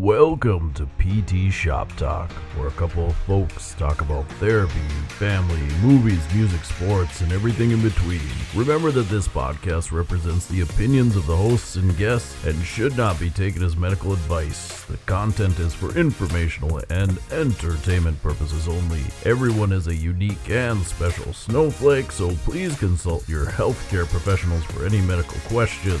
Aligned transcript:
Welcome 0.00 0.72
to 0.76 0.86
PT 0.98 1.52
Shop 1.52 1.94
Talk, 1.98 2.32
where 2.56 2.68
a 2.68 2.70
couple 2.70 3.08
of 3.08 3.16
folks 3.26 3.74
talk 3.74 4.00
about 4.00 4.26
therapy, 4.40 4.88
family, 5.08 5.60
movies, 5.82 6.26
music, 6.34 6.64
sports, 6.64 7.20
and 7.20 7.30
everything 7.32 7.72
in 7.72 7.82
between. 7.82 8.22
Remember 8.54 8.90
that 8.92 9.10
this 9.10 9.28
podcast 9.28 9.92
represents 9.92 10.46
the 10.46 10.62
opinions 10.62 11.16
of 11.16 11.26
the 11.26 11.36
hosts 11.36 11.76
and 11.76 11.94
guests 11.98 12.46
and 12.46 12.64
should 12.64 12.96
not 12.96 13.20
be 13.20 13.28
taken 13.28 13.62
as 13.62 13.76
medical 13.76 14.14
advice. 14.14 14.84
The 14.84 14.96
content 15.04 15.58
is 15.58 15.74
for 15.74 15.94
informational 15.94 16.80
and 16.88 17.18
entertainment 17.30 18.22
purposes 18.22 18.68
only. 18.68 19.02
Everyone 19.26 19.70
is 19.70 19.86
a 19.86 19.94
unique 19.94 20.48
and 20.48 20.82
special 20.82 21.34
snowflake, 21.34 22.10
so 22.10 22.30
please 22.36 22.78
consult 22.78 23.28
your 23.28 23.44
healthcare 23.44 24.08
professionals 24.08 24.64
for 24.64 24.86
any 24.86 25.02
medical 25.02 25.38
questions. 25.40 26.00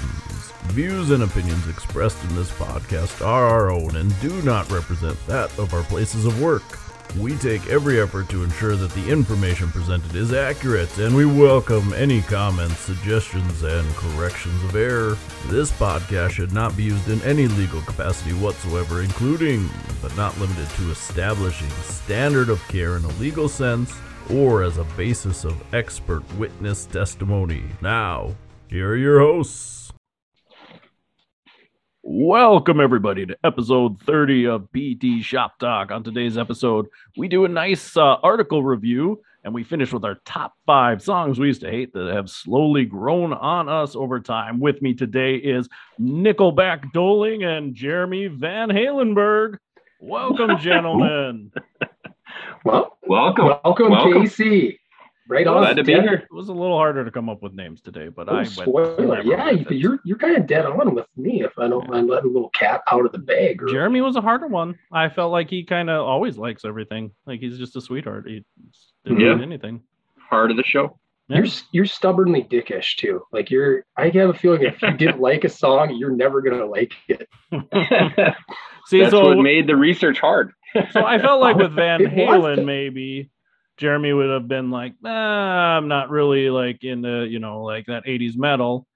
Views 0.68 1.10
and 1.10 1.24
opinions 1.24 1.66
expressed 1.68 2.22
in 2.22 2.36
this 2.36 2.50
podcast 2.52 3.26
are 3.26 3.44
our 3.44 3.70
own 3.72 3.89
and 3.96 4.20
do 4.20 4.42
not 4.42 4.70
represent 4.70 5.18
that 5.26 5.56
of 5.58 5.74
our 5.74 5.82
places 5.84 6.26
of 6.26 6.40
work. 6.40 6.62
We 7.18 7.36
take 7.36 7.66
every 7.66 8.00
effort 8.00 8.28
to 8.28 8.44
ensure 8.44 8.76
that 8.76 8.92
the 8.92 9.10
information 9.10 9.68
presented 9.70 10.14
is 10.14 10.32
accurate, 10.32 10.96
and 10.98 11.14
we 11.14 11.26
welcome 11.26 11.92
any 11.94 12.22
comments, 12.22 12.78
suggestions, 12.78 13.62
and 13.64 13.88
corrections 13.96 14.62
of 14.62 14.76
error. 14.76 15.18
This 15.48 15.72
podcast 15.72 16.30
should 16.30 16.52
not 16.52 16.76
be 16.76 16.84
used 16.84 17.08
in 17.08 17.20
any 17.22 17.48
legal 17.48 17.80
capacity 17.82 18.32
whatsoever, 18.34 19.02
including, 19.02 19.68
but 20.00 20.16
not 20.16 20.38
limited 20.38 20.68
to, 20.70 20.90
establishing 20.90 21.70
standard 21.82 22.48
of 22.48 22.66
care 22.68 22.96
in 22.96 23.04
a 23.04 23.18
legal 23.18 23.48
sense 23.48 23.92
or 24.30 24.62
as 24.62 24.78
a 24.78 24.84
basis 24.96 25.44
of 25.44 25.74
expert 25.74 26.22
witness 26.34 26.86
testimony. 26.86 27.64
Now, 27.80 28.36
here 28.68 28.90
are 28.90 28.96
your 28.96 29.18
hosts. 29.18 29.79
Welcome, 32.02 32.80
everybody, 32.80 33.26
to 33.26 33.36
episode 33.44 34.00
30 34.02 34.46
of 34.46 34.68
PT 34.72 35.22
Shop 35.22 35.58
Talk. 35.58 35.90
On 35.90 36.02
today's 36.02 36.38
episode, 36.38 36.86
we 37.18 37.28
do 37.28 37.44
a 37.44 37.48
nice 37.48 37.94
uh, 37.96 38.16
article 38.22 38.64
review 38.64 39.20
and 39.44 39.52
we 39.52 39.64
finish 39.64 39.92
with 39.92 40.04
our 40.04 40.16
top 40.24 40.54
five 40.66 41.02
songs 41.02 41.38
we 41.38 41.48
used 41.48 41.60
to 41.60 41.70
hate 41.70 41.92
that 41.92 42.12
have 42.14 42.30
slowly 42.30 42.84
grown 42.86 43.32
on 43.34 43.68
us 43.68 43.94
over 43.96 44.18
time. 44.18 44.60
With 44.60 44.80
me 44.80 44.94
today 44.94 45.36
is 45.36 45.68
Nickelback 46.00 46.90
Doling 46.92 47.44
and 47.44 47.74
Jeremy 47.74 48.28
Van 48.28 48.70
Halenberg. 48.70 49.58
Welcome, 50.00 50.58
gentlemen. 50.60 51.52
Well, 52.64 52.96
Welcome. 53.06 53.46
welcome, 53.62 53.90
Welcome. 53.90 54.22
JC. 54.24 54.78
Right 55.30 55.44
Glad 55.46 55.70
on. 55.70 55.76
to 55.76 55.84
be 55.84 55.92
here. 55.92 56.14
It 56.28 56.32
was 56.34 56.48
a 56.48 56.52
little 56.52 56.76
harder 56.76 57.04
to 57.04 57.10
come 57.12 57.28
up 57.28 57.40
with 57.40 57.52
names 57.54 57.80
today, 57.80 58.08
but 58.08 58.28
Oh, 58.28 58.32
I 58.32 58.36
went 58.38 58.48
spoiler. 58.50 58.96
clever 58.96 59.22
Yeah, 59.22 59.50
you, 59.50 59.64
you're, 59.70 59.98
you're 60.04 60.18
kind 60.18 60.36
of 60.36 60.46
dead 60.48 60.66
on 60.66 60.92
with 60.94 61.06
me 61.16 61.44
if 61.44 61.56
I 61.56 61.68
don't 61.68 61.88
mind 61.88 62.08
letting 62.08 62.30
a 62.30 62.32
little 62.32 62.50
cat 62.50 62.82
out 62.90 63.06
of 63.06 63.12
the 63.12 63.18
bag. 63.18 63.62
Or, 63.62 63.68
Jeremy 63.68 64.00
was 64.00 64.16
a 64.16 64.20
harder 64.20 64.48
one. 64.48 64.76
I 64.92 65.08
felt 65.08 65.30
like 65.30 65.48
he 65.48 65.62
kind 65.62 65.88
of 65.88 66.04
always 66.04 66.36
likes 66.36 66.64
everything. 66.64 67.12
Like 67.26 67.38
he's 67.38 67.58
just 67.58 67.76
a 67.76 67.80
sweetheart. 67.80 68.26
He 68.26 68.44
didn't 69.04 69.20
Yeah. 69.20 69.40
anything. 69.40 69.82
Heart 70.18 70.50
of 70.50 70.56
the 70.56 70.64
show. 70.64 70.98
You're 71.28 71.46
you're 71.70 71.86
stubbornly 71.86 72.42
dickish 72.42 72.96
too. 72.96 73.22
Like 73.30 73.52
you're. 73.52 73.84
I 73.96 74.08
have 74.08 74.30
a 74.30 74.34
feeling 74.34 74.62
if 74.64 74.82
you 74.82 74.92
didn't 74.96 75.20
like 75.20 75.44
a 75.44 75.48
song, 75.48 75.94
you're 75.96 76.10
never 76.10 76.42
gonna 76.42 76.66
like 76.66 76.92
it. 77.06 77.28
See, 78.86 78.98
That's 78.98 79.12
so 79.12 79.28
what 79.28 79.38
made 79.38 79.68
the 79.68 79.76
research 79.76 80.18
hard. 80.18 80.52
so 80.90 81.04
I 81.04 81.18
felt 81.20 81.40
like 81.40 81.54
with 81.56 81.72
Van 81.72 82.00
Halen, 82.00 82.64
maybe 82.64 83.30
Jeremy 83.80 84.12
would 84.12 84.28
have 84.30 84.46
been 84.46 84.70
like, 84.70 84.92
nah, 85.00 85.76
I'm 85.76 85.88
not 85.88 86.10
really 86.10 86.50
like 86.50 86.84
into, 86.84 87.24
you 87.26 87.38
know, 87.38 87.62
like 87.62 87.86
that 87.86 88.04
80s 88.04 88.36
metal. 88.36 88.86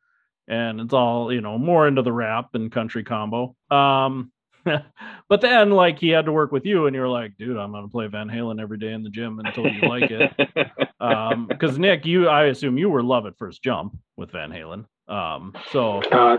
And 0.47 0.79
it's 0.81 0.93
all, 0.93 1.33
you 1.33 1.41
know, 1.41 1.57
more 1.57 1.89
into 1.89 2.03
the 2.03 2.13
rap 2.13 2.51
and 2.55 2.71
country 2.71 3.03
combo. 3.03 3.57
Um, 3.71 4.31
but 5.29 5.41
then 5.41 5.71
like 5.71 5.99
he 5.99 6.11
had 6.11 6.27
to 6.27 6.33
work 6.33 6.53
with 6.53 6.67
you 6.67 6.87
and 6.87 6.95
you're 6.95 7.09
like, 7.09 7.33
dude, 7.39 7.57
I'm 7.57 7.73
gonna 7.73 7.89
play 7.89 8.07
Van 8.09 8.29
Halen 8.29 8.61
every 8.61 8.77
day 8.79 8.93
in 8.93 9.03
the 9.03 9.09
gym 9.11 9.41
until 9.43 9.67
you 9.67 9.89
like 9.89 10.11
it. 10.11 10.33
Um, 11.01 11.49
because 11.49 11.79
Nick, 11.79 12.07
you 12.07 12.29
I 12.29 12.45
assume 12.45 12.79
you 12.79 12.89
were 12.89 13.03
love 13.03 13.27
at 13.27 13.37
first 13.37 13.63
jump 13.63 13.95
with 14.17 14.31
Van 14.33 14.51
Halen. 14.51 14.87
Um, 15.07 15.53
so 15.71 16.01
Uh, 16.05 16.39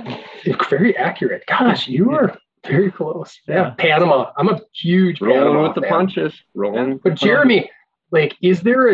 very 0.71 0.97
accurate. 0.97 1.43
Gosh, 1.45 1.87
you 1.87 2.09
are 2.11 2.35
very 2.65 2.89
close. 2.91 3.39
Yeah, 3.47 3.55
Yeah. 3.55 3.69
Panama. 3.77 4.31
I'm 4.37 4.49
a 4.49 4.59
huge 4.73 5.21
Rolling 5.21 5.39
Panama 5.41 5.63
with 5.67 5.75
the 5.75 5.81
fan. 5.81 5.89
punches. 5.91 6.33
Rolling. 6.55 6.97
But 7.03 7.13
Jeremy, 7.13 7.69
like, 8.15 8.35
is 8.41 8.61
there 8.61 8.89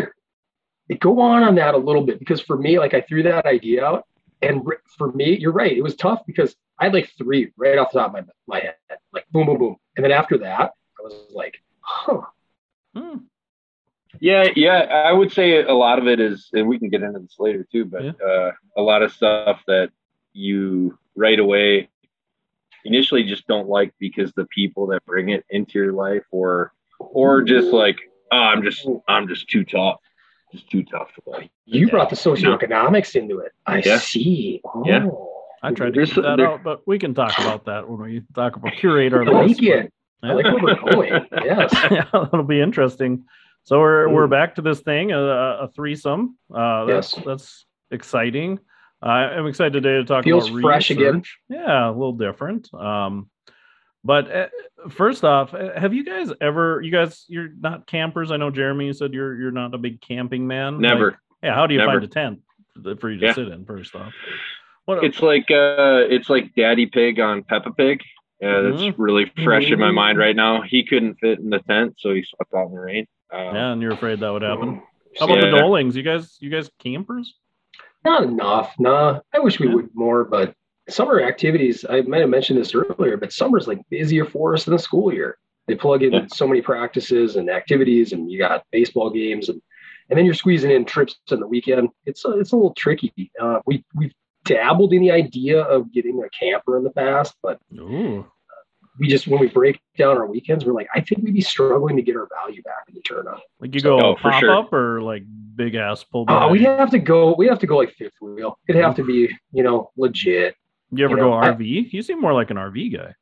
a 0.90 0.94
go 0.96 1.20
on 1.20 1.42
on 1.42 1.54
that 1.54 1.74
a 1.74 1.78
little 1.78 2.04
bit? 2.04 2.18
Because 2.18 2.40
for 2.40 2.56
me, 2.58 2.78
like, 2.78 2.92
I 2.92 3.00
threw 3.00 3.22
that 3.22 3.46
idea 3.46 3.84
out, 3.84 4.04
and 4.42 4.62
for 4.98 5.12
me, 5.12 5.38
you're 5.38 5.52
right. 5.52 5.72
It 5.76 5.82
was 5.82 5.94
tough 5.96 6.20
because 6.26 6.54
I 6.78 6.84
had 6.84 6.94
like 6.94 7.10
three 7.16 7.52
right 7.56 7.78
off 7.78 7.92
the 7.92 8.00
top 8.00 8.08
of 8.08 8.26
my 8.26 8.32
my 8.46 8.60
head, 8.60 8.74
like 9.12 9.26
boom, 9.30 9.46
boom, 9.46 9.58
boom, 9.58 9.76
and 9.96 10.04
then 10.04 10.12
after 10.12 10.38
that, 10.38 10.72
I 10.98 11.02
was 11.02 11.14
like, 11.32 11.54
huh. 11.80 12.22
hmm, 12.94 13.18
Yeah, 14.20 14.48
yeah. 14.56 14.78
I 14.80 15.12
would 15.12 15.32
say 15.32 15.62
a 15.62 15.72
lot 15.72 15.98
of 15.98 16.06
it 16.08 16.20
is, 16.20 16.50
and 16.52 16.66
we 16.68 16.78
can 16.78 16.88
get 16.90 17.02
into 17.02 17.20
this 17.20 17.36
later 17.38 17.66
too, 17.70 17.84
but 17.84 18.02
Yeah. 18.04 18.12
uh, 18.26 18.52
a 18.76 18.82
lot 18.82 19.02
of 19.02 19.12
stuff 19.12 19.62
that 19.66 19.90
you 20.32 20.98
right 21.14 21.38
away 21.38 21.88
initially 22.84 23.22
just 23.22 23.46
don't 23.46 23.68
like 23.68 23.94
because 23.98 24.32
the 24.32 24.46
people 24.46 24.88
that 24.88 25.04
bring 25.04 25.28
it 25.28 25.44
into 25.50 25.78
your 25.78 25.92
life 25.92 26.24
or 26.30 26.72
or 26.98 27.42
just 27.42 27.68
like 27.68 27.98
oh, 28.32 28.36
I'm 28.36 28.62
just 28.62 28.86
I'm 29.08 29.28
just 29.28 29.48
too 29.48 29.64
tough. 29.64 30.00
Just 30.52 30.68
too 30.70 30.82
tough 30.84 31.08
to 31.14 31.22
like. 31.26 31.50
You 31.64 31.88
brought 31.88 32.10
the 32.10 32.16
socioeconomics 32.16 33.14
into 33.16 33.38
it. 33.38 33.52
I 33.66 33.78
Yeah. 33.84 33.98
see. 33.98 34.60
Oh. 34.64 34.82
Yeah. 34.86 35.08
I 35.62 35.72
tried 35.72 35.86
to 35.86 35.92
There's- 35.92 36.12
keep 36.12 36.24
that 36.24 36.36
there- 36.36 36.48
out, 36.48 36.62
but 36.64 36.80
we 36.86 36.98
can 36.98 37.14
talk 37.14 37.38
about 37.38 37.64
that 37.66 37.88
when 37.88 38.00
we 38.00 38.22
talk 38.34 38.56
about 38.56 38.72
curate 38.74 39.12
our 39.14 39.22
I 39.22 39.30
like 39.30 39.48
list. 39.48 39.62
it. 39.62 39.64
Yeah. 39.64 40.28
I 40.30 40.32
like 40.34 40.44
where 40.44 40.62
we're 40.62 40.92
going. 40.92 41.12
Yes. 41.44 41.72
yeah, 41.90 42.04
that'll 42.12 42.42
be 42.42 42.60
interesting. 42.60 43.24
So 43.64 43.78
we're 43.78 44.08
we're 44.08 44.26
Mm. 44.26 44.30
back 44.30 44.54
to 44.56 44.62
this 44.62 44.80
thing, 44.80 45.12
a, 45.12 45.18
a 45.20 45.68
threesome. 45.74 46.36
Uh, 46.52 46.84
that's 46.86 47.14
Yes. 47.16 47.24
that's 47.24 47.66
exciting. 47.92 48.58
Uh, 49.04 49.08
I'm 49.08 49.46
excited 49.46 49.72
today 49.72 49.96
to 49.98 50.04
talk 50.04 50.24
Feels 50.24 50.48
about 50.50 50.60
fresh 50.62 50.90
again. 50.90 51.22
Yeah, 51.48 51.88
a 51.88 51.92
little 51.92 52.12
different. 52.12 52.72
Um, 52.74 53.30
but 54.04 54.30
uh, 54.30 54.46
first 54.90 55.24
off, 55.24 55.54
uh, 55.54 55.78
have 55.78 55.94
you 55.94 56.04
guys 56.04 56.30
ever? 56.40 56.80
You 56.82 56.90
guys, 56.90 57.24
you're 57.28 57.50
not 57.60 57.86
campers. 57.86 58.30
I 58.30 58.36
know 58.36 58.50
Jeremy. 58.50 58.86
You 58.86 58.92
said 58.92 59.12
you're 59.12 59.34
you're 59.40 59.50
not 59.50 59.74
a 59.74 59.78
big 59.78 60.00
camping 60.00 60.46
man. 60.46 60.80
Never. 60.80 61.10
Like, 61.12 61.16
yeah. 61.42 61.54
How 61.54 61.66
do 61.66 61.74
you 61.74 61.80
Never. 61.80 61.92
find 61.92 62.04
a 62.04 62.08
tent 62.08 62.40
for 63.00 63.10
you 63.10 63.18
to 63.20 63.26
Yeah. 63.26 63.32
sit 63.34 63.48
in? 63.48 63.64
First 63.64 63.94
off, 63.94 64.12
what? 64.86 65.04
It's 65.04 65.20
like 65.20 65.50
uh, 65.50 66.06
it's 66.08 66.28
like 66.30 66.54
Daddy 66.54 66.86
Pig 66.86 67.20
on 67.20 67.42
Peppa 67.44 67.72
Pig. 67.72 68.00
Yeah, 68.40 68.60
that's 68.62 68.82
Mhm. 68.82 68.94
really 68.98 69.30
fresh 69.44 69.70
in 69.70 69.78
my 69.78 69.90
Mhm. 69.90 69.94
mind 69.94 70.18
right 70.18 70.34
now. 70.34 70.62
He 70.62 70.84
couldn't 70.84 71.14
fit 71.20 71.38
in 71.38 71.50
the 71.50 71.60
tent, 71.60 71.94
so 71.98 72.12
he 72.12 72.24
slept 72.24 72.52
out 72.54 72.66
in 72.66 72.72
the 72.74 72.80
rain. 72.80 73.06
Um, 73.32 73.54
yeah, 73.54 73.72
and 73.72 73.80
you're 73.80 73.92
afraid 73.92 74.18
that 74.20 74.30
would 74.30 74.42
happen. 74.42 74.82
How 75.18 75.26
about 75.26 75.40
the 75.40 75.46
Yeah. 75.46 75.58
Dolings? 75.60 75.94
You 75.94 76.02
guys, 76.02 76.36
you 76.40 76.50
guys 76.50 76.68
campers? 76.80 77.34
Not 78.04 78.24
enough. 78.24 78.74
Nah, 78.80 79.20
I 79.32 79.38
wish 79.38 79.60
we 79.60 79.68
Yeah. 79.68 79.74
would 79.74 79.90
more, 79.94 80.24
but 80.24 80.54
summer 80.88 81.20
activities, 81.20 81.84
I 81.88 82.00
might 82.02 82.20
have 82.20 82.30
mentioned 82.30 82.58
this 82.58 82.74
earlier, 82.74 83.16
but 83.16 83.32
summer's 83.32 83.68
like 83.68 83.80
busier 83.90 84.24
for 84.24 84.54
us 84.54 84.64
than 84.64 84.72
the 84.72 84.78
school 84.82 85.12
year. 85.12 85.38
They 85.68 85.74
plug 85.76 86.02
in 86.02 86.12
Yeah. 86.12 86.26
so 86.32 86.46
many 86.48 86.60
practices 86.60 87.36
and 87.36 87.48
activities, 87.48 88.12
and 88.12 88.30
you 88.30 88.38
got 88.38 88.64
baseball 88.72 89.10
games, 89.10 89.48
and 89.48 89.60
and 90.10 90.18
then 90.18 90.24
you're 90.24 90.34
squeezing 90.34 90.72
in 90.72 90.84
trips 90.84 91.18
on 91.30 91.38
the 91.40 91.46
weekend. 91.46 91.88
It's 92.04 92.24
a, 92.24 92.30
it's 92.38 92.52
a 92.52 92.56
little 92.56 92.74
tricky. 92.74 93.30
Uh, 93.40 93.60
we 93.66 93.84
we've 93.94 94.12
dabbled 94.44 94.92
in 94.92 95.00
the 95.00 95.12
idea 95.12 95.60
of 95.62 95.92
getting 95.92 96.20
a 96.22 96.28
camper 96.30 96.76
in 96.76 96.82
the 96.84 96.90
past, 96.90 97.36
but 97.44 97.60
Ooh. 97.78 98.26
we 98.98 99.06
just 99.06 99.28
when 99.28 99.40
we 99.40 99.46
break 99.46 99.80
down 99.96 100.18
our 100.18 100.26
weekends, 100.26 100.64
we're 100.64 100.72
like, 100.72 100.88
I 100.94 101.00
think 101.00 101.22
we'd 101.22 101.32
be 101.32 101.40
struggling 101.40 101.94
to 101.96 102.02
get 102.02 102.16
our 102.16 102.28
value 102.42 102.60
back 102.64 102.82
in 102.88 102.94
the 102.96 103.00
turn 103.02 103.28
on. 103.28 103.38
Like 103.60 103.72
you 103.74 103.80
go 103.80 104.00
Oh, 104.00 104.16
for 104.16 104.32
pop 104.32 104.40
sure. 104.40 104.50
up 104.58 104.72
or 104.72 105.00
like 105.00 105.22
big 105.54 105.76
ass 105.76 106.02
pull 106.02 106.24
Uh, 106.28 106.48
we'd 106.50 106.62
have 106.62 106.90
to 106.90 106.98
go. 106.98 107.34
We'd 107.38 107.48
have 107.50 107.60
to 107.60 107.66
go 107.68 107.76
like 107.76 107.92
fifth 107.92 108.14
wheel. 108.20 108.58
It'd 108.68 108.82
have 108.82 108.96
to 108.96 109.04
be, 109.04 109.30
you 109.52 109.62
know, 109.62 109.92
legit. 109.96 110.56
You 110.92 111.04
ever 111.04 111.14
you 111.16 111.22
know, 111.22 111.30
go 111.30 111.34
I- 111.34 111.50
RV? 111.52 111.92
you 111.92 112.02
seem 112.02 112.20
more 112.20 112.32
like 112.32 112.50
an 112.50 112.56
RV 112.56 112.94
guy. 112.96 113.14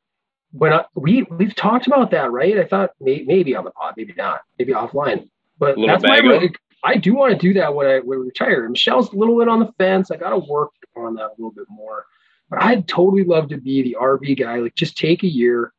when 0.51 0.73
I, 0.73 0.85
we 0.95 1.23
we've 1.23 1.55
talked 1.55 1.87
about 1.87 2.11
that, 2.11 2.31
right? 2.31 2.57
I 2.57 2.65
thought 2.65 2.91
may, 2.99 3.23
maybe 3.25 3.55
on 3.55 3.63
the 3.63 3.71
pod, 3.71 3.93
maybe 3.97 4.13
not, 4.17 4.41
maybe 4.59 4.73
offline. 4.73 5.29
But 5.57 5.75
that's 5.85 6.03
my 6.03 6.19
bago? 6.19 6.41
like, 6.41 6.57
I 6.83 6.95
do 6.97 7.13
want 7.13 7.31
to 7.33 7.37
do 7.37 7.53
that 7.59 7.73
when 7.73 7.87
I 7.87 7.99
when 7.99 8.17
I 8.19 8.21
retire. 8.21 8.67
Michelle's 8.67 9.13
a 9.13 9.15
little 9.15 9.37
bit 9.37 9.47
on 9.47 9.59
the 9.59 9.71
fence. 9.77 10.11
I 10.11 10.17
got 10.17 10.31
to 10.31 10.39
work 10.39 10.71
on 10.97 11.15
that 11.15 11.25
a 11.27 11.33
little 11.37 11.51
bit 11.51 11.67
more. 11.69 12.05
But 12.49 12.63
I'd 12.63 12.87
totally 12.87 13.23
love 13.23 13.47
to 13.49 13.57
be 13.57 13.81
the 13.83 13.95
RV 14.01 14.39
guy. 14.39 14.57
Like 14.57 14.75
just 14.75 14.97
take 14.97 15.23
a 15.23 15.27
year 15.27 15.71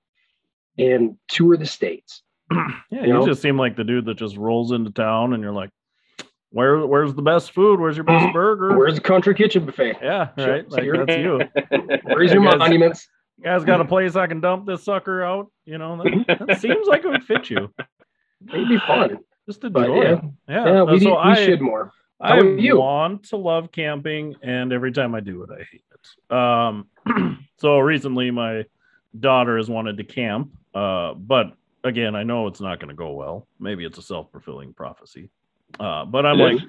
and 0.78 1.19
tour 1.28 1.56
the 1.56 1.66
states. 1.66 2.22
Yeah, 2.90 3.00
you, 3.00 3.06
You 3.08 3.12
know? 3.14 3.26
just 3.26 3.43
seem 3.43 3.58
like 3.58 3.76
the 3.76 3.84
dude 3.84 4.05
that 4.06 4.16
just 4.19 4.37
rolls 4.37 4.72
into 4.72 4.90
town 4.90 5.32
and 5.32 5.43
you're 5.43 5.52
like, 5.52 5.70
where 6.52 6.87
where's 6.87 7.14
the 7.14 7.22
best 7.22 7.52
food? 7.52 7.81
Where's 7.81 7.96
your 7.96 8.04
best 8.04 8.32
burger? 8.32 8.76
Where's 8.78 8.94
the 8.94 9.00
country 9.00 9.34
kitchen 9.34 9.64
buffet? 9.66 9.96
yeah, 10.02 10.28
Sure. 10.38 10.52
right. 10.52 10.64
So 10.70 10.76
Like 10.76 10.84
you're- 10.84 11.04
that's 11.04 11.19
you. 11.19 11.40
Where's 12.04 12.32
your 12.32 12.43
You 12.43 12.50
guys- 12.50 12.58
monuments? 12.58 13.08
You 13.38 13.44
guys 13.44 13.64
got 13.64 13.81
a 13.81 13.84
place 13.84 14.14
I 14.14 14.26
can 14.28 14.40
dump 14.40 14.66
this 14.66 14.84
sucker 14.84 15.22
out? 15.25 15.50
You 15.64 15.78
know, 15.78 15.96
that, 16.02 16.44
that 16.46 16.60
seems 16.60 16.87
like 16.87 17.04
it 17.04 17.08
would 17.08 17.25
fit 17.25 17.50
you. 17.50 17.72
It'd 18.52 18.69
be 18.69 18.78
fun. 18.87 19.19
Just 19.46 19.60
But 19.62 19.75
enjoy 19.76 20.02
yeah, 20.02 20.12
it. 20.12 20.20
Yeah. 20.49 20.64
yeah, 20.66 20.82
we, 20.84 21.00
so 21.00 21.10
we 21.10 21.16
I, 21.16 21.34
should 21.44 21.60
more. 21.60 21.90
I 22.20 22.37
How 22.37 22.43
you? 22.43 22.78
want 22.78 23.25
to 23.31 23.37
love 23.37 23.72
camping, 23.72 24.37
and 24.43 24.72
every 24.72 24.93
time 24.93 25.14
I 25.16 25.20
do 25.20 25.43
it, 25.43 25.50
I 25.50 25.64
hate 25.64 25.82
it. 25.93 26.37
Um, 26.37 27.38
so 27.58 27.78
recently, 27.81 28.31
my 28.31 28.64
daughter 29.19 29.56
has 29.56 29.69
wanted 29.69 29.96
to 29.96 30.04
camp, 30.04 30.52
uh, 30.75 31.14
but 31.14 31.52
again, 31.82 32.14
I 32.14 32.22
know 32.22 32.46
it's 32.46 32.60
not 32.60 32.78
going 32.78 32.90
to 32.90 32.94
go 32.94 33.12
well. 33.12 33.49
Maybe 33.58 33.84
it's 33.84 33.99
a 33.99 34.02
self 34.02 34.31
fulfilling 34.31 34.72
prophecy. 34.72 35.31
Uh, 35.78 36.04
but 36.04 36.26
I'm 36.26 36.38
like, 36.38 36.60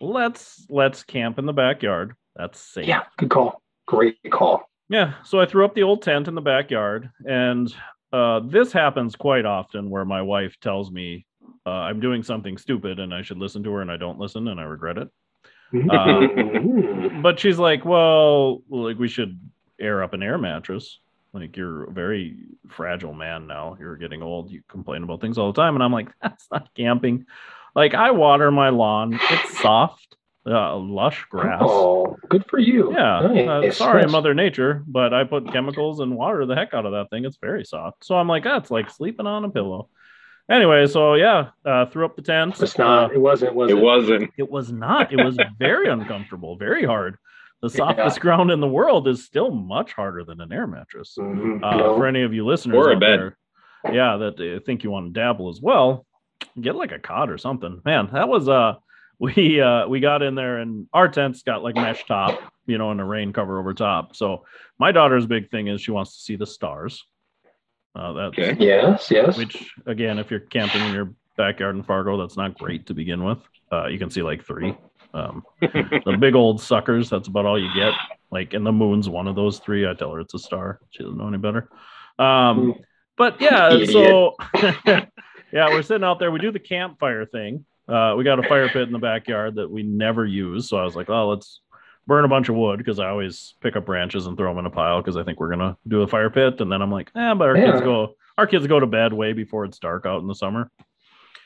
let's 0.00 0.66
let's 0.68 1.02
camp 1.02 1.38
in 1.38 1.46
the 1.46 1.52
backyard. 1.52 2.14
That's 2.36 2.60
safe. 2.60 2.86
Yeah, 2.86 3.02
good 3.18 3.30
call. 3.30 3.62
Great 3.86 4.18
call. 4.30 4.62
Yeah, 4.88 5.14
so 5.24 5.40
I 5.40 5.46
threw 5.46 5.64
up 5.64 5.74
the 5.74 5.84
old 5.84 6.02
tent 6.02 6.26
in 6.26 6.34
the 6.34 6.40
backyard, 6.40 7.10
and 7.24 7.72
uh, 8.12 8.40
this 8.40 8.72
happens 8.72 9.14
quite 9.14 9.46
often 9.46 9.88
where 9.88 10.04
my 10.04 10.22
wife 10.22 10.58
tells 10.60 10.90
me 10.90 11.26
uh, 11.66 11.70
I'm 11.70 12.00
doing 12.00 12.22
something 12.22 12.58
stupid 12.58 12.98
and 12.98 13.14
I 13.14 13.22
should 13.22 13.38
listen 13.38 13.62
to 13.64 13.72
her, 13.72 13.82
and 13.82 13.90
I 13.90 13.96
don't 13.96 14.18
listen, 14.18 14.48
and 14.48 14.60
I 14.60 14.64
regret 14.64 14.98
it. 14.98 15.08
Mm. 15.72 17.22
But 17.22 17.38
she's 17.38 17.58
like, 17.58 17.84
"Well, 17.84 18.62
like 18.68 18.98
we 18.98 19.06
should 19.06 19.38
air 19.78 20.02
up 20.02 20.14
an 20.14 20.22
air 20.22 20.36
mattress. 20.36 20.98
Like 21.32 21.56
you're 21.56 21.84
a 21.84 21.92
very 21.92 22.38
fragile 22.68 23.14
man 23.14 23.46
now. 23.46 23.76
You're 23.78 23.96
getting 23.96 24.20
old. 24.20 24.50
You 24.50 24.62
complain 24.68 25.04
about 25.04 25.20
things 25.20 25.38
all 25.38 25.52
the 25.52 25.62
time." 25.62 25.76
And 25.76 25.84
I'm 25.84 25.92
like, 25.92 26.08
"That's 26.22 26.48
not 26.50 26.74
camping. 26.74 27.26
Like 27.74 27.94
I 27.94 28.10
water 28.10 28.50
my 28.50 28.68
lawn. 28.70 29.18
It's 29.30 29.58
soft, 29.62 30.16
uh, 30.46 30.76
lush 30.76 31.24
grass." 31.30 31.62
Oh, 31.64 32.16
good 32.28 32.44
for 32.48 32.58
you. 32.58 32.92
Yeah. 32.92 33.18
uh, 33.20 33.70
sorry, 33.70 34.02
Yes. 34.02 34.10
Mother 34.10 34.34
Nature, 34.34 34.82
but 34.86 35.12
I 35.14 35.24
put 35.24 35.52
chemicals 35.52 36.00
and 36.00 36.16
water 36.16 36.46
the 36.46 36.54
heck 36.56 36.74
out 36.74 36.86
of 36.86 36.92
that 36.92 37.10
thing. 37.10 37.24
It's 37.24 37.38
very 37.38 37.64
soft. 37.64 38.04
So 38.04 38.16
I'm 38.16 38.28
like, 38.28 38.44
that's 38.44 38.70
like 38.70 38.90
sleeping 38.90 39.26
on 39.26 39.44
a 39.44 39.50
pillow. 39.50 39.88
Anyway, 40.50 40.86
so 40.88 41.14
yeah, 41.14 41.50
uh, 41.64 41.86
threw 41.86 42.04
up 42.04 42.16
the 42.16 42.22
tent. 42.22 42.60
It's 42.60 42.76
not. 42.76 43.10
Uh, 43.10 43.14
It 43.14 43.18
wasn't. 43.20 43.54
Was 43.54 43.70
it 43.70 43.78
it? 43.78 43.80
wasn't. 43.80 44.30
it 44.36 44.50
was 44.50 44.72
not. 44.72 45.12
It 45.12 45.24
was 45.24 45.38
very 45.58 45.88
uncomfortable, 45.88 46.56
very 46.56 46.84
hard. 46.84 47.16
The 47.62 47.70
softest 47.70 48.20
ground 48.20 48.50
in 48.50 48.58
the 48.60 48.66
world 48.66 49.06
is 49.06 49.24
still 49.24 49.50
much 49.50 49.92
harder 49.92 50.24
than 50.24 50.40
an 50.40 50.50
air 50.52 50.66
mattress. 50.66 51.14
Mhm. 51.20 51.62
Uh, 51.62 51.76
No. 51.76 51.96
For 51.96 52.06
any 52.06 52.22
of 52.22 52.32
you 52.34 52.44
listeners 52.46 52.74
Or 52.74 52.90
a 52.90 52.94
out 52.96 53.00
bed. 53.00 53.18
there, 53.20 53.38
yeah, 53.92 54.16
that 54.16 54.40
uh, 54.40 54.60
think 54.64 54.82
you 54.82 54.90
want 54.90 55.12
to 55.14 55.20
dabble 55.20 55.50
as 55.50 55.60
well, 55.62 56.06
get 56.60 56.74
like 56.76 56.92
a 56.92 56.98
cot 56.98 57.30
or 57.30 57.38
something. 57.38 57.80
Man, 57.84 58.08
that 58.12 58.28
was 58.28 58.48
uh, 58.48 58.74
we 59.18 59.60
uh, 59.60 59.86
we 59.86 60.00
got 60.00 60.22
in 60.22 60.34
there 60.34 60.58
and 60.58 60.86
our 60.92 61.08
tent's 61.08 61.42
got 61.42 61.62
like 61.62 61.74
mesh 61.74 62.04
top, 62.06 62.40
you 62.66 62.78
know, 62.78 62.90
and 62.90 63.00
a 63.00 63.04
rain 63.04 63.32
cover 63.32 63.58
over 63.58 63.74
top. 63.74 64.16
So 64.16 64.44
my 64.78 64.92
daughter's 64.92 65.26
big 65.26 65.50
thing 65.50 65.68
is 65.68 65.80
she 65.80 65.90
wants 65.90 66.14
to 66.14 66.20
see 66.22 66.36
the 66.36 66.46
stars. 66.46 67.04
Uh, 67.94 68.12
that's 68.12 68.38
Okay. 68.38 68.56
Yes. 68.58 69.10
Yes. 69.10 69.36
which 69.36 69.72
again, 69.86 70.18
if 70.18 70.30
you're 70.30 70.40
camping 70.40 70.82
in 70.82 70.94
your 70.94 71.12
backyard 71.36 71.76
in 71.76 71.82
Fargo, 71.82 72.16
that's 72.16 72.36
not 72.36 72.56
great 72.56 72.86
to 72.86 72.94
begin 72.94 73.24
with. 73.24 73.38
Uh, 73.72 73.86
you 73.86 73.98
can 73.98 74.10
see 74.10 74.22
like 74.22 74.44
three. 74.44 74.76
Um, 75.12 75.42
the 75.60 76.16
big 76.18 76.34
old 76.34 76.60
suckers. 76.60 77.10
That's 77.10 77.28
about 77.28 77.46
all 77.46 77.60
you 77.60 77.72
get. 77.74 77.92
Like, 78.30 78.54
and 78.54 78.64
the 78.64 78.72
moon's 78.72 79.08
one 79.08 79.26
of 79.26 79.34
those 79.34 79.58
three. 79.58 79.88
I 79.88 79.94
tell 79.94 80.12
her 80.12 80.20
it's 80.20 80.34
a 80.34 80.38
star. 80.38 80.80
She 80.90 81.02
doesn't 81.02 81.18
know 81.18 81.28
any 81.28 81.38
better. 81.38 81.68
Um, 82.18 82.74
but 83.16 83.40
yeah, 83.40 83.72
Idiot. 83.72 83.90
so 83.90 84.36
yeah, 85.52 85.68
we're 85.68 85.82
sitting 85.82 86.04
out 86.04 86.18
there. 86.18 86.30
We 86.30 86.38
do 86.38 86.52
the 86.52 86.58
campfire 86.58 87.26
thing. 87.26 87.64
Uh, 87.88 88.14
we 88.16 88.24
got 88.24 88.38
a 88.44 88.48
fire 88.48 88.68
pit 88.68 88.82
in 88.82 88.92
the 88.92 88.98
backyard 88.98 89.56
that 89.56 89.70
we 89.70 89.82
never 89.82 90.24
use. 90.24 90.68
So 90.68 90.76
I 90.76 90.84
was 90.84 90.94
like, 90.94 91.10
oh, 91.10 91.28
let's 91.28 91.60
burn 92.06 92.24
a 92.24 92.28
bunch 92.28 92.48
of 92.48 92.54
wood 92.54 92.78
because 92.78 92.98
I 93.00 93.08
always 93.08 93.54
pick 93.60 93.76
up 93.76 93.86
branches 93.86 94.26
and 94.26 94.36
throw 94.36 94.50
them 94.50 94.58
in 94.60 94.66
a 94.66 94.70
pile 94.70 95.00
because 95.00 95.16
I 95.16 95.24
think 95.24 95.40
we're 95.40 95.50
gonna 95.50 95.76
do 95.88 96.02
a 96.02 96.06
fire 96.06 96.30
pit. 96.30 96.60
And 96.60 96.70
then 96.70 96.82
I'm 96.82 96.90
like, 96.90 97.10
eh, 97.16 97.34
but 97.34 97.48
our 97.48 97.54
kids 97.56 97.80
go, 97.80 98.14
our 98.38 98.46
kids 98.46 98.66
go 98.66 98.78
to 98.80 98.86
bed 98.86 99.12
way 99.12 99.32
before 99.32 99.64
it's 99.64 99.78
dark 99.78 100.06
out 100.06 100.20
in 100.20 100.28
the 100.28 100.34
summer. 100.34 100.70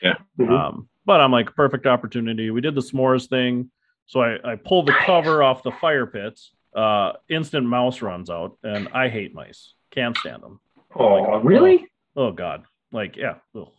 Mhm. 0.03 0.49
Um, 0.49 0.87
but 1.05 1.21
I'm 1.21 1.31
like, 1.31 1.55
perfect 1.55 1.85
opportunity. 1.87 2.51
We 2.51 2.61
did 2.61 2.75
the 2.75 2.81
s'mores 2.81 3.27
thing. 3.27 3.69
So 4.07 4.21
I, 4.21 4.51
I 4.51 4.55
pull 4.55 4.83
the 4.83 4.93
cover 4.93 5.41
off 5.41 5.63
the 5.63 5.71
fire 5.71 6.05
pit. 6.05 6.39
Uh, 6.75 7.13
instant 7.29 7.65
mouse 7.65 8.01
runs 8.01 8.29
out, 8.29 8.57
and 8.61 8.87
I 8.89 9.07
hate 9.09 9.33
mice. 9.33 9.73
Can't 9.91 10.15
stand 10.17 10.43
them. 10.43 10.59
oh, 10.95 11.39
really? 11.39 11.87
Oh 12.15 12.31
God. 12.31 12.65
Like, 12.91 13.15
yeah. 13.17 13.35
ugh. 13.55 13.69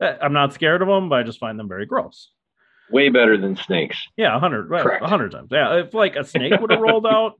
Eh, 0.00 0.16
I'm 0.22 0.32
not 0.32 0.52
scared 0.54 0.82
of 0.82 0.88
them, 0.88 1.08
but 1.08 1.18
I 1.18 1.22
just 1.22 1.38
find 1.38 1.58
them 1.58 1.68
very 1.68 1.86
gross. 1.86 2.30
Way 2.90 3.08
better 3.08 3.36
than 3.36 3.56
snakes. 3.56 4.02
Yeah, 4.16 4.34
a 4.34 4.40
hundred, 4.40 4.68
right, 4.70 5.00
hundred 5.02 5.32
times. 5.32 5.48
Yeah, 5.52 5.80
if 5.80 5.94
like 5.94 6.16
a 6.16 6.24
snake 6.24 6.60
would 6.60 6.70
have 6.70 6.80
rolled 6.80 7.06
out, 7.06 7.34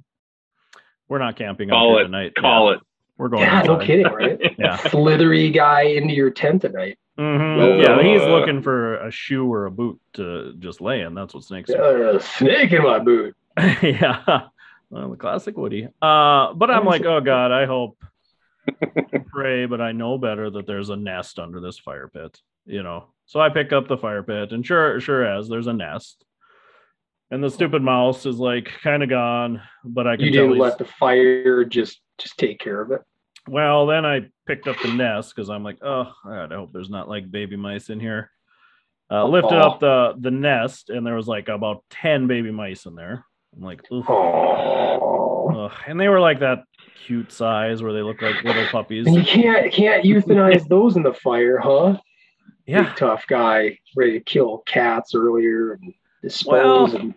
we're 1.08 1.18
not 1.18 1.36
camping 1.36 1.70
out 1.70 1.74
Call 1.74 1.90
here 1.94 2.00
it. 2.00 2.04
tonight. 2.04 2.34
Call 2.36 2.68
Yeah, 2.70 2.76
it. 2.76 2.80
We're 3.18 3.28
going. 3.28 3.42
Yeah. 3.42 3.62
No 3.62 3.78
kidding. 3.78 4.06
Right. 4.06 4.38
Yeah. 4.58 4.76
Slithery 4.76 5.50
guy 5.50 5.82
into 5.82 6.14
your 6.14 6.30
tent 6.30 6.62
tonight. 6.62 6.98
Mhm. 7.18 7.82
Yeah, 7.84 8.02
he's 8.02 8.22
Uh, 8.22 8.30
looking 8.30 8.62
for 8.62 8.96
a 8.96 9.10
shoe 9.10 9.50
or 9.52 9.66
a 9.66 9.70
boot 9.70 10.00
to 10.14 10.54
just 10.58 10.80
lay 10.80 11.00
in. 11.02 11.14
That's 11.14 11.34
what 11.34 11.44
snakes 11.44 11.68
do. 11.70 11.76
Uh, 11.76 12.18
snake 12.18 12.72
in 12.72 12.82
my 12.82 12.98
boot. 12.98 13.34
yeah. 13.82 14.42
Well, 14.88 15.10
the 15.10 15.16
classic 15.16 15.56
Woody. 15.56 15.86
Uh, 16.00 16.54
but 16.54 16.70
I'm 16.70 16.84
like, 16.86 17.04
oh 17.04 17.20
God, 17.20 17.52
I 17.52 17.66
hope, 17.66 17.98
pray, 19.26 19.66
but 19.66 19.80
I 19.80 19.92
know 19.92 20.16
better 20.18 20.48
that 20.50 20.66
there's 20.66 20.90
a 20.90 20.96
nest 20.96 21.38
under 21.38 21.60
this 21.60 21.78
fire 21.78 22.08
pit, 22.08 22.40
you 22.66 22.82
know. 22.82 23.06
So 23.26 23.40
I 23.40 23.48
pick 23.48 23.72
up 23.72 23.86
the 23.88 23.96
fire 23.96 24.22
pit, 24.22 24.52
and 24.52 24.66
sure, 24.66 25.00
sure 25.00 25.24
as 25.24 25.48
there's 25.48 25.68
a 25.68 25.72
nest, 25.72 26.24
and 27.30 27.42
the 27.42 27.50
stupid 27.50 27.82
mouse 27.82 28.26
is 28.26 28.36
like 28.36 28.70
kind 28.82 29.02
of 29.02 29.08
gone, 29.08 29.62
but 29.84 30.06
I 30.06 30.16
can 30.16 30.26
You 30.26 30.32
didn't 30.32 30.58
let 30.58 30.78
the 30.78 30.84
fire 30.84 31.64
just 31.64 32.00
just 32.18 32.38
take 32.38 32.58
care 32.58 32.80
of 32.80 32.90
it. 32.90 33.02
Well, 33.48 33.86
then 33.86 34.04
I 34.04 34.28
picked 34.46 34.68
up 34.68 34.76
the 34.82 34.92
nest 34.92 35.34
because 35.34 35.48
I'm 35.48 35.64
like, 35.64 35.78
oh, 35.82 36.12
God, 36.24 36.52
I 36.52 36.56
hope 36.56 36.72
there's 36.72 36.90
not 36.90 37.08
like 37.08 37.30
baby 37.30 37.56
mice 37.56 37.88
in 37.88 37.98
here. 38.00 38.30
Uh, 39.10 39.26
lifted 39.26 39.56
Aw. 39.56 39.70
up 39.70 39.80
the 39.80 40.14
the 40.18 40.30
nest, 40.30 40.90
and 40.90 41.06
there 41.06 41.16
was 41.16 41.26
like 41.26 41.48
about 41.48 41.84
ten 41.90 42.26
baby 42.26 42.50
mice 42.50 42.86
in 42.86 42.94
there. 42.94 43.24
I'm 43.56 43.62
like, 43.62 43.80
Oof. 43.92 44.06
Oh. 44.08 45.66
Ugh. 45.66 45.72
and 45.86 45.98
they 45.98 46.08
were 46.08 46.20
like 46.20 46.40
that 46.40 46.64
cute 47.06 47.32
size 47.32 47.82
where 47.82 47.92
they 47.92 48.02
look 48.02 48.22
like 48.22 48.44
little 48.44 48.66
puppies. 48.66 49.06
And 49.06 49.16
you 49.16 49.24
can't 49.24 49.72
can't 49.72 50.04
euthanize 50.04 50.66
those 50.68 50.96
in 50.96 51.02
the 51.02 51.12
fire, 51.12 51.58
huh? 51.58 51.96
Yeah. 52.70 52.84
Big 52.84 52.96
tough 52.96 53.26
guy 53.26 53.78
ready 53.96 54.12
to 54.12 54.20
kill 54.20 54.58
cats 54.58 55.14
earlier 55.14 55.72
and 55.72 55.92
dispose. 56.22 56.92
Well, 56.92 57.00
and 57.00 57.14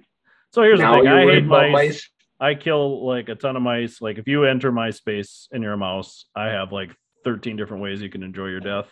So 0.52 0.64
here's 0.64 0.80
the 0.80 0.92
thing: 0.92 1.08
I 1.08 1.22
hate 1.22 1.46
about 1.46 1.72
mice. 1.72 2.10
I 2.40 2.56
kill 2.56 3.06
like 3.06 3.30
a 3.30 3.36
ton 3.36 3.56
of 3.56 3.62
mice. 3.62 4.02
Like 4.02 4.18
if 4.18 4.28
you 4.28 4.46
enter 4.46 4.72
my 4.72 4.90
space 4.90 5.48
and 5.52 5.64
you're 5.64 5.74
a 5.74 5.78
mouse, 5.78 6.26
I 6.36 6.48
have 6.48 6.72
like 6.72 6.90
13 7.24 7.56
different 7.56 7.84
ways 7.84 8.02
you 8.02 8.10
can 8.10 8.24
enjoy 8.24 8.48
your 8.48 8.60
death. 8.60 8.92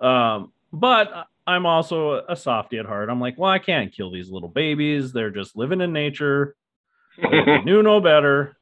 Um, 0.00 0.52
but 0.72 1.28
I'm 1.46 1.66
also 1.66 2.24
a 2.28 2.36
softy 2.36 2.78
at 2.78 2.86
heart. 2.86 3.08
I'm 3.08 3.20
like, 3.20 3.38
well, 3.38 3.50
I 3.50 3.60
can't 3.60 3.92
kill 3.92 4.10
these 4.10 4.30
little 4.30 4.48
babies. 4.48 5.12
They're 5.12 5.30
just 5.30 5.56
living 5.56 5.80
in 5.80 5.92
nature. 5.92 6.56
They 7.16 7.60
knew 7.64 7.82
no 7.82 8.00
better. 8.00 8.56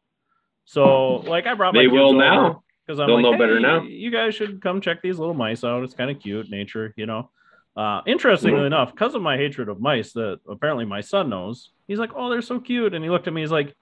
So 0.66 1.16
like 1.16 1.46
I 1.46 1.54
brought 1.54 1.75
my 1.75 1.81
They 1.81 1.86
kids 1.86 1.94
will 1.94 2.10
over 2.10 2.19
now. 2.19 2.62
Because 2.90 3.00
I'm 3.00 3.06
They'll 3.06 3.22
like, 3.22 3.32
know 3.32 3.38
better 3.38 3.56
"Hey, 3.56 3.62
now." 3.62 3.82
You 3.82 4.10
guys 4.10 4.34
should 4.34 4.60
come 4.60 4.81
check 4.81 5.00
these 5.00 5.19
little 5.19 5.34
mice 5.34 5.62
out. 5.62 5.84
It's 5.84 5.94
kind 5.94 6.10
of 6.10 6.20
cute, 6.20 6.50
nature, 6.50 6.93
you 6.96 7.06
know. 7.06 7.31
Uh, 7.76 8.00
interestingly 8.05 8.67
enough, 8.67 8.91
because 8.91 9.15
of 9.15 9.22
my 9.22 9.36
hatred 9.36 9.69
of 9.69 9.81
mice, 9.81 10.12
that 10.15 10.41
apparently 10.48 10.84
my 10.84 11.00
son 11.00 11.31
knows. 11.31 11.70
He's 11.86 11.98
like, 11.98 12.10
"Oh, 12.17 12.29
they're 12.29 12.43
so 12.43 12.58
cute," 12.58 12.94
and 12.94 13.05
he 13.05 13.10
looked 13.10 13.29
at 13.29 13.32
me. 13.32 13.43
He's 13.43 13.53
like, 13.53 13.76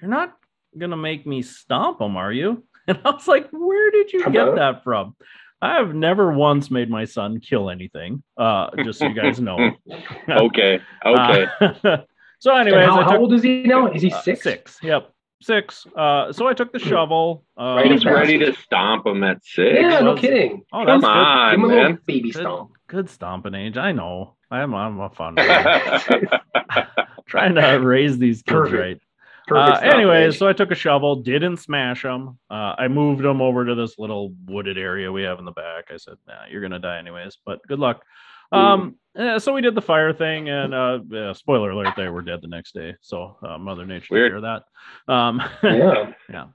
"You're 0.00 0.10
not 0.10 0.36
gonna 0.76 0.98
make 0.98 1.26
me 1.26 1.40
stomp 1.40 1.98
them, 1.98 2.16
are 2.16 2.32
you?" 2.32 2.64
And 2.88 2.98
I 3.04 3.10
was 3.10 3.28
like, 3.28 3.48
"Where 3.50 3.90
did 3.92 4.12
you 4.12 4.28
get 4.30 4.56
that 4.56 4.82
from?" 4.84 5.16
I 5.62 5.76
have 5.76 5.94
never 5.94 6.32
once 6.32 6.70
made 6.70 6.90
my 6.90 7.04
son 7.04 7.38
kill 7.38 7.70
anything. 7.70 8.22
Uh, 8.36 8.70
just 8.84 8.98
so 8.98 9.06
you 9.06 9.14
guys 9.14 9.38
know. 9.40 9.56
okay. 10.28 10.80
Okay. 11.06 11.46
Uh, 11.60 11.98
so, 12.40 12.50
And 12.52 12.68
anyways, 12.68 12.84
how, 12.84 13.00
I 13.00 13.04
how 13.04 13.18
old 13.18 13.32
is 13.32 13.44
he 13.44 13.62
now? 13.62 13.86
Is 13.92 14.02
he 14.02 14.12
uh, 14.12 14.20
six? 14.22 14.42
six. 14.42 14.78
Yep, 14.82 15.11
six. 15.42 15.86
Uh, 15.96 16.32
so 16.32 16.46
I 16.46 16.54
took 16.54 16.72
the 16.72 16.78
shovel. 16.78 17.44
Uh, 17.58 17.74
Right 17.76 17.90
He's 17.90 18.04
ready 18.04 18.38
to 18.38 18.54
stomp 18.54 19.06
him 19.06 19.22
at 19.24 19.44
six. 19.44 19.78
Yeah, 19.80 20.00
no 20.00 20.12
was- 20.12 20.20
kidding. 20.20 20.64
Oh, 20.72 20.84
that's 20.86 21.02
Come 21.02 21.02
good. 21.02 21.08
Give 21.08 21.14
on, 21.14 21.54
him 21.54 21.64
a 21.64 21.66
little 21.66 21.82
man. 21.84 21.98
baby 22.06 22.30
Good, 22.30 22.40
stomp. 22.42 22.70
good 22.88 23.10
stomping 23.10 23.54
age. 23.54 23.76
I 23.76 23.92
know. 23.92 24.36
I'm 24.50 24.74
I'm 24.74 25.00
a 25.00 25.10
fun 25.10 25.34
man. 25.36 25.90
trying 27.26 27.54
to 27.54 27.60
raise 27.82 28.18
these 28.18 28.42
kids 28.42 28.52
Perfect. 28.54 28.80
right. 28.80 29.00
Perfect 29.46 29.68
Uh, 29.72 29.76
stomping 29.78 29.98
anyways, 30.00 30.34
age. 30.34 30.38
so 30.38 30.46
I 30.48 30.52
took 30.52 30.70
a 30.70 30.74
shovel, 30.74 31.16
didn't 31.16 31.56
smash 31.56 32.02
them. 32.02 32.38
Uh, 32.50 32.74
I 32.78 32.88
moved 32.88 33.22
them 33.22 33.40
over 33.42 33.64
to 33.64 33.74
this 33.74 33.98
little 33.98 34.34
wooded 34.46 34.78
area 34.78 35.10
we 35.10 35.22
have 35.22 35.38
in 35.38 35.44
the 35.44 35.50
back. 35.52 35.86
I 35.92 35.96
said, 35.96 36.14
"Nah, 36.28 36.46
you're 36.50 36.62
gonna 36.62 36.78
die 36.78 36.98
anyways, 36.98 37.38
but 37.44 37.60
good 37.66 37.78
luck." 37.78 38.04
Um, 38.52 38.96
yeah, 39.16 39.38
so 39.38 39.52
we 39.52 39.60
did 39.60 39.74
the 39.74 39.82
fire 39.82 40.12
thing, 40.12 40.48
and 40.48 40.72
uh, 40.74 40.98
yeah, 41.10 41.32
spoiler 41.32 41.70
alert: 41.70 41.94
they 41.96 42.08
were 42.08 42.22
dead 42.22 42.40
the 42.42 42.48
next 42.48 42.74
day. 42.74 42.94
So 43.00 43.36
uh, 43.46 43.58
Mother 43.58 43.84
Nature 43.86 44.08
Weird. 44.14 44.32
took 44.32 44.42
care 44.42 44.62
that. 45.08 45.12
Um, 45.12 45.42
yeah. 45.62 46.12
Yeah. 46.30 46.46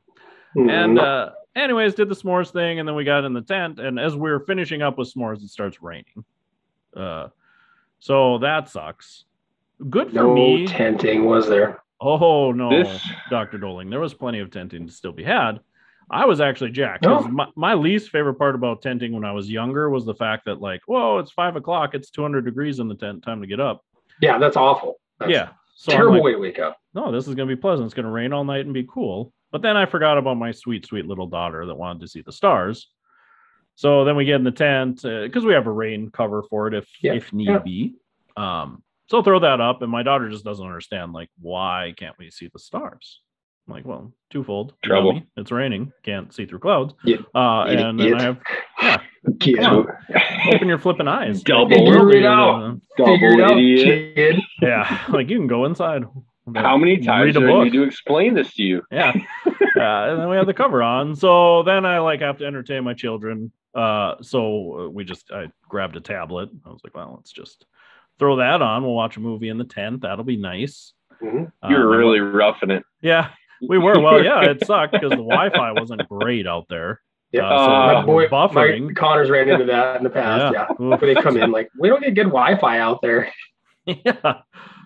Mhm. 0.56 0.72
and 0.72 1.00
uh, 1.00 1.30
anyways, 1.56 1.94
did 1.94 2.10
the 2.10 2.16
s'mores 2.16 2.52
thing, 2.52 2.80
and 2.80 2.88
then 2.88 2.96
we 2.96 3.04
got 3.04 3.26
in 3.26 3.34
the 3.34 3.42
tent, 3.42 3.80
and 3.80 4.00
as 4.00 4.16
we 4.16 4.30
were 4.32 4.40
finishing 4.40 4.82
up 4.82 4.98
with 4.98 5.14
s'mores, 5.14 5.44
it 5.44 5.50
starts 5.50 5.82
raining. 5.84 6.24
Uh, 6.96 7.28
so 8.00 8.38
that 8.40 8.70
sucks. 8.70 9.26
Good 9.90 10.10
for 10.10 10.16
no 10.16 10.34
me. 10.34 10.66
tenting 10.68 11.26
was 11.26 11.48
there. 11.48 11.84
Oh 12.02 12.52
no, 12.52 12.70
This- 12.70 13.02
Dr. 13.30 13.58
Doling. 13.60 13.90
There 13.90 14.00
was 14.00 14.14
plenty 14.14 14.40
of 14.40 14.50
tenting 14.50 14.88
to 14.88 14.94
still 14.94 15.12
be 15.12 15.24
had. 15.24 15.60
I 16.10 16.26
was 16.26 16.40
actually 16.40 16.72
jacked. 16.72 17.04
'cause 17.04 17.26
Oh. 17.26 17.30
My, 17.30 17.48
my 17.56 17.74
least 17.74 18.10
favorite 18.12 18.36
part 18.36 18.56
about 18.56 18.82
tenting 18.82 19.12
when 19.14 19.26
I 19.26 19.32
was 19.34 19.50
younger 19.52 19.90
was 19.90 20.06
the 20.06 20.16
fact 20.16 20.46
that, 20.46 20.62
like, 20.62 20.82
whoa, 20.86 21.18
it's 21.20 21.32
five 21.32 21.56
o'clock, 21.56 21.94
it's 21.94 22.10
200 22.10 22.46
degrees 22.46 22.80
in 22.80 22.88
the 22.88 22.96
tent, 22.96 23.24
time 23.24 23.42
to 23.42 23.48
get 23.48 23.60
up. 23.60 23.82
Yeah, 24.22 24.38
that's 24.38 24.56
awful. 24.58 24.96
That's 25.20 25.32
yeah. 25.32 25.50
So 25.76 25.92
terrible 25.92 26.16
like, 26.16 26.24
way 26.24 26.32
to 26.34 26.40
wake 26.40 26.60
up. 26.60 26.78
no, 26.96 27.12
this 27.12 27.28
is 27.28 27.36
gonna 27.36 27.48
be 27.48 27.56
pleasant. 27.56 27.86
It's 27.86 27.94
gonna 27.94 28.10
rain 28.12 28.34
all 28.34 28.44
night 28.44 28.66
and 28.66 28.74
be 28.74 28.88
cool. 28.90 29.32
But 29.52 29.62
then 29.62 29.78
I 29.78 29.86
forgot 29.86 30.18
about 30.18 30.38
my 30.38 30.52
sweet, 30.52 30.86
sweet 30.86 31.06
little 31.06 31.28
daughter 31.28 31.66
that 31.66 31.76
wanted 31.76 32.00
to 32.02 32.08
see 32.08 32.22
the 32.22 32.32
stars. 32.32 32.90
So 33.76 34.04
then 34.04 34.16
we 34.16 34.26
get 34.26 34.36
in 34.36 34.44
the 34.44 34.52
tent 34.52 35.04
because 35.04 35.46
we 35.46 35.54
have 35.54 35.68
a 35.68 35.72
rain 35.72 36.10
cover 36.10 36.42
for 36.50 36.68
it 36.68 36.74
if 36.74 36.90
Yeah, 37.02 37.14
if 37.14 37.32
need 37.32 37.50
yeah. 37.50 37.60
be. 37.60 37.96
Um, 38.36 38.82
so 39.08 39.22
throw 39.22 39.40
that 39.40 39.62
up, 39.62 39.82
and 39.84 39.92
my 39.92 40.02
daughter 40.04 40.30
just 40.30 40.44
doesn't 40.44 40.66
understand 40.66 41.14
like 41.14 41.30
why 41.40 41.94
can't 41.96 42.18
we 42.18 42.32
see 42.32 42.50
the 42.52 42.60
stars? 42.60 43.22
I'm 43.68 43.74
like, 43.74 43.86
well, 43.86 44.14
twofold. 44.30 44.74
Trouble. 44.84 45.14
Dummy. 45.14 45.28
It's 45.36 45.52
raining, 45.52 45.92
can't 46.04 46.34
see 46.34 46.46
through 46.46 46.60
clouds. 46.60 46.94
Yeah. 47.04 47.18
Uh, 47.36 47.64
and 47.64 48.00
then 48.00 48.14
I 48.14 48.22
have 48.22 48.38
yeah, 48.82 49.02
Kid. 49.40 49.58
Come 49.60 49.88
open 50.54 50.68
your 50.70 50.78
flipping 50.80 51.08
eyes. 51.08 51.42
Double 51.44 51.70
Figure 51.70 52.12
it 52.12 52.26
Uh, 52.26 52.30
out. 52.30 52.80
Figure 52.96 53.34
it 53.34 53.38
Double 53.38 53.44
out, 53.44 53.58
kid. 53.58 54.36
Yeah, 54.62 55.02
like 55.10 55.30
you 55.30 55.38
can 55.38 55.48
go 55.48 55.66
inside. 55.66 56.04
How 56.56 56.78
many 56.78 56.98
times 57.00 57.36
Read 57.36 57.42
do 57.42 57.46
I 57.46 57.52
book. 57.52 57.64
need 57.66 57.74
to 57.74 57.84
explain 57.84 58.34
this 58.34 58.54
to 58.54 58.64
you? 58.64 58.82
yeah 58.90 59.12
uh, 59.46 59.82
and 59.82 60.20
then 60.22 60.30
we 60.30 60.38
have 60.38 60.46
the 60.48 60.54
cover 60.54 60.82
on 60.82 61.14
so 61.14 61.62
then 61.64 61.86
i 61.86 62.00
like 62.00 62.22
have 62.22 62.38
to 62.38 62.46
entertain 62.46 62.84
my 62.86 62.94
children 62.94 63.52
uh 63.76 64.16
so 64.22 64.86
uh, 64.86 64.90
we 64.90 65.04
just 65.04 65.30
i 65.32 65.48
grabbed 65.68 65.96
a 65.98 66.00
tablet 66.00 66.50
i 66.66 66.70
was 66.70 66.80
like 66.86 66.96
well 66.96 67.14
let's 67.18 67.32
just 67.34 67.66
throw 68.18 68.38
that 68.38 68.62
on 68.62 68.82
we'll 68.82 68.94
watch 68.94 69.18
a 69.18 69.20
movie 69.20 69.50
in 69.50 69.58
the 69.58 69.66
tent 69.66 70.02
that'll 70.02 70.24
be 70.24 70.38
nice 70.38 70.94
Mhm. 71.22 71.52
You're 71.68 71.94
Um, 71.94 72.00
really 72.00 72.20
roughing 72.22 72.72
it. 72.72 72.84
yeah 73.02 73.30
we 73.68 73.78
were 73.78 74.00
well 74.00 74.24
yeah 74.24 74.42
it 74.44 74.66
sucked 74.66 74.94
because 74.94 75.12
the 75.12 75.16
wi-fi 75.18 75.72
wasn't 75.72 76.08
great 76.10 76.46
out 76.48 76.66
there 76.70 77.02
Yeah. 77.32 77.46
Uh, 77.48 77.58
so 77.58 77.72
Uh, 77.72 77.94
my 78.02 78.06
boy, 78.06 78.28
buffering. 78.28 78.88
my 78.88 78.94
Connors 78.94 79.30
ran 79.30 79.50
into 79.50 79.66
that 79.66 79.98
in 79.98 80.04
the 80.04 80.10
past. 80.10 80.54
Yeah. 80.54 80.72
Oof. 80.84 81.02
Where 81.02 81.14
they 81.14 81.22
come 81.22 81.36
in 81.38 81.52
like, 81.52 81.70
we 81.78 81.90
don't 81.90 82.02
get 82.02 82.16
good 82.16 82.32
Wi-Fi 82.32 82.80
out 82.80 83.02
there. 83.02 83.32
yeah. 83.86 84.42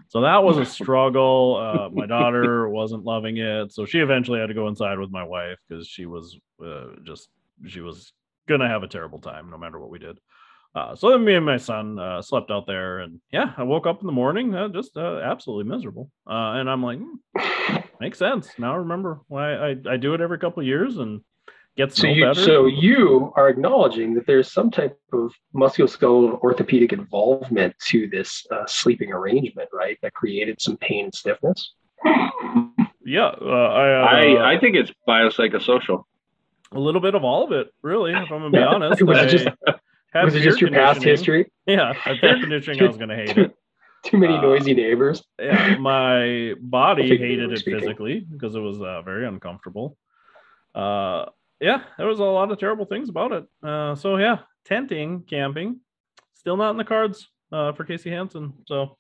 So 0.08 0.22
that 0.22 0.44
was 0.44 0.58
a 0.58 0.66
struggle. 0.66 1.56
Uh, 1.62 1.90
my 1.94 2.06
daughter 2.06 2.68
wasn't 2.68 3.06
loving 3.06 3.38
it, 3.38 3.72
so 3.72 3.86
she 3.86 4.00
eventually 4.00 4.40
had 4.40 4.48
to 4.48 4.54
go 4.56 4.68
inside 4.68 4.98
with 5.00 5.12
my 5.12 5.24
wife 5.24 5.60
because 5.70 5.88
she 5.88 6.06
was 6.06 6.36
uh, 6.66 6.88
just 7.04 7.30
she 7.68 7.80
was 7.80 8.12
gonna 8.48 8.68
have 8.68 8.84
a 8.84 8.88
terrible 8.88 9.20
time 9.20 9.50
no 9.50 9.58
matter 9.58 9.80
what 9.80 9.90
we 9.92 10.00
did. 10.00 10.20
Uh, 10.76 10.96
so 10.96 11.12
then 11.12 11.24
me 11.24 11.36
and 11.36 11.46
my 11.46 11.58
son 11.58 12.00
uh, 12.00 12.22
slept 12.22 12.50
out 12.52 12.66
there, 12.66 13.00
and 13.00 13.22
yeah, 13.32 13.54
I 13.56 13.64
woke 13.64 13.86
up 13.88 14.02
in 14.02 14.06
the 14.08 14.12
morning 14.14 14.54
uh, 14.56 14.68
just 14.70 14.98
uh, 14.98 15.20
absolutely 15.20 15.72
miserable. 15.72 16.10
Uh, 16.28 16.54
and 16.60 16.70
I'm 16.70 16.82
like, 16.84 17.00
hmm, 17.00 17.76
makes 18.02 18.18
sense 18.18 18.50
now. 18.58 18.74
I 18.74 18.78
remember 18.78 19.22
why 19.28 19.54
I, 19.54 19.76
I 19.90 19.98
do 19.98 20.14
it 20.14 20.22
every 20.22 20.40
couple 20.40 20.60
of 20.62 20.68
years 20.68 20.98
and 20.98 21.22
gets 21.78 21.96
So 21.96 22.08
no 22.08 22.14
you, 22.14 22.26
better. 22.26 22.44
so 22.44 22.66
you 22.66 23.32
are 23.38 23.48
acknowledging 23.48 24.14
that 24.16 24.26
there's 24.28 24.52
some 24.52 24.70
type 24.72 25.00
of 25.14 25.32
musculoskeletal 25.56 26.40
orthopedic 26.42 26.92
involvement 26.92 27.74
to 27.88 28.10
this 28.10 28.46
uh, 28.52 28.66
sleeping 28.68 29.14
arrangement, 29.14 29.70
right? 29.72 29.98
That 30.02 30.14
created 30.14 30.60
some 30.62 30.76
pain 30.78 31.06
and 31.06 31.16
stiffness. 31.16 31.74
yeah, 33.06 33.28
uh, 33.42 33.46
I, 33.46 33.94
uh, 33.94 34.06
I, 34.06 34.54
I 34.56 34.60
think 34.60 34.76
it's 34.76 34.92
biopsychosocial. 35.08 36.04
a 36.74 36.80
little 36.80 37.02
bit 37.02 37.16
of 37.16 37.24
all 37.24 37.44
of 37.46 37.52
it, 37.54 37.68
really. 37.82 38.12
If 38.12 38.32
I'm 38.32 38.42
gonna 38.42 38.50
be 38.52 38.58
honest, 38.64 39.02
Was 39.04 39.20
it 39.20 39.30
just- 39.30 39.48
Was 40.14 40.36
it 40.36 40.42
just 40.42 40.60
your 40.60 40.72
past 40.72 41.02
history? 41.04 41.50
Yeah, 41.66 41.94
I 42.06 42.18
fear 42.18 42.38
conditioning. 42.40 42.82
I 42.84 42.88
was 42.88 42.98
gonna 43.04 43.16
hate 43.16 43.38
it. 43.38 43.56
Too 44.04 44.18
many 44.18 44.34
Uh, 44.36 44.42
noisy 44.42 44.74
neighbors. 44.74 45.24
Yeah, 45.40 45.78
my 45.80 46.54
body 46.60 47.08
hated 47.18 47.52
it 47.52 47.60
speaking. 47.60 47.80
physically 47.80 48.20
because 48.22 48.56
it 48.56 48.60
was 48.60 48.82
uh, 48.82 49.02
very 49.04 49.28
uncomfortable. 49.28 49.98
Uh, 50.74 51.26
yeah, 51.60 51.84
there 51.98 52.08
was 52.08 52.20
a 52.20 52.24
lot 52.24 52.52
of 52.52 52.58
terrible 52.58 52.86
things 52.86 53.10
about 53.10 53.32
it. 53.32 53.46
Uh, 53.64 53.94
so 53.96 54.18
yeah, 54.18 54.40
tenting, 54.66 55.22
camping, 55.24 55.80
still 56.34 56.58
not 56.58 56.72
in 56.72 56.78
the 56.78 56.84
cards 56.84 57.28
uh, 57.52 57.74
for 57.74 57.84
Casey 57.84 58.10
Hansen. 58.10 58.54
So 58.68 58.98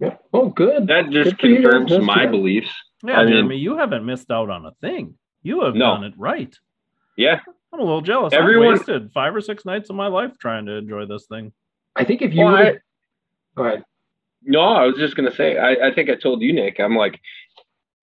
Yeah. 0.00 0.16
Oh, 0.32 0.48
good. 0.48 0.88
That 0.88 1.10
just 1.10 1.30
Good 1.36 1.40
for 1.40 1.46
you 1.46 1.62
confirms 1.68 2.04
my 2.04 2.22
good. 2.24 2.32
beliefs. 2.32 2.72
yeah, 3.04 3.20
I 3.20 3.24
mean- 3.24 3.32
Jeremy, 3.34 3.58
you 3.58 3.76
haven't 3.76 4.04
missed 4.04 4.30
out 4.32 4.50
on 4.50 4.66
a 4.66 4.72
thing. 4.80 5.16
You 5.44 5.62
have 5.64 5.74
No. 5.76 5.94
done 5.94 6.04
it 6.04 6.14
right. 6.16 6.52
Yeah. 7.16 7.38
I'm 7.72 7.78
a 7.80 7.82
little 7.84 8.00
jealous. 8.00 8.32
Everyone- 8.32 8.66
I 8.68 8.70
wasted 8.70 9.12
five 9.12 9.34
or 9.36 9.40
six 9.40 9.64
nights 9.64 9.90
of 9.90 9.96
my 9.96 10.08
life 10.08 10.32
trying 10.38 10.66
to 10.66 10.72
enjoy 10.72 11.06
this 11.06 11.26
thing. 11.26 11.52
I 11.94 12.02
think 12.04 12.22
if 12.22 12.34
you 12.34 12.44
Well, 12.44 12.52
would, 12.56 12.66
I- 12.66 12.78
go 13.56 13.64
ahead. 13.64 13.84
No, 14.44 14.60
I 14.60 14.86
was 14.86 14.96
just 14.96 15.16
gonna 15.16 15.34
say. 15.34 15.58
I, 15.58 15.88
I 15.88 15.94
think 15.94 16.10
I 16.10 16.14
told 16.14 16.42
you, 16.42 16.52
Nick. 16.52 16.78
I'm 16.78 16.96
like, 16.96 17.20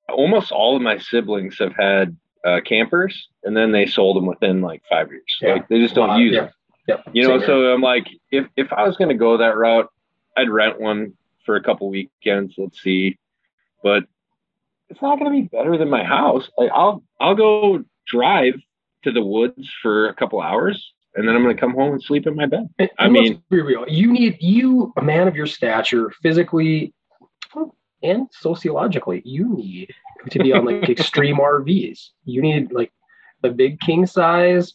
almost 0.09 0.51
all 0.51 0.75
of 0.75 0.81
my 0.81 0.97
siblings 0.97 1.57
have 1.59 1.73
had 1.77 2.17
uh, 2.45 2.59
campers, 2.65 3.27
and 3.43 3.55
then 3.55 3.71
they 3.71 3.85
sold 3.85 4.17
them 4.17 4.25
within 4.25 4.61
like 4.61 4.81
five 4.89 5.09
years. 5.09 5.37
Yeah. 5.41 5.53
Like 5.53 5.67
they 5.67 5.79
just 5.79 5.95
don't 5.95 6.19
use 6.19 6.33
yeah. 6.33 6.41
them. 6.41 6.51
Yep. 6.87 7.03
You 7.13 7.23
know, 7.23 7.29
Same 7.29 7.39
here. 7.39 7.47
so 7.47 7.73
I'm 7.73 7.81
like, 7.81 8.07
if 8.31 8.47
if 8.55 8.73
I 8.73 8.83
was 8.83 8.97
gonna 8.97 9.17
go 9.17 9.37
that 9.37 9.57
route, 9.57 9.89
I'd 10.35 10.49
rent 10.49 10.79
one 10.79 11.13
for 11.45 11.55
a 11.55 11.63
couple 11.63 11.89
weekends. 11.89 12.55
Let's 12.57 12.81
see, 12.81 13.17
but 13.83 14.03
it's 14.89 15.01
not 15.01 15.19
gonna 15.19 15.31
be 15.31 15.43
better 15.43 15.77
than 15.77 15.89
my 15.89 16.03
house. 16.03 16.49
Like 16.57 16.71
I'll 16.73 17.03
I'll 17.19 17.35
go 17.35 17.83
drive 18.07 18.55
to 19.03 19.11
the 19.11 19.21
woods 19.21 19.69
for 19.81 20.09
a 20.09 20.13
couple 20.13 20.41
hours, 20.41 20.93
and 21.15 21.27
then 21.27 21.35
I'm 21.35 21.41
gonna 21.43 21.55
come 21.55 21.73
home 21.73 21.93
and 21.93 22.01
sleep 22.03 22.25
in 22.27 22.35
my 22.35 22.45
bed. 22.45 22.69
I 22.79 22.89
and 22.99 23.13
let's 23.13 23.29
mean- 23.29 23.43
be 23.49 23.61
real. 23.61 23.85
You 23.87 24.11
need 24.11 24.37
you, 24.41 24.93
a 24.97 25.01
man 25.01 25.27
of 25.27 25.35
your 25.35 25.47
stature, 25.47 26.11
physically 26.21 26.93
and 28.03 28.27
sociologically, 28.31 29.21
you 29.25 29.55
need 29.55 29.93
to 30.31 30.39
be 30.39 30.51
on 30.53 30.65
like 30.65 30.89
extreme 30.89 31.37
RVs. 31.37 32.09
You 32.25 32.41
need 32.41 32.71
like 32.71 32.91
the 33.41 33.49
big 33.49 33.79
king 33.79 34.05
size 34.05 34.73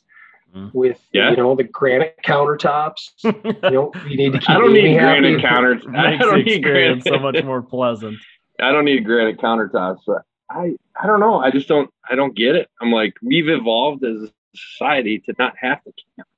Mm. 0.55 0.73
with 0.73 1.03
Yeah. 1.13 1.31
you 1.33 1.37
know 1.37 1.55
the 1.57 1.65
granite 1.65 2.15
countertops. 2.25 3.11
You 3.25 3.71
know, 3.71 3.93
you 4.09 4.17
need 4.17 4.33
to 4.33 4.39
keep 4.39 4.49
I 4.49 4.55
don't 4.55 4.71
Amy 4.71 4.83
need 4.93 4.97
happy. 5.01 5.21
granite 5.21 5.43
counters. 5.43 5.83
I 5.89 6.11
Makes 6.11 6.25
the 6.25 6.31
don't 6.31 6.39
need 6.39 6.49
experience 6.49 7.03
granite. 7.03 7.19
so 7.19 7.23
much 7.23 7.45
more 7.45 7.63
pleasant. 7.63 8.17
I 8.61 8.71
don't 8.73 8.85
need 8.87 9.05
granite 9.05 9.39
countertops, 9.39 9.99
but 10.07 10.23
I 10.49 10.77
I 10.99 11.07
don't 11.09 11.19
know. 11.21 11.41
I 11.41 11.51
just 11.51 11.67
don't 11.69 11.91
I 12.09 12.15
don't 12.15 12.35
get 12.35 12.55
it. 12.55 12.69
I'm 12.81 12.91
like 12.93 13.15
we've 13.23 13.49
evolved 13.49 14.05
as 14.05 14.23
a 14.23 14.29
society 14.57 15.21
to 15.27 15.35
not 15.39 15.55
have 15.61 15.83
to 15.85 15.93
camp. 16.17 16.29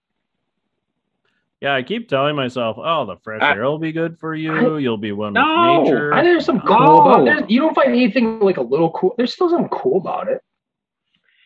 Yeah, 1.60 1.74
I 1.74 1.82
keep 1.82 2.08
telling 2.08 2.36
myself, 2.36 2.76
"Oh, 2.78 3.04
the 3.04 3.16
fresh 3.16 3.42
I- 3.42 3.54
air 3.54 3.64
will 3.64 3.78
be 3.80 3.90
good 3.92 4.18
for 4.20 4.32
you. 4.34 4.76
You'll 4.76 4.96
be 4.96 5.10
one 5.12 5.32
No, 5.32 5.80
with 5.80 5.90
nature." 5.90 6.14
I, 6.14 6.22
there's 6.22 6.44
some 6.44 6.60
cool 6.60 7.00
about 7.02 7.24
there's, 7.24 7.42
you 7.50 7.60
don't 7.60 7.74
find 7.74 7.88
anything 7.88 8.38
like 8.38 8.58
a 8.58 8.62
little 8.62 8.90
cool. 8.92 9.14
There's 9.16 9.32
still 9.32 9.50
something 9.50 9.68
cool 9.70 9.98
about 9.98 10.28
it. 10.28 10.40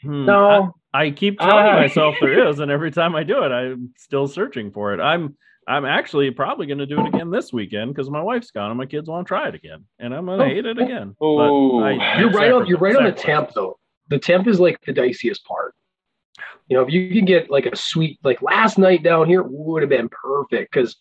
Hmm, 0.02 0.26
No, 0.26 0.74
I, 0.92 1.04
I 1.06 1.10
keep 1.12 1.38
telling 1.38 1.64
Ah. 1.64 1.76
myself 1.78 2.16
there 2.20 2.46
is, 2.48 2.58
and 2.60 2.70
every 2.70 2.90
time 2.90 3.14
I 3.16 3.22
do 3.22 3.42
it, 3.42 3.52
I'm 3.52 3.94
still 3.96 4.26
searching 4.26 4.70
for 4.70 4.92
it. 4.92 5.00
I'm 5.00 5.34
I'm 5.66 5.84
actually 5.86 6.30
probably 6.32 6.66
going 6.66 6.78
to 6.78 6.86
do 6.86 6.98
it 7.00 7.06
again 7.06 7.30
this 7.30 7.52
weekend 7.52 7.94
because 7.94 8.10
my 8.10 8.20
wife's 8.20 8.50
gone 8.50 8.70
and 8.72 8.76
my 8.76 8.84
kids 8.84 9.08
want 9.08 9.24
to 9.26 9.28
try 9.28 9.48
it 9.48 9.54
again, 9.54 9.84
and 10.00 10.12
I'm 10.12 10.26
going 10.26 10.40
to 10.40 10.44
Oh, 10.44 10.48
hate 10.48 10.66
it 10.66 10.76
again. 10.78 11.14
Oh. 11.22 11.80
But 11.80 11.86
I- 11.86 12.18
You're 12.18 12.30
right 12.32 12.52
on. 12.52 12.66
You're 12.66 12.78
right 12.78 12.96
on 12.96 13.04
the 13.04 13.12
temp 13.12 13.52
though. 13.54 13.78
The 14.08 14.18
temp 14.18 14.46
is 14.46 14.60
like 14.60 14.78
the 14.84 14.92
diciest 14.92 15.44
part. 15.44 15.74
You 16.72 16.78
know, 16.78 16.84
if 16.84 16.90
you 16.90 17.10
could 17.12 17.26
get 17.26 17.50
like 17.50 17.66
a 17.66 17.76
sweet, 17.76 18.18
like 18.24 18.40
last 18.40 18.78
night 18.78 19.02
down 19.02 19.26
here 19.28 19.42
would 19.42 19.82
have 19.82 19.90
been 19.90 20.08
perfect 20.08 20.72
because 20.72 20.96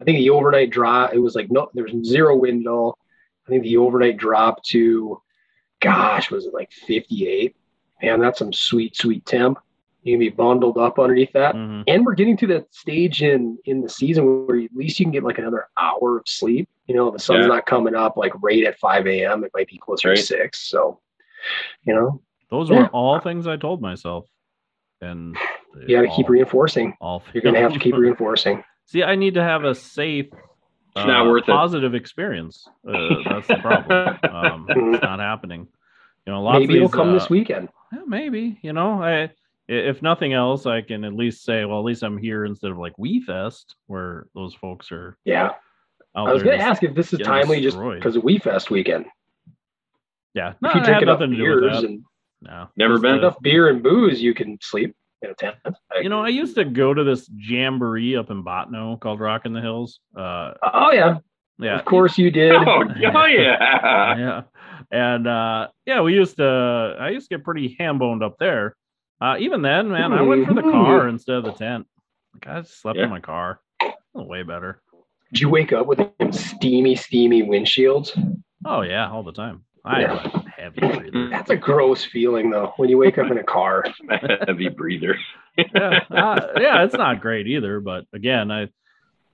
I 0.00 0.04
think 0.04 0.18
the 0.18 0.30
overnight 0.30 0.70
drop. 0.70 1.14
It 1.14 1.20
was 1.20 1.36
like 1.36 1.48
no, 1.48 1.70
there 1.74 1.84
was 1.84 1.94
zero 2.04 2.34
wind 2.34 2.66
at 2.66 2.70
all. 2.72 2.98
I 3.46 3.50
think 3.50 3.62
the 3.62 3.76
overnight 3.76 4.16
drop 4.16 4.64
to, 4.64 5.22
gosh, 5.80 6.28
was 6.32 6.46
it 6.46 6.52
like 6.52 6.72
58? 6.72 7.54
Man, 8.02 8.18
that's 8.18 8.40
some 8.40 8.52
sweet, 8.52 8.96
sweet 8.96 9.24
temp. 9.24 9.58
You 10.02 10.14
can 10.14 10.18
be 10.18 10.28
bundled 10.28 10.76
up 10.76 10.98
underneath 10.98 11.32
that. 11.34 11.54
Mhm. 11.54 11.84
and 11.86 12.04
we're 12.04 12.16
getting 12.16 12.36
to 12.38 12.48
that 12.48 12.74
stage 12.74 13.22
in 13.22 13.58
in 13.64 13.80
the 13.80 13.88
season 13.88 14.44
where 14.46 14.58
at 14.58 14.74
least 14.74 14.98
you 14.98 15.04
can 15.06 15.12
get 15.12 15.22
like 15.22 15.38
another 15.38 15.68
hour 15.76 16.16
of 16.18 16.24
sleep. 16.26 16.68
You 16.88 16.96
know, 16.96 17.12
the 17.12 17.20
sun's 17.20 17.42
Yeah. 17.46 17.54
not 17.54 17.66
coming 17.66 17.94
up 17.94 18.16
like 18.16 18.32
right 18.42 18.64
at 18.64 18.76
5 18.80 19.06
a.m. 19.06 19.44
It 19.44 19.52
might 19.54 19.68
be 19.68 19.78
closer 19.78 20.08
Right. 20.08 20.16
to 20.16 20.22
six. 20.24 20.68
So, 20.68 20.98
you 21.86 21.94
know, 21.94 22.20
Those 22.50 22.68
Yeah. 22.68 22.80
were 22.82 22.86
all 22.88 23.18
things 23.20 23.46
I 23.46 23.56
told 23.56 23.80
myself, 23.80 24.26
and 25.02 25.36
you 25.86 25.96
got 25.96 26.02
to 26.08 26.16
keep 26.16 26.28
reinforcing. 26.28 26.94
all 27.00 27.22
You're 27.34 27.42
going 27.42 27.54
to 27.54 27.60
have 27.60 27.72
to 27.74 27.78
keep 27.78 27.94
reinforcing. 27.96 28.62
See, 28.86 29.02
I 29.02 29.16
need 29.16 29.34
to 29.34 29.42
have 29.42 29.64
a 29.64 29.74
safe, 29.74 30.26
It's 30.26 31.06
not 31.06 31.26
uh, 31.26 31.30
worth 31.30 31.44
it. 31.44 31.52
positive 31.52 31.94
experience. 31.94 32.66
Uh, 32.86 33.08
that's 33.28 33.48
the 33.48 33.56
problem. 33.56 34.18
Um, 34.32 34.66
it's 34.68 35.02
not 35.02 35.18
happening. 35.18 35.68
You 36.26 36.32
know, 36.32 36.42
lots 36.42 36.60
Maybe 36.60 36.74
of 36.74 36.76
it'll 36.76 36.88
come 36.88 37.10
uh, 37.10 37.14
this 37.14 37.28
weekend. 37.28 37.68
Yeah, 37.92 38.00
maybe. 38.06 38.58
You 38.62 38.72
know, 38.72 39.02
I 39.02 39.30
if 39.68 40.02
nothing 40.02 40.32
else, 40.32 40.66
I 40.66 40.82
can 40.82 41.04
at 41.04 41.14
least 41.14 41.44
say, 41.44 41.64
well, 41.64 41.78
at 41.78 41.84
least 41.84 42.02
I'm 42.02 42.18
here 42.18 42.44
instead 42.44 42.70
of 42.70 42.78
like 42.78 42.92
We 42.98 43.20
Fest, 43.22 43.76
where 43.86 44.26
those 44.34 44.54
folks 44.54 44.90
are 44.92 45.16
Yeah. 45.24 45.50
I 46.14 46.30
was 46.32 46.42
going 46.42 46.58
to 46.58 46.64
ask 46.64 46.82
if 46.82 46.94
this 46.94 47.12
is 47.14 47.20
timely 47.20 47.60
just 47.62 47.78
because 47.78 48.16
of 48.16 48.24
We 48.24 48.38
Fest 48.38 48.70
weekend. 48.70 49.06
Yeah, 50.34 50.54
no, 50.60 50.68
if 50.70 50.74
you 50.74 50.80
it 50.82 50.84
drink 50.84 51.06
nothing 51.06 51.30
to 51.30 51.36
do 51.36 51.54
with 51.60 51.72
that. 51.72 51.84
and 51.84 52.04
No, 52.42 52.68
Never 52.76 52.98
been. 52.98 53.14
enough 53.18 53.40
beer 53.40 53.68
and 53.68 53.82
booze, 53.82 54.20
you 54.20 54.34
can 54.34 54.58
sleep 54.60 54.94
in 55.22 55.30
a 55.30 55.34
tent. 55.34 55.54
you 56.02 56.08
know, 56.08 56.20
I 56.24 56.28
used 56.28 56.56
to 56.56 56.64
go 56.64 56.92
to 56.92 57.04
this 57.04 57.30
jamboree 57.32 58.16
up 58.16 58.30
in 58.30 58.42
Bottineau 58.42 58.98
called 59.00 59.20
Rockin' 59.20 59.52
the 59.52 59.60
Hills. 59.60 60.00
Uh, 60.16 60.54
Oh, 60.62 60.90
yeah. 60.92 61.18
yeah, 61.58 61.78
Of 61.78 61.84
course 61.84 62.18
you 62.18 62.30
did. 62.32 62.52
Oh, 62.54 62.82
oh 63.14 63.24
yeah. 63.26 64.16
yeah, 64.18 64.42
and 64.90 65.26
uh, 65.28 65.68
yeah, 65.86 66.00
we 66.00 66.14
used 66.14 66.36
to. 66.38 66.96
I 66.98 67.10
used 67.10 67.30
to 67.30 67.36
get 67.38 67.44
pretty 67.44 67.76
ham 67.78 67.98
boned 67.98 68.22
up 68.24 68.36
there. 68.40 68.74
Uh, 69.20 69.36
even 69.38 69.62
then, 69.62 69.88
man, 69.88 70.12
I 70.12 70.22
went 70.22 70.46
for 70.48 70.54
the 70.54 70.62
car 70.62 71.06
instead 71.06 71.36
of 71.36 71.44
the 71.44 71.52
tent. 71.52 71.86
Like 72.34 72.46
I 72.48 72.60
just 72.62 72.80
slept 72.80 72.98
Yeah. 72.98 73.04
in 73.04 73.10
my 73.10 73.20
car. 73.20 73.60
Way 74.14 74.42
better. 74.42 74.82
Did 75.32 75.40
you 75.42 75.48
wake 75.48 75.72
up 75.72 75.86
with 75.86 76.00
steamy, 76.32 76.96
steamy 76.96 77.42
windshields? 77.44 78.10
Oh 78.64 78.80
yeah, 78.82 79.08
all 79.08 79.22
the 79.22 79.32
time. 79.32 79.64
I 79.84 80.02
am 80.02 80.10
a 80.10 80.50
heavy 80.56 80.80
breather. 80.80 81.28
That's 81.30 81.50
a 81.50 81.56
gross 81.56 82.04
feeling 82.04 82.50
though 82.50 82.72
when 82.76 82.88
you 82.88 82.98
wake 82.98 83.18
up 83.18 83.30
in 83.30 83.38
a 83.38 83.42
car. 83.42 83.84
Heavy 84.46 84.68
breather. 84.68 85.16
yeah, 85.56 86.00
uh, 86.10 86.48
yeah, 86.60 86.84
it's 86.84 86.94
not 86.94 87.20
great 87.20 87.48
either. 87.48 87.80
But 87.80 88.06
again, 88.12 88.50
I, 88.52 88.68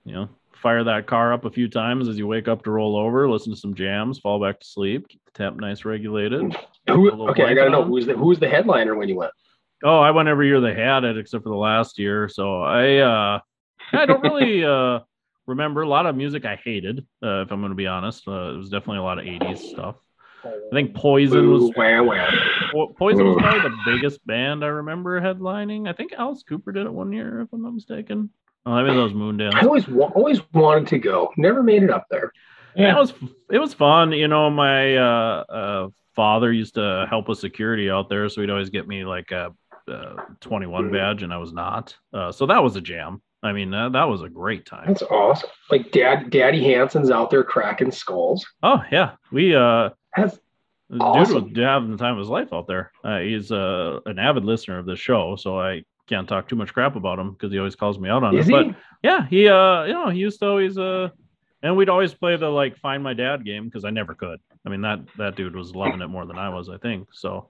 you 0.05 0.13
know, 0.13 0.29
fire 0.53 0.83
that 0.83 1.05
car 1.05 1.33
up 1.33 1.45
a 1.45 1.51
few 1.51 1.69
times 1.69 2.07
as 2.07 2.17
you 2.17 2.25
wake 2.25 2.47
up 2.47 2.63
to 2.63 2.71
roll 2.71 2.97
over, 2.97 3.29
listen 3.29 3.53
to 3.53 3.59
some 3.59 3.75
jams, 3.75 4.19
fall 4.19 4.41
back 4.41 4.59
to 4.59 4.65
sleep, 4.65 5.07
keep 5.07 5.21
the 5.25 5.31
temp 5.31 5.59
nice 5.59 5.85
regulated. 5.85 6.55
Who, 6.87 7.29
okay, 7.29 7.43
I 7.43 7.53
gotta 7.53 7.69
know 7.69 7.83
who's 7.83 8.07
the 8.07 8.15
who's 8.15 8.39
the 8.39 8.49
headliner 8.49 8.95
when 8.95 9.07
you 9.07 9.17
went. 9.17 9.31
Oh, 9.83 9.99
I 9.99 10.11
went 10.11 10.27
every 10.27 10.47
year 10.47 10.59
they 10.59 10.73
had 10.73 11.03
it, 11.03 11.17
except 11.17 11.43
for 11.43 11.49
the 11.49 11.55
last 11.55 11.99
year. 11.99 12.27
So 12.27 12.63
I, 12.63 12.97
uh, 12.97 13.39
I 13.93 14.05
don't 14.05 14.21
really 14.21 14.65
uh, 14.65 14.99
remember 15.47 15.83
a 15.83 15.87
lot 15.87 16.05
of 16.05 16.15
music 16.15 16.43
I 16.43 16.57
hated. 16.57 17.05
Uh, 17.23 17.43
if 17.43 17.51
I'm 17.51 17.61
going 17.61 17.71
to 17.71 17.75
be 17.75 17.87
honest, 17.87 18.27
uh, 18.27 18.53
it 18.53 18.57
was 18.57 18.69
definitely 18.69 18.97
a 18.97 19.03
lot 19.03 19.19
of 19.19 19.25
'80s 19.25 19.59
stuff. 19.59 19.95
I 20.45 20.73
think 20.73 20.95
Poison 20.95 21.51
was 21.51 21.71
wah. 21.75 22.29
Po- 22.71 22.93
Poison 22.97 23.25
was 23.25 23.37
probably 23.37 23.61
the 23.61 23.77
biggest 23.85 24.25
band 24.25 24.63
I 24.63 24.67
remember 24.67 25.19
headlining. 25.19 25.87
I 25.89 25.93
think 25.93 26.13
Alice 26.17 26.43
Cooper 26.47 26.71
did 26.71 26.85
it 26.85 26.93
one 26.93 27.11
year, 27.11 27.41
if 27.41 27.49
I'm 27.53 27.61
not 27.61 27.73
mistaken. 27.73 28.29
Oh, 28.65 28.75
maybe 28.75 28.95
that 28.95 29.03
was 29.03 29.13
Moondance. 29.13 29.55
I 29.55 29.61
always 29.65 29.87
wa- 29.87 30.11
always 30.15 30.41
wanted 30.53 30.87
to 30.89 30.99
go, 30.99 31.31
never 31.37 31.63
made 31.63 31.83
it 31.83 31.89
up 31.89 32.05
there. 32.11 32.31
Yeah, 32.75 32.95
It 32.95 32.99
was 32.99 33.13
it 33.51 33.57
was 33.59 33.73
fun. 33.73 34.11
You 34.11 34.27
know, 34.27 34.49
my 34.49 34.95
uh, 34.95 35.43
uh, 35.49 35.89
father 36.15 36.51
used 36.53 36.75
to 36.75 37.07
help 37.09 37.27
with 37.27 37.39
security 37.39 37.89
out 37.89 38.09
there, 38.09 38.29
so 38.29 38.41
he'd 38.41 38.49
always 38.49 38.69
get 38.69 38.87
me 38.87 39.05
like 39.05 39.31
a, 39.31 39.53
a 39.87 40.15
21 40.41 40.91
badge, 40.91 41.23
and 41.23 41.33
I 41.33 41.37
was 41.37 41.51
not. 41.51 41.95
Uh, 42.13 42.31
so 42.31 42.45
that 42.45 42.61
was 42.63 42.75
a 42.75 42.81
jam. 42.81 43.21
I 43.41 43.53
mean, 43.53 43.73
uh, 43.73 43.89
that 43.89 44.03
was 44.03 44.21
a 44.21 44.29
great 44.29 44.65
time. 44.65 44.85
That's 44.87 45.01
awesome. 45.03 45.49
Like 45.71 45.91
Dad, 45.91 46.29
Daddy 46.29 46.61
Hansen's 46.63 47.09
out 47.09 47.29
there 47.31 47.43
cracking 47.43 47.91
skulls. 47.91 48.45
Oh 48.61 48.83
yeah, 48.91 49.11
we 49.31 49.55
uh, 49.55 49.89
That's 50.21 50.39
dude 50.91 51.01
Awesome. 51.01 51.53
was 51.53 51.57
having 51.57 51.91
the 51.91 51.97
time 51.97 52.13
of 52.13 52.19
his 52.19 52.29
life 52.29 52.51
out 52.51 52.67
there. 52.67 52.91
Uh, 53.03 53.19
he's 53.19 53.51
uh, 53.51 53.99
an 54.05 54.17
avid 54.17 54.43
listener 54.43 54.79
of 54.79 54.85
this 54.85 54.99
show, 54.99 55.35
so 55.35 55.59
I 55.59 55.83
can't 56.07 56.27
talk 56.27 56.49
too 56.49 56.55
much 56.55 56.73
crap 56.73 56.95
about 56.95 57.19
him 57.19 57.33
because 57.33 57.51
he 57.51 57.59
always 57.59 57.75
calls 57.75 57.99
me 57.99 58.09
out 58.09 58.23
on 58.23 58.35
is 58.35 58.49
it. 58.49 58.51
he? 58.51 58.63
But 58.63 58.75
yeah, 59.03 59.27
he 59.27 59.47
uh, 59.47 59.83
you 59.83 59.93
know, 59.93 60.09
he 60.09 60.19
used 60.19 60.39
to 60.39 60.47
always 60.47 60.77
uh, 60.77 61.09
and 61.61 61.75
we'd 61.75 61.89
always 61.89 62.13
play 62.13 62.35
the 62.35 62.49
like 62.49 62.77
find 62.77 63.03
my 63.03 63.13
dad 63.13 63.45
game 63.45 63.65
because 63.65 63.85
I 63.85 63.89
never 63.89 64.15
could. 64.15 64.39
I 64.65 64.69
mean 64.69 64.81
that 64.81 64.99
that 65.17 65.35
dude 65.35 65.55
was 65.55 65.75
loving 65.75 66.01
it 66.01 66.07
more 66.07 66.25
than 66.25 66.37
I 66.37 66.49
was, 66.49 66.69
I 66.69 66.77
think. 66.77 67.09
So 67.13 67.49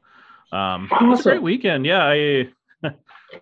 um, 0.51 0.89
it 0.99 1.05
was 1.05 1.21
a 1.21 1.23
great 1.23 1.41
weekend. 1.41 1.85
Yeah, 1.85 2.03
I 2.03 2.49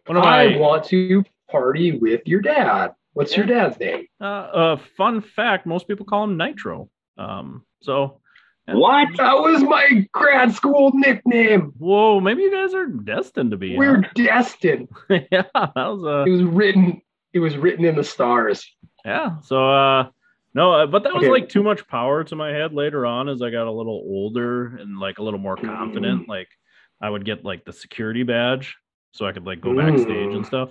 one 0.06 0.18
of 0.18 0.24
I 0.24 0.58
want 0.58 0.84
to 0.86 1.24
party 1.50 1.98
with 1.98 2.22
your 2.26 2.42
dad. 2.42 2.94
What's 3.14 3.36
your 3.36 3.46
dad's 3.46 3.80
name? 3.80 4.06
uh, 4.22 4.24
uh, 4.24 4.78
fun 4.96 5.22
fact: 5.22 5.66
most 5.66 5.88
people 5.88 6.06
call 6.06 6.24
him 6.26 6.38
Nitro. 6.38 6.90
Um, 7.18 7.66
so 7.82 8.20
What? 8.70 9.08
That 9.18 9.38
was 9.40 9.64
my 9.64 10.08
grad 10.12 10.54
school 10.54 10.92
nickname. 10.94 11.74
whoa, 11.78 12.20
maybe 12.20 12.42
you 12.44 12.52
guys 12.52 12.74
are 12.74 12.86
destined 12.88 13.52
to 13.52 13.58
be. 13.58 13.78
We're 13.78 14.02
destined. 14.16 14.90
yeah, 15.10 15.44
that 15.54 15.72
was 15.76 16.04
uh, 16.06 16.26
It 16.28 16.32
was 16.32 16.44
written. 16.44 17.02
It 17.34 17.40
was 17.40 17.56
written 17.58 17.86
in 17.86 17.96
the 17.96 18.04
stars. 18.04 18.70
Yeah. 19.06 19.40
So 19.42 19.70
uh 19.70 20.10
no, 20.54 20.72
uh, 20.74 20.86
but 20.88 21.04
that 21.04 21.14
was 21.14 21.24
Okay. 21.24 21.32
like 21.32 21.50
too 21.50 21.62
much 21.64 21.88
power 21.88 22.24
to 22.24 22.36
my 22.36 22.50
head 22.50 22.74
later 22.74 23.06
on 23.06 23.30
as 23.30 23.42
I 23.42 23.52
got 23.52 23.68
a 23.68 23.72
little 23.72 24.02
older 24.06 24.76
and 24.78 24.98
like 25.00 25.20
a 25.20 25.24
little 25.24 25.40
more 25.40 25.56
confident. 25.56 26.24
Mm. 26.24 26.28
Like 26.28 26.48
I 27.00 27.10
would 27.10 27.24
get 27.26 27.46
like 27.46 27.64
the 27.64 27.74
security 27.74 28.24
badge 28.24 28.76
so 29.12 29.26
I 29.28 29.32
could 29.34 29.46
like 29.46 29.62
go 29.62 29.74
backstage 29.76 30.34
and 30.34 30.44
Mm. 30.44 30.48
stuff. 30.48 30.70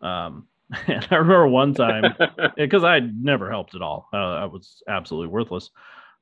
Um 0.00 0.46
and 0.86 1.06
I 1.10 1.16
remember 1.16 1.46
one 1.46 1.72
time 1.74 2.14
because 2.56 2.84
I 2.84 3.00
never 3.00 3.50
helped 3.50 3.74
at 3.74 3.82
all. 3.82 4.08
Uh, 4.12 4.16
I 4.16 4.44
was 4.46 4.82
absolutely 4.88 5.28
worthless. 5.28 5.70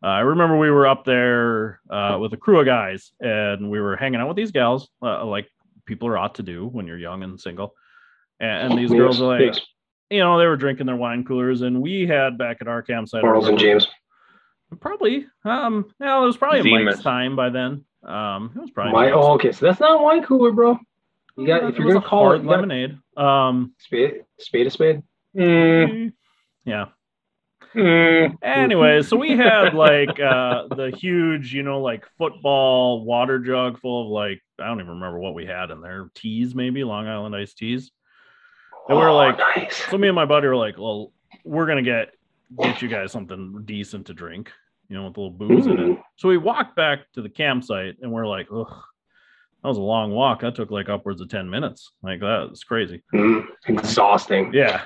Uh, 0.02 0.06
I 0.08 0.20
remember 0.20 0.56
we 0.58 0.70
were 0.70 0.86
up 0.86 1.04
there 1.04 1.80
uh, 1.90 2.18
with 2.20 2.32
a 2.32 2.36
crew 2.36 2.60
of 2.60 2.66
guys, 2.66 3.12
and 3.20 3.70
we 3.70 3.80
were 3.80 3.96
hanging 3.96 4.20
out 4.20 4.28
with 4.28 4.36
these 4.36 4.50
gals, 4.52 4.88
uh, 5.02 5.24
like 5.24 5.48
people 5.86 6.08
are 6.08 6.18
ought 6.18 6.34
to 6.36 6.42
do 6.42 6.66
when 6.66 6.86
you're 6.86 6.98
young 6.98 7.22
and 7.22 7.40
single. 7.40 7.74
And, 8.40 8.72
and 8.72 8.78
these 8.78 8.90
girls 8.90 9.20
are 9.20 9.38
like, 9.38 9.54
you 10.10 10.18
know, 10.20 10.38
they 10.38 10.46
were 10.46 10.56
drinking 10.56 10.86
their 10.86 10.96
wine 10.96 11.24
coolers, 11.24 11.62
and 11.62 11.80
we 11.80 12.06
had 12.06 12.36
back 12.38 12.58
at 12.60 12.68
our 12.68 12.82
campsite. 12.82 13.24
Bartles 13.24 13.48
and 13.48 13.58
Jaymes. 13.58 13.86
Probably. 14.80 15.26
Um, 15.44 15.86
well, 15.98 16.22
it 16.22 16.26
was 16.26 16.36
probably 16.36 16.70
Mike's 16.70 16.98
Zemus. 16.98 17.02
time 17.02 17.36
by 17.36 17.50
then. 17.50 17.84
Um, 18.04 18.52
it 18.54 18.60
was 18.60 18.70
probably 18.70 18.92
My, 18.92 19.04
Mike's. 19.06 19.16
oh, 19.16 19.32
okay. 19.34 19.52
So 19.52 19.66
that's 19.66 19.80
not 19.80 19.98
a 19.98 20.02
wine 20.02 20.22
cooler, 20.24 20.52
bro. 20.52 20.78
You 21.36 21.46
got 21.46 21.64
if 21.64 21.78
you're 21.78 21.86
gonna 21.88 22.06
call 22.06 22.32
it 22.32 22.38
gotta- 22.38 22.48
lemonade. 22.50 22.98
Um, 23.16 23.74
spade, 23.78 24.24
spade 24.38 24.66
a 24.66 24.70
spade. 24.70 25.02
Mm, 25.36 26.12
yeah. 26.64 26.86
Mm. 27.76 28.36
Anyway, 28.42 29.02
so 29.02 29.16
we 29.16 29.36
had 29.36 29.74
like 29.74 30.18
uh 30.20 30.68
the 30.74 30.92
huge, 30.96 31.52
you 31.54 31.62
know, 31.62 31.80
like 31.80 32.04
football 32.18 33.04
water 33.04 33.38
jug 33.38 33.78
full 33.80 34.02
of 34.04 34.08
like 34.08 34.42
I 34.60 34.66
don't 34.66 34.80
even 34.80 34.94
remember 34.94 35.18
what 35.18 35.34
we 35.34 35.46
had 35.46 35.70
in 35.70 35.80
there. 35.80 36.10
Teas, 36.14 36.54
maybe 36.54 36.82
Long 36.84 37.06
Island 37.06 37.36
iced 37.36 37.58
teas. 37.58 37.90
And 38.88 38.96
we 38.96 39.02
were 39.02 39.10
Oh, 39.10 39.16
like, 39.16 39.38
nice. 39.38 39.76
so 39.90 39.98
me 39.98 40.08
and 40.08 40.14
my 40.14 40.24
buddy 40.24 40.46
were 40.46 40.56
like, 40.56 40.78
well, 40.78 41.12
we're 41.44 41.66
gonna 41.66 41.82
get 41.82 42.14
get 42.62 42.80
you 42.80 42.88
guys 42.88 43.12
something 43.12 43.62
decent 43.64 44.06
to 44.06 44.14
drink, 44.14 44.50
you 44.88 44.96
know, 44.96 45.08
with 45.08 45.16
a 45.16 45.20
little 45.20 45.36
booze 45.36 45.66
in 45.66 45.72
it. 45.72 45.78
Mm. 45.78 46.02
So 46.16 46.28
we 46.28 46.38
walked 46.38 46.76
back 46.76 47.00
to 47.14 47.22
the 47.22 47.28
campsite 47.28 47.96
and 48.00 48.10
we're 48.12 48.26
like, 48.26 48.46
ugh, 48.54 48.72
that 49.66 49.70
was 49.70 49.78
a 49.78 49.82
long 49.82 50.12
walk. 50.12 50.42
That 50.42 50.54
took 50.54 50.70
like 50.70 50.88
upwards 50.88 51.20
of 51.20 51.28
10 51.28 51.50
minutes. 51.50 51.90
Like 52.00 52.20
that 52.20 52.50
was 52.50 52.62
crazy. 52.62 53.02
Mm, 53.12 53.46
exhausting. 53.66 54.52
Yeah. 54.54 54.82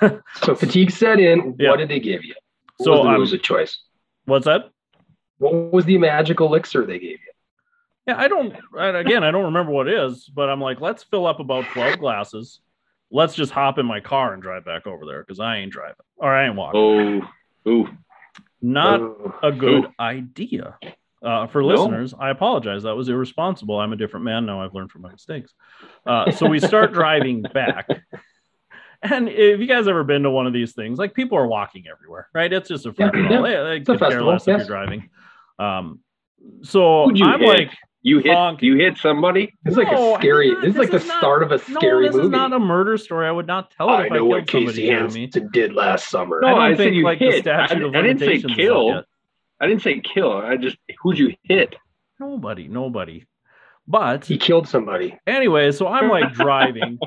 So 0.42 0.54
fatigue 0.56 0.90
set 0.90 1.20
in. 1.20 1.54
Yeah. 1.60 1.70
What 1.70 1.76
did 1.78 1.88
they 1.88 2.00
give 2.00 2.24
you? 2.24 2.34
What 2.78 2.84
So 2.84 2.90
was 2.92 3.02
the 3.02 3.08
I'm- 3.08 3.18
music 3.20 3.42
choice? 3.44 3.78
What's 4.24 4.46
that? 4.46 4.70
What 5.38 5.72
was 5.72 5.84
the 5.84 5.96
magical 5.98 6.48
elixir 6.48 6.84
they 6.86 6.98
gave 6.98 7.10
you? 7.10 7.32
Yeah, 8.08 8.16
I 8.18 8.26
don't. 8.26 8.52
Again, 8.76 9.22
I 9.22 9.30
don't 9.30 9.44
remember 9.44 9.70
what 9.72 9.86
it 9.86 9.94
is, 9.94 10.24
but 10.32 10.48
I'm 10.50 10.60
like, 10.60 10.80
let's 10.80 11.04
fill 11.04 11.24
up 11.26 11.38
about 11.40 11.64
twelve 11.72 11.98
glasses. 12.00 12.60
Let's 13.12 13.34
just 13.34 13.52
hop 13.52 13.78
in 13.78 13.86
my 13.86 14.00
car 14.00 14.34
and 14.34 14.42
drive 14.42 14.64
back 14.64 14.86
over 14.88 15.06
there 15.06 15.20
because 15.22 15.38
I 15.40 15.58
ain't 15.58 15.70
driving 15.72 15.94
or 16.16 16.32
I 16.34 16.46
ain't 16.46 16.56
walking. 16.56 17.22
Oh, 17.66 17.70
ooh. 17.70 17.88
Not 18.62 19.00
Oh, 19.00 19.34
a 19.44 19.52
good 19.52 19.84
Ooh. 19.84 19.92
idea. 20.00 20.78
Uh, 21.26 21.46
for 21.48 21.60
No. 21.60 21.68
listeners, 21.68 22.14
I 22.18 22.30
apologize. 22.30 22.84
That 22.84 22.94
was 22.96 23.08
irresponsible. 23.08 23.80
I'm 23.80 23.92
a 23.92 23.96
different 23.96 24.24
man 24.24 24.46
now. 24.46 24.62
I've 24.62 24.74
learned 24.74 24.92
from 24.92 25.02
my 25.02 25.10
mistakes. 25.10 25.52
Uh, 26.06 26.30
so 26.30 26.48
we 26.48 26.60
start 26.60 26.92
driving 26.92 27.42
back. 27.54 27.88
And 29.02 29.28
if 29.28 29.60
you 29.60 29.66
guys 29.66 29.88
ever 29.88 30.04
been 30.04 30.22
to 30.22 30.30
one 30.30 30.46
of 30.46 30.52
these 30.52 30.72
things, 30.72 30.98
like 30.98 31.14
people 31.14 31.36
are 31.36 31.46
walking 31.46 31.84
everywhere, 31.90 32.28
right? 32.32 32.52
It's 32.52 32.68
just 32.68 32.86
a 32.86 32.92
free 32.92 33.06
Yeah. 33.12 33.40
They, 33.42 33.50
they 33.54 33.76
It's 33.78 33.88
a 33.88 33.92
could 33.92 33.98
care 33.98 34.08
festival, 34.10 34.26
less 34.28 34.42
if 34.42 34.46
yes. 34.48 34.58
you're 34.60 34.66
driving. 34.76 35.10
Um, 35.58 36.00
so 36.62 37.10
I'm 37.10 37.40
hit? 37.40 37.48
like, 37.48 37.70
You 38.02 38.20
hit 38.20 38.32
Honking. 38.34 38.68
you 38.68 38.76
hit 38.76 38.96
somebody? 38.98 39.52
It's 39.64 39.72
is 39.72 39.76
like 39.78 39.90
No, 39.90 40.12
a 40.12 40.14
I 40.14 40.18
scary. 40.20 40.50
not- 40.52 40.60
this 40.62 40.70
is 40.70 40.76
like 40.78 40.90
this 40.90 41.02
the 41.02 41.08
not- 41.08 41.18
start 41.18 41.42
of 41.42 41.50
a 41.50 41.56
no, 41.56 41.78
scary 41.80 42.06
this 42.06 42.14
movie. 42.14 42.28
This 42.28 42.34
is 42.36 42.40
not 42.40 42.52
a 42.52 42.58
murder 42.60 42.96
story. 42.98 43.26
I 43.26 43.32
would 43.32 43.46
not 43.48 43.70
tell 43.72 43.88
it 43.88 43.92
I 43.92 44.04
if 44.06 44.12
know 44.12 44.18
I 44.18 44.20
what 44.22 44.46
Casey 44.46 44.86
somebody. 44.86 44.88
Hansen 44.90 45.50
did 45.52 45.72
last 45.74 46.08
summer. 46.08 46.40
I 46.44 46.52
I 46.52 46.70
said 46.70 46.78
think 46.78 46.94
you 46.94 47.02
like 47.02 47.18
the 47.18 47.32
hit. 47.32 47.42
statute 47.42 47.82
I- 47.82 47.86
of 47.88 47.94
I 47.96 48.02
didn't 48.02 48.20
say 48.20 48.40
kill. 48.54 49.02
I 49.60 49.66
didn't 49.66 49.82
say 49.82 50.00
kill. 50.00 50.32
I 50.32 50.56
just 50.56 50.76
who'd 51.02 51.18
you 51.18 51.34
hit? 51.44 51.76
Nobody, 52.20 52.68
nobody. 52.68 53.24
But 53.88 54.24
He 54.24 54.36
killed 54.36 54.68
somebody. 54.68 55.16
anyway, 55.26 55.70
so 55.72 55.86
I'm 55.86 56.08
like 56.10 56.32
driving. 56.34 56.98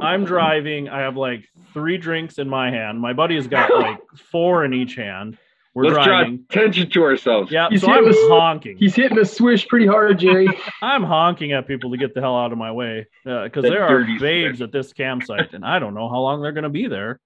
I'm 0.00 0.24
driving. 0.24 0.88
I 0.88 1.00
have 1.00 1.16
like 1.16 1.44
three 1.74 1.98
drinks 1.98 2.38
in 2.38 2.48
my 2.48 2.70
hand. 2.70 3.00
My 3.00 3.12
buddy's 3.12 3.46
got 3.46 3.70
like 3.74 3.98
four 4.32 4.64
in 4.64 4.72
each 4.72 4.94
hand. 4.94 5.36
We're 5.74 5.84
Let's 5.90 6.06
driving. 6.06 6.44
draw 6.48 6.62
attention 6.62 6.88
to 6.90 7.02
ourselves. 7.02 7.52
Yeah, 7.52 7.68
You 7.70 7.76
so 7.76 7.90
I'm 7.90 8.06
was- 8.06 8.16
honking. 8.30 8.78
He's 8.78 8.94
hitting 8.94 9.18
the 9.18 9.26
swish 9.26 9.68
pretty 9.68 9.86
hard, 9.86 10.18
Jerry. 10.18 10.48
I'm 10.82 11.02
honking 11.04 11.52
at 11.52 11.66
people 11.68 11.90
to 11.90 11.98
get 11.98 12.14
the 12.14 12.22
hell 12.22 12.34
out 12.34 12.50
of 12.50 12.56
my 12.56 12.72
way 12.72 13.06
because 13.24 13.62
That 13.62 13.70
there 13.70 13.84
are 13.84 14.02
babes 14.18 14.62
at 14.62 14.72
this 14.72 14.94
campsite, 14.94 15.52
and 15.52 15.66
I 15.66 15.78
don't 15.78 15.92
know 15.92 16.08
how 16.08 16.20
long 16.20 16.40
they're 16.40 16.52
going 16.52 16.64
to 16.64 16.70
be 16.70 16.86
there. 16.86 17.20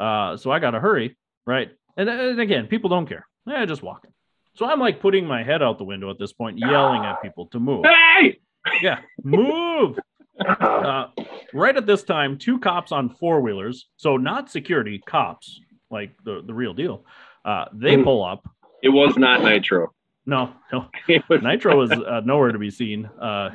Uh, 0.00 0.36
so 0.36 0.50
I 0.50 0.58
got 0.58 0.72
to 0.72 0.80
hurry, 0.80 1.16
right? 1.46 1.70
And, 1.96 2.08
and 2.08 2.40
again, 2.40 2.66
people 2.66 2.90
don't 2.90 3.06
care. 3.06 3.24
They're 3.46 3.66
just 3.66 3.82
walking. 3.82 4.12
So 4.54 4.66
I'm 4.66 4.78
like 4.80 5.00
putting 5.00 5.26
my 5.26 5.42
head 5.42 5.62
out 5.62 5.78
the 5.78 5.84
window 5.84 6.10
at 6.10 6.18
this 6.18 6.32
point, 6.32 6.58
yelling 6.58 7.04
at 7.04 7.22
people 7.22 7.46
to 7.48 7.58
move. 7.60 7.84
Hey! 7.86 8.38
Yeah, 8.82 9.00
move. 9.22 9.98
Uh, 10.44 11.08
right 11.52 11.76
at 11.76 11.86
this 11.86 12.02
time, 12.02 12.36
two 12.38 12.58
cops 12.58 12.90
on 12.90 13.08
four 13.10 13.42
wheelers, 13.42 13.86
so 13.96 14.16
not 14.16 14.50
security, 14.50 15.00
cops, 15.06 15.60
like 15.90 16.10
the, 16.24 16.42
the 16.44 16.54
real 16.54 16.72
deal. 16.74 17.04
Uh, 17.44 17.66
they 17.72 17.94
Hmm. 17.96 18.02
pull 18.02 18.24
up. 18.24 18.48
It 18.82 18.88
was 18.88 19.16
not 19.16 19.42
Nitro. 19.42 19.92
No, 20.26 20.52
no, 20.72 20.86
was 21.28 21.42
Nitro 21.42 21.76
was 21.76 21.92
uh, 21.92 22.22
nowhere 22.24 22.50
to 22.50 22.58
be 22.58 22.70
seen. 22.70 23.06
Uh, 23.20 23.50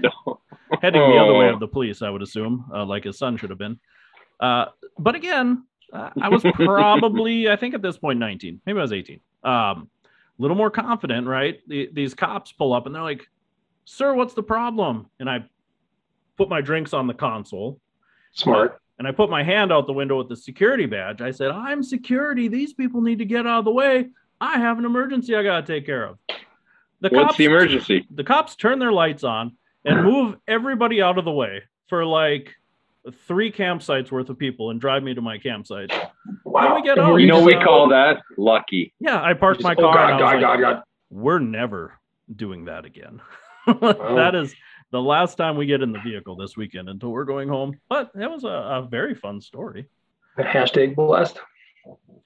heading 0.82 1.02
the 1.02 1.18
other 1.18 1.34
way 1.34 1.50
of 1.50 1.60
the 1.60 1.68
police, 1.68 2.02
I 2.02 2.10
would 2.10 2.22
assume, 2.22 2.66
uh, 2.74 2.86
like 2.86 3.04
his 3.06 3.18
son 3.18 3.36
should 3.38 3.50
have 3.50 3.60
been. 3.60 3.80
Uh, 4.40 4.66
but 5.00 5.16
again, 5.16 5.64
uh, 5.92 6.12
I 6.22 6.30
was 6.30 6.44
probably, 6.44 7.50
I 7.50 7.56
think 7.56 7.74
at 7.74 7.82
this 7.82 7.98
point, 7.98 8.20
19, 8.20 8.62
maybe 8.66 8.78
I 8.80 8.82
was 8.84 8.94
18. 8.94 9.20
Um, 9.48 9.90
a 10.06 10.42
little 10.42 10.58
more 10.58 10.70
confident, 10.70 11.26
right? 11.26 11.60
The, 11.68 11.90
these 11.94 12.14
cops 12.14 12.52
pull 12.52 12.74
up 12.74 12.86
and 12.86 12.94
they're 12.94 13.02
like, 13.02 13.28
Sir, 13.86 14.14
what's 14.14 14.34
the 14.34 14.44
problem? 14.44 15.08
And 15.20 15.30
I 15.30 15.46
put 16.38 16.50
my 16.50 16.62
drinks 16.62 16.94
on 16.94 17.08
the 17.08 17.14
console 17.14 17.80
smart. 18.34 18.80
and 19.00 19.08
I 19.08 19.12
put 19.12 19.30
my 19.30 19.42
hand 19.44 19.72
out 19.72 19.88
the 19.88 19.94
window 19.94 20.18
with 20.18 20.28
the 20.30 20.36
security 20.36 20.86
badge. 20.86 21.22
I 21.22 21.32
said, 21.32 21.52
I'm 21.52 21.82
security. 21.82 22.48
These 22.50 22.74
people 22.74 23.02
need 23.02 23.20
to 23.20 23.26
get 23.26 23.48
out 23.48 23.60
of 23.60 23.66
the 23.66 23.72
way. 23.72 24.10
I 24.42 24.60
have 24.60 24.78
an 24.78 24.86
emergency 24.86 25.36
I 25.36 25.42
got 25.44 25.66
to 25.66 25.74
take 25.74 25.86
care 25.86 26.06
of. 26.06 26.18
The 27.00 27.10
What's 27.10 27.26
cops 27.28 27.38
the 27.38 27.46
emergency? 27.46 28.06
the 28.12 28.24
cops 28.24 28.56
turn 28.56 28.78
their 28.80 28.92
lights 28.92 29.24
on 29.24 29.56
and 29.86 30.04
move 30.04 30.36
everybody 30.48 31.02
out 31.02 31.18
of 31.18 31.26
the 31.26 31.32
way 31.32 31.64
for 31.88 32.06
like 32.06 32.54
three 33.28 33.52
campsites 33.52 34.12
worth 34.12 34.30
of 34.30 34.38
people 34.38 34.70
and 34.70 34.82
drive 34.82 35.04
me 35.04 35.14
to 35.14 35.22
my 35.22 35.38
campsite. 35.38 35.92
Wow. 36.44 36.76
we 36.76 36.82
get 36.82 36.98
And 36.98 37.08
out? 37.08 37.16
You 37.18 37.28
know, 37.28 37.44
we 37.44 37.56
like, 37.56 37.66
call 37.66 37.90
that 37.90 38.22
lucky. 38.38 38.94
Yeah, 39.00 39.22
I 39.22 39.34
parked 39.34 39.62
my 39.62 39.76
car 39.76 39.98
oh, 39.98 40.12
and 40.12 40.20
God, 40.20 40.20
God, 40.20 40.34
like, 40.34 40.42
God, 40.42 40.60
God. 40.60 40.84
we're 41.10 41.40
never 41.40 41.94
doing 42.34 42.66
that 42.66 42.86
again. 42.86 43.22
that 43.68 44.32
is 44.36 44.54
the 44.92 45.02
last 45.02 45.36
time 45.36 45.58
we 45.58 45.66
get 45.66 45.82
in 45.82 45.92
the 45.92 46.00
vehicle 46.00 46.36
this 46.36 46.56
weekend 46.56 46.90
until 46.90 47.10
we're 47.10 47.26
going 47.26 47.50
home. 47.50 47.80
But 47.90 48.12
that 48.16 48.32
was 48.32 48.44
a, 48.44 48.48
a 48.48 48.88
very 48.90 49.16
fun 49.16 49.42
story. 49.42 49.90
Hashtag 50.38 50.96
blessed. 50.96 51.40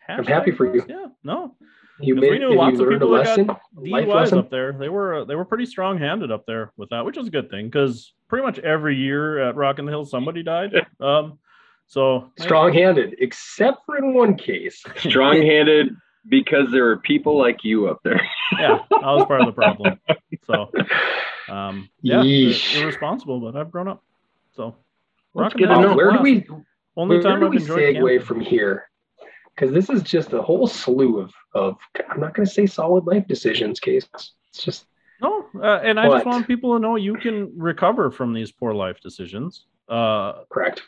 I'm 0.07 0.25
happy 0.25 0.51
for 0.51 0.73
you. 0.73 0.83
Yeah, 0.87 1.07
no, 1.23 1.55
You 2.01 2.15
'Cause 2.15 2.21
made 2.21 2.31
we 2.31 2.39
knew 2.39 2.51
you 2.51 2.57
lots 2.57 2.79
of 2.79 2.89
people 2.89 3.09
that 3.11 3.25
got 3.25 3.37
lesson. 3.37 3.49
a 3.49 3.53
life 3.89 4.05
DUIs 4.05 4.15
lesson. 4.15 4.39
up 4.39 4.49
there. 4.49 4.73
They 4.73 4.89
were 4.89 5.25
they 5.25 5.35
were 5.35 5.45
pretty 5.45 5.65
strong 5.65 5.97
handed 5.97 6.31
up 6.31 6.45
there 6.45 6.71
with 6.77 6.89
that, 6.89 7.05
which 7.05 7.17
is 7.17 7.27
a 7.27 7.31
good 7.31 7.49
thing 7.49 7.65
because 7.67 8.13
pretty 8.27 8.45
much 8.45 8.59
every 8.59 8.95
year 8.95 9.39
at 9.39 9.55
Rockin' 9.55 9.85
the 9.85 9.91
Hills 9.91 10.09
somebody 10.11 10.43
died. 10.43 10.73
Um, 10.99 11.39
so 11.87 12.31
Strong-handed, 12.39 13.15
except 13.19 13.85
for 13.85 13.97
in 13.97 14.13
one 14.13 14.35
case. 14.37 14.83
Strong-handed 14.97 15.95
because 16.29 16.71
there 16.71 16.87
are 16.89 16.97
people 16.97 17.37
like 17.37 17.63
you 17.63 17.87
up 17.89 17.99
there. 18.03 18.21
yeah, 18.57 18.79
that 18.91 19.01
was 19.01 19.25
part 19.25 19.41
of 19.41 19.47
the 19.47 19.51
problem. 19.53 19.99
So, 20.45 20.71
um, 21.49 21.89
yeah, 22.01 22.17
Yeesh. 22.21 22.79
irresponsible, 22.81 23.39
but 23.41 23.55
I've 23.59 23.71
grown 23.71 23.87
up. 23.87 24.03
So, 24.55 24.75
That's 25.35 25.53
Rock 25.53 25.53
in 25.55 25.59
good 25.59 25.69
the 25.69 25.73
to 25.73 25.79
Hills 25.81 25.95
Where 25.97 26.11
do 26.13 26.19
we 26.21 26.45
Only 26.95 27.15
where 27.17 27.23
time 27.23 27.39
do 27.39 27.45
I've 27.47 27.51
we 27.51 27.57
enjoyed 27.57 27.79
segue 27.79 27.93
camping. 28.09 28.19
from 28.21 28.39
here? 28.41 28.89
Because 29.55 29.73
this 29.73 29.89
is 29.89 30.01
just 30.03 30.33
a 30.33 30.41
whole 30.41 30.67
slew 30.67 31.19
of 31.19 31.33
of 31.53 31.77
I'm 32.09 32.19
not 32.19 32.33
going 32.33 32.47
to 32.47 32.53
say 32.53 32.65
solid 32.65 33.05
life 33.05 33.27
decisions. 33.27 33.79
Case 33.79 34.07
it's 34.15 34.33
just 34.63 34.85
No, 35.21 35.45
uh, 35.55 35.79
and 35.83 35.99
I 35.99 36.09
just 36.09 36.25
want 36.25 36.47
people 36.47 36.73
to 36.75 36.79
know 36.79 36.95
you 36.95 37.15
can 37.15 37.51
recover 37.57 38.11
from 38.11 38.33
these 38.33 38.51
poor 38.51 38.73
life 38.73 38.99
decisions. 39.01 39.65
Uh, 39.89 40.43
correct. 40.49 40.83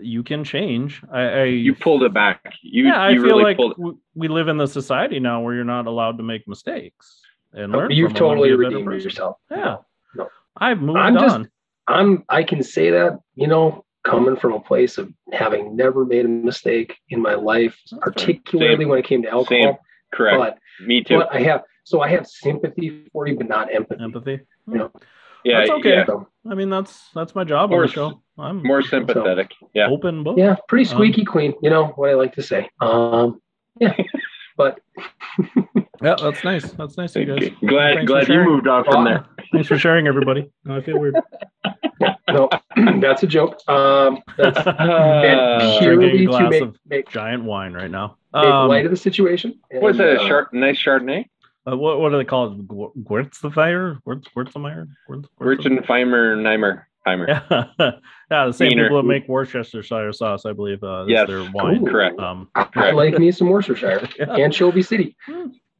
you 0.00 0.24
can 0.24 0.42
change. 0.42 1.02
I, 1.12 1.20
I 1.20 1.44
You 1.44 1.74
pulled 1.74 2.02
it 2.02 2.12
back. 2.12 2.52
You, 2.62 2.86
yeah, 2.86 3.00
I 3.00 3.12
feel 3.12 3.22
really 3.22 3.44
like 3.44 3.56
pulled 3.56 3.74
we, 3.78 3.92
we 4.14 4.28
live 4.28 4.48
in 4.48 4.56
the 4.56 4.66
society 4.66 5.20
now 5.20 5.40
where 5.40 5.54
you're 5.54 5.64
not 5.64 5.86
allowed 5.86 6.18
to 6.18 6.24
make 6.24 6.46
mistakes 6.48 7.22
and 7.52 7.72
learn. 7.72 7.90
You've 7.92 8.10
from 8.10 8.18
totally 8.18 8.48
be 8.50 8.56
redeemed 8.56 9.02
yourself. 9.02 9.36
Yeah, 9.50 9.76
No. 10.16 10.28
I've 10.56 10.80
moved 10.80 10.98
I'm 10.98 11.14
just- 11.14 11.34
on. 11.34 11.50
I'm 11.86 12.24
I 12.28 12.42
can 12.42 12.62
say 12.62 12.90
that 12.90 13.18
you 13.34 13.46
know 13.46 13.84
coming 14.04 14.36
from 14.36 14.52
a 14.54 14.60
place 14.60 14.98
of 14.98 15.12
having 15.32 15.76
never 15.76 16.04
made 16.04 16.24
a 16.24 16.28
mistake 16.28 16.96
in 17.10 17.20
my 17.20 17.34
life, 17.34 17.76
That's 17.90 18.02
particularly 18.02 18.76
Same. 18.84 18.88
when 18.88 18.98
it 18.98 19.04
came 19.04 19.22
to 19.22 19.28
alcohol. 19.28 19.62
Same. 19.64 19.74
Correct. 20.12 20.38
But 20.38 20.86
Me 20.86 21.02
too. 21.02 21.18
but 21.18 21.34
I 21.34 21.40
have 21.40 21.62
so 21.84 22.00
I 22.00 22.08
have 22.10 22.26
sympathy 22.26 23.04
for 23.12 23.26
you, 23.26 23.36
but 23.36 23.48
not 23.48 23.72
empathy. 23.74 24.02
Empathy. 24.02 24.40
Yeah. 24.70 24.88
yeah, 25.44 25.58
That's 25.60 25.70
okay. 25.70 26.04
yeah. 26.06 26.50
I 26.50 26.54
mean, 26.54 26.70
that's 26.70 27.08
that's 27.14 27.34
my 27.34 27.44
job 27.44 27.70
More 27.70 27.82
on 27.82 27.86
the 27.86 27.92
show. 27.92 28.22
I'm 28.38 28.62
More 28.62 28.82
sympathetic. 28.82 29.50
Yeah. 29.74 29.88
open 29.90 30.22
book. 30.22 30.38
yeah, 30.38 30.56
pretty 30.68 30.88
Um, 30.90 30.94
squeaky 30.96 31.24
clean. 31.24 31.54
You 31.62 31.70
know 31.70 31.86
what 31.96 32.10
I 32.10 32.14
like 32.14 32.34
to 32.36 32.42
say. 32.42 32.70
Um, 32.80 33.40
yeah, 33.80 33.94
but 34.56 34.80
Yeah, 36.00 36.14
that's 36.20 36.44
nice. 36.44 36.70
That's 36.72 36.96
nice 36.96 37.16
of 37.16 37.22
you 37.26 37.34
guys. 37.34 37.50
Glad 37.66 37.94
Thanks 37.96 38.00
for 38.02 38.06
glad 38.06 38.20
you 38.20 38.26
sharing. 38.26 38.48
moved 38.50 38.68
on 38.68 38.84
from 38.84 39.04
there. 39.04 39.24
Thanks 39.52 39.66
for 39.68 39.76
sharing, 39.78 40.06
everybody. 40.06 40.48
No, 40.64 40.76
I 40.76 40.80
feel 40.80 40.98
weird. 41.00 41.16
no, 42.32 42.48
that's 43.00 43.22
a 43.22 43.26
joke. 43.26 43.58
Um, 43.68 44.18
that's 44.36 44.58
Uh, 44.66 45.20
meant 45.22 45.60
Drinking 45.60 45.76
a 45.76 45.78
purely 45.80 46.18
to 46.18 46.26
glass 46.26 46.50
make, 46.50 46.62
of 46.62 46.76
make, 46.86 47.08
Giant 47.10 47.44
wine 47.44 47.72
right 47.72 47.90
now. 47.90 48.16
make 48.34 48.44
Um, 48.44 48.68
light 48.68 48.84
of 48.84 48.90
the 48.90 48.96
situation. 48.96 49.58
What's 49.70 49.98
that? 49.98 50.08
And, 50.10 50.18
A 50.18 50.22
uh, 50.22 50.28
sharp, 50.28 50.52
nice 50.52 50.78
Chardonnay? 50.82 51.26
uh, 51.70 51.76
what 51.76 52.00
what 52.00 52.10
do 52.10 52.16
they 52.18 52.24
call 52.24 52.46
it? 52.52 52.68
Gw- 52.68 52.92
Gewürztraminer? 53.04 54.00
Gewürz- 54.06 54.24
Gewürztraminer? 54.34 54.86
Gewürz- 55.08 55.26
Gewürz- 55.40 55.58
Wirtzenheimer, 55.86 56.36
Neimer, 56.36 56.82
Heimer. 57.06 57.26
Yeah, 57.28 57.64
yeah. 58.30 58.46
The 58.46 58.52
same 58.52 58.68
Wiener. 58.70 58.84
people 58.84 58.96
that 59.02 59.08
make 59.08 59.28
Worcestershire 59.28 60.12
sauce, 60.12 60.44
I 60.46 60.52
believe, 60.52 60.82
uh, 60.82 61.04
Yes. 61.08 61.28
their 61.28 61.44
wine. 61.52 61.82
Ooh. 61.86 61.90
Correct. 61.90 62.18
Um, 62.20 62.48
I 62.54 62.64
Correct. 62.64 62.96
like 62.96 63.18
me 63.18 63.30
some 63.32 63.48
Worcestershire 63.48 64.08
yeah. 64.18 64.32
Anchovy 64.34 64.82
City. 64.82 65.16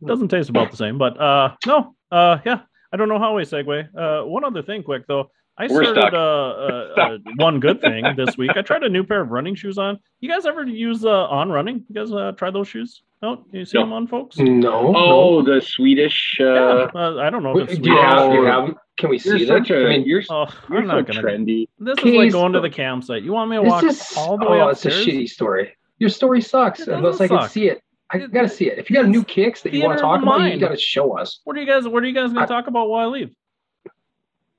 doesn't 0.04 0.28
taste 0.28 0.48
about 0.50 0.70
the 0.70 0.76
same, 0.76 0.98
but 0.98 1.18
uh, 1.20 1.54
no, 1.66 1.94
uh, 2.10 2.38
yeah. 2.46 2.60
I 2.92 2.96
don't 2.96 3.08
know 3.10 3.18
how 3.18 3.36
we 3.36 3.42
segue. 3.42 3.88
Uh, 3.94 4.26
one 4.26 4.44
other 4.44 4.62
thing, 4.62 4.82
quick 4.82 5.06
though. 5.06 5.30
I 5.60 5.66
We're 5.66 5.82
started 5.84 6.00
stuck. 6.00 6.12
uh, 6.12 6.16
uh, 6.16 6.94
uh, 7.14 7.18
one 7.36 7.58
good 7.60 7.80
thing 7.80 8.04
this 8.16 8.38
week. 8.38 8.52
I 8.56 8.62
tried 8.62 8.84
a 8.84 8.88
new 8.88 9.02
pair 9.02 9.20
of 9.20 9.30
running 9.30 9.54
shoes 9.56 9.76
on. 9.76 9.98
You 10.20 10.28
guys 10.28 10.46
ever 10.46 10.64
use 10.64 11.04
uh, 11.04 11.26
on 11.26 11.50
running? 11.50 11.84
You 11.88 11.94
guys 11.94 12.12
uh, 12.12 12.32
try 12.32 12.50
those 12.50 12.68
shoes? 12.68 13.02
No, 13.22 13.44
you 13.50 13.64
see 13.64 13.76
No. 13.78 13.82
them 13.84 13.92
on, 13.92 14.06
folks? 14.06 14.38
No. 14.38 14.92
Oh, 14.96 15.42
the 15.42 15.60
Swedish. 15.60 16.36
Yeah, 16.38 16.46
Uh, 16.46 16.90
uh, 16.94 17.16
I 17.16 17.30
don't 17.30 17.42
know 17.42 17.54
no. 17.54 17.60
if 17.60 17.70
it's 17.70 17.80
do 17.80 17.90
you 17.90 17.96
have? 17.96 18.30
Do 18.30 18.36
you 18.36 18.42
Oh. 18.46 18.50
have? 18.50 18.64
'em? 18.68 18.76
Can 18.98 19.10
we 19.10 19.18
you're 19.18 19.38
see 19.38 19.44
them? 19.44 19.64
such 19.64 19.70
a. 19.72 19.84
I 19.86 19.88
mean, 19.88 20.04
you're 20.06 20.22
Oh, 20.30 20.46
you're 20.70 20.78
I'm 20.78 20.86
so 20.88 20.94
not 20.96 21.06
gonna. 21.06 21.22
trendy. 21.22 21.66
This 21.80 21.98
is 21.98 22.04
like 22.04 22.30
going 22.32 22.52
to 22.52 22.60
the 22.60 22.70
campsite. 22.70 23.22
You 23.24 23.32
want 23.32 23.50
me 23.50 23.56
to 23.56 23.62
this 23.62 23.70
walk 23.70 23.84
is 23.84 24.14
all 24.16 24.38
the 24.38 24.48
way 24.48 24.60
oh, 24.60 24.68
it's 24.68 24.84
a 24.86 24.90
shitty 24.90 25.28
story. 25.28 25.76
Your 25.98 26.10
story 26.10 26.40
sucks 26.40 26.80
It 26.80 26.88
unless 26.88 27.18
doesn't 27.18 27.24
I 27.24 27.28
can 27.28 27.42
suck. 27.42 27.50
see 27.50 27.68
it. 27.68 27.82
I 28.12 28.18
gotta 28.18 28.48
see 28.48 28.70
it. 28.70 28.78
If 28.78 28.88
you 28.90 28.96
got 28.96 29.06
new 29.08 29.22
kicks 29.24 29.62
that 29.62 29.72
you 29.72 29.82
want 29.84 29.98
to 29.98 30.02
talk 30.02 30.22
about, 30.22 30.40
you 30.52 30.58
gotta 30.60 30.78
show 30.78 31.18
us. 31.18 31.40
What 31.44 31.56
are 31.56 31.60
you 31.60 31.66
guys? 31.66 31.86
What 31.88 32.02
are 32.04 32.06
you 32.06 32.14
guys 32.14 32.28
going 32.32 32.38
I- 32.44 32.46
to 32.46 32.52
talk 32.52 32.68
about 32.68 32.88
while 32.88 33.06
I 33.08 33.10
leave? 33.10 33.30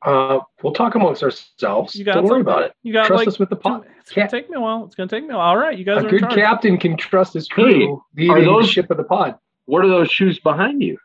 Uh, 0.05 0.39
we'll 0.63 0.73
talk 0.73 0.95
amongst 0.95 1.21
ourselves. 1.23 1.93
You 1.95 2.05
got 2.05 2.13
Don't 2.15 2.23
worry 2.23 2.39
something? 2.39 2.41
about 2.53 2.63
it. 2.63 2.73
You 2.83 2.93
got 2.93 3.05
Trust 3.07 3.19
like 3.19 3.27
us 3.27 3.39
with 3.39 3.49
the 3.49 3.55
two- 3.57 3.61
pot. 3.61 3.85
It's 3.99 4.11
gonna 4.11 4.23
Cap- 4.25 4.31
take 4.31 4.49
me 4.49 4.55
a 4.55 4.61
while. 4.61 4.85
It's 4.85 4.95
gonna 4.95 5.09
take 5.09 5.23
me 5.25 5.33
a 5.33 5.37
while. 5.37 5.47
All 5.49 5.57
right, 5.57 5.77
you 5.77 5.83
guys 5.83 6.03
A 6.03 6.07
are 6.07 6.09
good 6.09 6.21
charge. 6.21 6.35
captain 6.35 6.77
can 6.77 6.95
trust 6.95 7.33
his 7.33 7.47
crew 7.49 8.01
Hey, 8.15 8.29
are 8.29 8.41
those- 8.43 8.65
the 8.67 8.71
ship 8.71 8.89
of 8.89 8.97
the 8.97 9.03
pod. 9.03 9.35
What 9.65 9.83
are 9.83 9.87
those 9.89 10.09
shoes 10.09 10.39
behind 10.39 10.81
you? 10.81 10.97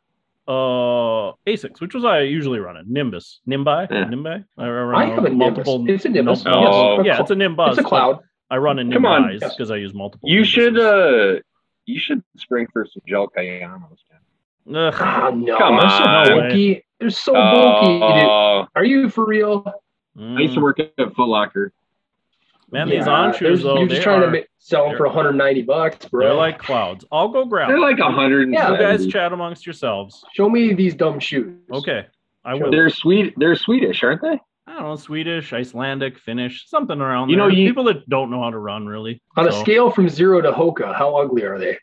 Uh, 0.47 1.33
Asics, 1.47 1.81
which 1.81 1.95
was 1.95 2.05
I 2.05 2.21
usually 2.21 2.59
run 2.61 2.77
it. 2.77 2.87
Nimbus, 2.87 3.41
Nimbi, 3.49 3.91
Yeah. 3.91 4.05
Nimbi. 4.05 4.45
I, 4.59 4.69
run 4.69 4.95
I 4.95 5.07
have 5.07 5.25
a 5.25 5.31
Nimbus. 5.31 5.67
It's 5.89 6.05
a 6.05 6.09
Nimbus. 6.11 6.45
multiple- 6.45 6.63
Yes. 6.63 6.75
Oh, 6.75 7.03
yeah, 7.03 7.21
it's 7.21 7.31
a 7.31 7.35
Nimbus. 7.35 7.71
It's 7.71 7.79
a 7.79 7.83
cloud. 7.83 8.21
I 8.51 8.59
run 8.59 8.79
in 8.79 8.93
Come 8.93 9.07
on. 9.07 9.25
Nimbis 9.25 9.41
because 9.41 9.71
I 9.71 9.77
use 9.77 9.93
multiple. 9.95 10.29
You 10.29 10.45
should. 10.45 10.79
Uh 10.79 11.41
You 11.87 11.99
should 11.99 12.23
spring 12.37 12.67
for 12.73 12.87
some 12.87 13.03
gel 13.07 13.27
Kayanos. 13.29 13.99
Ugh. 14.69 14.95
Ah, 14.99 15.31
no, 15.35 15.59
Come 15.59 15.77
they're 15.77 15.89
so 15.91 16.05
on. 16.05 16.27
bulky. 16.41 16.85
They're 17.01 17.11
so 17.11 17.33
bulky. 17.35 17.87
dude. 17.93 18.03
Oh, 18.03 18.67
Are 18.75 18.85
you 18.85 19.09
for 19.11 19.27
real? 19.27 19.65
I 20.19 20.41
used 20.41 20.55
to 20.55 20.61
Mm. 20.61 20.63
work 20.63 20.79
at 20.81 20.95
Foot 20.97 21.29
Locker. 21.29 21.73
Man, 22.71 22.89
these 22.89 23.07
Yeah, 23.07 23.13
on 23.13 23.23
there's- 23.33 23.37
shoes 23.39 23.63
though, 23.63 23.79
You're 23.79 23.89
just 23.89 24.03
trying 24.03 24.21
are, 24.23 24.27
to 24.27 24.31
make, 24.31 24.47
sell 24.59 24.89
them 24.89 24.97
for 24.97 25.07
190 25.07 25.63
bucks, 25.63 26.09
bro. 26.09 26.25
they're 26.27 26.35
like 26.35 26.59
clouds. 26.59 27.05
I'll 27.13 27.29
go 27.29 27.45
grab. 27.45 27.69
They're 27.69 27.79
like 27.79 27.99
a 27.99 28.11
hundred 28.11 28.51
Yeah. 28.51 28.73
you 28.73 28.79
guys 28.79 29.07
chat 29.07 29.33
amongst 29.33 29.67
yourselves. 29.67 30.25
Show 30.33 30.49
me 30.49 30.73
these 30.73 30.95
dumb 30.95 31.21
shoes. 31.21 31.55
Okay, 31.73 32.07
I 32.45 32.55
will. 32.55 32.71
They're 32.71 32.89
sweet. 32.91 33.35
They're 33.37 33.55
Swedish, 33.55 34.03
aren't 34.03 34.23
they? 34.23 34.41
I 34.67 34.73
don't 34.75 34.83
know, 34.83 34.97
Swedish, 34.97 35.53
Icelandic, 35.53 36.19
Finnish, 36.19 36.67
something 36.69 37.01
around 37.01 37.29
You 37.29 37.37
there. 37.37 37.49
know, 37.49 37.55
you- 37.55 37.69
people 37.69 37.85
that 37.85 38.09
don't 38.09 38.31
know 38.31 38.43
how 38.43 38.51
to 38.51 38.59
run 38.59 38.87
really. 38.87 39.21
On 39.37 39.47
a 39.47 39.53
scale 39.53 39.91
from 39.91 40.09
zero 40.09 40.41
to 40.41 40.51
Hoka, 40.53 40.95
how 40.95 41.17
ugly 41.17 41.43
are 41.45 41.59
they? 41.59 41.77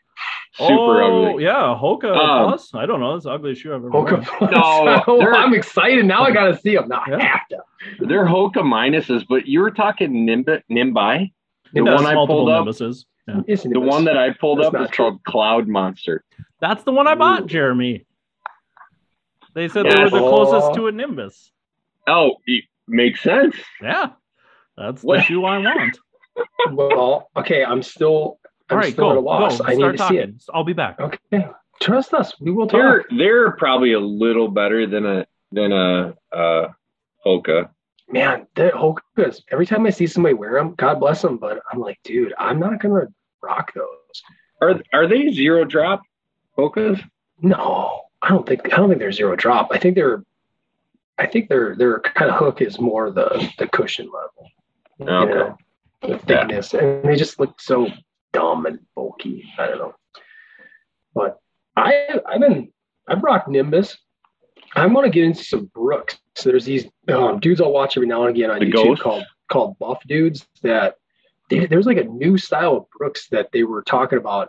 Super 0.54 1.02
oh, 1.02 1.30
ugly. 1.30 1.44
yeah, 1.44 1.74
Hoka 1.80 2.14
Um, 2.14 2.48
plus. 2.50 2.74
I 2.74 2.84
don't 2.84 3.00
know. 3.00 3.12
That's 3.14 3.24
the 3.24 3.30
ugliest 3.30 3.62
shoe 3.62 3.70
I've 3.74 3.76
ever 3.76 3.90
Hoka 3.90 4.12
worn. 4.12 4.24
Plus. 4.24 4.50
No, 4.52 5.02
Oh, 5.08 5.32
I'm 5.34 5.54
excited. 5.54 6.04
Now 6.04 6.22
I 6.24 6.30
gotta 6.30 6.56
see 6.58 6.74
them. 6.74 6.88
Now 6.88 7.02
I 7.06 7.22
have 7.24 7.48
to. 7.50 7.58
They're 8.00 8.26
Hoka 8.26 8.56
minuses, 8.58 9.24
but 9.28 9.46
you 9.46 9.60
were 9.60 9.70
talking 9.70 10.26
Nimbi, 10.26 10.60
Nimbi. 10.70 11.32
The 11.72 11.82
one 11.82 12.04
I 12.04 12.14
pulled 12.26 12.50
up, 12.50 12.66
Nimbuses. 12.66 13.04
Yeah. 13.26 13.40
Isn't 13.46 13.72
the 13.72 13.80
it? 13.80 13.84
one 13.86 14.04
that 14.04 14.18
I 14.18 14.30
pulled 14.32 14.58
That's 14.60 14.74
up 14.74 14.80
is 14.82 14.90
true. 14.90 15.04
called 15.06 15.24
Cloud 15.24 15.68
Monster. 15.68 16.22
That's 16.60 16.82
the 16.84 16.92
one 16.92 17.06
I 17.06 17.14
bought, 17.14 17.42
Ooh. 17.44 17.46
Jeremy. 17.46 18.04
They 19.54 19.68
said 19.68 19.84
they 19.86 20.02
were 20.02 20.10
the 20.10 20.18
closest 20.18 20.68
Oh. 20.70 20.74
to 20.74 20.86
a 20.88 20.92
Nimbus. 20.92 21.50
Oh, 22.06 22.36
it 22.46 22.64
makes 22.88 23.22
sense. 23.22 23.54
Yeah, 23.82 24.10
that's 24.76 25.00
the 25.02 25.06
What? 25.06 25.24
shoe 25.24 25.44
I 25.44 25.58
want. 25.58 25.98
Well, 26.72 27.30
okay. 27.36 27.62
I'm 27.64 27.82
still. 27.82 28.38
I'm 28.70 28.76
All 28.76 28.78
right, 28.82 28.92
still 28.92 29.10
at 29.10 29.12
a 29.12 29.20
go, 29.20 29.20
loss. 29.26 29.58
go. 29.58 29.64
I 29.66 29.70
need 29.70 29.76
Start 29.78 29.92
to 29.92 29.98
talking. 29.98 30.16
see 30.16 30.22
it. 30.22 30.44
I'll 30.54 30.64
be 30.64 30.72
back. 30.72 30.98
Okay. 31.00 31.46
Trust 31.80 32.14
us. 32.14 32.32
We 32.40 32.50
will 32.50 32.66
talk. 32.66 32.78
They're 32.80 33.04
they're 33.16 33.50
probably 33.52 33.92
a 33.92 34.00
little 34.00 34.48
better 34.48 34.86
than 34.86 35.04
a 35.04 35.26
than 35.50 35.72
a 35.72 36.14
uh, 36.32 36.68
Hoka. 37.26 37.70
Man, 38.08 38.46
the 38.54 38.70
Hokas. 38.74 39.42
Every 39.50 39.66
time 39.66 39.86
I 39.86 39.90
see 39.90 40.06
somebody 40.06 40.34
wear 40.34 40.54
them, 40.54 40.74
God 40.76 41.00
bless 41.00 41.22
them, 41.22 41.38
but 41.38 41.60
I'm 41.72 41.80
like, 41.80 41.98
dude, 42.04 42.34
I'm 42.38 42.58
not 42.60 42.80
gonna 42.80 43.06
rock 43.42 43.72
those. 43.74 44.22
Are 44.60 44.80
are 44.92 45.06
they 45.08 45.32
zero 45.32 45.64
drop 45.64 46.02
Hokas? 46.56 47.02
No, 47.40 48.02
I 48.22 48.28
don't 48.28 48.46
think. 48.46 48.72
I 48.72 48.76
don't 48.76 48.88
think 48.88 49.00
they're 49.00 49.10
zero 49.12 49.34
drop. 49.34 49.68
I 49.72 49.78
think 49.78 49.96
they're. 49.96 50.22
I 51.18 51.26
think 51.26 51.48
their 51.48 51.74
their 51.74 51.98
kind 52.00 52.30
of 52.30 52.36
hook 52.36 52.60
is 52.62 52.78
more 52.78 53.10
the 53.10 53.50
the 53.58 53.66
cushion 53.66 54.06
level. 54.06 54.48
You 54.98 55.06
Okay. 55.08 55.34
know, 55.34 55.56
the 56.02 56.18
thickness, 56.18 56.74
and 56.74 57.02
they 57.04 57.16
just 57.16 57.40
look 57.40 57.60
so 57.60 57.88
dumb 58.32 58.66
and 58.66 58.78
bulky. 58.94 59.44
I 59.58 59.66
don't 59.66 59.78
know. 59.78 59.94
But 61.14 61.38
I 61.76 62.20
I've 62.26 62.40
been 62.40 62.72
I've 63.08 63.22
rocked 63.22 63.48
Nimbus. 63.48 63.96
I'm 64.74 64.94
going 64.94 65.04
to 65.04 65.10
get 65.10 65.24
into 65.24 65.44
some 65.44 65.70
Brooks. 65.74 66.18
So 66.34 66.48
there's 66.48 66.64
these 66.64 66.86
um, 67.08 67.40
dudes 67.40 67.60
I'll 67.60 67.72
watch 67.72 67.96
every 67.96 68.06
now 68.06 68.26
and 68.26 68.34
again 68.34 68.50
on 68.50 68.58
The 68.58 68.66
YouTube 68.66 68.84
Ghosts? 68.84 69.02
called 69.02 69.24
called 69.50 69.78
Buff 69.78 69.98
Dudes 70.06 70.46
that 70.62 70.96
they, 71.50 71.66
there's 71.66 71.86
like 71.86 71.98
a 71.98 72.04
new 72.04 72.38
style 72.38 72.76
of 72.76 72.90
Brooks 72.96 73.28
that 73.28 73.50
they 73.52 73.64
were 73.64 73.82
talking 73.82 74.18
about 74.18 74.48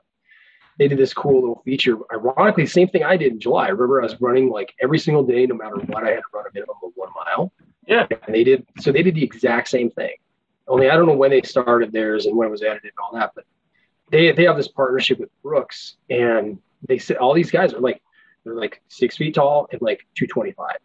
they 0.79 0.87
did 0.87 0.97
this 0.97 1.13
cool 1.13 1.41
little 1.41 1.61
feature. 1.63 1.97
Ironically, 2.11 2.65
same 2.65 2.87
thing 2.87 3.03
I 3.03 3.15
did 3.17 3.33
in 3.33 3.39
July. 3.39 3.65
I 3.65 3.69
remember 3.69 4.01
I 4.01 4.05
was 4.05 4.19
running 4.19 4.49
like 4.49 4.73
every 4.81 4.97
single 4.97 5.23
day, 5.23 5.45
no 5.45 5.55
matter 5.55 5.75
what. 5.75 6.03
I 6.03 6.09
had 6.09 6.17
to 6.17 6.23
run 6.33 6.45
a 6.45 6.53
minimum 6.53 6.77
of 6.83 6.91
one 6.95 7.09
mile. 7.15 7.51
Yeah. 7.87 8.07
And 8.25 8.33
they 8.33 8.43
did 8.43 8.65
so 8.79 8.91
they 8.91 9.03
did 9.03 9.15
the 9.15 9.23
exact 9.23 9.67
same 9.67 9.91
thing. 9.91 10.13
Only 10.67 10.89
I 10.89 10.95
don't 10.95 11.05
know 11.05 11.15
when 11.15 11.31
they 11.31 11.41
started 11.41 11.91
theirs 11.91 12.25
and 12.25 12.35
when 12.35 12.47
it 12.47 12.51
was 12.51 12.63
edited 12.63 12.85
and 12.85 12.91
all 13.03 13.19
that, 13.19 13.31
but 13.35 13.45
they 14.13 14.31
they 14.31 14.45
have 14.45 14.57
this 14.57 14.67
partnership 14.67 15.19
with 15.19 15.29
Brooks 15.41 15.97
and 16.09 16.59
they 16.87 16.97
said 16.97 17.17
all 17.17 17.33
these 17.33 17.51
guys 17.51 17.73
are 17.73 17.79
like 17.79 18.01
they're 18.43 18.55
like 18.55 18.81
six 18.87 19.17
feet 19.17 19.35
tall 19.35 19.67
and 19.71 19.81
like 19.81 20.05
225. 20.15 20.77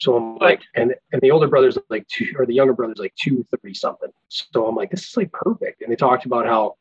So 0.00 0.16
I'm 0.16 0.36
like, 0.38 0.62
and 0.74 0.94
and 1.12 1.22
the 1.22 1.30
older 1.30 1.46
brother's 1.46 1.78
like 1.88 2.06
two, 2.08 2.34
or 2.36 2.44
the 2.44 2.54
younger 2.54 2.72
brother's 2.72 2.98
like 2.98 3.14
two 3.14 3.46
thirty 3.52 3.72
something. 3.72 4.10
So 4.28 4.66
I'm 4.66 4.74
like, 4.74 4.90
this 4.90 5.06
is 5.06 5.16
like 5.16 5.30
perfect. 5.30 5.80
And 5.80 5.92
they 5.92 5.96
talked 5.96 6.26
about 6.26 6.44
how 6.44 6.74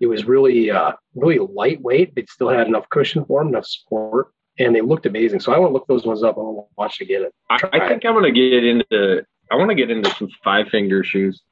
it 0.00 0.06
was 0.06 0.24
really, 0.24 0.70
uh, 0.70 0.92
really 1.14 1.38
lightweight, 1.38 2.14
but 2.14 2.30
still 2.30 2.48
had 2.48 2.66
enough 2.66 2.88
cushion 2.88 3.26
for 3.26 3.40
them, 3.40 3.48
enough 3.48 3.66
support, 3.66 4.32
and 4.58 4.74
they 4.74 4.80
looked 4.80 5.04
amazing. 5.04 5.40
So 5.40 5.52
I 5.52 5.58
want 5.58 5.68
to 5.68 5.74
look 5.74 5.86
those 5.86 6.06
ones 6.06 6.22
up. 6.22 6.38
I 6.38 6.40
want 6.40 6.66
to 6.66 6.74
watch 6.78 7.00
it 7.02 7.04
again. 7.04 7.26
I, 7.50 7.58
I 7.74 7.88
think 7.88 8.06
I'm 8.06 8.14
gonna 8.14 8.32
get 8.32 8.64
into. 8.64 9.22
I 9.50 9.56
want 9.56 9.68
to 9.68 9.74
get 9.74 9.90
into 9.90 10.08
some 10.14 10.30
five 10.42 10.68
finger 10.68 11.04
shoes. 11.04 11.42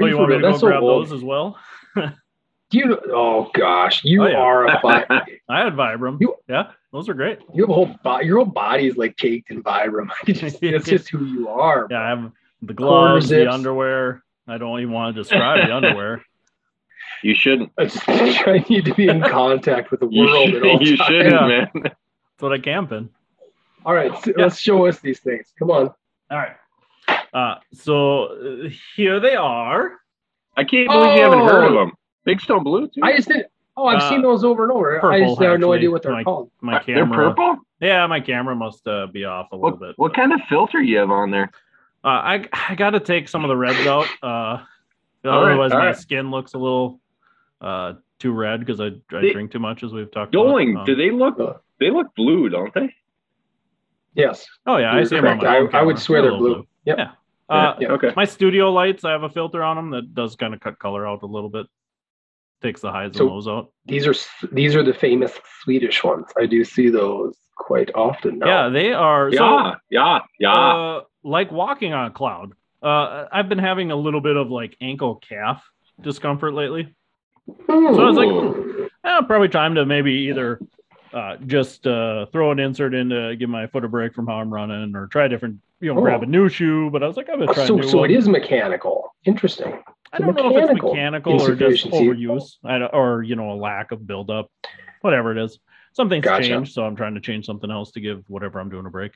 Oh, 0.00 0.06
you 0.06 0.16
want 0.16 0.30
me 0.30 0.36
to 0.36 0.42
go 0.42 0.58
grab 0.58 0.82
old. 0.82 1.04
those 1.04 1.12
as 1.12 1.22
well? 1.22 1.58
You, 2.72 2.98
oh 3.12 3.50
gosh, 3.54 4.02
you 4.04 4.24
Oh, 4.24 4.26
yeah. 4.26 4.36
are 4.36 4.66
a 4.66 4.80
fi- 4.82 5.06
I 5.48 5.62
had 5.64 5.74
Vibram. 5.74 6.20
You- 6.20 6.34
yeah, 6.48 6.72
those 6.92 7.08
are 7.08 7.14
great. 7.14 7.38
you 7.54 7.62
have 7.62 7.70
a 7.70 7.74
whole 7.74 7.94
body. 8.02 8.26
Your 8.26 8.36
whole 8.38 8.44
body's 8.44 8.96
like 8.96 9.16
caked 9.16 9.50
in 9.50 9.62
Vibram. 9.62 10.08
I 10.26 10.32
just, 10.32 10.60
that's 10.60 10.84
just 10.86 11.08
who 11.08 11.24
you 11.24 11.48
are. 11.48 11.86
Yeah, 11.90 12.00
I 12.02 12.08
have 12.08 12.32
the 12.62 12.74
gloves, 12.74 13.28
the 13.28 13.50
underwear. 13.50 14.22
I 14.48 14.58
don't 14.58 14.80
even 14.80 14.92
want 14.92 15.14
to 15.14 15.22
describe 15.22 15.66
the 15.66 15.74
underwear. 15.74 16.24
You 17.22 17.34
shouldn't. 17.34 17.72
I, 17.78 18.64
need 18.68 18.84
to 18.84 18.94
be 18.94 19.08
in 19.08 19.20
contact 19.22 19.90
with 19.90 20.00
the 20.00 20.08
You, 20.08 20.24
world 20.24 20.48
should, 20.50 20.56
at 20.56 20.62
all 20.70 20.82
you 20.82 20.96
times. 20.96 21.06
shouldn't, 21.08 21.32
Yeah. 21.32 21.46
man. 21.46 21.68
That's 21.82 21.94
what 22.40 22.52
I 22.52 22.58
camp 22.58 22.92
in. 22.92 23.08
All 23.84 23.94
right, 23.94 24.12
so 24.22 24.32
Yeah. 24.36 24.44
let's 24.44 24.58
show 24.58 24.86
us 24.86 24.98
these 25.00 25.20
things. 25.20 25.52
Come 25.58 25.70
on. 25.70 25.90
All 26.30 26.38
right. 26.38 26.56
Uh, 27.32 27.56
so 27.72 28.24
uh, 28.66 28.68
here 28.96 29.18
they 29.20 29.34
are. 29.36 29.92
I 30.56 30.64
can't 30.64 30.88
believe 30.88 31.16
you 31.16 31.22
haven't 31.22 31.46
heard 31.46 31.64
of 31.66 31.72
Oh. 31.72 31.78
them. 31.86 31.92
Big 32.26 32.40
Stone 32.42 32.64
Blue 32.64 32.86
too. 32.88 33.00
I 33.02 33.16
just 33.16 33.28
didn't. 33.28 33.46
Oh, 33.78 33.86
I've 33.86 34.02
Uh, 34.02 34.08
seen 34.10 34.20
those 34.22 34.44
over 34.44 34.64
and 34.64 34.72
over. 34.72 34.98
I 34.98 35.00
purple, 35.00 35.26
just 35.36 35.42
have 35.42 35.60
no 35.60 35.72
idea 35.72 35.90
what 35.90 36.02
they're 36.02 36.12
Like- 36.12 36.24
called. 36.26 36.50
My 36.60 36.76
Uh, 36.76 36.82
They're 36.86 36.96
camera. 36.96 37.16
purple. 37.30 37.56
Yeah, 37.80 38.06
my 38.06 38.20
camera 38.20 38.54
must 38.56 38.86
uh, 38.88 39.06
be 39.06 39.24
off 39.24 39.52
a 39.52 39.56
little 39.56 39.70
What, 39.70 39.80
bit. 39.80 39.98
what 39.98 40.14
kind 40.14 40.32
of 40.32 40.40
filter 40.48 40.80
you 40.82 40.98
have 40.98 41.10
on 41.10 41.30
there? 41.30 41.50
Uh, 42.04 42.08
I 42.08 42.48
I 42.68 42.74
got 42.74 42.90
to 42.90 43.00
take 43.00 43.28
some 43.28 43.44
of 43.44 43.48
the 43.48 43.56
reds 43.56 43.86
out. 43.86 44.06
Uh, 44.22 44.58
otherwise, 45.24 45.72
all 45.72 45.78
my 45.78 45.86
right. 45.86 45.96
skin 45.96 46.30
looks 46.30 46.54
a 46.54 46.58
little 46.58 47.00
uh, 47.60 47.94
too 48.18 48.32
red 48.32 48.60
because 48.60 48.80
I, 48.80 48.86
I 48.86 49.20
They- 49.20 49.32
drink 49.32 49.50
too 49.52 49.58
much, 49.58 49.82
as 49.82 49.92
we've 49.92 50.10
talked 50.10 50.32
Doling, 50.32 50.70
about. 50.72 50.80
Um, 50.80 50.86
do 50.86 50.94
they 50.96 51.10
look? 51.10 51.38
Uh, 51.40 51.54
They 51.78 51.90
look 51.90 52.14
blue, 52.14 52.48
don't 52.48 52.72
they? 52.74 52.94
Yes, 54.14 54.46
oh 54.66 54.78
yeah, 54.78 54.92
I 54.92 54.96
you're 54.96 55.04
see 55.04 55.16
them 55.16 55.26
on 55.26 55.36
my 55.38 55.46
I, 55.46 55.56
own 55.58 55.74
I 55.74 55.82
would 55.82 55.98
swear 55.98 56.22
They're 56.22 56.30
they're 56.30 56.38
a 56.38 56.42
little 56.42 56.56
blue. 56.58 56.66
Yep. 56.86 56.98
Yeah. 56.98 57.10
Uh, 57.48 57.74
Yeah. 57.78 57.88
Okay. 57.92 58.12
My 58.16 58.24
studio 58.24 58.72
lights, 58.72 59.04
I 59.04 59.10
have 59.12 59.22
a 59.22 59.28
filter 59.28 59.62
on 59.62 59.76
them 59.76 59.90
that 59.90 60.14
does 60.14 60.36
kind 60.36 60.54
of 60.54 60.60
cut 60.60 60.78
color 60.78 61.06
out 61.06 61.22
a 61.22 61.26
little 61.26 61.50
bit. 61.50 61.66
Takes 62.62 62.80
the 62.80 62.90
highs 62.90 63.12
So- 63.14 63.24
and 63.24 63.30
lows 63.34 63.48
out. 63.48 63.70
These 63.84 64.06
are 64.06 64.14
these 64.52 64.74
are 64.74 64.82
the 64.82 64.94
famous 64.94 65.38
Swedish 65.62 66.02
ones. 66.02 66.26
I 66.38 66.46
do 66.46 66.64
see 66.64 66.88
those 66.88 67.36
quite 67.56 67.90
often 67.94 68.38
now. 68.38 68.46
Yeah, 68.46 68.68
they 68.68 68.92
are. 68.92 69.32
So, 69.32 69.44
yeah, 69.44 69.74
yeah, 69.90 70.18
yeah. 70.38 70.52
uh, 70.52 71.00
like 71.22 71.50
walking 71.50 71.92
on 71.92 72.06
a 72.06 72.10
cloud. 72.10 72.52
Uh, 72.82 73.26
I've 73.32 73.48
been 73.48 73.58
having 73.58 73.90
a 73.90 73.96
little 73.96 74.20
bit 74.20 74.36
of 74.36 74.50
like 74.50 74.76
ankle 74.80 75.16
calf 75.16 75.64
discomfort 76.00 76.54
lately. 76.54 76.94
So 77.66 78.00
I 78.00 78.04
was 78.04 78.16
like, 78.16 78.28
Ooh. 78.28 78.88
eh, 79.04 79.20
probably 79.26 79.48
time 79.48 79.74
to 79.76 79.86
maybe 79.86 80.12
either 80.30 80.60
uh, 81.16 81.36
just 81.46 81.86
uh, 81.86 82.26
throw 82.26 82.50
an 82.52 82.58
insert 82.58 82.94
in 82.94 83.08
to 83.08 83.34
give 83.36 83.48
my 83.48 83.66
foot 83.66 83.84
a 83.84 83.88
break 83.88 84.14
from 84.14 84.26
how 84.26 84.34
I'm 84.34 84.52
running, 84.52 84.94
or 84.94 85.06
try 85.06 85.24
a 85.24 85.28
different, 85.28 85.60
you 85.80 85.92
know, 85.92 85.98
Oh. 85.98 86.02
grab 86.02 86.22
a 86.22 86.26
new 86.26 86.48
shoe. 86.48 86.90
But 86.90 87.02
I 87.02 87.06
was 87.06 87.16
like, 87.16 87.28
I'm 87.30 87.38
gonna 87.40 87.54
try. 87.54 87.64
a 87.64 87.66
so 87.66 87.76
new 87.76 87.82
so 87.88 87.98
one. 87.98 88.10
it 88.10 88.16
is 88.16 88.28
mechanical. 88.28 89.14
Interesting. 89.24 89.82
I 90.12 90.18
don't 90.18 90.36
know 90.36 90.50
if 90.50 90.56
it's 90.56 90.72
mechanical 90.82 90.90
mechanical 90.94 91.42
or 91.42 91.54
just 91.56 91.86
overuse, 91.86 92.56
or 92.92 93.22
you 93.22 93.34
know, 93.36 93.50
a 93.52 93.56
lack 93.56 93.92
of 93.92 94.06
buildup, 94.06 94.50
whatever 95.00 95.32
it 95.36 95.42
is. 95.42 95.58
Something's 95.94 96.24
Gotcha. 96.24 96.46
changed, 96.48 96.74
so 96.74 96.84
I'm 96.84 96.94
trying 96.94 97.14
to 97.14 97.20
change 97.22 97.46
something 97.46 97.70
else 97.70 97.90
to 97.92 98.00
give 98.00 98.22
whatever 98.28 98.60
I'm 98.60 98.68
doing 98.68 98.84
a 98.84 98.90
break. 98.90 99.12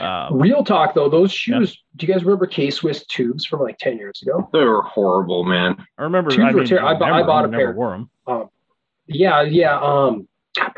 Um, 0.00 0.38
Real 0.40 0.64
talk 0.64 0.94
though, 0.94 1.10
those 1.10 1.30
shoes. 1.30 1.76
Do 1.96 2.06
you 2.06 2.12
guys 2.12 2.24
remember 2.24 2.46
K 2.46 2.70
Swiss 2.70 3.04
tubes 3.06 3.44
from 3.44 3.60
like 3.60 3.76
ten 3.78 3.98
years 3.98 4.22
ago? 4.22 4.48
they 4.54 4.64
were 4.64 4.80
horrible, 4.82 5.44
man. 5.44 5.76
I 5.98 6.04
remember. 6.04 6.30
Shoes 6.30 6.40
I, 6.46 6.50
were 6.52 6.58
mean, 6.60 6.66
ter- 6.66 6.82
I 6.82 6.94
bu- 6.94 7.04
I 7.04 7.08
remember, 7.08 7.26
bought 7.26 7.44
a 7.44 7.48
never 7.48 7.64
pair. 7.64 7.72
wore 7.74 7.94
'em. 7.94 8.48
Yeah, 9.06 9.42
yeah. 9.42 9.78
Um, 9.78 10.26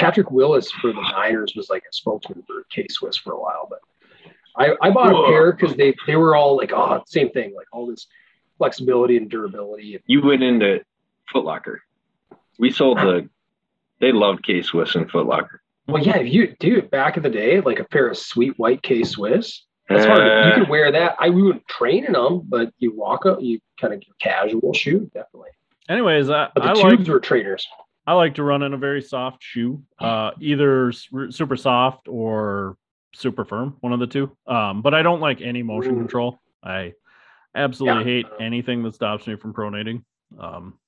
Patrick 0.03 0.31
Willis 0.31 0.71
for 0.71 0.93
the 0.93 1.01
Niners 1.01 1.55
was 1.57 1.71
like 1.71 1.83
a 1.89 1.93
spokesman 1.93 2.43
for 2.47 2.65
K 2.71 2.87
Swiss 2.91 3.17
for 3.17 3.33
a 3.35 3.41
while, 3.41 3.67
but 3.69 3.81
I, 4.57 4.75
I 4.83 4.91
bought 4.91 5.13
a 5.13 5.27
pair 5.29 5.53
because 5.53 5.77
they 5.77 5.95
they 6.07 6.17
were 6.17 6.35
all 6.37 6.57
like, 6.57 6.73
oh, 6.73 7.03
same 7.07 7.31
thing, 7.31 7.55
like 7.55 7.67
all 7.73 7.87
this 7.87 8.07
flexibility 8.59 9.17
and 9.17 9.31
durability. 9.31 9.99
You 10.07 10.23
went 10.23 10.43
into 10.43 10.81
Foot 11.33 11.45
Locker. 11.45 11.83
We 12.59 12.71
sold 12.71 12.99
the. 12.99 13.29
They 14.01 14.13
loved 14.13 14.45
K 14.45 14.63
Swiss 14.63 14.95
and 14.95 15.11
Foot 15.11 15.27
Locker. 15.27 15.63
Well, 15.89 16.03
yeah, 16.03 16.19
if 16.19 16.33
you 16.33 16.55
dude, 16.59 16.91
back 16.91 17.17
in 17.17 17.23
the 17.23 17.31
day, 17.31 17.61
like 17.61 17.79
a 17.81 17.85
pair 17.85 18.09
of 18.09 18.19
sweet 18.19 18.59
white 18.59 18.83
K 18.83 19.05
Swiss. 19.05 19.65
That's 19.89 20.05
hard. 20.07 20.23
you 20.23 20.53
Uh, 20.53 20.55
could 20.61 20.69
wear 20.69 20.93
that. 20.93 21.17
I 21.19 21.29
we 21.31 21.43
wouldn't 21.43 21.67
train 21.69 22.05
in 22.05 22.13
them, 22.13 22.43
but 22.45 22.73
you 22.79 22.95
walk 22.95 23.27
up, 23.27 23.39
you 23.41 23.59
kind 23.81 23.93
of 23.95 24.03
casual 24.21 24.73
shoe, 24.73 25.11
definitely. 25.13 25.51
Anyways, 25.89 26.31
I, 26.31 26.49
But 26.55 26.63
the 26.63 26.71
I 26.71 26.75
tubes 26.75 27.01
like 27.01 27.09
were 27.09 27.21
trainers. 27.21 27.67
I 28.07 28.15
like 28.15 28.35
to 28.37 28.43
run 28.43 28.63
in 28.63 28.75
a 28.75 28.77
very 28.79 29.01
soft 29.01 29.43
shoe, 29.43 29.83
uh, 30.01 30.33
either 30.41 30.93
super 30.93 31.57
soft 31.57 32.09
or 32.09 32.77
super 33.15 33.45
firm, 33.45 33.77
one 33.81 33.93
of 33.93 34.01
the 34.01 34.07
two. 34.07 34.37
Um, 34.47 34.83
but 34.83 34.95
I 34.95 35.03
don't 35.03 35.21
like 35.21 35.41
any 35.41 35.63
motion 35.63 35.95
Ooh. 35.95 35.99
control. 35.99 36.41
I 36.65 36.95
absolutely 37.55 38.01
Yeah. 38.01 38.23
hate 38.23 38.27
anything 38.41 38.83
that 38.83 38.95
stops 38.95 39.27
me 39.27 39.37
from 39.37 39.53
pronating. 39.55 40.05
Um, 40.39 40.79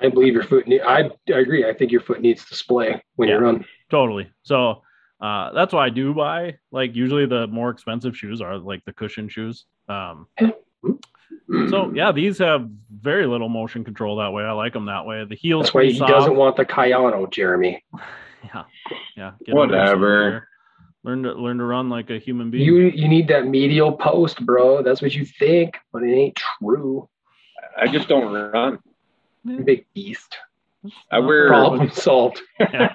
I 0.00 0.08
believe 0.08 0.34
your 0.34 0.42
foot. 0.42 0.66
Ne- 0.66 0.80
I 0.80 1.02
I 1.28 1.38
agree. 1.38 1.64
I 1.68 1.72
think 1.72 1.92
your 1.92 2.00
foot 2.00 2.20
needs 2.20 2.44
to 2.46 2.54
splay 2.56 3.00
when 3.14 3.28
Yeah. 3.28 3.36
you 3.36 3.40
run. 3.40 3.64
totally. 3.90 4.28
So 4.42 4.82
uh, 5.20 5.52
that's 5.52 5.72
why 5.72 5.86
I 5.86 5.90
do 5.90 6.12
buy 6.14 6.58
like 6.72 6.96
usually 6.96 7.26
the 7.26 7.46
more 7.46 7.70
expensive 7.70 8.16
shoes 8.16 8.40
are 8.40 8.58
like 8.58 8.84
the 8.84 8.92
cushion 8.92 9.28
shoes. 9.28 9.66
Um, 9.88 10.26
so 11.48 11.54
mm. 11.54 11.96
yeah, 11.96 12.12
these 12.12 12.38
have 12.38 12.68
very 12.90 13.26
little 13.26 13.48
motion 13.48 13.84
control 13.84 14.16
that 14.16 14.32
way. 14.32 14.44
I 14.44 14.52
like 14.52 14.72
them 14.72 14.86
that 14.86 15.04
way. 15.04 15.24
The 15.24 15.34
heels 15.34 15.66
that's 15.66 15.74
why 15.74 15.84
he 15.84 15.98
soft. 15.98 16.10
doesn't 16.10 16.36
want 16.36 16.56
the 16.56 16.64
Kayano, 16.64 17.30
Jeremy. 17.30 17.84
Yeah, 18.54 18.64
yeah. 19.16 19.32
get 19.44 19.54
Whatever. 19.54 20.46
Learn 21.02 21.22
to 21.22 21.32
learn 21.32 21.56
to 21.58 21.64
run 21.64 21.88
like 21.88 22.10
a 22.10 22.18
human 22.18 22.50
being. 22.50 22.62
You 22.62 22.76
you 22.76 23.08
need 23.08 23.26
that 23.28 23.46
medial 23.46 23.92
post, 23.92 24.44
bro. 24.44 24.82
That's 24.82 25.00
what 25.00 25.14
you 25.14 25.24
think, 25.24 25.78
but 25.92 26.02
it 26.02 26.14
ain't 26.14 26.38
true. 26.60 27.08
I 27.76 27.88
just 27.88 28.06
don't 28.06 28.32
run. 28.32 28.78
You 29.44 29.60
big 29.60 29.86
beast. 29.94 30.36
I 31.10 31.18
wear- 31.20 31.48
Problem 31.48 31.90
solved. 31.90 32.40
Yeah, 32.60 32.92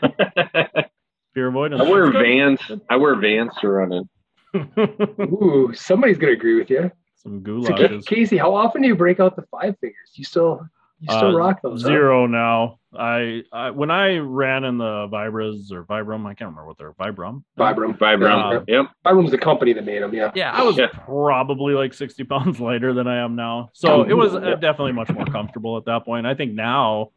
fear 1.34 1.48
avoidance. 1.48 1.82
I 1.82 1.90
wear 1.90 2.12
Vans. 2.12 2.60
I 2.90 2.96
wear 2.96 3.16
Vans 3.16 3.54
to 3.62 3.70
run 3.70 3.94
in. 3.94 4.10
Ooh, 5.22 5.72
somebody's 5.74 6.18
gonna 6.18 6.34
agree 6.34 6.58
with 6.58 6.70
you. 6.70 6.92
Some 7.24 7.44
So, 7.66 8.00
Casey, 8.06 8.38
how 8.38 8.56
often 8.56 8.82
do 8.82 8.88
you 8.88 8.96
break 8.96 9.20
out 9.20 9.36
the 9.36 9.42
five 9.52 9.76
fingers? 9.80 10.12
You 10.16 10.24
still 10.24 10.66
you 11.02 11.08
still 11.14 11.30
Uh, 11.36 11.38
rock 11.38 11.62
those? 11.62 11.82
huh? 11.82 11.88
Zero 11.90 12.28
now. 12.28 12.80
I, 12.98 13.44
I 13.52 13.72
when 13.72 13.92
I 13.92 14.18
ran 14.18 14.64
in 14.64 14.78
the 14.78 15.08
Vibras 15.12 15.72
or 15.72 15.84
Vibram, 15.84 16.26
I 16.26 16.34
can't 16.34 16.50
remember 16.50 16.66
what 16.66 16.78
they're 16.78 16.94
Vibram. 16.94 17.44
Vibram. 17.58 17.98
Vibram. 17.98 18.58
Uh, 18.62 18.64
yep. 18.68 18.86
Vibram's 19.06 19.32
the 19.32 19.38
company 19.38 19.74
that 19.74 19.86
made 19.86 20.02
them. 20.02 20.14
Yeah. 20.14 20.32
Yeah, 20.34 20.52
I 20.54 20.64
was 20.64 20.78
Yeah. 20.78 20.88
probably 20.94 21.74
like 21.74 21.94
60 21.94 22.24
pounds 22.24 22.60
lighter 22.62 22.94
than 22.94 23.08
I 23.08 23.18
am 23.18 23.36
now. 23.36 23.70
So 23.74 24.04
it 24.04 24.14
was 24.14 24.34
uh, 24.36 24.42
Yeah. 24.42 24.56
definitely 24.56 24.94
much 24.94 25.10
more 25.10 25.26
comfortable 25.26 25.78
at 25.78 25.86
that 25.86 26.06
point. 26.06 26.26
I 26.26 26.36
think 26.36 26.54
now, 26.54 27.12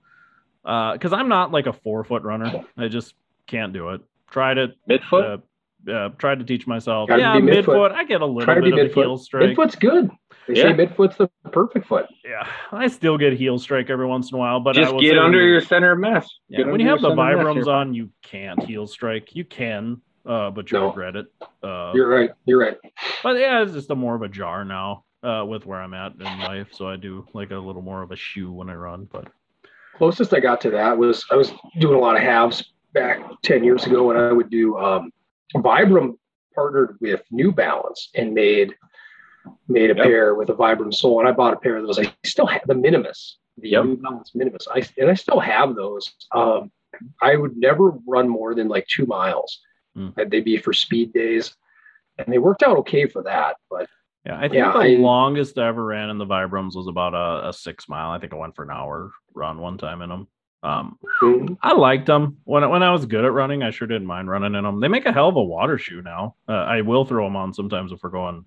uh 0.65 0.93
because 0.95 1.13
I'm 1.13 1.29
not 1.29 1.53
like 1.53 1.67
a 1.67 1.73
forefoot 1.73 2.23
runner, 2.25 2.65
I 2.77 2.89
just 2.89 3.15
can't 3.47 3.73
do 3.73 3.91
it. 3.91 4.01
Tried 4.31 4.59
it, 4.59 4.75
Midfoot. 4.89 5.43
Uh, 5.89 6.11
tried 6.19 6.39
to 6.39 6.45
teach 6.45 6.67
myself. 6.67 7.09
Gotta 7.09 7.21
yeah, 7.23 7.39
be 7.41 7.47
midfoot. 7.47 7.65
midfoot. 7.65 7.93
I 7.93 8.05
get 8.05 8.21
a 8.21 8.27
little 8.27 8.43
Try 8.43 8.61
bit 8.61 8.73
of 8.73 8.79
a 8.91 8.93
heel 8.93 9.17
strike. 9.17 9.57
Midfoot's 9.57 9.77
good. 9.77 10.11
They 10.49 10.55
Yeah. 10.55 10.63
say 10.77 10.87
midfoot's 10.87 11.17
the 11.17 11.31
perfect 11.53 11.87
foot. 11.87 12.07
Yeah, 12.25 12.47
I 12.73 12.89
still 12.89 13.17
get 13.17 13.33
heel 13.35 13.59
strike 13.59 13.91
every 13.91 14.07
once 14.07 14.31
in 14.31 14.37
a 14.37 14.39
while, 14.39 14.61
but 14.61 14.77
I 14.77 14.81
just 14.81 14.93
will 14.93 15.01
get 15.01 15.19
under 15.19 15.41
your 15.41 15.61
center 15.61 15.93
of 15.93 15.99
mass. 15.99 16.29
Yeah, 16.49 16.67
when 16.67 16.81
you 16.81 16.87
have 16.89 17.01
the 17.01 17.09
your 17.09 17.17
center 17.17 17.41
of 17.41 17.57
mass, 17.57 17.65
Vibrams 17.65 17.67
on, 17.69 17.95
you 17.95 18.11
can't 18.23 18.63
heel 18.63 18.87
strike. 18.87 19.35
You 19.35 19.45
can, 19.45 20.01
uh, 20.27 20.51
but 20.51 20.71
you 20.71 20.79
No. 20.79 20.89
regret 20.89 21.17
it. 21.17 21.27
Uh, 21.63 21.93
You're 21.95 22.09
right. 22.09 22.31
You're 22.45 22.59
right. 22.59 22.77
but 23.23 23.39
yeah, 23.39 23.63
it's 23.63 23.73
just 23.73 23.91
a 23.91 23.95
more 23.95 24.15
of 24.17 24.23
a 24.23 24.29
jar 24.29 24.65
now 24.65 25.05
uh, 25.23 25.45
with 25.47 25.65
where 25.65 25.81
I'm 25.81 25.95
at 25.95 26.15
in 26.21 26.39
life. 26.39 26.69
So 26.73 26.89
I 26.89 26.97
do 26.97 27.25
like 27.35 27.51
a 27.53 27.57
little 27.57 27.83
more 27.83 28.03
of 28.03 28.11
a 28.11 28.17
shoe 28.17 28.51
when 28.53 28.69
I 28.69 28.75
run. 28.75 29.09
But 29.11 29.29
Closest 29.97 30.35
I 30.35 30.41
got 30.41 30.61
to 30.63 30.71
that 30.71 30.97
was 30.99 31.25
I 31.31 31.37
was 31.37 31.53
doing 31.79 31.95
a 31.95 32.01
lot 32.01 32.17
of 32.17 32.23
halves 32.23 32.73
back 32.95 33.21
10 33.43 33.63
years 33.63 33.85
ago 33.87 34.05
when 34.05 34.17
I 34.17 34.33
would 34.33 34.51
do 34.51 34.77
um, 34.79 35.13
Vibram 35.55 36.17
partnered 36.55 36.97
with 37.01 37.23
New 37.31 37.53
Balance 37.53 38.11
and 38.15 38.35
made 38.35 38.75
made 39.69 39.91
a 39.91 39.95
Yep. 39.97 40.05
pair 40.05 40.35
with 40.37 40.51
a 40.51 40.55
Vibram 40.55 40.95
sole. 40.95 41.19
And 41.19 41.29
I 41.29 41.33
bought 41.33 41.53
a 41.53 41.57
pair 41.57 41.77
of 41.77 41.85
those. 41.87 41.99
I 41.99 42.15
still 42.25 42.47
have 42.47 42.63
the 42.67 42.75
Minimus. 42.75 43.39
the 43.59 43.69
Yep. 43.71 43.85
New 43.85 43.97
Balance 43.99 44.35
Minimus. 44.35 44.67
I 44.73 44.83
and 44.99 45.11
I 45.11 45.15
still 45.15 45.41
have 45.41 45.75
those. 45.75 46.11
Um, 46.33 46.71
I 47.21 47.37
would 47.37 47.57
never 47.57 47.91
run 48.07 48.29
more 48.29 48.55
than 48.55 48.69
like 48.69 48.87
two 48.87 49.05
miles. 49.07 49.61
And 49.95 50.15
they'd 50.31 50.45
be 50.45 50.57
for 50.57 50.73
speed 50.73 51.13
days, 51.13 51.55
and 52.17 52.33
they 52.33 52.39
worked 52.39 52.63
out 52.63 52.79
okay 52.79 53.07
for 53.07 53.23
that. 53.25 53.57
But 53.69 53.89
Yeah, 54.25 54.37
I 54.39 54.43
think 54.43 54.55
Yeah, 54.55 54.73
the 54.73 54.79
I- 54.79 54.97
longest 54.97 55.59
I 55.59 55.67
ever 55.69 55.85
ran 55.85 56.09
in 56.09 56.17
the 56.17 56.25
Vibrams 56.25 56.75
was 56.77 56.87
about 56.87 57.13
a, 57.13 57.49
a 57.49 57.53
six 57.53 57.89
mile. 57.91 58.11
I 58.11 58.19
think 58.19 58.33
I 58.33 58.37
went 58.37 58.55
for 58.57 58.63
an 58.63 58.71
hour 58.71 59.11
run 59.35 59.59
one 59.59 59.77
time 59.79 60.01
in 60.01 60.09
them. 60.09 60.29
Um, 60.65 60.97
I 61.61 61.73
liked 61.75 62.07
them 62.07 62.39
when 62.45 62.63
I, 62.63 62.69
when 62.69 62.83
I 62.85 62.93
was 62.93 63.05
good 63.05 63.25
at 63.25 63.33
running. 63.33 63.63
I 63.63 63.71
sure 63.71 63.89
didn't 63.89 64.07
mind 64.07 64.31
running 64.31 64.55
in 64.55 64.63
them. 64.63 64.79
They 64.81 64.89
make 64.89 65.07
a 65.07 65.13
hell 65.13 65.29
of 65.29 65.37
a 65.37 65.43
water 65.43 65.77
shoe 65.77 66.03
now. 66.03 66.37
Uh, 66.49 66.53
I 66.53 66.83
will 66.83 67.05
throw 67.05 67.25
them 67.25 67.35
on 67.35 67.53
sometimes 67.53 67.91
if 67.91 68.01
we're 68.03 68.11
going 68.11 68.45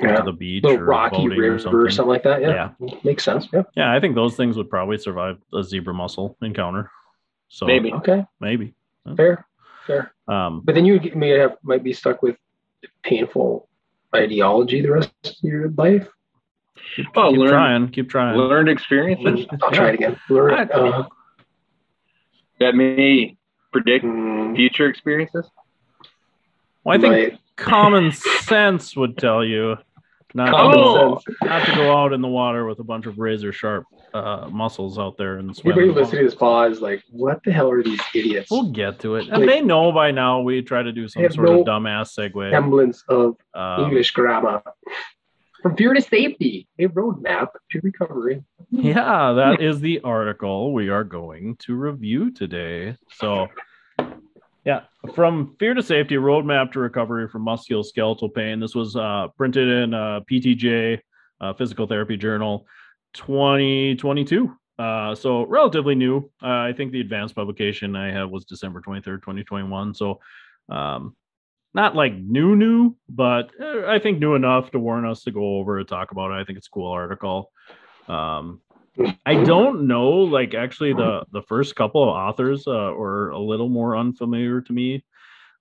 yeah, 0.00 0.16
to 0.16 0.22
the 0.22 0.32
beach 0.32 0.64
or 0.64 0.82
rocky 0.84 1.16
boating 1.16 1.38
river 1.38 1.54
or 1.56 1.58
something. 1.58 1.80
or 1.80 1.90
something 1.90 2.08
like 2.10 2.22
that. 2.22 2.40
Yeah, 2.40 2.70
makes 3.04 3.24
sense. 3.24 3.46
Yeah. 3.52 3.62
Yeah, 3.76 3.94
I 3.94 4.00
think 4.00 4.14
those 4.14 4.36
things 4.36 4.56
would 4.56 4.70
probably 4.70 4.96
survive 4.96 5.38
a 5.52 5.62
zebra 5.62 5.92
mussel 5.92 6.36
encounter. 6.40 6.90
So 7.48 7.66
Maybe. 7.66 7.92
Okay. 7.92 8.24
maybe. 8.40 8.74
Fair. 9.16 9.46
Fair. 9.86 10.12
Um, 10.28 10.62
But 10.64 10.74
then 10.74 10.84
you 10.84 11.00
may 11.14 11.30
have 11.30 11.56
might 11.62 11.82
be 11.82 11.92
stuck 11.92 12.22
with 12.22 12.36
painful 13.02 13.68
ideology 14.14 14.80
the 14.80 14.92
rest 14.92 15.10
of 15.24 15.34
your 15.42 15.70
life. 15.70 16.06
Well, 17.14 17.30
keep 17.30 17.40
learn, 17.40 17.48
trying. 17.48 17.88
Keep 17.88 18.10
trying. 18.10 18.36
learned 18.36 18.68
experiences 18.68 19.46
I'll 19.62 19.70
try 19.70 19.88
it 19.90 19.94
again. 19.94 20.18
Learn. 20.30 20.54
I- 20.54 20.62
Uh, 20.64 21.06
that 22.60 22.74
may 22.74 23.36
predict 23.72 24.04
mm, 24.04 24.56
future 24.56 24.86
experiences. 24.86 25.48
Well, 26.84 26.96
I 26.96 27.00
think 27.00 27.12
right. 27.12 27.38
common 27.56 28.12
sense 28.12 28.96
would 28.96 29.18
tell 29.18 29.44
you 29.44 29.76
not 30.34 30.50
Common 30.50 30.78
to, 30.78 31.46
not 31.46 31.66
to 31.66 31.74
go 31.74 31.96
out 31.96 32.12
in 32.12 32.20
the 32.20 32.28
water 32.28 32.66
with 32.66 32.78
a 32.80 32.84
bunch 32.84 33.06
of 33.06 33.18
razor 33.18 33.52
sharp 33.52 33.86
uh, 34.12 34.48
mussels 34.50 34.98
out 34.98 35.16
there 35.16 35.36
and 35.38 35.56
swim. 35.56 35.72
Everybody 35.72 35.88
in 35.88 35.94
the 35.94 36.00
listening 36.02 36.24
to 36.24 36.30
this 36.30 36.34
pause, 36.34 36.80
like, 36.80 37.02
what 37.10 37.42
the 37.44 37.52
hell 37.52 37.70
are 37.70 37.82
these 37.82 38.00
idiots? 38.14 38.50
We'll 38.50 38.70
get 38.70 38.98
to 39.00 39.16
it. 39.16 39.28
And 39.28 39.38
Like- 39.38 39.48
they 39.48 39.62
know 39.62 39.90
by 39.90 40.10
now 40.10 40.40
we 40.40 40.60
try 40.62 40.82
to 40.82 40.92
do 40.92 41.08
some 41.08 41.22
sort 41.30 41.48
no 41.48 41.60
of 41.60 41.66
dumbass 41.66 42.14
segue. 42.14 42.50
Semblance 42.50 43.04
of 43.08 43.36
Um, 43.54 43.84
English 43.84 44.10
grammar. 44.10 44.62
From 45.62 45.76
fear 45.76 45.92
to 45.92 46.00
safety, 46.00 46.68
a 46.78 46.86
roadmap 46.86 47.48
to 47.70 47.80
recovery. 47.82 48.44
Yeah, 48.70 49.32
that 49.32 49.60
is 49.60 49.80
the 49.80 50.00
article 50.02 50.72
we 50.72 50.88
are 50.88 51.04
going 51.04 51.56
to 51.60 51.74
review 51.74 52.30
today. 52.30 52.96
So, 53.14 53.48
yeah, 54.64 54.82
from 55.14 55.56
fear 55.58 55.74
to 55.74 55.82
safety, 55.82 56.14
roadmap 56.14 56.72
to 56.72 56.80
recovery 56.80 57.28
from 57.28 57.44
musculoskeletal 57.44 58.34
pain. 58.34 58.60
This 58.60 58.74
was 58.74 58.94
uh, 58.94 59.28
printed 59.36 59.68
in 59.68 59.94
uh, 59.94 60.20
PTJ, 60.30 61.00
uh, 61.40 61.54
Physical 61.54 61.86
Therapy 61.86 62.16
Journal, 62.16 62.66
2022. 63.14 64.56
Uh, 64.78 65.12
so 65.14 65.44
relatively 65.46 65.96
new. 65.96 66.30
Uh, 66.40 66.46
I 66.46 66.72
think 66.76 66.92
the 66.92 67.00
advanced 67.00 67.34
publication 67.34 67.96
I 67.96 68.12
have 68.12 68.30
was 68.30 68.44
December 68.44 68.80
23rd, 68.80 69.22
2021. 69.22 69.94
So, 69.94 70.20
um, 70.68 71.16
not 71.74 71.94
like 71.94 72.14
new 72.14 72.56
new, 72.56 72.96
but 73.08 73.50
uh, 73.60 73.86
I 73.86 73.98
think 73.98 74.18
new 74.18 74.34
enough 74.34 74.70
to 74.72 74.78
warn 74.78 75.04
us 75.04 75.22
to 75.24 75.30
go 75.30 75.58
over 75.58 75.78
and 75.78 75.88
talk 75.88 76.10
about 76.10 76.30
it. 76.30 76.40
I 76.40 76.44
think 76.44 76.58
it's 76.58 76.66
a 76.66 76.70
cool 76.70 76.90
article. 76.90 77.50
Um, 78.08 78.60
I 79.24 79.44
don't 79.44 79.86
know, 79.86 80.10
like 80.10 80.54
actually 80.54 80.92
the 80.92 81.24
the 81.30 81.42
first 81.42 81.76
couple 81.76 82.02
of 82.02 82.08
authors 82.08 82.66
uh, 82.66 82.92
were 82.96 83.30
a 83.30 83.38
little 83.38 83.68
more 83.68 83.96
unfamiliar 83.96 84.60
to 84.62 84.72
me. 84.72 85.04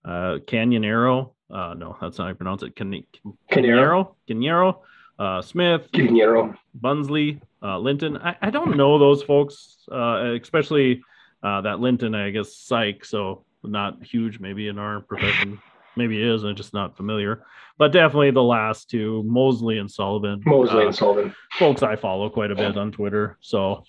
Uh, 0.04 0.40
Canyonero, 0.48 1.34
uh, 1.52 1.74
no, 1.78 1.98
that's 2.00 2.18
not 2.18 2.26
how 2.26 2.30
you 2.30 2.36
pronounce 2.36 2.64
it. 2.64 2.76
Can- 2.76 3.04
Caneiro. 3.52 4.82
Uh, 5.20 5.42
Smith, 5.42 5.90
Caneiro. 5.92 6.56
Bunzli, 6.80 7.42
uh, 7.62 7.78
Linton. 7.80 8.18
I, 8.18 8.38
I 8.42 8.50
don't 8.50 8.78
know 8.78 9.00
those 9.00 9.24
folks, 9.24 9.86
uh, 9.92 10.36
especially 10.40 11.02
uh, 11.44 11.62
that 11.62 11.80
Linton, 11.80 12.16
I 12.16 12.30
guess, 12.30 12.56
psych. 12.56 13.04
So 13.04 13.44
not 13.64 14.04
huge, 14.04 14.40
maybe 14.40 14.68
in 14.68 14.80
our 14.80 15.02
profession. 15.02 15.60
Maybe 15.98 16.22
it 16.22 16.28
is, 16.28 16.44
I'm 16.44 16.56
just 16.56 16.74
not 16.74 16.96
familiar. 16.96 17.44
But 17.78 17.92
definitely 17.92 18.32
the 18.32 18.44
last 18.44 18.90
two, 18.90 19.24
Moseley 19.24 19.78
and 19.78 19.90
Sullivan. 19.90 20.42
Moseley 20.46 20.84
uh, 20.84 20.88
and 20.88 20.96
Sullivan. 20.96 21.36
folks 21.60 21.84
I 21.84 21.96
follow 21.96 22.30
quite 22.30 22.52
a 22.52 22.56
bit 22.56 22.78
on 22.78 22.92
Twitter. 22.92 23.38
So, 23.42 23.84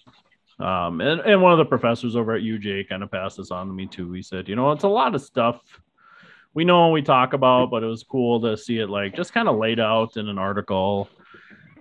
um, 0.59 1.01
and, 1.01 1.21
and 1.21 1.41
one 1.41 1.53
of 1.53 1.59
the 1.59 1.65
professors 1.65 2.17
over 2.17 2.35
at 2.35 2.43
UJ 2.43 2.89
kind 2.89 3.03
of 3.03 3.11
passed 3.11 3.37
this 3.37 3.51
on 3.51 3.67
to 3.67 3.73
me 3.73 3.87
too. 3.87 4.13
He 4.13 4.23
said, 4.23 4.49
you 4.49 4.57
know, 4.57 4.73
it's 4.73 4.85
a 4.85 4.89
lot 4.89 5.15
of 5.15 5.23
stuff 5.23 5.61
we 6.55 6.65
know 6.65 6.85
and 6.87 6.93
we 6.93 7.03
talk 7.03 7.35
about, 7.35 7.71
but 7.71 7.83
it 7.83 7.87
was 7.87 8.03
cool 8.03 8.41
to 8.41 8.57
see 8.57 8.79
it 8.79 8.89
like 8.89 9.15
just 9.15 9.33
kind 9.33 9.49
of 9.49 9.57
laid 9.57 9.79
out 9.79 10.17
in 10.17 10.29
an 10.29 10.39
article 10.39 11.09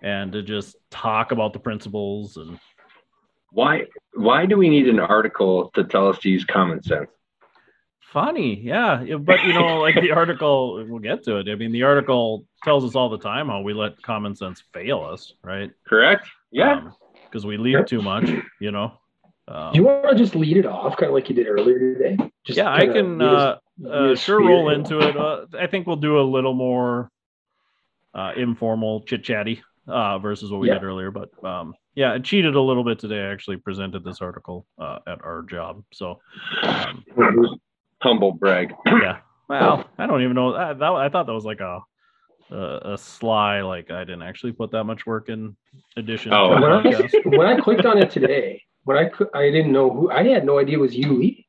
and 0.02 0.32
to 0.32 0.44
just 0.44 0.76
talk 0.92 1.32
about 1.32 1.54
the 1.54 1.60
principles 1.60 2.38
and 2.38 2.60
Why? 3.52 3.86
Why 4.14 4.46
do 4.46 4.58
we 4.58 4.70
need 4.70 4.88
an 4.88 5.00
article 5.00 5.72
to 5.74 5.84
tell 5.84 6.08
us 6.10 6.20
to 6.20 6.30
use 6.30 6.46
common 6.46 6.84
sense? 6.84 7.10
Funny. 8.14 8.60
Yeah. 8.60 9.02
Yeah, 9.02 9.16
But, 9.18 9.44
you 9.44 9.54
know, 9.54 9.80
like 9.80 9.96
the 9.96 10.12
article, 10.12 10.86
we'll 10.88 11.00
get 11.00 11.24
to 11.26 11.38
it. 11.38 11.50
I 11.50 11.56
mean, 11.56 11.72
the 11.72 11.84
article 11.84 12.46
tells 12.64 12.84
us 12.86 12.96
all 12.96 13.10
the 13.10 13.18
time 13.18 13.48
how 13.48 13.62
we 13.62 13.74
let 13.74 14.02
common 14.02 14.36
sense 14.36 14.64
fail 14.74 15.02
us, 15.04 15.34
right? 15.44 15.72
Correct? 15.88 16.28
Yeah. 16.52 16.90
Because 17.26 17.46
we 17.46 17.58
leave 17.58 17.74
Sure. 17.74 17.84
too 17.84 18.02
much, 18.02 18.30
you 18.60 18.72
know. 18.72 18.94
Um, 19.50 19.72
Do 19.74 19.80
you 19.80 19.86
want 19.86 20.10
to 20.10 20.16
just 20.16 20.36
lead 20.36 20.58
it 20.58 20.66
off, 20.66 20.98
kind 20.98 21.08
of 21.10 21.14
like 21.14 21.30
you 21.30 21.36
did 21.36 21.48
earlier 21.48 21.80
today? 21.80 22.18
Just 22.46 22.58
yeah, 22.58 22.72
I 22.74 22.86
can 22.88 23.18
lead 23.18 23.28
us- 23.28 23.60
uh, 23.86 23.88
uh, 23.88 24.16
sure 24.16 24.40
roll 24.40 24.70
into 24.70 25.00
it. 25.00 25.16
Uh, 25.16 25.46
I 25.58 25.68
think 25.68 25.86
we'll 25.88 25.96
do 25.98 26.20
a 26.20 26.22
little 26.24 26.54
more 26.54 27.12
uh, 28.16 28.32
informal, 28.36 29.02
chit 29.02 29.24
chatty 29.24 29.62
uh, 29.88 30.18
versus 30.20 30.50
what 30.52 30.60
we 30.60 30.68
Yeah. 30.68 30.76
did 30.76 30.84
earlier. 30.84 31.12
But 31.12 31.30
um, 31.46 31.76
yeah, 31.96 32.14
I 32.14 32.20
cheated 32.20 32.56
a 32.56 32.62
little 32.62 32.84
bit 32.84 32.98
today. 33.00 33.20
I 33.22 33.32
actually 33.32 33.58
presented 33.58 34.04
this 34.04 34.20
article 34.22 34.66
uh, 34.80 35.00
at 35.08 35.24
our 35.24 35.44
job. 35.44 35.84
So 35.94 36.20
um, 36.64 37.06
Humble 38.02 38.32
brag. 38.34 38.74
yeah, 38.86 39.20
well, 39.50 39.86
I 39.98 40.06
don't 40.08 40.22
even 40.22 40.36
know. 40.36 40.56
I, 40.56 40.74
that, 40.74 40.92
I 40.92 41.10
thought 41.10 41.26
that 41.28 41.34
was 41.34 41.46
like 41.46 41.60
a, 41.62 41.80
a 42.52 42.94
a 42.94 42.98
sly, 42.98 43.62
like 43.62 43.90
I 43.92 44.04
didn't 44.04 44.22
actually 44.24 44.52
put 44.54 44.72
that 44.72 44.84
much 44.84 45.06
work 45.06 45.30
in 45.30 45.56
addition 45.96 46.34
Oh. 46.34 46.50
when, 46.50 46.64
I, 46.72 47.10
when 47.26 47.48
I 47.48 47.60
clicked 47.60 47.86
on 47.86 47.98
it 47.98 48.12
today, 48.12 48.62
when 48.84 48.98
I 48.98 49.10
I 49.38 49.50
didn't 49.52 49.72
know 49.72 49.90
who 49.90 50.12
I 50.12 50.24
had 50.24 50.46
no 50.46 50.60
idea 50.60 50.78
it 50.78 50.82
was 50.82 50.96
you 50.96 51.12
leading 51.14 51.44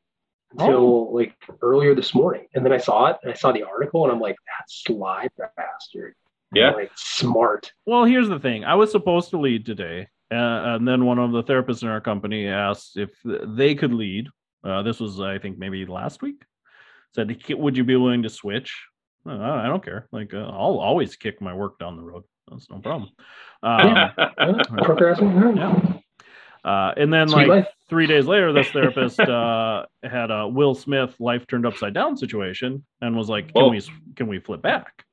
until 0.53 0.77
Oh. 0.77 1.11
like 1.13 1.35
earlier 1.61 1.95
this 1.95 2.15
morning, 2.15 2.47
and 2.55 2.65
then 2.65 2.73
I 2.73 2.79
saw 2.79 3.07
it 3.09 3.17
and 3.23 3.31
I 3.33 3.35
saw 3.35 3.53
the 3.53 3.65
article 3.65 4.05
and 4.05 4.13
I'm 4.13 4.21
like, 4.21 4.37
that 4.47 4.65
sly 4.69 5.29
bastard. 5.57 6.15
Yeah. 6.55 6.71
like 6.71 6.91
smart. 6.97 7.71
Well, 7.85 8.05
here's 8.07 8.31
the 8.31 8.39
thing. 8.39 8.65
I 8.65 8.75
was 8.75 8.91
supposed 8.91 9.29
to 9.31 9.39
lead 9.39 9.67
today, 9.67 10.09
uh, 10.33 10.77
and 10.77 10.89
then 10.89 11.05
one 11.05 11.19
of 11.19 11.31
the 11.33 11.43
therapists 11.45 11.83
in 11.83 11.89
our 11.91 12.01
company 12.01 12.49
asked 12.49 12.97
if 12.97 13.11
they 13.23 13.75
could 13.75 13.93
lead. 13.93 14.29
Uh, 14.65 14.83
this 14.83 15.01
was, 15.01 15.21
I 15.21 15.39
think, 15.39 15.59
maybe 15.59 15.87
last 15.87 16.23
week. 16.23 16.43
Said, 17.15 17.35
"Would 17.51 17.77
you 17.77 17.85
be 17.85 17.97
willing 17.97 18.23
to 18.25 18.29
switch?" 18.29 18.75
Uh, 19.27 19.39
I 19.39 19.67
don't 19.67 19.85
care. 19.85 20.09
Like, 20.13 20.33
uh, 20.35 20.39
I'll 20.39 20.79
always 20.79 21.17
kick 21.17 21.41
my 21.41 21.55
work 21.55 21.79
down 21.79 21.97
the 21.97 22.03
road. 22.03 22.25
That's 22.51 22.69
no 22.71 22.79
problem. 22.79 23.11
Um, 23.63 23.97
Uh, 24.39 24.63
procrastinating. 24.85 25.57
yeah. 25.57 25.83
Uh, 26.65 26.93
and 26.97 27.13
then, 27.13 27.29
Sweet 27.29 27.49
like 27.49 27.65
life. 27.65 27.69
three 27.89 28.07
days 28.07 28.27
later, 28.27 28.53
this 28.53 28.71
therapist 28.71 29.19
uh, 29.21 29.85
had 30.05 30.31
a 30.31 30.47
Will 30.47 30.75
Smith 30.75 31.15
life 31.19 31.47
turned 31.47 31.67
upside 31.67 31.93
down 31.95 32.17
situation, 32.17 32.85
and 33.01 33.17
was 33.17 33.29
like, 33.29 33.53
"Can 33.53 33.65
Whoa. 33.65 33.71
we 33.71 33.83
can 34.17 34.29
we 34.29 34.39
flip 34.39 34.63
back?" 34.63 35.05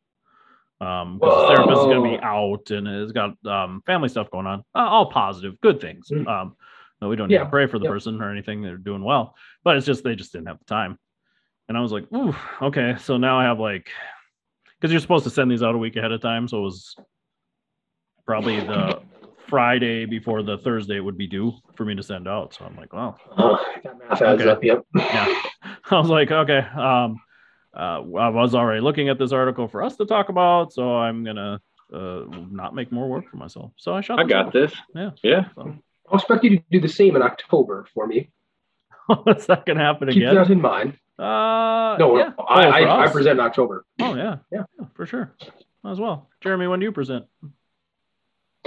Um, 0.82 1.18
because 1.20 1.42
the 1.42 1.56
therapist 1.56 1.80
is 1.82 1.86
going 1.86 2.04
to 2.04 2.18
be 2.18 2.24
out 2.24 2.70
and 2.72 2.86
has 2.88 3.12
got 3.12 3.34
um 3.46 3.82
family 3.86 4.10
stuff 4.10 4.30
going 4.30 4.46
on, 4.48 4.60
uh, 4.76 4.80
all 4.80 5.10
positive, 5.10 5.60
good 5.62 5.80
things. 5.80 6.10
Mm. 6.12 6.28
Um, 6.28 6.56
no, 7.02 7.10
we 7.10 7.16
don't 7.16 7.28
need 7.30 7.36
Yeah, 7.36 7.44
to 7.44 7.50
pray 7.50 7.68
for 7.68 7.78
the 7.80 7.86
yeah. 7.86 7.92
person 7.92 8.22
or 8.22 8.32
anything; 8.32 8.62
they're 8.62 8.78
doing 8.78 9.04
well, 9.04 9.36
but 9.64 9.78
it's 9.78 9.86
just 9.86 10.04
they 10.04 10.16
just 10.16 10.32
didn't 10.32 10.48
have 10.48 10.60
the 10.60 10.66
time. 10.66 10.98
And 11.68 11.78
I 11.78 11.82
was 11.82 11.92
like, 11.92 12.12
"Ooh, 12.14 12.36
okay." 12.62 12.96
So 13.00 13.18
now 13.18 13.40
I 13.40 13.44
have 13.44 13.60
like, 13.60 13.90
because 14.80 14.92
you're 14.92 15.02
supposed 15.02 15.24
to 15.26 15.30
send 15.30 15.50
these 15.52 15.64
out 15.64 15.76
a 15.76 15.78
week 15.78 15.96
ahead 15.96 16.12
of 16.12 16.22
time, 16.22 16.48
so 16.48 16.60
it 16.60 16.62
was 16.62 16.96
probably 18.26 18.60
the 18.60 19.02
Friday 19.48 20.06
before 20.06 20.42
the 20.44 20.58
Thursday 20.58 21.00
would 21.00 21.18
be 21.18 21.28
due 21.28 21.54
for 21.76 21.86
me 21.86 21.96
to 21.96 22.04
send 22.04 22.28
out. 22.28 22.54
So 22.56 22.66
I'm 22.66 22.76
like, 22.76 22.94
wow. 22.94 23.16
That 23.84 23.98
math 24.00 24.22
adds 24.22 24.42
Okay. 24.42 24.50
up. 24.50 24.64
Yep. 24.64 24.86
Yeah. 24.96 25.42
I 25.92 26.00
was 26.00 26.10
like, 26.10 26.32
okay. 26.32 26.60
Um, 26.60 27.22
uh, 27.76 28.00
I 28.18 28.30
was 28.30 28.56
already 28.56 28.82
looking 28.82 29.10
at 29.10 29.20
this 29.20 29.32
article 29.32 29.68
for 29.68 29.84
us 29.84 29.98
to 29.98 30.06
talk 30.06 30.30
about, 30.30 30.74
so 30.74 30.96
I'm 30.96 31.24
gonna 31.24 31.60
uh, 31.94 32.22
not 32.50 32.74
make 32.74 32.92
more 32.92 33.08
work 33.08 33.30
for 33.30 33.38
myself. 33.38 33.72
So 33.76 33.94
I 33.94 34.02
shot. 34.02 34.20
I 34.20 34.24
got 34.24 34.48
out. 34.48 34.54
this. 34.54 34.74
Yeah. 34.96 35.12
Yeah. 35.22 35.46
So, 35.56 35.76
I'll 36.10 36.16
expect 36.20 36.44
you 36.44 36.58
to 36.58 36.64
do 36.72 36.80
the 36.80 36.88
same 36.90 37.16
in 37.16 37.22
October 37.22 37.86
for 37.94 38.06
me. 38.08 38.30
is 39.28 39.46
that 39.48 39.66
gonna 39.66 39.80
happen 39.84 40.08
Keep 40.10 40.18
again? 40.18 40.36
that 40.36 40.50
in 40.50 40.62
mind. 40.62 40.94
Uh, 41.18 41.96
No, 42.00 42.18
yeah. 42.18 42.32
I, 42.40 42.66
Oh, 42.84 42.90
I, 42.90 43.04
I 43.06 43.08
present 43.12 43.40
in 43.40 43.46
October. 43.46 43.86
Oh 44.02 44.16
yeah. 44.16 44.38
Yeah. 44.52 44.64
for 44.96 45.06
sure. 45.06 45.34
As 45.86 46.00
well, 46.00 46.30
Jeremy. 46.42 46.68
When 46.68 46.80
do 46.80 46.86
you 46.86 46.92
present? 46.92 47.26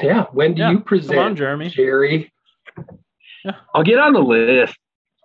Yeah. 0.02 0.26
When 0.32 0.54
do 0.54 0.60
Yeah, 0.62 0.70
you 0.70 0.76
Come 0.76 0.82
on, 0.82 0.84
present, 0.84 1.38
Jeremy. 1.38 1.68
Jerry? 1.70 2.32
I'll 3.74 3.82
get 3.82 3.98
on 3.98 4.12
the 4.12 4.20
list. 4.20 4.76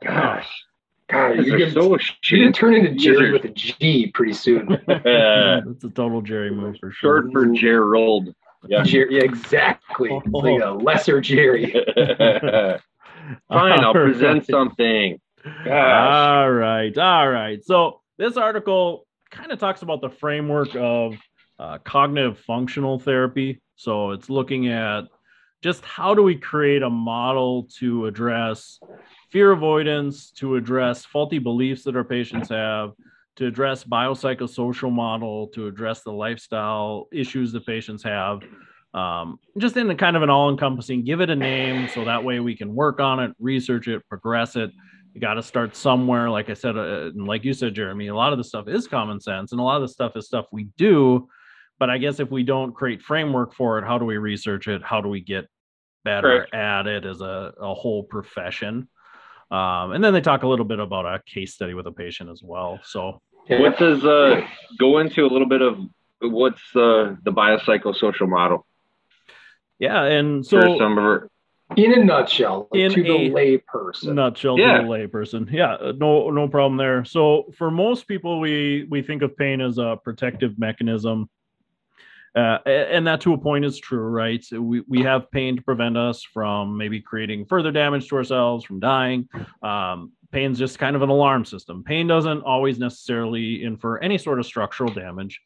Gosh. 0.04 0.48
God, 1.10 1.46
you're 1.46 1.56
are 1.56 1.60
gonna, 1.60 1.72
so 1.72 1.98
you're 2.32 2.40
gonna 2.46 2.52
turn 2.54 2.74
into 2.76 2.92
These 2.94 3.04
Jerry 3.04 3.32
with 3.32 3.44
a 3.46 3.50
G 3.50 4.12
pretty 4.14 4.34
soon. 4.34 4.68
Uh, 4.90 5.62
That's 5.66 5.84
a 5.84 5.90
total 5.90 6.22
Jerry 6.22 6.50
move 6.50 6.78
for 6.80 6.92
sure. 6.92 7.22
short 7.24 7.32
for 7.32 7.46
Gerald. 7.48 8.34
Yeah. 8.68 8.84
Jerry, 8.84 9.18
yeah, 9.18 9.24
exactly. 9.24 10.10
It's 10.12 10.34
like 10.34 10.62
a 10.62 10.72
lesser 10.72 11.22
Jerry. 11.22 11.72
Fine, 13.50 13.80
I'll 13.84 13.94
present 13.94 14.46
something. 14.46 15.20
Gosh. 15.44 15.66
All 15.68 16.52
right. 16.52 16.98
All 16.98 17.30
right. 17.30 17.64
So 17.64 18.02
this 18.18 18.38
article 18.38 19.06
kind 19.32 19.52
of 19.52 19.60
talks 19.60 19.82
about 19.82 20.02
the 20.02 20.10
framework 20.10 20.76
of 20.76 21.16
uh, 21.60 21.80
cognitive 21.80 22.40
functional 22.40 23.00
therapy. 23.00 23.62
So 23.76 24.12
it's 24.12 24.30
looking 24.30 24.70
at 24.70 25.06
just 25.62 25.84
how 25.84 26.14
do 26.14 26.22
we 26.22 26.36
create 26.36 26.84
a 26.84 26.90
model 26.90 27.70
to 27.80 28.06
address 28.06 28.80
fear 29.32 29.52
avoidance, 29.52 30.32
to 30.32 30.56
address 30.56 31.06
faulty 31.06 31.40
beliefs 31.40 31.84
that 31.84 31.96
our 31.96 32.04
patients 32.04 32.50
have, 32.50 32.92
to 33.36 33.48
address 33.48 33.84
biopsychosocial 33.84 34.92
model, 34.92 35.48
to 35.50 35.68
address 35.68 36.02
the 36.04 36.12
lifestyle 36.12 37.08
issues 37.12 37.52
that 37.52 37.66
patients 37.66 38.04
have. 38.04 38.42
Um, 38.94 39.40
just 39.58 39.76
in 39.76 39.90
a 39.90 39.96
kind 39.96 40.16
of 40.16 40.22
an 40.22 40.30
all-encompassing, 40.30 41.04
give 41.04 41.20
it 41.20 41.32
a 41.32 41.36
name 41.36 41.88
so 41.88 42.06
that 42.06 42.24
way 42.24 42.40
we 42.40 42.56
can 42.56 42.76
work 42.76 43.00
on 43.00 43.20
it, 43.20 43.32
research 43.40 43.88
it, 43.88 44.08
progress 44.08 44.56
it 44.56 44.72
you 45.14 45.22
got 45.22 45.36
to 45.36 45.44
start 45.44 45.76
somewhere 45.76 46.30
like 46.30 46.50
i 46.50 46.54
said 46.54 46.78
uh, 46.78 47.06
and 47.06 47.28
like 47.28 47.44
you 47.44 47.54
said 47.54 47.74
jeremy 47.74 48.08
a 48.08 48.16
lot 48.16 48.32
of 48.32 48.38
the 48.38 48.44
stuff 48.44 48.68
is 48.68 48.88
common 48.88 49.20
sense 49.20 49.52
and 49.52 49.62
a 49.62 49.64
lot 49.64 49.76
of 49.76 49.82
the 49.82 49.94
stuff 49.94 50.16
is 50.16 50.26
stuff 50.26 50.46
we 50.52 50.68
do 50.78 51.28
but 51.80 51.90
i 51.90 51.98
guess 51.98 52.20
if 52.20 52.32
we 52.32 52.44
don't 52.44 52.74
create 52.74 53.02
framework 53.02 53.54
for 53.54 53.78
it 53.78 53.86
how 53.86 53.98
do 53.98 54.06
we 54.06 54.18
research 54.18 54.68
it 54.68 54.82
how 54.84 55.02
do 55.02 55.10
we 55.10 55.22
get 55.22 55.46
better 56.04 56.40
Correct. 56.40 56.54
at 56.54 56.88
it 56.88 57.06
as 57.06 57.22
a, 57.22 57.54
a 57.60 57.74
whole 57.74 58.04
profession 58.04 58.88
um, 59.58 59.92
and 59.94 60.04
then 60.04 60.14
they 60.14 60.22
talk 60.22 60.42
a 60.44 60.48
little 60.48 60.66
bit 60.66 60.80
about 60.80 61.06
a 61.06 61.22
case 61.34 61.54
study 61.54 61.74
with 61.74 61.88
a 61.88 61.92
patient 61.92 62.30
as 62.30 62.42
well 62.44 62.80
so 62.84 63.22
What 63.48 63.78
does 63.78 64.04
uh 64.04 64.42
go 64.80 65.00
into 65.00 65.26
a 65.26 65.32
little 65.36 65.48
bit 65.56 65.62
of 65.62 65.74
what's 66.22 66.64
uh, 66.76 67.16
the 67.26 67.32
biopsychosocial 67.40 68.28
model 68.38 68.66
yeah 69.80 70.04
and 70.04 70.46
so 70.46 70.60
some 70.78 70.98
of 70.98 71.04
our 71.04 71.30
In 71.76 71.92
a 72.00 72.04
nutshell, 72.04 72.68
In 72.74 72.92
to 72.94 73.02
the 73.04 73.10
a 73.12 73.30
lay 73.40 73.58
person. 73.58 74.16
nutshell 74.16 74.60
Yeah. 74.60 74.78
to 74.78 74.84
the 74.84 74.90
layperson. 74.90 75.52
Yeah, 75.52 75.74
uh, 75.74 75.94
no 76.06 76.30
no 76.30 76.48
problem 76.48 76.78
there. 76.78 77.04
So 77.06 77.52
for 77.58 77.72
most 77.72 78.02
people, 78.08 78.40
we 78.46 78.86
we 78.94 79.02
think 79.02 79.22
of 79.24 79.36
pain 79.36 79.60
as 79.62 79.78
a 79.80 79.98
protective 80.04 80.54
mechanism. 80.60 81.18
Uh, 82.36 82.58
and 82.66 83.06
that 83.06 83.22
to 83.22 83.34
a 83.34 83.38
point 83.38 83.64
is 83.64 83.78
true, 83.78 84.08
right? 84.08 84.44
We, 84.52 84.82
we 84.88 85.02
have 85.02 85.30
pain 85.30 85.56
to 85.56 85.62
prevent 85.62 85.98
us 85.98 86.24
from 86.24 86.76
maybe 86.78 87.00
creating 87.00 87.46
further 87.46 87.72
damage 87.72 88.08
to 88.10 88.16
ourselves, 88.16 88.66
from 88.66 88.80
dying. 88.80 89.30
Um, 89.62 90.12
pain's 90.32 90.58
just 90.58 90.80
kind 90.80 90.96
of 90.96 91.04
an 91.04 91.10
alarm 91.10 91.46
system. 91.46 91.84
Pain 91.84 92.08
doesn't 92.08 92.42
always 92.42 92.80
necessarily 92.80 93.64
infer 93.64 93.98
any 94.00 94.18
sort 94.18 94.40
of 94.40 94.48
structural 94.48 94.92
damage. 94.92 95.42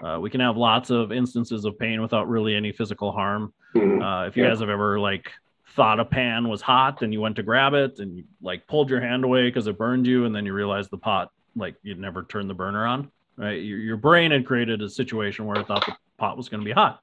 Uh, 0.00 0.18
we 0.20 0.30
can 0.30 0.40
have 0.40 0.56
lots 0.56 0.90
of 0.90 1.10
instances 1.10 1.64
of 1.64 1.76
pain 1.76 2.00
without 2.00 2.28
really 2.28 2.54
any 2.54 2.70
physical 2.70 3.10
harm. 3.10 3.52
Mhm. 3.74 4.00
Uh, 4.00 4.28
if 4.28 4.36
you 4.36 4.44
Yeah. 4.44 4.50
guys 4.50 4.60
have 4.60 4.68
ever 4.68 5.00
like 5.00 5.32
thought 5.74 5.98
a 5.98 6.04
pan 6.04 6.48
was 6.48 6.62
hot 6.62 7.02
and 7.02 7.12
you 7.12 7.20
went 7.20 7.34
to 7.36 7.42
grab 7.42 7.74
it 7.74 7.98
and 7.98 8.16
you 8.16 8.24
like 8.40 8.64
pulled 8.68 8.90
your 8.90 9.00
hand 9.00 9.24
away 9.24 9.48
because 9.48 9.66
it 9.66 9.76
burned 9.76 10.06
you, 10.06 10.24
and 10.24 10.32
then 10.34 10.46
you 10.46 10.52
realized 10.52 10.90
the 10.92 10.98
pot 10.98 11.32
like 11.56 11.74
you'd 11.82 11.98
never 11.98 12.22
turned 12.22 12.48
the 12.48 12.54
burner 12.54 12.86
on, 12.86 13.10
right? 13.36 13.60
Your, 13.60 13.78
your 13.78 13.96
brain 13.96 14.30
had 14.30 14.46
created 14.46 14.82
a 14.82 14.88
situation 14.88 15.44
where 15.46 15.58
it 15.58 15.66
thought 15.66 15.84
the 15.84 15.96
pot 16.18 16.36
was 16.36 16.48
going 16.48 16.60
to 16.60 16.64
be 16.64 16.72
hot, 16.72 17.00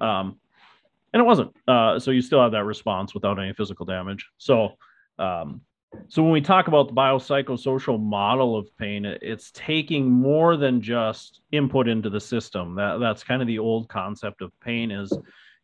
um, 0.00 0.38
and 1.12 1.20
it 1.20 1.24
wasn't. 1.24 1.54
Uh, 1.66 1.98
so 1.98 2.10
you 2.10 2.20
still 2.20 2.42
have 2.42 2.52
that 2.52 2.64
response 2.64 3.14
without 3.14 3.38
any 3.38 3.52
physical 3.52 3.86
damage. 3.86 4.28
So. 4.38 4.76
Um, 5.18 5.62
so 6.08 6.22
when 6.22 6.32
we 6.32 6.42
talk 6.42 6.68
about 6.68 6.88
the 6.88 6.94
biopsychosocial 6.94 7.98
model 7.98 8.54
of 8.54 8.68
pain, 8.76 9.06
it's 9.06 9.50
taking 9.52 10.10
more 10.10 10.58
than 10.58 10.82
just 10.82 11.40
input 11.52 11.88
into 11.88 12.10
the 12.10 12.20
system. 12.20 12.74
That 12.74 12.98
that's 13.00 13.24
kind 13.24 13.40
of 13.40 13.48
the 13.48 13.60
old 13.60 13.88
concept 13.88 14.42
of 14.42 14.52
pain 14.60 14.90
is 14.90 15.10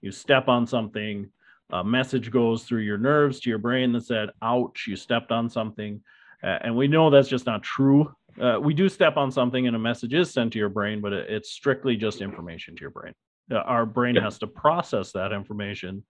you 0.01 0.11
step 0.11 0.49
on 0.49 0.67
something, 0.67 1.29
a 1.71 1.83
message 1.85 2.31
goes 2.31 2.65
through 2.65 2.81
your 2.83 2.99
nerves 2.99 3.41
to 3.41 3.51
your 3.51 3.59
brain 3.59 3.93
that 3.93 4.05
said, 4.05 4.31
ouch, 4.43 4.87
you 4.87 4.97
stepped 4.97 5.33
on 5.33 5.49
something. 5.49 6.03
Uh, 6.43 6.59
and 6.63 6.77
we 6.77 6.89
know 6.89 7.09
that's 7.09 7.29
just 7.29 7.47
not 7.47 7.63
true. 7.63 8.13
Uh, 8.41 8.59
we 8.61 8.75
do 8.75 8.89
step 8.89 9.17
on 9.17 9.31
something 9.31 9.67
and 9.67 9.77
a 9.77 9.79
message 9.79 10.15
is 10.15 10.31
sent 10.31 10.53
to 10.53 10.59
your 10.59 10.69
brain, 10.69 11.01
but 11.01 11.13
it, 11.13 11.31
it's 11.31 11.51
strictly 11.51 11.97
just 11.97 12.21
information 12.21 12.75
to 12.75 12.81
your 12.81 12.91
brain. 12.91 13.13
Uh, 13.51 13.57
our 13.57 13.85
brain 13.85 14.17
has 14.17 14.39
to 14.39 14.47
process 14.47 15.13
that 15.13 15.33
information. 15.33 16.05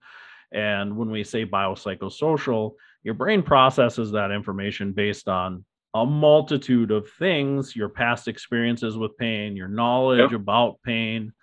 And 0.51 0.95
when 0.95 1.09
we 1.09 1.23
say 1.23 1.45
biopsychosocial, 1.45 2.73
your 3.03 3.15
brain 3.15 3.41
processes 3.41 4.11
that 4.11 4.31
information 4.31 4.93
based 4.93 5.27
on 5.27 5.65
a 5.95 6.05
multitude 6.05 6.91
of 6.91 7.09
things 7.19 7.75
your 7.75 7.89
past 7.89 8.27
experiences 8.27 8.97
with 8.97 9.17
pain, 9.17 9.55
your 9.55 9.67
knowledge 9.67 10.31
Yep. 10.31 10.41
about 10.41 10.81
pain, 10.83 11.33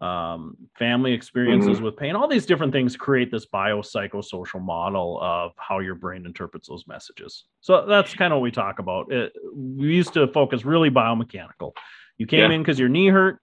um, 0.00 0.56
family 0.78 1.12
experiences 1.12 1.80
with 1.80 1.96
pain, 1.96 2.14
all 2.16 2.28
these 2.28 2.46
different 2.46 2.72
things 2.72 2.96
create 2.96 3.30
this 3.30 3.46
biopsychosocial 3.46 4.60
model 4.60 5.18
of 5.22 5.52
how 5.56 5.78
your 5.78 5.94
brain 5.94 6.26
interprets 6.26 6.68
those 6.68 6.84
messages. 6.86 7.44
So 7.60 7.86
that's 7.86 8.14
kind 8.14 8.32
of 8.32 8.38
what 8.38 8.42
we 8.42 8.50
talk 8.50 8.78
about. 8.80 9.10
It, 9.12 9.32
we 9.54 9.94
used 9.94 10.12
to 10.14 10.26
focus 10.28 10.64
really 10.64 10.90
biomechanical. 10.90 11.72
You 12.18 12.26
came 12.26 12.50
Yeah. 12.50 12.56
in 12.56 12.62
because 12.62 12.78
your 12.78 12.88
knee 12.88 13.08
hurt. 13.08 13.38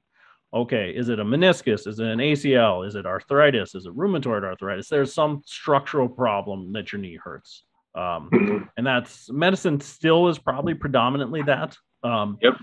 Okay, 0.53 0.91
is 0.91 1.07
it 1.07 1.19
a 1.19 1.23
meniscus? 1.23 1.87
Is 1.87 1.99
it 1.99 2.05
an 2.07 2.19
ACL? 2.19 2.85
Is 2.85 2.95
it 2.95 3.05
arthritis? 3.05 3.73
Is 3.73 3.85
it 3.85 3.95
rheumatoid 3.95 4.43
arthritis? 4.43 4.89
There's 4.89 5.13
some 5.13 5.41
structural 5.45 6.09
problem 6.09 6.73
that 6.73 6.91
your 6.91 6.99
knee 7.01 7.15
hurts. 7.23 7.63
Um, 7.95 8.29
Mhm. 8.31 8.67
and 8.77 8.85
that's 8.85 9.31
medicine 9.31 9.79
still 9.79 10.27
is 10.27 10.37
probably 10.37 10.73
predominantly 10.73 11.41
that. 11.43 11.77
Um, 12.03 12.37
Yep. 12.41 12.55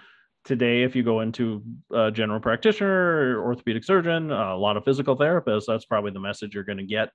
Today, 0.48 0.82
if 0.82 0.96
you 0.96 1.02
go 1.02 1.20
into 1.20 1.62
a 1.92 2.10
general 2.10 2.40
practitioner, 2.40 3.38
or 3.38 3.44
orthopedic 3.44 3.84
surgeon, 3.84 4.30
a 4.30 4.56
lot 4.56 4.78
of 4.78 4.84
physical 4.84 5.14
therapists, 5.14 5.64
that's 5.68 5.84
probably 5.84 6.10
the 6.10 6.20
message 6.20 6.54
you're 6.54 6.64
going 6.64 6.78
to 6.78 6.86
get. 6.86 7.10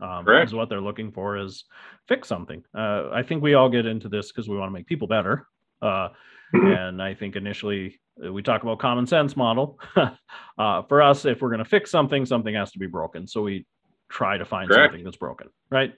Um, 0.00 0.24
Correct. 0.24 0.48
is 0.48 0.52
what 0.52 0.68
they're 0.68 0.80
looking 0.80 1.12
for 1.12 1.36
is 1.38 1.64
fix 2.08 2.26
something. 2.26 2.64
Uh, 2.76 3.08
I 3.12 3.22
think 3.22 3.40
we 3.40 3.54
all 3.54 3.68
get 3.68 3.86
into 3.86 4.08
this 4.08 4.32
because 4.32 4.48
we 4.48 4.56
want 4.56 4.68
to 4.68 4.72
make 4.72 4.86
people 4.88 5.06
better. 5.06 5.46
Uh, 5.80 6.08
Mhm. 6.52 6.76
and 6.76 7.00
I 7.00 7.14
think 7.14 7.36
initially 7.36 8.00
uh, 8.22 8.32
we 8.32 8.42
talk 8.42 8.64
about 8.64 8.80
common 8.80 9.06
sense 9.06 9.36
model. 9.36 9.78
uh, 10.58 10.82
for 10.82 11.02
us, 11.02 11.24
if 11.24 11.40
we're 11.40 11.50
going 11.50 11.60
to 11.62 11.64
fix 11.64 11.88
something, 11.88 12.26
something 12.26 12.54
has 12.56 12.72
to 12.72 12.80
be 12.80 12.88
broken. 12.88 13.28
So 13.28 13.42
we 13.42 13.64
try 14.08 14.38
to 14.38 14.44
find 14.44 14.68
Correct. 14.68 14.90
something 14.90 15.04
that's 15.04 15.16
broken, 15.16 15.50
right? 15.70 15.94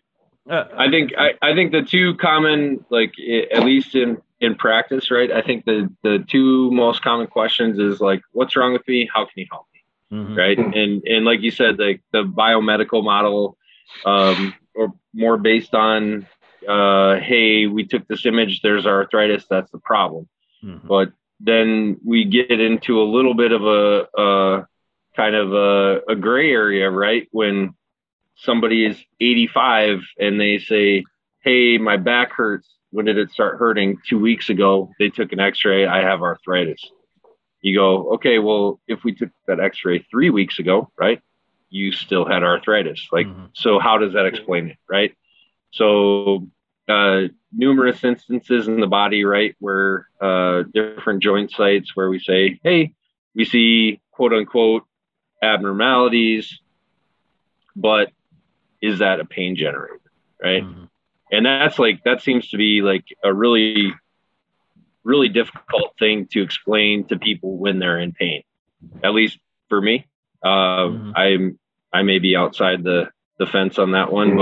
Uh, 0.49 0.65
I 0.77 0.91
think 0.91 1.13
I, 1.17 1.31
I 1.41 1.55
think 1.55 1.73
the 1.73 1.81
two 1.81 2.15
common 2.19 2.85
like 2.91 3.15
at 3.51 3.65
least 3.65 3.95
in 3.95 4.19
in 4.41 4.55
practice, 4.57 5.11
right? 5.11 5.31
I 5.31 5.43
think 5.43 5.65
the 5.65 5.91
the 6.03 6.25
two 6.29 6.71
most 6.71 7.03
common 7.03 7.27
questions 7.27 7.79
is 7.79 8.01
like, 8.01 8.23
what's 8.33 8.57
wrong 8.57 8.73
with 8.73 8.87
me? 8.89 9.09
How 9.13 9.25
can 9.25 9.33
you 9.37 9.47
help 9.51 9.67
me? 9.73 9.81
mhm. 10.19 10.37
Right? 10.37 10.59
Mhm. 10.59 10.77
And 10.77 11.03
and 11.07 11.25
like 11.25 11.41
you 11.41 11.51
said, 11.51 11.79
like 11.79 12.03
the 12.13 12.25
biomedical 12.25 13.03
model, 13.03 13.57
um, 14.05 14.55
or 14.75 14.93
more 15.15 15.37
based 15.37 15.75
on, 15.75 16.27
uh, 16.69 17.17
hey, 17.21 17.67
we 17.67 17.85
took 17.85 18.07
this 18.09 18.27
image. 18.27 18.61
There's 18.61 18.87
arthritis. 18.87 19.47
That's 19.49 19.71
the 19.71 19.79
problem. 19.79 20.29
Mhm. 20.63 20.87
But 20.87 21.13
then 21.41 21.99
we 22.05 22.25
get 22.25 22.51
into 22.51 23.01
a 23.01 23.05
little 23.05 23.35
bit 23.35 23.53
of 23.53 23.65
a, 23.65 24.07
a 24.17 24.67
kind 25.17 25.35
of 25.35 25.53
a, 25.53 26.01
a 26.09 26.17
gray 26.17 26.51
area, 26.51 26.91
right? 26.91 27.29
When 27.31 27.75
somebody 28.37 28.85
is 28.85 28.97
85 29.21 30.01
and 30.19 30.41
they 30.41 30.59
say, 30.59 31.05
Hey, 31.43 31.79
my 31.79 31.97
back 31.99 32.33
hurts. 32.33 32.69
When 32.95 33.07
did 33.07 33.19
it 33.19 33.33
start 33.33 33.59
hurting? 33.59 33.99
Two 34.09 34.21
weeks 34.21 34.51
ago. 34.51 34.93
They 35.01 35.09
took 35.09 35.33
an 35.33 35.41
x 35.41 35.65
ray. 35.65 35.85
I 35.85 36.03
have 36.03 36.23
arthritis. 36.23 36.81
You 37.61 37.75
go, 37.77 38.13
Okay, 38.15 38.39
well, 38.39 38.81
if 38.87 39.03
we 39.03 39.13
took 39.13 39.31
that 39.49 39.59
x 39.59 39.85
ray 39.85 39.99
three 40.09 40.31
weeks 40.31 40.61
ago, 40.61 40.93
right? 40.97 41.21
You 41.71 41.91
still 41.91 42.25
had 42.25 42.45
arthritis. 42.45 43.09
Like, 43.11 43.27
Mhm. 43.27 43.49
so 43.53 43.81
how 43.81 43.99
does 43.99 44.13
that 44.13 44.27
explain 44.27 44.69
it, 44.69 44.77
right? 44.89 45.13
So, 45.73 46.47
uh, 46.87 47.23
numerous 47.53 48.05
instances 48.05 48.69
in 48.69 48.79
the 48.79 48.87
body, 48.87 49.25
right, 49.25 49.57
where 49.59 50.07
uh, 50.21 50.63
different 50.73 51.21
joint 51.21 51.51
sites 51.51 51.97
where 51.97 52.09
we 52.09 52.21
say, 52.21 52.61
hey, 52.63 52.93
we 53.35 53.45
see 53.45 54.01
quote 54.13 54.33
unquote 54.33 54.85
abnormalities, 55.43 56.61
but 57.75 58.13
is 58.81 59.01
that 59.01 59.19
a 59.19 59.25
pain 59.25 59.57
generator, 59.57 60.01
right? 60.41 60.63
Mhm. 60.63 60.89
And 61.33 61.47
that's 61.47 61.79
like, 61.79 62.05
that 62.05 62.23
seems 62.23 62.49
to 62.51 62.57
be 62.57 62.83
like 62.83 63.05
a 63.23 63.33
really, 63.33 63.93
really 65.03 65.29
difficult 65.29 65.95
thing 65.99 66.27
to 66.33 66.43
explain 66.43 67.05
to 67.09 67.19
people 67.19 67.57
when 67.57 67.79
they're 67.79 67.99
in 67.99 68.13
pain, 68.13 68.43
at 69.03 69.15
least 69.15 69.39
for 69.69 69.81
me. 69.81 70.07
Uh, 70.43 70.89
Mhm. 70.89 71.13
I'm, 71.17 71.59
I 71.93 72.03
may 72.03 72.19
be 72.19 72.37
outside 72.37 72.83
the, 72.83 73.11
the 73.39 73.47
fence 73.47 73.79
on 73.79 73.93
that 73.93 74.13
one, 74.13 74.33
Mhm. 74.33 74.39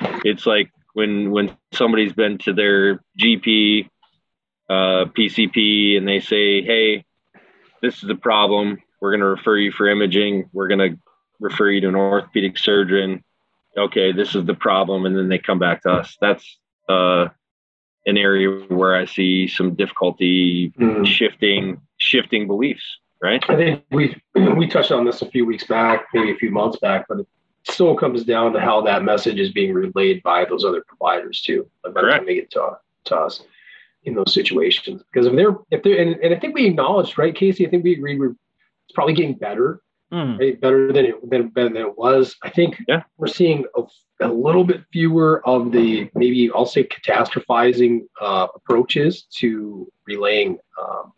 but 0.00 0.20
it's 0.24 0.46
like 0.46 0.70
when 0.94 1.30
when 1.30 1.56
somebody's 1.72 2.12
been 2.12 2.38
to 2.38 2.52
their 2.52 3.02
GP, 3.18 3.88
uh, 4.68 5.06
PCP, 5.06 5.96
and 5.96 6.06
they 6.06 6.20
say, 6.20 6.62
"Hey, 6.62 7.04
this 7.80 8.02
is 8.02 8.08
the 8.08 8.14
problem. 8.14 8.78
We're 9.00 9.12
going 9.12 9.20
to 9.20 9.26
refer 9.26 9.56
you 9.56 9.72
for 9.72 9.88
imaging. 9.88 10.50
We're 10.52 10.68
going 10.68 10.90
to 10.92 10.98
refer 11.40 11.70
you 11.70 11.80
to 11.82 11.88
an 11.88 11.94
orthopedic 11.94 12.58
surgeon. 12.58 13.22
Okay, 13.78 14.12
this 14.12 14.34
is 14.34 14.44
the 14.44 14.54
problem," 14.54 15.06
and 15.06 15.16
then 15.16 15.28
they 15.28 15.38
come 15.38 15.58
back 15.58 15.82
to 15.82 15.90
us. 15.90 16.16
That's 16.20 16.58
uh, 16.88 17.28
an 18.06 18.16
area 18.16 18.48
where 18.68 18.94
I 18.96 19.04
see 19.04 19.46
some 19.46 19.74
difficulty 19.74 20.72
Mhm. 20.78 21.06
shifting 21.06 21.80
shifting 21.98 22.46
beliefs. 22.46 22.84
right? 23.20 23.42
I 23.50 23.56
think 23.56 23.84
we 23.90 24.14
we 24.34 24.68
touched 24.68 24.92
on 24.92 25.04
this 25.04 25.22
a 25.22 25.26
few 25.30 25.44
weeks 25.44 25.66
back, 25.66 26.06
maybe 26.14 26.30
a 26.30 26.36
few 26.36 26.50
months 26.52 26.78
back, 26.78 27.06
but 27.08 27.18
it 27.18 27.26
still 27.64 27.96
comes 27.96 28.22
down 28.24 28.52
to 28.52 28.60
how 28.60 28.80
that 28.82 29.02
message 29.02 29.40
is 29.40 29.50
being 29.52 29.74
relayed 29.74 30.22
by 30.22 30.44
those 30.44 30.64
other 30.64 30.84
providers 30.86 31.40
too. 31.42 31.68
By 31.82 31.90
the 31.90 32.00
time 32.08 32.26
they 32.26 32.36
get 32.36 32.50
to, 32.52 32.78
to 33.06 33.16
us 33.16 33.42
in 34.04 34.14
those 34.14 34.32
situations, 34.32 35.02
because 35.12 35.26
if 35.26 35.34
they're 35.34 35.56
if 35.72 35.82
they're 35.82 36.00
and, 36.00 36.14
and 36.22 36.32
I 36.32 36.38
think 36.38 36.54
we 36.54 36.66
acknowledged 36.66 37.18
right, 37.18 37.34
Casey. 37.34 37.66
I 37.66 37.70
think 37.70 37.82
we 37.82 37.92
agreed 37.94 38.20
we're 38.20 38.36
it's 38.86 38.94
probably 38.94 39.14
getting 39.14 39.34
better, 39.34 39.80
Right? 40.10 40.58
Better 40.60 40.90
than 40.92 41.04
it 41.04 41.30
than, 41.30 41.48
better 41.48 41.68
than 41.68 41.82
it 41.82 41.98
was. 41.98 42.34
I 42.42 42.48
think 42.50 42.80
Yeah. 42.88 43.02
we're 43.18 43.26
seeing 43.26 43.64
a, 43.76 43.82
a 44.20 44.28
little 44.32 44.64
bit 44.64 44.82
fewer 44.92 45.46
of 45.46 45.70
the 45.70 46.10
maybe 46.14 46.50
I'll 46.54 46.64
say 46.66 46.84
catastrophizing 46.84 48.06
uh, 48.20 48.46
approaches 48.54 49.24
to 49.38 49.90
relaying 50.06 50.58
um, 50.82 51.12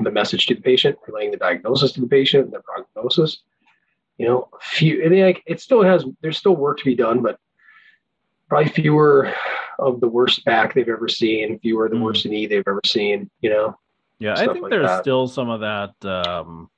the 0.00 0.10
message 0.12 0.46
to 0.46 0.54
the 0.54 0.60
patient, 0.60 0.96
relaying 1.08 1.32
the 1.32 1.36
diagnosis 1.38 1.92
to 1.92 2.00
the 2.00 2.06
patient, 2.06 2.52
the 2.52 2.60
prognosis. 2.60 3.42
You 4.18 4.26
know, 4.28 4.48
few. 4.60 5.04
I 5.04 5.08
mean, 5.08 5.24
like 5.24 5.42
it 5.46 5.60
still 5.60 5.82
has. 5.82 6.04
There's 6.20 6.38
still 6.38 6.54
work 6.54 6.78
to 6.78 6.84
be 6.84 6.94
done, 6.94 7.22
but 7.22 7.38
probably 8.48 8.70
fewer 8.70 9.32
of 9.78 10.00
the 10.00 10.08
worst 10.08 10.44
back 10.44 10.74
they've 10.74 10.88
ever 10.88 11.08
seen, 11.08 11.58
fewer 11.60 11.86
of 11.86 11.90
the 11.90 11.96
Mm. 11.96 12.02
worst 12.02 12.26
knee 12.26 12.46
they've 12.46 12.62
ever 12.68 12.82
seen. 12.84 13.30
You 13.40 13.50
know, 13.50 13.78
Yeah, 14.18 14.34
I 14.34 14.46
think 14.46 14.60
like 14.62 14.70
there's 14.70 14.86
that. 14.86 15.02
still 15.02 15.26
some 15.26 15.48
of 15.48 15.60
that. 15.60 15.94
Um, 16.04 16.68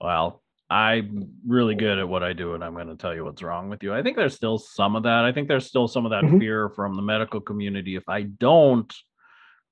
well, 0.00 0.42
I'm 0.70 1.32
really 1.46 1.74
good 1.74 1.98
at 1.98 2.08
what 2.08 2.22
I 2.22 2.34
do, 2.34 2.54
and 2.54 2.62
I'm 2.62 2.74
going 2.74 2.88
to 2.88 2.96
tell 2.96 3.14
you 3.14 3.24
what's 3.24 3.42
wrong 3.42 3.70
with 3.70 3.82
you. 3.82 3.94
I 3.94 4.02
think 4.02 4.16
there's 4.16 4.34
still 4.34 4.58
some 4.58 4.96
of 4.96 5.02
that. 5.04 5.24
I 5.24 5.32
think 5.32 5.48
there's 5.48 5.66
still 5.66 5.88
some 5.88 6.04
of 6.04 6.10
that 6.10 6.26
Mhm. 6.26 6.38
fear 6.38 6.68
from 6.68 6.94
the 6.94 7.02
medical 7.02 7.40
community. 7.40 7.96
If 7.96 8.06
I 8.08 8.22
don't 8.22 8.92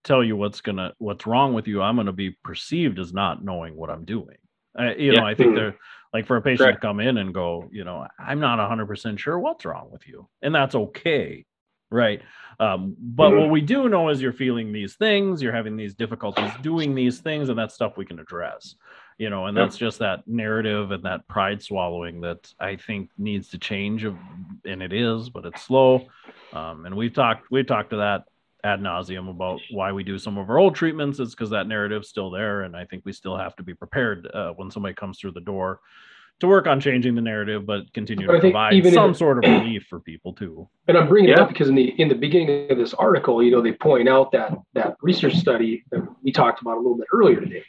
tell 0.04 0.24
you 0.24 0.36
what's 0.36 0.60
gonna 0.60 0.94
what's 0.98 1.26
wrong 1.26 1.54
with 1.54 1.68
you, 1.68 1.82
I'm 1.82 1.96
going 1.96 2.06
to 2.06 2.12
be 2.12 2.32
perceived 2.44 2.98
as 2.98 3.12
not 3.12 3.44
knowing 3.44 3.76
what 3.76 3.90
I'm 3.90 4.04
doing. 4.04 4.38
I, 4.76 4.94
you 4.94 5.12
know, 5.14 5.24
I 5.24 5.34
think 5.34 5.54
Mm. 5.54 5.56
they're 5.56 5.78
like 6.14 6.26
for 6.26 6.36
a 6.36 6.42
patient 6.42 6.72
Correct. 6.72 6.76
to 6.76 6.80
come 6.80 7.00
in 7.00 7.18
and 7.18 7.34
go, 7.34 7.68
you 7.72 7.84
know, 7.84 8.06
I'm 8.18 8.40
not 8.40 8.58
100% 8.60 9.20
sure 9.20 9.38
what's 9.38 9.64
wrong 9.66 9.90
with 9.92 10.06
you, 10.08 10.28
and 10.42 10.54
that's 10.54 10.74
okay, 10.74 11.44
right? 11.90 12.22
Um, 12.60 12.96
but 13.00 13.34
Mhm. 13.34 13.36
what 13.36 13.50
we 13.50 13.60
do 13.62 13.88
know 13.88 14.08
is 14.10 14.22
you're 14.22 14.32
feeling 14.32 14.72
these 14.72 14.96
things, 14.96 15.42
you're 15.42 15.54
having 15.54 15.76
these 15.76 15.94
difficulties 15.94 16.56
doing 16.56 16.94
these 16.94 17.20
things, 17.20 17.48
and 17.50 17.58
that's 17.58 17.74
stuff 17.74 17.96
we 17.98 18.06
can 18.06 18.20
address. 18.20 18.74
You 19.18 19.30
know, 19.30 19.46
and 19.46 19.56
Yep. 19.56 19.64
that's 19.66 19.78
just 19.78 19.98
that 20.00 20.26
narrative 20.28 20.90
and 20.90 21.02
that 21.04 21.26
pride 21.26 21.62
swallowing 21.62 22.20
that 22.20 22.52
I 22.60 22.76
think 22.76 23.10
needs 23.16 23.48
to 23.48 23.58
change, 23.58 24.04
and 24.04 24.82
it 24.82 24.92
is, 24.92 25.30
but 25.30 25.46
it's 25.46 25.62
slow. 25.62 26.06
Um, 26.52 26.84
and 26.84 26.94
we've 26.94 27.14
talked 27.14 27.50
we've 27.50 27.66
talked 27.66 27.90
to 27.90 27.96
that 27.96 28.24
ad 28.62 28.80
nauseum 28.80 29.30
about 29.30 29.60
why 29.70 29.92
we 29.92 30.02
do 30.04 30.18
some 30.18 30.36
of 30.36 30.50
our 30.50 30.58
old 30.58 30.74
treatments. 30.74 31.18
It's 31.18 31.34
because 31.34 31.48
that 31.50 31.66
narrative's 31.66 32.08
still 32.08 32.30
there, 32.30 32.62
and 32.62 32.76
I 32.76 32.84
think 32.84 33.06
we 33.06 33.12
still 33.12 33.36
have 33.38 33.56
to 33.56 33.62
be 33.62 33.72
prepared 33.72 34.28
uh, 34.34 34.52
when 34.52 34.70
somebody 34.70 34.94
comes 34.94 35.18
through 35.18 35.32
the 35.32 35.40
door 35.40 35.80
to 36.40 36.46
work 36.46 36.66
on 36.66 36.78
changing 36.78 37.14
the 37.14 37.22
narrative, 37.22 37.64
but 37.64 37.90
continue 37.94 38.26
But 38.26 38.34
to 38.34 38.40
provide 38.40 38.74
even 38.74 38.92
some 38.92 39.12
if- 39.12 39.16
sort 39.16 39.42
of 39.42 39.50
relief 39.50 39.86
for 39.88 39.98
people 39.98 40.34
too. 40.34 40.68
And 40.88 40.98
I'm 40.98 41.08
bringing 41.08 41.30
it 41.30 41.38
up 41.38 41.48
because 41.48 41.70
in 41.70 41.74
the 41.74 41.88
in 41.98 42.08
the 42.08 42.14
beginning 42.14 42.70
of 42.70 42.76
this 42.76 42.92
article, 42.92 43.42
you 43.42 43.50
know, 43.50 43.62
they 43.62 43.72
point 43.72 44.10
out 44.10 44.30
that 44.32 44.52
that 44.74 44.96
research 45.00 45.36
study 45.36 45.84
that 45.90 46.06
we 46.22 46.32
talked 46.32 46.60
about 46.60 46.74
a 46.74 46.80
little 46.80 46.98
bit 46.98 47.06
earlier 47.14 47.40
today. 47.40 47.64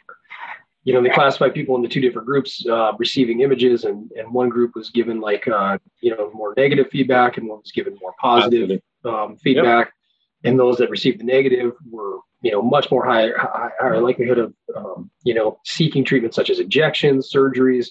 You 0.87 0.93
know, 0.93 1.01
they 1.03 1.09
classify 1.09 1.49
people 1.49 1.75
into 1.75 1.89
two 1.89 1.99
different 1.99 2.25
groups, 2.25 2.65
uh, 2.65 2.93
receiving 2.97 3.41
images, 3.41 3.83
and 3.83 4.09
and 4.17 4.33
one 4.33 4.47
group 4.47 4.71
was 4.73 4.89
given 4.89 5.19
like 5.19 5.45
uh, 5.45 5.77
you 5.99 6.15
know 6.15 6.31
more 6.33 6.53
negative 6.55 6.87
feedback, 6.89 7.35
and 7.37 7.49
one 7.49 7.59
was 7.59 7.73
given 7.73 7.97
more 8.01 8.13
positive 8.21 8.79
um, 9.03 9.35
feedback. 9.35 9.91
And 10.45 10.57
those 10.57 10.77
that 10.77 10.89
received 10.89 11.19
the 11.19 11.25
negative 11.25 11.73
were 11.91 12.19
you 12.41 12.51
know 12.53 12.61
much 12.61 12.89
more 12.89 13.03
high, 13.05 13.27
high 13.35 13.69
higher 13.77 13.99
likelihood 13.99 14.37
of 14.37 14.53
um, 14.77 15.11
you 15.23 15.33
know 15.33 15.59
seeking 15.65 16.05
treatment 16.05 16.33
such 16.33 16.49
as 16.49 16.59
injections, 16.59 17.29
surgeries, 17.35 17.87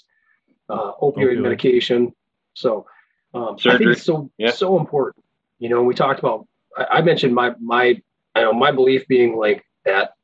uh, 0.70 0.92
opioid 1.02 1.38
medication. 1.42 2.14
So 2.54 2.86
um, 3.34 3.42
I 3.42 3.48
think 3.48 3.60
Surgery. 3.60 3.92
it's 3.92 4.04
so 4.04 4.30
Yeah. 4.38 4.52
so 4.52 4.78
important. 4.78 5.22
You 5.58 5.68
know, 5.68 5.82
we 5.82 5.92
talked 5.92 6.18
about. 6.20 6.48
I, 6.78 6.86
I 6.98 7.02
mentioned 7.02 7.34
my 7.34 7.54
my 7.60 8.00
I 8.34 8.40
know 8.40 8.54
my 8.54 8.70
belief 8.72 9.06
being 9.06 9.36
like 9.36 9.66
that. 9.84 10.14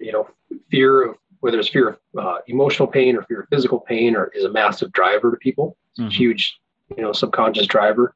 You 0.00 0.10
know, 0.10 0.28
fear 0.68 1.02
of 1.10 1.16
whether 1.44 1.58
it's 1.58 1.68
fear 1.68 1.88
of 1.90 1.98
uh, 2.18 2.38
emotional 2.46 2.88
pain 2.88 3.14
or 3.16 3.22
fear 3.24 3.40
of 3.42 3.48
physical 3.50 3.78
pain 3.78 4.16
or 4.16 4.28
is 4.28 4.44
a 4.44 4.50
massive 4.50 4.90
driver 4.92 5.30
to 5.30 5.36
people. 5.36 5.76
It's 5.90 6.00
Mhm. 6.00 6.06
a 6.06 6.10
huge, 6.10 6.58
you 6.96 7.02
know, 7.02 7.12
subconscious 7.12 7.66
driver 7.66 8.14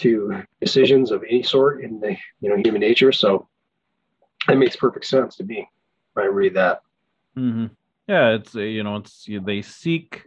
to 0.00 0.42
decisions 0.60 1.12
of 1.12 1.22
any 1.22 1.44
sort 1.44 1.84
in 1.84 2.00
the 2.00 2.16
you 2.40 2.48
know 2.50 2.56
human 2.56 2.80
nature. 2.80 3.12
So 3.12 3.46
that 4.48 4.58
makes 4.58 4.74
perfect 4.74 5.06
sense 5.06 5.36
to 5.36 5.44
me 5.44 5.68
when 6.14 6.24
I 6.24 6.28
read 6.28 6.54
that. 6.54 6.82
mm-hmm. 7.38 7.66
Yeah, 8.08 8.30
it's 8.30 8.56
uh, 8.56 8.62
you 8.62 8.82
know, 8.82 8.96
it's 8.96 9.28
they 9.44 9.62
seek 9.62 10.24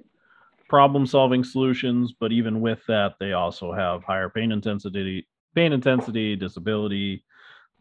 problem-solving 0.69 1.43
solutions, 1.43 2.13
but 2.17 2.31
even 2.31 2.61
with 2.61 2.85
that, 2.87 3.15
they 3.19 3.33
also 3.33 3.73
have 3.73 4.01
higher 4.05 4.29
pain 4.29 4.53
intensity, 4.53 5.27
pain 5.55 5.73
intensity, 5.73 6.37
disability, 6.37 7.25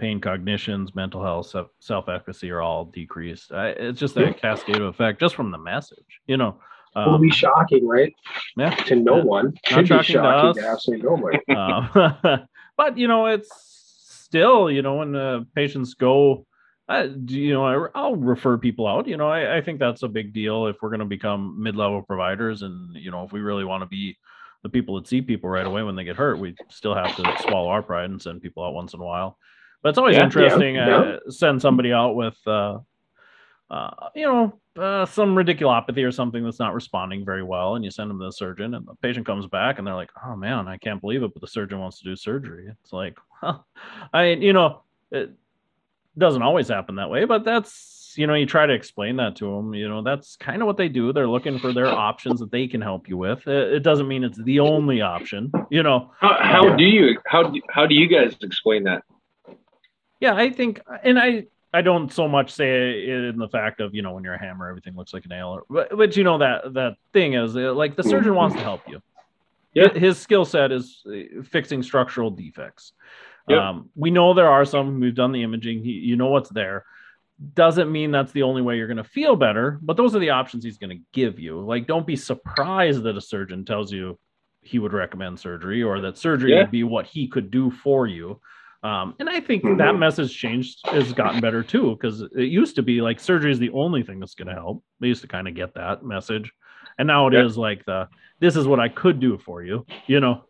pain 0.03 0.21
cognitions, 0.21 0.97
mental 0.97 1.23
health, 1.23 1.47
self- 1.47 1.71
self-efficacy 1.79 2.51
are 2.51 2.61
all 2.61 2.87
decreased. 2.87 3.53
I, 3.53 3.69
it's 3.69 4.01
just 4.01 4.17
Yeah. 4.17 4.33
cascade 4.33 4.75
of 4.81 4.87
effect 4.87 5.21
just 5.21 5.37
from 5.37 5.53
the 5.53 5.59
message, 5.59 6.21
you 6.27 6.37
know. 6.37 6.59
It 6.97 6.99
will 7.07 7.15
Um, 7.15 7.21
be 7.23 7.31
shocking, 7.31 7.87
right? 7.87 8.13
yeah, 8.57 8.75
To 8.89 8.97
no 8.97 9.19
Yeah. 9.19 9.23
one. 9.23 9.55
Should 9.65 9.83
be 9.83 9.87
shocking 9.87 10.17
to 10.17 10.23
shocking 10.23 10.55
to 10.61 10.69
absolutely 10.69 11.09
nobody. 11.09 11.39
um, 11.57 12.47
but 12.77 12.99
you 12.99 13.07
know, 13.07 13.27
it's 13.27 13.49
still, 14.27 14.69
you 14.73 14.83
know, 14.83 14.97
when 14.97 15.15
uh, 15.15 15.45
patients 15.55 15.95
go, 15.95 16.47
do- 16.91 17.41
you 17.41 17.53
know, 17.55 17.65
I, 17.65 17.89
I'll 17.95 18.17
refer 18.17 18.59
people 18.59 18.89
out. 18.89 19.07
You 19.07 19.17
know, 19.17 19.29
I, 19.29 19.59
I 19.59 19.61
think 19.61 19.79
that's 19.79 20.03
a 20.03 20.09
big 20.09 20.33
deal 20.33 20.67
if 20.67 20.83
we're 20.83 20.91
going 20.91 20.99
to 20.99 21.17
become 21.19 21.63
mid-level 21.63 22.03
providers, 22.03 22.63
and 22.63 22.93
you 22.97 23.13
know, 23.13 23.23
if 23.23 23.31
we 23.33 23.39
really 23.39 23.65
want 23.65 23.83
to 23.83 23.87
be 23.87 24.19
the 24.65 24.69
people 24.69 24.97
that 24.97 25.07
see 25.07 25.23
people 25.23 25.49
right 25.49 25.65
away 25.67 25.85
when 25.85 25.95
they 25.95 26.03
get 26.03 26.17
hurt, 26.17 26.41
we 26.41 26.57
still 26.71 26.95
have 26.97 27.15
to 27.15 27.37
swallow 27.43 27.69
our 27.69 27.83
pride 27.83 28.11
and 28.11 28.21
send 28.21 28.43
people 28.43 28.65
out 28.65 28.75
once 28.75 28.95
in 28.95 29.01
a 29.01 29.05
while. 29.05 29.39
But 29.83 29.91
it's 29.91 29.99
always 29.99 30.15
Yeah, 30.15 30.21
yeah, 30.21 30.25
interesting. 30.25 30.75
yeah. 30.77 30.97
Uh, 30.99 31.19
send 31.29 31.61
somebody 31.61 31.93
out 31.93 32.15
with, 32.15 32.39
uh, 32.47 32.79
uh, 33.71 33.91
you 34.15 34.27
know, 34.27 34.59
uh, 34.79 35.05
some 35.07 35.35
radiculopathy 35.35 36.07
or 36.07 36.11
something 36.13 36.45
that's 36.45 36.59
not 36.59 36.75
responding 36.75 37.25
very 37.25 37.43
well, 37.43 37.75
and 37.75 37.85
you 37.85 37.91
send 37.91 38.09
them 38.09 38.19
to 38.19 38.27
the 38.27 38.33
surgeon, 38.33 38.75
and 38.75 38.87
the 38.87 38.95
patient 38.97 39.27
comes 39.27 39.47
back, 39.47 39.79
and 39.79 39.87
they're 39.87 39.95
like, 39.95 40.11
"Oh 40.25 40.35
man, 40.37 40.67
I 40.67 40.79
can't 40.79 41.01
believe 41.01 41.23
it," 41.23 41.33
but 41.35 41.41
the 41.41 41.47
surgeon 41.49 41.79
wants 41.79 41.99
to 41.99 42.05
do 42.05 42.17
surgery. 42.17 42.69
It's 42.71 42.93
like, 42.93 43.19
well, 43.43 43.67
I 44.13 44.23
mean, 44.25 44.43
you 44.43 44.53
know, 44.53 44.83
it 45.11 45.33
doesn't 46.17 46.43
always 46.43 46.69
happen 46.69 46.95
that 46.97 47.11
way, 47.11 47.25
but 47.25 47.45
that's 47.45 48.15
you 48.17 48.27
know, 48.27 48.35
you 48.35 48.45
try 48.45 48.67
to 48.67 48.75
explain 48.75 49.17
that 49.17 49.37
to 49.37 49.47
them. 49.47 49.73
You 49.75 49.89
know, 49.89 50.03
that's 50.03 50.37
kind 50.37 50.61
of 50.61 50.67
what 50.67 50.77
they 50.77 50.89
do. 50.89 51.13
They're 51.13 51.29
looking 51.29 51.59
for 51.59 51.73
their 51.73 51.87
options 51.87 52.41
that 52.41 52.51
they 52.51 52.67
can 52.69 52.83
help 52.83 53.09
you 53.09 53.17
with. 53.17 53.47
It, 53.47 53.73
it 53.75 53.81
doesn't 53.81 54.07
mean 54.09 54.23
it's 54.23 54.43
the 54.43 54.61
only 54.61 55.01
option. 55.01 55.51
You 55.71 55.83
know, 55.83 56.13
How, 56.19 56.37
how 56.41 56.77
do 56.77 56.85
you 56.85 57.19
how 57.27 57.45
do, 57.45 57.61
how 57.71 57.87
do 57.87 57.95
you 57.95 58.07
guys 58.07 58.37
explain 58.43 58.85
that? 58.85 59.03
Yeah, 60.23 60.37
I 60.37 60.51
think, 60.51 60.81
and 61.03 61.19
I 61.19 61.47
I 61.75 61.83
don't 61.83 62.13
so 62.13 62.29
much 62.29 62.53
say 62.53 62.69
it 63.09 63.25
in 63.25 63.39
the 63.39 63.49
fact 63.49 63.81
of 63.81 63.93
you 63.93 64.03
know 64.03 64.13
when 64.13 64.23
you're 64.23 64.35
a 64.35 64.39
hammer, 64.39 64.69
everything 64.69 64.95
looks 64.95 65.13
like 65.13 65.25
a 65.25 65.29
nail, 65.29 65.49
or, 65.49 65.63
but, 65.69 65.97
but 65.97 66.17
you 66.17 66.23
know 66.23 66.39
that 66.39 66.75
that 66.75 66.95
thing 67.13 67.35
is 67.35 67.57
uh, 67.57 67.73
like 67.75 67.97
the 67.97 68.05
surgeon 68.05 68.35
wants 68.37 68.55
to 68.55 68.63
help 68.63 68.83
you. 68.89 69.03
Yeah. 69.75 69.93
His 69.93 70.19
skill 70.19 70.45
set 70.45 70.71
is 70.71 71.03
uh, 71.07 71.43
fixing 71.43 71.83
structural 71.83 72.31
defects. 72.31 72.93
Yep. 73.49 73.59
Um, 73.59 73.91
we 73.97 74.11
know 74.13 74.33
there 74.33 74.49
are 74.49 74.65
some. 74.65 75.01
We've 75.01 75.15
done 75.15 75.33
the 75.33 75.43
imaging. 75.43 75.83
He, 75.83 75.91
you 75.91 76.15
know 76.15 76.29
what's 76.29 76.51
there. 76.51 76.85
Doesn't 77.55 77.91
mean 77.91 78.13
that's 78.13 78.31
the 78.31 78.45
only 78.45 78.63
way 78.63 78.77
you're 78.77 78.87
going 78.87 78.99
to 78.99 79.05
feel 79.05 79.35
better, 79.35 79.81
but 79.83 79.97
those 79.97 80.15
are 80.15 80.21
the 80.21 80.31
options 80.31 80.63
he's 80.63 80.79
going 80.79 80.97
to 80.97 81.03
give 81.13 81.41
you. 81.41 81.59
Like, 81.61 81.89
don't 81.89 82.07
be 82.07 82.15
surprised 82.15 83.03
that 83.03 83.17
a 83.17 83.21
surgeon 83.21 83.65
tells 83.65 83.91
you 83.91 84.17
he 84.61 84.79
would 84.79 84.93
recommend 84.93 85.41
surgery 85.41 85.83
or 85.83 86.01
that 86.03 86.17
surgery 86.17 86.53
Yeah. 86.53 86.61
would 86.61 86.71
be 86.71 86.85
what 86.85 87.07
he 87.07 87.27
could 87.27 87.51
do 87.51 87.73
for 87.73 88.07
you. 88.07 88.39
Um, 88.85 89.15
and 89.21 89.29
I 89.29 89.41
think 89.41 89.63
Mhm. 89.63 89.79
that 89.79 89.97
message 89.97 90.37
changed 90.37 90.81
has 90.89 91.13
gotten 91.13 91.41
better 91.41 91.63
too, 91.63 91.91
because 91.93 92.23
it 92.23 92.45
used 92.49 92.75
to 92.77 92.83
be 92.83 93.01
like 93.01 93.21
surgery 93.21 93.53
is 93.53 93.59
the 93.61 93.71
only 93.71 94.03
thing 94.03 94.19
that's 94.19 94.35
going 94.35 94.49
to 94.49 94.55
help. 94.55 94.83
They 95.01 95.07
used 95.09 95.23
to 95.23 95.29
kind 95.29 95.47
of 95.47 95.55
get 95.55 95.75
that 95.75 96.05
message, 96.05 96.53
and 96.99 97.07
now 97.07 97.29
it 97.29 97.35
is 97.35 97.57
Yeah. 97.57 97.63
like 97.63 97.85
the 97.85 98.09
this 98.41 98.57
is 98.57 98.67
what 98.67 98.81
I 98.81 98.89
could 98.89 99.21
do 99.21 99.39
for 99.39 99.63
you. 99.63 99.87
You 100.09 100.19
know, 100.19 100.45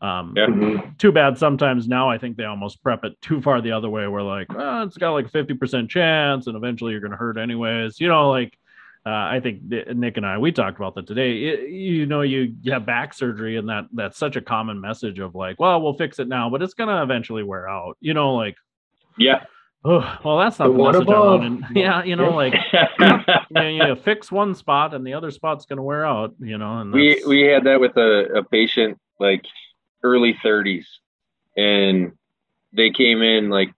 um, 0.00 0.32
Yeah. 0.36 0.46
Mhm. 0.46 0.98
too 0.98 1.12
bad 1.12 1.38
sometimes 1.38 1.86
now 1.86 2.10
I 2.10 2.18
think 2.18 2.36
they 2.36 2.44
almost 2.44 2.82
prep 2.82 3.04
it 3.04 3.20
too 3.20 3.40
far 3.40 3.60
the 3.60 3.70
other 3.72 3.88
way. 3.88 4.08
Where 4.08 4.22
like, 4.22 4.48
oh, 4.52 4.82
it's 4.82 4.98
got 4.98 5.12
like 5.12 5.26
a 5.26 5.30
fifty 5.30 5.54
percent 5.54 5.88
chance, 5.90 6.48
and 6.48 6.56
eventually 6.56 6.90
you're 6.90 7.00
going 7.00 7.12
to 7.12 7.16
hurt 7.16 7.36
anyways. 7.38 8.00
You 8.00 8.08
know, 8.08 8.30
like 8.30 8.58
uh, 9.06 9.08
I 9.10 9.40
think 9.42 9.62
Nick 9.62 10.16
and 10.18 10.26
I 10.26 10.36
we 10.38 10.52
talked 10.52 10.76
about 10.76 10.94
that 10.96 11.06
today. 11.06 11.32
It- 11.44 11.70
you 11.70 12.06
know, 12.06 12.20
you, 12.22 12.54
you 12.62 12.72
have 12.72 12.84
back 12.84 13.14
surgery, 13.14 13.56
and 13.56 13.68
that 13.68 13.86
that's 13.92 14.18
such 14.18 14.36
a 14.36 14.40
common 14.40 14.80
message 14.80 15.18
of 15.18 15.34
like, 15.34 15.58
well, 15.58 15.80
we'll 15.80 15.94
fix 15.94 16.18
it 16.18 16.28
now, 16.28 16.50
but 16.50 16.60
it's 16.62 16.74
going 16.74 16.88
to 16.88 17.02
eventually 17.02 17.42
wear 17.42 17.68
out. 17.68 17.96
You 18.00 18.12
know, 18.14 18.34
like, 18.34 18.56
Yeah. 19.16 19.44
oh, 19.84 20.18
well, 20.24 20.38
that's 20.38 20.58
not 20.58 20.68
The 20.68 20.72
the, 20.74 20.78
message 20.92 21.08
I 21.08 21.18
wanted. 21.20 21.64
Yeah, 21.76 22.04
you 22.04 22.16
know, 22.16 22.28
Yeah. 22.30 22.34
like 22.36 22.54
you, 23.50 23.78
know, 23.78 23.86
you 23.86 23.96
fix 23.96 24.30
one 24.30 24.54
spot, 24.54 24.92
and 24.94 25.06
the 25.06 25.14
other 25.14 25.30
spot's 25.30 25.64
going 25.66 25.78
to 25.78 25.82
wear 25.82 26.04
out. 26.04 26.34
You 26.38 26.58
know, 26.58 26.78
and 26.80 26.92
we 26.92 27.22
we 27.26 27.42
had 27.42 27.64
that 27.64 27.80
with 27.80 27.96
a, 27.96 28.38
a 28.40 28.44
patient 28.44 28.98
like 29.18 29.44
early 30.02 30.32
30s 30.44 30.86
and 31.56 32.12
they 32.72 32.88
came 32.90 33.20
in 33.20 33.50
like 33.50 33.70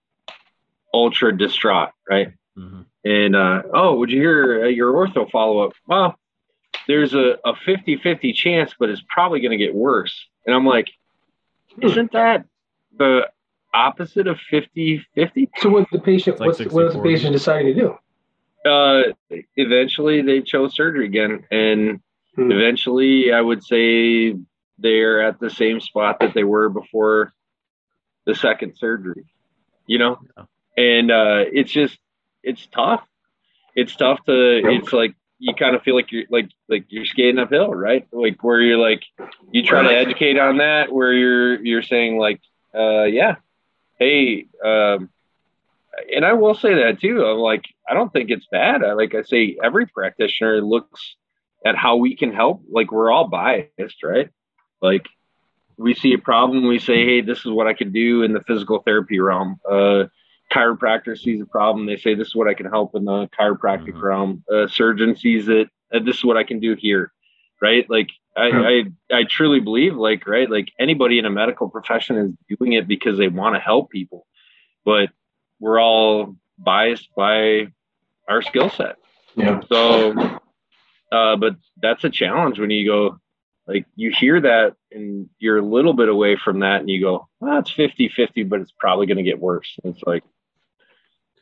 ultra 0.94 1.36
distraught 1.36 1.90
right 2.08 2.28
Mhm. 2.56 2.84
And 3.04 3.34
uh, 3.36 3.62
oh, 3.72 3.96
would 3.96 4.10
you 4.10 4.20
hear 4.20 4.64
uh, 4.64 4.68
your 4.68 4.92
ortho 4.92 5.30
follow 5.30 5.60
up? 5.66 5.72
Well, 5.86 6.16
there's 6.86 7.14
a, 7.14 7.36
a 7.44 7.54
50 7.64 7.96
50 7.98 8.32
chance, 8.32 8.74
but 8.78 8.88
it's 8.88 9.02
probably 9.08 9.40
going 9.40 9.52
to 9.52 9.64
get 9.64 9.74
worse. 9.74 10.26
And 10.46 10.54
I'm 10.54 10.66
like, 10.66 10.90
isn't 11.80 12.12
that 12.12 12.44
the 12.96 13.28
opposite 13.74 14.26
of 14.26 14.38
50 14.50 15.04
50? 15.14 15.50
So 15.58 15.70
what's 15.70 15.90
the 15.90 15.98
patient? 15.98 16.40
like 16.40 16.48
what's, 16.48 16.60
what's 16.60 16.94
the 16.94 17.00
60-40. 17.00 17.04
patient 17.04 17.32
deciding 17.32 17.74
to 17.74 17.80
do? 17.80 17.98
Uh, 18.68 19.02
eventually, 19.56 20.22
they 20.22 20.40
chose 20.40 20.74
surgery 20.74 21.06
again. 21.06 21.44
And 21.50 22.00
Hmm. 22.36 22.50
eventually, 22.50 23.32
I 23.32 23.40
would 23.40 23.62
say 23.62 24.34
they're 24.78 25.22
at 25.22 25.38
the 25.38 25.50
same 25.50 25.80
spot 25.80 26.20
that 26.20 26.32
they 26.34 26.44
were 26.44 26.68
before 26.70 27.32
the 28.24 28.34
second 28.34 28.76
surgery, 28.76 29.26
you 29.86 29.98
know? 29.98 30.18
Yeah. 30.36 30.44
And 30.78 31.10
uh, 31.10 31.44
it's 31.52 31.70
just, 31.70 31.98
it's 32.42 32.66
tough. 32.66 33.02
It's 33.74 33.94
tough 33.96 34.24
to, 34.26 34.60
it's 34.64 34.92
like, 34.92 35.14
you 35.44 35.54
kind 35.54 35.74
of 35.74 35.82
feel 35.82 35.96
like 35.96 36.12
you're 36.12 36.22
like 36.30 36.48
like 36.68 36.84
you're 36.88 37.04
skating 37.04 37.40
uphill, 37.40 37.74
right? 37.74 38.06
Like 38.12 38.44
where 38.44 38.60
you're 38.60 38.78
like 38.78 39.02
you 39.50 39.64
try 39.64 39.82
to 39.82 39.92
educate 39.92 40.38
on 40.38 40.58
that, 40.58 40.92
where 40.92 41.12
you're 41.12 41.60
you're 41.64 41.82
saying 41.82 42.16
like, 42.16 42.40
uh, 42.72 43.02
yeah, 43.02 43.34
hey, 43.98 44.46
um, 44.64 45.10
and 46.14 46.24
I 46.24 46.34
will 46.34 46.54
say 46.54 46.74
that 46.74 47.00
too. 47.00 47.24
I'm 47.24 47.38
like, 47.38 47.64
I 47.88 47.94
don't 47.94 48.12
think 48.12 48.30
it's 48.30 48.46
bad. 48.52 48.84
I 48.84 48.92
like 48.92 49.16
I 49.16 49.22
say 49.22 49.56
every 49.60 49.86
practitioner 49.86 50.60
looks 50.60 51.16
at 51.66 51.74
how 51.74 51.96
we 51.96 52.14
can 52.14 52.32
help. 52.32 52.62
Like 52.70 52.92
we're 52.92 53.10
all 53.10 53.26
biased, 53.26 54.04
right? 54.04 54.30
Like 54.80 55.08
we 55.76 55.94
see 55.94 56.12
a 56.12 56.18
problem, 56.18 56.68
we 56.68 56.78
say, 56.78 57.04
hey, 57.04 57.20
this 57.20 57.40
is 57.40 57.50
what 57.50 57.66
I 57.66 57.74
can 57.74 57.90
do 57.90 58.22
in 58.22 58.32
the 58.32 58.42
physical 58.42 58.78
therapy 58.78 59.18
realm. 59.18 59.58
Uh, 59.68 60.04
chiropractor 60.52 61.18
sees 61.18 61.40
a 61.40 61.46
problem, 61.46 61.86
they 61.86 61.96
say, 61.96 62.14
this 62.14 62.28
is 62.28 62.34
what 62.34 62.48
I 62.48 62.54
can 62.54 62.66
help 62.66 62.94
in 62.94 63.04
the 63.04 63.28
chiropractic 63.28 63.94
Mhm. 63.94 64.02
realm. 64.02 64.44
Uh, 64.52 64.66
surgeon 64.66 65.16
sees 65.16 65.48
it, 65.48 65.68
uh, 65.92 66.00
this 66.00 66.18
is 66.18 66.24
what 66.24 66.36
I 66.36 66.44
can 66.44 66.60
do 66.60 66.74
here, 66.74 67.12
right? 67.60 67.88
Like 67.88 68.10
I, 68.36 68.84
I, 69.10 69.16
I 69.18 69.24
truly 69.24 69.60
believe, 69.60 69.96
like, 69.96 70.26
right, 70.26 70.50
like 70.50 70.72
anybody 70.78 71.18
in 71.18 71.24
a 71.24 71.30
medical 71.30 71.68
profession 71.68 72.16
is 72.16 72.56
doing 72.58 72.72
it 72.74 72.88
because 72.88 73.18
they 73.18 73.28
want 73.28 73.54
to 73.54 73.60
help 73.60 73.90
people, 73.90 74.26
but 74.84 75.10
we're 75.60 75.80
all 75.80 76.36
biased 76.58 77.08
by 77.16 77.68
our 78.28 78.42
skill 78.42 78.68
set. 78.70 78.96
Yeah. 79.36 79.60
So, 79.68 80.12
uh, 81.12 81.36
but 81.36 81.56
that's 81.80 82.04
a 82.04 82.10
challenge 82.10 82.58
when 82.58 82.70
you 82.70 82.86
go, 82.86 83.18
like, 83.66 83.86
you 83.96 84.10
hear 84.10 84.40
that 84.40 84.74
and 84.90 85.28
you're 85.38 85.58
a 85.58 85.64
little 85.64 85.92
bit 85.92 86.08
away 86.08 86.36
from 86.36 86.60
that 86.60 86.80
and 86.80 86.90
you 86.90 87.00
go, 87.00 87.28
well, 87.40 87.58
it's 87.58 87.70
50 87.70 88.08
50, 88.08 88.42
but 88.44 88.60
it's 88.60 88.72
probably 88.78 89.06
going 89.06 89.18
to 89.18 89.22
get 89.22 89.38
worse. 89.40 89.78
And 89.82 89.94
it's 89.94 90.02
like, 90.04 90.24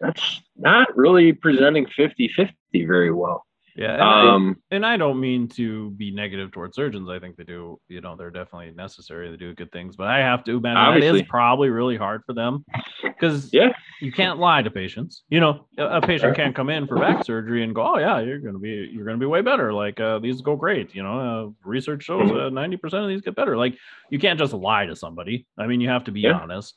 that's 0.01 0.41
not 0.57 0.89
really 0.97 1.33
presenting 1.33 1.87
50 1.87 2.29
50 2.29 2.55
very 2.87 3.13
well. 3.13 3.45
Yeah. 3.77 3.95
And, 3.95 4.03
I, 4.03 4.29
Um, 4.35 4.57
and 4.73 4.85
I 4.85 4.97
don't 4.97 5.21
mean 5.21 5.47
to 5.51 5.91
be 5.93 6.11
negative 6.11 6.51
towards 6.51 6.75
surgeons. 6.75 7.09
I 7.09 7.19
think 7.21 7.37
they 7.37 7.45
do, 7.45 7.81
you 7.89 8.01
know, 8.01 8.17
they're 8.17 8.31
definitely 8.31 8.73
necessary. 8.73 9.31
They 9.31 9.37
do 9.37 9.55
good 9.55 9.71
things, 9.73 9.95
but 9.97 10.09
I 10.09 10.19
have 10.19 10.43
to 10.45 10.57
imagine 10.57 10.75
that 10.75 10.89
Obviously. 10.97 11.21
is 11.21 11.29
probably 11.29 11.71
really 11.71 11.97
hard 11.97 12.23
for 12.27 12.33
them 12.35 12.65
because 13.03 13.53
yeah, 13.53 13.73
you 14.01 14.11
can't 14.11 14.39
lie 14.39 14.61
to 14.63 14.71
patients. 14.71 15.23
You 15.29 15.41
know, 15.41 15.67
a, 15.79 16.01
patient 16.01 16.35
can't 16.35 16.55
come 16.55 16.69
in 16.69 16.87
for 16.89 16.99
back 16.99 17.25
surgery 17.25 17.63
and 17.63 17.75
go, 17.75 17.95
"Oh 17.95 17.99
yeah, 17.99 18.19
you're 18.21 18.41
gonna 18.41 18.59
be 18.59 18.91
you're 18.93 19.05
gonna 19.05 19.19
be 19.19 19.27
way 19.27 19.41
better. 19.41 19.73
Like 19.73 20.01
uh, 20.01 20.19
these 20.19 20.41
go 20.41 20.57
great." 20.57 20.95
You 20.95 21.03
know, 21.05 21.21
uh, 21.21 21.69
research 21.69 22.03
shows 22.05 22.31
uh, 22.33 22.49
ninety 22.51 22.77
percent 22.77 23.05
of 23.05 23.09
these 23.09 23.21
get 23.21 23.37
better. 23.37 23.57
Like 23.57 23.77
you 24.11 24.19
can't 24.19 24.39
just 24.39 24.53
lie 24.53 24.87
to 24.87 24.97
somebody. 24.97 25.47
I 25.59 25.67
mean, 25.69 25.81
you 25.81 25.89
have 25.91 26.05
to 26.05 26.13
be 26.13 26.21
Yeah. 26.23 26.33
honest. 26.39 26.75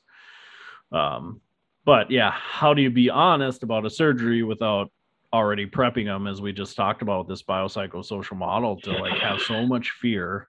Um, 0.91 1.41
but 1.86 2.09
yeah, 2.11 2.31
how 2.31 2.73
do 2.73 2.81
you 2.81 2.89
be 2.89 3.09
honest 3.09 3.63
about 3.63 3.86
a 3.86 3.89
surgery 3.89 4.43
without 4.43 4.91
already 5.31 5.65
prepping 5.65 6.05
them, 6.05 6.27
as 6.27 6.41
we 6.41 6.51
just 6.53 6.75
talked 6.75 7.01
about 7.01 7.27
this 7.27 7.41
biopsychosocial 7.43 8.38
model, 8.38 8.79
to 8.81 8.91
like 8.91 9.19
have 9.19 9.39
so 9.41 9.65
much 9.65 9.89
fear 10.01 10.47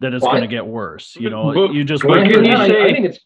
that 0.00 0.12
it's 0.14 0.22
Well, 0.22 0.32
going 0.32 0.42
to 0.42 0.48
get 0.48 0.66
worse? 0.66 1.16
You 1.16 1.30
know, 1.30 1.52
But- 1.54 1.72
you 1.72 1.84
just 1.84 2.04
What 2.04 2.18
When 2.20 2.26
I 2.26 2.48
you 2.48 2.54
I, 2.56 2.68
say- 2.68 2.84
I 2.84 2.92
think 2.92 3.06
it's 3.06 3.18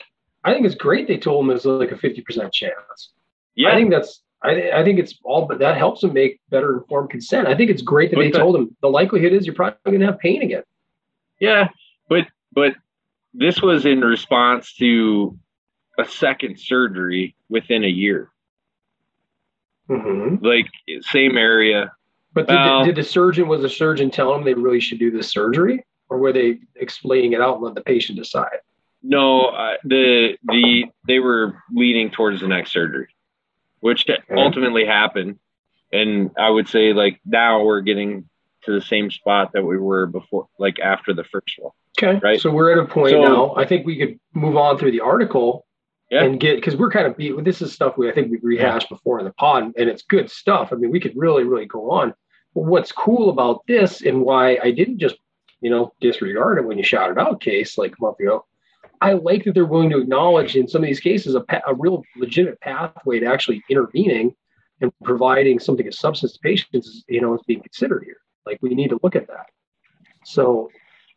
I 0.47 0.53
think 0.53 0.67
it's 0.67 0.75
great 0.75 1.09
they 1.09 1.17
told 1.17 1.45
him 1.45 1.51
it's 1.57 1.65
like 1.65 1.91
a 1.93 1.97
fifty 1.97 2.21
percent 2.21 2.53
chance. 2.53 3.13
yeah. 3.55 3.71
I 3.71 3.75
think 3.77 3.91
that's 3.91 4.21
I, 4.43 4.73
I 4.73 4.85
think 4.85 4.99
it's 4.99 5.19
all 5.25 5.47
but 5.47 5.59
that 5.61 5.77
helps 5.79 6.03
them 6.03 6.13
make 6.13 6.39
better 6.51 6.75
informed 6.77 7.09
consent. 7.11 7.49
I 7.49 7.55
think 7.57 7.71
it's 7.71 7.81
great 7.83 8.11
that 8.11 8.17
But 8.17 8.23
they 8.25 8.31
the- 8.31 8.39
told 8.39 8.57
him 8.57 8.77
the 8.83 8.89
likelihood 8.91 9.33
is 9.33 9.47
you're 9.47 9.55
probably 9.55 9.79
gonna 9.93 10.05
have 10.07 10.19
pain 10.19 10.43
again. 10.43 10.63
Yeah, 11.41 11.69
but 12.09 12.27
but 12.53 12.75
this 13.33 13.61
was 13.63 13.85
in 13.87 14.01
response 14.03 14.75
to 14.77 15.37
a 15.99 16.05
second 16.05 16.59
surgery 16.59 17.35
within 17.49 17.85
a 17.85 17.89
year. 17.89 18.31
Mm-hmm. 19.89 20.45
Like 20.45 20.67
same 21.03 21.37
area. 21.37 21.93
But 22.33 22.49
did, 22.49 22.55
Well- 22.55 22.81
the, 22.81 22.87
did 22.87 22.97
the 22.97 23.03
surgeon 23.09 23.49
was 23.49 23.63
the 23.63 23.69
surgeon 23.69 24.11
tell 24.11 24.33
them 24.33 24.45
they 24.45 24.55
really 24.55 24.81
should 24.81 24.99
do 24.99 25.11
this 25.11 25.31
surgery, 25.31 25.85
or 26.09 26.19
were 26.19 26.33
they 26.33 26.59
explaining 26.77 27.33
it 27.33 27.41
out 27.41 27.57
and 27.57 27.65
let 27.65 27.75
the 27.75 27.83
patient 27.83 28.19
decide? 28.19 28.59
No, 29.03 29.47
uh, 29.49 29.75
the 29.85 30.39
the 30.45 30.87
they 31.07 31.19
were 31.19 31.63
leaning 31.71 32.11
towards 32.11 32.41
the 32.41 32.49
next 32.49 32.73
surgery, 32.73 33.09
which 33.81 34.07
ultimately 34.35 34.87
happened. 34.87 35.39
And 35.93 36.31
I 36.39 36.49
would 36.49 36.69
say 36.69 36.93
like 36.95 37.21
now 37.27 37.63
we're 37.63 37.83
getting 37.83 38.29
to 38.63 38.73
the 38.73 38.81
same 38.81 39.11
spot 39.11 39.53
that 39.53 39.63
we 39.63 39.77
were 39.77 40.07
before, 40.07 40.49
like 40.59 40.81
after 40.81 41.13
the 41.13 41.23
first 41.25 41.55
one. 41.59 41.73
Okay, 42.03 42.19
Right. 42.19 42.41
So 42.41 42.51
we're 42.51 42.73
at 42.73 42.79
a 42.79 42.87
point 42.87 43.11
So- 43.11 43.23
now. 43.23 43.55
I 43.57 43.67
think 43.67 43.85
we 43.87 43.99
could 43.99 44.19
move 44.33 44.57
on 44.57 44.79
through 44.79 44.91
the 44.93 45.01
article 45.03 45.64
Yeah. 46.15 46.23
and 46.23 46.39
get 46.39 46.57
because 46.57 46.77
we're 46.77 46.93
kind 46.93 47.09
of 47.09 47.17
beat. 47.17 47.33
This 47.45 47.61
is 47.61 47.73
stuff 47.73 47.99
we 47.99 48.09
I 48.09 48.15
think 48.15 48.31
we've 48.31 48.45
rehashed 48.45 48.89
before 48.89 49.19
in 49.19 49.25
the 49.25 49.33
pod, 49.33 49.65
and 49.77 49.91
it's 49.91 50.03
good 50.03 50.31
stuff. 50.31 50.69
I 50.73 50.77
mean, 50.77 50.93
we 50.93 51.01
could 51.01 51.13
really, 51.17 51.43
really 51.43 51.67
go 51.67 51.91
on. 51.91 52.15
But 52.55 52.67
what's 52.67 52.93
cool 52.93 53.31
about 53.31 53.67
this 53.67 54.01
and 54.01 54.23
why 54.23 54.59
I 54.63 54.71
didn't 54.71 54.99
just 54.99 55.17
you 55.61 55.71
know 55.71 55.93
disregard 56.01 56.59
it 56.59 56.67
when 56.67 56.79
you 56.79 56.85
shouted 56.85 57.19
out 57.19 57.41
case 57.41 57.77
like 57.77 57.95
a 57.99 58.03
month 58.03 58.21
ago. 58.21 58.47
I 59.01 59.15
like 59.15 59.43
that 59.45 59.55
they're 59.55 59.67
willing 59.67 59.91
to 59.91 59.99
acknowledge 59.99 60.55
in 60.55 60.69
some 60.69 60.85
of 60.85 60.87
these 60.87 61.01
cases 61.01 61.35
a, 61.35 61.45
a 61.67 61.75
real 61.75 62.05
legitimate 62.17 62.61
pathway 62.61 63.19
to 63.19 63.27
actually 63.27 63.65
intervening 63.69 64.37
and 64.81 64.93
providing 65.03 65.59
something 65.59 65.87
of 65.89 65.95
substance 65.95 66.35
to 66.35 66.39
patients. 66.39 67.03
You 67.09 67.23
know, 67.23 67.35
is 67.35 67.43
being 67.45 67.61
considered 67.61 68.05
here. 68.05 68.19
Like 68.47 68.61
we 68.63 68.73
need 68.73 68.91
to 68.91 69.01
look 69.03 69.17
at 69.17 69.27
that. 69.27 69.47
So, 70.25 70.71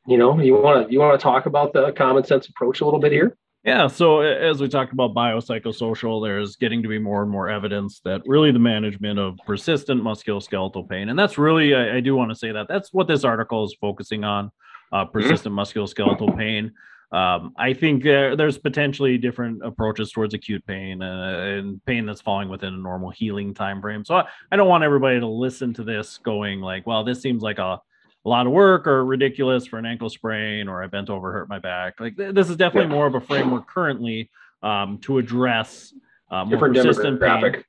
you 0.08 0.18
know, 0.18 0.40
you 0.40 0.56
want 0.56 0.88
to 0.88 0.92
you 0.92 1.00
want 1.00 1.20
to 1.20 1.24
talk 1.24 1.46
about 1.46 1.74
the 1.74 1.92
common 1.92 2.24
sense 2.24 2.48
approach 2.50 2.82
a 2.82 2.86
little 2.86 3.00
bit 3.00 3.12
here. 3.12 3.38
Yeah. 3.68 3.88
So 3.88 4.22
as 4.22 4.62
we 4.62 4.70
talked 4.70 4.94
about 4.94 5.14
biopsychosocial, 5.14 6.26
there's 6.26 6.56
getting 6.56 6.82
to 6.84 6.88
be 6.88 7.00
more 7.00 7.22
and 7.22 7.30
more 7.30 7.50
evidence 7.50 8.00
that 8.06 8.22
really 8.26 8.50
the 8.54 8.60
management 8.60 9.20
of 9.20 9.38
persistent 9.46 10.02
musculoskeletal 10.02 10.88
pain, 10.88 11.10
and 11.10 11.20
that's 11.20 11.38
really 11.38 11.76
I, 11.76 11.98
I 11.98 12.00
do 12.00 12.16
want 12.16 12.32
to 12.32 12.36
say 12.36 12.54
that 12.54 12.70
that's 12.70 12.94
what 12.94 13.10
this 13.10 13.26
article 13.26 13.66
is 13.66 13.76
focusing 13.82 14.24
on, 14.24 14.52
uh, 14.94 15.04
persistent 15.04 15.54
musculoskeletal 15.54 16.38
pain. 16.38 16.72
Um, 17.12 17.54
I 17.58 17.74
think 17.74 18.04
there, 18.04 18.38
there's 18.38 18.58
potentially 18.58 19.18
different 19.18 19.62
approaches 19.66 20.14
towards 20.14 20.34
acute 20.34 20.66
pain 20.66 21.02
uh, 21.02 21.58
and 21.58 21.84
pain 21.86 22.06
that's 22.06 22.22
falling 22.22 22.48
within 22.48 22.74
a 22.74 22.78
normal 22.78 23.10
healing 23.10 23.54
time 23.54 23.82
frame. 23.82 24.06
So 24.06 24.16
I, 24.16 24.28
I 24.50 24.56
don't 24.56 24.70
want 24.70 24.86
everybody 24.86 25.20
to 25.20 25.28
listen 25.28 25.74
to 25.74 25.84
this 25.84 26.18
going 26.20 26.62
like, 26.62 26.88
well, 26.88 27.04
this 27.04 27.22
seems 27.22 27.44
like 27.44 27.60
a 27.60 27.82
a 28.28 28.30
lot 28.30 28.46
of 28.46 28.52
work 28.52 28.88
or 28.88 29.06
ridiculous 29.06 29.66
for 29.66 29.80
an 29.80 29.86
ankle 29.86 30.10
sprain 30.10 30.68
or 30.68 30.84
I 30.84 30.88
bent 30.88 31.10
over, 31.10 31.32
hurt 31.32 31.48
my 31.48 31.60
back. 31.60 31.98
Like 32.02 32.18
th- 32.18 32.36
this 32.36 32.50
is 32.50 32.58
definitely 32.58 32.94
more 32.94 33.08
of 33.08 33.16
a 33.16 33.22
framework 33.22 33.68
currently 33.70 34.30
um, 34.62 34.98
to 35.04 35.18
address 35.18 35.94
uh, 36.30 36.44
more 36.44 36.52
Different 36.52 36.76
persistent 36.76 37.22
pain. 37.22 37.64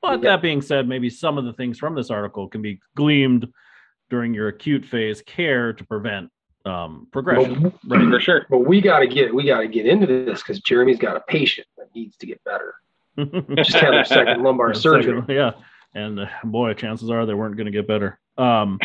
But 0.00 0.22
Yeah. 0.22 0.30
that 0.30 0.42
being 0.42 0.62
said, 0.62 0.86
maybe 0.86 1.10
some 1.10 1.36
of 1.36 1.44
the 1.44 1.52
things 1.52 1.80
from 1.80 1.96
this 1.96 2.10
article 2.10 2.46
can 2.46 2.62
be 2.62 2.78
gleaned 2.94 3.48
during 4.08 4.32
your 4.34 4.46
acute 4.46 4.84
phase 4.86 5.20
care 5.22 5.72
to 5.72 5.84
prevent 5.84 6.30
um, 6.64 7.08
progression. 7.10 7.72
But, 7.82 7.98
For 8.08 8.20
sure. 8.20 8.46
but 8.48 8.60
we 8.60 8.80
got 8.80 9.00
to 9.00 9.08
get 9.08 9.34
we 9.34 9.44
got 9.46 9.60
to 9.62 9.68
get 9.68 9.84
into 9.86 10.06
this 10.06 10.40
because 10.42 10.60
Jeremy's 10.60 10.98
got 10.98 11.16
a 11.16 11.20
patient 11.20 11.66
that 11.76 11.88
needs 11.92 12.16
to 12.18 12.26
get 12.26 12.40
better. 12.44 12.76
Just 13.56 13.72
had 13.74 13.92
their 13.94 14.04
second 14.04 14.44
lumbar 14.44 14.74
surgery. 14.74 15.20
Second- 15.22 15.34
yeah. 15.34 15.50
And 15.94 16.20
uh, 16.20 16.26
boy, 16.44 16.74
chances 16.74 17.10
are 17.10 17.26
they 17.26 17.34
weren't 17.34 17.56
going 17.56 17.66
to 17.66 17.72
get 17.72 17.88
better. 17.88 18.18
Um, 18.36 18.78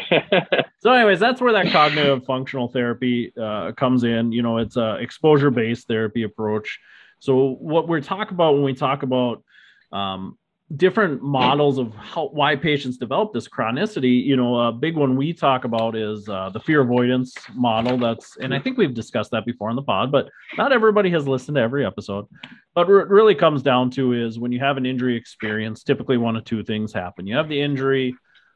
So, 0.83 0.91
anyways, 0.91 1.21
that's 1.21 1.39
where 1.39 1.53
that 1.53 1.71
cognitive 1.71 2.25
functional 2.25 2.67
therapy 2.67 3.31
uh, 3.41 3.71
comes 3.71 4.03
in. 4.03 4.33
You 4.33 4.41
know, 4.41 4.57
it's 4.57 4.75
a 4.75 4.95
exposure 4.95 5.49
based 5.49 5.87
therapy 5.87 6.23
approach. 6.23 6.77
So, 7.19 7.51
what 7.53 7.87
we're 7.87 8.01
talking 8.01 8.33
about 8.33 8.55
when 8.55 8.63
we 8.63 8.73
talk 8.73 9.03
about 9.03 9.45
um, 9.93 10.37
different 10.75 11.21
models 11.21 11.77
of 11.77 11.93
how 11.95 12.29
why 12.29 12.55
patients 12.55 12.97
develop 12.97 13.33
this 13.33 13.47
chronicity, 13.47 14.23
you 14.23 14.35
know, 14.35 14.59
a 14.59 14.71
big 14.71 14.95
one 14.95 15.15
we 15.15 15.33
talk 15.33 15.65
about 15.65 15.95
is 15.95 16.27
uh, 16.29 16.49
the 16.49 16.59
fear 16.59 16.81
avoidance 16.81 17.35
model. 17.53 17.97
That's, 17.97 18.37
and 18.37 18.53
I 18.53 18.59
think 18.59 18.77
we've 18.77 18.93
discussed 18.93 19.31
that 19.31 19.45
before 19.45 19.69
on 19.69 19.75
the 19.75 19.83
pod, 19.83 20.11
but 20.11 20.29
not 20.57 20.71
everybody 20.71 21.09
has 21.11 21.27
listened 21.27 21.55
to 21.55 21.61
every 21.61 21.85
episode. 21.85 22.27
But 22.73 22.87
what 22.87 23.01
it 23.01 23.07
really 23.09 23.35
comes 23.35 23.61
down 23.61 23.91
to 23.91 24.13
is 24.13 24.39
when 24.39 24.51
you 24.51 24.59
have 24.59 24.77
an 24.77 24.85
injury 24.85 25.15
experience, 25.15 25.83
typically 25.83 26.17
one 26.17 26.35
of 26.35 26.45
two 26.45 26.63
things 26.63 26.93
happen. 26.93 27.27
You 27.27 27.35
have 27.35 27.49
the 27.49 27.61
injury, 27.61 28.15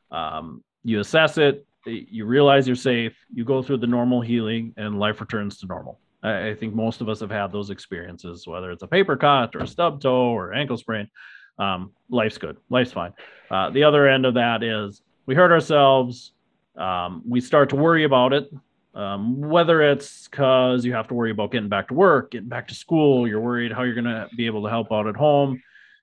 um, 0.09 0.63
you 0.83 0.99
assess 0.99 1.37
it, 1.37 1.67
you 1.85 2.25
realize 2.25 2.67
you're 2.67 2.75
safe, 2.75 3.15
you 3.33 3.45
go 3.45 3.61
through 3.61 3.77
the 3.77 3.87
normal 3.87 4.21
healing, 4.21 4.73
and 4.77 4.99
life 4.99 5.21
returns 5.21 5.59
to 5.59 5.67
normal. 5.67 5.99
I, 6.23 6.49
I 6.49 6.55
think 6.55 6.73
most 6.73 7.01
of 7.01 7.09
us 7.09 7.19
have 7.19 7.31
had 7.31 7.51
those 7.51 7.69
experiences, 7.69 8.47
whether 8.47 8.71
it's 8.71 8.83
a 8.83 8.87
paper 8.87 9.17
cut 9.17 9.55
or 9.55 9.59
a 9.59 9.67
stub 9.67 10.01
toe 10.01 10.31
or 10.35 10.53
ankle 10.53 10.77
sprain. 10.77 11.09
Um, 11.59 11.91
life's 12.09 12.37
good. 12.37 12.57
Life's 12.69 12.91
fine. 12.91 13.13
Uh, 13.49 13.69
the 13.69 13.83
other 13.83 14.07
end 14.07 14.25
of 14.25 14.35
that 14.35 14.63
is 14.63 15.01
we 15.25 15.35
hurt 15.35 15.51
ourselves. 15.51 16.31
Um, 16.77 17.23
we 17.27 17.41
start 17.41 17.69
to 17.69 17.75
worry 17.75 18.03
about 18.03 18.33
it. 18.33 18.49
Um, 18.93 19.41
whether 19.41 19.81
it's 19.81 20.27
because 20.27 20.83
you 20.83 20.93
have 20.93 21.07
to 21.09 21.13
worry 21.13 21.29
about 21.29 21.51
getting 21.51 21.69
back 21.69 21.89
to 21.89 21.93
work, 21.93 22.31
getting 22.31 22.49
back 22.49 22.67
to 22.69 22.75
school, 22.75 23.27
you're 23.27 23.39
worried 23.39 23.71
how 23.71 23.83
you're 23.83 23.93
going 23.93 24.05
to 24.05 24.27
be 24.35 24.47
able 24.47 24.63
to 24.63 24.69
help 24.69 24.91
out 24.91 25.07
at 25.07 25.15
home. 25.15 25.61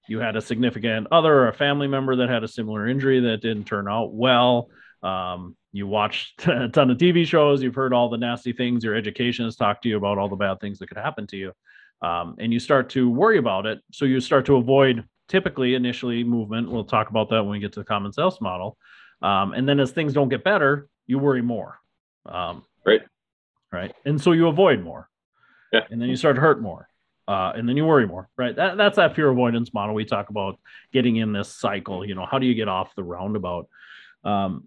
You 0.09 0.20
had 0.20 0.36
a 0.36 0.40
significant 0.40 1.09
other 1.11 1.34
or 1.34 1.48
a 1.48 1.52
family 1.52 1.88
member 1.88 2.14
that 2.16 2.28
had 2.28 2.44
a 2.44 2.48
similar 2.48 2.86
injury 2.86 3.20
that 3.20 3.40
didn't 3.40 3.64
turn 3.64 3.88
out 3.88 4.12
well. 4.12 4.68
Um, 5.02 5.57
you 5.72 5.88
watched 5.88 6.46
a 6.46 6.68
ton 6.68 6.90
of 6.90 6.98
TV 6.98 7.26
shows, 7.26 7.62
you've 7.62 7.74
heard 7.74 7.92
all 7.92 8.09
the 8.09 8.16
nasty 8.16 8.52
things, 8.52 8.84
your 8.84 8.94
education 8.94 9.44
has 9.44 9.57
talked 9.57 9.82
to 9.82 9.88
you 9.88 9.96
about 9.96 10.18
all 10.18 10.28
the 10.28 10.36
bad 10.36 10.61
things 10.61 10.78
that 10.78 10.86
could 10.86 10.98
happen 10.98 11.26
to 11.28 11.36
you. 11.36 11.52
Um, 12.00 12.36
and 12.38 12.52
you 12.52 12.61
start 12.61 12.90
to 12.90 13.11
worry 13.11 13.38
about 13.38 13.66
it. 13.66 13.80
So 13.92 14.05
you 14.05 14.20
start 14.20 14.46
to 14.46 14.57
avoid 14.57 15.05
typically 15.29 15.75
initially 15.75 16.25
movement. 16.25 16.70
We'll 16.70 16.85
talk 16.85 17.11
about 17.11 17.31
that 17.31 17.43
when 17.43 17.53
we 17.53 17.61
get 17.61 17.72
to 17.75 17.81
the 17.81 17.85
common 17.85 18.12
sense 18.12 18.41
model. 18.41 18.77
Um, 19.22 19.53
and 19.53 19.68
then 19.68 19.81
as 19.81 19.91
things 19.91 20.12
don't 20.12 20.29
get 20.29 20.45
better, 20.45 20.89
you 21.07 21.18
worry 21.18 21.43
more. 21.43 21.79
Um, 22.27 22.64
right. 22.85 23.03
Right. 23.72 23.95
And 24.05 24.20
so 24.20 24.33
you 24.33 24.49
avoid 24.49 24.83
more. 24.83 25.09
Yeah. 25.72 25.81
And 25.91 26.01
then 26.01 26.09
you 26.09 26.16
start 26.16 26.37
to 26.37 26.41
hurt 26.41 26.61
more. 26.61 26.89
Uh, 27.27 27.53
and 27.57 27.68
then 27.68 27.77
you 27.77 27.87
worry 27.87 28.07
more, 28.07 28.29
right? 28.37 28.55
That, 28.55 28.77
that's 28.77 28.97
that 28.97 29.16
fear 29.16 29.31
avoidance 29.31 29.72
model. 29.72 29.95
We 29.95 30.05
talk 30.05 30.29
about 30.29 30.61
getting 30.93 31.16
in 31.16 31.33
this 31.33 31.49
cycle. 31.49 32.05
You 32.05 32.14
know, 32.14 32.27
how 32.27 32.39
do 32.39 32.47
you 32.47 32.55
get 32.55 32.68
off 32.68 32.95
the 32.95 33.03
roundabout? 33.03 33.68
Um, 34.25 34.64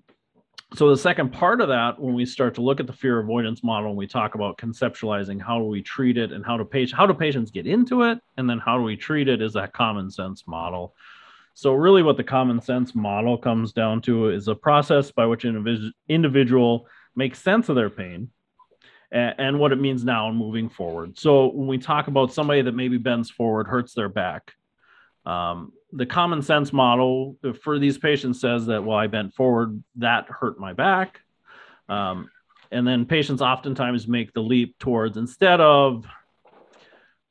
so 0.74 0.90
the 0.90 0.98
second 0.98 1.32
part 1.32 1.62
of 1.62 1.70
that, 1.70 2.00
when 2.00 2.14
we 2.14 2.26
start 2.26 2.56
to 2.56 2.62
look 2.62 2.80
at 2.80 2.88
the 2.88 2.94
fear 2.94 3.20
avoidance 3.20 3.64
model, 3.64 3.90
and 3.90 3.98
we 3.98 4.08
talk 4.08 4.36
about 4.36 4.58
conceptualizing 4.58 5.42
how 5.42 5.58
do 5.60 5.66
we 5.66 5.82
treat 5.82 6.18
it 6.18 6.32
and 6.32 6.46
how 6.46 6.58
do 6.58 6.66
patients 6.66 6.98
how 6.98 7.06
do 7.06 7.14
patients 7.14 7.52
get 7.52 7.66
into 7.66 8.04
it, 8.04 8.20
and 8.36 8.50
then 8.50 8.60
how 8.60 8.78
do 8.78 8.84
we 8.84 8.98
treat 8.98 9.30
it, 9.30 9.42
is 9.42 9.54
that 9.54 9.72
common 9.74 10.12
sense 10.12 10.46
model. 10.46 10.94
So 11.54 11.74
really, 11.74 12.04
what 12.04 12.18
the 12.18 12.24
common 12.24 12.62
sense 12.62 12.94
model 12.94 13.38
comes 13.38 13.72
down 13.74 14.02
to 14.04 14.30
is 14.30 14.48
a 14.48 14.56
process 14.56 15.10
by 15.10 15.26
which 15.26 15.46
an 15.46 15.94
individual 16.10 16.88
makes 17.16 17.42
sense 17.42 17.70
of 17.70 17.76
their 17.76 17.90
pain 17.90 18.30
and, 19.12 19.36
and 19.40 19.60
what 19.60 19.72
it 19.72 19.80
means 19.80 20.04
now 20.04 20.28
and 20.28 20.38
moving 20.38 20.70
forward. 20.70 21.18
So 21.18 21.48
when 21.48 21.68
we 21.68 21.78
talk 21.78 22.08
about 22.10 22.34
somebody 22.34 22.62
that 22.62 22.76
maybe 22.76 22.98
bends 22.98 23.32
forward, 23.32 23.68
hurts 23.68 23.94
their 23.94 24.10
back, 24.10 24.54
um, 25.26 25.72
the 25.94 26.06
common 26.06 26.42
sense 26.42 26.74
model 26.74 27.38
for 27.64 27.80
these 27.80 27.98
patients 27.98 28.42
says 28.42 28.66
that, 28.66 28.84
well, 28.84 28.98
I 28.98 29.08
bent 29.08 29.34
forward, 29.34 29.82
that 29.96 30.28
hurt 30.30 30.60
my 30.60 30.74
back. 30.74 31.22
Um, 31.88 32.30
and 32.72 32.86
then 32.86 33.06
patients 33.06 33.42
oftentimes 33.42 34.08
make 34.08 34.34
the 34.34 34.42
leap 34.42 34.78
towards 34.80 35.16
instead 35.16 35.62
of 35.62 36.06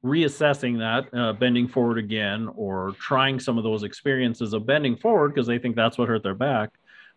reassessing 0.03 0.79
that, 0.79 1.19
uh, 1.19 1.33
bending 1.35 1.69
forward 1.69 1.99
again, 1.99 2.49
or 2.55 2.93
trying 2.99 3.41
some 3.41 3.59
of 3.59 3.65
those 3.65 3.83
experiences 3.83 4.53
of 4.55 4.65
bending 4.65 4.97
forward 4.97 5.35
because 5.35 5.47
they 5.47 5.59
think 5.59 5.77
that's 5.77 5.99
what 5.99 6.09
hurt 6.09 6.23
their 6.23 6.35
back, 6.35 6.71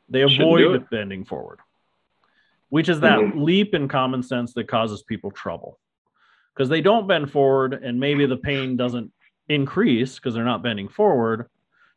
they 0.09 0.21
avoid 0.21 0.89
bending 0.89 1.23
forward, 1.23 1.59
which 2.69 2.89
is 2.89 2.99
that 2.99 3.19
mm-hmm. 3.19 3.41
leap 3.41 3.73
in 3.73 3.87
common 3.87 4.23
sense 4.23 4.53
that 4.53 4.67
causes 4.67 5.03
people 5.03 5.31
trouble 5.31 5.79
because 6.53 6.67
they 6.67 6.81
don't 6.81 7.07
bend 7.07 7.31
forward 7.31 7.73
and 7.73 7.99
maybe 7.99 8.25
the 8.25 8.37
pain 8.37 8.75
doesn't 8.75 9.13
increase 9.49 10.15
because 10.15 10.33
they're 10.33 10.43
not 10.43 10.63
bending 10.63 10.87
forward. 10.87 11.47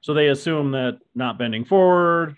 So 0.01 0.15
they 0.15 0.29
assume 0.29 0.73
that 0.73 0.99
not 1.15 1.39
bending 1.39 1.65
forward 1.65 2.37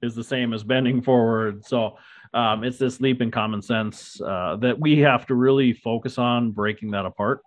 is 0.00 0.14
the 0.14 0.24
same 0.24 0.52
as 0.54 0.64
bending 0.64 1.02
forward. 1.02 1.64
So 1.64 1.98
um, 2.32 2.64
it's 2.64 2.78
this 2.78 3.00
leap 3.00 3.20
in 3.20 3.30
common 3.30 3.62
sense 3.62 4.20
uh, 4.20 4.56
that 4.56 4.78
we 4.78 4.98
have 5.00 5.26
to 5.26 5.34
really 5.34 5.72
focus 5.72 6.18
on 6.18 6.50
breaking 6.52 6.92
that 6.92 7.06
apart. 7.06 7.40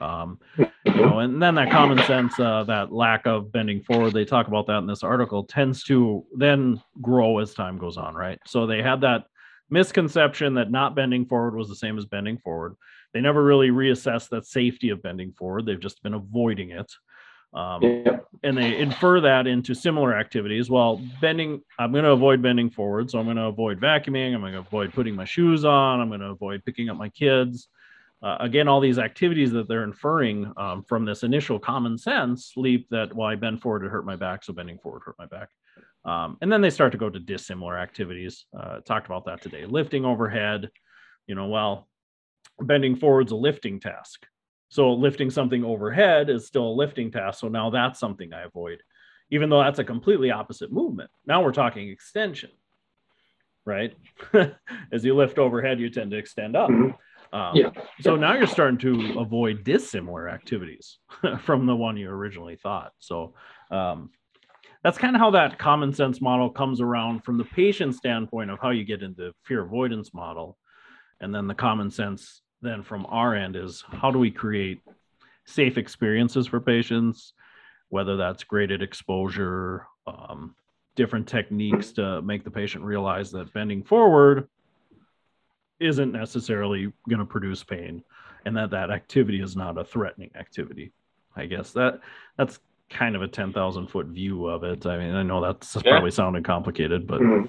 Um, 0.00 0.38
you 0.56 0.66
know, 0.94 1.18
and 1.18 1.42
then 1.42 1.54
that 1.56 1.70
common 1.70 1.98
sense, 2.06 2.40
uh, 2.40 2.64
that 2.64 2.90
lack 2.90 3.26
of 3.26 3.52
bending 3.52 3.82
forward, 3.82 4.14
they 4.14 4.24
talk 4.24 4.48
about 4.48 4.66
that 4.68 4.78
in 4.78 4.86
this 4.86 5.02
article, 5.02 5.44
tends 5.44 5.84
to 5.84 6.24
then 6.34 6.82
grow 7.02 7.38
as 7.38 7.52
time 7.52 7.76
goes 7.76 7.98
on, 7.98 8.14
right? 8.14 8.38
So 8.46 8.66
they 8.66 8.82
had 8.82 9.02
that 9.02 9.24
misconception 9.68 10.54
that 10.54 10.70
not 10.70 10.96
bending 10.96 11.26
forward 11.26 11.54
was 11.54 11.68
the 11.68 11.76
same 11.76 11.98
as 11.98 12.06
bending 12.06 12.38
forward. 12.38 12.76
They 13.12 13.20
never 13.20 13.42
really 13.42 13.70
reassess 13.70 14.28
that 14.28 14.46
safety 14.46 14.90
of 14.90 15.02
bending 15.02 15.32
forward. 15.32 15.66
They've 15.66 15.80
just 15.80 16.02
been 16.02 16.14
avoiding 16.14 16.70
it. 16.70 16.90
Um, 17.52 17.82
yeah. 17.82 18.18
And 18.44 18.56
they 18.56 18.78
infer 18.78 19.20
that 19.20 19.46
into 19.46 19.74
similar 19.74 20.16
activities. 20.16 20.70
Well, 20.70 21.00
bending, 21.20 21.60
I'm 21.78 21.90
going 21.92 22.04
to 22.04 22.12
avoid 22.12 22.40
bending 22.40 22.70
forward. 22.70 23.10
So 23.10 23.18
I'm 23.18 23.24
going 23.24 23.36
to 23.36 23.44
avoid 23.44 23.80
vacuuming. 23.80 24.34
I'm 24.34 24.40
going 24.40 24.52
to 24.52 24.60
avoid 24.60 24.92
putting 24.92 25.16
my 25.16 25.24
shoes 25.24 25.64
on. 25.64 26.00
I'm 26.00 26.08
going 26.08 26.20
to 26.20 26.26
avoid 26.26 26.64
picking 26.64 26.88
up 26.88 26.96
my 26.96 27.08
kids. 27.08 27.68
Uh, 28.22 28.36
again, 28.40 28.68
all 28.68 28.80
these 28.80 28.98
activities 28.98 29.50
that 29.50 29.66
they're 29.66 29.82
inferring 29.82 30.52
um, 30.56 30.84
from 30.84 31.04
this 31.04 31.22
initial 31.22 31.58
common 31.58 31.96
sense 31.96 32.52
leap 32.56 32.86
that, 32.90 33.14
well, 33.14 33.28
I 33.28 33.34
bend 33.34 33.62
forward, 33.62 33.84
it 33.84 33.88
hurt 33.88 34.04
my 34.04 34.16
back. 34.16 34.44
So 34.44 34.52
bending 34.52 34.78
forward 34.78 35.02
hurt 35.04 35.16
my 35.18 35.26
back. 35.26 35.48
Um, 36.04 36.36
and 36.40 36.52
then 36.52 36.60
they 36.60 36.70
start 36.70 36.92
to 36.92 36.98
go 36.98 37.10
to 37.10 37.18
dissimilar 37.18 37.78
activities. 37.78 38.46
Uh, 38.58 38.80
talked 38.80 39.06
about 39.06 39.24
that 39.24 39.42
today. 39.42 39.64
Lifting 39.66 40.04
overhead, 40.04 40.70
you 41.26 41.34
know, 41.34 41.48
well, 41.48 41.88
bending 42.62 42.96
forward's 42.96 43.32
a 43.32 43.36
lifting 43.36 43.80
task. 43.80 44.26
So 44.68 44.92
lifting 44.92 45.30
something 45.30 45.64
overhead 45.64 46.30
is 46.30 46.46
still 46.46 46.68
a 46.68 46.72
lifting 46.72 47.10
task. 47.10 47.40
So 47.40 47.48
now 47.48 47.70
that's 47.70 47.98
something 47.98 48.32
I 48.32 48.42
avoid, 48.42 48.82
even 49.30 49.50
though 49.50 49.62
that's 49.62 49.80
a 49.80 49.84
completely 49.84 50.30
opposite 50.30 50.72
movement. 50.72 51.10
Now 51.26 51.42
we're 51.42 51.52
talking 51.52 51.88
extension, 51.88 52.50
right? 53.66 53.96
As 54.92 55.04
you 55.04 55.14
lift 55.14 55.38
overhead, 55.38 55.80
you 55.80 55.90
tend 55.90 56.12
to 56.12 56.16
extend 56.16 56.56
up. 56.56 56.70
Mm-hmm. 56.70 56.90
Um, 57.32 57.56
yeah. 57.56 57.70
So 58.00 58.16
now 58.16 58.34
you're 58.34 58.46
starting 58.46 58.78
to 58.78 59.18
avoid 59.18 59.64
dissimilar 59.64 60.28
activities 60.28 60.98
from 61.44 61.66
the 61.66 61.76
one 61.76 61.96
you 61.96 62.08
originally 62.08 62.56
thought. 62.56 62.92
So 62.98 63.34
um, 63.70 64.10
that's 64.82 64.98
kind 64.98 65.14
of 65.14 65.20
how 65.20 65.30
that 65.32 65.58
common 65.58 65.92
sense 65.92 66.20
model 66.20 66.50
comes 66.50 66.80
around 66.80 67.24
from 67.24 67.38
the 67.38 67.44
patient 67.44 67.94
standpoint 67.94 68.50
of 68.50 68.58
how 68.60 68.70
you 68.70 68.84
get 68.84 69.02
into 69.02 69.32
fear 69.44 69.62
avoidance 69.62 70.14
model. 70.14 70.56
And 71.20 71.34
then 71.34 71.46
the 71.46 71.54
common 71.54 71.90
sense 71.90 72.40
then 72.62 72.82
from 72.82 73.06
our 73.08 73.34
end 73.34 73.56
is 73.56 73.84
how 73.88 74.10
do 74.10 74.18
we 74.18 74.30
create 74.30 74.80
safe 75.44 75.78
experiences 75.78 76.46
for 76.46 76.60
patients, 76.60 77.32
whether 77.88 78.16
that's 78.16 78.44
graded 78.44 78.82
exposure, 78.82 79.86
um, 80.06 80.54
different 80.96 81.26
techniques 81.26 81.92
to 81.92 82.20
make 82.22 82.44
the 82.44 82.50
patient 82.50 82.84
realize 82.84 83.30
that 83.30 83.52
bending 83.52 83.82
forward 83.82 84.48
isn't 85.78 86.12
necessarily 86.12 86.92
going 87.08 87.18
to 87.18 87.24
produce 87.24 87.64
pain 87.64 88.02
and 88.44 88.56
that 88.56 88.70
that 88.70 88.90
activity 88.90 89.40
is 89.40 89.56
not 89.56 89.78
a 89.78 89.84
threatening 89.84 90.30
activity 90.34 90.92
i 91.36 91.46
guess 91.46 91.72
that 91.72 92.00
that's 92.36 92.58
kind 92.90 93.14
of 93.16 93.22
a 93.22 93.28
10,000 93.28 93.86
foot 93.86 94.06
view 94.06 94.46
of 94.46 94.62
it 94.64 94.84
i 94.84 94.98
mean 94.98 95.14
i 95.14 95.22
know 95.22 95.40
that's 95.40 95.74
yeah. 95.76 95.92
probably 95.92 96.10
sounding 96.10 96.42
complicated 96.42 97.06
but 97.06 97.20
mm-hmm. 97.20 97.46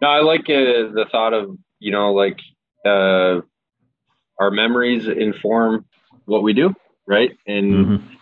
no 0.00 0.08
i 0.08 0.20
like 0.20 0.42
uh, 0.42 0.88
the 0.94 1.04
thought 1.10 1.34
of 1.34 1.56
you 1.80 1.92
know 1.92 2.12
like 2.12 2.38
uh, 2.86 3.40
our 4.38 4.50
memories 4.50 5.06
inform 5.06 5.84
what 6.24 6.42
we 6.42 6.52
do, 6.52 6.74
right? 7.06 7.36
And 7.46 7.74
mm-hmm. 7.74 8.14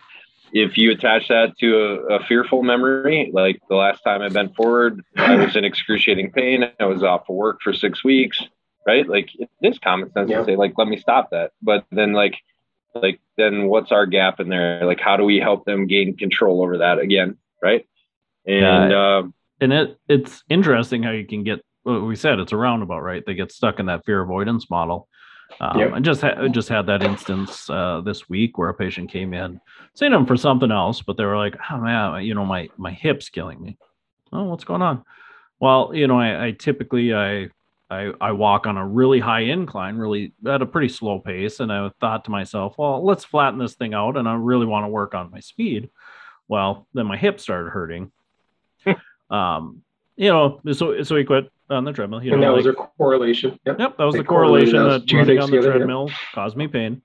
if 0.51 0.77
you 0.77 0.91
attach 0.91 1.27
that 1.29 1.57
to 1.59 1.77
a, 1.77 2.15
a, 2.15 2.25
fearful 2.25 2.63
memory, 2.63 3.29
like 3.33 3.59
the 3.69 3.75
last 3.75 4.01
time 4.01 4.21
I 4.21 4.29
bent 4.29 4.55
forward, 4.55 5.03
I 5.15 5.35
was 5.45 5.55
in 5.55 5.63
excruciating 5.63 6.31
pain. 6.31 6.65
I 6.79 6.85
was 6.85 7.03
off 7.03 7.29
of 7.29 7.35
work 7.35 7.59
for 7.61 7.73
six 7.73 8.03
weeks, 8.03 8.41
right? 8.85 9.07
Like 9.07 9.29
it 9.35 9.49
is 9.61 9.79
common 9.79 10.11
sense 10.13 10.29
yeah. 10.29 10.39
to 10.39 10.45
say, 10.45 10.55
like, 10.55 10.73
let 10.77 10.87
me 10.87 10.97
stop 10.97 11.29
that. 11.31 11.51
But 11.61 11.85
then, 11.91 12.13
like, 12.13 12.35
like 12.93 13.19
then 13.37 13.67
what's 13.67 13.91
our 13.91 14.05
gap 14.05 14.39
in 14.39 14.49
there? 14.49 14.85
Like, 14.85 14.99
how 14.99 15.17
do 15.17 15.23
we 15.23 15.39
help 15.39 15.65
them 15.65 15.87
gain 15.87 16.15
control 16.15 16.61
over 16.61 16.79
that 16.79 16.99
again, 16.99 17.37
right? 17.61 17.87
And 18.45 18.91
yeah. 18.91 18.99
uh, 18.99 19.23
and 19.61 19.73
it 19.73 19.97
it's 20.07 20.43
interesting 20.49 21.03
how 21.03 21.11
you 21.11 21.25
can 21.25 21.43
get. 21.43 21.61
what 21.83 22.05
we 22.05 22.15
said 22.15 22.39
it's 22.39 22.51
a 22.51 22.57
roundabout, 22.57 23.01
right? 23.01 23.23
They 23.25 23.33
get 23.33 23.51
stuck 23.51 23.79
in 23.79 23.87
that 23.87 24.05
fear 24.05 24.21
avoidance 24.21 24.69
model 24.69 25.07
um, 25.61 25.79
yep. 25.79 25.93
I 25.93 25.99
just 25.99 26.21
ha- 26.21 26.47
just 26.49 26.69
had 26.69 26.85
that 26.87 27.03
instance 27.03 27.69
uh, 27.69 28.01
this 28.01 28.29
week 28.29 28.57
where 28.57 28.69
a 28.69 28.73
patient 28.73 29.09
came 29.11 29.33
in, 29.33 29.59
seeing 29.93 30.11
them 30.11 30.25
for 30.25 30.37
something 30.37 30.71
else, 30.71 31.01
but 31.01 31.17
they 31.17 31.25
were 31.25 31.37
like, 31.37 31.55
"Oh 31.71 31.77
man, 31.77 32.23
you 32.23 32.33
know 32.33 32.45
my 32.45 32.69
my 32.77 32.91
hip's 32.91 33.29
killing 33.29 33.61
me." 33.61 33.77
Oh, 34.31 34.45
what's 34.45 34.63
going 34.63 34.81
on? 34.81 35.03
Well, 35.59 35.91
you 35.93 36.07
know, 36.07 36.19
I, 36.19 36.47
I 36.47 36.51
typically 36.51 37.13
I, 37.13 37.49
I 37.89 38.11
I 38.19 38.31
walk 38.31 38.67
on 38.67 38.77
a 38.77 38.85
really 38.85 39.19
high 39.19 39.41
incline, 39.41 39.95
really 39.95 40.33
at 40.45 40.61
a 40.61 40.65
pretty 40.65 40.89
slow 40.89 41.19
pace, 41.19 41.59
and 41.59 41.71
I 41.71 41.89
thought 41.99 42.25
to 42.25 42.31
myself, 42.31 42.75
well, 42.77 43.03
let's 43.05 43.25
flatten 43.25 43.59
this 43.59 43.75
thing 43.75 43.93
out, 43.93 44.17
and 44.17 44.27
I 44.27 44.33
really 44.35 44.65
want 44.65 44.85
to 44.85 44.89
work 44.89 45.13
on 45.13 45.31
my 45.31 45.39
speed. 45.39 45.89
Well, 46.47 46.87
then 46.93 47.05
my 47.05 47.17
hip 47.17 47.39
started 47.39 47.69
hurting. 47.69 48.11
um, 49.29 49.83
you 50.15 50.29
know, 50.29 50.61
so 50.73 51.01
so 51.03 51.15
he 51.15 51.23
quit 51.23 51.51
on 51.73 51.83
the 51.83 51.93
treadmill. 51.93 52.23
You 52.23 52.33
and 52.33 52.43
that 52.43 52.49
like, 52.49 52.57
was 52.57 52.67
a 52.67 52.73
correlation. 52.73 53.59
Yep, 53.65 53.79
yep 53.79 53.97
that 53.97 54.03
was 54.03 54.15
the 54.15 54.23
correlation 54.23 54.73
that 54.73 55.11
running 55.13 55.39
on 55.39 55.49
the 55.49 55.57
together, 55.57 55.77
treadmill 55.77 56.07
yeah. 56.09 56.15
caused 56.33 56.57
me 56.57 56.67
pain. 56.67 57.01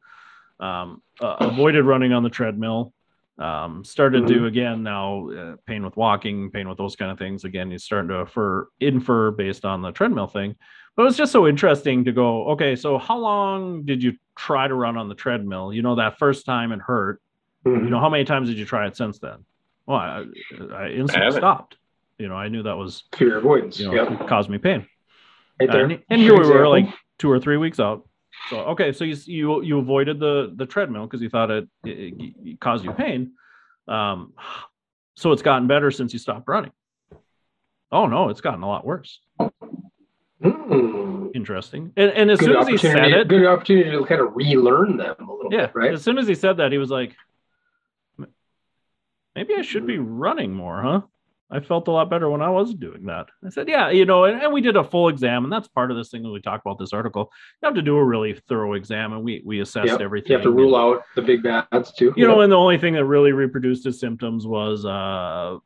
Um, 0.61 1.03
uh, 1.21 1.37
avoided 1.41 1.85
running 1.85 2.13
on 2.13 2.23
the 2.23 2.31
treadmill. 2.31 2.93
Um, 3.39 3.85
started 3.85 4.25
mm-hmm. 4.25 4.41
to 4.41 4.47
again 4.47 4.83
now 4.83 5.31
uh, 5.31 5.57
pain 5.67 5.85
with 5.85 5.97
walking, 5.97 6.51
pain 6.51 6.69
with 6.69 6.79
those 6.79 6.97
kind 6.97 7.13
of 7.13 7.19
things. 7.19 7.45
Again, 7.45 7.71
he's 7.71 7.85
starting 7.85 8.09
to 8.09 8.21
infer, 8.21 8.69
infer 8.81 9.31
based 9.31 9.65
on 9.65 9.81
the 9.81 9.93
treadmill 9.93 10.27
thing. 10.27 10.57
But 10.97 11.03
it 11.03 11.07
was 11.07 11.17
just 11.17 11.31
so 11.31 11.47
interesting 11.47 12.05
to 12.07 12.13
go. 12.13 12.49
Okay, 12.49 12.75
so 12.75 12.99
how 12.99 13.17
long 13.17 13.85
did 13.85 14.03
you 14.03 14.15
try 14.37 14.67
to 14.67 14.75
run 14.75 14.97
on 14.97 15.09
the 15.09 15.15
treadmill? 15.15 15.73
You 15.73 15.83
know, 15.83 15.95
that 15.95 16.19
first 16.19 16.45
time 16.45 16.73
it 16.73 16.81
hurt. 16.81 17.23
Mm-hmm. 17.65 17.85
You 17.85 17.91
know, 17.91 18.01
how 18.01 18.09
many 18.09 18.25
times 18.25 18.49
did 18.49 18.59
you 18.59 18.65
try 18.65 18.89
it 18.89 18.97
since 18.97 19.21
then? 19.21 19.45
Well, 19.87 19.99
I, 19.99 20.25
I 20.75 20.89
instantly 20.89 21.25
haven't. 21.25 21.41
stopped. 21.41 21.78
You 22.19 22.29
know, 22.29 22.35
I 22.35 22.49
knew 22.49 22.65
that 22.65 22.77
was 22.77 23.05
Fear 23.17 23.39
avoidance. 23.39 23.79
you 23.79 23.87
know 23.87 24.11
yeah. 24.11 24.27
caused 24.27 24.51
me 24.51 24.59
pain. 24.59 24.87
Right 25.61 25.71
there. 25.71 25.85
and, 25.85 26.03
and 26.11 26.21
here 26.21 26.39
we 26.39 26.49
were, 26.49 26.69
like 26.69 26.87
two 27.19 27.31
or 27.31 27.41
three 27.41 27.57
weeks 27.57 27.81
out. 27.81 28.09
So 28.51 28.59
okay, 28.61 28.93
so 28.93 29.05
you 29.05 29.17
you 29.27 29.63
you 29.63 29.79
avoided 29.79 30.21
the 30.21 30.53
the 30.55 30.67
treadmill 30.67 31.07
because 31.07 31.21
you 31.21 31.29
thought 31.29 31.51
it, 31.51 31.69
it, 31.85 32.35
it 32.45 32.61
caused 32.61 32.85
you 32.85 32.93
pain. 32.93 33.33
Um, 33.87 34.35
so 35.17 35.33
it's 35.33 35.43
gotten 35.43 35.67
better 35.67 35.91
since 35.91 36.13
you 36.13 36.19
stopped 36.19 36.47
running. 36.49 36.73
Oh 37.91 38.07
no, 38.07 38.29
it's 38.29 38.41
gotten 38.41 38.63
a 38.63 38.69
lot 38.69 38.85
worse. 38.85 39.21
Hmm. 40.43 41.29
Interesting. 41.35 41.93
And 41.97 42.11
and 42.13 42.31
as 42.31 42.39
Good 42.39 42.47
soon 42.47 42.57
as 42.57 42.69
he 42.69 42.77
said 42.77 43.13
it, 43.13 43.29
good 43.29 43.47
opportunity 43.47 43.91
to 43.91 44.05
kind 44.05 44.21
of 44.21 44.37
relearn 44.37 44.97
them 44.97 45.17
a 45.19 45.33
little 45.33 45.53
yeah, 45.53 45.67
bit, 45.67 45.75
right? 45.75 45.93
as 45.93 46.03
soon 46.03 46.19
as 46.19 46.29
he 46.29 46.35
said 46.35 46.59
that, 46.59 46.71
he 46.71 46.79
was 46.79 46.91
like, 46.91 47.17
maybe 49.35 49.55
I 49.55 49.63
should 49.63 49.87
be 49.87 49.99
running 49.99 50.53
more, 50.55 50.83
huh? 50.83 51.01
I 51.51 51.61
felt 51.61 51.89
a 51.89 51.91
lot 51.91 52.11
better 52.11 52.29
when 52.29 52.43
I 52.43 52.51
was 52.51 52.75
doing 52.75 53.07
that. 53.07 53.29
I 53.43 53.49
said, 53.49 53.69
yeah, 53.69 53.89
you 53.89 54.05
know, 54.05 54.25
and, 54.25 54.43
and 54.43 54.53
we 54.53 54.61
did 54.61 54.77
a 54.77 54.85
full 54.85 55.09
exam, 55.09 55.45
and 55.45 55.53
that's 55.53 55.67
part 55.69 55.91
of 55.91 55.97
this 55.97 56.11
thing 56.11 56.23
that 56.23 56.29
we 56.31 56.43
talk 56.43 56.61
about 56.61 56.79
this 56.79 56.93
article. 56.93 57.31
You 57.63 57.67
have 57.67 57.75
to 57.75 57.81
do 57.83 57.97
a 57.97 58.05
really 58.05 58.39
thorough 58.49 58.75
exam, 58.75 59.15
and 59.15 59.23
we 59.25 59.43
we 59.47 59.61
assessed 59.61 59.87
Yep. 59.89 60.01
everything. 60.01 60.33
You 60.33 60.37
have 60.37 60.45
to 60.45 60.51
rule 60.51 60.77
and- 60.77 60.99
out 60.99 61.05
the 61.17 61.23
big 61.23 61.43
bads 61.43 61.93
too. 61.93 62.13
you 62.17 62.27
know, 62.27 62.43
and 62.43 62.53
the 62.53 62.57
only 62.57 62.77
thing 62.77 62.93
that 62.95 63.05
really 63.07 63.33
reproduced 63.33 63.85
his 63.85 63.99
symptoms 63.99 64.47
was 64.47 64.85
uh 64.85 65.57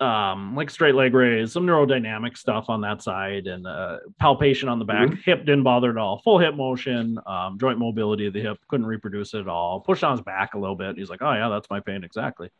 um 0.00 0.54
like 0.54 0.70
straight 0.70 0.94
leg 0.94 1.12
raise, 1.12 1.50
some 1.52 1.66
neurodynamic 1.66 2.36
stuff 2.36 2.66
on 2.68 2.82
that 2.82 3.02
side, 3.02 3.46
and 3.48 3.66
uh 3.66 3.98
palpation 4.20 4.68
on 4.68 4.78
the 4.78 4.84
back. 4.84 5.08
Mm-hmm. 5.08 5.20
Hip 5.24 5.40
didn't 5.40 5.64
bother 5.64 5.90
at 5.90 5.96
all. 5.96 6.18
Full 6.22 6.38
hip 6.38 6.54
motion, 6.54 7.18
um, 7.26 7.58
joint 7.58 7.78
mobility 7.80 8.26
of 8.26 8.32
the 8.32 8.40
hip, 8.40 8.58
couldn't 8.68 8.86
reproduce 8.86 9.34
it 9.34 9.40
at 9.40 9.48
all. 9.48 9.80
Pushed 9.80 10.04
on 10.04 10.12
his 10.12 10.20
back 10.20 10.54
a 10.54 10.58
little 10.58 10.76
bit. 10.76 10.96
He's 10.96 11.10
like, 11.10 11.22
Oh 11.22 11.32
yeah, 11.32 11.48
that's 11.48 11.68
my 11.68 11.80
pain 11.80 12.04
exactly. 12.04 12.50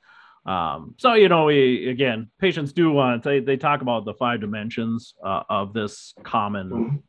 Um, 0.49 0.95
so 0.97 1.13
you 1.13 1.29
know, 1.29 1.45
we 1.45 1.89
again, 1.89 2.31
patients 2.41 2.73
do 2.73 2.91
want 2.91 3.23
they 3.23 3.41
they 3.41 3.57
talk 3.59 3.83
about 3.83 4.05
the 4.07 4.15
five 4.15 4.41
dimensions 4.41 5.15
uh, 5.23 5.43
of 5.49 5.75
this 5.75 6.15
common 6.23 6.71
Mhm. 6.71 7.03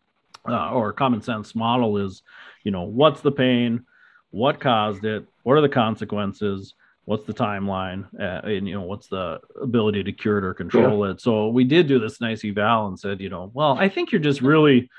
uh, 0.51 0.71
or 0.73 0.91
common 0.93 1.21
sense 1.21 1.55
model 1.55 1.97
is, 1.97 2.21
you 2.65 2.71
know, 2.71 2.83
what's 2.83 3.21
the 3.21 3.31
pain, 3.31 3.85
what 4.31 4.59
caused 4.59 5.05
it, 5.05 5.25
what 5.43 5.53
are 5.57 5.61
the 5.61 5.69
consequences, 5.69 6.73
what's 7.05 7.25
the 7.25 7.33
timeline, 7.33 8.01
uh, 8.19 8.41
and 8.47 8.67
you 8.67 8.73
know, 8.75 8.81
what's 8.91 9.07
the 9.07 9.39
ability 9.61 10.03
to 10.03 10.11
cure 10.11 10.37
it 10.39 10.43
or 10.43 10.53
control 10.53 11.05
it. 11.05 11.21
So 11.21 11.47
we 11.47 11.63
did 11.63 11.87
do 11.87 11.97
this 11.99 12.19
nice 12.19 12.43
eval 12.43 12.87
and 12.87 12.99
said, 12.99 13.21
you 13.21 13.29
know, 13.29 13.51
well, 13.53 13.77
I 13.79 13.87
think 13.89 14.11
you're 14.11 14.21
just 14.31 14.41
really 14.41 14.89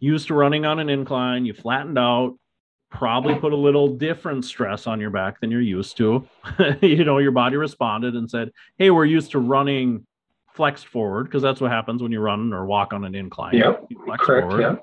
used 0.00 0.26
to 0.28 0.34
running 0.34 0.64
on 0.66 0.78
an 0.78 0.88
incline. 0.88 1.44
You 1.46 1.54
flattened 1.54 1.98
out, 1.98 2.34
probably 2.90 3.34
put 3.34 3.52
a 3.52 3.56
little 3.56 3.88
different 3.88 4.44
stress 4.44 4.86
on 4.86 5.00
your 5.00 5.10
back 5.10 5.40
than 5.40 5.50
you're 5.50 5.60
used 5.60 5.96
to. 5.96 6.26
you 6.80 7.04
know, 7.04 7.18
your 7.18 7.32
body 7.32 7.56
responded 7.56 8.14
and 8.14 8.30
said, 8.30 8.50
hey, 8.78 8.90
we're 8.90 9.04
used 9.04 9.32
to 9.32 9.38
running 9.38 10.06
flexed 10.54 10.86
forward 10.86 11.24
because 11.24 11.42
that's 11.42 11.60
what 11.60 11.70
happens 11.70 12.02
when 12.02 12.12
you 12.12 12.20
run 12.20 12.52
or 12.52 12.64
walk 12.66 12.92
on 12.92 13.04
an 13.04 13.14
incline. 13.14 13.54
Yep, 13.54 13.88
correct, 14.18 14.50
forward. 14.50 14.80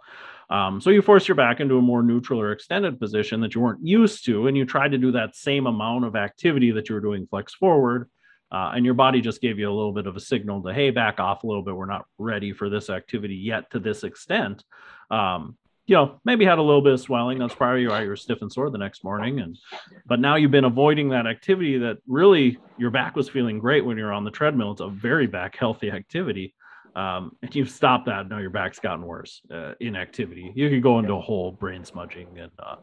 Um, 0.49 0.81
so 0.81 0.91
you 0.91 1.01
force 1.01 1.27
your 1.27 1.35
back 1.35 1.59
into 1.61 1.77
a 1.77 1.81
more 1.81 2.03
neutral 2.03 2.39
or 2.39 2.51
extended 2.51 2.99
position 2.99 3.41
that 3.41 3.55
you 3.55 3.61
weren't 3.61 3.83
used 3.85 4.25
to, 4.25 4.47
and 4.47 4.55
you 4.55 4.65
tried 4.65 4.91
to 4.91 4.97
do 4.97 5.11
that 5.13 5.35
same 5.35 5.65
amount 5.65 6.05
of 6.05 6.15
activity 6.15 6.71
that 6.71 6.89
you 6.89 6.95
were 6.95 7.01
doing 7.01 7.25
flex 7.25 7.55
forward, 7.55 8.09
uh, 8.51 8.71
and 8.75 8.85
your 8.85 8.93
body 8.93 9.19
just 9.19 9.41
gave 9.41 9.57
you 9.57 9.67
a 9.67 9.73
little 9.73 9.93
bit 9.93 10.05
of 10.05 10.15
a 10.15 10.19
signal 10.19 10.61
to 10.61 10.73
hey, 10.73 10.91
back 10.91 11.19
off 11.19 11.43
a 11.43 11.47
little 11.47 11.63
bit. 11.63 11.75
We're 11.75 11.87
not 11.87 12.05
ready 12.19 12.53
for 12.53 12.69
this 12.69 12.91
activity 12.91 13.35
yet 13.35 13.71
to 13.71 13.79
this 13.79 14.03
extent. 14.03 14.63
Um, 15.09 15.57
you 15.85 15.95
know, 15.95 16.19
maybe 16.23 16.45
had 16.45 16.59
a 16.59 16.61
little 16.61 16.81
bit 16.81 16.93
of 16.93 17.01
swelling. 17.01 17.39
That's 17.39 17.55
probably 17.55 17.87
why 17.87 18.03
you 18.03 18.09
were 18.09 18.15
stiff 18.15 18.41
and 18.41 18.51
sore 18.51 18.69
the 18.69 18.77
next 18.77 19.03
morning. 19.03 19.39
And 19.39 19.57
but 20.05 20.19
now 20.19 20.35
you've 20.35 20.51
been 20.51 20.63
avoiding 20.63 21.09
that 21.09 21.27
activity 21.27 21.77
that 21.79 21.97
really 22.07 22.57
your 22.77 22.89
back 22.89 23.15
was 23.15 23.29
feeling 23.29 23.59
great 23.59 23.85
when 23.85 23.97
you're 23.97 24.13
on 24.13 24.23
the 24.23 24.31
treadmill. 24.31 24.71
It's 24.71 24.81
a 24.81 24.87
very 24.87 25.27
back 25.27 25.57
healthy 25.57 25.91
activity 25.91 26.55
um, 26.95 27.35
and 27.41 27.53
you've 27.55 27.69
stopped 27.69 28.05
that. 28.05 28.29
Now 28.29 28.37
your 28.37 28.49
back's 28.49 28.79
gotten 28.79 29.05
worse. 29.05 29.41
Uh, 29.51 29.73
inactivity. 29.79 30.51
You 30.55 30.69
could 30.69 30.83
go 30.83 30.99
into 30.99 31.13
a 31.13 31.21
whole 31.21 31.51
brain 31.51 31.83
smudging 31.83 32.37
and 32.37 32.51
uh, 32.59 32.75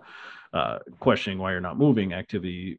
uh, 0.53 0.78
questioning 0.98 1.38
why 1.38 1.53
you're 1.53 1.61
not 1.61 1.78
moving. 1.78 2.12
Activity, 2.12 2.78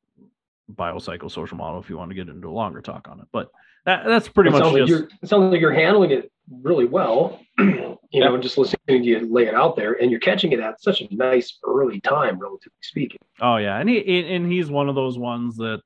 biopsychosocial 0.74 1.54
model. 1.54 1.80
If 1.80 1.90
you 1.90 1.98
want 1.98 2.12
to 2.12 2.16
get 2.16 2.28
into 2.28 2.50
a 2.50 2.52
longer 2.52 2.82
talk 2.82 3.08
on 3.10 3.20
it, 3.20 3.28
but 3.32 3.50
that, 3.86 4.06
that's 4.06 4.28
pretty 4.28 4.50
it 4.50 4.54
much 4.54 4.64
sounds 4.64 4.74
like 4.74 4.82
just 4.82 4.90
you're 4.90 5.10
it 5.22 5.30
sounds 5.30 5.52
like 5.52 5.62
you're 5.62 5.74
handling 5.74 6.12
it 6.12 6.32
really 6.64 6.86
well. 6.86 7.40
you 7.60 7.98
know, 8.20 8.38
just 8.38 8.58
listening 8.58 9.04
to 9.04 9.08
you 9.08 9.32
lay 9.32 9.48
it 9.48 9.54
out 9.56 9.76
there, 9.76 9.94
and 9.94 10.12
you're 10.12 10.20
catching 10.20 10.52
it 10.52 10.60
at 10.60 10.82
such 10.82 11.02
a 11.02 11.14
nice 11.16 11.58
early 11.64 12.00
time, 12.02 12.38
relatively 12.40 12.72
speaking. 12.82 13.20
Oh 13.40 13.58
yeah, 13.58 13.78
and 13.80 13.90
he 13.90 14.34
and 14.34 14.52
he's 14.52 14.70
one 14.70 14.90
of 14.90 14.96
those 14.96 15.18
ones 15.18 15.58
that 15.58 15.82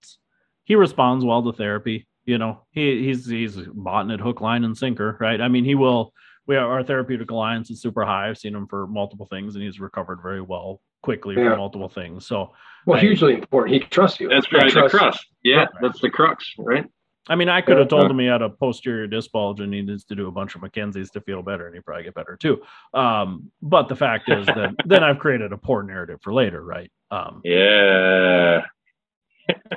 he 0.63 0.75
responds 0.75 1.23
well 1.23 1.43
to 1.43 1.53
therapy. 1.55 2.07
You 2.25 2.37
know, 2.39 2.61
he 2.71 3.03
he's 3.05 3.25
he's 3.27 3.55
bought 3.55 4.09
it 4.09 4.19
hook, 4.19 4.41
line, 4.41 4.63
and 4.63 4.77
sinker, 4.77 5.17
right? 5.19 5.39
I 5.39 5.47
mean, 5.47 5.65
he 5.65 5.75
will. 5.75 6.11
We 6.47 6.57
are, 6.57 6.71
our 6.73 6.83
therapeutic 6.83 7.31
alliance 7.31 7.71
is 7.71 7.81
super 7.81 8.05
high. 8.05 8.29
I've 8.29 8.37
seen 8.37 8.53
him 8.55 8.67
for 8.67 8.85
multiple 8.85 9.25
things, 9.31 9.55
and 9.55 9.63
he's 9.63 9.79
recovered 9.79 10.19
very 10.21 10.41
well 10.41 10.79
quickly 11.01 11.33
Yeah. 11.35 11.49
from 11.49 11.57
multiple 11.57 11.89
things. 11.89 12.27
So, 12.27 12.51
Well, 12.85 12.97
Right. 12.97 13.03
hugely 13.03 13.33
important. 13.33 13.73
He 13.73 13.79
trusts 13.79 14.19
you. 14.19 14.29
That's 14.29 14.47
That 14.51 14.57
right, 14.57 14.73
the 14.73 14.87
trust- 14.89 15.25
Yeah, 15.43 15.57
Right. 15.61 15.69
that's 15.81 15.99
the 16.01 16.09
crux, 16.11 16.53
right? 16.59 16.85
I 17.27 17.35
mean, 17.35 17.49
I 17.49 17.61
could 17.61 17.77
have 17.77 17.87
told 17.87 18.09
him 18.09 18.19
he 18.19 18.27
had 18.27 18.41
a 18.41 18.49
posterior 18.49 19.07
disc 19.07 19.31
bulge 19.31 19.59
and 19.59 19.73
he 19.73 19.81
needs 19.81 20.03
to 20.05 20.15
do 20.15 20.27
a 20.27 20.31
bunch 20.31 20.55
of 20.55 20.61
McKenzie's 20.61 21.09
to 21.11 21.21
feel 21.21 21.41
better, 21.41 21.65
and 21.65 21.75
he'd 21.75 21.83
probably 21.83 22.03
get 22.03 22.13
better 22.13 22.37
too. 22.37 22.61
Um, 22.93 23.51
but 23.61 23.89
the 23.89 23.95
fact 23.95 24.29
is 24.29 24.45
that 24.45 24.75
then 24.85 25.03
I've 25.03 25.19
created 25.19 25.51
a 25.51 25.57
poor 25.57 25.81
narrative 25.81 26.19
for 26.21 26.33
later, 26.33 26.63
right? 26.63 26.91
Um, 27.11 27.41
Yeah. 27.43 28.61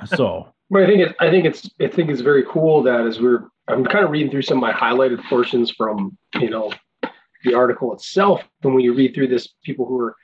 so 0.05 0.53
But 0.70 0.82
I 0.82 0.86
think 0.86 1.01
it's 1.01 1.14
I 1.18 1.30
think 1.30 1.46
it's 1.46 1.70
I 1.80 1.88
think 1.88 2.11
it's 2.11 2.20
very 2.20 2.44
cool 2.44 2.82
that 2.82 3.07
as 3.07 3.20
we're 3.20 3.49
I'm 3.68 3.84
kind 3.84 4.05
of 4.05 4.11
reading 4.11 4.30
through 4.30 4.42
some 4.42 4.59
of 4.59 4.62
my 4.62 4.72
highlighted 4.72 5.22
portions 5.24 5.70
from 5.70 6.16
you 6.34 6.51
know 6.51 6.70
the 7.44 7.55
article 7.55 7.94
itself. 7.94 8.42
And 8.62 8.74
when 8.74 8.84
you 8.84 8.92
read 8.92 9.14
through 9.14 9.28
this, 9.28 9.49
people 9.64 9.86
who 9.86 9.99
are 9.99 10.16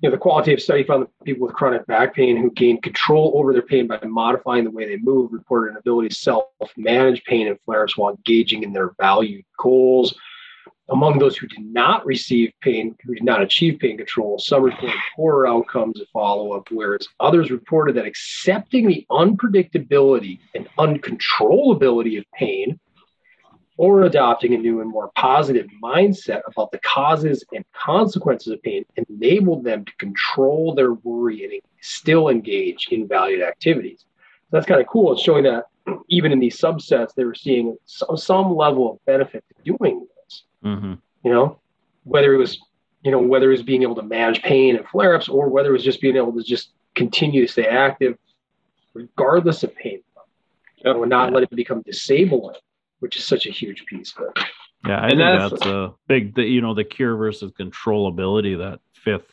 you 0.00 0.08
know 0.08 0.14
the 0.14 0.20
qualitative 0.20 0.62
study 0.62 0.84
found 0.84 1.02
that 1.02 1.24
people 1.24 1.46
with 1.46 1.56
chronic 1.56 1.86
back 1.86 2.14
pain 2.14 2.36
who 2.36 2.50
gained 2.50 2.82
control 2.82 3.32
over 3.34 3.52
their 3.52 3.62
pain 3.62 3.86
by 3.86 3.98
modifying 4.04 4.64
the 4.64 4.70
way 4.70 4.86
they 4.86 4.98
move 4.98 5.32
reported 5.32 5.70
an 5.70 5.78
ability 5.78 6.10
to 6.10 6.14
self-manage 6.14 7.24
pain 7.24 7.48
and 7.48 7.58
flares 7.64 7.96
while 7.96 8.14
engaging 8.14 8.62
in 8.62 8.72
their 8.72 8.92
valued 9.00 9.44
goals. 9.58 10.14
Among 10.88 11.18
those 11.18 11.36
who 11.36 11.48
did 11.48 11.64
not 11.64 12.06
receive 12.06 12.52
pain, 12.60 12.94
who 13.04 13.14
did 13.14 13.24
not 13.24 13.42
achieve 13.42 13.80
pain 13.80 13.96
control, 13.96 14.38
some 14.38 14.62
reported 14.62 14.94
poorer 15.16 15.48
outcomes 15.48 16.00
of 16.00 16.06
follow 16.12 16.52
up, 16.52 16.68
whereas 16.70 17.08
others 17.18 17.50
reported 17.50 17.96
that 17.96 18.06
accepting 18.06 18.86
the 18.86 19.04
unpredictability 19.10 20.38
and 20.54 20.68
uncontrollability 20.78 22.18
of 22.18 22.24
pain 22.34 22.78
or 23.76 24.02
adopting 24.02 24.54
a 24.54 24.58
new 24.58 24.80
and 24.80 24.90
more 24.90 25.10
positive 25.16 25.66
mindset 25.82 26.40
about 26.46 26.72
the 26.72 26.78
causes 26.78 27.44
and 27.52 27.64
consequences 27.72 28.52
of 28.52 28.62
pain 28.62 28.84
enabled 29.08 29.64
them 29.64 29.84
to 29.84 29.92
control 29.96 30.74
their 30.74 30.94
worry 30.94 31.44
and 31.44 31.52
still 31.80 32.28
engage 32.28 32.88
in 32.90 33.06
valued 33.06 33.42
activities. 33.42 34.00
So 34.00 34.56
that's 34.56 34.66
kind 34.66 34.80
of 34.80 34.86
cool. 34.86 35.12
It's 35.12 35.22
showing 35.22 35.44
that 35.44 35.64
even 36.08 36.32
in 36.32 36.40
these 36.40 36.58
subsets, 36.58 37.14
they 37.14 37.24
were 37.24 37.34
seeing 37.34 37.76
some, 37.84 38.16
some 38.16 38.54
level 38.54 38.92
of 38.92 39.04
benefit 39.04 39.44
to 39.48 39.76
doing 39.76 40.06
this 40.24 40.42
mhm. 40.64 40.98
you 41.22 41.30
know, 41.30 41.58
whether 42.04 42.32
it 42.32 42.38
was, 42.38 42.58
you 43.02 43.10
know, 43.10 43.20
whether 43.20 43.48
it 43.48 43.52
was 43.52 43.62
being 43.62 43.82
able 43.82 43.94
to 43.96 44.02
manage 44.02 44.42
pain 44.42 44.76
and 44.76 44.86
flare 44.88 45.14
ups 45.14 45.28
or 45.28 45.48
whether 45.48 45.70
it 45.70 45.72
was 45.72 45.84
just 45.84 46.00
being 46.00 46.16
able 46.16 46.32
to 46.32 46.42
just 46.42 46.70
continue 46.94 47.44
to 47.46 47.52
stay 47.52 47.66
active 47.66 48.16
regardless 48.94 49.62
of 49.62 49.74
pain 49.76 50.00
Yep. 50.84 50.96
and 50.96 51.08
not 51.08 51.32
let 51.32 51.42
it 51.42 51.50
become 51.50 51.82
disabling, 51.82 52.54
which 53.00 53.16
is 53.16 53.24
such 53.24 53.46
a 53.46 53.50
huge 53.50 53.84
piece 53.86 54.14
of 54.16 54.24
it. 54.36 54.44
Yeah, 54.86 54.98
I 55.00 55.08
And 55.08 55.10
think 55.10 55.18
that's- 55.18 55.50
that's, 55.50 55.66
a 55.66 55.94
big. 56.06 56.34
The, 56.34 56.42
you 56.44 56.60
know, 56.60 56.74
the 56.74 56.84
cure 56.84 57.16
versus 57.16 57.52
controllability. 57.52 58.56
That 58.58 58.80
fifth 58.94 59.32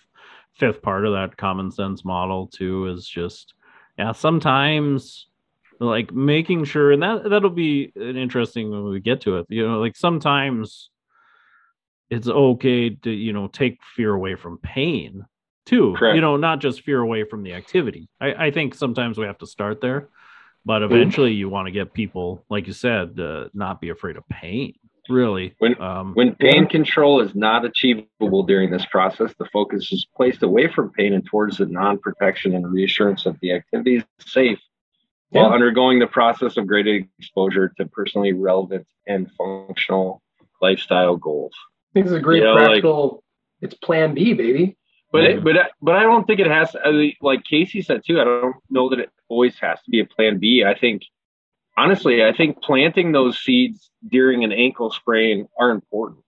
fifth 0.53 0.81
part 0.81 1.05
of 1.05 1.13
that 1.13 1.35
common 1.37 1.71
sense 1.71 2.05
model 2.05 2.47
too 2.47 2.87
is 2.87 3.07
just 3.07 3.53
yeah. 3.97 4.11
Sometimes 4.13 5.27
like 5.79 6.13
making 6.13 6.63
sure, 6.65 6.91
and 6.91 7.01
that 7.03 7.29
that'll 7.29 7.49
be 7.49 7.91
an 7.95 8.15
interesting 8.17 8.69
when 8.71 8.85
we 8.85 8.99
get 8.99 9.21
to 9.21 9.37
it. 9.37 9.45
You 9.49 9.67
know, 9.67 9.79
like 9.79 9.95
sometimes 9.95 10.89
it's 12.09 12.27
okay 12.27 12.91
to 12.91 13.11
you 13.11 13.33
know 13.33 13.47
take 13.47 13.79
fear 13.95 14.13
away 14.13 14.35
from 14.35 14.57
pain 14.59 15.25
too. 15.65 15.93
Correct. 15.97 16.15
You 16.15 16.21
know, 16.21 16.37
not 16.37 16.59
just 16.59 16.81
fear 16.81 16.99
away 16.99 17.23
from 17.23 17.43
the 17.43 17.53
activity. 17.53 18.07
I, 18.19 18.47
I 18.47 18.51
think 18.51 18.75
sometimes 18.75 19.17
we 19.17 19.25
have 19.25 19.37
to 19.39 19.47
start 19.47 19.81
there. 19.81 20.09
But 20.65 20.81
Mm-hmm. 20.81 20.93
eventually, 20.93 21.33
you 21.33 21.49
want 21.49 21.67
to 21.67 21.71
get 21.71 21.93
people, 21.93 22.45
like 22.49 22.67
you 22.67 22.73
said, 22.73 23.19
uh, 23.19 23.49
not 23.53 23.81
be 23.81 23.89
afraid 23.89 24.15
of 24.17 24.27
pain. 24.29 24.73
Really, 25.09 25.53
When- 25.59 25.79
um, 25.81 26.13
When 26.13 26.33
pain 26.35 26.65
control 26.65 27.19
is 27.19 27.35
not 27.35 27.65
achievable 27.65 28.43
during 28.43 28.71
this 28.71 28.85
process, 28.85 29.33
the 29.37 29.43
focus 29.51 29.91
is 29.91 30.07
placed 30.15 30.41
away 30.43 30.67
from 30.69 30.91
pain 30.91 31.13
and 31.13 31.25
towards 31.25 31.57
the 31.57 31.65
non 31.65 31.97
protection 31.97 32.55
and 32.55 32.71
reassurance 32.71 33.25
that 33.25 33.37
the 33.41 33.51
activity 33.51 33.97
is 33.97 34.05
safe 34.19 34.61
while 35.31 35.49
Yeah. 35.49 35.55
undergoing 35.55 35.99
the 35.99 36.07
process 36.07 36.55
of 36.55 36.67
graded 36.67 37.05
exposure 37.19 37.73
to 37.77 37.85
personally 37.87 38.31
relevant 38.31 38.87
and 39.05 39.29
functional 39.33 40.21
lifestyle 40.61 41.17
goals. 41.17 41.53
This 41.93 42.05
is 42.05 42.13
a 42.13 42.21
great 42.21 42.43
Yeah, 42.43 42.51
like- 42.53 42.63
practical, 42.67 43.23
it's 43.59 43.73
plan 43.73 44.13
B, 44.13 44.33
baby. 44.33 44.77
But 45.13 45.23
Yeah. 45.23 45.29
it, 45.29 45.43
but 45.43 45.57
I- 45.57 45.69
but 45.81 45.95
I 45.95 46.03
don't 46.03 46.25
think 46.27 46.39
it 46.41 46.47
has. 46.47 46.75
I 46.75 47.15
like 47.21 47.43
Casey 47.45 47.81
said 47.81 48.01
too. 48.05 48.19
I 48.19 48.25
don't 48.25 48.55
know 48.69 48.89
that 48.89 48.99
it 48.99 49.09
always 49.29 49.57
has 49.59 49.81
to 49.83 49.89
be 49.91 49.99
a 50.01 50.05
plan 50.05 50.39
B. 50.39 50.63
I 50.65 50.73
think 50.77 51.03
honestly, 51.77 52.25
I 52.25 52.33
think 52.33 52.61
planting 52.61 53.11
those 53.13 53.37
seeds 53.39 53.89
during 54.07 54.43
an 54.43 54.51
ankle 54.51 54.91
sprain 54.91 55.47
are 55.59 55.69
important, 55.71 56.19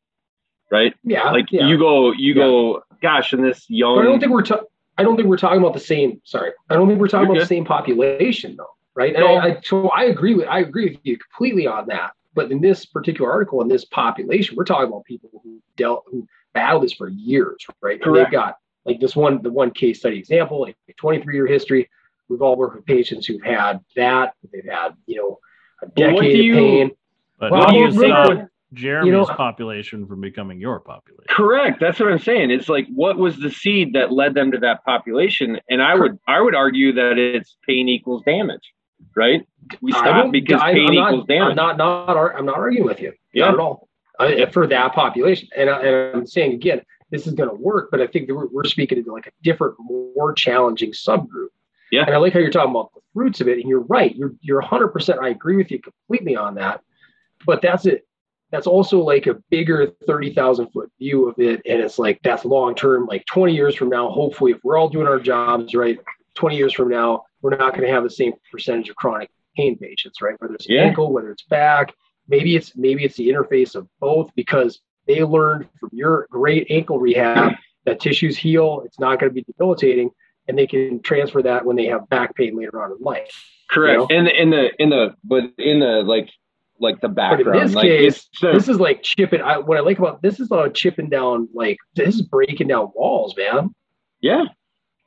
right? 0.71 0.93
Yeah, 1.03 1.31
Like 1.31 1.51
yeah. 1.51 1.67
you 1.67 1.77
go, 1.77 2.11
you 2.13 2.33
go. 2.33 2.83
Gosh, 3.01 3.33
in 3.33 3.41
this 3.41 3.65
young, 3.69 3.95
But 3.97 4.01
I 4.01 4.05
don't 4.05 4.19
think 4.19 4.31
we're. 4.31 4.41
Ta- 4.43 4.61
I 4.97 5.03
don't 5.03 5.15
think 5.17 5.27
we're 5.27 5.37
talking 5.37 5.59
about 5.59 5.73
the 5.73 5.79
same. 5.81 6.21
Sorry, 6.23 6.51
I 6.69 6.75
don't 6.75 6.87
think 6.87 6.99
we're 6.99 7.07
talking 7.07 7.25
You're 7.27 7.31
about 7.33 7.39
good. 7.39 7.43
the 7.43 7.55
same 7.55 7.65
population, 7.65 8.55
though, 8.55 8.73
right? 8.95 9.13
And 9.13 9.23
No. 9.23 9.35
I, 9.35 9.45
I, 9.57 9.59
so 9.61 9.89
I 9.89 10.03
agree 10.05 10.33
with 10.35 10.47
I 10.47 10.59
agree 10.59 10.89
with 10.91 10.99
you 11.03 11.17
completely 11.17 11.67
on 11.67 11.87
that. 11.87 12.11
But 12.33 12.51
in 12.51 12.61
this 12.61 12.85
particular 12.85 13.29
article, 13.31 13.61
in 13.61 13.67
this 13.67 13.83
population, 13.85 14.55
we're 14.55 14.63
talking 14.63 14.87
about 14.87 15.03
people 15.05 15.29
who 15.43 15.59
dealt 15.75 16.05
who 16.07 16.27
battled 16.53 16.83
this 16.83 16.93
for 16.93 17.09
years, 17.09 17.65
right? 17.81 17.95
And 17.95 18.03
Correct. 18.03 18.27
they've 18.31 18.39
got 18.39 18.55
like 18.85 18.99
this 18.99 19.15
one, 19.15 19.41
the 19.41 19.51
one 19.51 19.71
case 19.71 19.99
study 19.99 20.17
example, 20.17 20.61
like 20.61 20.75
a 20.89 20.93
23 20.93 21.33
year 21.35 21.47
history. 21.47 21.89
We've 22.29 22.41
all 22.41 22.55
worked 22.55 22.75
with 22.75 22.85
patients 22.85 23.25
who've 23.27 23.43
had 23.43 23.79
that. 23.95 24.33
They've 24.51 24.65
had, 24.65 24.95
you 25.05 25.17
know, 25.17 25.39
a 25.83 25.87
Well, 25.97 26.13
what 26.15 26.21
decade 26.21 26.35
do 26.37 26.43
you- 26.43 26.53
of 26.53 26.59
pain. 26.59 26.91
But 27.39 27.51
Well, 27.51 27.61
how 27.61 27.69
do 27.71 27.75
you 27.77 27.83
well, 27.83 27.91
stop 27.93 28.29
remember- 28.29 28.51
Jeremy's 28.73 29.05
you 29.07 29.11
know- 29.13 29.25
population 29.25 30.05
from 30.07 30.21
becoming 30.21 30.59
your 30.59 30.79
population? 30.79 31.25
Correct. 31.29 31.79
That's 31.79 31.99
what 31.99 32.11
I'm 32.11 32.19
saying. 32.19 32.49
It's 32.51 32.67
like 32.69 32.87
what 32.93 33.17
was 33.17 33.37
the 33.37 33.51
seed 33.51 33.93
that 33.93 34.11
led 34.11 34.33
them 34.33 34.51
to 34.51 34.57
that 34.59 34.83
population? 34.85 35.59
And 35.69 35.81
I 35.83 35.95
would 35.95 36.17
I 36.27 36.41
would 36.41 36.55
argue 36.55 36.93
that 36.93 37.17
it's 37.17 37.57
pain 37.67 37.87
equals 37.89 38.23
damage, 38.25 38.73
right? 39.15 39.45
We 39.81 39.91
stop 39.91 40.31
because 40.31 40.61
I- 40.61 40.73
pain 40.73 40.89
I'm 40.89 40.95
not- 40.95 41.09
equals 41.13 41.27
damage. 41.27 41.49
I'm 41.51 41.55
not, 41.55 41.77
not, 41.77 42.35
I'm 42.35 42.45
not 42.45 42.55
arguing 42.55 42.85
with 42.85 43.01
you. 43.01 43.13
Yeah. 43.33 43.45
Not 43.45 43.53
at 43.55 43.59
all. 43.59 43.89
I, 44.17 44.45
for 44.45 44.65
that 44.67 44.93
population. 44.93 45.49
And, 45.57 45.69
I, 45.69 45.81
and 45.81 46.15
I'm 46.15 46.25
saying 46.25 46.53
again, 46.53 46.81
this 47.15 47.27
is 47.27 47.33
going 47.33 47.49
to 47.49 47.55
work, 47.55 47.89
but 47.91 48.01
I 48.01 48.07
think 48.07 48.27
that 48.27 48.35
we're, 48.35 48.47
we're 48.47 48.65
speaking 48.65 49.03
to 49.03 49.11
like 49.11 49.27
a 49.27 49.31
different, 49.41 49.75
more 49.79 50.33
challenging 50.33 50.91
subgroup. 50.91 51.47
Yeah. 51.91 52.03
And 52.05 52.13
I 52.13 52.17
like 52.17 52.33
how 52.33 52.39
you're 52.39 52.49
talking 52.49 52.71
about 52.71 52.93
the 52.93 53.01
fruits 53.13 53.41
of 53.41 53.47
it. 53.47 53.59
And 53.59 53.69
you're 53.69 53.81
right. 53.83 54.13
You're, 54.15 54.33
you're 54.41 54.61
100%. 54.61 55.19
I 55.19 55.29
agree 55.29 55.55
with 55.55 55.71
you 55.71 55.79
completely 55.79 56.35
on 56.35 56.55
that. 56.55 56.81
But 57.45 57.61
that's 57.61 57.85
it. 57.85 58.05
That's 58.51 58.67
also 58.67 58.99
like 58.99 59.27
a 59.27 59.35
bigger 59.49 59.93
30,000 60.07 60.67
foot 60.71 60.91
view 60.99 61.29
of 61.29 61.35
it. 61.39 61.61
And 61.65 61.81
it's 61.81 61.97
like, 61.99 62.19
that's 62.23 62.43
long 62.45 62.75
term, 62.75 63.05
like 63.05 63.25
20 63.27 63.53
years 63.53 63.75
from 63.75 63.89
now, 63.89 64.09
hopefully, 64.09 64.51
if 64.51 64.59
we're 64.63 64.77
all 64.77 64.89
doing 64.89 65.07
our 65.07 65.19
jobs 65.19 65.73
right, 65.73 65.99
20 66.35 66.57
years 66.57 66.73
from 66.73 66.89
now, 66.89 67.23
we're 67.41 67.55
not 67.55 67.73
going 67.73 67.87
to 67.87 67.93
have 67.93 68.03
the 68.03 68.09
same 68.09 68.33
percentage 68.51 68.89
of 68.89 68.95
chronic 68.95 69.29
pain 69.55 69.77
patients, 69.77 70.21
right? 70.21 70.35
Whether 70.39 70.55
it's 70.55 70.67
Yeah. 70.67 70.81
ankle, 70.81 71.11
whether 71.13 71.31
it's 71.31 71.43
back, 71.43 71.93
maybe 72.27 72.55
it's 72.55 72.75
maybe 72.75 73.03
it's 73.03 73.15
the 73.15 73.29
interface 73.29 73.75
of 73.75 73.87
both 73.99 74.31
because 74.35 74.81
they 75.07 75.23
learned 75.23 75.67
from 75.79 75.89
your 75.93 76.27
great 76.29 76.67
ankle 76.69 76.99
rehab 76.99 77.53
that 77.85 77.99
tissues 77.99 78.37
heal, 78.37 78.81
it's 78.85 78.99
not 78.99 79.19
going 79.19 79.29
to 79.29 79.33
be 79.33 79.43
debilitating, 79.43 80.09
and 80.47 80.57
they 80.57 80.67
can 80.67 81.01
transfer 81.01 81.41
that 81.43 81.65
when 81.65 81.75
they 81.75 81.85
have 81.85 82.07
back 82.09 82.35
pain 82.35 82.57
later 82.57 82.81
on 82.83 82.91
in 82.91 82.97
life. 82.99 83.43
Correct. 83.69 84.09
You 84.09 84.17
In 84.17 84.25
the 84.25 84.41
in 84.41 84.49
the 84.49 84.69
in 84.81 84.89
the 84.89 85.15
but 85.23 85.43
in 85.57 85.79
the 85.79 86.03
like 86.03 86.29
like 86.79 86.99
the 87.01 87.07
background. 87.09 87.61
this 87.69 87.73
like 87.75 87.83
case, 87.85 88.27
so- 88.33 88.51
This 88.51 88.67
is 88.67 88.79
like 88.79 89.01
chipping. 89.01 89.41
I, 89.41 89.59
what 89.59 89.77
I 89.77 89.81
like 89.81 89.97
about 89.99 90.21
this 90.21 90.39
is 90.39 90.51
uh, 90.51 90.69
chipping 90.69 91.09
down. 91.09 91.47
Like 91.53 91.77
this 91.95 92.15
is 92.15 92.21
breaking 92.21 92.67
down 92.67 92.91
walls, 92.95 93.35
man. 93.37 93.73
yeah. 94.21 94.45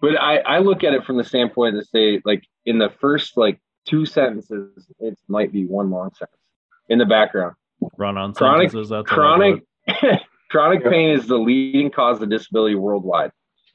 But 0.00 0.20
I 0.20 0.38
I 0.38 0.58
look 0.60 0.84
at 0.84 0.92
it 0.94 1.04
from 1.04 1.16
the 1.18 1.24
standpoint 1.24 1.74
to 1.74 1.84
say 1.84 2.20
like 2.24 2.44
in 2.64 2.78
the 2.78 2.88
first 3.00 3.36
like 3.36 3.60
two 3.86 4.06
sentences, 4.06 4.86
it 5.00 5.18
might 5.28 5.52
be 5.52 5.66
one 5.66 5.90
long 5.90 6.10
sentence 6.14 6.38
in 6.88 6.98
the 6.98 7.04
background. 7.06 7.54
Run 7.96 8.16
on 8.16 8.32
Chronic- 8.32 8.70
sentences. 8.70 8.90
That's 8.90 9.02
what 9.10 9.12
I 9.12 9.14
Chronic 9.14 9.54
wrote. 9.54 9.67
chronic 10.50 10.82
Yeah. 10.84 10.90
pain 10.90 11.10
is 11.10 11.26
the 11.26 11.36
leading 11.38 11.90
cause 11.90 12.20
of 12.22 12.30
disability 12.30 12.74
worldwide. 12.74 13.32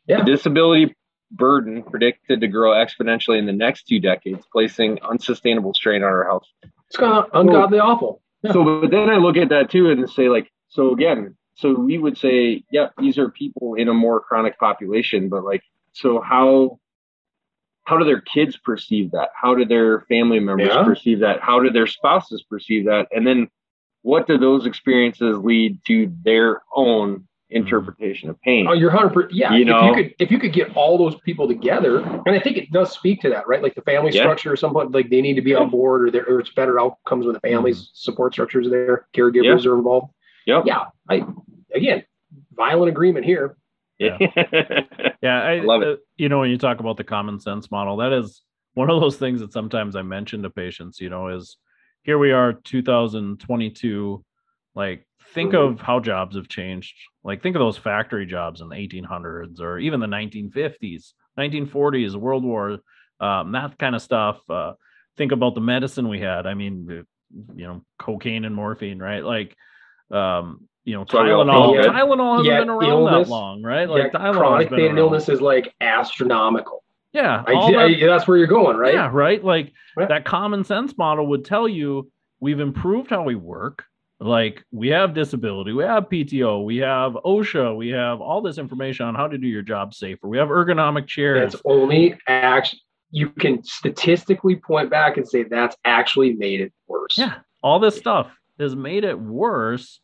Yeah. 0.07 0.19
The 0.19 0.23
disability 0.25 0.95
burden 1.31 1.83
predicted 1.83 2.41
to 2.41 2.47
grow 2.47 2.71
exponentially 2.71 3.39
in 3.39 3.45
the 3.45 3.53
next 3.53 3.83
two 3.87 3.99
decades, 3.99 4.45
placing 4.51 5.01
unsustainable 5.01 5.73
strain 5.73 6.03
on 6.03 6.09
our 6.09 6.25
health. 6.25 6.45
It's 6.87 6.97
kind 6.97 7.13
of 7.13 7.29
ungodly 7.33 7.79
awful. 7.79 8.21
Yeah. 8.43 8.51
So, 8.53 8.81
but 8.81 8.91
then 8.91 9.09
I 9.09 9.17
look 9.17 9.37
at 9.37 9.49
that 9.49 9.69
too 9.71 9.89
and 9.89 10.09
say, 10.09 10.29
like, 10.29 10.51
so 10.67 10.91
again, 10.93 11.35
so 11.55 11.73
we 11.73 11.97
would 11.97 12.17
say, 12.17 12.63
yeah, 12.71 12.87
these 12.97 13.17
are 13.17 13.29
people 13.29 13.75
in 13.75 13.87
a 13.87 13.93
more 13.93 14.19
chronic 14.19 14.59
population, 14.59 15.29
but 15.29 15.43
like, 15.43 15.63
so 15.93 16.19
how 16.19 16.79
how 17.85 17.97
do 17.97 18.05
their 18.05 18.21
kids 18.21 18.55
perceive 18.57 19.11
that? 19.11 19.29
How 19.35 19.55
do 19.55 19.65
their 19.65 20.01
family 20.01 20.39
members 20.39 20.69
Yeah. 20.69 20.83
perceive 20.83 21.19
that? 21.19 21.41
How 21.41 21.59
do 21.59 21.69
their 21.69 21.87
spouses 21.87 22.43
perceive 22.43 22.85
that? 22.85 23.07
And 23.11 23.27
then 23.27 23.49
what 24.03 24.27
do 24.27 24.37
those 24.37 24.65
experiences 24.65 25.37
lead 25.39 25.83
to 25.87 26.11
their 26.23 26.61
own 26.75 27.27
interpretation 27.49 28.29
of 28.29 28.39
pain? 28.41 28.67
Oh, 28.67 28.73
you're 28.73 28.89
hundred 28.91 29.13
percent. 29.13 29.33
Yeah, 29.33 29.53
You 29.53 29.61
if 29.61 29.67
know? 29.67 29.85
you 29.87 29.93
could, 29.93 30.15
if 30.19 30.31
you 30.31 30.39
could 30.39 30.53
get 30.53 30.75
all 30.75 30.97
those 30.97 31.15
people 31.21 31.47
together, 31.47 31.99
and 31.99 32.29
I 32.29 32.39
think 32.39 32.57
it 32.57 32.71
does 32.71 32.91
speak 32.91 33.21
to 33.21 33.29
that, 33.29 33.47
right? 33.47 33.61
Like 33.61 33.75
the 33.75 33.81
family 33.81 34.11
Yeah. 34.11 34.21
structure, 34.23 34.51
or 34.51 34.55
something 34.55 34.91
like 34.91 35.09
they 35.09 35.21
need 35.21 35.35
to 35.35 35.41
be 35.41 35.55
on 35.55 35.69
board, 35.69 36.07
or 36.07 36.11
there, 36.11 36.25
or 36.27 36.39
it's 36.39 36.51
better 36.51 36.79
outcomes 36.79 37.25
when 37.25 37.33
the 37.33 37.39
families 37.41 37.89
support 37.93 38.33
structures 38.33 38.67
are 38.67 38.71
there, 38.71 39.07
caregivers 39.15 39.65
are 39.65 39.75
involved. 39.77 40.13
Yep. 40.45 40.63
Yeah, 40.65 40.85
I 41.09 41.25
again, 41.73 42.03
violent 42.55 42.89
agreement 42.89 43.25
here. 43.25 43.55
Yeah. 43.99 44.17
Yeah, 45.21 45.41
I, 45.43 45.59
love 45.59 45.83
it. 45.83 45.87
uh, 45.87 46.01
you 46.17 46.27
know, 46.27 46.39
when 46.39 46.49
you 46.49 46.57
talk 46.57 46.79
about 46.79 46.97
the 46.97 47.03
common 47.03 47.39
sense 47.39 47.69
model, 47.71 47.97
that 47.97 48.11
is 48.11 48.41
one 48.73 48.89
of 48.89 48.99
those 48.99 49.17
things 49.17 49.39
that 49.39 49.53
sometimes 49.53 49.95
I 49.95 50.01
mention 50.01 50.41
to 50.43 50.49
patients. 50.49 50.99
You 50.99 51.09
know, 51.09 51.27
is 51.29 51.57
here 52.03 52.17
we 52.17 52.31
are, 52.31 52.53
2022. 52.53 54.23
Like, 54.75 55.07
think 55.33 55.53
Mhm. 55.53 55.71
of 55.73 55.81
how 55.81 55.99
jobs 55.99 56.35
have 56.35 56.47
changed. 56.47 56.95
Like, 57.23 57.41
think 57.41 57.55
of 57.55 57.59
those 57.59 57.77
factory 57.77 58.25
jobs 58.25 58.61
in 58.61 58.69
the 58.69 58.75
1800s 58.75 59.61
or 59.61 59.79
even 59.79 59.99
the 59.99 60.07
1950s, 60.07 61.15
1940s, 61.37 62.15
World 62.15 62.43
War, 62.43 62.79
um, 63.19 63.51
that 63.53 63.77
kind 63.77 63.95
of 63.95 64.01
stuff. 64.01 64.41
Uh, 64.49 64.73
think 65.17 65.31
about 65.31 65.55
the 65.55 65.61
medicine 65.61 66.09
we 66.09 66.19
had. 66.19 66.45
I 66.45 66.53
mean, 66.53 67.05
you 67.55 67.67
know, 67.67 67.83
cocaine 67.97 68.45
and 68.45 68.53
morphine, 68.55 68.99
right? 68.99 69.23
Like, 69.23 69.55
um, 70.11 70.67
you 70.83 70.95
know, 70.95 71.05
Tylenol. 71.05 71.75
Tylenol 71.85 72.37
hasn't 72.37 72.45
Yeah, 72.45 72.59
been 72.59 72.69
around 72.69 72.89
illness. 72.89 73.27
that 73.29 73.33
long, 73.33 73.63
right? 73.63 73.87
Yeah, 73.87 73.95
Like, 73.95 74.11
Tylenol 74.11 74.33
chronic 74.33 74.69
pain 74.69 74.89
and 74.89 74.99
illness 74.99 75.29
is 75.29 75.39
like 75.39 75.73
astronomical. 75.79 76.82
Yeah, 77.13 77.43
I, 77.47 77.53
all 77.53 77.77
I- 77.77 77.99
that's 77.99 78.27
where 78.27 78.37
you're 78.37 78.47
going, 78.47 78.77
right? 78.77 78.93
yeah, 78.93 79.09
right. 79.11 79.43
Like 79.43 79.71
Right. 79.95 80.09
that 80.09 80.25
common 80.25 80.63
sense 80.63 80.97
model 80.97 81.27
would 81.27 81.45
tell 81.45 81.67
you 81.67 82.11
we've 82.39 82.59
improved 82.59 83.11
how 83.11 83.23
we 83.23 83.35
work. 83.35 83.85
Like 84.19 84.63
we 84.71 84.87
have 84.89 85.13
disability, 85.13 85.73
we 85.73 85.83
have 85.83 86.05
PTO, 86.09 86.63
we 86.63 86.77
have 86.77 87.13
OSHA, 87.25 87.75
we 87.75 87.89
have 87.89 88.21
all 88.21 88.41
this 88.41 88.57
information 88.57 89.05
on 89.05 89.15
how 89.15 89.27
to 89.27 89.37
do 89.37 89.47
your 89.47 89.61
job 89.61 89.93
safer. 89.93 90.27
We 90.27 90.37
have 90.37 90.47
ergonomic 90.47 91.07
chairs. 91.07 91.51
That's 91.51 91.61
only 91.65 92.17
act. 92.27 92.75
You 93.11 93.29
can 93.29 93.63
statistically 93.63 94.55
point 94.55 94.89
back 94.89 95.17
and 95.17 95.27
say 95.27 95.43
that's 95.43 95.75
actually 95.85 96.33
made 96.33 96.61
it 96.61 96.71
worse. 96.87 97.17
Yeah, 97.17 97.35
all 97.61 97.79
this 97.79 97.95
stuff 97.97 98.27
has 98.59 98.75
made 98.75 99.03
it 99.03 99.19
worse. 99.19 99.99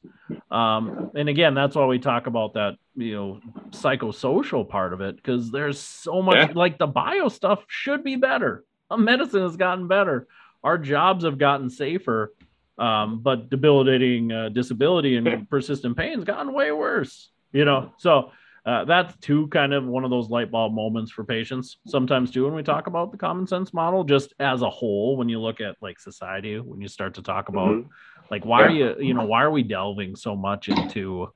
Um, 0.51 1.11
and 1.15 1.29
again, 1.29 1.53
that's 1.53 1.75
why 1.75 1.85
we 1.85 1.99
talk 1.99 2.27
about 2.27 2.53
that, 2.53 2.75
you 2.95 3.15
know, 3.15 3.39
psychosocial 3.71 4.67
part 4.67 4.93
of 4.93 5.01
it, 5.01 5.15
because 5.15 5.51
there's 5.51 5.79
so 5.79 6.21
much 6.21 6.49
Yeah. 6.49 6.53
like 6.55 6.77
the 6.77 6.87
bio 6.87 7.29
stuff 7.29 7.63
should 7.67 8.03
be 8.03 8.15
better. 8.15 8.63
Uh, 8.89 8.97
Medicine 8.97 9.41
has 9.41 9.57
gotten 9.57 9.87
better. 9.87 10.27
Our 10.63 10.77
jobs 10.77 11.23
have 11.23 11.37
gotten 11.37 11.69
safer. 11.69 12.33
Um, 12.77 13.19
but 13.19 13.49
debilitating 13.49 14.31
uh, 14.31 14.47
disability 14.49 15.17
and 15.17 15.49
persistent 15.49 15.97
pain 15.97 16.15
has 16.15 16.23
gotten 16.23 16.53
way 16.53 16.71
worse, 16.71 17.29
you 17.51 17.65
know. 17.65 17.91
So 17.97 18.31
uh, 18.65 18.85
that's 18.85 19.17
too 19.17 19.47
kind 19.47 19.73
of 19.73 19.83
one 19.85 20.05
of 20.05 20.09
those 20.09 20.29
light 20.29 20.49
bulb 20.49 20.73
moments 20.73 21.11
for 21.11 21.25
patients 21.25 21.77
sometimes 21.85 22.31
too 22.31 22.45
when 22.45 22.53
we 22.53 22.63
talk 22.63 22.87
about 22.87 23.11
the 23.11 23.17
common 23.17 23.47
sense 23.47 23.73
model 23.73 24.05
just 24.05 24.33
as 24.39 24.61
a 24.61 24.69
whole 24.69 25.17
when 25.17 25.27
you 25.27 25.41
look 25.41 25.59
at 25.59 25.75
like 25.81 25.99
society 25.99 26.57
when 26.59 26.79
you 26.79 26.87
start 26.87 27.13
to 27.15 27.21
talk 27.21 27.49
about 27.49 27.75
Mhm. 27.75 27.87
Like 28.31 28.45
why 28.45 28.63
are 28.63 28.69
you 28.69 28.95
you 28.99 29.13
know 29.13 29.25
why 29.25 29.43
are 29.43 29.51
we 29.51 29.63
delving 29.63 30.15
so 30.15 30.35
much 30.35 30.69
into 30.69 31.31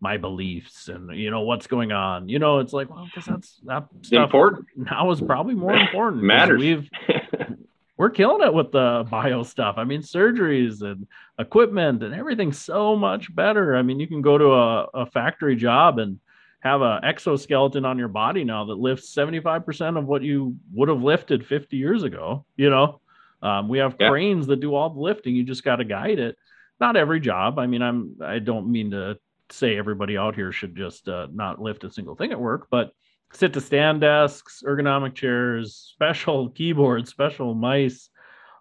my 0.00 0.16
beliefs 0.16 0.88
and 0.88 1.16
you 1.16 1.30
know 1.30 1.42
what's 1.42 1.66
going 1.66 1.92
on 1.92 2.28
you 2.28 2.38
know 2.38 2.58
it's 2.58 2.72
like 2.72 2.90
well 2.90 3.06
because 3.06 3.24
that's 3.24 3.60
that 3.64 3.86
stuff 4.02 4.24
important. 4.24 4.66
now 4.76 5.10
is 5.10 5.20
probably 5.20 5.54
more 5.54 5.74
important. 5.74 6.22
Matters. 6.22 6.60
we've 6.60 6.90
we're 8.02 8.10
killing 8.10 8.44
it 8.44 8.52
with 8.52 8.72
the 8.72 9.06
bio 9.10 9.44
stuff. 9.44 9.76
I 9.78 9.84
mean, 9.84 10.02
surgeries 10.02 10.82
and 10.82 11.06
equipment 11.38 12.02
and 12.02 12.12
everything's 12.12 12.58
so 12.58 12.96
much 12.96 13.32
better. 13.32 13.76
I 13.76 13.82
mean, 13.82 14.00
you 14.00 14.08
can 14.08 14.22
go 14.22 14.36
to 14.36 14.52
a, 14.52 14.82
a 14.94 15.06
factory 15.06 15.54
job 15.54 16.00
and 16.00 16.18
have 16.58 16.80
a 16.82 16.98
exoskeleton 17.04 17.84
on 17.84 17.98
your 17.98 18.08
body 18.08 18.42
now 18.42 18.64
that 18.64 18.74
lifts 18.74 19.14
75% 19.14 19.96
of 19.96 20.06
what 20.06 20.22
you 20.22 20.56
would 20.72 20.88
have 20.88 21.00
lifted 21.00 21.46
50 21.46 21.76
years 21.76 22.02
ago. 22.02 22.44
You 22.56 22.70
know, 22.70 23.00
um, 23.42 23.68
we 23.68 23.78
have 23.78 23.96
Yeah. 23.98 24.08
cranes 24.08 24.46
that 24.46 24.60
do 24.60 24.74
all 24.74 24.90
the 24.90 25.00
lifting. 25.00 25.34
You 25.34 25.44
just 25.44 25.64
got 25.64 25.76
to 25.76 25.84
guide 25.84 26.18
it. 26.18 26.36
Not 26.80 26.96
every 26.96 27.20
job. 27.20 27.58
I 27.58 27.66
mean, 27.66 27.82
I'm, 27.82 28.16
I 28.22 28.38
don't 28.38 28.70
mean 28.70 28.90
to 28.92 29.18
say 29.50 29.76
everybody 29.76 30.16
out 30.16 30.34
here 30.34 30.52
should 30.52 30.74
just 30.76 31.08
uh, 31.08 31.26
not 31.32 31.60
lift 31.60 31.84
a 31.84 31.90
single 31.90 32.14
thing 32.16 32.32
at 32.32 32.40
work, 32.40 32.68
but 32.70 32.92
sit 33.32 33.52
to 33.54 33.60
stand 33.60 34.00
desks, 34.00 34.62
ergonomic 34.66 35.14
chairs, 35.14 35.76
special 35.94 36.48
keyboards, 36.50 37.10
special 37.10 37.54
mice. 37.54 38.08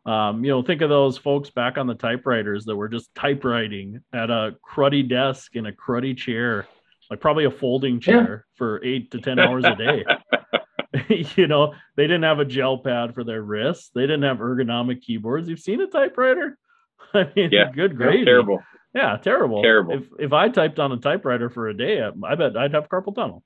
Um, 0.06 0.44
you 0.44 0.50
know, 0.50 0.64
think 0.64 0.82
of 0.82 0.90
those 0.90 1.18
folks 1.18 1.52
back 1.52 1.78
on 1.78 1.86
the 1.86 1.94
typewriters 1.94 2.66
that 2.66 2.76
were 2.76 2.90
just 2.90 3.14
typewriting 3.14 4.02
at 4.12 4.32
a 4.32 4.56
cruddy 4.68 5.08
desk 5.08 5.56
in 5.56 5.68
a 5.68 5.72
cruddy 5.72 6.18
chair. 6.18 6.68
like 7.12 7.20
probably 7.20 7.46
a 7.46 7.52
folding 7.52 8.00
chair 8.00 8.46
for 8.56 8.84
eight 8.84 9.12
to 9.12 9.20
ten 9.20 9.38
hours 9.38 9.64
a 9.66 9.76
day. 9.76 10.04
you 11.38 11.48
know, 11.48 11.74
they 11.96 12.04
didn't 12.04 12.24
have 12.24 12.40
a 12.40 12.46
gel 12.46 12.78
pad 12.78 13.14
for 13.16 13.24
their 13.24 13.42
wrists. 13.42 13.90
They 13.96 14.02
didn't 14.02 14.24
have 14.24 14.38
ergonomic 14.38 15.02
keyboards. 15.02 15.48
You've 15.50 15.60
seen 15.60 15.82
a 15.82 15.88
typewriter? 15.88 16.58
I 17.14 17.30
mean, 17.36 17.50
Yeah. 17.52 17.72
good 17.74 17.96
grade. 17.98 18.26
Terrible. 18.26 18.60
Yeah, 18.94 19.16
terrible. 19.18 19.62
Terrible. 19.64 19.94
If 19.94 20.04
if 20.20 20.34
I 20.34 20.50
typed 20.50 20.80
on 20.80 20.92
a 20.92 20.98
typewriter 20.98 21.50
for 21.50 21.70
a 21.70 21.74
day, 21.78 22.02
I, 22.02 22.10
I 22.26 22.36
bet 22.36 22.58
I'd 22.58 22.74
have 22.74 22.90
carpal 22.90 23.16
tunnel. 23.16 23.42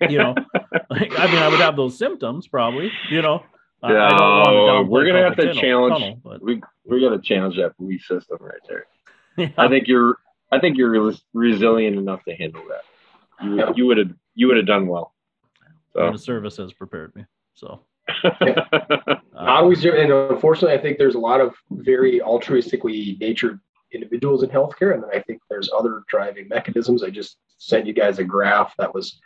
You 0.00 0.18
know, 0.18 0.34
like, 0.90 1.18
I 1.18 1.26
mean, 1.26 1.36
I 1.42 1.48
would 1.48 1.60
have 1.60 1.74
those 1.76 1.98
symptoms 1.98 2.46
probably. 2.48 2.90
You 3.10 3.22
know, 3.22 3.42
I- 3.82 3.88
I 3.96 4.08
don't 4.10 4.20
wanna 4.20 4.66
No, 4.66 4.82
we're 4.88 5.04
gonna 5.06 5.22
have 5.24 5.36
to 5.36 5.46
tunnel- 5.46 5.60
challenge. 5.60 5.94
tunnel, 5.98 6.20
but 6.22 6.42
We 6.42 6.62
we 6.84 7.00
got 7.00 7.10
to 7.10 7.20
challenge 7.20 7.56
that 7.56 7.76
belief 7.76 8.02
system 8.02 8.38
right 8.40 8.60
there. 8.68 8.86
yeah. 9.36 9.48
I 9.58 9.66
think 9.68 9.88
you're 9.88 10.16
I 10.52 10.60
think 10.60 10.76
you're 10.76 11.06
res- 11.06 11.24
resilient 11.34 11.96
enough 11.98 12.22
to 12.24 12.34
handle 12.36 12.62
that. 12.68 13.44
You 13.44 13.72
you 13.74 13.86
would 13.86 13.98
have 13.98 14.10
you 14.36 14.46
would 14.46 14.56
have 14.58 14.66
done 14.66 14.86
well. 14.86 15.12
I 15.96 16.06
So 16.06 16.12
the 16.12 16.18
service 16.18 16.56
has 16.58 16.72
prepared 16.72 17.14
me. 17.16 17.24
So 17.54 17.80
Not 18.24 18.38
uh, 19.08 19.16
always, 19.36 19.80
do- 19.82 19.94
and 19.94 20.10
unfortunately, 20.12 20.76
I 20.76 20.80
think 20.82 20.98
there's 20.98 21.14
a 21.14 21.18
lot 21.20 21.40
of 21.40 21.54
very 21.70 22.20
altruistically 22.20 23.18
natured 23.20 23.60
individuals 23.92 24.42
in 24.42 24.50
healthcare, 24.50 24.94
and 24.94 25.02
then 25.02 25.10
I 25.12 25.20
think 25.20 25.40
there's 25.50 25.70
other 25.76 26.02
driving 26.08 26.48
mechanisms. 26.48 27.02
I 27.02 27.10
just 27.10 27.36
sent 27.58 27.86
you 27.86 27.92
guys 27.92 28.18
a 28.18 28.24
graph 28.24 28.74
that 28.78 28.92
was 28.94 29.20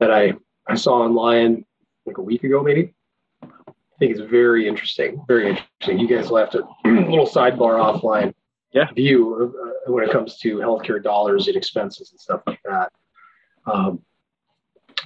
that 0.00 0.10
I 0.10 0.34
I 0.66 0.74
saw 0.74 1.02
online 1.02 1.64
like 2.06 2.18
a 2.18 2.22
week 2.22 2.44
ago, 2.44 2.62
maybe. 2.62 2.94
I 3.42 3.48
think 3.98 4.12
it's 4.12 4.20
very 4.20 4.66
interesting, 4.66 5.22
very 5.28 5.50
interesting. 5.50 5.98
You 5.98 6.08
guys 6.08 6.30
left 6.30 6.54
a 6.54 6.62
little 6.84 7.26
sidebar 7.26 7.78
offline 7.78 8.32
Yeah. 8.72 8.86
view 8.94 9.34
of, 9.34 9.50
uh, 9.54 9.92
when 9.92 10.02
it 10.04 10.10
comes 10.10 10.38
to 10.38 10.56
healthcare 10.58 11.02
dollars 11.02 11.46
and 11.48 11.56
expenses 11.56 12.10
and 12.10 12.18
stuff 12.20 12.40
like 12.46 12.60
that. 12.64 12.90
Um, 13.66 14.00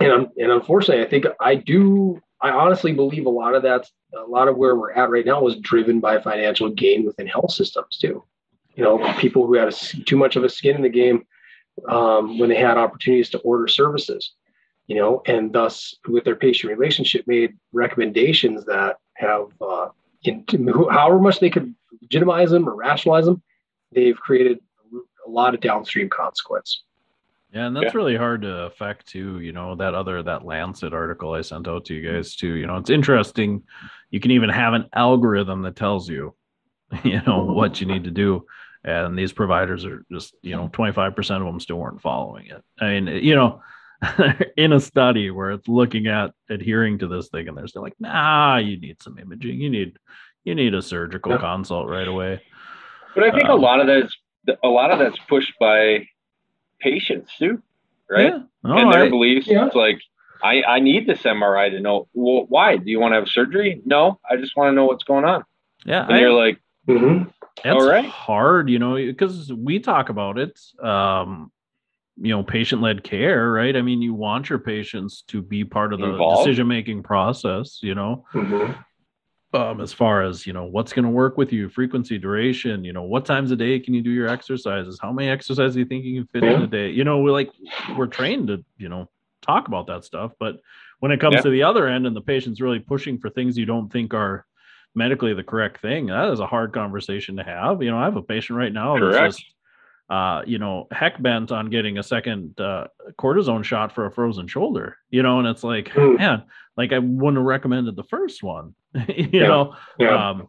and 0.01 0.28
and 0.36 0.53
unfortunately, 0.53 1.05
I 1.05 1.09
think 1.09 1.26
I 1.40 1.55
do. 1.55 2.20
I 2.40 2.51
honestly 2.51 2.92
believe 2.92 3.26
a 3.26 3.30
lot 3.30 3.55
of 3.55 3.62
that's 3.62 3.90
a 4.16 4.28
lot 4.28 4.49
of 4.49 4.57
where 4.57 4.76
we're 4.76 4.92
at 4.92 5.11
right 5.11 5.24
now 5.24 5.40
was 5.40 5.57
driven 5.57 6.01
by 6.01 6.20
financial 6.20 6.70
gain 6.70 7.05
within 7.05 7.26
health 7.26 7.53
systems 7.53 7.99
too. 7.99 8.22
You 8.74 8.82
know, 8.82 9.14
people 9.18 9.47
who 9.47 9.55
had 9.55 9.68
a 9.68 9.72
too 9.72 10.16
much 10.16 10.36
of 10.36 10.45
a 10.45 10.49
skin 10.49 10.76
in 10.76 10.82
the 10.82 10.88
game 10.88 11.26
um, 11.88 12.38
when 12.38 12.49
they 12.49 12.57
had 12.57 12.76
opportunities 12.76 13.30
to 13.30 13.38
order 13.38 13.68
services. 13.68 14.32
You 14.86 14.97
know, 14.97 15.22
and 15.26 15.51
thus 15.51 15.95
with 16.07 16.24
their 16.24 16.36
patient 16.36 16.70
relationship 16.70 17.26
made 17.26 17.57
recommendations 17.72 18.66
that 18.66 18.99
have, 19.14 19.47
uh, 19.59 19.88
in, 20.24 20.45
however 20.90 21.18
much 21.18 21.40
they 21.40 21.49
could 21.49 21.74
legitimize 22.03 22.51
them 22.51 22.68
or 22.68 22.74
rationalize 22.74 23.24
them, 23.24 23.42
they've 23.92 24.18
created 24.18 24.59
a 25.26 25.30
lot 25.30 25.55
of 25.55 25.61
downstream 25.61 26.11
consequence. 26.11 26.82
Yeah, 27.55 27.67
and 27.67 27.77
that's 27.77 27.95
Yeah. 27.95 27.99
really 27.99 28.17
hard 28.17 28.43
to 28.43 28.65
affect 28.65 29.07
too. 29.07 29.39
You 29.39 29.53
know, 29.53 29.77
that 29.77 29.95
other 29.95 30.23
that 30.23 30.45
Lancet 30.45 30.93
article 30.93 31.33
I 31.35 31.41
sent 31.43 31.69
out 31.69 31.85
to 31.87 31.95
you 31.95 32.11
guys 32.13 32.35
too. 32.35 32.55
You 32.55 32.67
know, 32.67 32.77
it's 32.77 32.91
interesting. 32.91 33.63
You 34.11 34.19
can 34.21 34.33
even 34.33 34.51
have 34.51 34.75
an 34.75 34.87
algorithm 34.93 35.63
that 35.63 35.77
tells 35.77 36.09
you, 36.09 36.35
you 37.05 37.21
know, 37.27 37.45
what 37.45 37.81
you 37.81 37.87
need 37.87 38.05
to 38.05 38.11
do. 38.11 38.45
And 38.83 39.17
these 39.17 39.33
providers 39.33 39.85
are 39.87 40.05
just, 40.13 40.35
you 40.43 40.55
know, 40.55 40.69
25% 40.69 41.37
of 41.41 41.45
them 41.47 41.59
still 41.61 41.77
weren't 41.79 42.03
following 42.03 42.47
it. 42.49 42.63
I 42.81 43.01
mean, 43.01 43.07
you 43.25 43.35
know, 43.35 43.63
in 44.59 44.73
a 44.75 44.81
study 44.81 45.31
where 45.31 45.53
it's 45.53 45.69
looking 45.69 46.07
at 46.09 46.33
adhering 46.51 46.99
to 46.99 47.07
this 47.09 47.29
thing 47.29 47.49
and 47.49 47.57
they're 47.57 47.67
still 47.69 47.81
like, 47.83 47.95
nah, 47.99 48.57
you 48.59 48.79
need 48.79 49.01
some 49.03 49.19
imaging. 49.19 49.61
You 49.61 49.71
need 49.71 49.97
you 50.43 50.55
need 50.55 50.75
a 50.75 50.83
surgical 50.83 51.33
Yeah. 51.33 51.39
consult 51.39 51.89
right 51.89 52.07
away. 52.07 52.43
But 53.15 53.25
I 53.25 53.31
think 53.31 53.49
a 53.49 53.53
Um, 53.53 53.61
lot 53.63 53.81
of 53.81 53.87
that's 53.87 54.15
a 54.63 54.69
lot 54.69 54.91
of 54.91 54.99
that's 54.99 55.19
pushed 55.29 55.55
by 55.59 56.07
patients 56.85 57.32
too, 57.39 57.61
right? 58.09 58.32
Yeah. 58.35 58.39
No, 58.62 58.76
and 58.78 58.93
their 58.93 59.05
I- 59.07 59.09
beliefs. 59.09 59.47
Yeah. 59.49 59.66
It's 59.66 59.74
like 59.74 60.01
I, 60.43 60.62
I 60.62 60.80
need 60.80 61.07
this 61.09 61.22
MRI 61.22 61.70
to 61.70 61.80
know. 61.80 62.07
Well, 62.12 62.45
why? 62.49 62.76
Do 62.76 62.91
you 62.91 63.01
want 63.01 63.12
to 63.12 63.16
have 63.16 63.28
surgery? 63.28 63.80
No, 63.87 64.20
I 64.30 64.37
just 64.37 64.57
want 64.57 64.68
to 64.70 64.74
know 64.76 64.85
what's 64.85 65.05
going 65.05 65.24
on. 65.24 65.43
yeah. 65.87 66.05
And 66.05 66.14
I- 66.14 66.20
you're 66.20 66.32
like, 66.32 66.61
Mm-hmm. 66.87 67.30
It's 67.64 67.66
All 67.82 67.89
right. 67.89 68.05
hard, 68.05 68.68
you 68.68 68.78
know, 68.78 68.97
because 68.97 69.51
we 69.51 69.78
talk 69.80 70.11
about 70.11 70.39
it. 70.39 70.61
Um, 70.82 71.51
you 72.20 72.28
know, 72.35 72.43
patient 72.43 72.82
led 72.82 73.03
care, 73.03 73.51
right? 73.53 73.74
I 73.74 73.80
mean, 73.80 74.03
you 74.03 74.12
want 74.12 74.51
your 74.51 74.59
patients 74.59 75.22
to 75.28 75.41
be 75.41 75.64
part 75.64 75.93
of 75.95 76.01
the 76.01 76.12
decision 76.37 76.66
making 76.68 77.03
process, 77.05 77.78
you 77.82 77.95
know, 77.95 78.24
Mm-hmm. 78.35 78.72
Um, 79.55 79.81
as 79.81 79.93
far 79.93 80.23
as, 80.23 80.47
you 80.47 80.53
know, 80.53 80.65
what's 80.65 80.93
going 80.93 81.05
to 81.05 81.11
work 81.11 81.37
with 81.37 81.53
you, 81.53 81.69
frequency, 81.69 82.19
duration, 82.19 82.85
you 82.85 82.93
know, 82.93 83.03
what 83.03 83.25
times 83.25 83.51
a 83.51 83.57
day 83.57 83.79
can 83.79 83.95
you 83.95 84.03
do 84.03 84.11
your 84.11 84.29
exercises? 84.29 84.99
How 85.01 85.13
many 85.13 85.29
exercises 85.29 85.75
do 85.75 85.81
you 85.81 85.87
think 85.87 86.05
you 86.05 86.21
can 86.23 86.29
fit 86.29 86.45
in 86.45 86.63
a 86.63 86.67
day? 86.67 86.91
You 86.91 87.05
know, 87.05 87.19
we're 87.19 87.33
like, 87.33 87.51
we're 87.97 88.07
trained 88.07 88.49
to, 88.49 88.65
you 88.77 88.89
know, 88.89 89.09
talk 89.43 89.69
about 89.69 89.87
that 89.87 90.05
stuff. 90.05 90.33
But 90.41 90.57
when 91.01 91.13
it 91.13 91.21
comes 91.21 91.37
Yeah. 91.37 91.43
to 91.43 91.51
the 91.51 91.63
other 91.63 91.87
end 91.87 92.07
and 92.07 92.17
the 92.17 92.21
patient's 92.21 92.61
really 92.61 92.81
pushing 92.81 93.19
for 93.19 93.31
things 93.31 93.57
you 93.57 93.67
don't 93.67 93.93
think 93.93 94.15
are 94.15 94.47
medically 94.95 95.35
the 95.35 95.43
correct 95.43 95.81
thing, 95.81 96.07
that 96.07 96.31
is 96.31 96.41
a 96.41 96.47
hard 96.47 96.73
conversation 96.73 97.37
to 97.37 97.45
have. 97.45 97.83
You 97.83 97.91
know, 97.91 97.99
I 97.99 98.05
have 98.05 98.17
a 98.17 98.23
patient 98.23 98.59
right 98.59 98.73
now 98.73 98.95
that's 98.95 99.17
Correct. 99.17 99.35
just, 99.37 99.54
uh, 100.11 100.43
you 100.47 100.59
know, 100.59 100.87
heck 100.91 101.21
bent 101.23 101.51
on 101.51 101.71
getting 101.71 101.99
a 101.99 102.03
second 102.03 102.59
uh, 102.61 102.87
cortisone 103.19 103.65
shot 103.65 103.93
for 103.93 104.07
a 104.07 104.13
frozen 104.13 104.47
shoulder, 104.47 104.97
you 105.11 105.23
know, 105.23 105.39
and 105.39 105.49
it's 105.49 105.65
like, 105.65 105.89
Hmm. 105.89 106.17
man, 106.17 106.43
like 106.77 106.93
I 106.93 106.99
wouldn't 106.99 107.37
have 107.39 107.45
recommended 107.47 107.97
the 107.97 108.05
first 108.05 108.43
one, 108.43 108.75
you 109.09 109.29
Yeah. 109.33 109.49
know, 109.49 109.77
Yeah. 109.99 110.31
um, 110.31 110.49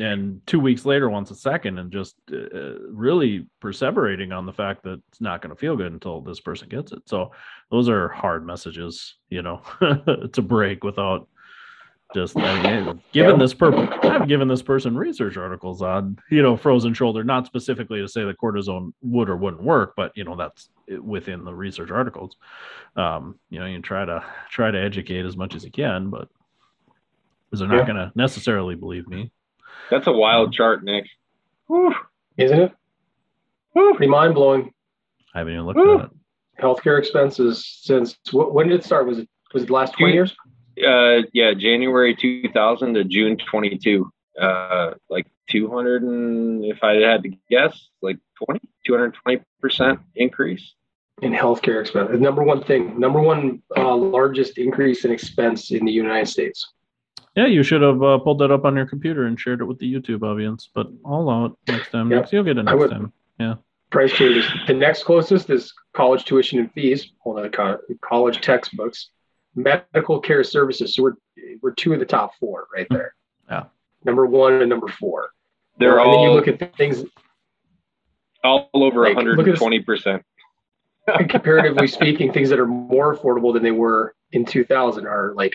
and 0.00 0.40
two 0.46 0.60
weeks 0.60 0.84
later 0.84 1.10
wants 1.10 1.30
a 1.32 1.34
second 1.34 1.78
and 1.78 1.90
just 1.92 2.14
uh, 2.32 2.78
really 2.90 3.46
perseverating 3.60 4.36
on 4.36 4.46
the 4.46 4.52
fact 4.52 4.84
that 4.84 5.00
it's 5.08 5.20
not 5.20 5.42
going 5.42 5.50
to 5.54 5.58
feel 5.60 5.76
good 5.76 5.92
until 5.92 6.20
this 6.20 6.38
person 6.40 6.68
gets 6.68 6.92
it. 6.92 7.02
So 7.06 7.32
those 7.70 7.88
are 7.88 8.08
hard 8.08 8.46
messages, 8.46 9.16
you 9.28 9.42
know, 9.42 9.60
to 10.32 10.42
break 10.42 10.84
without 10.84 11.28
just 12.14 12.36
I 12.36 12.62
mean, 12.84 13.00
given 13.12 13.32
Yeah. 13.32 13.36
this 13.38 13.54
per 13.54 13.72
I've 14.02 14.28
given 14.28 14.48
this 14.48 14.62
person 14.62 14.96
research 14.96 15.36
articles 15.36 15.82
on 15.82 16.18
you 16.30 16.42
know 16.42 16.56
frozen 16.56 16.94
shoulder, 16.94 17.22
not 17.24 17.46
specifically 17.46 18.00
to 18.00 18.08
say 18.08 18.24
that 18.24 18.38
cortisone 18.38 18.92
would 19.02 19.28
or 19.28 19.36
wouldn't 19.36 19.62
work, 19.62 19.94
but 19.96 20.12
you 20.16 20.24
know 20.24 20.36
that's 20.36 20.70
within 21.02 21.44
the 21.44 21.54
research 21.54 21.90
articles. 21.90 22.36
Um, 22.96 23.38
you 23.50 23.58
know, 23.60 23.66
you 23.66 23.80
try 23.82 24.04
to 24.04 24.24
try 24.50 24.70
to 24.70 24.78
educate 24.80 25.24
as 25.26 25.36
much 25.36 25.54
as 25.54 25.64
you 25.64 25.70
can, 25.70 26.08
but 26.10 26.28
because 27.50 27.60
they're 27.60 27.68
not 27.68 27.78
Yeah. 27.78 27.84
going 27.92 27.96
to 27.96 28.12
necessarily 28.14 28.74
believe 28.74 29.06
me. 29.08 29.30
that's 29.90 30.06
a 30.06 30.12
wild 30.12 30.52
chart, 30.52 30.84
Nick. 30.84 31.06
Whew. 31.66 31.94
Isn't 32.36 32.60
it? 32.60 32.72
Pretty 33.74 34.06
mind 34.06 34.34
blowing. 34.34 34.72
I 35.34 35.38
haven't 35.38 35.52
even 35.54 35.66
looked 35.66 35.78
Woo. 35.78 35.98
at 35.98 36.04
it. 36.06 36.10
Healthcare 36.60 36.98
expenses 36.98 37.64
since 37.82 38.18
when 38.32 38.68
did 38.68 38.80
it 38.80 38.84
start? 38.84 39.06
Was 39.06 39.18
it 39.18 39.28
was 39.54 39.62
it 39.62 39.66
the 39.66 39.72
last 39.72 39.92
twenty 39.96 40.14
years? 40.14 40.34
Uh, 40.84 41.22
yeah, 41.32 41.54
January 41.54 42.14
2000 42.14 42.94
to 42.94 43.04
June 43.04 43.36
22. 43.36 44.10
Uh, 44.40 44.94
like 45.10 45.26
200 45.50 46.02
and 46.04 46.64
if 46.64 46.84
I 46.84 46.94
had 46.96 47.24
to 47.24 47.30
guess, 47.50 47.88
like 48.02 48.18
20, 48.44 48.60
220 48.86 49.42
percent 49.60 49.98
increase. 50.14 50.74
in 51.22 51.32
healthcare 51.32 51.80
expense. 51.80 52.10
The 52.12 52.18
number 52.18 52.44
one 52.44 52.62
thing, 52.62 53.00
number 53.00 53.20
one 53.20 53.60
uh, 53.76 53.96
largest 53.96 54.56
increase 54.58 55.04
in 55.04 55.10
expense 55.10 55.72
in 55.72 55.84
the 55.84 55.90
United 55.90 56.28
States. 56.28 56.64
Yeah, 57.34 57.46
you 57.46 57.64
should 57.64 57.82
have 57.82 58.00
uh, 58.02 58.18
pulled 58.18 58.38
that 58.38 58.52
up 58.52 58.64
on 58.64 58.76
your 58.76 58.86
computer 58.86 59.26
and 59.26 59.38
shared 59.38 59.60
it 59.60 59.64
with 59.64 59.78
the 59.80 59.92
YouTube 59.92 60.22
audience. 60.22 60.70
But 60.72 60.86
I'll 61.04 61.20
allow 61.22 61.44
it 61.46 61.52
next 61.66 61.90
time. 61.90 62.10
Yep. 62.10 62.20
Next, 62.20 62.32
you'll 62.32 62.44
get 62.44 62.58
it 62.58 62.62
next 62.64 62.78
would- 62.78 62.90
time. 62.90 63.12
Price 63.90 64.12
changes. 64.12 64.44
The 64.66 64.74
next 64.74 65.04
closest 65.04 65.48
is 65.48 65.72
college 65.94 66.26
tuition 66.26 66.58
and 66.58 66.70
fees. 66.72 67.10
Hold 67.20 67.40
on, 67.40 67.78
college 68.02 68.42
textbooks, 68.42 69.08
medical 69.62 70.20
care 70.20 70.44
services. 70.44 70.94
So 70.94 71.02
we're 71.02 71.14
we're 71.62 71.72
two 71.72 71.92
of 71.92 71.98
the 71.98 72.06
top 72.06 72.32
four 72.38 72.66
right 72.74 72.86
there. 72.90 73.14
Yeah. 73.50 73.64
Number 74.04 74.26
one 74.26 74.54
and 74.54 74.68
number 74.68 74.88
four. 74.88 75.30
They're 75.78 75.98
and 75.98 76.12
then 76.12 76.20
you 76.20 76.30
look 76.32 76.48
at 76.48 76.76
things 76.76 77.04
all 78.44 78.68
over 78.74 79.02
like, 79.02 79.16
look 79.16 79.26
at 79.26 79.52
this- 79.52 79.60
120 79.60 79.80
percent. 79.80 80.24
comparatively 81.28 81.86
speaking, 81.86 82.32
things 82.32 82.50
that 82.50 82.58
are 82.58 82.66
more 82.66 83.16
affordable 83.16 83.52
than 83.52 83.62
they 83.62 83.70
were 83.70 84.14
in 84.32 84.44
2000 84.44 85.06
are 85.06 85.32
like 85.34 85.54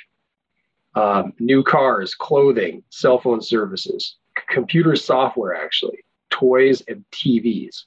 um, 0.96 1.34
new 1.40 1.64
cars, 1.64 2.16
clothing, 2.16 2.84
cell 2.90 3.20
phone 3.20 3.42
services, 3.42 4.16
c- 4.38 4.44
computer 4.50 4.96
software, 4.96 5.56
actually, 5.56 6.00
toys 6.30 6.82
and 6.88 7.04
TVs. 7.12 7.84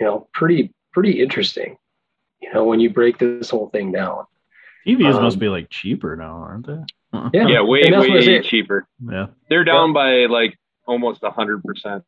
You 0.00 0.06
know, 0.06 0.28
pretty 0.32 0.72
pretty 0.92 1.20
interesting. 1.22 1.76
You 2.40 2.52
know, 2.52 2.64
when 2.64 2.80
you 2.80 2.90
break 2.90 3.18
this 3.18 3.50
whole 3.50 3.68
thing 3.70 3.92
down. 3.92 4.24
TVs 4.88 5.14
Um, 5.14 5.22
must 5.22 5.38
be 5.38 5.48
like 5.48 5.68
cheaper 5.70 6.16
now, 6.16 6.36
aren't 6.36 6.66
they? 6.66 6.78
Yeah, 7.34 7.48
Yeah, 7.48 7.62
way 7.62 7.82
and 7.82 7.94
that's 7.94 8.08
what 8.08 8.22
I 8.22 8.26
way 8.26 8.42
cheaper. 8.42 8.86
Yeah. 9.10 9.26
They're 9.48 9.64
down 9.64 9.92
by 9.92 10.26
like 10.26 10.58
almost 10.86 11.22
100 11.22 11.62
percent. 11.62 12.04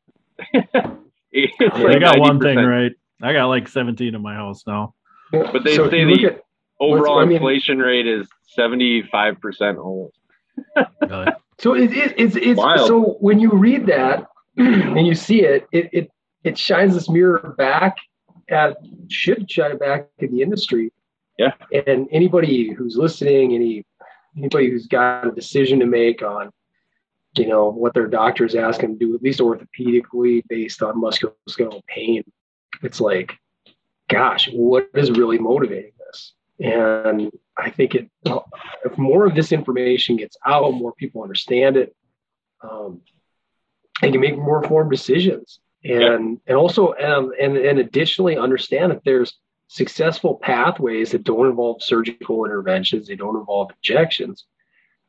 It's 1.32 1.56
They 1.60 1.66
I 1.66 1.82
like 1.92 2.00
got 2.00 2.18
one 2.18 2.40
thing 2.40 2.58
right. 2.58 2.90
I 3.22 3.32
got 3.32 3.46
like 3.46 3.68
17 3.68 4.14
in 4.16 4.20
my 4.22 4.34
house 4.34 4.64
now. 4.66 4.94
But 5.30 5.62
they 5.64 5.76
so 5.76 5.88
say 5.88 6.04
the- 6.04 6.26
at 6.26 6.42
Overall 6.80 7.18
I 7.20 7.24
mean- 7.26 7.36
inflation 7.36 7.78
rate 7.78 8.06
is 8.06 8.26
75 8.48 9.40
percent 9.40 9.78
almost. 9.78 10.16
Really. 11.06 11.26
So 11.58 11.74
it, 11.74 11.92
it, 11.92 12.14
it's 12.18 12.36
it's 12.36 12.58
Wild. 12.58 12.86
so 12.88 13.00
when 13.20 13.38
you 13.38 13.50
read 13.50 13.86
that 13.86 14.26
and 14.56 15.06
you 15.06 15.14
see 15.14 15.42
it, 15.42 15.68
it 15.72 15.90
it 15.92 16.10
it 16.42 16.58
shines 16.58 16.94
this 16.94 17.08
mirror 17.08 17.54
back 17.58 17.96
at 18.48 18.78
should 19.08 19.48
shut 19.50 19.70
it 19.72 19.78
back 19.78 20.08
to 20.20 20.26
the 20.26 20.40
industry. 20.42 20.90
Yeah. 21.40 21.54
And 21.86 22.06
anybody 22.12 22.70
who's 22.70 22.96
listening, 22.96 23.54
any 23.54 23.86
anybody 24.36 24.70
who's 24.70 24.86
got 24.86 25.26
a 25.26 25.30
decision 25.32 25.80
to 25.80 25.86
make 25.86 26.22
on, 26.22 26.50
you 27.36 27.48
know, 27.48 27.70
what 27.70 27.94
their 27.94 28.08
doctors 28.08 28.54
ask 28.54 28.82
them 28.82 28.98
to 28.98 29.06
do, 29.06 29.14
at 29.14 29.22
least 29.22 29.40
orthopedically 29.40 30.42
based 30.48 30.82
on 30.82 31.00
musculoskeletal 31.00 31.80
pain, 31.86 32.22
it's 32.82 33.00
like, 33.00 33.32
gosh, 34.08 34.50
what 34.52 34.90
is 34.94 35.10
really 35.10 35.38
motivating 35.38 35.92
this? 35.98 36.34
And 36.60 37.30
I 37.56 37.70
think 37.70 37.94
it, 37.94 38.10
if 38.84 38.98
more 38.98 39.24
of 39.24 39.34
this 39.34 39.50
information 39.50 40.16
gets 40.16 40.36
out, 40.44 40.74
more 40.74 40.92
people 40.92 41.22
understand 41.22 41.78
it, 41.78 41.96
um, 42.60 43.00
and 44.02 44.12
can 44.12 44.20
make 44.20 44.36
more 44.36 44.62
informed 44.62 44.90
decisions. 44.90 45.60
And 45.82 46.38
and 46.46 46.58
also 46.58 46.92
um, 46.96 47.32
and 47.40 47.56
and 47.56 47.78
additionally 47.78 48.36
understand 48.36 48.92
that 48.92 49.02
there's 49.06 49.38
successful 49.70 50.34
pathways 50.34 51.12
that 51.12 51.22
don't 51.22 51.46
involve 51.46 51.80
surgical 51.80 52.44
interventions, 52.44 53.06
they 53.06 53.14
don't 53.14 53.36
involve 53.36 53.70
injections, 53.70 54.44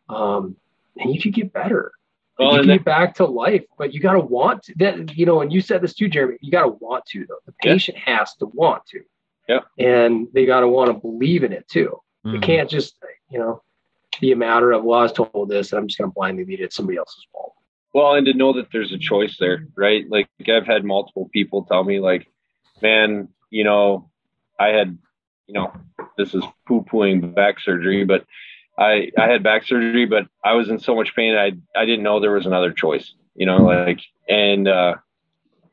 um, 0.08 0.56
and 0.98 1.14
you 1.14 1.20
can 1.20 1.32
get 1.32 1.52
better. 1.52 1.92
Well, 2.38 2.54
you 2.54 2.60
can 2.60 2.78
get 2.78 2.86
back 2.86 3.16
to 3.16 3.26
life, 3.26 3.64
but 3.78 3.94
you 3.94 4.00
got 4.00 4.14
to 4.14 4.20
want 4.20 4.64
to, 4.64 4.74
that. 4.78 5.18
You 5.18 5.26
know, 5.26 5.42
and 5.42 5.52
you 5.52 5.62
said 5.62 5.82
this 5.82 5.96
too, 5.96 6.08
Jeremy. 6.08 6.38
You 6.42 6.52
got 6.52 6.62
to 6.62 6.78
want 6.80 7.06
to 7.08 7.26
though. 7.28 7.40
The 7.46 7.54
patient 7.54 7.98
yeah. 8.06 8.18
has 8.18 8.36
to 8.36 8.46
want 8.46 8.86
to. 8.88 9.02
Yeah. 9.50 9.60
And 9.80 10.28
they 10.34 10.46
got 10.46 10.62
to 10.62 10.68
want 10.68 10.90
to 10.90 10.94
believe 10.94 11.44
in 11.44 11.52
it 11.52 11.68
too. 11.68 12.00
Mm-hmm. 12.26 12.38
It 12.38 12.42
can't 12.44 12.70
just 12.70 12.96
you 13.30 13.40
know 13.40 13.64
be 14.20 14.32
a 14.32 14.36
matter 14.36 14.72
of 14.72 14.84
well, 14.84 15.00
I 15.00 15.04
was 15.04 15.14
told 15.14 15.50
this, 15.50 15.72
and 15.72 15.80
I'm 15.80 15.88
just 15.88 15.98
going 15.98 16.10
to 16.10 16.14
blindly 16.14 16.46
lead 16.46 16.62
it. 16.62 16.72
Somebody 16.72 17.00
else's 17.00 17.26
fault. 17.32 17.54
Well, 17.94 18.14
and 18.14 18.26
to 18.28 18.34
know 18.34 18.54
that 18.54 18.68
there's 18.72 18.94
a 18.94 18.98
choice 18.98 19.38
there, 19.40 19.68
right? 19.76 20.06
Like 20.08 20.30
I've 20.48 20.68
had 20.68 20.86
multiple 20.86 21.30
people 21.34 21.64
tell 21.64 21.84
me, 21.84 22.00
like, 22.00 22.28
man, 22.82 23.28
you 23.50 23.64
know, 23.64 24.11
I 24.62 24.68
had, 24.70 24.98
you 25.48 25.54
know, 25.54 25.72
this 26.18 26.34
is 26.36 26.44
poo 26.68 26.84
pooing 26.84 27.34
back 27.34 27.60
surgery, 27.60 28.04
but 28.06 28.26
I 28.78 29.12
I 29.18 29.28
had 29.28 29.44
back 29.44 29.64
surgery, 29.66 30.06
but 30.06 30.28
I 30.44 30.54
was 30.54 30.70
in 30.70 30.80
so 30.80 30.96
much 30.96 31.16
pain, 31.16 31.36
I 31.36 31.54
I 31.80 31.86
didn't 31.86 32.04
know 32.04 32.20
there 32.20 32.32
was 32.32 32.46
another 32.46 32.72
choice, 32.72 33.14
you 33.36 33.46
know, 33.46 33.58
like, 33.58 34.02
and 34.30 34.68
uh, 34.68 34.96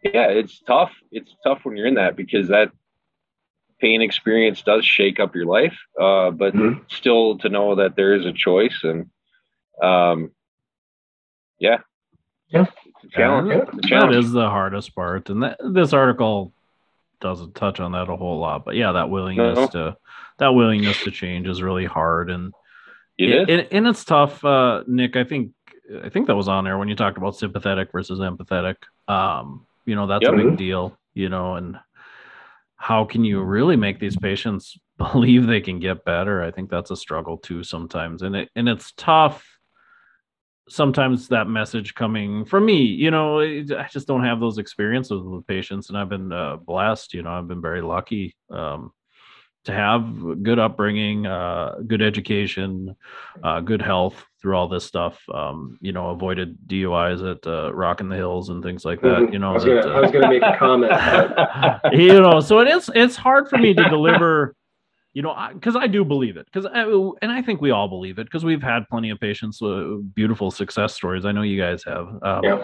yeah, 0.03 0.29
it's 0.29 0.61
tough. 0.61 0.93
It's 1.13 1.35
tough 1.45 1.61
when 1.65 1.77
you're 1.77 1.87
in 1.87 1.95
that 1.95 2.17
because 2.17 2.49
that 2.49 2.71
pain 3.81 4.03
experience 4.03 4.63
does 4.63 4.85
shake 4.85 5.21
up 5.21 5.35
your 5.35 5.47
life, 5.47 5.77
uh, 6.01 6.31
but 6.31 6.55
mm-hmm. 6.55 6.83
still 6.89 7.39
to 7.39 7.49
know 7.49 7.77
that 7.77 7.95
there 7.95 8.15
is 8.15 8.25
a 8.25 8.33
choice 8.33 8.81
and 8.83 9.11
um, 9.83 10.33
yeah, 11.59 11.79
yeah. 12.49 12.67
Challenge. 13.11 13.69
Yeah, 13.85 14.01
that 14.01 14.15
is 14.15 14.33
the 14.33 14.49
hardest 14.49 14.95
part. 14.95 15.31
And 15.31 15.43
that, 15.45 15.57
this 15.73 15.93
article 15.93 16.53
doesn't 17.21 17.55
touch 17.55 17.81
on 17.81 17.93
that 17.93 18.09
a 18.09 18.17
whole 18.17 18.39
lot. 18.39 18.65
But 18.65 18.77
yeah, 18.77 18.93
that 18.93 19.11
willingness 19.11 19.57
no. 19.57 19.67
to 19.69 19.97
that 20.39 20.55
willingness 20.55 21.03
to 21.03 21.11
change 21.11 21.49
is 21.49 21.63
really 21.63 21.85
hard. 21.85 22.31
And 22.31 22.53
it, 23.17 23.51
it, 23.51 23.69
and 23.73 23.87
it's 23.87 24.05
tough, 24.05 24.45
uh, 24.45 24.85
Nick. 24.87 25.17
I 25.17 25.25
think 25.25 25.53
I 26.05 26.09
think 26.09 26.27
that 26.27 26.37
was 26.37 26.49
on 26.49 26.65
there 26.65 26.79
when 26.79 26.89
you 26.89 26.95
talked 26.95 27.19
about 27.19 27.37
sympathetic 27.37 27.91
versus 27.93 28.21
empathetic. 28.21 28.77
Um, 29.09 29.67
you 29.87 29.95
know, 29.95 30.07
that's 30.07 30.23
yep. 30.23 30.35
a 30.35 30.37
big 30.37 30.57
deal, 30.57 30.97
you 31.15 31.29
know, 31.29 31.55
and 31.55 31.79
how 32.77 33.05
can 33.05 33.25
you 33.25 33.43
really 33.43 33.77
make 33.77 33.99
these 33.99 34.17
patients 34.17 34.79
believe 34.99 35.47
they 35.47 35.61
can 35.61 35.81
get 35.81 36.05
better? 36.05 36.43
I 36.43 36.51
think 36.51 36.71
that's 36.71 36.91
a 36.91 36.97
struggle 36.97 37.39
too 37.39 37.65
sometimes. 37.65 38.23
And 38.23 38.37
it 38.37 38.51
and 38.55 38.69
it's 38.69 38.93
tough 38.97 39.58
sometimes 40.69 41.29
that 41.29 41.49
message 41.49 41.95
coming 41.95 42.45
from 42.45 42.65
me 42.65 42.83
you 42.83 43.11
know 43.11 43.41
i 43.41 43.63
just 43.91 44.07
don't 44.07 44.25
have 44.25 44.41
those 44.41 44.59
experiences 44.59 45.23
with 45.23 45.47
patients 45.47 45.89
and 45.89 45.99
i've 45.99 46.09
been 46.09 46.33
uh, 46.33 46.57
blessed 46.57 47.15
you 47.15 47.23
know 47.23 47.31
i've 47.31 47.49
been 47.49 47.63
very 47.63 47.83
lucky 47.83 48.35
um, 48.51 48.93
to 49.65 49.73
have 49.73 50.43
good 50.43 50.59
upbringing 50.59 51.27
uh, 51.27 51.75
good 51.87 52.01
education 52.01 52.95
uh, 53.43 53.61
good 53.61 53.83
health 53.83 54.25
through 54.41 54.57
all 54.57 54.69
this 54.69 54.85
stuff 54.85 55.21
um, 55.35 55.79
you 55.81 55.93
know 55.93 56.11
avoided 56.11 56.57
duis 56.67 57.23
at 57.23 57.47
uh, 57.47 57.73
Rockin' 57.75 58.09
the 58.09 58.17
Hills 58.17 58.49
and 58.49 58.63
things 58.63 58.85
like 58.85 59.01
that 59.03 59.19
mm-hmm. 59.19 59.33
you 59.33 59.39
know 59.39 59.51
I 59.51 59.55
was, 59.55 59.65
was 59.65 60.11
gonna 60.11 60.29
make 60.29 60.43
a 60.43 60.57
comment 60.57 60.93
you 61.93 62.21
know 62.21 62.41
so 62.41 62.61
it 62.61 62.69
is 62.69 62.91
it's 62.95 63.17
hard 63.17 63.49
for 63.49 63.59
me 63.59 63.75
to 63.75 63.89
deliver 63.89 64.55
you 65.19 65.23
know 65.23 65.35
because 65.53 65.75
I, 65.75 65.81
I, 65.81 65.87
do 65.89 66.05
believe 66.05 66.37
it 66.37 66.47
because 66.47 66.65
and 67.23 67.33
i 67.33 67.43
think 67.43 67.61
we 67.61 67.73
all 67.73 67.89
believe 67.89 68.21
it 68.21 68.25
because 68.25 68.45
we've 68.45 68.63
had 68.63 68.89
plenty 68.89 69.11
of 69.11 69.19
patients 69.19 69.61
with 69.61 70.15
beautiful 70.15 70.53
success 70.53 70.95
stories 70.95 71.25
i 71.25 71.33
know 71.33 71.43
you 71.43 71.61
guys 71.61 71.83
have 71.83 72.07
um, 72.23 72.45
yeah. 72.45 72.55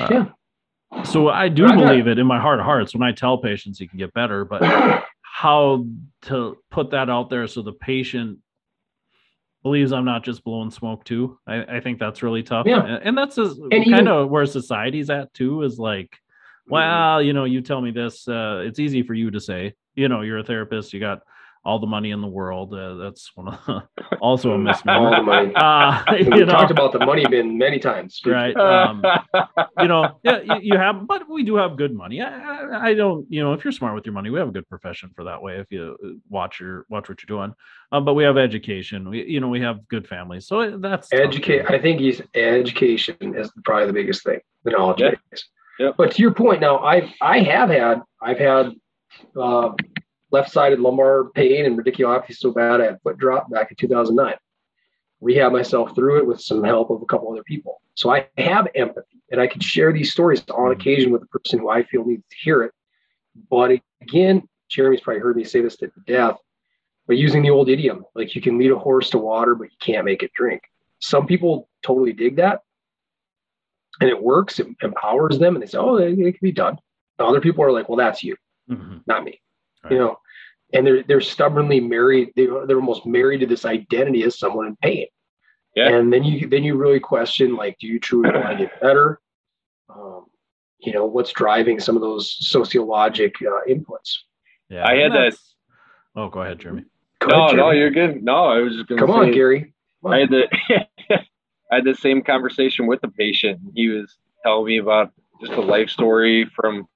Uh, 0.00 0.08
yeah. 0.10 1.02
so 1.04 1.28
i 1.28 1.48
do 1.48 1.64
believe 1.68 2.08
it 2.08 2.18
in 2.18 2.26
my 2.26 2.40
heart 2.40 2.58
of 2.58 2.64
hearts 2.64 2.92
when 2.92 3.04
i 3.04 3.12
tell 3.12 3.38
patients 3.38 3.78
you 3.78 3.88
can 3.88 4.00
get 4.00 4.12
better 4.14 4.44
but 4.44 4.64
how 5.22 5.86
to 6.22 6.58
put 6.72 6.90
that 6.90 7.08
out 7.08 7.30
there 7.30 7.46
so 7.46 7.62
the 7.62 7.72
patient 7.72 8.36
believes 9.62 9.92
i'm 9.92 10.04
not 10.04 10.24
just 10.24 10.42
blowing 10.42 10.72
smoke 10.72 11.04
too 11.04 11.38
i, 11.46 11.76
I 11.76 11.80
think 11.80 12.00
that's 12.00 12.20
really 12.20 12.42
tough 12.42 12.66
yeah. 12.66 12.84
and, 12.84 13.02
and 13.04 13.16
that's 13.16 13.36
kind 13.36 14.08
of 14.08 14.28
where 14.28 14.44
society's 14.44 15.08
at 15.08 15.32
too 15.34 15.62
is 15.62 15.78
like 15.78 16.10
mm-hmm. 16.10 16.72
well 16.72 17.22
you 17.22 17.32
know 17.32 17.44
you 17.44 17.60
tell 17.60 17.80
me 17.80 17.92
this 17.92 18.26
uh, 18.26 18.64
it's 18.66 18.80
easy 18.80 19.04
for 19.04 19.14
you 19.14 19.30
to 19.30 19.38
say 19.38 19.74
you 19.94 20.08
know 20.08 20.22
you're 20.22 20.38
a 20.38 20.44
therapist 20.44 20.92
you 20.92 20.98
got 20.98 21.20
all 21.64 21.78
the 21.78 21.86
money 21.86 22.10
in 22.10 22.20
the 22.20 22.28
world. 22.28 22.74
Uh, 22.74 22.94
that's 22.94 23.30
one 23.34 23.48
of 23.48 23.58
the, 23.66 24.16
also 24.20 24.52
a 24.52 24.58
misnomer. 24.58 24.98
all 24.98 25.10
the 25.10 25.22
money. 25.22 25.52
Uh, 25.62 26.02
you 26.18 26.44
know, 26.44 26.46
talked 26.46 26.70
about 26.70 26.92
the 26.92 26.98
money 26.98 27.24
bin 27.26 27.56
many 27.56 27.78
times. 27.78 28.20
Right. 28.26 28.56
Um, 28.56 29.04
you 29.78 29.86
know, 29.86 30.18
yeah, 30.24 30.40
you, 30.40 30.54
you, 30.62 30.78
have, 30.78 31.06
but 31.06 31.28
we 31.28 31.44
do 31.44 31.56
have 31.56 31.76
good 31.76 31.94
money. 31.94 32.20
I, 32.20 32.28
I, 32.28 32.86
I, 32.88 32.94
don't, 32.94 33.30
you 33.30 33.42
know, 33.42 33.52
if 33.52 33.64
you're 33.64 33.72
smart 33.72 33.94
with 33.94 34.04
your 34.06 34.12
money, 34.12 34.30
we 34.30 34.38
have 34.38 34.48
a 34.48 34.52
good 34.52 34.68
profession 34.68 35.10
for 35.14 35.24
that 35.24 35.40
way. 35.40 35.58
If 35.58 35.70
you 35.70 35.96
uh, 36.04 36.08
watch 36.28 36.58
your 36.58 36.86
watch 36.88 37.08
what 37.08 37.22
you're 37.22 37.38
doing, 37.38 37.54
um, 37.92 38.04
but 38.04 38.14
we 38.14 38.24
have 38.24 38.36
education. 38.36 39.08
We, 39.08 39.24
you 39.24 39.40
know, 39.40 39.48
we 39.48 39.60
have 39.60 39.86
good 39.88 40.08
families. 40.08 40.46
So 40.46 40.78
that's 40.78 41.12
educate. 41.12 41.70
I 41.70 41.78
think 41.78 42.00
he's 42.00 42.22
education 42.34 43.36
is 43.36 43.52
probably 43.64 43.86
the 43.86 43.92
biggest 43.92 44.24
thing. 44.24 44.40
The 44.64 44.72
knowledge 44.72 45.00
yeah. 45.00 45.10
base. 45.10 45.44
Yep. 45.78 45.94
But 45.96 46.12
to 46.12 46.22
your 46.22 46.34
point, 46.34 46.60
now 46.60 46.78
I 46.78 47.14
I 47.20 47.40
have 47.40 47.68
had 47.68 48.02
I've 48.20 48.38
had. 48.38 48.72
Uh, 49.38 49.72
left-sided 50.32 50.80
lumbar 50.80 51.30
pain 51.34 51.66
and 51.66 51.78
radiculopathy 51.78 52.34
so 52.34 52.50
bad 52.50 52.80
I 52.80 52.86
had 52.86 53.02
foot 53.02 53.18
drop 53.18 53.50
back 53.50 53.70
in 53.70 53.76
2009. 53.76 54.34
Rehab 55.20 55.52
myself 55.52 55.94
through 55.94 56.18
it 56.18 56.26
with 56.26 56.40
some 56.40 56.64
help 56.64 56.90
of 56.90 57.00
a 57.00 57.06
couple 57.06 57.30
other 57.30 57.44
people. 57.44 57.80
So 57.94 58.10
I 58.10 58.26
have 58.38 58.66
empathy 58.74 59.20
and 59.30 59.40
I 59.40 59.46
can 59.46 59.60
share 59.60 59.92
these 59.92 60.10
stories 60.10 60.42
on 60.50 60.72
occasion 60.72 61.12
with 61.12 61.20
the 61.20 61.28
person 61.28 61.58
who 61.58 61.70
I 61.70 61.84
feel 61.84 62.04
needs 62.04 62.24
to 62.28 62.36
hear 62.42 62.62
it. 62.62 62.72
But 63.48 63.80
again, 64.00 64.42
Jeremy's 64.68 65.00
probably 65.00 65.20
heard 65.20 65.36
me 65.36 65.44
say 65.44 65.60
this 65.60 65.76
to 65.76 65.92
death, 66.06 66.38
but 67.06 67.18
using 67.18 67.42
the 67.42 67.50
old 67.50 67.68
idiom, 67.68 68.04
like 68.14 68.34
you 68.34 68.40
can 68.40 68.58
lead 68.58 68.72
a 68.72 68.78
horse 68.78 69.10
to 69.10 69.18
water, 69.18 69.54
but 69.54 69.64
you 69.64 69.76
can't 69.80 70.04
make 70.04 70.22
it 70.22 70.32
drink. 70.34 70.62
Some 70.98 71.26
people 71.26 71.68
totally 71.82 72.12
dig 72.12 72.36
that 72.36 72.62
and 74.00 74.08
it 74.10 74.20
works, 74.22 74.58
it 74.58 74.66
empowers 74.82 75.38
them, 75.38 75.54
and 75.54 75.62
they 75.62 75.66
say, 75.66 75.78
oh, 75.78 75.96
it, 75.96 76.18
it 76.18 76.32
can 76.32 76.38
be 76.42 76.52
done. 76.52 76.78
And 77.18 77.28
other 77.28 77.40
people 77.40 77.64
are 77.64 77.72
like, 77.72 77.88
well, 77.88 77.98
that's 77.98 78.24
you, 78.24 78.36
mm-hmm. 78.70 78.98
not 79.06 79.24
me. 79.24 79.40
Right. 79.84 79.92
You 79.92 79.98
know, 79.98 80.16
and 80.72 80.86
they're 80.86 81.02
they're 81.02 81.20
stubbornly 81.20 81.80
married. 81.80 82.32
They, 82.36 82.46
they're 82.46 82.76
almost 82.76 83.06
married 83.06 83.40
to 83.40 83.46
this 83.46 83.64
identity 83.64 84.22
as 84.24 84.38
someone 84.38 84.66
in 84.66 84.76
pain. 84.76 85.06
Yeah. 85.74 85.88
And 85.88 86.12
then 86.12 86.24
you 86.24 86.48
then 86.48 86.64
you 86.64 86.76
really 86.76 87.00
question 87.00 87.56
like, 87.56 87.78
do 87.78 87.86
you 87.86 87.98
truly 87.98 88.30
want 88.30 88.46
to 88.58 88.64
get 88.64 88.80
better? 88.80 89.20
Um, 89.94 90.26
you 90.80 90.92
know, 90.92 91.06
what's 91.06 91.32
driving 91.32 91.80
some 91.80 91.96
of 91.96 92.02
those 92.02 92.36
sociologic 92.40 93.34
uh, 93.42 93.60
inputs? 93.68 94.18
Yeah, 94.68 94.86
I 94.86 94.96
had 94.96 95.12
that. 95.12 95.36
Oh, 96.16 96.28
go 96.28 96.42
ahead, 96.42 96.58
Jeremy. 96.58 96.84
Go 97.20 97.28
no, 97.28 97.36
ahead, 97.36 97.50
Jeremy. 97.50 97.62
no, 97.62 97.70
you're 97.70 97.90
good. 97.90 98.22
No, 98.22 98.44
I 98.46 98.58
was 98.58 98.74
just 98.74 98.88
going 98.88 98.98
to 98.98 99.06
come 99.06 99.14
say, 99.14 99.28
on, 99.28 99.32
Gary. 99.32 99.74
Come 100.02 100.12
on. 100.12 100.14
I 100.14 100.20
had 100.20 100.30
the 100.30 100.48
I 101.70 101.76
had 101.76 101.84
the 101.84 101.94
same 101.94 102.22
conversation 102.22 102.86
with 102.86 103.00
the 103.00 103.08
patient. 103.08 103.60
He 103.74 103.88
was 103.88 104.16
telling 104.42 104.66
me 104.66 104.78
about 104.78 105.12
just 105.40 105.52
a 105.52 105.60
life 105.60 105.88
story 105.88 106.44
from 106.54 106.86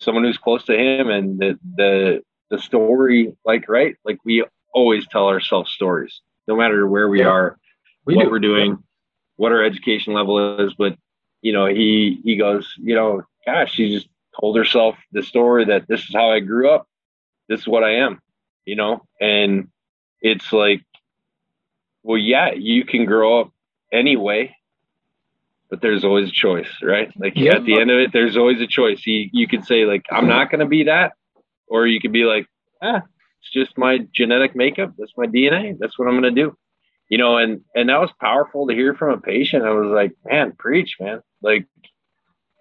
someone 0.00 0.24
who's 0.24 0.38
close 0.38 0.64
to 0.64 0.76
him, 0.76 1.08
and 1.08 1.38
the 1.38 1.58
the 1.76 2.22
the 2.50 2.58
story, 2.58 3.34
like, 3.44 3.68
right? 3.68 3.96
Like 4.04 4.18
we 4.24 4.44
always 4.72 5.06
tell 5.06 5.28
ourselves 5.28 5.70
stories, 5.70 6.20
no 6.46 6.56
matter 6.56 6.86
where 6.86 7.08
we 7.08 7.20
yeah. 7.20 7.28
are, 7.28 7.58
we 8.04 8.16
what 8.16 8.24
do. 8.24 8.30
we're 8.30 8.38
doing, 8.38 8.82
what 9.36 9.52
our 9.52 9.64
education 9.64 10.12
level 10.12 10.60
is. 10.60 10.74
But, 10.74 10.96
you 11.42 11.52
know, 11.52 11.66
he, 11.66 12.20
he 12.24 12.36
goes, 12.36 12.74
you 12.78 12.94
know, 12.94 13.22
gosh, 13.46 13.72
she 13.72 13.94
just 13.94 14.08
told 14.38 14.56
herself 14.56 14.96
the 15.12 15.22
story 15.22 15.66
that 15.66 15.86
this 15.88 16.00
is 16.00 16.14
how 16.14 16.30
I 16.30 16.40
grew 16.40 16.70
up. 16.70 16.86
This 17.48 17.60
is 17.60 17.66
what 17.68 17.84
I 17.84 17.96
am, 17.96 18.20
you 18.64 18.76
know? 18.76 19.06
And 19.20 19.68
it's 20.20 20.52
like, 20.52 20.82
well, 22.02 22.18
yeah, 22.18 22.52
you 22.52 22.84
can 22.84 23.04
grow 23.04 23.40
up 23.40 23.52
anyway, 23.92 24.54
but 25.70 25.80
there's 25.80 26.04
always 26.04 26.28
a 26.28 26.32
choice, 26.32 26.68
right? 26.82 27.12
Like 27.16 27.34
yeah. 27.36 27.56
at 27.56 27.64
the 27.64 27.80
end 27.80 27.90
of 27.90 27.98
it, 27.98 28.12
there's 28.12 28.36
always 28.36 28.60
a 28.60 28.66
choice. 28.66 29.06
You, 29.06 29.28
you 29.32 29.48
could 29.48 29.64
say 29.64 29.84
like, 29.84 30.06
I'm 30.10 30.28
not 30.28 30.50
going 30.50 30.60
to 30.60 30.66
be 30.66 30.84
that 30.84 31.12
or 31.66 31.86
you 31.86 32.00
could 32.00 32.12
be 32.12 32.24
like, 32.24 32.46
ah, 32.82 33.02
it's 33.40 33.50
just 33.52 33.76
my 33.76 33.98
genetic 34.14 34.54
makeup. 34.54 34.94
That's 34.98 35.12
my 35.16 35.26
DNA. 35.26 35.76
That's 35.78 35.98
what 35.98 36.08
I'm 36.08 36.20
going 36.20 36.34
to 36.34 36.42
do. 36.42 36.56
You 37.08 37.18
know, 37.18 37.36
and, 37.36 37.60
and 37.74 37.88
that 37.88 38.00
was 38.00 38.10
powerful 38.20 38.66
to 38.66 38.74
hear 38.74 38.94
from 38.94 39.12
a 39.12 39.20
patient. 39.20 39.64
I 39.64 39.70
was 39.70 39.90
like, 39.90 40.12
man, 40.24 40.52
preach, 40.58 40.96
man. 40.98 41.20
Like, 41.42 41.66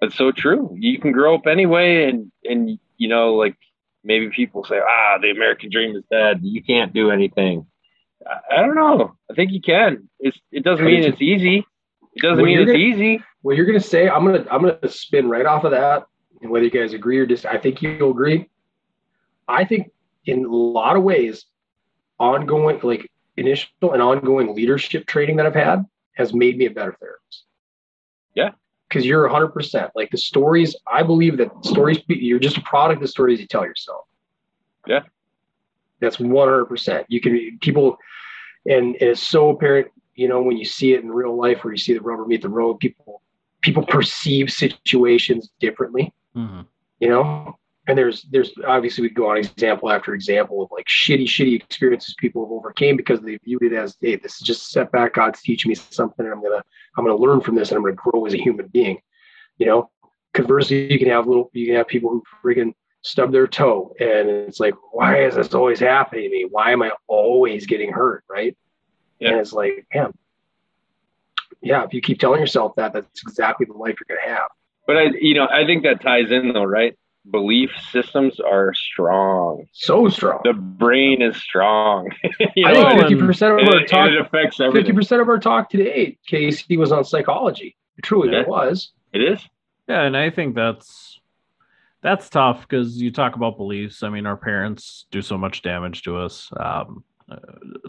that's 0.02 0.16
so 0.16 0.32
true. 0.32 0.76
You 0.78 1.00
can 1.00 1.12
grow 1.14 1.36
up 1.36 1.48
anyway. 1.48 2.10
And, 2.10 2.32
and, 2.44 2.78
you 2.98 3.08
know, 3.08 3.36
like 3.36 3.56
maybe 4.04 4.30
people 4.30 4.66
say, 4.66 4.80
ah, 4.80 5.18
the 5.22 5.32
American 5.32 5.70
dream 5.70 5.96
is 5.96 6.04
dead. 6.12 6.42
You 6.44 6.62
can't 6.62 6.94
do 6.94 7.10
anything. 7.10 7.68
I, 8.28 8.58
I 8.58 8.62
don't 8.62 8.76
know. 8.76 9.16
I 9.32 9.34
think 9.34 9.52
you 9.52 9.62
can. 9.62 10.10
It's, 10.20 10.38
it 10.52 10.64
doesn't 10.64 10.86
mean 10.86 11.04
it's 11.04 11.22
easy. 11.22 11.66
It 12.16 12.22
doesn't 12.22 12.38
Well, 12.38 12.46
mean 12.46 12.60
it's 12.60 12.68
gonna- 12.72 12.78
easy. 12.84 13.24
What 13.42 13.58
you're 13.58 13.66
gonna 13.66 13.80
say, 13.80 14.08
I'm 14.08 14.26
gonna 14.26 14.46
I'm 14.50 14.62
gonna 14.62 14.88
spin 14.90 15.28
right 15.28 15.46
off 15.46 15.64
of 15.64 15.72
that, 15.72 16.06
and 16.42 16.50
whether 16.52 16.64
you 16.66 16.72
guys 16.72 16.94
agree 16.94 17.18
or 17.20 17.26
dis, 17.26 17.46
I 17.46 17.58
think 17.58 17.82
you'll 17.82 18.12
agree. 18.12 18.50
I 19.48 19.66
think 19.66 19.92
in 20.26 20.46
a 20.46 20.56
lot 20.56 20.96
of 20.96 21.04
ways, 21.04 21.46
ongoing 22.20 22.80
like 22.84 23.12
initial 23.36 23.92
and 23.94 24.02
ongoing 24.02 24.56
leadership 24.56 25.06
training 25.08 25.38
that 25.38 25.46
I've 25.46 25.56
had 25.56 25.86
has 26.14 26.34
made 26.34 26.58
me 26.58 26.66
a 26.68 26.72
better 26.72 26.96
therapist. 27.00 27.44
Yeah. 28.36 28.52
Because 28.88 29.06
you're 29.06 29.24
100 29.24 29.50
percent 29.50 29.92
like 29.96 30.12
the 30.12 30.18
stories. 30.18 30.76
I 30.88 31.04
believe 31.04 31.38
that 31.38 31.52
stories 31.66 32.00
you're 32.08 32.40
just 32.40 32.58
a 32.58 32.62
product 32.62 32.98
of 32.98 33.02
the 33.02 33.08
stories 33.08 33.40
you 33.42 33.48
tell 33.48 33.66
yourself. 33.66 34.06
Yeah. 34.88 35.02
That's 36.00 36.20
100 36.20 36.66
percent. 36.66 37.08
You 37.10 37.20
can 37.20 37.58
people, 37.60 37.98
and, 38.66 38.96
and 38.96 39.10
it's 39.10 39.22
so 39.28 39.50
apparent. 39.50 39.88
You 40.16 40.28
know 40.28 40.42
when 40.42 40.58
you 40.58 40.66
see 40.66 40.94
it 40.94 41.04
in 41.04 41.10
real 41.12 41.36
life, 41.36 41.64
where 41.64 41.74
you 41.74 41.78
see 41.78 41.94
the 41.94 42.02
rubber 42.02 42.26
meet 42.26 42.42
the 42.42 42.50
road, 42.50 42.80
people 42.80 43.22
people 43.62 43.86
perceive 43.86 44.52
situations 44.52 45.50
differently 45.60 46.14
Mhm. 46.36 46.66
you 47.00 47.08
know? 47.10 47.58
And 47.88 47.98
there's 47.98 48.24
there's 48.32 48.52
obviously 48.66 49.02
we 49.04 49.10
go 49.10 49.30
on 49.30 49.38
example 49.38 49.90
after 49.92 50.14
example 50.14 50.62
of 50.62 50.70
like 50.72 50.86
shitty 50.88 51.26
shitty 51.26 51.56
experiences 51.64 52.16
people 52.18 52.46
have 52.46 52.52
overcame 52.52 52.96
because 52.96 53.20
they 53.22 53.38
viewed 53.44 53.64
it 53.64 53.74
as 53.74 53.98
hey 54.00 54.16
this 54.16 54.36
is 54.36 54.40
just 54.42 54.62
a 54.68 54.70
setback. 54.70 55.14
God's 55.14 55.42
teaching 55.42 55.70
me 55.70 55.76
something 55.76 56.26
and 56.26 56.34
i'm 56.34 56.42
gonna 56.42 56.64
i'm 56.98 57.06
gonna 57.06 57.18
learn 57.18 57.42
from 57.42 57.56
this 57.56 57.72
and 57.72 57.78
i'm 57.78 57.84
gonna 57.84 57.96
grow 57.96 58.26
as 58.26 58.34
a 58.34 58.38
human 58.38 58.68
being 58.68 59.00
you 59.58 59.66
know? 59.66 59.90
Conversely 60.34 60.92
you 60.92 60.98
can 61.00 61.10
have 61.10 61.28
little 61.28 61.50
you 61.54 61.66
can 61.68 61.76
have 61.76 61.88
people 61.88 62.10
who 62.10 62.24
friggin 62.42 62.74
stub 63.02 63.32
their 63.34 63.48
toe 63.48 63.94
and 64.00 64.30
it's 64.30 64.60
like 64.62 64.76
why 64.92 65.24
is 65.26 65.36
this 65.36 65.54
always 65.54 65.80
happening 65.80 66.24
to 66.24 66.30
me? 66.30 66.46
Why 66.50 66.72
am 66.72 66.82
i 66.84 66.92
always 67.08 67.66
getting 67.66 67.92
hurt 67.92 68.24
right 68.30 68.56
Yeah. 69.24 69.32
and 69.32 69.40
it's 69.40 69.54
like 69.54 69.86
man 69.94 70.12
yeah 71.62 71.84
if 71.84 71.94
you 71.94 72.02
keep 72.02 72.20
telling 72.20 72.40
yourself 72.40 72.76
that 72.76 72.94
that's 72.94 73.22
exactly 73.24 73.66
the 73.66 73.74
life 73.74 73.96
you're 74.00 74.18
gonna 74.18 74.36
have 74.36 74.50
But 74.86 74.98
I, 74.98 75.04
you 75.20 75.34
know, 75.36 75.48
I 75.48 75.66
think 75.66 75.84
that 75.84 76.02
ties 76.02 76.30
in 76.32 76.54
though, 76.54 76.64
right? 76.66 76.98
Belief 77.32 77.70
systems 77.90 78.40
are 78.42 78.74
strong. 78.74 79.66
so 79.72 80.10
strong 80.10 80.42
The 80.44 80.52
brain 80.54 81.22
is 81.22 81.38
strong. 81.38 82.10
you 82.56 82.66
I 82.68 82.74
think 82.74 83.00
fifty 83.00 83.16
percent 83.16 83.54
of 83.54 83.60
it, 83.60 83.74
our 83.74 83.86
talk, 83.86 84.10
it 84.10 84.20
affects 84.20 84.58
Fifty 84.58 84.92
percent 84.92 85.22
of 85.22 85.30
our 85.30 85.40
talk 85.40 85.70
today, 85.70 86.18
Casey, 86.28 86.76
was 86.76 86.92
on 86.92 87.06
psychology. 87.06 87.78
Truly, 88.02 88.34
Yeah. 88.34 88.42
it 88.42 88.48
was. 88.50 88.92
It 89.14 89.22
is. 89.22 89.40
Yeah, 89.88 90.02
and 90.02 90.18
I 90.18 90.30
think 90.32 90.54
that's 90.56 91.22
that's 92.02 92.30
tough 92.30 92.68
because 92.68 93.02
you 93.02 93.10
talk 93.10 93.38
about 93.38 93.56
beliefs. 93.56 94.04
I 94.04 94.10
mean, 94.10 94.26
our 94.26 94.36
parents 94.36 95.06
do 95.10 95.22
so 95.22 95.38
much 95.38 95.62
damage 95.62 96.04
to 96.04 96.18
us. 96.18 96.50
Um, 96.60 97.06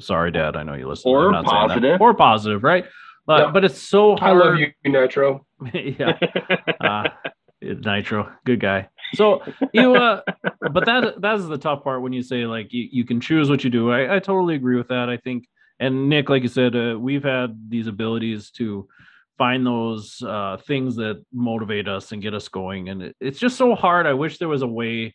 sorry, 0.01 0.31
Dad. 0.33 0.57
I 0.57 0.63
know 0.63 0.75
you 0.75 0.89
listen. 0.89 1.11
Or 1.11 1.27
I'm 1.27 1.33
not 1.33 1.49
saying 1.49 1.69
that. 1.69 1.75
positive. 1.75 2.01
or 2.01 2.15
positive, 2.15 2.63
right? 2.63 2.85
But 3.27 3.41
Yeah. 3.41 3.51
but 3.53 3.65
it's 3.65 3.81
so 3.81 4.17
I 4.17 4.33
love 4.33 4.57
you, 4.59 4.71
Nitro. 4.85 5.47
yeah, 5.75 6.19
uh, 6.81 7.09
Nitro, 7.63 8.31
good 8.45 8.61
guy. 8.61 8.89
So 9.15 9.43
you, 9.73 9.95
uh, 9.95 10.21
but 10.73 10.85
that 10.87 11.21
that's 11.21 11.47
the 11.47 11.59
tough 11.59 11.85
part 11.85 12.03
when 12.03 12.13
you 12.13 12.23
say 12.23 12.47
like 12.47 12.73
you, 12.73 12.89
you 12.91 13.05
can 13.05 13.21
choose 13.21 13.49
what 13.49 13.65
you 13.65 13.71
do. 13.71 13.91
I, 13.91 14.17
I 14.17 14.19
totally 14.19 14.55
agree 14.55 14.77
with 14.77 14.89
that. 14.89 15.09
I 15.09 15.17
think, 15.17 15.47
and 15.81 16.09
Nick, 16.09 16.29
like 16.29 16.43
you 16.43 16.49
said, 16.49 16.75
uh, 16.77 16.99
we've 16.99 17.25
had 17.25 17.69
these 17.71 17.87
abilities 17.87 18.51
to 18.53 18.87
find 19.39 19.67
those 19.67 20.23
uh, 20.27 20.59
things 20.67 20.95
that 20.97 21.25
motivate 21.33 21.89
us 21.89 22.13
and 22.13 22.21
get 22.23 22.35
us 22.35 22.49
going, 22.49 22.89
and 22.91 23.03
it, 23.03 23.17
it's 23.21 23.39
just 23.39 23.57
so 23.57 23.75
hard. 23.75 24.07
I 24.07 24.13
wish 24.13 24.39
there 24.39 24.49
was 24.49 24.63
a 24.63 24.67
way 24.67 25.15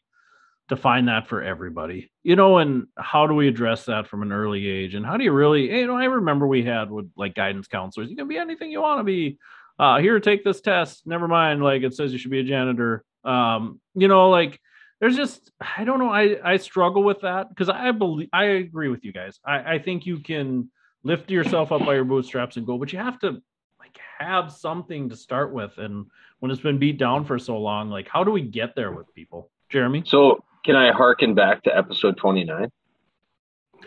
to 0.70 0.78
find 0.78 1.08
that 1.08 1.28
for 1.28 1.44
everybody, 1.44 2.12
you 2.24 2.36
know. 2.36 2.60
And 2.60 2.88
how 2.98 3.28
do 3.28 3.34
we 3.34 3.48
address 3.48 3.86
that 3.86 4.08
from 4.08 4.22
an 4.22 4.32
early 4.32 4.68
age? 4.68 4.94
And 4.94 5.06
how 5.06 5.18
do 5.18 5.24
you 5.24 5.32
really, 5.32 5.70
you 5.72 5.88
know, 5.88 5.96
I 5.96 6.06
remember 6.06 6.48
we 6.48 6.64
had 6.64 6.90
with 6.90 7.12
like 7.18 7.36
guidance 7.36 7.68
counselors. 7.68 8.10
You 8.10 8.16
can 8.16 8.28
be 8.28 8.38
anything 8.38 8.72
you 8.72 8.82
want 8.82 9.00
to 9.00 9.04
be. 9.04 9.38
Uh 9.78 10.00
here 10.00 10.20
take 10.20 10.44
this 10.44 10.62
test. 10.62 11.06
Never 11.06 11.28
mind. 11.28 11.64
Like 11.64 11.84
it 11.84 11.96
says 11.96 12.12
you 12.12 12.18
should 12.18 12.32
be 12.32 12.40
a 12.40 12.44
janitor. 12.44 13.04
Um 13.24 13.82
you 13.96 14.08
know 14.08 14.30
like 14.30 14.60
there's 15.00 15.16
just 15.16 15.52
i 15.78 15.84
don't 15.84 16.00
know. 16.00 16.10
I 16.10 16.38
i 16.44 16.58
struggle 16.58 17.04
with 17.04 17.22
that 17.22 17.50
because 17.50 17.70
i 17.70 17.92
believe 17.92 18.30
i 18.34 18.44
agree 18.46 18.90
with 18.90 19.04
you 19.04 19.14
guys. 19.14 19.40
I 19.46 19.76
i 19.76 19.80
think 19.80 20.06
you 20.06 20.20
can 20.20 20.70
lift 21.04 21.32
yourself 21.32 21.72
up 21.72 21.86
by 21.86 21.96
your 21.96 22.04
bootstraps 22.04 22.58
and 22.58 22.66
go 22.66 22.78
but 22.78 22.92
you 22.94 23.00
have 23.00 23.20
to 23.20 23.42
like 23.80 23.98
have 24.20 24.52
something 24.52 25.10
to 25.10 25.16
start 25.16 25.54
with. 25.54 25.78
And 25.78 26.06
when 26.40 26.52
it's 26.52 26.62
been 26.62 26.78
beat 26.78 26.98
down 26.98 27.26
for 27.26 27.40
so 27.40 27.58
long 27.58 27.90
like 27.90 28.08
how 28.08 28.24
do 28.24 28.32
we 28.32 28.42
get 28.42 28.76
there 28.76 28.92
with 28.92 29.14
people? 29.16 29.50
Jeremy? 29.70 30.04
So 30.06 30.44
can 30.66 30.76
I 30.76 30.92
harken 30.92 31.34
back 31.36 31.64
to 31.64 31.76
episode 31.76 32.18
29? 32.18 32.70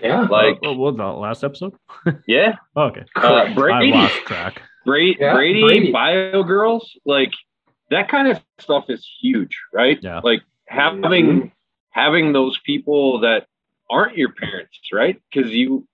Yeah. 0.03 0.23
Like, 0.23 0.59
oh, 0.63 0.73
what 0.75 0.97
the 0.97 1.05
last 1.05 1.45
episode 1.45 1.75
yeah, 2.27 2.57
oh, 2.77 2.85
okay 2.85 3.05
uh, 3.17 3.45
i 3.57 3.85
lost 3.85 4.17
track 4.27 4.63
Brady, 4.85 5.17
Yeah, 5.21 5.35
Brady, 5.35 5.61
Brady. 5.63 5.93
Bio 5.93 6.43
Girls, 6.43 6.97
like 7.05 7.33
that 7.91 8.09
kind 8.09 8.27
of 8.27 8.41
stuff 8.59 8.87
is 8.89 9.07
huge, 9.21 9.57
right? 9.73 9.99
Yeah. 10.03 10.21
Like 10.25 10.43
having 10.67 11.03
Mhm. 11.43 11.53
having 11.91 12.33
those 12.33 12.59
people 12.65 13.21
that 13.21 13.47
aren't 13.91 14.17
your 14.17 14.33
parents, 14.33 14.81
right? 14.93 15.21
Because 15.31 15.53
you 15.53 15.87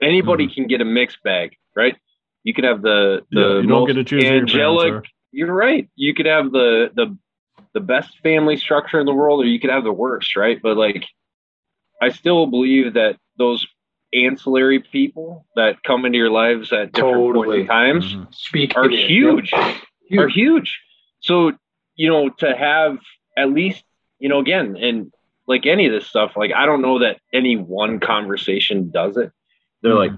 anybody 0.00 0.46
can 0.46 0.68
get 0.68 0.80
a 0.80 0.84
mixed 0.84 1.20
bag, 1.24 1.56
right? 1.74 1.96
You 2.44 2.54
could 2.54 2.64
have 2.64 2.82
the 2.82 3.24
the 3.32 3.40
Yeah, 3.40 3.46
you 3.56 3.62
don't 3.62 3.68
most 3.68 3.86
get 3.88 3.94
to 3.94 4.04
choose 4.04 4.22
who 4.22 4.28
your 4.28 4.46
parents 4.46 4.52
angelic. 4.54 4.92
are. 4.92 5.02
You're 5.32 5.52
right. 5.54 5.88
You 5.96 6.14
could 6.14 6.26
have 6.26 6.52
the 6.52 6.92
the 6.94 7.16
the 7.78 7.84
best 7.84 8.18
family 8.24 8.56
structure 8.56 8.98
in 8.98 9.06
the 9.06 9.14
world, 9.14 9.40
or 9.40 9.46
you 9.46 9.60
could 9.60 9.70
have 9.70 9.84
the 9.84 9.92
worst, 9.92 10.34
right? 10.34 10.60
But 10.60 10.76
like, 10.76 11.06
I 12.02 12.08
still 12.08 12.46
believe 12.46 12.94
that 12.94 13.16
those 13.36 13.64
ancillary 14.12 14.80
people 14.80 15.46
that 15.54 15.80
come 15.84 16.04
into 16.04 16.18
your 16.18 16.30
lives 16.30 16.72
at 16.72 16.90
different 16.92 17.34
points 17.34 17.54
in 17.54 17.66
times 17.66 18.14
Mhm. 18.14 18.34
Speak 18.34 18.76
are 18.76 18.88
huge 18.88 19.52
Huge. 20.08 20.18
are 20.18 20.28
huge. 20.28 20.80
So, 21.20 21.52
you 21.94 22.08
know, 22.08 22.30
to 22.42 22.56
have 22.56 22.98
at 23.36 23.52
least, 23.52 23.84
you 24.18 24.28
know, 24.28 24.40
again, 24.40 24.76
and 24.76 25.12
like 25.46 25.64
any 25.66 25.86
of 25.86 25.92
this 25.92 26.06
stuff, 26.06 26.32
like 26.36 26.52
I 26.52 26.66
don't 26.66 26.82
know 26.82 26.98
that 26.98 27.20
any 27.32 27.56
one 27.56 28.00
conversation 28.00 28.90
does 28.90 29.16
it. 29.16 29.30
They're 29.82 29.94
like, 29.94 30.12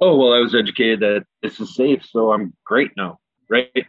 oh, 0.00 0.18
well, 0.18 0.34
I 0.34 0.40
was 0.40 0.54
educated 0.54 1.00
that 1.00 1.24
this 1.42 1.58
is 1.58 1.74
safe, 1.74 2.04
so 2.04 2.32
I'm 2.32 2.52
great 2.66 2.90
now, 2.98 3.18
right? 3.48 3.86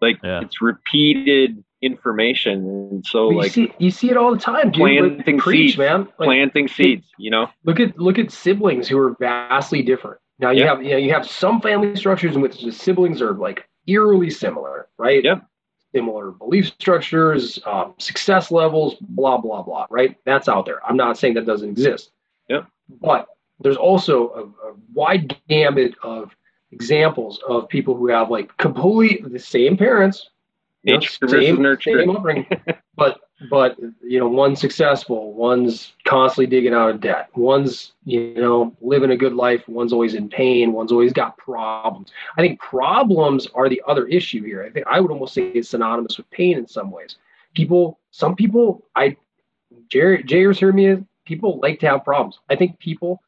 Like 0.00 0.20
Yeah. 0.22 0.42
it's 0.42 0.62
repeated 0.62 1.64
information, 1.82 2.66
and 2.90 3.06
so 3.06 3.30
you 3.30 3.36
like 3.38 3.52
see, 3.52 3.72
you 3.78 3.90
see 3.90 4.10
it 4.10 4.16
all 4.16 4.32
the 4.32 4.38
time, 4.40 4.70
dude. 4.70 4.80
planting 4.80 5.36
Like, 5.36 5.42
preach, 5.44 5.70
seeds, 5.70 5.78
man. 5.78 6.00
Like, 6.18 6.26
planting 6.26 6.68
seeds, 6.68 7.06
you 7.18 7.30
know. 7.30 7.48
look 7.64 7.80
at 7.80 7.98
look 7.98 8.18
at 8.18 8.30
siblings 8.30 8.88
who 8.88 8.98
are 8.98 9.14
vastly 9.18 9.82
different. 9.82 10.18
Now 10.38 10.50
you 10.50 10.60
Yeah. 10.60 10.66
have 10.66 10.82
you 10.82 10.90
know 10.90 10.96
you 10.98 11.12
have 11.12 11.26
some 11.26 11.60
family 11.60 11.96
structures 11.96 12.34
in 12.36 12.42
which 12.42 12.62
the 12.62 12.72
siblings 12.72 13.20
are 13.22 13.32
like 13.34 13.68
eerily 13.86 14.30
similar, 14.30 14.88
right? 14.98 15.22
Yep. 15.24 15.46
Similar 15.94 16.30
belief 16.32 16.66
structures, 16.66 17.58
um, 17.66 17.94
success 17.98 18.50
levels, 18.50 18.94
blah 19.00 19.38
blah 19.38 19.62
blah. 19.62 19.86
Right? 19.90 20.16
That's 20.24 20.48
out 20.48 20.66
there. 20.66 20.84
I'm 20.86 20.96
not 20.96 21.18
saying 21.18 21.34
that 21.34 21.46
doesn't 21.46 21.68
exist. 21.70 22.10
Yep. 22.48 22.66
But 23.00 23.26
there's 23.60 23.76
also 23.76 24.30
a, 24.30 24.68
a 24.68 24.74
wide 24.94 25.36
gamut 25.48 25.94
of 26.02 26.34
examples 26.72 27.40
of 27.48 27.68
people 27.68 27.94
who 27.96 28.06
have 28.08 28.30
like 28.30 28.56
completely 28.56 29.28
the 29.30 29.38
same 29.38 29.76
parents, 29.76 30.30
you 30.82 30.94
know, 30.94 31.00
same, 31.00 31.76
same 31.82 32.10
upbringing, 32.10 32.46
but 32.96 33.20
but 33.50 33.76
you 34.02 34.18
know 34.18 34.28
one's 34.28 34.60
successful 34.60 35.32
one's 35.32 35.92
constantly 36.06 36.46
digging 36.46 36.74
out 36.74 36.90
of 36.90 37.00
debt 37.00 37.28
one's 37.34 37.92
you 38.04 38.34
know 38.34 38.76
living 38.82 39.10
a 39.10 39.16
good 39.16 39.32
life 39.32 39.66
one's 39.66 39.92
always 39.94 40.14
in 40.14 40.28
pain 40.28 40.72
one's 40.72 40.92
always 40.92 41.12
got 41.12 41.36
problems. 41.38 42.10
I 42.36 42.42
think 42.42 42.60
problems 42.60 43.46
are 43.54 43.68
the 43.68 43.80
other 43.86 44.06
issue 44.06 44.42
here. 44.44 44.62
I 44.64 44.70
think 44.70 44.86
i 44.86 45.00
would 45.00 45.10
almost 45.10 45.34
say 45.34 45.42
it's 45.48 45.70
synonymous 45.70 46.18
with 46.18 46.28
pain 46.30 46.58
in 46.58 46.66
some 46.66 46.90
ways. 46.90 47.16
People 47.54 47.98
some 48.10 48.34
people 48.36 48.84
i 48.96 49.16
Jerry, 49.88 50.22
Jayers 50.22 50.60
heard 50.60 50.74
me 50.74 51.04
people 51.24 51.58
like 51.62 51.80
to 51.80 51.88
have 51.88 52.04
problems. 52.04 52.38
I 52.50 52.56
think 52.56 52.78
people 52.78 53.22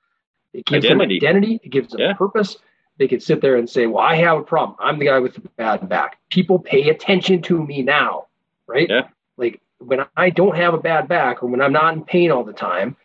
it 0.53 0.66
gives 0.66 0.85
Identity. 0.85 1.19
them 1.20 1.29
identity 1.29 1.61
it 1.65 1.70
gives 1.70 1.93
them 1.93 2.01
Yeah. 2.01 2.12
purpose 2.15 2.57
they 2.98 3.09
could 3.09 3.23
sit 3.23 3.40
there 3.40 3.56
and 3.56 3.69
say 3.69 3.86
well 3.86 4.02
i 4.05 4.14
have 4.16 4.39
a 4.39 4.43
problem 4.43 4.77
i'm 4.81 4.98
the 4.98 5.06
guy 5.06 5.19
with 5.19 5.35
the 5.35 5.40
bad 5.56 5.89
back 5.89 6.19
people 6.31 6.59
pay 6.59 6.89
attention 6.90 7.40
to 7.43 7.64
me 7.64 7.82
now 7.82 8.27
right 8.66 8.89
Yeah. 8.89 9.09
like 9.36 9.60
when 9.85 10.01
I 10.16 10.31
don't 10.31 10.56
have 10.56 10.74
a 10.74 10.78
bad 10.78 11.09
back 11.09 11.43
or 11.43 11.48
when 11.48 11.60
I'm 11.60 11.73
not 11.73 11.94
in 11.94 12.05
pain 12.05 12.31
all 12.31 12.44
the 12.44 12.52
time, 12.52 12.97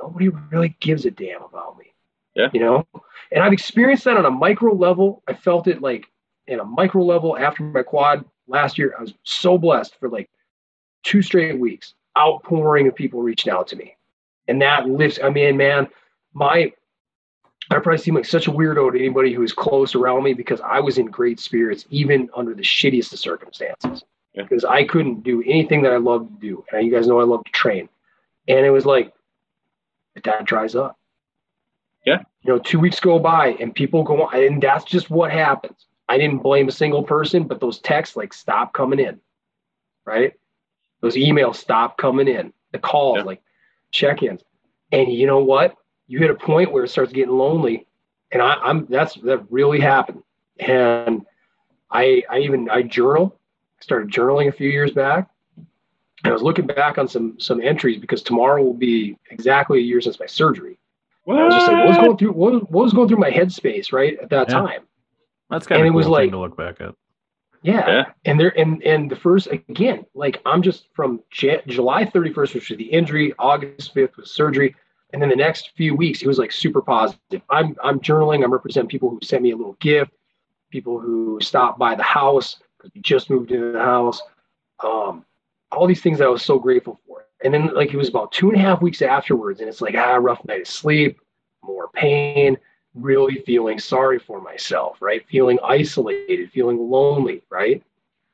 nobody 0.00 0.28
really 0.28 0.76
gives 0.80 1.04
a 1.04 1.10
damn 1.10 1.42
about 1.42 1.78
me. 1.78 1.94
Yeah. 2.34 2.48
You 2.52 2.60
know? 2.60 2.86
And 3.30 3.42
I've 3.42 3.52
experienced 3.52 4.04
that 4.04 4.16
on 4.16 4.24
a 4.24 4.30
micro 4.30 4.74
level. 4.74 5.22
I 5.28 5.34
felt 5.34 5.68
it 5.68 5.80
like 5.80 6.06
in 6.46 6.60
a 6.60 6.64
micro 6.64 7.04
level 7.04 7.36
after 7.36 7.62
my 7.62 7.82
quad 7.82 8.24
last 8.48 8.78
year. 8.78 8.94
I 8.98 9.02
was 9.02 9.14
so 9.22 9.58
blessed 9.58 9.94
for 10.00 10.08
like 10.08 10.28
two 11.04 11.22
straight 11.22 11.58
weeks, 11.58 11.94
outpouring 12.18 12.88
of 12.88 12.94
people 12.94 13.22
reaching 13.22 13.52
out 13.52 13.68
to 13.68 13.76
me. 13.76 13.96
And 14.48 14.60
that 14.62 14.88
lifts, 14.88 15.18
I 15.22 15.30
mean, 15.30 15.56
man, 15.56 15.86
my 16.34 16.72
I 17.70 17.74
probably 17.80 17.98
seem 17.98 18.14
like 18.14 18.24
such 18.24 18.46
a 18.48 18.50
weirdo 18.50 18.92
to 18.92 18.98
anybody 18.98 19.32
who 19.34 19.42
is 19.42 19.52
close 19.52 19.94
around 19.94 20.22
me 20.24 20.32
because 20.32 20.60
I 20.60 20.80
was 20.80 20.96
in 20.98 21.06
great 21.06 21.38
spirits, 21.38 21.84
even 21.90 22.30
under 22.34 22.54
the 22.54 22.62
shittiest 22.62 23.12
of 23.12 23.18
circumstances 23.18 24.04
Yeah. 24.34 24.42
because 24.44 24.64
I 24.64 24.84
couldn't 24.84 25.22
do 25.22 25.42
anything 25.46 25.82
that 25.82 25.92
I 25.92 25.98
love 25.98 26.28
to 26.28 26.34
do. 26.40 26.64
And 26.72 26.86
you 26.86 26.92
guys 26.92 27.06
know 27.06 27.20
I 27.20 27.24
love 27.24 27.44
to 27.44 27.52
train. 27.52 27.88
And 28.46 28.64
it 28.64 28.70
was 28.70 28.86
like, 28.86 29.12
that 30.24 30.44
dries 30.46 30.74
up. 30.74 30.98
Yeah. 32.06 32.22
You 32.42 32.54
know, 32.54 32.58
two 32.58 32.80
weeks 32.80 33.00
go 33.00 33.18
by 33.18 33.48
and 33.60 33.74
people 33.74 34.02
go 34.02 34.22
on, 34.22 34.34
and 34.42 34.62
that's 34.62 34.84
just 34.84 35.10
what 35.10 35.30
happens. 35.30 35.86
I 36.08 36.16
didn't 36.16 36.38
blame 36.38 36.68
a 36.68 36.72
single 36.72 37.02
person, 37.02 37.44
but 37.44 37.60
those 37.60 37.78
texts 37.80 38.16
like 38.16 38.32
stop 38.32 38.72
coming 38.72 38.98
in, 38.98 39.20
right? 40.06 40.32
Those 41.02 41.16
emails 41.16 41.56
stop 41.56 41.98
coming 41.98 42.26
in, 42.28 42.52
the 42.72 42.78
calls, 42.78 43.18
Yeah. 43.18 43.24
like 43.24 43.42
check 43.90 44.22
ins. 44.22 44.42
And 44.90 45.12
you 45.12 45.26
know 45.26 45.40
what? 45.44 45.76
You 46.08 46.18
hit 46.18 46.30
a 46.30 46.34
point 46.34 46.72
where 46.72 46.84
it 46.84 46.88
starts 46.88 47.12
getting 47.12 47.36
lonely. 47.36 47.86
And 48.32 48.42
I, 48.42 48.54
I'm 48.54 48.86
that's 48.86 49.14
that 49.22 49.44
really 49.50 49.80
happened. 49.80 50.22
And 50.58 51.24
I 51.90 52.22
I 52.30 52.38
even 52.40 52.68
I 52.68 52.82
journal, 52.82 53.38
started 53.80 54.10
journaling 54.10 54.48
a 54.48 54.52
few 54.52 54.68
years 54.68 54.90
back. 54.90 55.28
And 56.24 56.30
I 56.30 56.32
was 56.32 56.42
looking 56.42 56.66
back 56.66 56.98
on 56.98 57.06
some 57.08 57.38
some 57.38 57.60
entries 57.62 57.98
because 57.98 58.22
tomorrow 58.22 58.62
will 58.62 58.74
be 58.74 59.16
exactly 59.30 59.78
a 59.78 59.82
year 59.82 60.00
since 60.00 60.18
my 60.18 60.26
surgery. 60.26 60.78
And 61.26 61.38
I 61.38 61.44
was 61.44 61.54
just 61.54 61.68
like, 61.68 61.76
what 61.76 61.88
was 61.88 61.96
going 61.98 62.16
through 62.16 62.32
what 62.32 62.52
was, 62.52 62.62
what 62.62 62.82
was 62.84 62.92
going 62.92 63.08
through 63.08 63.18
my 63.18 63.30
headspace 63.30 63.92
right 63.92 64.18
at 64.18 64.30
that 64.30 64.48
Yeah. 64.48 64.54
time? 64.54 64.80
That's 65.50 65.66
kind 65.66 65.80
And 65.80 65.88
of 65.88 65.94
it 65.94 65.96
was 65.96 66.06
cool 66.06 66.12
like- 66.14 66.30
to 66.30 66.38
look 66.38 66.56
back 66.56 66.80
at. 66.80 66.94
Yeah. 67.62 67.86
Yeah. 67.88 68.04
And 68.24 68.38
there 68.38 68.58
and 68.58 68.82
and 68.84 69.10
the 69.10 69.16
first 69.16 69.48
again, 69.48 70.06
like 70.14 70.40
I'm 70.46 70.62
just 70.62 70.88
from 70.94 71.20
J- 71.30 71.62
July 71.66 72.04
31st, 72.04 72.54
which 72.54 72.68
was 72.70 72.78
the 72.78 72.84
injury, 72.84 73.34
August 73.38 73.94
5th 73.94 74.16
was 74.16 74.30
surgery, 74.30 74.74
and 75.12 75.22
then 75.22 75.28
the 75.28 75.36
next 75.36 75.70
few 75.76 75.94
weeks 75.94 76.20
he 76.20 76.26
was 76.26 76.38
like 76.38 76.52
super 76.52 76.82
positive. 76.82 77.42
I'm 77.50 77.76
I'm 77.82 78.00
journaling. 78.00 78.44
I'm 78.44 78.52
representing 78.52 78.88
people 78.88 79.10
who 79.10 79.20
sent 79.22 79.42
me 79.42 79.52
a 79.52 79.56
little 79.56 79.76
gift, 79.80 80.12
people 80.70 80.98
who 81.00 81.38
stopped 81.40 81.78
by 81.78 81.94
the 81.94 82.02
house 82.02 82.56
because 82.76 82.92
we 82.94 83.00
just 83.00 83.30
moved 83.30 83.50
into 83.50 83.72
the 83.72 83.80
house. 83.80 84.20
Um, 84.84 85.24
all 85.72 85.86
these 85.86 86.02
things 86.02 86.18
that 86.18 86.26
I 86.26 86.30
was 86.30 86.44
so 86.44 86.58
grateful 86.58 87.00
for. 87.06 87.26
And 87.44 87.52
then 87.54 87.74
like 87.74 87.92
it 87.92 87.96
was 87.96 88.08
about 88.08 88.32
two 88.32 88.50
and 88.50 88.58
a 88.58 88.60
half 88.60 88.82
weeks 88.82 89.02
afterwards, 89.02 89.60
and 89.60 89.68
it's 89.68 89.80
like 89.80 89.94
ah, 89.96 90.16
rough 90.16 90.44
night 90.44 90.62
of 90.62 90.68
sleep, 90.68 91.20
more 91.62 91.88
pain, 91.94 92.56
really 92.94 93.42
feeling 93.46 93.78
sorry 93.78 94.18
for 94.18 94.40
myself, 94.40 94.98
right? 95.00 95.26
Feeling 95.28 95.58
isolated, 95.62 96.50
feeling 96.50 96.78
lonely, 96.78 97.42
right? 97.50 97.82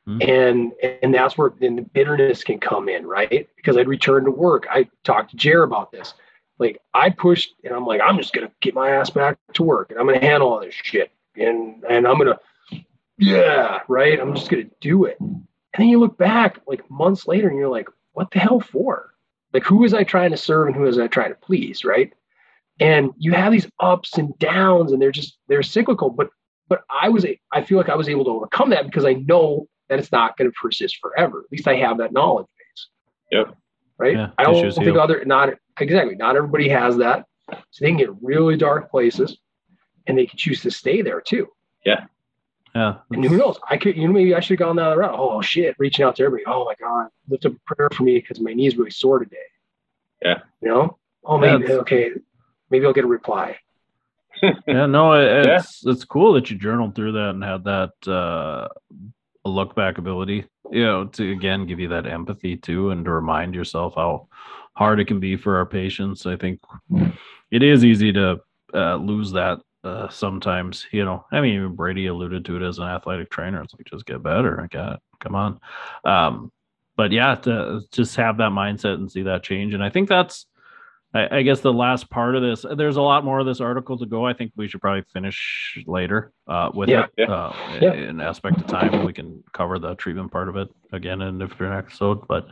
Mhm. 0.09 0.29
And 0.29 0.73
and 1.03 1.15
that's 1.15 1.39
where 1.39 1.53
then 1.61 1.77
the 1.77 1.83
bitterness 1.83 2.45
can 2.45 2.59
come 2.59 2.89
in, 2.89 3.07
right? 3.07 3.49
Because 3.57 3.77
I'd 3.77 3.89
return 3.89 4.25
to 4.25 4.31
work. 4.31 4.67
I 4.71 4.89
talked 5.03 5.31
to 5.31 5.37
Jer 5.37 5.63
about 5.63 5.93
this. 5.93 6.15
Like 6.59 6.81
I 6.93 7.11
pushed 7.11 7.55
and 7.65 7.75
I'm 7.75 7.87
like, 7.87 8.01
I'm 8.01 8.17
just 8.17 8.33
gonna 8.33 8.51
get 8.61 8.75
my 8.75 8.91
ass 8.91 9.11
back 9.11 9.39
to 9.55 9.63
work 9.63 9.91
and 9.91 9.99
I'm 9.99 10.07
gonna 10.07 10.21
handle 10.21 10.53
all 10.53 10.61
this 10.61 10.75
shit. 10.75 11.11
And 11.37 11.85
and 11.89 12.07
I'm 12.07 12.19
gonna 12.19 12.39
yeah, 13.19 13.81
right. 13.89 14.19
I'm 14.21 14.35
just 14.35 14.51
gonna 14.51 14.65
do 14.81 15.05
it. 15.05 15.19
And 15.21 15.47
then 15.77 15.89
you 15.89 15.99
look 15.99 16.17
back 16.19 16.61
like 16.67 16.89
months 16.91 17.27
later 17.27 17.49
and 17.49 17.59
you're 17.59 17.69
like, 17.69 17.89
what 18.13 18.31
the 18.31 18.39
hell 18.39 18.61
for? 18.61 19.15
Like 19.53 19.65
who 19.65 19.79
was 19.79 19.95
I 19.95 20.05
trying 20.05 20.31
to 20.31 20.37
serve 20.37 20.69
and 20.69 20.77
who 20.77 20.83
was 20.83 20.99
I 20.99 21.09
trying 21.09 21.31
to 21.31 21.37
please, 21.37 21.85
right? 21.85 22.13
and 22.81 23.11
you 23.19 23.33
have 23.33 23.53
these 23.53 23.69
ups 23.81 24.19
and 24.19 24.37
downs 24.39 24.93
and 24.93 25.01
they're 25.01 25.13
just 25.13 25.39
they're 25.49 25.63
cyclical 25.63 26.11
but 26.11 26.29
but 26.69 26.83
i 26.91 27.09
was 27.09 27.25
i 27.53 27.63
feel 27.63 27.79
like 27.79 27.89
i 27.89 27.95
was 27.95 28.09
able 28.09 28.25
to 28.25 28.31
overcome 28.31 28.71
that 28.71 28.85
because 28.85 29.05
i 29.05 29.13
know 29.13 29.67
that 29.89 29.99
it's 29.99 30.13
not 30.13 30.37
going 30.37 30.51
to 30.51 30.57
persist 30.61 30.99
forever 31.01 31.41
at 31.41 31.53
least 31.53 31.69
i 31.69 31.77
have 31.77 31.99
that 31.99 32.13
knowledge 32.13 32.47
base 32.59 32.89
Yep. 33.31 33.57
Right 33.99 34.17
Yeah, 34.17 34.31
i 34.39 34.45
don't 34.45 34.55
tissues 34.55 34.75
think 34.77 34.87
heal. 34.89 35.01
other 35.01 35.25
not 35.25 35.51
exactly 35.81 36.15
not 36.17 36.37
everybody 36.37 36.69
has 36.69 36.97
that 36.99 37.27
so 37.49 37.57
they 37.81 37.89
can 37.89 37.97
get 37.97 38.11
really 38.23 38.57
dark 38.57 38.91
places 38.91 39.37
and 40.07 40.17
they 40.19 40.27
can 40.27 40.37
choose 40.37 40.61
to 40.63 40.71
stay 40.71 41.03
there 41.03 41.21
too 41.21 41.49
Yeah. 41.85 42.05
Yeah. 42.75 42.95
And 43.13 43.25
who 43.25 43.37
knows 43.37 43.59
i 43.71 43.77
could 43.77 43.97
you 43.97 44.07
know 44.07 44.13
maybe 44.13 44.35
i 44.35 44.41
should 44.41 44.59
have 44.59 44.67
gone 44.67 44.77
that 44.77 44.97
route 44.97 45.15
oh 45.17 45.41
shit 45.43 45.77
reaching 45.79 46.05
out 46.05 46.17
to 46.17 46.25
everybody 46.25 46.45
oh 46.53 46.65
my 46.65 46.75
god 46.81 47.09
lift 47.29 47.47
up 47.47 47.53
a 47.53 47.75
prayer 47.75 47.89
for 47.93 48.03
me 48.03 48.19
because 48.19 48.41
my 48.41 48.53
knee's 48.53 48.77
really 48.77 48.91
sore 48.91 49.19
today 49.21 49.37
Yeah. 50.23 50.41
you 50.61 50.69
know 50.69 50.99
oh 51.25 51.37
Yeah, 51.43 51.53
maybe 51.53 51.65
it's- 51.65 51.79
okay 51.81 52.11
maybe 52.71 52.85
i'll 52.87 52.93
get 52.93 53.05
a 53.05 53.09
reply 53.09 53.59
yeah, 54.67 54.87
no, 54.87 55.13
it, 55.13 55.47
Yeah. 55.47 55.59
it's 55.59 55.87
it's 55.87 56.05
cool 56.05 56.33
that 56.33 56.51
you 56.51 56.59
journaled 56.59 56.97
through 56.97 57.13
that 57.13 57.31
and 57.31 57.43
had 57.45 57.63
that 57.65 57.93
uh, 58.09 58.67
a 59.45 59.49
look 59.49 59.77
back 59.77 59.97
ability. 59.99 60.45
You 60.71 60.85
know, 60.85 61.05
to 61.07 61.33
again 61.33 61.67
give 61.67 61.79
you 61.79 61.89
that 61.89 62.07
empathy 62.07 62.57
too, 62.57 62.91
and 62.91 63.05
to 63.05 63.11
remind 63.11 63.55
yourself 63.55 63.95
how 63.97 64.29
hard 64.75 65.01
it 65.01 65.07
can 65.07 65.21
be 65.21 65.37
for 65.37 65.57
our 65.57 65.67
patients. 65.67 66.27
I 66.27 66.37
think 66.37 66.61
it 67.51 67.63
is 67.63 67.85
easy 67.85 68.13
to 68.13 68.41
uh, 68.73 68.97
lose 68.97 69.31
that 69.33 69.61
uh, 69.85 70.09
sometimes. 70.09 70.87
You 70.91 71.05
know, 71.05 71.25
I 71.31 71.41
mean, 71.41 71.55
even 71.55 71.75
Brady 71.75 72.07
alluded 72.07 72.45
to 72.47 72.57
it 72.57 72.63
as 72.63 72.79
an 72.79 72.85
athletic 72.85 73.31
trainer. 73.31 73.63
It's 73.63 73.75
like 73.75 73.87
just 73.87 74.07
get 74.07 74.23
better. 74.23 74.61
I 74.61 74.67
got 74.67 75.01
come 75.21 75.35
on. 75.35 75.61
Um, 76.05 76.51
but 76.97 77.13
yeah, 77.13 77.35
to 77.35 77.83
just 77.93 78.17
have 78.17 78.39
that 78.39 78.53
mindset 78.53 78.95
and 78.95 79.11
see 79.11 79.23
that 79.23 79.43
change, 79.43 79.75
and 79.75 79.83
I 79.83 79.91
think 79.91 80.09
that's 80.09 80.47
I, 81.15 81.39
I 81.39 81.43
guess 81.43 81.61
the 81.61 81.73
last 81.73 82.11
part 82.11 82.35
of 82.35 82.43
this, 82.43 82.67
there's 82.77 82.97
a 82.97 83.03
lot 83.03 83.25
more 83.25 83.39
of 83.39 83.47
this 83.47 83.61
article 83.61 83.97
to 83.99 84.07
go. 84.07 84.27
I 84.27 84.33
think 84.33 84.53
we 84.57 84.67
should 84.69 84.81
probably 84.81 85.05
finish 85.13 85.79
later 85.87 86.33
uh, 86.49 86.71
with 86.75 86.89
Yeah. 86.89 87.05
it 87.05 87.11
Yeah. 87.29 87.33
uh, 87.33 87.57
Yeah. 87.81 87.93
in 87.93 88.21
aspect 88.21 88.59
of 88.59 88.67
time. 88.67 89.05
We 89.05 89.13
can 89.13 89.43
cover 89.53 89.79
the 89.79 89.95
treatment 89.95 90.33
part 90.33 90.49
of 90.49 90.57
it 90.57 90.69
again 90.93 91.23
in 91.23 91.41
a 91.41 91.47
different 91.47 91.75
episode. 91.75 92.27
But 92.27 92.49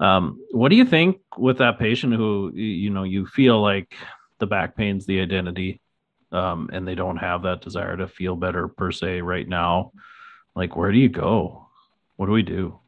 um, 0.00 0.38
what 0.50 0.68
do 0.68 0.76
you 0.76 0.84
think 0.84 1.18
with 1.38 1.58
that 1.58 1.78
patient 1.78 2.12
who, 2.14 2.52
you 2.54 2.90
know, 2.90 3.04
you 3.04 3.26
feel 3.26 3.60
like 3.62 3.94
the 4.38 4.46
back 4.46 4.76
pain's 4.76 5.06
the 5.06 5.20
identity 5.20 5.80
um, 6.32 6.68
and 6.72 6.86
they 6.86 6.94
don't 6.96 7.16
have 7.16 7.42
that 7.42 7.62
desire 7.62 7.96
to 7.96 8.06
feel 8.08 8.36
better 8.36 8.68
per 8.68 8.90
se 8.92 9.22
right 9.22 9.48
now? 9.48 9.92
Like, 10.54 10.76
where 10.76 10.92
do 10.92 10.98
you 10.98 11.08
go? 11.08 11.68
What 12.16 12.26
do 12.26 12.32
we 12.32 12.42
do? 12.42 12.78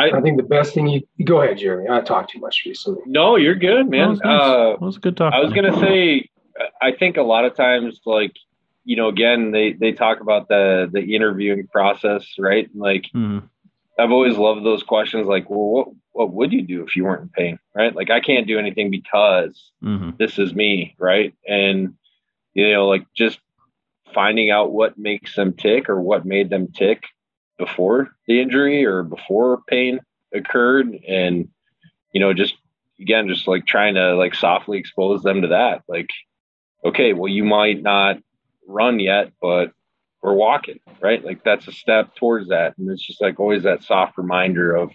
I, 0.00 0.18
I 0.18 0.20
think 0.20 0.36
the 0.36 0.42
best 0.42 0.74
thing 0.74 0.86
you 0.88 1.02
go 1.24 1.42
ahead, 1.42 1.58
Jeremy. 1.58 1.88
I 1.90 2.00
talked 2.00 2.30
too 2.32 2.38
much 2.40 2.62
recently. 2.66 3.02
no, 3.06 3.36
you're 3.36 3.54
good, 3.54 3.86
That 3.86 3.90
man. 3.90 4.08
was, 4.10 4.20
nice. 4.20 4.40
Uh, 4.42 4.70
that 4.78 4.80
was 4.80 4.98
good 4.98 5.16
talk. 5.16 5.32
I 5.34 5.40
was 5.40 5.52
gonna 5.52 5.78
say, 5.78 6.28
I 6.80 6.92
think 6.92 7.16
a 7.16 7.22
lot 7.22 7.44
of 7.44 7.54
times, 7.54 8.00
like, 8.06 8.32
you 8.84 8.96
know, 8.96 9.08
again, 9.08 9.50
they 9.52 9.72
they 9.72 9.92
talk 9.92 10.20
about 10.20 10.48
the 10.48 10.88
the 10.92 11.14
interviewing 11.14 11.66
process, 11.66 12.26
right? 12.38 12.68
Like, 12.74 13.04
Mhm. 13.14 13.42
I've 13.98 14.12
always 14.12 14.36
loved 14.38 14.64
those 14.64 14.82
questions, 14.82 15.26
like, 15.26 15.50
well, 15.50 15.68
what 15.70 15.88
what 16.12 16.32
would 16.32 16.52
you 16.52 16.62
do 16.62 16.82
if 16.84 16.96
you 16.96 17.04
weren't 17.04 17.22
in 17.22 17.28
pain, 17.28 17.58
right? 17.74 17.94
Like, 17.94 18.10
I 18.10 18.20
can't 18.20 18.46
do 18.46 18.58
anything 18.58 18.90
because 18.90 19.70
Mhm. 19.84 20.16
this 20.18 20.38
is 20.38 20.54
me, 20.54 20.94
right? 20.98 21.34
And 21.46 21.94
you 22.54 22.72
know, 22.72 22.88
like 22.88 23.04
just 23.14 23.38
finding 24.12 24.50
out 24.50 24.72
what 24.72 24.98
makes 24.98 25.36
them 25.36 25.52
tick 25.52 25.88
or 25.88 26.00
what 26.00 26.24
made 26.24 26.50
them 26.50 26.66
tick 26.72 27.04
before 27.60 28.10
the 28.26 28.40
injury 28.40 28.84
or 28.84 29.04
before 29.04 29.62
pain 29.68 30.00
occurred, 30.34 30.88
and 31.06 31.48
you 32.12 32.20
know, 32.20 32.32
just 32.34 32.54
again, 33.00 33.28
just 33.28 33.46
like 33.46 33.66
trying 33.66 33.94
to 33.94 34.16
like 34.16 34.34
softly 34.34 34.78
expose 34.78 35.22
them 35.22 35.42
to 35.42 35.48
that, 35.48 35.84
like, 35.88 36.08
okay, 36.84 37.12
well, 37.12 37.28
you 37.28 37.44
might 37.44 37.80
not 37.82 38.18
run 38.66 38.98
yet, 38.98 39.32
but 39.40 39.72
we're 40.22 40.34
walking, 40.34 40.80
right? 41.00 41.24
Like 41.24 41.44
that's 41.44 41.68
a 41.68 41.72
step 41.72 42.14
towards 42.16 42.48
that, 42.48 42.76
and 42.78 42.90
it's 42.90 43.06
just 43.06 43.20
like 43.20 43.38
always 43.38 43.62
that 43.62 43.84
soft 43.84 44.18
reminder 44.18 44.74
of 44.74 44.90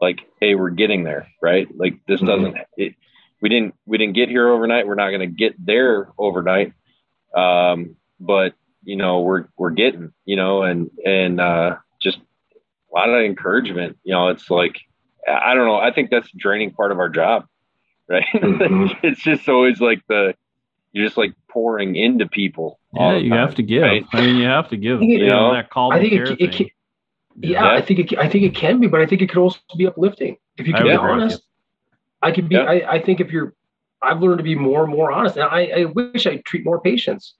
like, 0.00 0.20
hey, 0.40 0.54
we're 0.54 0.70
getting 0.70 1.04
there, 1.04 1.28
right? 1.42 1.68
Like 1.76 1.94
this 2.06 2.20
Mhm. 2.20 2.26
doesn't 2.26 2.56
it, 2.76 2.94
we 3.40 3.48
didn't 3.48 3.74
we 3.86 3.98
didn't 3.98 4.14
get 4.14 4.28
here 4.28 4.48
overnight. 4.48 4.86
We're 4.86 4.94
not 4.96 5.10
going 5.10 5.20
to 5.20 5.26
get 5.44 5.54
there 5.64 6.08
overnight. 6.18 6.72
Um, 7.34 7.96
but 8.20 8.54
you 8.84 8.96
know, 8.96 9.20
we're 9.20 9.46
we're 9.56 9.70
getting, 9.70 10.12
you 10.24 10.36
know, 10.36 10.62
and 10.62 10.90
and 11.04 11.40
uh, 11.40 11.76
a 13.06 13.08
lot 13.10 13.18
of 13.18 13.24
encouragement. 13.24 13.96
You 14.04 14.14
know, 14.14 14.28
it's 14.28 14.50
like 14.50 14.76
I 15.26 15.54
don't 15.54 15.66
know. 15.66 15.76
I 15.76 15.92
think 15.92 16.10
that's 16.10 16.30
the 16.32 16.38
draining 16.38 16.70
part 16.72 16.92
of 16.92 16.98
our 16.98 17.08
job, 17.08 17.44
right? 18.08 18.24
Mhm. 18.34 18.96
it's 19.02 19.20
just 19.22 19.48
always 19.48 19.80
like 19.80 20.02
the 20.08 20.34
you're 20.92 21.06
just 21.06 21.18
like 21.18 21.34
pouring 21.50 21.96
into 21.96 22.26
people. 22.26 22.78
Yeah, 22.94 23.14
the 23.14 23.20
you 23.20 23.30
time, 23.30 23.38
have 23.46 23.54
to 23.56 23.62
give. 23.62 23.82
right? 23.82 24.04
I 24.12 24.20
mean, 24.22 24.36
you 24.36 24.46
have 24.46 24.68
to 24.70 24.76
give. 24.76 24.96
I 24.98 25.00
think 25.00 25.12
it- 25.12 25.20
you 25.20 25.28
know, 25.28 25.48
know, 25.48 25.54
that 25.54 25.70
call 25.70 25.92
I 25.92 25.96
to 25.98 26.00
think 26.02 26.12
care 26.14 26.32
it, 26.32 26.40
it 26.40 26.50
thing. 26.50 26.50
can, 26.52 26.66
yeah, 27.50 27.66
I 27.70 27.80
think 27.82 27.98
it, 28.12 28.18
I 28.18 28.28
think 28.28 28.44
it 28.44 28.54
can 28.54 28.80
be, 28.80 28.86
but 28.88 29.00
I 29.00 29.06
think 29.06 29.22
it 29.22 29.28
could 29.28 29.38
also 29.38 29.58
be 29.76 29.86
uplifting 29.86 30.36
if 30.56 30.66
you 30.66 30.72
can 30.74 30.84
would 30.84 30.90
be 30.92 30.96
honest. 30.96 31.42
I 32.22 32.32
could 32.32 32.48
be. 32.48 32.56
Yeah. 32.56 32.62
I, 32.62 32.94
I 32.94 33.00
think 33.02 33.20
if 33.20 33.30
you're, 33.30 33.54
I've 34.02 34.20
learned 34.20 34.38
to 34.38 34.44
be 34.44 34.56
more 34.56 34.82
and 34.82 34.90
more 34.92 35.12
honest, 35.12 35.36
and 35.36 35.44
I, 35.44 35.70
I 35.80 35.84
wish 35.84 36.26
I 36.26 36.38
treat 36.38 36.64
more 36.64 36.80
patients. 36.80 37.34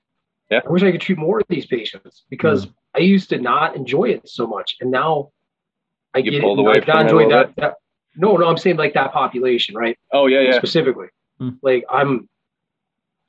Yeah. 0.50 0.60
I 0.64 0.70
wish 0.70 0.82
I 0.82 0.92
could 0.92 1.00
treat 1.00 1.18
more 1.18 1.40
of 1.40 1.46
these 1.48 1.66
patients 1.66 2.24
because 2.30 2.66
Mm. 2.66 2.74
I 2.94 2.98
used 3.00 3.28
to 3.30 3.38
not 3.38 3.76
enjoy 3.76 4.04
it 4.10 4.28
so 4.28 4.46
much, 4.46 4.76
and 4.80 4.90
now 4.90 5.30
I 6.14 6.18
You 6.18 6.30
get 6.32 6.42
pulled 6.42 6.58
it. 6.58 6.62
away 6.62 6.74
Like, 6.74 6.84
from 6.84 6.94
not 6.94 7.02
enjoy 7.06 7.28
that, 7.28 7.56
that. 7.56 7.74
No, 8.16 8.36
no, 8.36 8.48
I'm 8.48 8.56
saying 8.56 8.76
like 8.76 8.94
that 8.94 9.12
population, 9.12 9.74
right? 9.74 9.96
Oh 10.12 10.26
yeah, 10.26 10.40
yeah. 10.40 10.56
specifically. 10.58 11.08
Hmm. 11.38 11.50
Like 11.62 11.84
I'm, 11.90 12.28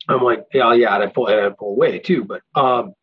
I'm 0.08 0.24
like, 0.24 0.46
yeah, 0.54 0.74
yeah, 0.74 0.96
and 0.96 1.04
I 1.04 1.08
pull, 1.08 1.28
and 1.28 1.40
I 1.46 1.50
pull 1.50 1.70
away 1.72 2.00
too. 2.00 2.24
But 2.24 2.42
um, 2.56 2.94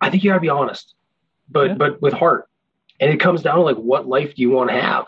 I 0.00 0.10
think 0.10 0.22
you 0.24 0.30
gotta 0.30 0.40
be 0.40 0.50
honest, 0.50 0.94
but 1.48 1.68
Yeah. 1.70 1.74
but 1.74 2.02
with 2.02 2.12
heart, 2.12 2.48
and 3.00 3.10
it 3.10 3.18
comes 3.20 3.42
down 3.42 3.56
to 3.56 3.62
like, 3.62 3.76
what 3.76 4.06
life 4.06 4.34
do 4.34 4.42
you 4.42 4.50
want 4.50 4.68
to 4.70 4.78
have? 4.78 5.06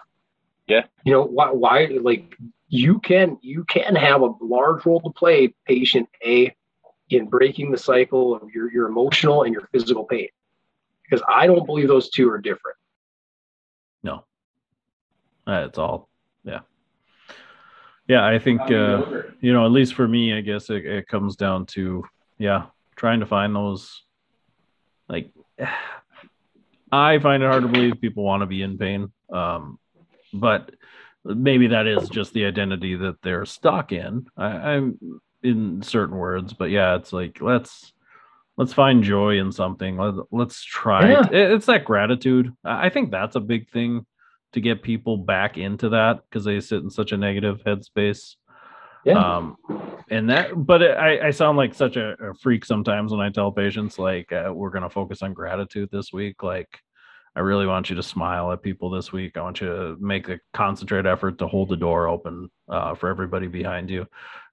Yeah. 0.66 0.84
You 1.04 1.12
know 1.12 1.22
why? 1.24 1.50
Why 1.50 1.86
like 2.00 2.34
you 2.68 2.98
can 3.00 3.38
you 3.42 3.64
can 3.64 3.94
have 3.96 4.22
a 4.22 4.32
large 4.40 4.86
role 4.86 5.00
to 5.00 5.10
play, 5.10 5.54
patient 5.66 6.08
A, 6.24 6.54
in 7.10 7.26
breaking 7.26 7.70
the 7.70 7.78
cycle 7.78 8.34
of 8.34 8.48
your 8.54 8.72
your 8.72 8.86
emotional 8.86 9.42
and 9.42 9.52
your 9.52 9.68
physical 9.72 10.04
pain, 10.04 10.28
because 11.04 11.22
I 11.28 11.46
don't 11.46 11.66
believe 11.66 11.88
those 11.88 12.08
two 12.08 12.30
are 12.30 12.38
different. 12.38 12.77
No. 14.02 14.24
Uh, 15.46 15.64
it's 15.66 15.78
all, 15.78 16.08
yeah, 16.44 16.60
yeah. 18.06 18.26
I 18.26 18.38
think 18.38 18.60
uh, 18.60 19.22
you 19.40 19.52
know, 19.52 19.64
at 19.64 19.72
least 19.72 19.94
for 19.94 20.06
me, 20.06 20.36
I 20.36 20.42
guess 20.42 20.68
it, 20.68 20.84
it 20.84 21.08
comes 21.08 21.36
down 21.36 21.64
to 21.66 22.04
yeah, 22.36 22.66
trying 22.96 23.20
to 23.20 23.26
find 23.26 23.54
those. 23.54 24.02
Like, 25.08 25.30
I 26.92 27.18
find 27.18 27.42
it 27.42 27.46
hard 27.46 27.62
to 27.62 27.68
believe 27.68 28.00
people 28.00 28.24
want 28.24 28.42
to 28.42 28.46
be 28.46 28.62
in 28.62 28.78
pain, 28.78 29.12
um, 29.30 29.78
but 30.32 30.70
maybe 31.24 31.68
that 31.68 31.86
is 31.86 32.08
just 32.08 32.32
the 32.32 32.46
identity 32.46 32.94
that 32.96 33.20
they're 33.22 33.44
stuck 33.44 33.92
in. 33.92 34.26
I, 34.36 34.46
I'm 34.46 35.20
in 35.42 35.82
certain 35.82 36.16
words, 36.16 36.52
but 36.52 36.70
yeah, 36.70 36.96
it's 36.96 37.12
like 37.12 37.40
let's 37.40 37.92
let's 38.58 38.74
find 38.74 39.02
joy 39.02 39.38
in 39.38 39.50
something. 39.52 39.96
Let, 39.96 40.14
let's 40.30 40.62
try 40.62 41.12
Yeah. 41.12 41.26
it. 41.26 41.52
It's 41.52 41.66
that 41.66 41.84
gratitude. 41.86 42.52
I 42.64 42.90
think 42.90 43.10
that's 43.10 43.36
a 43.36 43.40
big 43.40 43.70
thing 43.70 44.04
to 44.52 44.60
get 44.60 44.82
people 44.82 45.16
back 45.16 45.56
into 45.56 45.90
that 45.90 46.20
because 46.28 46.44
they 46.44 46.60
sit 46.60 46.82
in 46.82 46.90
such 46.90 47.12
a 47.12 47.16
negative 47.16 47.62
headspace. 47.64 48.34
Yeah. 49.04 49.36
Um, 49.36 49.56
and 50.10 50.28
that, 50.28 50.50
but 50.54 50.82
it, 50.82 50.96
I, 50.96 51.28
I 51.28 51.30
sound 51.30 51.56
like 51.56 51.72
such 51.72 51.96
a, 51.96 52.14
a 52.20 52.34
freak 52.34 52.64
sometimes 52.64 53.12
when 53.12 53.20
I 53.20 53.30
tell 53.30 53.52
patients 53.52 53.98
like 53.98 54.32
uh, 54.32 54.50
we're 54.52 54.70
going 54.70 54.82
to 54.82 54.90
focus 54.90 55.22
on 55.22 55.32
gratitude 55.34 55.88
this 55.92 56.12
week. 56.12 56.42
Like, 56.42 56.68
I 57.36 57.40
really 57.40 57.66
want 57.66 57.88
you 57.88 57.94
to 57.96 58.02
smile 58.02 58.50
at 58.50 58.62
people 58.62 58.90
this 58.90 59.12
week. 59.12 59.36
I 59.36 59.42
want 59.42 59.60
you 59.60 59.68
to 59.68 59.96
make 60.00 60.28
a 60.28 60.40
concentrated 60.52 61.06
effort 61.06 61.38
to 61.38 61.46
hold 61.46 61.68
the 61.68 61.76
door 61.76 62.08
open 62.08 62.50
uh, 62.68 62.96
for 62.96 63.08
everybody 63.08 63.46
behind 63.46 63.88
you. 63.90 64.06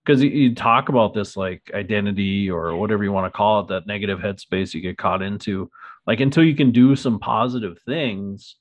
Because 0.05 0.21
you, 0.23 0.29
you 0.29 0.53
talk 0.53 0.89
about 0.89 1.13
this 1.15 1.35
like 1.35 1.71
identity 1.73 2.49
or 2.51 2.75
whatever 2.75 3.03
you 3.03 3.11
want 3.11 3.31
to 3.31 3.35
call 3.35 3.61
it, 3.61 3.67
that 3.69 3.87
negative 3.87 4.19
headspace 4.19 4.73
you 4.73 4.81
get 4.81 4.97
caught 4.97 5.21
into. 5.23 5.71
Like 6.05 6.19
until 6.19 6.43
you 6.43 6.55
can 6.55 6.71
do 6.71 6.95
some 6.95 7.17
positive 7.19 7.79
things, 7.85 8.55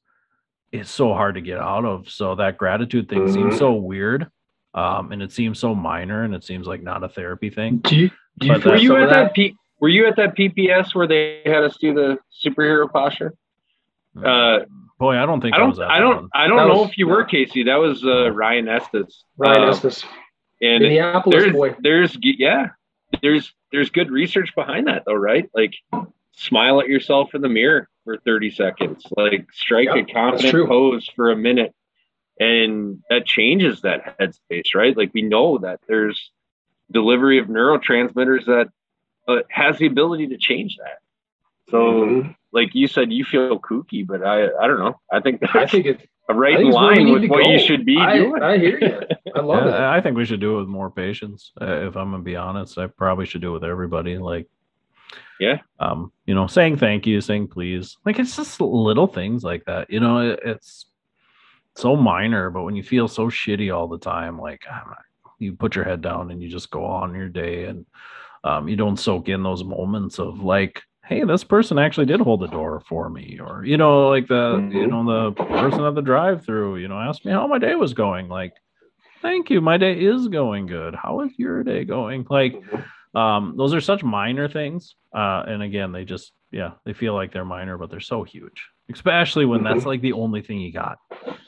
it's 0.73 0.91
so 0.91 1.12
hard 1.12 1.35
to 1.35 1.43
get 1.43 1.59
out 1.59 1.85
of. 1.85 2.09
So 2.09 2.35
that 2.37 2.57
gratitude 2.57 3.09
thing 3.11 3.31
seems 3.31 3.55
Mhm. 3.55 3.59
so 3.59 3.75
weird. 3.75 4.29
Um, 4.73 5.12
and 5.12 5.23
it 5.23 5.31
seems 5.33 5.59
so 5.59 5.75
minor 5.75 6.23
and 6.25 6.35
it 6.35 6.43
seems 6.45 6.66
like 6.66 6.83
not 6.83 7.05
a 7.05 7.09
therapy 7.09 7.51
thing. 7.51 7.77
Do 7.79 7.95
you, 7.97 8.11
do 8.39 8.47
you 8.47 8.53
Were 8.55 8.77
you 8.77 8.97
at 8.97 9.11
that? 9.11 9.15
that? 9.27 9.35
P- 9.35 9.55
were 9.81 9.89
you 9.91 10.07
at 10.09 10.16
that 10.16 10.35
PPS 10.37 10.95
where 10.95 11.07
they 11.07 11.43
had 11.45 11.62
us 11.62 11.77
do 11.77 11.93
the 11.95 12.19
superhero 12.45 12.91
posture? 12.91 13.35
Uh, 14.16 14.61
Boy, 14.99 15.16
I 15.19 15.27
don't 15.27 15.41
think 15.41 15.55
I 15.55 15.59
I, 15.59 15.61
don't. 15.61 15.81
I 15.81 15.99
don't. 15.99 16.31
I 16.35 16.47
don't 16.49 16.69
know 16.69 16.83
was- 16.83 16.91
if 16.91 16.99
you 16.99 17.07
were 17.09 17.25
Casey. 17.25 17.65
That 17.65 17.77
was 17.77 18.03
uh, 18.05 18.31
Ryan 18.31 18.69
Estes. 18.69 19.25
Ryan 19.37 19.65
Uh, 19.65 19.69
Estes, 19.71 20.05
and 20.60 20.82
Minneapolis 20.82 21.43
there's 21.43 21.52
boy. 21.52 21.76
there's 21.81 22.18
yeah 22.22 22.68
there's 23.22 23.52
there's 23.72 23.90
good 23.90 24.10
research 24.10 24.55
behind 24.55 24.86
that 24.89 25.02
though 25.06 25.14
right? 25.14 25.48
Like 25.55 25.74
smile 26.32 26.81
at 26.81 26.89
yourself 26.89 27.35
in 27.35 27.43
the 27.43 27.48
mirror 27.48 27.89
for 28.05 28.16
30 28.18 28.51
seconds. 28.51 29.05
Like 29.16 29.47
strike 29.52 29.86
Yeah, 29.86 29.97
a 30.02 30.05
confident 30.05 30.68
pose 30.68 31.09
for 31.14 31.31
a 31.31 31.36
minute 31.36 31.74
and 32.39 33.02
that 33.10 33.26
changes 33.26 33.82
that 33.82 34.18
headspace 34.18 34.74
right? 34.74 34.97
Like 34.97 35.12
we 35.14 35.22
know 35.22 35.59
that 35.59 35.81
there's 35.89 36.31
delivery 36.90 37.39
of 37.39 37.47
neurotransmitters 37.47 38.47
that 38.47 38.68
uh, 39.28 39.43
has 39.51 39.78
the 39.78 39.86
ability 39.86 40.28
to 40.28 40.36
change 40.39 40.76
that. 40.78 40.98
So 41.70 41.76
Mhm. 42.05 42.36
like 42.52 42.74
you 42.74 42.86
said 42.89 43.12
you 43.12 43.24
feel 43.24 43.59
kooky 43.59 44.06
but 44.06 44.22
i 44.24 44.47
i 44.47 44.66
don't 44.66 44.78
know. 44.78 45.01
I 45.10 45.20
think 45.20 45.40
that's 45.40 45.55
I 45.55 45.66
think 45.66 45.86
it's 45.86 46.05
right 46.29 46.55
in 46.55 46.59
think 46.59 46.69
it's 46.69 46.77
where 46.77 46.91
we 46.91 46.97
line 46.97 47.13
with 47.13 47.23
to 47.23 47.29
what 47.29 47.47
you 47.47 47.59
should 47.59 47.85
be 47.85 47.99
I, 47.99 48.17
doing 48.19 48.43
I 48.43 48.57
hear 48.59 48.79
you. 48.79 49.01
I 49.35 49.41
love 49.41 49.67
Yeah, 49.67 49.75
it. 49.75 49.99
I 49.99 50.01
think 50.01 50.17
we 50.17 50.25
should 50.25 50.41
do 50.41 50.57
it 50.57 50.61
with 50.61 50.69
more 50.69 50.91
patience. 50.91 51.53
Uh, 51.61 51.87
if 51.87 51.97
I'm 51.97 52.11
gonna 52.11 52.23
be 52.23 52.37
honest, 52.37 52.79
I 52.79 52.87
probably 52.87 53.27
should 53.27 53.43
do 53.43 53.51
it 53.51 53.61
with 53.61 53.65
everybody. 53.65 54.17
Like, 54.19 54.49
Yeah. 55.39 55.59
um, 55.81 56.13
you 56.25 56.35
know, 56.35 56.47
saying 56.47 56.79
thank 56.79 57.07
you, 57.07 57.21
saying 57.21 57.49
please, 57.49 57.99
like 58.07 58.19
it's 58.19 58.37
just 58.37 58.61
little 58.61 59.07
things 59.07 59.45
like 59.45 59.65
that. 59.67 59.91
You 59.91 60.01
know, 60.01 60.19
it, 60.31 60.41
it's 60.45 60.87
so 61.77 61.97
minor, 61.97 62.51
but 62.51 62.63
when 62.63 62.77
you 62.77 62.83
feel 62.83 63.09
so 63.09 63.27
shitty 63.29 63.75
all 63.75 63.89
the 63.89 63.99
time, 63.99 64.39
like 64.39 64.63
ah, 64.71 64.97
you 65.39 65.55
put 65.55 65.75
your 65.75 65.85
head 65.85 66.01
down 66.01 66.31
and 66.31 66.43
you 66.43 66.49
just 66.49 66.71
go 66.71 66.85
on 66.85 67.15
your 67.15 67.29
day, 67.29 67.65
and 67.65 67.85
um, 68.45 68.69
you 68.69 68.77
don't 68.77 68.99
soak 68.99 69.29
in 69.29 69.43
those 69.43 69.65
moments 69.65 70.19
of 70.19 70.41
like, 70.41 70.83
hey, 71.06 71.24
this 71.24 71.44
person 71.44 71.78
actually 71.78 72.06
did 72.06 72.20
hold 72.20 72.40
the 72.40 72.47
door 72.48 72.82
for 72.89 73.09
me, 73.10 73.39
or 73.40 73.64
you 73.64 73.76
know, 73.76 74.09
like 74.09 74.26
the 74.28 74.68
you 74.72 74.86
Mhm. 74.86 74.90
know 74.90 75.32
the 75.32 75.44
person 75.44 75.85
at 75.85 75.94
the 75.94 76.02
drive-through, 76.02 76.76
you 76.76 76.89
know, 76.89 76.98
asked 76.98 77.24
me 77.24 77.32
how 77.32 77.47
my 77.47 77.59
day 77.59 77.74
was 77.74 77.94
going, 77.94 78.28
like 78.28 78.52
thank 79.22 79.48
you 79.51 79.60
my 79.60 79.76
day 79.78 79.94
is 79.98 80.28
going 80.28 80.66
good. 80.66 80.94
How 80.94 81.20
is 81.22 81.31
your 81.39 81.62
day 81.62 81.85
going? 81.85 82.26
Like 82.28 82.55
um 83.14 83.55
those 83.56 83.72
are 83.72 83.81
such 83.81 84.02
minor 84.02 84.48
things 84.48 84.97
uh 85.16 85.44
and 85.47 85.62
again 85.62 85.93
they 85.93 86.05
just 86.05 86.32
yeah 86.51 86.72
they 86.85 86.93
feel 86.93 87.14
like 87.14 87.32
they're 87.32 87.44
minor 87.44 87.78
but 87.78 87.89
they're 87.89 88.01
so 88.01 88.24
huge 88.24 88.68
especially 88.93 89.44
when 89.47 89.62
that's 89.62 89.86
like 89.86 90.01
the 90.01 90.12
only 90.12 90.43
thing 90.43 90.59
you 90.59 90.72
got 90.72 90.98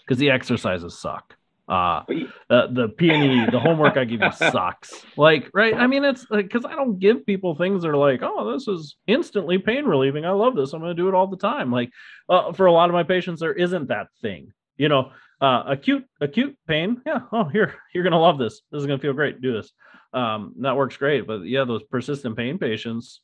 because 0.05 0.17
the 0.19 0.31
exercises 0.31 0.97
suck 0.97 1.35
uh 1.69 2.03
the 2.49 2.69
the 2.71 2.89
p&e 2.97 3.45
the 3.51 3.59
homework 3.59 3.97
i 3.97 4.05
give 4.05 4.21
you 4.21 4.33
sucks. 4.37 5.05
Like 5.17 5.51
right? 5.53 5.75
I 5.75 5.89
mean 5.89 6.05
it's 6.05 6.25
like 6.31 6.47
because 6.47 6.65
i 6.65 6.77
don't 6.77 7.01
give 7.01 7.27
people 7.27 7.57
things 7.57 7.83
that 7.83 7.89
are 7.89 7.97
like 7.97 8.21
oh 8.23 8.53
this 8.53 8.69
is 8.69 8.97
instantly 9.07 9.59
pain 9.59 9.85
relieving. 9.85 10.25
I 10.25 10.31
love 10.31 10.55
this. 10.55 10.73
I'm 10.73 10.81
going 10.81 10.95
to 10.95 11.03
do 11.03 11.09
it 11.09 11.15
all 11.15 11.27
the 11.27 11.37
time. 11.37 11.73
Like 11.73 11.91
uh, 12.29 12.53
for 12.53 12.67
a 12.67 12.73
lot 12.73 12.89
of 12.89 12.95
my 12.95 13.03
patients 13.03 13.41
there 13.41 13.53
isn't 13.53 13.89
that 13.89 14.09
thing 14.23 14.53
you 14.77 14.89
know? 14.89 15.11
Uh, 15.39 15.65
acute 15.67 16.05
acute 16.21 16.57
pain 16.67 17.03
yeah 17.05 17.21
oh 17.33 17.45
here 17.45 17.75
you're 17.93 18.05
gonna 18.05 18.19
love 18.19 18.39
this. 18.39 18.63
This 18.71 18.81
is 18.81 18.87
gonna 18.87 18.99
feel 18.99 19.13
great. 19.13 19.41
Do 19.43 19.53
this. 19.53 19.73
Um 20.15 20.55
that 20.61 20.77
works 20.77 20.97
great 20.97 21.27
but 21.27 21.43
yeah 21.47 21.65
those 21.65 21.83
persistent 21.83 22.37
pain 22.37 22.59
patients 22.59 23.21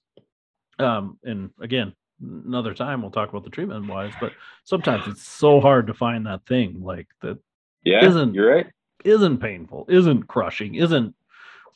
um 0.78 1.18
and 1.22 1.50
again 1.60 1.94
another 2.20 2.74
time 2.74 3.02
we'll 3.02 3.10
talk 3.10 3.28
about 3.30 3.44
the 3.44 3.50
treatment 3.50 3.86
wise 3.86 4.12
but 4.20 4.32
sometimes 4.64 5.06
it's 5.06 5.26
so 5.26 5.60
hard 5.60 5.86
to 5.86 5.94
find 5.94 6.26
that 6.26 6.44
thing 6.46 6.82
like 6.82 7.06
that 7.20 7.38
yeah 7.84 8.04
Isn't- 8.04 8.34
you're 8.34 8.50
right. 8.54 8.66
isn't 9.04 9.38
painful 9.38 9.86
isn't 9.88 10.28
crushing 10.28 10.74
isn't 10.76 11.14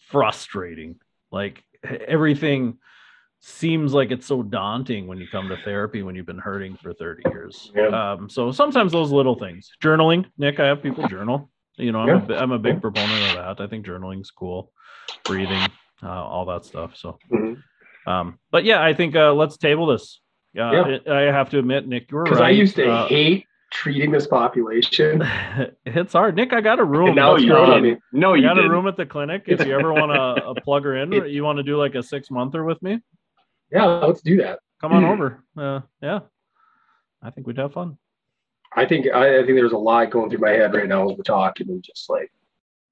frustrating. 0.09 0.97
Like 1.33 1.65
everything 1.85 2.79
seems 3.41 3.93
like 3.93 4.11
it's 4.11 4.27
so 4.27 4.43
daunting 4.43 5.07
when 5.07 5.19
you 5.19 5.27
come 5.31 5.49
to 5.49 5.57
therapy 5.65 6.03
when 6.03 6.15
you've 6.15 6.27
been 6.27 6.39
hurting 6.39 6.77
for 6.77 6.93
30 6.95 7.23
years. 7.31 7.71
Yeah. 7.75 8.13
um 8.15 8.29
so 8.29 8.51
sometimes 8.53 8.93
those 8.93 9.11
little 9.13 9.35
things 9.39 9.71
journaling 9.83 10.25
nick 10.39 10.59
i 10.61 10.67
have 10.67 10.83
people 10.83 11.07
journal. 11.09 11.51
You 11.77 11.93
know 11.93 12.01
i'm, 12.01 12.09
a, 12.09 12.13
Yeah. 12.13 12.19
bi- 12.21 12.37
I'm 12.39 12.53
a 12.53 12.59
big 12.59 12.81
proponent 12.81 13.31
of 13.31 13.57
that. 13.59 13.61
I 13.65 13.67
think 13.69 13.85
journaling's 13.85 14.31
cool. 14.31 14.73
Breathing 15.25 15.63
uh, 16.03 16.09
all 16.09 16.45
that 16.47 16.65
stuff 16.65 16.97
so. 16.97 17.19
Mhm. 17.33 17.57
um 18.07 18.39
but 18.51 18.65
yeah 18.65 18.83
i 18.83 18.95
think 18.95 19.15
uh 19.17 19.33
let's 19.35 19.57
table 19.57 19.87
this. 19.87 20.21
Uh, 20.59 20.71
Yeah. 20.73 20.99
i 21.13 21.21
have 21.39 21.51
to 21.51 21.59
admit 21.59 21.87
nick 21.87 22.11
you 22.11 22.17
were 22.17 22.25
Because 22.25 22.41
right 22.41 22.47
I 22.47 22.51
used 22.51 22.77
to 22.77 22.89
Uh, 22.91 23.09
hate 23.09 23.47
treating 23.73 24.11
this 24.11 24.27
population. 24.27 25.23
it's 25.87 26.13
hard 26.13 26.37
nick 26.37 26.53
i 26.53 26.61
got 26.61 26.79
a 26.79 26.85
room 26.85 27.09
And 27.09 27.17
now 27.17 27.35
it's 27.35 27.45
uh, 27.45 27.49
growing 27.49 27.71
on 27.71 27.83
me. 27.83 27.97
no 28.13 28.33
I 28.35 28.37
you 28.37 28.43
got 28.43 28.55
didn't. 28.55 28.71
a 28.71 28.75
room 28.75 28.87
at 28.87 28.97
the 28.97 29.07
clinic. 29.07 29.45
If 29.47 29.67
you 29.67 29.77
ever 29.79 29.93
want 29.93 30.13
to 30.13 30.21
uh, 30.47 30.55
plug 30.65 30.85
her 30.85 30.97
in, 30.97 31.13
you 31.13 31.43
want 31.45 31.59
to 31.59 31.63
do 31.63 31.77
like 31.77 31.95
a 31.95 32.03
six 32.03 32.31
monther 32.31 32.65
with 32.65 32.81
me, 32.83 33.01
Yeah, 33.73 33.85
let's 33.87 34.21
do 34.23 34.37
that. 34.39 34.61
come 34.81 34.93
on 34.93 35.05
over. 35.13 35.43
Uh, 35.57 35.81
yeah, 36.03 36.21
I 37.23 37.31
think 37.31 37.47
we'd 37.47 37.59
have 37.59 37.73
fun. 37.73 37.99
I 38.75 38.85
think 38.87 39.07
I, 39.13 39.39
I 39.41 39.43
think 39.45 39.57
there's 39.57 39.73
a 39.73 39.79
lot 39.79 40.11
going 40.11 40.29
through 40.31 40.41
my 40.41 40.51
head 40.51 40.75
right 40.75 40.87
now 40.89 41.09
as 41.11 41.17
we're 41.17 41.23
talking, 41.25 41.69
and 41.71 41.83
just 41.83 42.09
like 42.11 42.31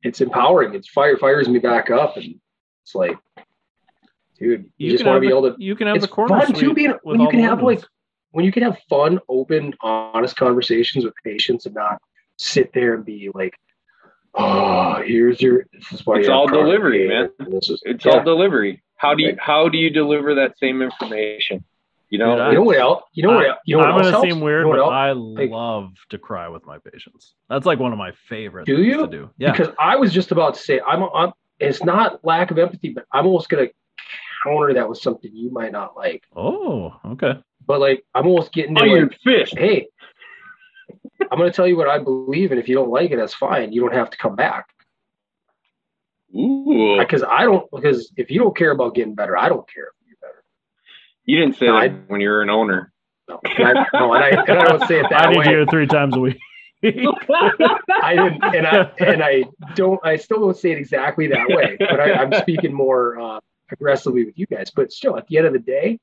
it's 0.03 0.21
empowering. 0.21 0.75
It's 0.75 0.89
fire 0.89 1.17
fires 1.17 1.49
me 1.49 1.59
back 1.59 1.91
up, 1.91 2.17
and 2.17 2.35
it's 2.83 2.95
like, 2.95 3.17
dude, 4.39 4.71
you, 4.79 4.91
just 4.93 5.05
want 5.05 5.17
to 5.17 5.21
be 5.21 5.29
able 5.29 5.51
to. 5.53 5.57
You 5.63 5.77
can 5.77 5.87
have 5.87 5.97
It's 5.97 6.05
the 6.07 6.11
corner 6.13 6.41
fun 6.41 6.53
too, 6.55 6.75
being 6.75 6.95
when 7.03 7.21
you 7.21 7.29
can 7.29 7.41
have 7.41 7.63
like 7.63 7.83
when 8.35 8.45
you 8.45 8.53
can 8.53 8.63
have 8.65 8.79
fun, 8.91 9.19
open, 9.29 9.73
honest 9.81 10.37
conversations 10.37 11.05
with 11.05 11.15
patients, 11.25 11.67
and 11.67 11.75
not 11.75 12.01
sit 12.37 12.73
there 12.73 12.95
and 12.95 13.05
be 13.05 13.31
like, 13.35 13.55
oh, 14.35 15.03
here's 15.05 15.41
your. 15.41 15.65
This 15.73 15.93
is 15.93 16.07
why 16.07 16.19
It's 16.19 16.29
all 16.29 16.47
delivery, 16.47 17.09
man. 17.09 17.31
This 17.51 17.71
is, 17.71 17.81
It's 17.85 18.05
yeah. 18.05 18.13
all 18.13 18.23
delivery. 18.25 18.83
How 18.97 19.15
do 19.15 19.23
you 19.23 19.37
how 19.39 19.69
do 19.69 19.79
you 19.79 19.91
deliver 19.91 20.35
that 20.37 20.59
same 20.59 20.83
information? 20.83 21.65
You 22.11 22.19
know, 22.19 22.37
Dude, 22.37 22.49
You 22.53 22.55
know 22.59 22.63
what 22.65 22.79
else? 22.79 23.03
You 23.13 23.23
know 23.25 23.35
what? 23.35 23.45
I- 23.47 23.49
el- 23.51 23.59
You 23.67 23.77
know 23.77 23.83
what 23.83 24.05
I'm 24.07 24.13
gonna 24.13 24.21
seem 24.31 24.41
weird, 24.41 24.67
You 24.67 24.73
know 24.75 24.85
but? 24.87 24.93
I 24.93 25.13
Like- 25.13 25.51
love 25.51 25.93
to 26.11 26.19
cry 26.19 26.49
with 26.49 26.65
my 26.67 26.79
patients. 26.79 27.35
That's 27.49 27.67
like 27.67 27.79
one 27.79 27.93
of 27.93 27.99
my 27.99 28.13
favorite 28.29 28.67
Do 28.67 28.77
things 28.77 28.87
you? 28.89 29.01
to 29.03 29.07
do. 29.07 29.31
Yeah. 29.39 29.51
Because 29.53 29.75
I 29.79 29.97
was 29.97 30.13
just 30.13 30.31
about 30.33 30.55
to 30.55 30.61
say, 30.61 30.81
I'm, 30.87 31.03
I'm. 31.15 31.33
It's 31.61 31.83
not 31.85 32.25
lack 32.25 32.51
of 32.51 32.59
empathy, 32.59 32.91
but 32.91 33.05
I'm 33.13 33.27
almost 33.27 33.49
gonna 33.49 33.69
counter 34.45 34.75
that 34.75 34.89
with 34.89 34.99
something 34.99 35.31
you 35.35 35.51
might 35.51 35.73
not 35.73 35.97
like. 35.97 36.23
oh, 36.37 36.95
okay. 37.07 37.39
But 37.67 37.81
like, 37.81 38.05
I'm 38.15 38.27
almost 38.27 38.53
getting 38.53 38.75
to 38.77 38.83
iron 38.83 39.09
like, 39.09 39.21
fist. 39.23 39.57
hey, 39.57 39.89
I'm 41.31 41.39
gonna 41.39 41.51
tell 41.53 41.67
you 41.67 41.77
what 41.77 41.89
I 41.89 41.99
believe, 41.99 42.51
and 42.51 42.61
if 42.61 42.69
you 42.69 42.75
don't 42.75 42.91
like 42.91 43.11
it, 43.11 43.17
that's 43.17 43.35
fine. 43.35 43.73
You 43.73 43.81
don't 43.81 43.95
have 43.95 44.11
to 44.11 44.17
come 44.19 44.37
back 44.37 44.67
Ooh, 46.35 46.97
because 46.99 47.23
I 47.23 47.43
don't. 47.45 47.71
Because 47.71 48.13
if 48.17 48.31
you 48.31 48.41
don't 48.41 48.57
care 48.57 48.71
about 48.73 48.95
getting 48.95 49.15
better, 49.15 49.37
I 49.37 49.49
don't 49.49 49.67
care 49.73 49.85
if 49.85 49.93
you 50.07 50.13
get 50.13 50.21
better. 50.21 50.45
you 51.25 51.39
didn't 51.41 51.57
say 51.57 51.67
No, 51.67 51.75
that 51.81 51.91
I- 51.91 51.95
when 52.09 52.21
you 52.21 52.29
were 52.29 52.43
an 52.43 52.51
owner. 52.51 52.93
No, 53.27 53.41
and 53.57 53.79
I, 53.79 53.87
no, 53.95 54.13
and 54.13 54.23
I, 54.23 54.29
and 54.31 54.59
I 54.59 54.65
don't 54.67 54.87
say 54.87 55.01
it 55.01 55.07
I 55.11 55.21
that 55.23 55.31
need 55.31 55.39
way. 55.39 55.45
you 55.47 55.51
here 55.51 55.67
three 55.67 55.87
times 55.87 56.15
a 56.15 56.21
week. 56.21 56.37
I 56.83 58.15
didn't, 58.15 58.45
and 58.45 58.67
I 58.67 58.91
and 58.99 59.23
I 59.25 59.45
don't. 59.75 59.99
I 60.05 60.17
still 60.17 60.41
don't 60.41 60.57
say 60.57 60.73
it 60.73 60.79
exactly 60.79 61.29
that 61.29 61.49
way, 61.49 61.77
but 61.81 61.99
I, 62.01 62.13
I'm 62.13 62.33
speaking 62.43 62.75
more 62.75 63.19
uh, 63.19 63.41
aggressively 63.73 64.25
with 64.27 64.39
you 64.39 64.45
guys. 64.47 64.71
But 64.75 64.93
still, 64.93 65.17
at 65.17 65.27
the 65.29 65.39
end 65.39 65.47
of 65.47 65.55
the 65.55 65.59
day, 65.61 65.99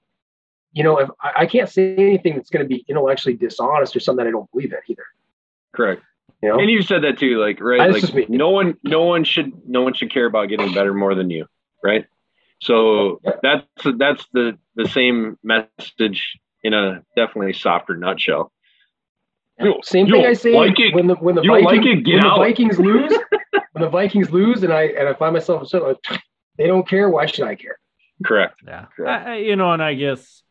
you 0.73 0.83
know, 0.83 0.99
if 0.99 1.09
I, 1.21 1.31
I 1.39 1.45
can't 1.45 1.69
say 1.69 1.95
anything 1.95 2.35
that's 2.35 2.49
going 2.49 2.63
to 2.63 2.67
be 2.69 2.85
intellectually 2.87 3.35
dishonest 3.35 3.95
or 3.95 3.99
something 3.99 4.23
that 4.23 4.29
I 4.29 4.31
don't 4.31 4.49
believe 4.51 4.71
in 4.73 4.79
either. 4.87 5.03
Correct. 5.73 6.01
You 6.41 6.49
know, 6.49 6.59
And 6.59 6.71
you 6.71 6.81
said 6.81 7.03
that 7.03 7.19
too, 7.19 7.39
like 7.39 7.59
right, 7.61 7.91
like 7.91 8.01
just 8.01 8.13
me. 8.15 8.25
no 8.29 8.49
one, 8.49 8.75
no 8.83 9.03
one 9.03 9.23
should, 9.23 9.51
no 9.67 9.81
one 9.83 9.93
should 9.93 10.11
care 10.11 10.25
about 10.25 10.49
getting 10.49 10.73
better 10.73 10.93
more 10.93 11.13
than 11.13 11.29
you, 11.29 11.45
right? 11.83 12.05
So 12.61 13.19
Yeah. 13.23 13.31
that's 13.43 13.65
that's 13.97 14.25
the 14.33 14.57
the 14.75 14.87
same 14.87 15.37
message 15.43 16.37
in 16.63 16.73
a 16.73 17.03
definitely 17.15 17.53
softer 17.53 17.95
nutshell. 17.95 18.51
You- 19.59 19.79
Same 19.83 20.07
you 20.07 20.13
thing 20.13 20.25
I 20.25 20.33
say 20.33 20.55
like 20.55 20.75
when 20.93 21.07
the 21.07 21.15
when 21.15 21.35
the 21.35 21.41
You 21.43 21.49
don't 21.51 21.63
Vikings, 21.63 21.85
like 21.85 21.97
it? 21.97 22.03
Get 22.05 22.13
when 22.13 22.23
the. 22.23 22.35
Vikings 22.37 22.79
lose, 22.79 23.11
when 23.73 23.81
the 23.83 23.89
Vikings 23.89 24.31
lose, 24.31 24.63
and 24.63 24.73
I 24.73 24.83
and 24.83 25.07
I 25.09 25.13
find 25.13 25.33
myself 25.33 25.67
so 25.67 25.95
they 26.57 26.65
don't 26.67 26.87
care. 26.87 27.09
Why 27.09 27.25
should 27.27 27.45
I 27.45 27.55
care? 27.55 27.77
Correct. 28.25 28.59
Yeah, 28.65 28.85
Correct. 28.95 29.27
I, 29.27 29.33
I- 29.33 29.37
you 29.37 29.55
know, 29.55 29.71
and 29.73 29.81
I 29.83 29.93
guess 29.93 30.41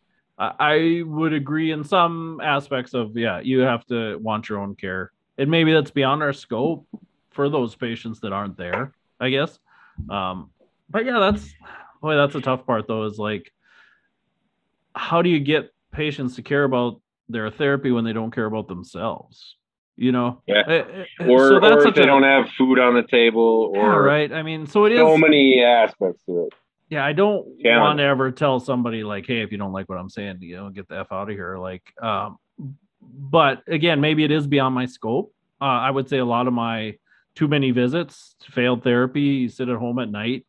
I, 0.41 1.03
would 1.05 1.35
agree 1.35 1.71
in 1.71 1.85
some 1.85 2.41
aspects 2.43 2.95
of 2.95 3.17
yeah, 3.17 3.41
you 3.41 3.61
have 3.61 3.85
to 3.87 4.17
want 4.19 4.49
your 4.49 4.59
own 4.59 4.75
care, 4.75 5.13
and 5.37 5.51
maybe 5.51 5.73
that's 5.73 5.91
beyond 5.91 6.23
our 6.23 6.33
scope 6.33 6.87
for 7.31 7.49
those 7.51 7.75
patients 7.75 8.21
that 8.21 8.33
aren't 8.33 8.57
there. 8.57 8.93
I 9.21 9.29
guess, 9.29 9.59
um, 10.09 10.51
but 10.89 11.05
yeah, 11.05 11.19
that's 11.19 11.55
boy, 12.01 12.17
that's 12.17 12.35
a 12.35 12.41
tough 12.41 12.65
part 12.65 12.89
though. 12.89 13.05
Is 13.05 13.19
like, 13.19 13.53
how 14.95 15.21
do 15.21 15.29
you 15.29 15.41
get 15.41 15.75
patients 15.93 16.37
to 16.37 16.43
care 16.43 16.65
about 16.65 17.01
their 17.29 17.51
therapy 17.51 17.91
when 17.91 18.05
they 18.05 18.15
don't 18.15 18.31
care 18.31 18.47
about 18.47 18.67
themselves? 18.67 19.57
You 19.97 20.13
know, 20.13 20.41
Yeah. 20.47 20.63
Eh, 20.67 21.05
eh, 21.19 21.27
Or, 21.29 21.49
so 21.49 21.61
that's 21.61 21.85
or 21.85 21.89
if 21.89 21.95
they 21.95 22.05
a- 22.05 22.07
don't 22.07 22.23
have 22.23 22.49
food 22.57 22.79
on 22.79 22.95
the 22.95 23.03
table, 23.03 23.73
yeah, 23.75 23.97
right. 23.97 24.33
I 24.33 24.43
mean, 24.43 24.67
so 24.67 24.87
it 24.87 24.93
is 24.93 24.99
so 24.99 25.19
many 25.19 25.63
aspects 25.63 26.23
to 26.25 26.45
it. 26.45 26.55
Yeah, 26.91 27.05
I 27.05 27.13
don't 27.13 27.59
Challenge. 27.61 27.81
want 27.81 27.99
to 27.99 28.05
ever 28.05 28.31
tell 28.31 28.61
somebody 28.61 29.03
like, 29.05 29.27
hey, 29.27 29.41
if 29.43 29.51
you 29.53 29.59
don't 29.59 29.73
like 29.73 29.89
what 29.89 29.97
I'm 29.99 30.11
saying, 30.11 30.39
you 30.43 30.57
know, 30.57 30.69
get 30.71 30.89
the 30.89 30.99
F 30.99 31.13
out 31.13 31.31
of 31.31 31.37
here. 31.37 31.57
Like, 31.57 31.83
um, 32.03 32.39
but 33.01 33.63
again, 33.69 34.01
maybe 34.01 34.25
it 34.25 34.31
is 34.31 34.47
beyond 34.47 34.75
my 34.75 34.87
scope. 34.87 35.33
Uh, 35.61 35.65
I 35.65 35.91
would 35.91 36.09
say 36.09 36.19
a 36.19 36.25
lot 36.25 36.47
of 36.47 36.53
my 36.53 36.97
too 37.35 37.49
many 37.49 37.71
visits, 37.71 38.35
failed 38.43 38.83
therapy, 38.83 39.49
sit 39.49 39.69
at 39.69 39.77
home 39.77 39.99
at 40.01 40.11
night, 40.11 40.45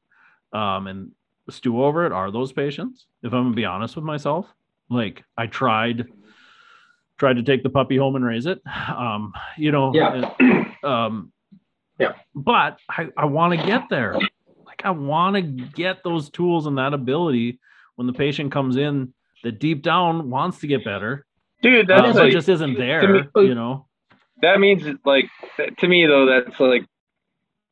um, 0.51 0.87
and 0.87 1.11
stew 1.49 1.83
over 1.83 2.05
it 2.05 2.11
are 2.11 2.31
those 2.31 2.51
patients. 2.51 3.05
If 3.23 3.33
I'm 3.33 3.43
gonna 3.45 3.55
be 3.55 3.65
honest 3.65 3.95
with 3.95 4.05
myself, 4.05 4.47
like 4.89 5.23
I 5.37 5.47
tried, 5.47 6.07
tried 7.17 7.35
to 7.35 7.43
take 7.43 7.61
the 7.63 7.69
puppy 7.69 7.97
home 7.97 8.15
and 8.15 8.25
raise 8.25 8.45
it. 8.47 8.61
Um, 8.89 9.33
you 9.57 9.71
know, 9.71 9.93
Yeah. 9.93 10.31
and, 10.39 10.83
um, 10.83 11.31
Yeah. 11.99 12.13
but 12.33 12.79
I, 12.89 13.09
I 13.15 13.25
want 13.25 13.59
to 13.59 13.65
get 13.65 13.89
there 13.89 14.17
I 14.85 14.91
want 14.91 15.35
to 15.35 15.41
get 15.41 16.03
those 16.03 16.29
tools 16.29 16.65
and 16.67 16.77
that 16.77 16.93
ability 16.93 17.59
when 17.95 18.07
the 18.07 18.13
patient 18.13 18.51
comes 18.51 18.77
in 18.77 19.13
that 19.43 19.59
deep 19.59 19.81
down 19.83 20.29
wants 20.29 20.59
to 20.59 20.67
get 20.67 20.83
better, 20.83 21.25
Dude, 21.61 21.89
uh, 21.91 22.01
that's 22.01 22.13
but 22.17 22.23
like, 22.25 22.31
just 22.33 22.49
isn't 22.49 22.77
there. 22.77 23.07
me- 23.13 23.23
you 23.47 23.55
know, 23.55 23.87
that 24.41 24.59
means 24.59 24.83
like 25.05 25.25
to 25.79 25.87
me 25.87 26.05
though, 26.07 26.25
that's 26.25 26.59
like 26.59 26.85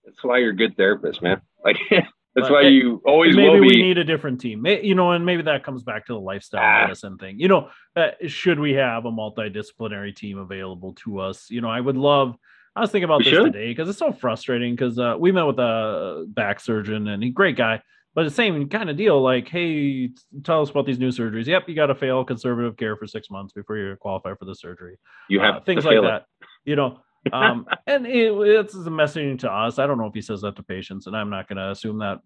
that's 0.06 0.24
why 0.24 0.38
you're 0.40 0.52
a 0.52 0.56
good 0.56 0.76
therapist, 0.78 1.22
man. 1.22 1.42
Like 1.66 1.76
that's 1.90 2.08
But 2.36 2.52
why 2.52 2.62
it- 2.64 2.70
you 2.72 3.02
always 3.06 3.36
maybe 3.36 3.60
we 3.60 3.82
need 3.82 3.98
a 3.98 4.04
different 4.04 4.40
team. 4.40 4.66
You 4.66 4.96
know, 4.96 5.12
and 5.12 5.26
maybe 5.26 5.42
that 5.44 5.64
comes 5.66 5.84
back 5.84 6.06
to 6.06 6.14
the 6.14 6.20
lifestyle 6.20 6.62
Ah. 6.64 6.82
medicine 6.84 7.18
thing. 7.18 7.40
You 7.40 7.48
know, 7.50 7.70
uh, 7.98 8.12
should 8.28 8.60
we 8.60 8.74
have 8.74 9.06
a 9.06 9.12
multidisciplinary 9.12 10.16
team 10.16 10.38
available 10.38 10.94
to 11.04 11.20
us? 11.20 11.50
You 11.50 11.60
know, 11.62 11.70
I 11.70 11.82
would 11.82 11.98
love. 11.98 12.38
I 12.76 12.82
was 12.82 12.92
thinking 12.92 13.06
about 13.06 13.20
We 13.20 13.26
this 13.26 13.34
should. 13.34 13.54
today 13.54 13.68
because 13.70 13.90
it's 13.90 14.00
so 14.00 14.12
frustrating. 14.12 14.76
Because 14.76 14.98
uh, 15.00 15.16
we 15.20 15.32
met 15.32 15.44
with 15.44 15.60
a 15.60 16.26
back 16.28 16.60
surgeon 16.60 17.08
and 17.08 17.24
he 17.24 17.30
great 17.30 17.56
guy, 17.58 17.82
but 18.16 18.24
the 18.24 18.30
same 18.30 18.70
kind 18.70 18.90
of 18.90 18.98
deal. 18.98 19.22
Like, 19.22 19.48
hey, 19.48 20.10
tell 20.44 20.62
us 20.62 20.70
about 20.70 20.86
these 20.86 21.00
new 21.00 21.10
surgeries. 21.10 21.46
Yep, 21.46 21.68
you 21.68 21.76
got 21.76 21.88
to 21.88 21.96
fail 21.96 22.24
conservative 22.24 22.78
care 22.78 22.96
for 22.96 23.08
six 23.08 23.30
months 23.30 23.54
before 23.54 23.78
you 23.78 23.96
qualify 24.00 24.34
for 24.36 24.46
the 24.46 24.56
surgery. 24.56 24.98
you 25.30 25.40
have 25.40 25.56
uh, 25.56 25.60
things 25.62 25.86
like 25.86 25.94
feel 25.94 26.06
it. 26.06 26.10
that. 26.10 26.26
You 26.66 26.76
know, 26.76 27.00
um, 27.32 27.66
and 27.88 28.06
it, 28.06 28.34
it's 28.34 28.76
a 28.76 28.78
messaging 28.78 29.40
to 29.40 29.52
us. 29.52 29.80
I 29.80 29.88
don't 29.88 29.98
know 29.98 30.08
if 30.08 30.14
he 30.14 30.22
says 30.22 30.42
that 30.42 30.56
to 30.58 30.64
patients, 30.64 31.08
and 31.08 31.16
I'm 31.16 31.30
not 31.30 31.48
going 31.48 31.58
to 31.58 31.72
assume 31.72 32.00
that. 32.00 32.20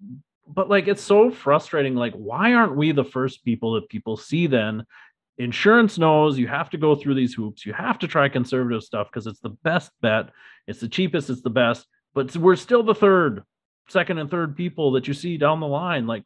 But 0.48 0.70
like, 0.70 0.88
it's 0.88 1.02
so 1.02 1.32
frustrating. 1.32 1.95
Like, 1.95 2.14
why 2.14 2.53
aren't 2.53 2.76
we 2.76 2.91
the 2.91 3.06
first 3.06 3.45
people 3.45 3.74
that 3.74 3.88
people 3.90 4.18
see? 4.18 4.48
Then 4.48 4.86
insurance 5.38 5.98
knows 5.98 6.38
you 6.38 6.48
have 6.48 6.70
to 6.72 6.78
go 6.78 6.96
through 6.96 7.16
these 7.16 7.34
hoops. 7.34 7.66
You 7.66 7.74
have 7.74 8.00
to 8.00 8.08
try 8.08 8.30
conservative 8.30 8.84
stuff 8.84 9.08
because 9.12 9.28
it's 9.28 9.40
the 9.40 9.50
best 9.64 9.92
bet. 10.02 10.30
It's 10.68 10.80
the 10.80 10.88
cheapest. 10.88 11.30
It's 11.30 11.42
the 11.42 11.50
best. 11.50 11.88
But 12.14 12.36
we're 12.38 12.56
still 12.56 12.84
the 12.84 12.94
third, 12.96 13.44
second, 13.90 14.20
and 14.20 14.30
third 14.30 14.56
people 14.56 14.92
that 14.92 15.08
you 15.08 15.14
see 15.14 15.38
down 15.38 15.60
the 15.60 15.68
line. 15.68 16.06
Like, 16.08 16.24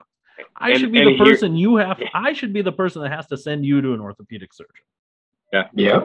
I 0.55 0.71
And- 0.71 0.79
should 0.79 0.91
be 0.91 1.03
the 1.03 1.11
here- 1.11 1.25
person 1.25 1.55
you 1.55 1.77
have. 1.77 2.01
I 2.13 2.33
should 2.33 2.53
be 2.53 2.61
the 2.61 2.71
person 2.71 3.01
that 3.01 3.11
has 3.11 3.27
to 3.27 3.37
send 3.37 3.65
you 3.65 3.81
to 3.81 3.93
an 3.93 4.01
orthopedic 4.01 4.53
surgeon. 4.53 4.83
Yeah, 5.53 5.67
Yeah. 5.73 6.03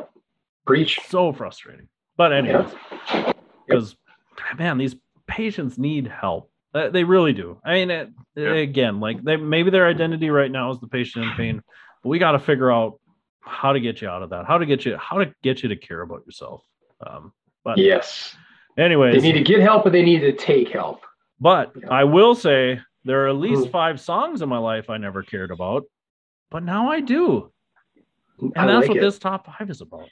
preach. 0.67 0.99
So 1.07 1.33
frustrating. 1.33 1.89
But 2.17 2.33
anyways, 2.33 2.73
Yeah. 3.13 3.33
because 3.67 3.97
man, 4.59 4.79
these 4.79 4.95
patients 5.27 5.79
need 5.79 6.07
help. 6.07 6.51
Uh, 6.75 6.89
They 6.89 7.05
really 7.05 7.33
do. 7.33 7.61
I 7.65 7.75
mean, 7.75 7.91
it, 7.91 8.11
Yeah. 8.37 8.53
again, 8.55 9.01
like 9.01 9.23
they 9.23 9.37
maybe 9.37 9.71
their 9.71 9.87
identity 9.87 10.31
right 10.31 10.51
now 10.51 10.71
is 10.71 10.81
the 10.81 10.87
patient 10.89 11.25
in 11.27 11.31
pain, 11.33 11.63
but 12.03 12.09
we 12.09 12.19
got 12.19 12.33
to 12.33 12.39
figure 12.39 12.71
out 12.71 12.99
how 13.41 13.73
to 13.73 13.81
get 13.81 14.01
you 14.03 14.09
out 14.09 14.23
of 14.23 14.31
that. 14.31 14.47
How 14.47 14.59
to 14.59 14.67
get 14.67 14.85
you 14.85 14.97
how 14.97 15.19
to 15.19 15.33
get 15.43 15.63
you 15.63 15.69
to 15.69 15.77
care 15.77 16.03
about 16.03 16.25
yourself. 16.27 16.63
Um, 17.05 17.33
but 17.65 17.79
Yes, 17.79 18.37
Anyways, 18.79 19.15
they 19.15 19.21
need 19.21 19.33
to 19.39 19.43
get 19.45 19.61
help, 19.61 19.85
but 19.85 19.93
they 19.93 20.03
need 20.03 20.21
to 20.21 20.33
take 20.33 20.69
help. 20.69 21.01
but 21.41 21.73
Yeah. 21.77 21.89
I 21.91 22.05
will 22.05 22.35
say 22.35 22.81
there 23.05 23.25
are 23.25 23.29
at 23.29 23.37
least 23.37 23.65
Mhm. 23.67 23.71
five 23.71 24.01
songs 24.01 24.43
in 24.43 24.49
my 24.49 24.59
life 24.59 24.89
I 24.89 24.97
never 24.97 25.23
cared 25.23 25.51
about, 25.51 25.85
but 26.51 26.63
now 26.63 26.91
I 26.91 27.01
do, 27.01 27.53
and 28.41 28.53
I 28.57 28.67
that's 28.67 28.83
like 28.83 28.89
what 28.89 28.97
it. 28.99 29.01
this 29.01 29.19
top 29.19 29.47
five 29.47 29.69
is 29.71 29.81
about. 29.81 30.09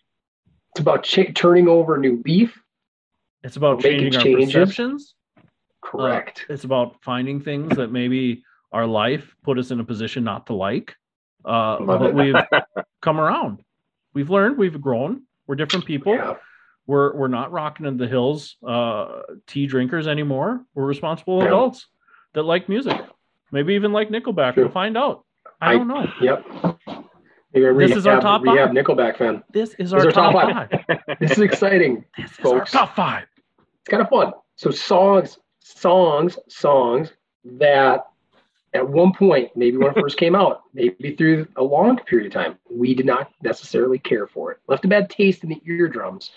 It's 0.72 0.80
about 0.80 1.04
ch- 1.04 1.32
turning 1.34 1.68
over 1.68 1.96
new 1.98 2.20
leaf. 2.26 2.60
It's 3.42 3.56
about 3.56 3.82
Making 3.82 4.00
changing 4.12 4.16
our 4.18 4.24
changes. 4.24 4.52
perceptions. 4.52 5.14
Correct. 5.82 6.44
It's 6.50 6.64
about 6.64 7.02
finding 7.02 7.40
things 7.40 7.74
that 7.76 7.90
maybe 7.90 8.42
our 8.72 8.86
life 8.86 9.34
put 9.42 9.58
us 9.58 9.70
in 9.70 9.80
a 9.80 9.84
position 9.84 10.22
not 10.24 10.46
to 10.46 10.52
like. 10.54 10.94
Uh, 11.44 11.80
but 11.80 12.14
we've 12.14 12.34
come 13.02 13.18
around. 13.20 13.62
We've 14.14 14.30
learned. 14.30 14.58
We've 14.58 14.80
grown. 14.80 15.22
We're 15.46 15.56
different 15.56 15.84
people. 15.84 16.14
yeah. 16.14 16.34
We're 16.86 17.14
we're 17.14 17.28
not 17.28 17.52
rocking 17.52 17.86
in 17.86 17.96
the 17.98 18.08
hills 18.08 18.56
uh, 18.66 19.20
tea 19.46 19.66
drinkers 19.66 20.08
anymore. 20.08 20.64
We're 20.74 20.86
responsible 20.86 21.38
Yeah. 21.40 21.46
adults 21.46 21.86
that 22.34 22.42
like 22.42 22.68
music. 22.68 23.00
Maybe 23.52 23.74
even 23.74 23.92
like 23.92 24.08
Nickelback. 24.08 24.54
True. 24.54 24.64
We'll 24.64 24.72
find 24.72 24.96
out. 24.96 25.24
I 25.60 25.70
I- 25.72 25.76
don't 25.76 25.88
know. 25.88 26.06
Yep. 26.20 26.44
A 27.52 27.74
This 27.74 27.96
is 27.96 28.06
our 28.06 28.14
rehab- 28.16 28.22
top 28.22 28.42
rehab 28.42 28.68
five. 28.68 28.76
Nickelback 28.76 29.16
fan. 29.18 29.42
This 29.52 29.74
is 29.74 29.92
our 29.92 30.06
are 30.06 30.10
top, 30.12 30.32
top 30.32 30.70
five. 30.88 30.98
This 31.20 31.32
is 31.32 31.38
exciting. 31.40 32.04
This 32.16 32.30
is 32.32 32.38
our 32.40 32.44
folks. 32.58 32.72
top 32.72 32.94
five. 32.96 33.26
It's 33.80 33.88
kind 33.88 34.02
of 34.02 34.08
fun. 34.08 34.32
So 34.56 34.70
songs, 34.70 35.38
songs, 35.60 36.38
songs 36.48 37.12
that 37.44 38.06
at 38.72 38.88
one 38.88 39.12
point, 39.12 39.50
maybe 39.56 39.76
when 39.76 39.88
it 39.88 40.00
first 40.00 40.16
came 40.16 40.34
out, 40.34 40.62
maybe 40.72 41.16
through 41.16 41.48
a 41.56 41.62
long 41.62 41.98
period 41.98 42.26
of 42.28 42.32
time, 42.32 42.58
we 42.70 42.94
did 42.94 43.06
not 43.06 43.30
necessarily 43.42 43.98
care 43.98 44.26
for 44.26 44.52
it. 44.52 44.58
Left 44.68 44.84
a 44.84 44.88
bad 44.88 45.10
taste 45.10 45.42
in 45.42 45.50
the 45.50 45.60
eardrums. 45.66 46.30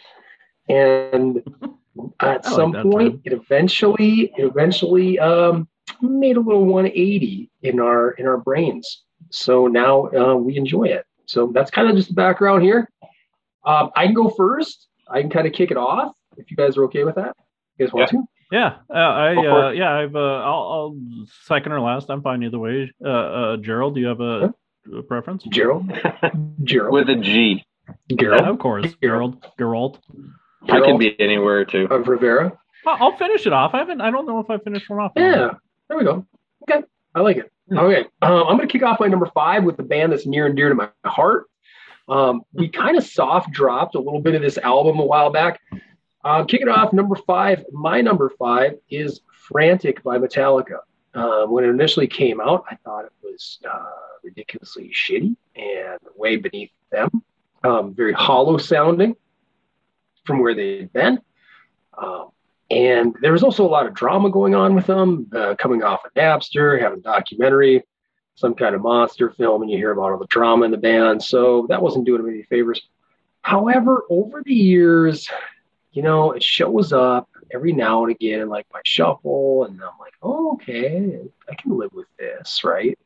And 0.67 1.43
at 2.19 2.27
I 2.27 2.33
like 2.33 2.45
some 2.45 2.73
point, 2.73 3.13
term. 3.13 3.21
it 3.25 3.33
eventually, 3.33 4.33
it 4.35 4.45
eventually 4.45 5.19
um, 5.19 5.67
made 6.01 6.37
a 6.37 6.39
little 6.39 6.65
180 6.65 7.51
in 7.61 7.79
our 7.79 8.11
in 8.11 8.25
our 8.25 8.37
brains. 8.37 9.03
So 9.29 9.67
now 9.67 10.07
uh, 10.07 10.35
we 10.35 10.57
enjoy 10.57 10.85
it. 10.85 11.05
So 11.25 11.51
that's 11.53 11.71
kind 11.71 11.89
of 11.89 11.95
just 11.95 12.09
the 12.09 12.15
background 12.15 12.63
here. 12.63 12.89
Um, 13.65 13.91
I 13.95 14.05
can 14.05 14.13
go 14.13 14.29
first. 14.29 14.87
I 15.07 15.21
can 15.21 15.29
kind 15.29 15.47
of 15.47 15.53
kick 15.53 15.71
it 15.71 15.77
off 15.77 16.13
if 16.37 16.49
you 16.49 16.57
guys 16.57 16.77
are 16.77 16.85
okay 16.85 17.03
with 17.03 17.15
that. 17.15 17.35
You 17.77 17.85
guys 17.85 17.93
want 17.93 18.09
to? 18.09 18.23
Yeah, 18.53 18.75
uh, 18.87 18.93
I 18.93 19.35
uh, 19.35 19.69
yeah, 19.71 19.91
I've 19.91 20.15
uh, 20.15 20.19
I'll, 20.19 20.45
I'll 20.71 20.97
second 21.41 21.71
or 21.71 21.79
last. 21.79 22.11
I'm 22.11 22.21
fine 22.21 22.43
either 22.43 22.59
way. 22.59 22.93
Uh, 23.03 23.09
uh, 23.09 23.57
Gerald, 23.57 23.95
do 23.95 24.01
you 24.01 24.05
have 24.05 24.19
a, 24.21 24.53
a 24.95 25.01
preference? 25.01 25.43
Gerald, 25.45 25.91
Gerald, 26.63 26.93
with 26.93 27.09
a 27.09 27.15
G. 27.15 27.65
Gerald, 28.15 28.41
Yeah, 28.43 28.49
of 28.51 28.59
course, 28.59 28.93
Gerald, 29.01 29.43
Gerald. 29.57 29.97
I 30.69 30.81
can 30.81 30.99
be 30.99 31.19
anywhere 31.19 31.65
too. 31.65 31.87
of 31.89 32.07
Rivera. 32.07 32.55
I'll 32.85 32.97
I'll 33.11 33.17
finish 33.17 33.47
it 33.47 33.53
off. 33.53 33.73
I 33.73 33.79
haven't. 33.79 34.01
I 34.01 34.11
don't 34.11 34.27
know 34.27 34.39
if 34.39 34.51
I 34.51 34.59
finished 34.59 34.87
one 34.87 34.99
off. 34.99 35.13
Yeah, 35.15 35.53
there 35.89 35.97
we 35.97 36.03
go. 36.03 36.23
Okay, 36.69 36.85
I 37.15 37.21
like 37.21 37.37
it. 37.37 37.51
Okay, 37.75 38.05
um, 38.21 38.43
I'm 38.47 38.57
going 38.57 38.67
to 38.67 38.71
kick 38.71 38.83
off 38.83 38.99
my 38.99 39.07
number 39.07 39.31
five 39.33 39.63
with 39.63 39.77
the 39.77 39.83
band 39.83 40.11
that's 40.11 40.27
near 40.27 40.45
and 40.45 40.55
dear 40.55 40.69
to 40.69 40.75
my 40.75 40.89
heart. 41.05 41.45
Um, 42.07 42.41
we 42.53 42.69
kind 42.69 42.97
of 42.97 43.03
soft 43.03 43.51
dropped 43.51 43.95
a 43.95 43.99
little 43.99 44.21
bit 44.21 44.35
of 44.35 44.43
this 44.43 44.59
album 44.59 44.99
a 44.99 45.05
while 45.05 45.31
back. 45.31 45.59
Um, 46.23 46.47
kicking 46.47 46.69
off 46.69 46.93
number 46.93 47.15
five, 47.15 47.65
my 47.71 48.01
number 48.01 48.31
five 48.39 48.73
is 48.89 49.21
"Frantic" 49.49 50.03
by 50.03 50.17
Metallica. 50.17 50.79
Uh, 51.13 51.45
when 51.45 51.63
it 51.63 51.69
initially 51.69 52.07
came 52.07 52.39
out, 52.39 52.65
I 52.69 52.75
thought 52.77 53.05
it 53.05 53.11
was 53.21 53.59
uh, 53.69 53.85
ridiculously 54.23 54.91
shitty 54.93 55.35
and 55.55 55.99
way 56.15 56.37
beneath 56.37 56.71
them. 56.91 57.09
Um, 57.63 57.93
very 57.93 58.13
hollow 58.13 58.57
sounding 58.57 59.15
from 60.25 60.39
where 60.39 60.55
they'd 60.55 60.91
been. 60.91 61.19
Um, 61.97 62.29
and 62.71 63.15
there 63.21 63.33
was 63.33 63.43
also 63.43 63.65
a 63.65 63.67
lot 63.67 63.85
of 63.85 63.93
drama 63.93 64.31
going 64.31 64.55
on 64.55 64.73
with 64.73 64.87
them, 64.87 65.29
uh, 65.35 65.55
coming 65.59 65.83
off 65.83 66.05
of 66.05 66.13
Napster, 66.13 66.81
having 66.81 66.99
a 66.99 67.01
documentary, 67.01 67.83
some 68.35 68.55
kind 68.55 68.73
of 68.73 68.81
monster 68.81 69.29
film, 69.29 69.61
and 69.61 69.69
you 69.69 69.77
hear 69.77 69.91
about 69.91 70.11
all 70.11 70.17
the 70.17 70.25
drama 70.27 70.65
in 70.65 70.71
the 70.71 70.77
band. 70.77 71.21
So 71.21 71.67
that 71.69 71.81
wasn't 71.81 72.05
doing 72.05 72.23
them 72.23 72.31
any 72.33 72.43
favors. 72.43 72.81
However, 73.41 74.03
over 74.09 74.41
the 74.43 74.55
years, 74.55 75.29
you 75.93 76.01
know, 76.01 76.31
it 76.31 76.43
shows 76.43 76.91
up 76.91 77.29
every 77.53 77.71
now 77.71 78.03
and 78.03 78.11
again 78.11 78.41
in 78.41 78.49
like 78.49 78.65
my 78.73 78.81
shuffle, 78.83 79.65
and 79.65 79.79
I'm 79.81 79.97
like, 79.99 80.13
oh, 80.21 80.53
okay, 80.53 81.19
I 81.49 81.55
can 81.55 81.77
live 81.77 81.93
with 81.93 82.07
this, 82.17 82.63
right? 82.63 82.97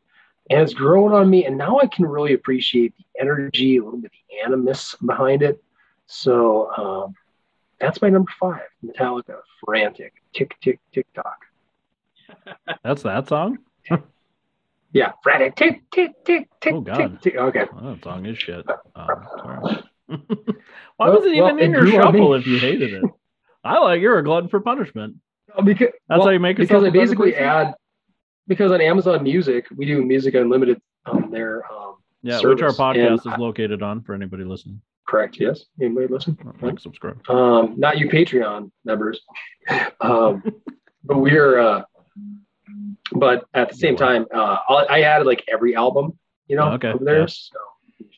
And 0.49 0.61
it's 0.61 0.73
grown 0.73 1.11
on 1.11 1.29
me, 1.29 1.45
and 1.45 1.57
now 1.57 1.79
I 1.79 1.87
can 1.87 2.05
really 2.05 2.33
appreciate 2.33 2.93
the 2.97 3.21
energy, 3.21 3.77
a 3.77 3.83
little 3.83 3.99
bit 3.99 4.11
the 4.29 4.45
animus 4.45 4.95
behind 5.05 5.43
it. 5.43 5.61
So 6.05 6.71
um, 6.77 7.15
that's 7.79 8.01
my 8.01 8.09
number 8.09 8.31
five, 8.39 8.67
Metallica, 8.83 9.41
Frantic, 9.63 10.13
Tick 10.33 10.55
Tick 10.61 10.79
Tick 10.93 11.07
Tock. 11.13 11.39
That's 12.83 13.03
that 13.03 13.27
song. 13.27 13.59
Yeah, 14.93 15.11
Frantic, 15.21 15.55
Tick 15.57 15.83
Tick 15.91 16.23
Tick 16.23 16.49
Tick 16.61 16.73
Oh, 16.73 16.81
God. 16.81 16.97
Tick 16.97 17.33
Tick. 17.33 17.35
Okay. 17.35 17.65
Oh, 17.73 17.93
that 17.93 18.03
song 18.03 18.25
is 18.25 18.37
shit. 18.37 18.65
Um. 18.95 19.83
Why 20.07 20.15
Well- 21.09 21.17
was 21.17 21.25
it 21.25 21.33
even 21.33 21.43
well, 21.43 21.57
in 21.57 21.71
your 21.71 21.81
grew 21.81 21.97
on 21.99 22.13
me. 22.13 22.19
shuffle 22.19 22.33
if 22.35 22.47
you 22.47 22.59
hated 22.59 22.93
it? 22.93 23.03
I 23.63 23.79
like 23.79 24.01
you're 24.01 24.17
a 24.19 24.23
glutton 24.23 24.49
for 24.49 24.59
punishment. 24.59 25.15
Because 25.63 25.89
That's 26.07 26.23
how 26.23 26.29
you 26.29 26.39
make 26.39 26.57
it. 26.57 26.61
because 26.61 26.83
I 26.83 26.89
basically 26.89 27.35
add 27.35 27.73
because 28.47 28.71
on 28.71 28.79
Amazon 28.81 29.23
Music 29.23 29.65
we 29.75 29.85
do 29.85 30.03
Music 30.05 30.35
Unlimited 30.35 30.79
on 31.05 31.31
their 31.31 31.69
um, 31.71 31.95
Yeah, 32.21 32.39
which 32.41 32.61
our 32.61 32.69
podcast 32.69 33.07
and- 33.25 33.33
is 33.33 33.39
located 33.39 33.81
on 33.81 34.01
for 34.01 34.13
anybody 34.13 34.43
listening. 34.43 34.81
correct. 35.07 35.37
Yes, 35.39 35.65
anybody 35.81 36.07
listen? 36.07 36.37
Like, 36.61 36.79
subscribe. 36.79 37.27
Um, 37.29 37.75
not 37.77 37.97
you 37.97 38.07
Patreon 38.09 38.71
members, 38.85 39.21
um, 40.01 40.43
but 41.03 41.17
we're. 41.17 41.59
Uh, 41.59 41.83
but 43.13 43.45
at 43.53 43.69
the 43.69 43.75
same 43.75 43.95
time, 43.95 44.25
uh, 44.33 44.57
I 44.69 44.73
I 44.89 45.01
added 45.01 45.25
like 45.25 45.43
every 45.47 45.75
album, 45.75 46.17
you 46.47 46.55
know, 46.57 46.73
Okay, 46.73 46.89
over 46.89 47.03
there. 47.05 47.19
yeah. 47.21 47.25
So 47.27 47.57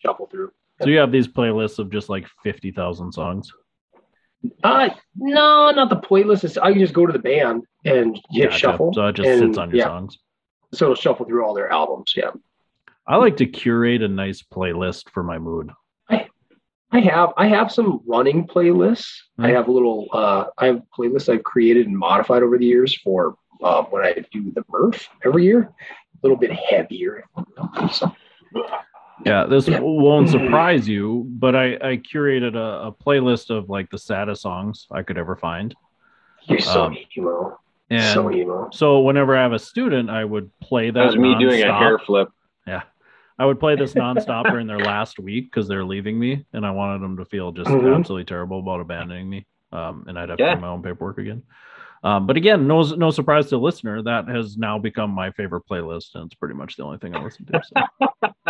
shuffle 0.03 0.27
through. 0.27 0.51
So 0.81 0.87
you 0.89 0.97
have 0.97 1.11
these 1.11 1.27
playlists 1.27 1.79
of 1.79 1.91
just 1.91 2.09
like 2.09 2.27
fifty 2.43 2.71
thousand 2.71 3.11
songs. 3.11 3.51
Uh, 4.63 4.89
no, 5.15 5.69
not 5.71 5.89
the 5.89 5.97
playlist. 5.97 6.45
It's, 6.45 6.57
I 6.57 6.71
can 6.71 6.79
just 6.79 6.93
go 6.93 7.05
to 7.05 7.11
the 7.11 7.19
band 7.19 7.63
and 7.83 8.17
hit 8.31 8.51
Gotcha. 8.51 8.57
shuffle. 8.57 8.93
So 8.93 9.07
it 9.07 9.15
just 9.15 9.27
and, 9.27 9.39
sits 9.39 9.57
on 9.57 9.69
your 9.69 9.79
yeah, 9.79 9.85
songs. 9.85 10.17
So 10.73 10.85
it'll 10.85 10.95
shuffle 10.95 11.25
through 11.25 11.45
all 11.45 11.53
their 11.53 11.69
albums. 11.69 12.13
Yeah. 12.15 12.31
I 13.05 13.17
like 13.17 13.37
to 13.37 13.45
curate 13.45 14.01
a 14.03 14.07
nice 14.07 14.41
playlist 14.41 15.09
for 15.09 15.23
my 15.23 15.39
mood. 15.39 15.71
I 16.91 17.01
have 17.01 17.33
I 17.37 17.47
have 17.47 17.71
some 17.71 18.01
running 18.07 18.47
playlists. 18.47 19.11
I 19.37 19.49
Hmm. 19.49 19.55
have 19.55 19.67
a 19.67 19.71
little 19.71 20.07
uh 20.11 20.45
I 20.57 20.67
have 20.67 20.81
playlists 20.97 21.31
I've 21.31 21.43
created 21.43 21.85
and 21.85 21.95
modified 21.97 22.41
over 22.41 22.57
the 22.57 22.65
years 22.65 22.97
for 22.97 23.35
um, 23.63 23.85
when 23.91 24.03
I 24.03 24.13
do 24.31 24.51
the 24.51 24.63
Murph 24.69 25.07
every 25.23 25.43
year. 25.43 25.61
A 25.61 26.19
little 26.23 26.37
bit 26.37 26.51
heavier. 26.51 27.25
So, 27.91 28.11
Yeah, 29.25 29.45
this 29.45 29.67
Yeah. 29.67 29.79
won't 29.81 30.29
surprise 30.29 30.87
you, 30.87 31.25
but 31.29 31.55
I, 31.55 31.73
I 31.75 31.97
curated 31.97 32.55
a, 32.55 32.87
a 32.87 32.91
playlist 32.91 33.49
of 33.49 33.69
like 33.69 33.89
the 33.89 33.97
saddest 33.97 34.41
songs 34.41 34.87
I 34.91 35.03
could 35.03 35.17
ever 35.17 35.35
find. 35.35 35.75
you're 36.43 36.59
so 36.59 36.85
Um, 36.85 36.97
emo. 37.17 37.59
And 37.89 38.13
so 38.13 38.31
emo. 38.31 38.69
so 38.71 38.99
whenever 39.01 39.35
I 39.35 39.41
have 39.41 39.53
a 39.53 39.59
student, 39.59 40.09
I 40.09 40.23
would 40.23 40.51
play 40.59 40.89
that. 40.91 40.93
That 40.99 41.05
was 41.07 41.15
me 41.17 41.35
doing 41.39 41.61
a 41.61 41.65
nonstop. 41.65 41.79
hair 41.79 41.99
flip. 41.99 42.29
Yeah. 42.67 42.83
I 43.37 43.45
would 43.45 43.59
play 43.59 43.75
this 43.75 43.93
nonstop 43.93 44.49
during 44.51 44.67
their 44.67 44.79
last 44.79 45.17
week 45.17 45.45
because 45.45 45.67
they're 45.67 45.85
leaving 45.85 46.19
me, 46.19 46.45
and 46.53 46.65
I 46.65 46.71
wanted 46.71 47.01
them 47.01 47.17
to 47.17 47.25
feel 47.25 47.51
just 47.51 47.69
Mhm. 47.69 47.95
absolutely 47.95 48.25
terrible 48.25 48.59
about 48.59 48.79
abandoning 48.81 49.29
me. 49.29 49.45
Um, 49.71 50.03
and 50.07 50.19
I'd 50.19 50.29
have 50.29 50.39
Yeah. 50.39 50.49
to 50.51 50.55
do 50.55 50.61
my 50.61 50.67
own 50.67 50.81
paperwork 50.83 51.17
again. 51.19 51.43
Um, 52.03 52.25
but 52.27 52.37
again, 52.37 52.65
no, 52.67 52.81
no 52.81 53.11
surprise 53.11 53.45
to 53.45 53.49
the 53.51 53.59
listener, 53.59 54.01
that 54.03 54.27
has 54.29 54.57
now 54.57 54.79
become 54.79 55.09
my 55.11 55.31
favorite 55.31 55.63
playlist, 55.69 56.15
and 56.15 56.25
it's 56.27 56.35
pretty 56.35 56.55
much 56.55 56.77
the 56.77 56.83
only 56.83 56.97
thing 56.97 57.15
I 57.15 57.21
listen 57.23 57.45
to. 57.47 57.61
So, 57.63 58.47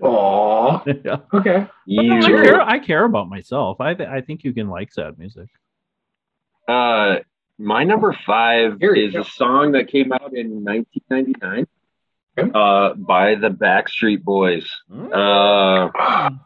Aw. 0.02 0.82
yeah. 1.04 1.16
Okay. 1.32 1.66
You, 1.86 2.12
I 2.14 2.20
care. 2.20 2.60
I 2.62 2.78
care 2.78 3.04
about 3.04 3.28
myself. 3.28 3.80
I 3.80 3.94
th- 3.94 4.08
I 4.08 4.20
think 4.20 4.44
you 4.44 4.52
can 4.54 4.68
like 4.68 4.92
sad 4.92 5.18
music. 5.18 5.48
uh, 6.68 7.16
my 7.58 7.84
number 7.84 8.16
five 8.26 8.78
Here 8.80 8.94
is 8.94 9.14
you 9.14 9.20
a 9.20 9.24
song 9.24 9.72
that 9.72 9.88
came 9.88 10.12
out 10.12 10.34
in 10.34 10.64
1999 10.64 11.66
Okay. 12.36 12.50
uh, 12.52 12.94
by 12.94 13.36
the 13.36 13.48
Backstreet 13.50 14.22
Boys. 14.24 14.68
Mm, 14.90 15.10
Uh, 15.12 16.30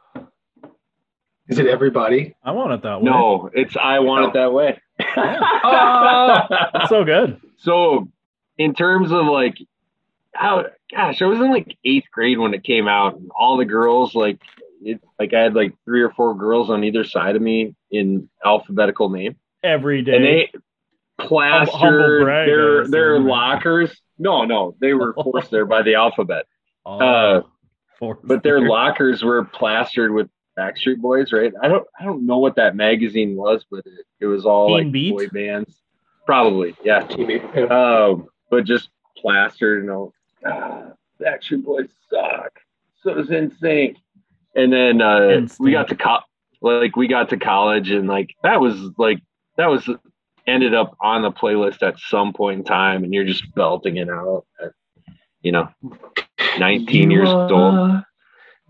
Is 1.48 1.58
it 1.58 1.66
everybody? 1.66 2.34
I 2.44 2.50
want 2.52 2.72
it 2.72 2.82
that 2.82 3.00
way. 3.00 3.10
no, 3.10 3.50
it's 3.52 3.76
I 3.76 4.00
Want 4.00 4.26
It 4.26 4.32
That 4.34 4.52
Way. 4.52 4.78
That's 4.98 6.88
so 6.90 7.04
good. 7.04 7.40
So, 7.56 8.08
in 8.58 8.74
terms 8.74 9.12
of 9.12 9.26
like 9.26 9.56
how, 10.34 10.66
gosh, 10.94 11.22
I 11.22 11.26
was 11.26 11.38
in 11.40 11.50
like 11.50 11.76
eighth 11.84 12.06
grade 12.12 12.38
when 12.38 12.54
it 12.54 12.64
came 12.64 12.86
out, 12.88 13.16
and 13.16 13.30
all 13.38 13.56
the 13.56 13.64
girls 13.64 14.14
like 14.14 14.40
it, 14.82 15.00
like 15.18 15.32
I 15.34 15.40
had 15.40 15.54
like 15.54 15.72
three 15.84 16.02
or 16.02 16.10
four 16.10 16.34
girls 16.36 16.70
on 16.70 16.84
either 16.84 17.04
side 17.04 17.34
of 17.36 17.42
me 17.42 17.74
in 17.90 18.28
alphabetical 18.44 19.08
name, 19.08 19.36
Every 19.62 20.02
day. 20.02 20.16
and 20.16 20.24
they 20.24 20.52
plastered 21.18 22.22
brag, 22.24 22.46
their 22.46 22.86
their 22.88 23.18
lockers. 23.18 23.96
No, 24.18 24.44
no, 24.44 24.74
they 24.80 24.92
were 24.94 25.14
forced 25.14 25.50
there 25.50 25.66
by 25.66 25.82
the 25.82 25.94
alphabet, 25.94 26.46
Oh, 26.84 26.98
uh, 26.98 27.42
but 28.24 28.42
their 28.42 28.60
lockers 28.60 29.22
were 29.22 29.44
plastered 29.44 30.12
with 30.12 30.28
Backstreet 30.58 30.98
Boys, 30.98 31.32
right? 31.32 31.52
I 31.62 31.68
don't, 31.68 31.86
I 31.98 32.04
don't 32.04 32.26
know 32.26 32.38
what 32.38 32.56
that 32.56 32.74
magazine 32.74 33.36
was, 33.36 33.64
but 33.70 33.86
it, 33.86 34.06
it 34.20 34.26
was 34.26 34.44
all 34.44 34.68
Teen 34.68 34.76
like 34.76 34.92
Beat? 34.92 35.10
boy 35.12 35.28
bands, 35.28 35.80
probably, 36.26 36.74
yeah. 36.82 37.02
Teammate. 37.02 37.54
Yeah. 37.54 38.06
Um, 38.06 38.26
but 38.50 38.64
just 38.64 38.88
plastered, 39.16 39.84
you 39.84 39.88
know, 39.88 40.12
ah, 40.44 40.92
Backstreet 41.20 41.64
Boys 41.64 41.88
suck. 42.10 42.58
So 43.02 43.14
does 43.14 43.28
NSYNC. 43.28 43.96
And 44.54 44.72
then 44.72 45.00
uh, 45.00 45.46
we 45.60 45.70
got 45.70 45.88
to 45.88 45.94
co- 45.94 46.20
like 46.60 46.96
we 46.96 47.06
got 47.06 47.28
to 47.30 47.36
college, 47.36 47.90
and 47.90 48.08
like 48.08 48.34
that 48.42 48.60
was 48.60 48.76
like 48.98 49.20
that 49.56 49.68
was 49.68 49.88
ended 50.46 50.74
up 50.74 50.96
on 51.00 51.22
the 51.22 51.30
playlist 51.30 51.82
at 51.82 51.98
some 52.00 52.32
point 52.32 52.58
in 52.60 52.64
time, 52.64 53.04
and 53.04 53.14
you're 53.14 53.24
just 53.24 53.54
belting 53.54 53.98
it 53.98 54.08
out. 54.08 54.46
At, 54.60 54.72
you 55.42 55.52
know, 55.52 55.68
19 56.58 57.10
years 57.10 57.28
old. 57.28 58.02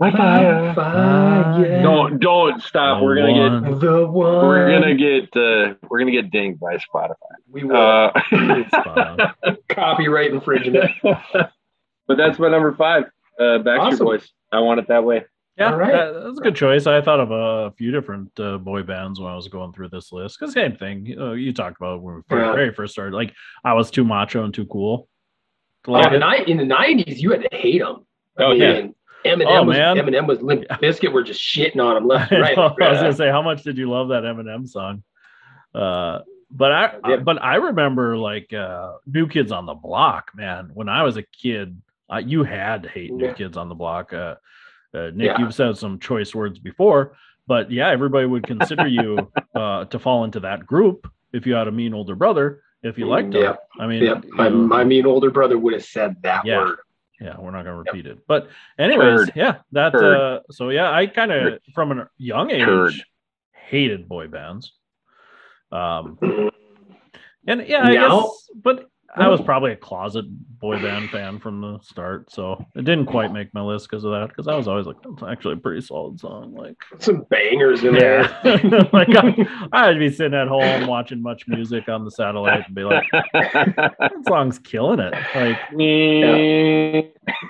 Are 0.01 0.11
My 0.11 0.61
my 0.67 0.75
fire. 0.75 1.83
Don't 1.83 2.19
don't 2.21 2.63
stop. 2.63 3.03
We're 3.03 3.17
gonna 3.17 3.33
One. 3.33 3.73
get 3.73 3.81
The 3.81 4.07
one. 4.07 4.47
we're 4.47 4.71
gonna 4.71 4.95
get 4.95 5.25
uh, 5.37 5.75
we're 5.89 5.99
gonna 5.99 6.13
get 6.13 6.31
dinged 6.31 6.61
by 6.61 6.77
Spotify. 6.77 7.15
We 7.51 7.65
will. 7.65 7.77
Uh, 7.77 9.33
Copyright 9.69 10.31
infringement. 10.33 10.91
but 11.03 12.17
that's 12.17 12.39
my 12.39 12.49
number 12.49 12.75
five. 12.75 13.05
Uh, 13.39 13.59
Backstreet 13.63 13.79
Awesome. 13.93 14.07
Boys. 14.07 14.29
I 14.53 14.61
want 14.61 14.81
it 14.81 14.89
that 14.89 15.05
way. 15.05 15.25
Yeah, 15.57 15.73
All 15.73 15.77
right. 15.77 15.93
that- 15.93 16.23
that's 16.25 16.39
a 16.39 16.43
good 16.43 16.55
choice. 16.55 16.87
I 16.87 17.01
thought 17.01 17.19
of 17.21 17.31
a 17.33 17.73
few 17.77 17.91
different 17.91 18.31
uh, 18.39 18.59
boy 18.59 18.83
bands 18.85 19.19
when 19.21 19.31
I 19.31 19.35
was 19.35 19.49
going 19.49 19.73
through 19.73 19.89
this 19.89 20.13
list. 20.13 20.39
Because 20.39 20.55
same 20.55 20.77
thing, 20.77 21.05
you, 21.07 21.17
know, 21.17 21.33
you 21.33 21.53
talked 21.53 21.77
about 21.81 22.01
when 22.01 22.15
we 22.17 22.21
first, 22.29 22.47
Yeah. 22.47 22.53
very 22.55 22.73
first 22.73 22.93
started. 22.93 23.15
Like 23.17 23.35
I 23.65 23.73
was 23.75 23.91
too 23.91 24.05
macho 24.05 24.45
and 24.45 24.55
too 24.55 24.67
cool. 24.67 25.09
to 25.85 25.91
Oh, 25.91 25.93
like 25.95 26.13
in, 26.13 26.21
the, 26.21 26.51
in 26.51 26.57
the 26.69 26.75
90s, 26.75 27.19
you 27.19 27.33
had 27.33 27.43
to 27.43 27.49
hate 27.57 27.81
them. 27.81 28.07
Oh, 28.39 28.53
yeah. 28.53 28.87
Eminem, 29.29 29.47
Oh, 29.47 29.63
was, 29.65 29.77
man. 29.77 29.97
Eminem 29.97 30.27
was 30.27 30.41
Limp 30.43 30.65
Bizkit 30.83 31.13
were 31.13 31.23
just 31.23 31.41
shitting 31.43 31.81
on 31.83 31.97
him 31.97 32.07
left 32.07 32.33
and 32.33 32.45
I, 32.45 32.55
right. 32.55 32.59
I 32.59 32.91
was 32.91 33.01
gonna 33.01 33.13
say, 33.13 33.29
how 33.31 33.43
much 33.43 33.63
did 33.63 33.77
you 33.79 33.89
love 33.91 34.09
that 34.09 34.23
Eminem 34.25 34.69
song? 34.69 35.03
Uh, 35.75 36.21
but 36.51 36.73
I, 36.73 36.95
Yeah. 37.09 37.17
but 37.17 37.43
I 37.43 37.57
remember 37.57 38.17
like 38.17 38.53
uh, 38.53 38.95
New 39.07 39.29
Kids 39.29 39.53
on 39.53 39.67
the 39.67 39.75
Block, 39.75 40.31
man. 40.35 40.71
When 40.73 40.89
I 40.89 41.03
was 41.03 41.17
a 41.17 41.23
kid, 41.23 41.81
uh, 42.13 42.19
you 42.25 42.43
had 42.43 42.85
to 42.85 42.89
hate 42.89 43.13
New 43.13 43.27
Yeah. 43.27 43.35
Kids 43.35 43.57
on 43.57 43.69
the 43.69 43.75
Block. 43.75 44.13
Uh, 44.13 44.37
uh, 44.95 45.11
Nick, 45.15 45.27
Yeah. 45.27 45.39
you've 45.41 45.55
said 45.55 45.77
some 45.77 45.99
choice 45.99 46.35
words 46.35 46.59
before, 46.59 47.17
but 47.47 47.71
yeah, 47.71 47.91
everybody 47.91 48.27
would 48.27 48.47
consider 48.47 48.87
you 48.87 49.31
uh, 49.55 49.85
to 49.87 49.99
fall 49.99 50.25
into 50.25 50.41
that 50.41 50.67
group 50.67 51.11
if 51.35 51.47
you 51.47 51.53
had 51.55 51.69
a 51.69 51.73
mean 51.73 51.93
older 51.93 52.15
brother. 52.15 52.63
If 52.83 52.97
you 52.97 53.07
liked 53.07 53.35
him, 53.35 53.43
Yeah. 53.43 53.57
I 53.79 53.87
mean, 53.87 54.03
yeah, 54.05 54.21
my, 54.31 54.49
my 54.49 54.85
mean 54.85 55.05
older 55.05 55.31
brother 55.31 55.59
would 55.59 55.75
have 55.75 55.85
said 55.85 56.17
that 56.23 56.47
Yeah. 56.47 56.59
word. 56.59 56.79
Yeah, 57.21 57.37
we're 57.39 57.51
not 57.51 57.65
gonna 57.65 57.77
repeat 57.77 58.07
it. 58.07 58.27
But 58.27 58.49
anyways, 58.79 59.21
Turd. 59.27 59.33
yeah, 59.35 59.57
that 59.73 59.93
Turd. 59.93 60.17
uh 60.17 60.41
so 60.51 60.69
yeah, 60.71 60.91
I 60.93 61.07
kind 61.07 61.33
of 61.33 61.59
from 61.75 61.93
a 61.99 62.09
young 62.17 62.51
age 62.51 62.65
Turd. 62.65 62.95
hated 63.53 64.09
boy 64.09 64.29
bands. 64.29 64.73
Um 65.73 66.19
and 67.47 67.67
yeah, 67.67 67.83
I 67.83 67.95
Now- 67.95 68.21
guess 68.23 68.51
but 68.55 68.91
I 69.17 69.27
oh. 69.27 69.31
was 69.31 69.41
probably 69.41 69.73
a 69.73 69.77
closet 69.77 70.27
boy 70.59 70.81
band 70.83 71.11
fan 71.11 71.39
from 71.39 71.61
the 71.61 71.79
start, 71.81 72.31
so 72.31 72.65
it 72.75 72.85
didn't 72.85 73.07
quite 73.07 73.33
make 73.33 73.55
my 73.55 73.63
list 73.63 73.89
because 73.89 74.05
of 74.05 74.11
that. 74.13 74.29
Because 74.29 74.49
I 74.49 74.55
was 74.55 74.69
always 74.69 74.87
like, 74.87 74.97
that's 75.03 75.23
actually 75.23 75.55
a 75.55 75.59
pretty 75.59 75.81
solid 75.81 76.21
song. 76.21 76.55
Like, 76.55 76.77
Some 76.99 77.25
bangers 77.31 77.85
in 77.85 77.95
there. 77.95 78.23
like 78.93 79.09
I, 79.17 79.69
I'd 79.73 79.99
be 79.99 80.11
sitting 80.11 80.35
at 80.35 80.49
home 80.49 80.87
watching 80.87 81.23
MuchMusic 81.23 81.89
on 81.89 82.05
the 82.05 82.11
satellite 82.11 82.67
and 82.67 82.75
be 82.75 82.85
like, 82.85 83.05
that 83.33 84.13
song's 84.29 84.59
killing 84.59 85.01
it. 85.01 85.15
Like, 85.35 85.59
yeah, 85.77 87.03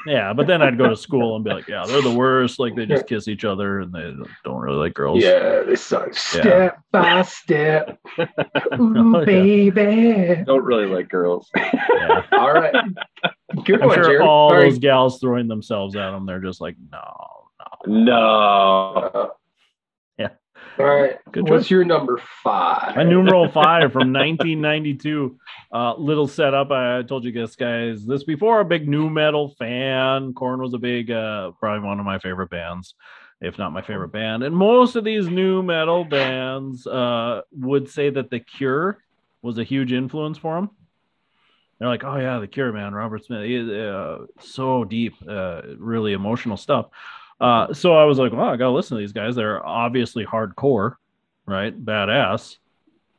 yeah. 0.07 0.33
but 0.33 0.47
then 0.47 0.63
I'd 0.63 0.79
go 0.79 0.89
to 0.89 0.97
school 0.97 1.35
and 1.35 1.45
be 1.45 1.51
like, 1.51 1.67
yeah, 1.67 1.85
they're 1.87 2.03
the 2.03 2.15
worst. 2.15 2.61
Like 2.61 2.77
they 2.77 2.87
just 2.87 3.07
kiss 3.07 3.27
each 3.27 3.45
other 3.45 3.81
and 3.81 3.93
they 3.93 4.13
don't 4.45 4.61
really 4.61 4.79
like 4.79 4.95
girls. 4.95 5.23
Yeah, 5.23 5.63
they 5.63 5.77
suck. 5.77 6.15
step 6.15 6.79
by 6.93 7.23
step. 7.23 7.99
Ooh, 8.79 9.09
Oh, 9.19 9.21
yeah. 9.21 9.25
baby. 9.25 10.43
Don't 10.45 10.65
really 10.65 10.87
like 10.87 11.09
girls. 11.09 11.48
Yeah. 11.57 12.23
All 12.33 12.53
right. 12.53 12.75
Good 13.65 13.83
I'm 13.83 13.89
one, 13.89 13.97
sure 13.97 14.05
Jared. 14.05 14.21
all 14.23 14.53
right. 14.53 14.63
those 14.71 14.79
gals 14.79 15.21
throwing 15.21 15.49
themselves 15.49 15.97
at 15.97 16.11
them, 16.11 16.27
they're 16.27 16.41
just 16.41 16.61
like, 16.61 16.77
no, 16.93 17.03
no. 17.87 18.03
No. 18.05 19.11
Uh, 19.15 19.29
All 20.81 20.87
right. 20.87 21.17
Good 21.33 21.49
What's 21.49 21.65
choice. 21.65 21.71
your 21.73 21.85
number 21.85 22.21
five? 22.45 22.95
My 22.95 23.03
numeral 23.03 23.49
five 23.51 23.93
from 23.93 24.13
1992. 24.13 25.37
Uh, 25.73 25.95
little 25.97 26.29
setup. 26.29 26.71
I 26.71 27.03
told 27.03 27.25
you 27.25 27.33
guys, 27.33 27.57
guys, 27.57 28.07
this 28.07 28.23
before. 28.23 28.61
A 28.61 28.65
big 28.65 28.89
nu 28.89 29.11
metal 29.11 29.57
fan. 29.59 30.35
Korn 30.35 30.61
was 30.61 30.75
a 30.75 30.79
big, 30.79 31.11
uh, 31.11 31.51
probably 31.59 31.85
one 31.87 31.99
of 31.99 32.07
my 32.07 32.21
favorite 32.21 32.51
bands, 32.51 32.95
if 33.41 33.59
not 33.59 33.73
my 33.73 33.83
favorite 33.83 34.13
band. 34.13 34.45
And 34.45 34.55
most 34.57 34.95
of 34.95 35.03
these 35.03 35.27
nu 35.29 35.65
metal 35.65 36.05
bands 36.05 36.87
uh, 36.87 37.41
would 37.53 37.91
say 37.91 38.11
that 38.11 38.31
The 38.31 38.39
Cure 38.39 38.99
was 39.43 39.59
a 39.59 39.65
huge 39.65 39.93
influence 39.93 40.39
for 40.39 40.55
them. 40.57 40.71
They're 41.79 41.89
like, 41.89 42.05
oh 42.05 42.17
yeah, 42.17 42.39
The 42.39 42.47
Cure, 42.49 42.73
man, 42.73 42.93
Robert 42.95 43.25
Smith, 43.25 43.45
he 43.45 43.59
uh, 43.81 44.19
so 44.41 44.85
deep, 44.85 45.15
uh, 45.29 45.63
really 45.77 46.13
emotional 46.13 46.57
stuff. 46.57 46.87
Uh, 47.41 47.73
so 47.73 47.97
I 47.97 48.05
was 48.05 48.19
like, 48.19 48.33
well, 48.33 48.49
I 48.49 48.57
gotta 48.57 48.71
listen 48.71 48.97
to 48.97 49.01
these 49.01 49.13
guys. 49.13 49.37
They're 49.37 49.65
obviously 49.65 50.25
hardcore, 50.25 50.97
right? 51.47 51.73
Badass, 51.85 52.59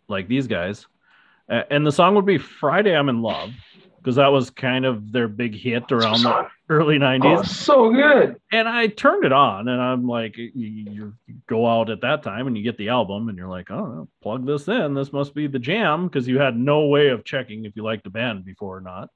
like 0.10 0.28
these 0.28 0.48
guys. 0.48 0.88
And 1.48 1.88
the 1.88 1.92
song 1.92 2.16
would 2.16 2.26
be 2.26 2.38
Friday 2.38 2.96
I'm 2.96 3.10
in 3.10 3.22
Love, 3.22 3.52
because 4.00 4.16
that 4.16 4.32
was 4.32 4.50
kind 4.50 4.86
of 4.86 5.12
their 5.12 5.28
big 5.28 5.54
hit 5.54 5.92
around 5.92 6.24
the 6.24 6.48
early 6.70 6.98
90s. 6.98 7.40
Oh, 7.40 7.44
so 7.44 7.92
good. 7.92 8.40
And 8.52 8.68
I 8.68 8.88
turned 8.88 9.26
it 9.26 9.34
on, 9.34 9.68
and 9.68 9.82
I'm 9.82 10.08
like, 10.08 10.38
you, 10.38 10.52
you 10.54 11.14
go 11.48 11.68
out 11.68 11.90
at 11.90 12.02
that 12.02 12.24
time 12.24 12.48
and 12.48 12.58
you 12.58 12.64
get 12.64 12.78
the 12.78 12.90
album, 12.90 13.30
and 13.30 13.38
you're 13.38 13.50
like, 13.50 13.70
oh, 13.72 14.08
plug 14.22 14.46
this 14.46 14.68
in. 14.68 14.94
This 14.94 15.12
must 15.12 15.36
be 15.36 15.48
the 15.48 15.60
jam, 15.60 16.08
because 16.08 16.28
you 16.28 16.40
had 16.40 16.58
no 16.58 16.88
way 16.88 17.10
of 17.10 17.26
checking 17.26 17.66
if 17.66 17.76
you 17.76 17.84
liked 17.84 18.04
the 18.04 18.10
band 18.10 18.46
before 18.46 18.78
or 18.78 18.82
not. 18.82 19.10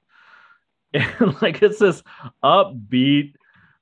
And 0.93 1.41
like, 1.41 1.63
it's 1.63 1.79
this 1.79 2.03
upbeat, 2.43 3.33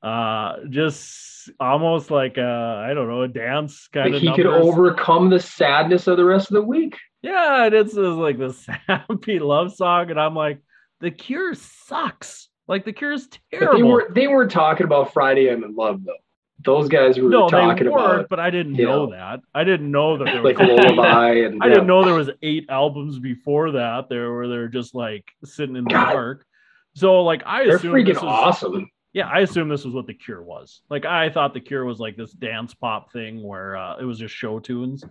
uh, 0.01 0.57
just 0.69 1.49
almost 1.59 2.09
like 2.09 2.37
a, 2.37 2.85
I 2.87 2.93
don't 2.93 3.09
know, 3.09 3.23
a 3.23 3.27
dance 3.27 3.87
kind 3.87 4.15
of. 4.15 4.21
he 4.21 4.33
could 4.33 4.45
overcome 4.45 5.29
the 5.29 5.39
sadness 5.39 6.07
of 6.07 6.15
the 6.15 6.23
rest 6.23 6.47
of 6.49 6.53
the 6.53 6.61
week. 6.61 6.97
Yeah, 7.21 7.65
and 7.65 7.75
it's, 7.75 7.91
it's 7.91 7.97
like 7.97 8.37
this 8.37 8.65
happy 8.87 9.39
love 9.39 9.73
song, 9.73 10.09
and 10.09 10.19
I'm 10.19 10.35
like, 10.35 10.59
The 11.01 11.11
Cure 11.11 11.53
sucks. 11.55 12.49
Like 12.67 12.85
The 12.85 12.93
Cure 12.93 13.11
is 13.13 13.27
But 13.27 13.57
terrible. 13.59 13.77
they 13.77 13.83
weren't 13.83 14.15
they 14.15 14.27
weren't 14.27 14.51
talking 14.51 14.85
about 14.85 15.13
Friday 15.13 15.49
I'm 15.51 15.63
in 15.63 15.75
love 15.75 16.03
though. 16.05 16.13
Those 16.63 16.87
guys 16.87 17.17
were 17.17 17.29
no, 17.29 17.49
talking 17.49 17.85
they 17.85 17.89
weren't, 17.89 18.13
about 18.19 18.29
but 18.29 18.39
I 18.39 18.51
didn't 18.51 18.75
you 18.75 18.85
know 18.85 19.07
know, 19.07 19.11
that. 19.11 19.39
I 19.53 19.63
didn't 19.63 19.89
know 19.89 20.17
that 20.17 20.25
there 20.25 20.43
like 20.43 20.59
was 20.59 20.67
lullaby 20.69 21.31
and 21.45 21.61
I 21.61 21.67
didn't 21.69 21.87
know 21.87 22.05
there 22.05 22.13
was 22.13 22.29
eight 22.43 22.67
albums 22.69 23.17
before 23.17 23.71
that. 23.71 24.09
There 24.09 24.31
where 24.33 24.47
they're 24.47 24.67
just 24.67 24.93
like 24.93 25.25
sitting 25.43 25.75
in 25.75 25.85
the 25.85 25.89
God. 25.89 26.13
dark. 26.13 26.45
So 26.93 27.23
like 27.23 27.41
I 27.45 27.61
assume. 27.61 27.67
they're 27.67 27.75
assumed 27.77 27.95
freaking 27.95 28.05
this 28.13 28.23
was, 28.23 28.23
awesome. 28.25 28.89
Yeah, 29.13 29.27
I 29.27 29.39
assumed 29.39 29.71
this 29.71 29.83
was 29.83 29.93
what 29.93 30.07
the 30.07 30.13
Cure 30.13 30.43
was. 30.43 30.81
Like 30.89 31.05
I 31.05 31.29
thought 31.29 31.53
the 31.53 31.59
Cure 31.59 31.83
was 31.83 31.99
like 31.99 32.15
this 32.15 32.31
dance 32.31 32.73
pop 32.75 33.11
thing 33.11 33.41
where 33.43 33.75
uh, 33.75 33.97
it 33.97 34.05
was 34.05 34.19
just 34.19 34.33
show 34.35 34.59
tunes. 34.59 35.03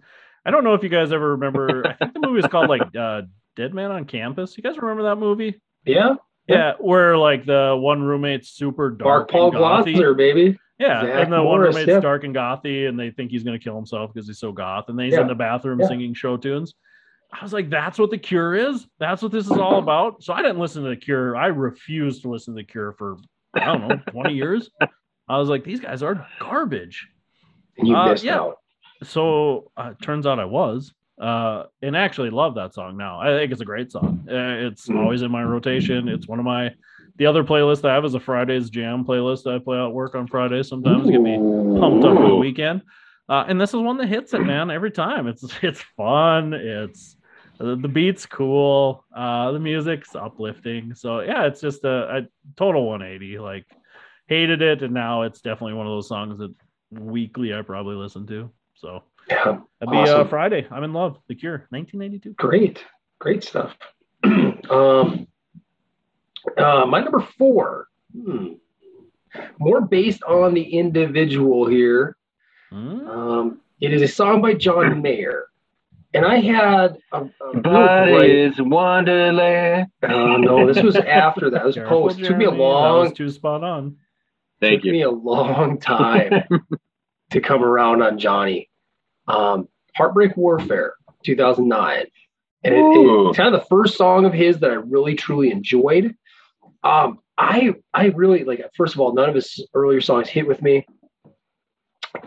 I 0.46 0.50
don't 0.50 0.64
know 0.64 0.74
if 0.74 0.82
you 0.82 0.88
guys 0.88 1.12
ever 1.12 1.32
remember. 1.32 1.86
I 1.86 1.92
think 1.94 2.14
the 2.14 2.20
movie 2.20 2.38
is 2.38 2.46
called 2.46 2.70
like 2.70 2.82
uh, 2.98 3.22
Dead 3.56 3.74
Man 3.74 3.90
on 3.90 4.04
Campus. 4.04 4.56
You 4.56 4.62
guys 4.62 4.78
remember 4.78 5.02
that 5.02 5.16
movie? 5.16 5.60
Yeah. 5.84 6.14
Yeah, 6.48 6.72
where 6.80 7.16
like 7.16 7.46
the 7.46 7.76
one 7.78 8.02
roommate's 8.02 8.48
super 8.48 8.88
Mark 8.90 8.98
dark, 8.98 9.30
Paul 9.30 9.46
and 9.48 9.56
gothy. 9.56 9.94
Gosselaar, 9.96 10.16
baby. 10.16 10.58
Yeah, 10.80 11.02
Zach 11.02 11.24
and 11.24 11.32
the 11.32 11.36
one 11.36 11.60
Morris, 11.60 11.76
roommate's 11.76 11.88
yeah. 11.94 12.00
dark 12.00 12.24
and 12.24 12.34
gothy, 12.34 12.88
and 12.88 12.98
they 12.98 13.10
think 13.10 13.30
he's 13.30 13.44
gonna 13.44 13.58
kill 13.58 13.76
himself 13.76 14.12
because 14.12 14.26
he's 14.26 14.40
so 14.40 14.50
goth, 14.50 14.88
and 14.88 14.98
then 14.98 15.04
he's 15.06 15.14
Yeah. 15.14 15.20
in 15.20 15.26
the 15.28 15.34
bathroom 15.36 15.78
Yeah. 15.78 15.86
singing 15.86 16.12
show 16.14 16.36
tunes. 16.36 16.74
I 17.32 17.40
was 17.44 17.52
like, 17.52 17.70
that's 17.70 17.96
what 18.00 18.10
the 18.10 18.18
Cure 18.18 18.56
is. 18.56 18.88
That's 18.98 19.22
what 19.22 19.30
this 19.30 19.44
is 19.46 19.52
all 19.52 19.78
about. 19.78 20.24
So 20.24 20.32
I 20.34 20.42
didn't 20.42 20.58
listen 20.58 20.82
to 20.82 20.88
the 20.88 20.96
Cure. 20.96 21.36
I 21.36 21.46
refused 21.46 22.22
to 22.22 22.28
listen 22.30 22.54
to 22.56 22.58
the 22.62 22.64
Cure 22.66 22.92
for 22.98 23.18
I 23.54 23.66
don't 23.66 23.86
know 23.86 24.00
twenty 24.10 24.34
years. 24.34 24.70
I 25.28 25.38
was 25.38 25.48
like, 25.48 25.62
these 25.62 25.78
guys 25.78 26.02
are 26.02 26.26
garbage. 26.40 27.06
You 27.76 27.94
Uh, 27.94 28.08
missed 28.10 28.24
yeah. 28.24 28.40
out. 28.40 28.56
So 29.04 29.70
uh, 29.76 29.92
turns 30.02 30.26
out 30.26 30.40
I 30.40 30.44
was, 30.46 30.92
uh, 31.20 31.64
and 31.82 31.96
actually 31.96 32.30
love 32.30 32.54
that 32.56 32.74
song 32.74 32.96
now. 32.96 33.20
I 33.20 33.26
think 33.38 33.52
it's 33.52 33.60
a 33.60 33.64
great 33.66 33.92
song. 33.92 34.26
Uh, 34.28 34.66
it's 34.68 34.88
Mhm. 34.88 34.98
always 34.98 35.22
in 35.22 35.30
my 35.30 35.44
rotation. 35.44 36.08
It's 36.08 36.26
one 36.26 36.38
of 36.38 36.44
my 36.44 36.74
the 37.16 37.26
other 37.26 37.44
playlist 37.44 37.86
I 37.86 37.92
have 37.94 38.04
is 38.06 38.14
a 38.14 38.20
Fridays 38.20 38.70
jam 38.70 39.04
playlist. 39.04 39.46
I 39.46 39.58
play 39.58 39.78
at 39.78 39.92
work 39.92 40.14
on 40.14 40.26
Fridays 40.26 40.68
sometimes. 40.68 41.10
Get 41.10 41.20
me 41.20 41.36
pumped 41.78 42.04
up 42.04 42.16
for 42.16 42.28
the 42.28 42.36
weekend. 42.36 42.82
Uh, 43.28 43.44
and 43.46 43.60
this 43.60 43.70
is 43.74 43.80
one 43.80 43.98
that 43.98 44.06
hits 44.08 44.32
it, 44.32 44.42
man, 44.44 44.70
every 44.70 44.90
time. 44.90 45.26
It's 45.26 45.44
it's 45.62 45.82
fun. 45.96 46.54
It's 46.54 47.16
the 47.58 47.76
the 47.76 47.88
beat's 47.88 48.24
cool. 48.24 49.04
Uh, 49.14 49.52
the 49.52 49.60
music's 49.60 50.14
uplifting. 50.16 50.94
So 50.94 51.20
yeah, 51.20 51.44
it's 51.44 51.60
just 51.60 51.84
a, 51.84 52.16
a 52.16 52.22
total 52.56 52.86
180. 52.86 53.38
Like 53.38 53.66
hated 54.26 54.62
it, 54.62 54.82
and 54.82 54.94
now 54.94 55.22
it's 55.22 55.42
definitely 55.42 55.74
one 55.74 55.86
of 55.86 55.92
those 55.92 56.08
songs 56.08 56.38
that 56.38 56.54
weekly 56.90 57.52
I 57.52 57.60
probably 57.62 57.96
listen 57.96 58.26
to. 58.28 58.50
So 58.74 59.02
Yeah. 59.30 59.58
that'd 59.80 59.92
be 59.92 60.10
uh, 60.10 60.24
Friday. 60.26 60.66
I'm 60.70 60.82
in 60.84 60.92
love. 60.92 61.18
The 61.28 61.34
Cure, 61.34 61.66
1992. 61.70 62.34
Great. 62.34 62.84
Great 63.18 63.44
stuff. 63.44 63.74
um, 64.24 65.26
uh, 66.56 66.86
my 66.86 67.00
number 67.00 67.20
four, 67.38 67.86
hmm, 68.12 68.54
more 69.58 69.80
based 69.82 70.22
on 70.24 70.54
the 70.54 70.62
individual 70.62 71.66
here. 71.66 72.16
Hmm? 72.70 73.06
Um, 73.06 73.60
it 73.80 73.92
is 73.92 74.02
a 74.02 74.08
song 74.08 74.42
by 74.42 74.54
John 74.54 75.02
Mayer. 75.02 75.46
And 76.12 76.24
I 76.26 76.40
had 76.40 76.98
a, 77.12 77.18
a 77.20 77.30
real 77.52 77.62
But 77.62 78.24
is 78.24 78.54
Wonderland. 78.58 79.86
uh, 80.02 80.08
no, 80.38 80.66
this 80.66 80.82
was 80.82 80.96
after 80.96 81.50
that. 81.50 81.62
It 81.62 81.66
was 81.66 81.74
Careful, 81.76 82.08
post. 82.08 82.18
It 82.18 82.24
took 82.24 82.36
me 82.36 82.46
a 82.46 82.48
Jeremy. 82.48 82.58
That 82.58 82.64
was 82.64 83.06
long, 83.08 83.14
too 83.14 83.30
spot 83.30 83.62
on. 83.62 83.96
Thank 84.60 84.80
took 84.80 84.86
you. 84.86 84.92
me 84.92 85.02
a 85.02 85.10
long 85.10 85.78
time 85.78 86.32
to 87.30 87.40
come 87.40 87.62
around 87.62 88.02
on 88.02 88.18
Johnny. 88.18 88.69
Um, 89.30 89.68
Heartbreak 89.96 90.36
Warfare, 90.36 90.94
2009. 91.24 92.06
And 92.62 92.74
it, 92.74 92.78
it's 93.28 93.36
kind 93.38 93.54
of 93.54 93.60
the 93.60 93.66
first 93.68 93.96
song 93.96 94.24
of 94.26 94.32
his 94.32 94.58
that 94.60 94.70
I 94.70 94.74
really 94.74 95.14
truly 95.14 95.50
enjoyed. 95.50 96.14
Um, 96.82 97.18
I 97.38 97.74
I 97.94 98.06
really 98.08 98.44
like. 98.44 98.62
First 98.76 98.94
of 98.94 99.00
all, 99.00 99.14
none 99.14 99.28
of 99.28 99.34
his 99.34 99.66
earlier 99.74 100.00
songs 100.02 100.28
hit 100.28 100.46
with 100.46 100.60
me, 100.60 100.86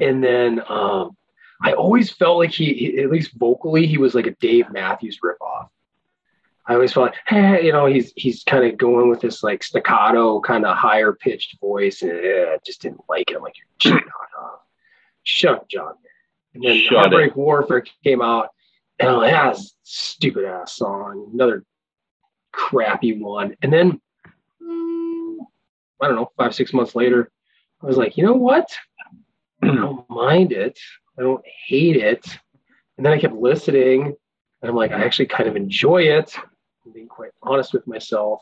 and 0.01 0.23
then 0.23 0.61
um, 0.67 1.15
I 1.61 1.73
always 1.73 2.09
felt 2.11 2.37
like 2.37 2.51
he, 2.51 2.73
he- 2.73 2.99
at 2.99 3.11
least 3.11 3.31
vocally, 3.37 3.85
he 3.85 3.97
was 3.97 4.15
like 4.15 4.25
a 4.27 4.35
Dave 4.35 4.71
Matthews 4.71 5.19
ripoff. 5.23 5.67
I 6.65 6.73
always 6.75 6.93
felt 6.93 7.07
like, 7.07 7.15
hey, 7.27 7.65
you 7.65 7.71
know, 7.73 7.85
he's 7.85 8.11
he's 8.15 8.43
kind 8.43 8.65
of 8.65 8.77
going 8.77 9.09
with 9.09 9.21
this 9.21 9.43
like 9.43 9.63
staccato, 9.63 10.39
kind 10.39 10.65
of 10.65 10.75
higher 10.77 11.13
pitched 11.13 11.59
voice, 11.59 12.01
and 12.01 12.11
eh, 12.11 12.45
I 12.53 12.57
just 12.65 12.81
didn't 12.81 13.01
like 13.09 13.29
it. 13.29 13.35
I'm 13.35 13.43
like, 13.43 13.55
shut 13.81 14.01
up, 14.41 14.65
shut 15.23 15.55
up, 15.55 15.69
John. 15.69 15.93
And 16.53 16.63
then 16.63 16.79
Shut 16.81 16.97
Heartbreak 16.97 17.35
Warfare 17.35 17.83
came 18.03 18.21
out, 18.21 18.49
and 18.99 19.09
I'm 19.09 19.17
like, 19.17 19.33
ah, 19.33 19.55
stupid 19.83 20.45
ass 20.45 20.73
song, 20.73 21.31
another 21.33 21.63
crappy 22.51 23.17
one. 23.19 23.55
And 23.61 23.73
then, 23.73 23.99
mm, 24.61 25.37
I 26.01 26.07
don't 26.07 26.15
know, 26.15 26.31
five 26.37 26.53
six 26.53 26.73
months 26.73 26.95
later, 26.95 27.31
I 27.81 27.85
was 27.87 27.97
like, 27.97 28.17
you 28.17 28.25
know 28.25 28.33
what? 28.33 28.69
I 29.61 29.67
don't 29.75 30.09
mind 30.09 30.51
it. 30.51 30.79
I 31.17 31.23
don't 31.23 31.43
hate 31.67 31.97
it. 31.97 32.25
And 32.97 33.05
then 33.05 33.13
I 33.13 33.19
kept 33.19 33.33
listening, 33.33 34.15
and 34.61 34.69
I'm 34.69 34.75
like, 34.75 34.91
I 34.91 35.03
actually 35.03 35.25
kind 35.25 35.49
of 35.49 35.55
enjoy 35.55 36.03
it. 36.03 36.35
I'm 36.85 36.91
being 36.91 37.07
quite 37.07 37.31
honest 37.41 37.73
with 37.73 37.87
myself. 37.87 38.41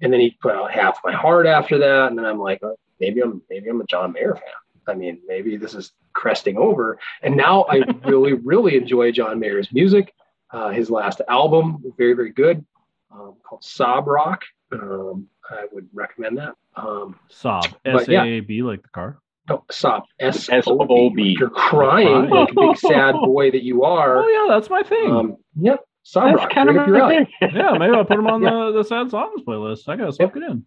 And 0.00 0.12
then 0.12 0.20
he 0.20 0.36
put 0.42 0.54
out 0.54 0.72
half 0.72 0.98
my 1.04 1.12
heart 1.12 1.46
after 1.46 1.78
that, 1.78 2.08
and 2.08 2.18
then 2.18 2.26
I'm 2.26 2.40
like, 2.40 2.62
oh, 2.62 2.76
maybe 3.00 3.20
I'm 3.20 3.42
maybe 3.48 3.68
I'm 3.68 3.80
a 3.80 3.86
John 3.86 4.12
Mayer 4.12 4.34
fan. 4.34 4.63
I 4.88 4.94
mean, 4.94 5.20
maybe 5.26 5.56
this 5.56 5.74
is 5.74 5.92
cresting 6.12 6.56
over. 6.58 6.98
And 7.22 7.36
now 7.36 7.62
I 7.64 7.82
really, 8.04 8.32
really 8.44 8.76
enjoy 8.76 9.12
John 9.12 9.38
Mayer's 9.40 9.72
music. 9.72 10.12
Uh, 10.50 10.70
his 10.70 10.90
last 10.90 11.20
album, 11.28 11.82
very, 11.98 12.12
very 12.14 12.30
good, 12.30 12.64
um, 13.12 13.34
called 13.42 13.64
Sob 13.64 14.06
Rock. 14.06 14.42
Um, 14.72 15.26
I 15.50 15.64
would 15.72 15.88
recommend 15.92 16.38
that. 16.38 16.54
Um, 16.76 17.18
Sob. 17.28 17.66
But 17.84 18.02
S 18.02 18.08
yeah. 18.08 18.22
A 18.24 18.26
A 18.26 18.40
B 18.40 18.62
like 18.62 18.82
the 18.82 18.88
car. 18.88 19.18
no, 19.48 19.64
Sob. 19.70 20.04
S 20.20 20.48
O 20.50 20.56
S-O-B. 20.56 21.12
B. 21.14 21.36
You're 21.38 21.50
crying 21.50 22.28
like 22.30 22.50
a 22.50 22.54
big 22.54 22.76
sad 22.76 23.14
boy 23.14 23.50
that 23.50 23.62
you 23.64 23.82
are. 23.84 24.18
Oh 24.24 24.28
yeah, 24.28 24.54
that's 24.54 24.70
my 24.70 24.82
thing. 24.82 25.10
Um, 25.10 25.36
yep. 25.60 25.80
Sob 26.06 26.24
That's 26.24 26.36
Rock. 26.38 26.50
kind 26.52 26.68
right 26.68 26.78
up 26.78 26.86
your 26.86 26.96
alley. 27.02 27.28
yeah, 27.40 27.72
maybe 27.78 27.94
I'll 27.96 28.04
put 28.04 28.18
him 28.18 28.26
on 28.26 28.42
Yeah. 28.42 28.50
the, 28.50 28.72
the 28.78 28.84
sad 28.84 29.10
songs 29.10 29.40
playlist. 29.46 29.88
I 29.88 29.96
gotta 29.96 30.12
smoke 30.12 30.36
it 30.36 30.42
in. 30.42 30.64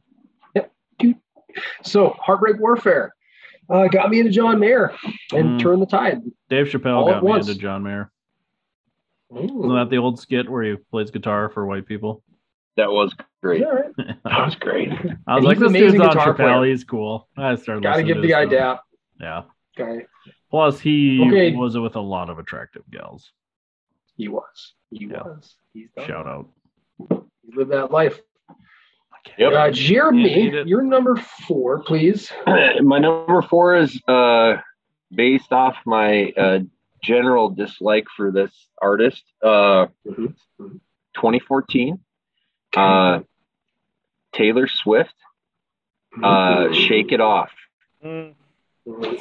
Yep. 0.55 0.71
Dude. 0.99 1.15
So, 1.83 2.15
Heartbreak 2.19 2.59
Warfare 2.59 3.13
uh, 3.69 3.87
got 3.87 4.09
me 4.09 4.19
into 4.19 4.31
John 4.31 4.59
Mayer 4.59 4.93
and 5.33 5.59
Mm. 5.59 5.59
turned 5.61 5.81
the 5.81 5.85
tide. 5.85 6.21
Dave 6.49 6.67
Chappelle 6.67 6.95
All 6.97 7.09
at 7.09 7.13
got 7.15 7.23
me 7.23 7.29
once. 7.29 7.47
into 7.47 7.59
John 7.59 7.83
Mayer. 7.83 8.11
Isn't 9.35 9.49
Mm. 9.49 9.77
that 9.83 9.89
the 9.89 9.97
old 9.97 10.19
skit 10.19 10.49
where 10.49 10.63
he 10.63 10.75
plays 10.89 11.11
guitar 11.11 11.49
for 11.49 11.65
white 11.65 11.85
people? 11.85 12.23
That 12.77 12.91
was 12.91 13.13
great. 13.41 13.63
All 13.63 13.73
right. 13.73 13.91
That 14.23 14.45
was 14.45 14.55
great. 14.55 14.89
I 14.91 14.93
was 14.95 15.15
And 15.27 15.45
like, 15.45 15.57
this 15.59 15.69
an 15.69 15.75
amazing 15.75 15.91
dude's 15.99 16.01
on 16.03 16.09
guitar 16.11 16.33
Chappelle. 16.33 16.35
player. 16.59 16.63
He's 16.71 16.83
cool. 16.83 17.27
I 17.35 17.55
started 17.55 17.83
Got 17.83 17.97
to 17.97 18.03
give 18.03 18.17
the 18.17 18.23
his 18.23 18.31
guy 18.31 18.45
dap. 18.45 18.83
Yeah. 19.19 19.43
Okay. 19.79 20.05
Plus, 20.49 20.79
he 20.79 21.21
Okay. 21.27 21.55
was 21.55 21.77
with 21.77 21.95
a 21.95 21.99
lot 22.01 22.29
of 22.29 22.39
attractive 22.39 22.83
gals. 22.91 23.31
He 24.15 24.27
was. 24.27 24.73
He 24.91 25.05
Yeah. 25.07 25.23
was. 25.23 25.55
He's 25.73 25.89
done. 25.91 26.07
Shout 26.07 26.25
out. 26.27 26.49
He 27.09 27.55
lived 27.55 27.71
that 27.71 27.91
life. 27.91 28.21
Yep. 29.37 29.53
Uh, 29.53 29.71
Jeremy, 29.71 30.49
did. 30.51 30.67
you're 30.67 30.81
number 30.81 31.15
four, 31.47 31.79
please. 31.83 32.31
my 32.47 32.99
number 32.99 33.41
four 33.41 33.75
is 33.77 34.01
uh, 34.07 34.57
based 35.11 35.51
off 35.53 35.75
my 35.85 36.31
uh, 36.37 36.59
general 37.03 37.49
dislike 37.49 38.05
for 38.15 38.31
this 38.31 38.51
artist. 38.81 39.23
Uh, 39.43 39.87
Mhm. 40.05 40.33
Mhm. 40.59 40.79
2014, 41.15 41.99
uh, 42.75 43.19
Taylor 44.33 44.67
Swift, 44.67 45.13
uh, 46.21 46.71
"Shake 46.73 47.11
It 47.11 47.21
Off." 47.21 47.51
Mm. 48.03 48.35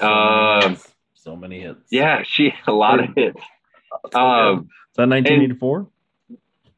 Um, 0.03 0.77
so 1.15 1.35
many 1.37 1.61
hits. 1.61 1.81
yeah, 1.91 2.23
she 2.25 2.53
a 2.67 2.73
lot 2.73 3.01
of 3.01 3.15
hits. 3.17 3.41
Um, 4.15 4.69
Is 4.91 4.97
that 4.97 5.09
1984? 5.09 5.89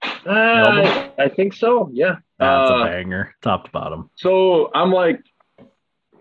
Uh, 0.02 1.08
I 1.18 1.28
think 1.34 1.54
so. 1.54 1.90
Yeah. 1.92 2.16
That's 2.38 2.70
Uh, 2.70 2.74
a 2.74 2.84
banger, 2.84 3.34
top 3.42 3.64
to 3.64 3.70
bottom. 3.70 4.10
So 4.14 4.70
I'm 4.74 4.92
like, 4.92 5.20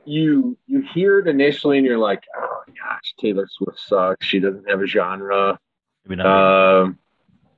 you 0.06 0.58
you 0.68 0.82
hear 0.94 1.20
it 1.20 1.28
initially, 1.28 1.78
and 1.78 1.86
you're 1.86 1.98
like, 1.98 2.24
oh 2.36 2.62
gosh, 2.68 3.14
Taylor 3.20 3.48
Swift 3.49 3.80
sucks. 3.80 4.26
She 4.26 4.40
doesn't 4.40 4.70
have 4.70 4.82
a 4.82 4.88
genre. 4.88 5.60
Maybe 6.06 6.24
not. 6.24 6.82
Um, 6.82 6.98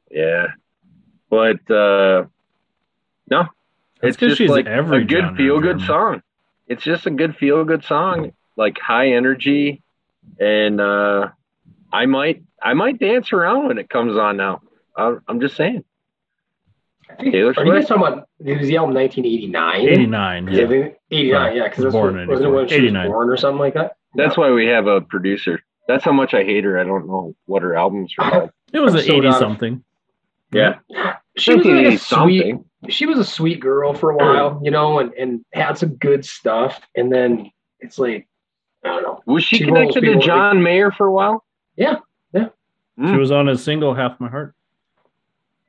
yeah, 0.09 0.47
but 1.29 1.69
uh, 1.69 2.25
no, 3.29 3.45
it's 4.01 4.17
just 4.17 4.37
she's 4.37 4.49
like 4.49 4.65
every 4.65 5.03
a 5.03 5.05
good 5.05 5.37
feel 5.37 5.59
good 5.59 5.81
song. 5.81 6.23
It's 6.67 6.83
just 6.83 7.05
a 7.05 7.11
good 7.11 7.35
feel 7.35 7.63
good 7.65 7.83
song, 7.85 8.33
like 8.57 8.79
high 8.79 9.11
energy, 9.13 9.83
and 10.39 10.81
uh, 10.81 11.29
I 11.93 12.07
might 12.07 12.41
I 12.61 12.73
might 12.73 12.99
dance 12.99 13.31
around 13.31 13.67
when 13.67 13.77
it 13.77 13.89
comes 13.89 14.17
on 14.17 14.37
now. 14.37 14.61
I'm 14.97 15.21
I'm 15.27 15.39
just 15.39 15.55
saying. 15.55 15.83
I 17.09 17.15
think- 17.15 17.33
Taylor 17.33 17.53
Are 17.57 17.65
you 17.65 17.73
guys 17.73 17.87
talking 17.87 18.03
about 18.07 18.27
it 18.43 18.57
was 18.59 18.67
the 18.67 18.77
album 18.77 18.95
1989? 18.95 19.81
89. 19.89 20.47
Yeah, 20.47 20.53
Yeah. 20.69 20.87
89, 21.11 21.55
yeah, 21.55 21.63
because 21.69 21.83
that's 21.83 21.93
Born 21.93 22.15
when, 22.15 22.27
wasn't 22.27 22.47
it 22.47 22.51
when 22.51 22.65
84. 22.65 22.79
she 22.79 22.91
was 22.97 23.07
born 23.07 23.29
or 23.29 23.37
something 23.37 23.59
like 23.59 23.73
that? 23.73 23.95
That's 24.15 24.37
why 24.37 24.51
we 24.51 24.65
have 24.67 24.87
a 24.87 25.01
producer. 25.01 25.61
That's 25.87 26.03
how 26.03 26.11
much 26.11 26.33
I 26.33 26.43
hate 26.43 26.63
her. 26.63 26.79
I 26.79 26.83
don't 26.83 27.07
know 27.07 27.35
what 27.45 27.61
her 27.63 27.75
albums 27.75 28.13
are 28.19 28.29
called. 28.31 28.49
It 28.73 28.79
was 28.79 28.93
I'm 28.93 28.99
an 28.99 29.05
so 29.07 29.13
80 29.15 29.31
something. 29.33 29.83
Yeah, 30.51 30.75
She 31.37 31.55
was 31.55 31.65
like 31.65 31.85
a 31.85 31.97
sweet, 31.97 31.99
something. 31.99 32.65
she 32.89 33.05
was 33.07 33.17
a 33.19 33.23
sweet 33.23 33.59
girl 33.59 33.93
for 33.93 34.11
a 34.11 34.15
while, 34.15 34.59
you 34.63 34.69
know, 34.71 34.99
and, 34.99 35.11
and 35.13 35.45
had 35.53 35.77
some 35.77 35.95
good 35.95 36.23
stuff. 36.25 36.79
And 36.95 37.11
then 37.11 37.51
it's 37.79 37.97
like, 37.99 38.27
I 38.83 38.89
don't 38.89 39.01
know. 39.03 39.21
Was 39.25 39.43
she, 39.43 39.57
She 39.57 39.65
connected 39.65 39.93
to 39.95 40.01
people- 40.01 40.21
John 40.21 40.61
Mayer 40.63 40.91
for 40.91 41.05
a 41.07 41.11
while? 41.11 41.43
Yeah, 41.75 41.97
yeah. 42.33 42.49
She 42.97 43.03
Mm. 43.03 43.19
was 43.19 43.31
on 43.31 43.47
his 43.47 43.63
single 43.63 43.93
Half 43.95 44.19
My 44.19 44.27
Heart. 44.29 44.53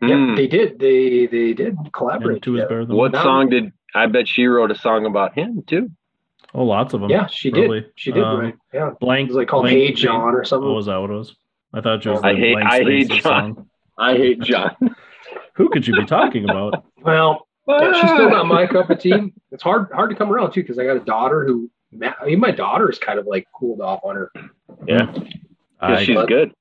Yeah, 0.03 0.15
Mm. 0.17 0.37
they 0.37 0.47
did. 0.47 0.79
They 0.79 1.27
they 1.27 1.53
did 1.53 1.77
collaborate. 1.93 2.43
two 2.43 2.55
is 2.57 2.61
together. 2.63 2.69
better 2.69 2.87
than 2.87 2.97
What. 2.97 3.13
Now- 3.13 3.23
song 3.23 3.49
did 3.51 3.73
I 3.95 4.07
bet 4.07 4.27
she 4.29 4.47
wrote 4.47 4.71
a 4.71 4.75
song 4.75 5.05
about 5.07 5.35
him 5.35 5.63
too? 5.67 5.91
Oh, 6.55 6.65
lots 6.65 6.95
of 6.95 7.01
them. 7.01 7.11
Yeah, 7.11 7.27
she 7.27 7.51
Probably. 7.51 7.81
did. 7.81 7.91
She 7.97 8.13
did. 8.13 8.25
Um, 8.25 8.41
right. 8.41 8.55
Yeah. 8.73 8.89
It 8.93 8.99
Blank. 9.01 9.29
was 9.29 9.37
like 9.37 9.49
called 9.49 9.65
Blank 9.65 9.77
Hey 9.79 9.93
John 9.93 10.35
or 10.35 10.45
something. 10.45 10.73
was 10.75 10.87
that 10.87 10.97
what 11.01 11.11
it 11.11 11.15
was? 11.15 11.37
I 11.73 11.81
thought 11.81 12.05
it 12.05 12.11
was 12.11 12.23
I 12.23 12.35
hate- 12.35 12.57
I 12.57 12.79
hate 12.83 13.09
John. 13.11 13.23
song. 13.57 13.67
I 13.99 14.17
hate 14.17 14.41
John. 14.41 14.75
Who 15.55 15.69
could 15.69 15.87
you 15.87 15.95
be 15.95 16.05
talking 16.07 16.45
about? 16.49 16.85
Well, 17.03 17.47
yeah, 17.69 17.93
she's 17.93 18.11
still 18.11 18.31
not 18.31 18.47
my 18.47 18.67
cup 18.67 18.91
of 18.91 18.99
tea. 18.99 19.33
It's 19.53 19.63
hard 19.63 19.89
hard 19.93 20.11
to 20.11 20.17
come 20.17 20.31
around 20.33 20.53
too 20.53 20.63
because 20.63 20.79
I 20.79 20.85
got 20.85 20.97
a 20.97 21.01
daughter 21.01 21.45
who. 21.47 21.71
I 22.03 22.25
mean, 22.27 22.39
my 22.41 22.51
daughter 22.53 22.89
is 22.91 22.99
kind 22.99 23.19
of 23.19 23.27
like 23.27 23.47
cooled 23.53 23.81
off 23.81 24.01
on 24.05 24.15
her. 24.17 24.31
Yeah, 24.87 25.07
'cause 25.07 25.23
I, 25.81 26.05
she's 26.05 26.19
good. 26.27 26.53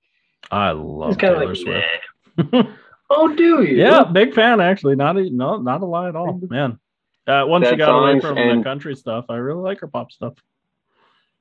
I 0.51 0.71
love 0.71 1.09
It's 1.11 1.17
kind 1.21 1.33
of 1.35 1.39
Taylor 1.39 1.53
like, 1.53 2.53
Swift. 2.55 2.67
"Nah." 3.09 3.15
oh, 3.17 3.27
do 3.35 3.63
you? 3.63 3.75
yeah, 3.77 4.03
big 4.03 4.33
fan 4.33 4.59
actually. 4.61 4.95
Not 4.95 5.17
a, 5.17 5.29
no, 5.29 5.57
not 5.61 5.81
a 5.81 5.85
lie 5.85 6.09
at 6.09 6.15
all, 6.15 6.39
man. 6.49 6.79
Uh, 7.27 7.43
once 7.45 7.65
she 7.65 7.71
That 7.71 7.77
got 7.77 7.99
away 7.99 8.19
from 8.19 8.37
and- 8.37 8.59
the 8.59 8.63
country 8.63 8.95
stuff, 8.95 9.25
I 9.29 9.35
really 9.35 9.61
like 9.61 9.79
her 9.81 9.87
pop 9.87 10.11
stuff. 10.11 10.33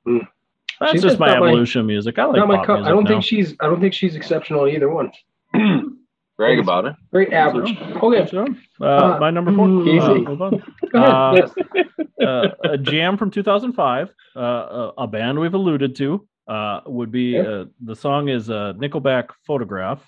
Mm. 0.07 0.27
That's 0.79 0.93
She's 0.93 1.01
just 1.01 1.13
just 1.13 1.19
my 1.19 1.27
not 1.27 1.39
my- 1.41 1.47
evolution 1.49 1.85
music. 1.85 2.17
I 2.19 2.25
like 2.25 2.37
Not 2.37 2.47
my 2.47 2.57
pop 2.57 2.65
cup. 2.67 2.75
music 2.77 2.87
I 2.91 2.93
don't 2.95 3.03
now. 3.03 3.09
think 3.09 3.23
she's. 3.23 3.55
I 3.59 3.65
don't 3.65 3.81
think 3.81 3.93
she's 3.93 4.15
exceptional 4.15 4.65
in 4.65 4.75
either 4.75 4.89
one. 4.89 5.11
Brag 6.37 6.57
about 6.59 6.85
it. 6.85 6.95
Very 7.11 7.33
average. 7.33 7.77
Okay, 8.01 8.25
So, 8.27 8.45
uh, 8.85 9.17
my 9.19 9.29
number 9.29 9.53
four. 9.53 9.67
mm, 9.67 9.81
Uh, 10.01 10.13
easy. 10.15 10.23
hold 10.23 10.41
on. 10.41 10.63
go 10.93 11.03
ahead. 11.03 11.51
Uh, 12.21 12.23
uh, 12.23 12.47
a 12.63 12.77
jam 12.77 13.17
from 13.17 13.29
2005, 13.29 14.09
uh, 14.37 14.39
a, 14.39 14.93
a 14.99 15.07
band 15.07 15.37
we've 15.37 15.53
alluded 15.53 15.97
to, 15.97 16.25
uh, 16.47 16.79
would 16.85 17.11
be 17.11 17.31
Yeah. 17.31 17.41
uh, 17.41 17.65
the 17.81 17.93
song 17.95 18.29
is 18.29 18.49
uh, 18.49 18.71
Nickelback 18.77 19.31
Photograph. 19.45 20.01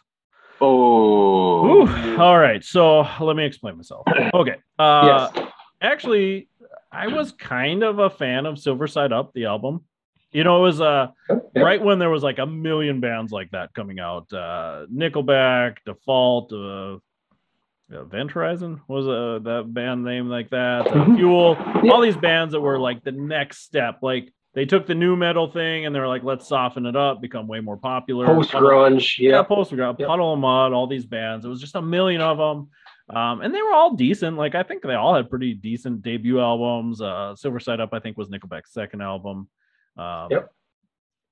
Oh, 0.61 1.65
Ooh, 1.87 2.17
all 2.17 2.37
right, 2.37 2.63
so 2.63 3.05
let 3.19 3.35
me 3.35 3.45
explain 3.45 3.77
myself. 3.77 4.05
Okay. 4.33 4.55
Uh, 4.79 5.29
yes. 5.35 5.45
Actually, 5.81 6.47
I 6.91 7.07
was 7.07 7.31
kind 7.33 7.83
of 7.83 7.99
a 7.99 8.09
fan 8.09 8.45
of 8.45 8.59
Silver 8.59 8.87
Side 8.87 9.11
Up, 9.11 9.33
the 9.33 9.45
album. 9.45 9.83
You 10.31 10.43
know, 10.45 10.59
it 10.59 10.61
was 10.61 10.79
uh, 10.81 11.07
Yeah. 11.29 11.61
right 11.63 11.83
when 11.83 11.99
there 11.99 12.09
was 12.09 12.23
like 12.23 12.37
a 12.39 12.45
million 12.45 12.99
bands 13.01 13.31
like 13.31 13.51
that 13.51 13.73
coming 13.73 13.99
out. 13.99 14.31
Uh, 14.31 14.85
Nickelback, 14.93 15.77
Default, 15.85 16.53
uh, 16.53 16.97
Event 17.91 18.31
Horizon 18.31 18.79
was 18.87 19.05
uh, 19.07 19.39
that 19.43 19.73
band 19.73 20.05
name 20.05 20.29
like 20.29 20.49
that. 20.51 20.87
Uh, 20.87 20.93
Mhm. 21.05 21.15
Fuel, 21.17 21.57
all 21.91 21.99
these 22.01 22.15
bands 22.15 22.53
that 22.53 22.61
were 22.61 22.79
like 22.79 23.03
the 23.03 23.11
next 23.11 23.63
step. 23.63 23.99
Like 24.01 24.31
they 24.53 24.65
took 24.65 24.85
the 24.85 24.95
nu 24.95 25.15
metal 25.15 25.49
thing 25.49 25.85
and 25.85 25.95
they're 25.95 26.07
like, 26.07 26.23
let's 26.23 26.47
soften 26.47 26.85
it 26.85 26.95
up, 26.95 27.21
become 27.21 27.47
way 27.47 27.59
more 27.61 27.77
popular. 27.77 28.25
Post 28.25 28.51
grunge. 28.51 29.17
Yeah, 29.17 29.29
Yeah. 29.37 29.43
post 29.43 29.71
grunge, 29.71 29.99
Yep. 29.99 30.07
Puddle 30.07 30.33
of 30.33 30.39
Mud, 30.39 30.73
all 30.73 30.87
these 30.87 31.05
bands. 31.05 31.45
It 31.45 31.49
was 31.49 31.61
just 31.61 31.75
a 31.75 31.81
million 31.81 32.21
of 32.21 32.37
them. 32.37 32.69
Um, 33.15 33.41
and 33.41 33.53
they 33.53 33.61
were 33.61 33.73
all 33.73 33.95
decent. 33.95 34.37
Like 34.37 34.55
I 34.55 34.63
think 34.63 34.83
they 34.83 34.93
all 34.95 35.15
had 35.15 35.29
pretty 35.29 35.53
decent 35.53 36.01
debut 36.01 36.39
albums. 36.39 37.01
Uh, 37.01 37.35
Silver 37.35 37.59
Side 37.59 37.79
Up, 37.79 37.93
I 37.93 37.99
think, 37.99 38.17
was 38.17 38.29
Nickelback's 38.29 38.73
second 38.73 39.01
album. 39.01 39.47
Um, 39.97 40.27
Yep. 40.31 40.51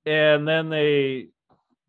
And 0.05 0.47
then 0.47 0.69
they, 0.69 1.27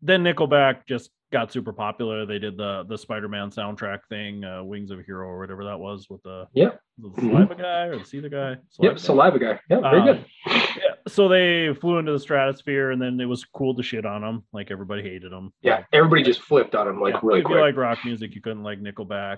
then 0.01 0.23
Nickelback 0.23 0.85
just 0.87 1.09
got 1.31 1.51
super 1.51 1.71
popular. 1.73 2.25
They 2.25 2.39
did 2.39 2.57
the 2.57 2.83
the 2.87 2.97
Spider-Man 2.97 3.49
soundtrack 3.51 3.99
thing, 4.09 4.43
uh, 4.43 4.63
Wings 4.63 4.91
of 4.91 4.99
a 4.99 5.03
Hero 5.03 5.27
or 5.27 5.39
whatever 5.39 5.63
that 5.65 5.79
was 5.79 6.07
with 6.09 6.21
the 6.23 6.45
yeah 6.53 6.71
the 6.97 7.09
Mhm. 7.09 7.19
Saliva 7.31 7.55
guy 7.55 7.83
or 7.85 7.97
the 7.97 8.03
Seether 8.03 8.29
guy. 8.31 8.57
Yep. 8.79 8.99
Saliva 8.99 9.39
guy. 9.39 9.59
Yeah. 9.69 9.79
Very 9.79 9.99
Um, 9.99 10.05
good. 10.05 10.25
Yeah, 10.47 10.93
so 11.07 11.27
they 11.27 11.73
flew 11.73 11.97
into 11.99 12.11
the 12.11 12.19
stratosphere, 12.19 12.91
and 12.91 13.01
then 13.01 13.19
it 13.19 13.25
was 13.25 13.43
cool 13.45 13.73
to 13.75 13.83
shit 13.83 14.05
on 14.05 14.21
them. 14.21 14.43
Like 14.53 14.71
everybody 14.71 15.01
hated 15.03 15.31
them. 15.31 15.51
Yeah. 15.61 15.83
Everybody 15.93 16.23
just 16.23 16.41
flipped 16.41 16.75
on 16.75 16.87
them 16.87 16.99
like 17.01 17.15
Yeah, 17.15 17.19
really 17.23 17.39
if 17.39 17.45
quick. 17.45 17.55
you 17.57 17.61
like 17.61 17.77
rock 17.77 17.99
music, 18.05 18.35
you 18.35 18.41
couldn't 18.41 18.63
like 18.63 18.79
Nickelback. 18.79 19.37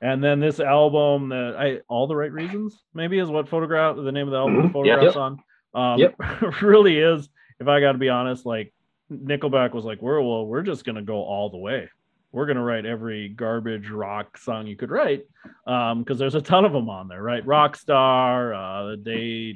And 0.00 0.22
then 0.24 0.40
this 0.40 0.58
album, 0.58 1.28
that 1.28 1.54
I 1.58 1.80
all 1.88 2.06
the 2.08 2.16
right 2.16 2.32
reasons, 2.32 2.82
maybe 2.94 3.18
is 3.18 3.28
what 3.30 3.48
photograph 3.48 3.96
the 3.96 4.10
name 4.12 4.26
of 4.26 4.32
the 4.32 4.38
album 4.38 4.56
Mhm. 4.56 4.64
Yeah. 4.86 4.96
photographs 4.96 5.16
on. 5.16 5.38
Um, 5.74 5.98
Yep. 5.98 6.14
really 6.62 6.98
is. 6.98 7.28
If 7.60 7.68
I 7.68 7.80
got 7.80 7.92
to 7.92 7.98
be 7.98 8.08
honest, 8.08 8.44
like 8.46 8.72
Nickelback 9.18 9.74
was 9.74 9.84
like, 9.84 10.00
we're 10.02 10.20
well, 10.20 10.46
we're 10.46 10.62
just 10.62 10.84
gonna 10.84 11.02
go 11.02 11.22
all 11.22 11.50
the 11.50 11.58
way. 11.58 11.88
We're 12.32 12.46
gonna 12.46 12.62
write 12.62 12.86
every 12.86 13.28
garbage 13.28 13.90
rock 13.90 14.38
song 14.38 14.66
you 14.66 14.76
could 14.76 14.90
write, 14.90 15.26
um, 15.66 16.02
because 16.02 16.18
there's 16.18 16.34
a 16.34 16.40
ton 16.40 16.64
of 16.64 16.72
them 16.72 16.88
on 16.88 17.08
there, 17.08 17.22
right? 17.22 17.44
Rockstar, 17.46 18.54
uh, 18.54 18.90
the 18.90 18.96
day 18.96 19.54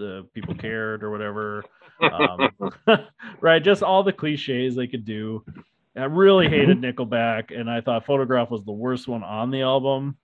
uh, 0.00 0.22
people 0.34 0.54
cared 0.54 1.02
or 1.02 1.10
whatever, 1.10 1.64
um, 2.02 2.50
right? 3.40 3.62
Just 3.62 3.82
all 3.82 4.02
the 4.02 4.12
cliches 4.12 4.74
they 4.74 4.86
could 4.86 5.04
do. 5.04 5.44
I 5.96 6.04
really 6.04 6.48
hated 6.48 6.80
Nickelback, 6.80 7.58
and 7.58 7.68
I 7.68 7.80
thought 7.80 8.06
Photograph 8.06 8.50
was 8.50 8.64
the 8.64 8.72
worst 8.72 9.08
one 9.08 9.24
on 9.24 9.50
the 9.50 9.62
album. 9.62 10.16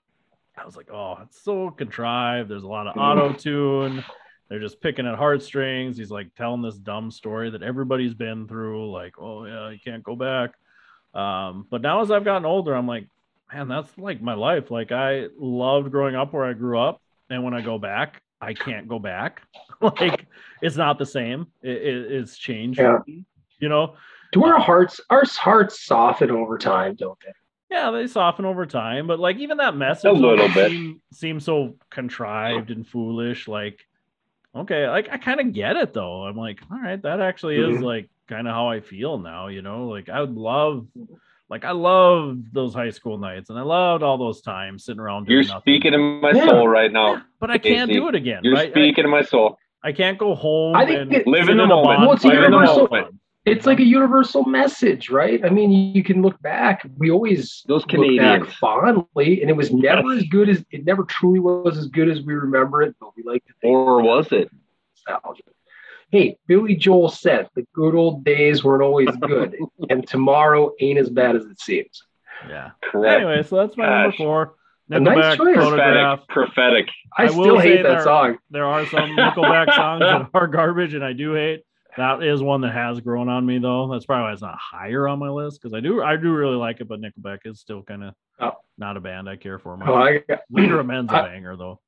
I 0.56 0.64
was 0.64 0.76
like, 0.76 0.88
oh, 0.92 1.18
it's 1.22 1.42
so 1.42 1.70
contrived. 1.70 2.48
There's 2.48 2.62
a 2.62 2.68
lot 2.68 2.86
of 2.86 2.96
auto 2.96 3.32
tune. 3.32 4.04
They're 4.48 4.60
just 4.60 4.80
picking 4.80 5.06
at 5.06 5.16
heartstrings. 5.16 5.96
He's 5.96 6.10
like 6.10 6.34
telling 6.34 6.62
this 6.62 6.76
dumb 6.76 7.10
story 7.10 7.50
that 7.50 7.62
everybody's 7.62 8.14
been 8.14 8.46
through, 8.46 8.90
like, 8.90 9.14
oh 9.18 9.46
yeah, 9.46 9.70
you 9.70 9.78
can't 9.82 10.02
go 10.02 10.14
back. 10.16 10.52
Um, 11.14 11.66
but 11.70 11.80
now 11.82 12.02
as 12.02 12.10
I've 12.10 12.24
gotten 12.24 12.44
older, 12.44 12.74
I'm 12.74 12.86
like, 12.86 13.06
man, 13.52 13.68
that's 13.68 13.96
like 13.96 14.20
my 14.20 14.34
life. 14.34 14.70
Like 14.70 14.92
I 14.92 15.26
loved 15.38 15.90
growing 15.90 16.14
up 16.14 16.32
where 16.32 16.44
I 16.44 16.52
grew 16.52 16.78
up, 16.78 17.00
and 17.30 17.42
when 17.44 17.54
I 17.54 17.62
go 17.62 17.78
back, 17.78 18.22
I 18.40 18.52
can't 18.52 18.86
go 18.88 18.98
back. 18.98 19.42
like 19.80 20.26
it's 20.60 20.76
not 20.76 20.98
the 20.98 21.06
same. 21.06 21.46
It, 21.62 21.76
it, 21.82 22.12
it's 22.12 22.36
changed. 22.36 22.78
Yeah. 22.80 22.98
You 23.60 23.68
know, 23.68 23.94
Do 24.32 24.44
our 24.44 24.58
hearts, 24.60 25.00
our 25.08 25.22
hearts 25.26 25.86
soften 25.86 26.30
over 26.30 26.58
time, 26.58 26.96
don't 26.96 27.18
they? 27.24 27.32
yeah, 27.70 27.90
they 27.90 28.06
soften 28.06 28.44
over 28.44 28.66
time, 28.66 29.06
but 29.06 29.18
like 29.18 29.36
even 29.38 29.56
that 29.56 29.74
message 29.76 30.10
A 30.10 30.12
little 30.12 30.48
bit. 30.48 30.70
seem- 30.70 31.00
seems 31.12 31.44
so 31.44 31.76
contrived 31.90 32.70
and 32.70 32.86
foolish. 32.86 33.48
Like, 33.48 33.86
okay, 34.54 34.88
like 34.88 35.08
I 35.10 35.18
kind 35.18 35.40
of 35.40 35.52
get 35.52 35.76
it 35.76 35.92
though. 35.92 36.22
I'm 36.26 36.36
like, 36.36 36.60
all 36.70 36.78
right, 36.80 37.00
that 37.02 37.20
actually 37.20 37.56
is 37.56 37.78
Mhm. 37.78 37.82
like 37.82 38.08
kind 38.28 38.46
of 38.48 38.54
how 38.54 38.68
I 38.68 38.80
feel 38.80 39.18
now. 39.18 39.48
You 39.48 39.62
know, 39.62 39.88
like 39.88 40.08
I 40.08 40.20
would 40.20 40.34
love, 40.34 40.86
like 41.50 41.64
I 41.64 41.72
love 41.72 42.38
those 42.52 42.72
high 42.74 42.90
school 42.90 43.18
nights, 43.18 43.50
and 43.50 43.58
I 43.58 43.62
loved 43.62 44.02
all 44.02 44.16
those 44.18 44.40
times 44.40 44.84
sitting 44.84 45.00
around. 45.00 45.28
You're 45.28 45.42
nothing. 45.42 45.60
speaking 45.60 45.94
in 45.94 46.20
my 46.20 46.32
Yeah. 46.32 46.46
soul 46.48 46.68
right 46.68 46.90
Yeah, 46.90 47.14
now. 47.14 47.22
but 47.40 47.50
I 47.50 47.58
can't 47.58 47.92
do 47.92 48.08
it 48.08 48.14
again. 48.14 48.40
You're 48.42 48.54
right? 48.54 48.68
I- 48.68 48.70
speaking 48.70 49.04
in 49.04 49.10
my 49.10 49.22
soul. 49.22 49.58
I, 49.82 49.92
can't 49.92 50.16
go 50.16 50.34
home. 50.34 50.74
I 50.74 50.86
think 50.86 51.12
and 51.12 51.26
Live 51.26 51.44
sit 51.44 51.50
in 51.50 51.56
the 51.58 51.66
moment. 51.66 52.00
Well, 52.00 52.12
it's 52.12 52.24
a 52.24 52.28
bonfire 52.28 52.44
universal- 52.44 52.78
have 52.80 52.88
fun. 52.88 53.20
It's 53.44 53.66
like 53.66 53.78
a 53.78 53.84
universal 53.84 54.44
message, 54.46 55.10
right? 55.10 55.44
I 55.44 55.50
mean, 55.50 55.70
you 55.70 56.02
can 56.02 56.22
look 56.22 56.40
back. 56.40 56.86
We 56.96 57.10
always 57.10 57.62
Those 57.68 57.82
look 57.82 57.88
back 57.88 57.96
Canadians. 57.98 58.54
fondly, 58.54 59.42
and 59.42 59.50
it 59.50 59.56
was 59.56 59.70
never 59.70 60.14
as 60.14 60.22
good 60.24 60.48
as 60.48 60.64
it 60.70 60.86
never 60.86 61.04
truly 61.04 61.40
was 61.40 61.76
as 61.76 61.88
good 61.88 62.08
as 62.08 62.22
we 62.22 62.32
remember 62.34 62.80
it. 62.82 62.96
But 62.98 63.10
we 63.16 63.22
like 63.22 63.44
to 63.46 63.52
think 63.60 63.74
Or 63.74 64.02
was 64.02 64.32
it? 64.32 64.50
nostalgia. 65.06 65.42
Hey, 66.10 66.38
Billy 66.46 66.74
Joel 66.76 67.08
said 67.10 67.48
the 67.54 67.66
good 67.74 67.94
old 67.94 68.24
days 68.24 68.64
weren't 68.64 68.82
always 68.82 69.10
good, 69.16 69.56
and 69.90 70.06
tomorrow 70.08 70.72
ain't 70.80 70.98
as 70.98 71.10
bad 71.10 71.36
as 71.36 71.44
it 71.44 71.60
seems. 71.60 72.02
Yeah. 72.48 72.70
Correct. 72.82 73.16
Anyway, 73.22 73.42
so 73.42 73.56
that's 73.56 73.76
my 73.76 73.88
number 74.04 74.16
four. 74.16 74.54
A 74.90 75.00
nice 75.00 75.16
Nickelback 75.16 75.36
choice. 75.36 75.56
prophetic. 75.56 76.28
prophetic. 76.28 76.88
I, 77.16 77.22
I 77.24 77.30
will 77.30 77.44
still 77.44 77.58
hate 77.58 77.82
that 77.82 77.88
there- 77.88 78.02
song. 78.04 78.38
There 78.50 78.64
are 78.66 78.86
some 78.86 79.10
Nickelback 79.16 79.74
songs 79.74 80.00
that 80.00 80.28
are 80.34 80.46
garbage, 80.46 80.94
and 80.94 81.04
I 81.04 81.12
do 81.12 81.34
hate. 81.34 81.62
That 81.96 82.22
is 82.22 82.42
one 82.42 82.60
that 82.62 82.72
has 82.72 83.00
grown 83.00 83.28
on 83.28 83.46
me, 83.46 83.58
though. 83.58 83.88
That's 83.88 84.04
probably 84.06 84.24
why 84.24 84.32
it's 84.32 84.42
not 84.42 84.58
higher 84.58 85.06
on 85.06 85.18
my 85.20 85.28
list 85.28 85.60
because 85.62 85.74
I 85.74 85.80
do, 85.80 86.02
I 86.02 86.16
do 86.16 86.32
really 86.32 86.56
like 86.56 86.80
it, 86.80 86.88
but 86.88 87.00
Nickelback 87.00 87.40
is 87.44 87.60
still 87.60 87.82
kind 87.82 88.02
of 88.04 88.14
Oh. 88.40 88.52
not 88.78 88.96
a 88.96 89.00
band 89.00 89.28
I 89.28 89.36
care 89.36 89.58
for 89.60 89.76
much. 89.76 89.88
Oh, 89.88 89.94
I 89.94 90.22
Leader 90.50 90.80
of 90.80 90.86
Men's 90.86 91.12
a 91.12 91.16
I- 91.16 91.28
banger, 91.28 91.56
though. 91.56 91.80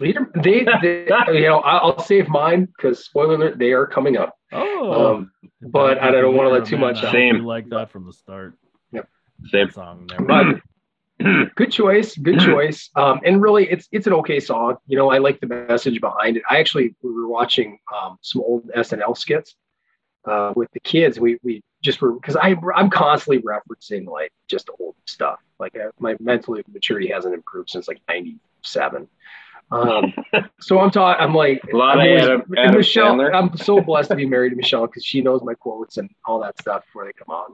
Leader, 0.00 0.30
they, 0.34 0.66
they 0.82 1.04
you 1.32 1.42
know, 1.48 1.60
I- 1.60 1.78
I'll 1.78 1.98
save 2.02 2.28
mine 2.28 2.66
because 2.66 3.04
spoiler 3.04 3.34
alert, 3.36 3.58
they 3.58 3.72
are 3.72 3.86
coming 3.86 4.16
up. 4.16 4.36
Oh, 4.52 5.14
Um, 5.14 5.32
but 5.60 5.98
I 6.02 6.10
don't 6.10 6.34
wanna 6.36 6.48
let 6.50 6.64
too 6.66 6.76
much 6.76 6.98
out. 6.98 7.04
out. 7.06 7.12
Same. 7.12 7.36
You 7.36 7.46
like 7.46 7.68
that 7.70 7.90
from 7.90 8.04
the 8.06 8.12
start. 8.12 8.54
Yep. 8.92 9.08
Same. 9.46 9.70
Song 9.70 10.06
never. 10.10 10.24
But 10.24 10.60
good 11.54 11.72
choice, 11.72 12.16
good 12.16 12.40
choice. 12.50 12.90
Um, 12.96 13.20
and 13.24 13.40
really, 13.42 13.70
it's 13.70 13.88
it's 13.92 14.06
an 14.06 14.12
okay 14.14 14.40
song. 14.40 14.76
You 14.86 14.96
know, 14.96 15.10
I 15.10 15.18
like 15.18 15.40
the 15.40 15.46
message 15.46 16.00
behind 16.00 16.36
it. 16.36 16.42
I 16.48 16.58
actually 16.58 16.94
we 17.02 17.12
were 17.12 17.28
watching 17.28 17.78
um, 17.94 18.18
some 18.22 18.42
old 18.42 18.68
SNL 18.68 19.16
skits 19.16 19.54
uh, 20.26 20.52
with 20.56 20.70
the 20.72 20.80
kids. 20.80 21.18
We 21.20 21.38
we 21.42 21.62
just 21.82 22.00
were 22.00 22.12
because 22.12 22.36
I 22.36 22.56
I'm 22.74 22.90
constantly 22.90 23.42
referencing 23.42 24.06
like 24.06 24.32
just 24.48 24.68
old 24.80 24.94
stuff. 25.06 25.40
Like 25.58 25.76
uh, 25.76 25.90
my 25.98 26.16
mental 26.20 26.56
maturity 26.72 27.08
hasn't 27.08 27.34
improved 27.34 27.70
since 27.70 27.88
like 27.88 28.00
'97. 28.08 29.08
Um, 29.70 30.12
so 30.60 30.78
I'm 30.80 30.90
talking. 30.90 31.22
I'm 31.24 31.34
like 31.34 31.62
A 31.72 31.76
lot 31.76 31.98
I'm 31.98 32.10
of 32.16 32.22
Adam- 32.22 32.54
Adam 32.58 32.76
Michelle. 32.76 33.14
Sandler. 33.16 33.34
I'm 33.34 33.56
so 33.56 33.80
blessed 33.80 34.10
to 34.10 34.16
be 34.16 34.26
married 34.26 34.50
to 34.50 34.56
Michelle 34.62 34.86
because 34.86 35.04
she 35.04 35.20
knows 35.20 35.42
my 35.42 35.54
quotes 35.54 35.96
and 35.96 36.10
all 36.24 36.40
that 36.40 36.58
stuff 36.60 36.84
before 36.86 37.04
they 37.06 37.12
come 37.12 37.34
out. 37.34 37.52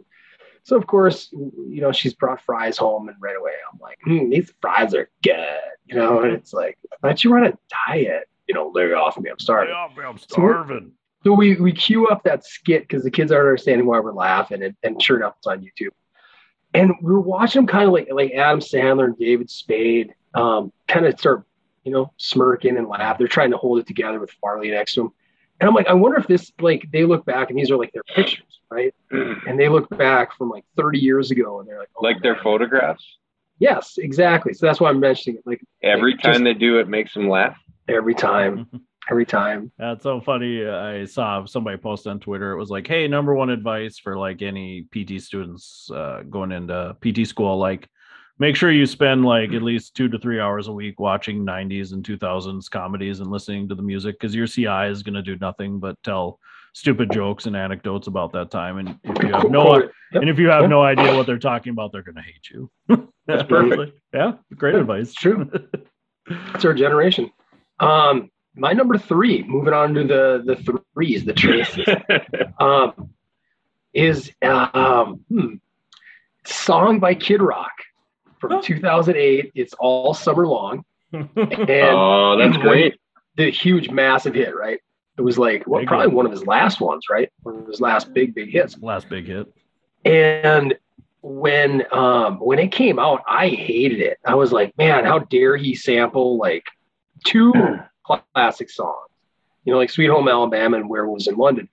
So 0.68 0.76
of 0.76 0.86
course, 0.86 1.30
you 1.32 1.80
know, 1.80 1.92
she's 1.92 2.12
brought 2.12 2.42
fries 2.42 2.76
home, 2.76 3.08
and 3.08 3.16
right 3.20 3.36
away 3.38 3.52
I'm 3.72 3.78
like, 3.80 3.98
mm, 4.06 4.30
these 4.30 4.52
fries 4.60 4.92
are 4.92 5.08
good, 5.24 5.56
you 5.86 5.94
know. 5.94 6.20
And 6.20 6.34
it's 6.34 6.52
like, 6.52 6.76
I 6.92 6.96
thought 7.08 7.24
you 7.24 7.30
were 7.30 7.38
on 7.38 7.46
a 7.46 7.58
diet, 7.86 8.28
you 8.46 8.54
know. 8.54 8.70
Lay 8.74 8.92
off 8.92 9.18
me, 9.18 9.30
I'm 9.30 9.38
starving. 9.38 9.70
Yeah, 9.74 9.86
I'm 10.06 10.18
So 10.18 10.42
we're- 10.42 10.52
starving. 10.52 10.92
So 11.24 11.32
we 11.32 11.56
we 11.56 11.72
cue 11.72 12.08
up 12.08 12.22
that 12.24 12.44
skit 12.44 12.82
because 12.86 13.02
the 13.02 13.10
kids 13.10 13.32
aren't 13.32 13.46
understanding 13.46 13.86
why 13.86 13.98
we're 14.00 14.12
laughing, 14.12 14.62
and, 14.62 14.76
and 14.82 15.00
sure 15.02 15.16
enough, 15.16 15.36
it's 15.38 15.46
on 15.46 15.60
YouTube. 15.62 15.88
And 16.74 16.92
we 17.00 17.12
are 17.14 17.18
watching 17.18 17.60
them 17.60 17.66
kind 17.66 17.86
of 17.86 17.94
like 17.94 18.08
like 18.12 18.32
Adam 18.32 18.60
Sandler 18.60 19.06
and 19.06 19.16
David 19.18 19.48
Spade, 19.48 20.12
um, 20.34 20.70
kind 20.86 21.06
of 21.06 21.18
start, 21.18 21.44
you 21.82 21.92
know, 21.92 22.12
smirking 22.18 22.76
and 22.76 22.88
laugh. 22.88 23.16
They're 23.16 23.26
trying 23.26 23.52
to 23.52 23.56
hold 23.56 23.78
it 23.78 23.86
together 23.86 24.20
with 24.20 24.30
Farley 24.32 24.70
next 24.70 24.92
to 24.96 25.04
them. 25.04 25.12
And 25.60 25.68
I'm 25.68 25.74
like, 25.74 25.88
I 25.88 25.92
wonder 25.94 26.18
if 26.18 26.26
this 26.28 26.52
like 26.60 26.88
they 26.92 27.04
look 27.04 27.24
back 27.24 27.50
and 27.50 27.58
these 27.58 27.70
are 27.70 27.76
like 27.76 27.92
their 27.92 28.04
pictures, 28.04 28.60
right? 28.70 28.94
And 29.10 29.58
they 29.58 29.68
look 29.68 29.88
back 29.96 30.36
from 30.36 30.50
like 30.50 30.64
30 30.76 30.98
years 30.98 31.30
ago, 31.30 31.58
and 31.60 31.68
they're 31.68 31.78
like, 31.78 31.88
oh, 31.96 32.04
like 32.04 32.22
their 32.22 32.34
man. 32.34 32.42
photographs. 32.42 33.04
Yes, 33.58 33.98
exactly. 33.98 34.52
So 34.54 34.66
that's 34.66 34.78
why 34.80 34.88
I'm 34.90 35.00
mentioning 35.00 35.38
it. 35.38 35.42
Like 35.46 35.60
Every 35.82 36.12
Just- 36.14 36.24
time 36.24 36.44
they 36.44 36.54
do 36.54 36.78
it, 36.78 36.88
makes 36.88 37.12
them 37.14 37.28
laugh. 37.28 37.56
every 37.88 38.14
time, 38.14 38.68
every 39.10 39.26
time. 39.26 39.72
That's 39.78 40.02
so 40.04 40.20
funny. 40.20 40.64
I 40.64 41.06
saw 41.06 41.44
somebody 41.44 41.76
post 41.78 42.06
on 42.06 42.20
Twitter. 42.20 42.52
It 42.52 42.58
was 42.58 42.70
like, 42.70 42.86
"Hey, 42.86 43.08
number 43.08 43.34
one 43.34 43.50
advice 43.50 43.98
for 43.98 44.16
like 44.16 44.42
any 44.42 44.82
PT 44.92 45.20
students 45.20 45.90
uh, 45.92 46.22
going 46.30 46.52
into 46.52 46.96
PT 47.00 47.26
school, 47.26 47.56
like 47.58 47.88
make 48.38 48.56
sure 48.56 48.70
you 48.70 48.86
spend 48.86 49.24
like 49.24 49.52
at 49.52 49.62
least 49.62 49.94
two 49.94 50.08
to 50.08 50.18
three 50.18 50.40
hours 50.40 50.68
a 50.68 50.72
week 50.72 51.00
watching 51.00 51.44
90s 51.44 51.92
and 51.92 52.04
2000s 52.04 52.70
comedies 52.70 53.20
and 53.20 53.30
listening 53.30 53.68
to 53.68 53.74
the 53.74 53.82
music 53.82 54.18
because 54.18 54.34
your 54.34 54.46
CI 54.46 54.88
is 54.90 55.02
going 55.02 55.14
to 55.14 55.22
do 55.22 55.36
nothing 55.36 55.78
but 55.78 55.96
tell 56.02 56.38
stupid 56.72 57.10
jokes 57.10 57.46
and 57.46 57.56
anecdotes 57.56 58.06
about 58.06 58.32
that 58.32 58.50
time. 58.50 58.78
And 58.78 58.96
if 59.02 59.22
you 59.22 59.32
have 59.32 59.50
no, 59.50 59.76
Yep. 59.76 60.22
and 60.22 60.30
if 60.30 60.38
you 60.38 60.48
have 60.48 60.62
Yep. 60.62 60.70
no 60.70 60.82
idea 60.82 61.14
what 61.14 61.26
they're 61.26 61.38
talking 61.38 61.72
about, 61.72 61.92
they're 61.92 62.02
going 62.02 62.14
to 62.16 62.22
hate 62.22 62.48
you. 62.50 62.70
That's 63.26 63.42
perfect. 63.48 63.98
yeah, 64.14 64.34
great 64.54 64.74
advice. 64.74 65.08
It's 65.08 65.14
true. 65.14 65.50
It's 66.54 66.64
our 66.64 66.74
generation. 66.74 67.30
Um, 67.80 68.30
my 68.54 68.72
number 68.72 68.98
three, 68.98 69.42
moving 69.44 69.72
on 69.74 69.94
to 69.94 70.04
the 70.04 70.42
the 70.44 70.80
threes, 70.94 71.24
the 71.24 71.32
traces, 71.32 71.86
um, 72.60 73.10
is 73.92 74.32
um, 74.42 75.20
hmm, 75.28 75.54
song 76.44 76.98
by 76.98 77.14
Kid 77.14 77.40
Rock 77.42 77.72
from 78.40 78.52
Oh. 78.52 78.60
2008. 78.60 79.52
It's 79.54 79.74
all 79.74 80.14
summer 80.14 80.46
long. 80.46 80.84
And 81.12 81.28
oh, 81.36 82.36
that's 82.38 82.56
great. 82.58 83.00
the 83.36 83.50
huge, 83.50 83.90
massive 83.90 84.34
hit, 84.34 84.54
right? 84.54 84.78
It 85.16 85.22
was 85.22 85.38
like 85.38 85.66
well, 85.66 85.80
Big 85.80 85.88
probably 85.88 86.08
one. 86.08 86.16
one 86.16 86.26
of 86.26 86.32
his 86.32 86.46
last 86.46 86.80
ones, 86.80 87.04
right? 87.10 87.30
One 87.42 87.56
of 87.56 87.66
his 87.66 87.80
last 87.80 88.12
big, 88.14 88.34
big 88.34 88.50
hits. 88.50 88.76
Last 88.80 89.08
big 89.08 89.26
hit. 89.26 89.52
And 90.04 90.74
when 91.22 91.82
um 91.92 92.38
when 92.38 92.58
it 92.58 92.70
came 92.70 92.98
out, 92.98 93.22
I 93.26 93.48
hated 93.48 94.00
it. 94.00 94.18
I 94.24 94.34
was 94.34 94.52
like, 94.52 94.76
man, 94.78 95.04
how 95.04 95.18
dare 95.20 95.56
he 95.56 95.74
sample 95.74 96.36
like 96.38 96.64
two 97.24 97.52
classic 98.04 98.70
songs, 98.70 99.08
you 99.64 99.72
know, 99.72 99.78
like 99.78 99.90
Sweet 99.90 100.06
Home 100.08 100.28
Alabama 100.28 100.76
and 100.76 100.88
Werewolves 100.88 101.26
in 101.26 101.34
London. 101.36 101.68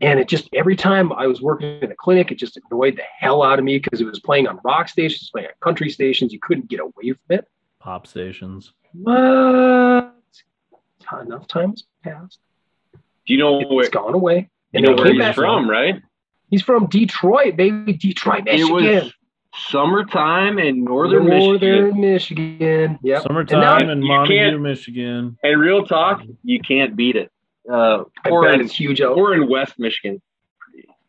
And 0.00 0.18
it 0.18 0.28
just 0.28 0.48
every 0.52 0.76
time 0.76 1.12
I 1.12 1.26
was 1.26 1.40
working 1.40 1.78
in 1.80 1.90
a 1.90 1.94
clinic, 1.94 2.30
it 2.32 2.34
just 2.38 2.58
annoyed 2.70 2.96
the 2.96 3.02
hell 3.18 3.42
out 3.42 3.58
of 3.58 3.64
me 3.64 3.78
because 3.78 4.00
it 4.00 4.04
was 4.04 4.18
playing 4.20 4.46
on 4.48 4.58
rock 4.64 4.88
stations, 4.88 5.30
playing 5.30 5.46
on 5.48 5.52
country 5.60 5.88
stations. 5.88 6.32
You 6.32 6.40
couldn't 6.40 6.68
get 6.68 6.80
away 6.80 7.12
from 7.12 7.36
it. 7.38 7.48
Pop 7.78 8.06
stations. 8.06 8.72
What? 8.92 10.14
Enough 11.22 11.46
time 11.46 11.70
has 11.70 11.84
passed. 12.02 12.38
Do 13.26 13.32
you 13.32 13.38
know 13.38 13.58
where 13.68 13.84
It's 13.84 13.90
gone 13.94 14.14
away. 14.14 14.50
you 14.72 14.78
And 14.78 14.84
know 14.86 14.94
where 14.96 15.12
he's 15.12 15.18
back. 15.20 15.34
from, 15.34 15.68
right? 15.70 16.02
He's 16.50 16.62
from 16.62 16.86
Detroit, 16.86 17.56
baby. 17.56 17.92
Detroit, 17.92 18.40
It 18.48 18.58
Michigan. 18.58 18.74
was 19.04 19.12
summertime 19.68 20.58
in 20.58 20.82
northern, 20.84 21.24
Michigan. 21.26 21.70
Northern 21.80 22.00
Michigan. 22.00 22.98
Yep. 23.02 23.22
Summertime 23.22 23.82
And 23.82 23.90
in 23.90 24.02
you 24.02 24.08
Montague, 24.08 24.58
Michigan. 24.58 25.38
And 25.42 25.60
real 25.60 25.86
talk, 25.86 26.22
you 26.42 26.60
can't 26.60 26.96
beat 26.96 27.16
it. 27.16 27.30
Uh, 27.70 28.04
I 28.24 28.30
or 28.30 28.48
in, 28.50 28.66
huge 28.68 29.00
out. 29.00 29.16
or 29.16 29.34
in 29.34 29.48
West 29.48 29.78
Michigan. 29.78 30.20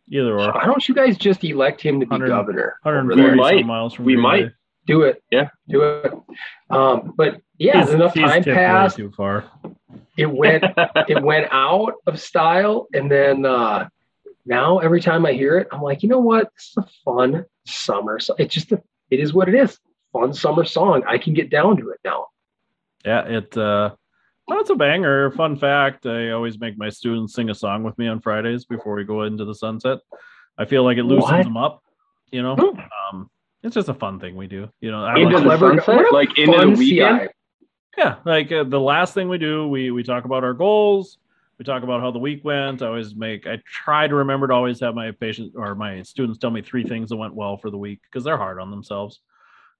Either 0.10 0.34
or. 0.40 0.52
Why 0.53 0.65
don't 0.65 0.88
you 0.88 0.94
guys 0.95 1.18
just 1.18 1.44
elect 1.44 1.82
him 1.82 1.99
to 1.99 2.06
be 2.06 2.10
100 2.11 2.27
governor? 2.30 2.80
over 2.86 2.98
140? 2.98 3.32
We 3.32 3.36
might. 3.38 3.65
miles 3.65 3.94
from 3.94 4.06
We 4.06 4.15
might. 4.15 4.45
Bay. 4.48 4.52
Do 4.88 5.02
it. 5.02 5.23
Yeah. 5.32 5.49
Do 5.68 5.82
it. 5.82 6.14
Um, 6.69 7.14
but 7.18 7.41
yeah, 7.57 7.77
He's- 7.80 7.90
enough 7.91 8.14
he's 8.14 8.23
time 8.23 8.44
passed. 8.44 8.98
Too 8.98 9.11
far. 9.18 9.45
It 10.18 10.27
went 10.27 10.64
it 11.10 11.22
went 11.23 11.48
out 11.52 11.94
of 12.06 12.19
style, 12.19 12.88
and 12.94 13.10
then 13.11 13.45
uh, 13.45 13.90
now 14.45 14.77
every 14.80 15.02
time 15.02 15.26
I 15.26 15.34
hear 15.34 15.57
it, 15.57 15.68
I'm 15.72 15.82
like, 15.82 16.03
you 16.03 16.10
know 16.10 16.19
what? 16.19 16.52
This 16.56 16.69
is 16.69 16.77
a 16.77 16.88
fun 17.03 17.45
summer. 17.65 18.19
So 18.19 18.36
it's 18.38 18.53
just 18.53 18.72
a, 18.72 18.82
it 19.10 19.19
is 19.19 19.34
what 19.34 19.49
it 19.49 19.56
is. 19.56 19.77
Fun 20.14 20.34
summer 20.34 20.65
song. 20.65 21.03
I 21.07 21.18
can 21.18 21.34
get 21.34 21.49
down 21.49 21.77
to 21.77 21.90
it 21.90 21.99
now. 22.06 22.27
Yeah, 23.03 23.26
it. 23.26 23.57
uh 23.57 23.95
no, 24.50 24.60
it's 24.60 24.70
a 24.70 24.76
banger. 24.76 25.32
Fun 25.32 25.56
fact: 25.58 26.06
I 26.06 26.32
always 26.32 26.60
make 26.60 26.78
my 26.78 26.90
students 26.90 27.34
sing 27.34 27.50
a 27.50 27.56
song 27.56 27.84
with 27.84 27.98
me 27.98 28.08
on 28.08 28.20
Fridays 28.22 28.66
before 28.66 28.96
we 28.96 29.04
go 29.04 29.24
into 29.24 29.46
the 29.46 29.56
sunset. 29.56 30.00
I 30.58 30.66
feel 30.66 30.84
like 30.84 30.98
it 30.98 31.04
loosens 31.04 31.32
What? 31.32 31.44
them 31.44 31.58
up. 31.58 31.84
You 32.32 32.42
know, 32.44 32.56
Hmm. 32.56 32.80
um, 33.16 33.30
it's 33.64 33.76
just 33.76 33.90
a 33.90 33.94
fun 33.94 34.20
thing 34.20 34.36
we 34.36 34.48
do. 34.48 34.70
You 34.82 34.92
know, 34.92 35.04
I 35.04 35.16
Into 35.18 35.38
like 35.40 35.60
the 35.60 35.82
sunset? 35.82 36.12
Like 36.14 36.38
into 36.38 36.52
the 36.52 36.58
fun 36.58 36.74
weekend? 36.76 37.20
CI. 37.22 37.28
yeah, 37.98 38.16
like 38.26 38.52
uh, 38.52 38.64
the 38.64 38.80
last 38.80 39.14
thing 39.14 39.30
we 39.30 39.38
do, 39.38 39.68
we 39.68 39.92
we 39.92 40.04
talk 40.04 40.26
about 40.26 40.44
our 40.44 40.54
goals. 40.54 41.18
We 41.58 41.64
talk 41.64 41.84
about 41.84 42.02
how 42.02 42.12
the 42.12 42.20
week 42.20 42.44
went. 42.44 42.82
I 42.82 42.88
always 42.88 43.16
make. 43.16 43.48
I 43.48 43.60
try 43.66 44.08
to 44.08 44.16
remember 44.16 44.48
to 44.48 44.54
always 44.54 44.80
have 44.82 44.94
my 44.94 45.12
patients 45.12 45.56
or 45.56 45.74
my 45.74 46.02
students 46.04 46.38
tell 46.38 46.52
me 46.52 46.62
three 46.62 46.84
things 46.84 47.10
that 47.10 47.16
went 47.16 47.34
well 47.34 47.56
for 47.58 47.70
the 47.70 47.78
week 47.78 48.02
because 48.04 48.26
they're 48.26 48.38
hard 48.38 48.60
on 48.60 48.70
themselves. 48.72 49.22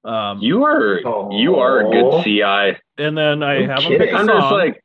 Um, 0.06 0.40
You 0.40 0.64
are 0.64 1.00
you 1.32 1.56
are 1.56 1.82
a 1.82 1.88
Oh. 1.88 2.22
good 2.22 2.24
CI. 2.24 2.80
and 2.98 3.18
then 3.18 3.42
I 3.44 3.60
No 3.62 3.68
have 3.68 3.78
them 3.82 3.92
kidding. 3.92 4.00
pick 4.00 4.12
a 4.14 4.18
I'm 4.18 4.26
song. 4.28 4.40
just 4.42 4.52
like 4.52 4.84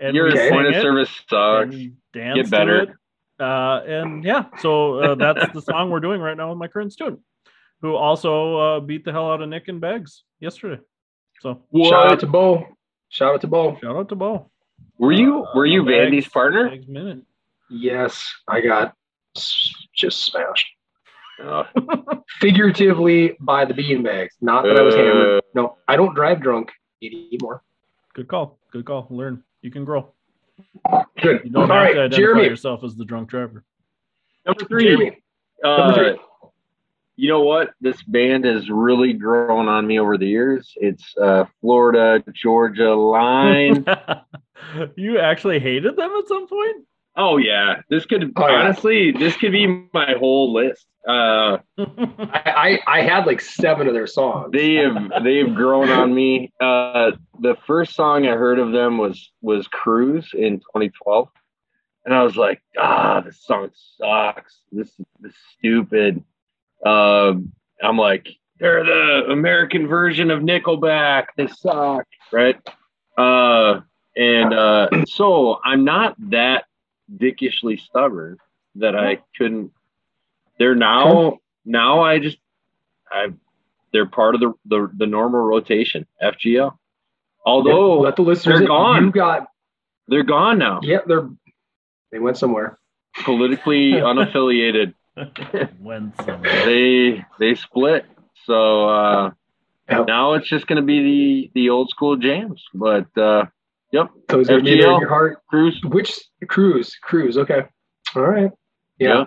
and 0.00 0.16
your 0.16 0.26
we 0.32 0.50
point 0.50 0.66
of 0.68 0.74
service 0.82 1.10
sucks. 1.28 1.74
and 1.74 1.96
dance 2.12 2.36
Get 2.36 2.50
better. 2.50 2.80
It. 2.82 2.88
Uh, 3.38 3.82
and 3.86 4.24
yeah, 4.24 4.46
so 4.60 4.98
uh, 4.98 5.14
that's 5.14 5.52
the 5.52 5.60
song 5.70 5.90
we're 5.90 6.00
doing 6.00 6.20
right 6.22 6.36
now 6.36 6.48
with 6.48 6.58
my 6.58 6.68
current 6.68 6.90
student, 6.92 7.20
who 7.82 7.94
also 7.94 8.56
uh, 8.56 8.80
beat 8.80 9.04
the 9.04 9.12
hell 9.12 9.30
out 9.30 9.42
of 9.42 9.48
Nick 9.50 9.68
and 9.68 9.78
Bags 9.80 10.24
yesterday. 10.40 10.80
So 11.42 11.60
Shout 11.84 12.12
out 12.12 12.20
to 12.20 12.26
Bo. 12.26 12.66
Shout 13.10 13.34
out 13.34 13.40
to 13.42 13.46
Bo. 13.46 13.76
shout 13.82 13.94
out 13.94 14.08
to 14.08 14.16
Bo. 14.16 14.50
Were 14.98 15.12
you 15.12 15.44
Uh, 15.44 15.50
were 15.54 15.66
you 15.66 15.84
Beggs- 15.84 16.10
Vandy's 16.24 16.28
partner? 16.28 16.70
Beggs 16.70 16.88
minute. 16.88 17.22
Yes, 17.68 18.26
I 18.48 18.62
got 18.62 18.94
just 19.94 20.24
smashed. 20.24 20.66
Oh, 21.42 21.64
Figuratively 22.40 23.36
by 23.40 23.64
the 23.64 23.74
beanbags. 23.74 24.30
Not 24.40 24.64
that 24.64 24.78
I 24.78 24.82
was 24.82 24.94
hammered. 24.94 25.38
uh, 25.38 25.40
No, 25.54 25.76
I 25.88 25.96
don't 25.96 26.14
drive 26.14 26.40
drunk 26.42 26.70
anymore. 27.02 27.62
Good 28.14 28.28
call. 28.28 28.58
Good 28.72 28.84
call. 28.86 29.06
Learn. 29.10 29.42
You 29.62 29.70
can 29.70 29.84
grow. 29.84 30.12
Good. 31.20 31.42
You 31.44 31.50
don't 31.50 31.56
All 31.70 31.76
have 31.76 31.82
right, 31.84 31.92
to 31.94 32.00
identify 32.00 32.16
Jeremy. 32.16 32.44
yourself 32.44 32.82
as 32.84 32.96
the 32.96 33.04
drunk 33.04 33.28
driver. 33.28 33.64
number 34.46 34.64
three. 34.64 35.16
Uh, 35.64 35.76
Number 35.76 35.94
three. 35.94 36.18
You 37.18 37.28
know 37.30 37.40
what? 37.40 37.70
This 37.80 38.02
band 38.02 38.44
has 38.44 38.68
really 38.68 39.14
grown 39.14 39.68
on 39.68 39.86
me 39.86 39.98
over 39.98 40.18
the 40.18 40.26
years. 40.26 40.72
It's 40.76 41.16
uh, 41.16 41.44
Florida 41.62 42.22
Georgia 42.34 42.94
Line. 42.94 43.86
you 44.96 45.18
actually 45.18 45.58
hated 45.58 45.96
them 45.96 46.10
at 46.18 46.28
some 46.28 46.46
point? 46.46 46.84
Oh 47.16 47.38
yeah, 47.38 47.76
this 47.88 48.04
could 48.04 48.32
Oh, 48.36 48.46
yeah. 48.46 48.54
honestly, 48.56 49.10
this 49.12 49.36
could 49.36 49.52
be 49.52 49.66
my 49.94 50.14
whole 50.18 50.52
list. 50.52 50.86
Uh, 51.08 51.58
I, 51.78 52.78
I 52.86 52.98
I 52.98 53.00
had 53.02 53.26
like 53.26 53.40
seven 53.40 53.86
of 53.86 53.94
their 53.94 54.06
songs. 54.06 54.50
they 54.52 54.74
have 54.74 55.12
they've 55.24 55.54
grown 55.54 55.88
on 55.88 56.14
me. 56.14 56.52
Uh, 56.60 57.12
the 57.40 57.56
first 57.66 57.94
song 57.94 58.26
I 58.26 58.32
heard 58.32 58.58
of 58.58 58.72
them 58.72 58.98
was 58.98 59.30
was 59.40 59.66
Cruise 59.68 60.30
in 60.34 60.58
2012, 60.58 61.28
and 62.04 62.14
I 62.14 62.22
was 62.22 62.36
like, 62.36 62.60
ah, 62.78 63.20
this 63.20 63.40
song 63.40 63.70
sucks. 63.98 64.60
This 64.70 64.90
this 65.20 65.32
is 65.32 65.38
stupid. 65.58 66.22
Um, 66.84 67.52
I'm 67.82 67.96
like, 67.96 68.28
they're 68.60 68.84
the 68.84 69.30
American 69.30 69.86
version 69.86 70.30
of 70.30 70.40
Nickelback. 70.42 71.28
They 71.36 71.46
suck, 71.46 72.04
right? 72.30 72.56
Uh, 73.16 73.80
and 74.16 74.52
uh, 74.52 74.88
so 75.06 75.60
I'm 75.64 75.84
not 75.84 76.14
that 76.30 76.64
dickishly 77.14 77.76
stubborn 77.76 78.38
that 78.76 78.96
I 78.96 79.18
couldn't. 79.36 79.72
They're 80.58 80.74
now 80.74 81.38
now 81.64 82.00
I 82.02 82.18
just 82.18 82.38
I 83.10 83.28
they're 83.92 84.06
part 84.06 84.34
of 84.34 84.40
the 84.40 84.52
the, 84.66 84.90
the 84.96 85.06
normal 85.06 85.40
rotation 85.40 86.06
FGL. 86.22 86.44
Yeah, 86.44 86.70
Although 87.44 88.00
let 88.00 88.16
the 88.16 88.22
listeners 88.22 88.58
they're 88.60 88.68
gone. 88.68 89.04
You 89.06 89.12
got 89.12 89.46
they're 90.08 90.22
gone 90.24 90.58
now, 90.58 90.80
yeah, 90.82 90.98
they're 91.06 91.28
they 92.12 92.18
went 92.18 92.36
somewhere. 92.38 92.78
politically 93.24 93.92
unaffiliated. 93.92 94.94
when 95.80 96.12
some 96.24 96.42
They 96.42 97.24
they 97.38 97.54
split. 97.54 98.04
So 98.44 98.88
uh, 98.88 99.30
Yeah. 99.88 100.04
now 100.06 100.34
it's 100.34 100.48
just 100.48 100.66
going 100.66 100.76
to 100.76 100.82
be 100.86 101.02
the 101.02 101.50
the 101.54 101.70
old 101.70 101.88
school 101.90 102.16
jams. 102.16 102.62
But 102.74 103.16
uh, 103.16 103.46
yep, 103.96 104.08
So 104.30 104.40
is 104.40 104.48
there 104.48 104.58
your 104.60 105.08
heart? 105.08 105.38
Cruise. 105.48 105.80
Which 105.84 106.18
cruise? 106.48 106.96
Cruise. 107.02 107.36
Okay. 107.38 107.62
All 108.14 108.22
right. 108.22 108.50
Yeah. 108.98 109.08
Yeah. 109.08 109.24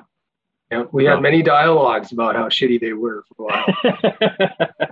Yeah. 0.71 0.83
We 0.91 1.05
had 1.05 1.21
many 1.21 1.41
dialogues 1.41 2.11
about 2.11 2.35
how 2.35 2.47
shitty 2.49 2.79
they 2.79 2.93
were 2.93 3.23
for 3.35 3.43
a 3.43 3.45
while. 3.51 3.97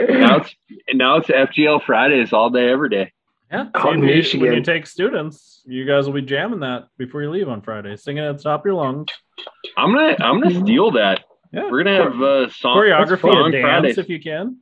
now 0.00 0.36
it's 0.38 0.54
now 0.92 1.16
it's 1.16 1.28
FGL 1.28 1.82
Fridays 1.84 2.32
all 2.32 2.50
day 2.50 2.68
every 2.70 2.88
day. 2.88 3.12
Yeah. 3.50 3.66
Out 3.74 3.94
in 3.94 4.00
you- 4.00 4.06
Michigan. 4.16 4.46
when 4.48 4.56
you 4.56 4.62
take 4.62 4.86
students, 4.86 5.62
you 5.66 5.84
guys 5.86 6.06
will 6.06 6.14
be 6.14 6.22
jamming 6.22 6.60
that 6.60 6.88
before 6.98 7.22
you 7.22 7.30
leave 7.30 7.48
on 7.48 7.62
Friday, 7.62 7.96
singing 7.96 8.24
at 8.24 8.36
the 8.38 8.42
top 8.42 8.60
of 8.60 8.66
your 8.66 8.74
lungs. 8.74 9.08
I'm 9.76 9.92
gonna 9.94 10.16
I'm 10.20 10.40
gonna 10.40 10.60
steal 10.64 10.90
that. 10.92 11.24
Yeah. 11.52 11.70
We're 11.70 11.84
gonna 11.84 12.02
have 12.02 12.20
uh, 12.22 12.50
song 12.50 12.76
Choreography 12.76 13.34
and 13.44 13.52
dance 13.52 13.62
Fridays. 13.62 13.98
if 13.98 14.08
you 14.08 14.20
can. 14.20 14.58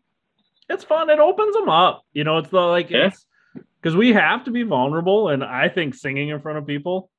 It's 0.68 0.84
fun. 0.84 1.10
It 1.10 1.18
opens 1.18 1.54
them 1.54 1.68
up. 1.68 2.02
You 2.12 2.24
know, 2.24 2.38
it's 2.38 2.50
the 2.50 2.60
like 2.60 2.90
Yeah. 2.90 3.06
it's 3.06 3.24
because 3.84 3.94
we 3.94 4.14
have 4.14 4.44
to 4.44 4.50
be 4.50 4.62
vulnerable, 4.62 5.28
and 5.28 5.44
I 5.44 5.68
think 5.68 5.94
singing 5.94 6.30
in 6.30 6.40
front 6.40 6.56
of 6.56 6.66
people 6.66 7.10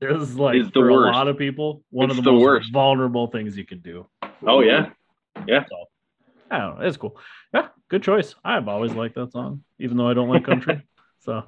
is 0.00 0.36
like 0.36 0.54
Is 0.54 0.68
for 0.70 0.88
worst. 0.92 1.12
a 1.12 1.18
lot 1.18 1.26
of 1.26 1.36
people 1.36 1.82
one 1.90 2.08
It's 2.08 2.16
of 2.20 2.24
the, 2.24 2.30
the 2.30 2.34
most 2.36 2.42
worst. 2.44 2.72
vulnerable 2.72 3.26
things 3.26 3.58
you 3.58 3.64
can 3.66 3.80
do. 3.80 4.06
Oh 4.46 4.60
yeah, 4.60 4.90
Yeah. 5.48 5.64
I 6.50 6.58
don't 6.58 6.78
know. 6.78 6.86
It's 6.86 6.96
cool. 6.96 7.18
Yeah, 7.52 7.66
good 7.88 8.04
choice. 8.04 8.36
I've 8.44 8.68
always 8.68 8.92
liked 8.94 9.16
that 9.16 9.32
song, 9.32 9.64
even 9.80 9.96
though 9.96 10.06
I 10.08 10.14
don't 10.14 10.28
like 10.28 10.44
country. 10.44 10.86
so 11.18 11.42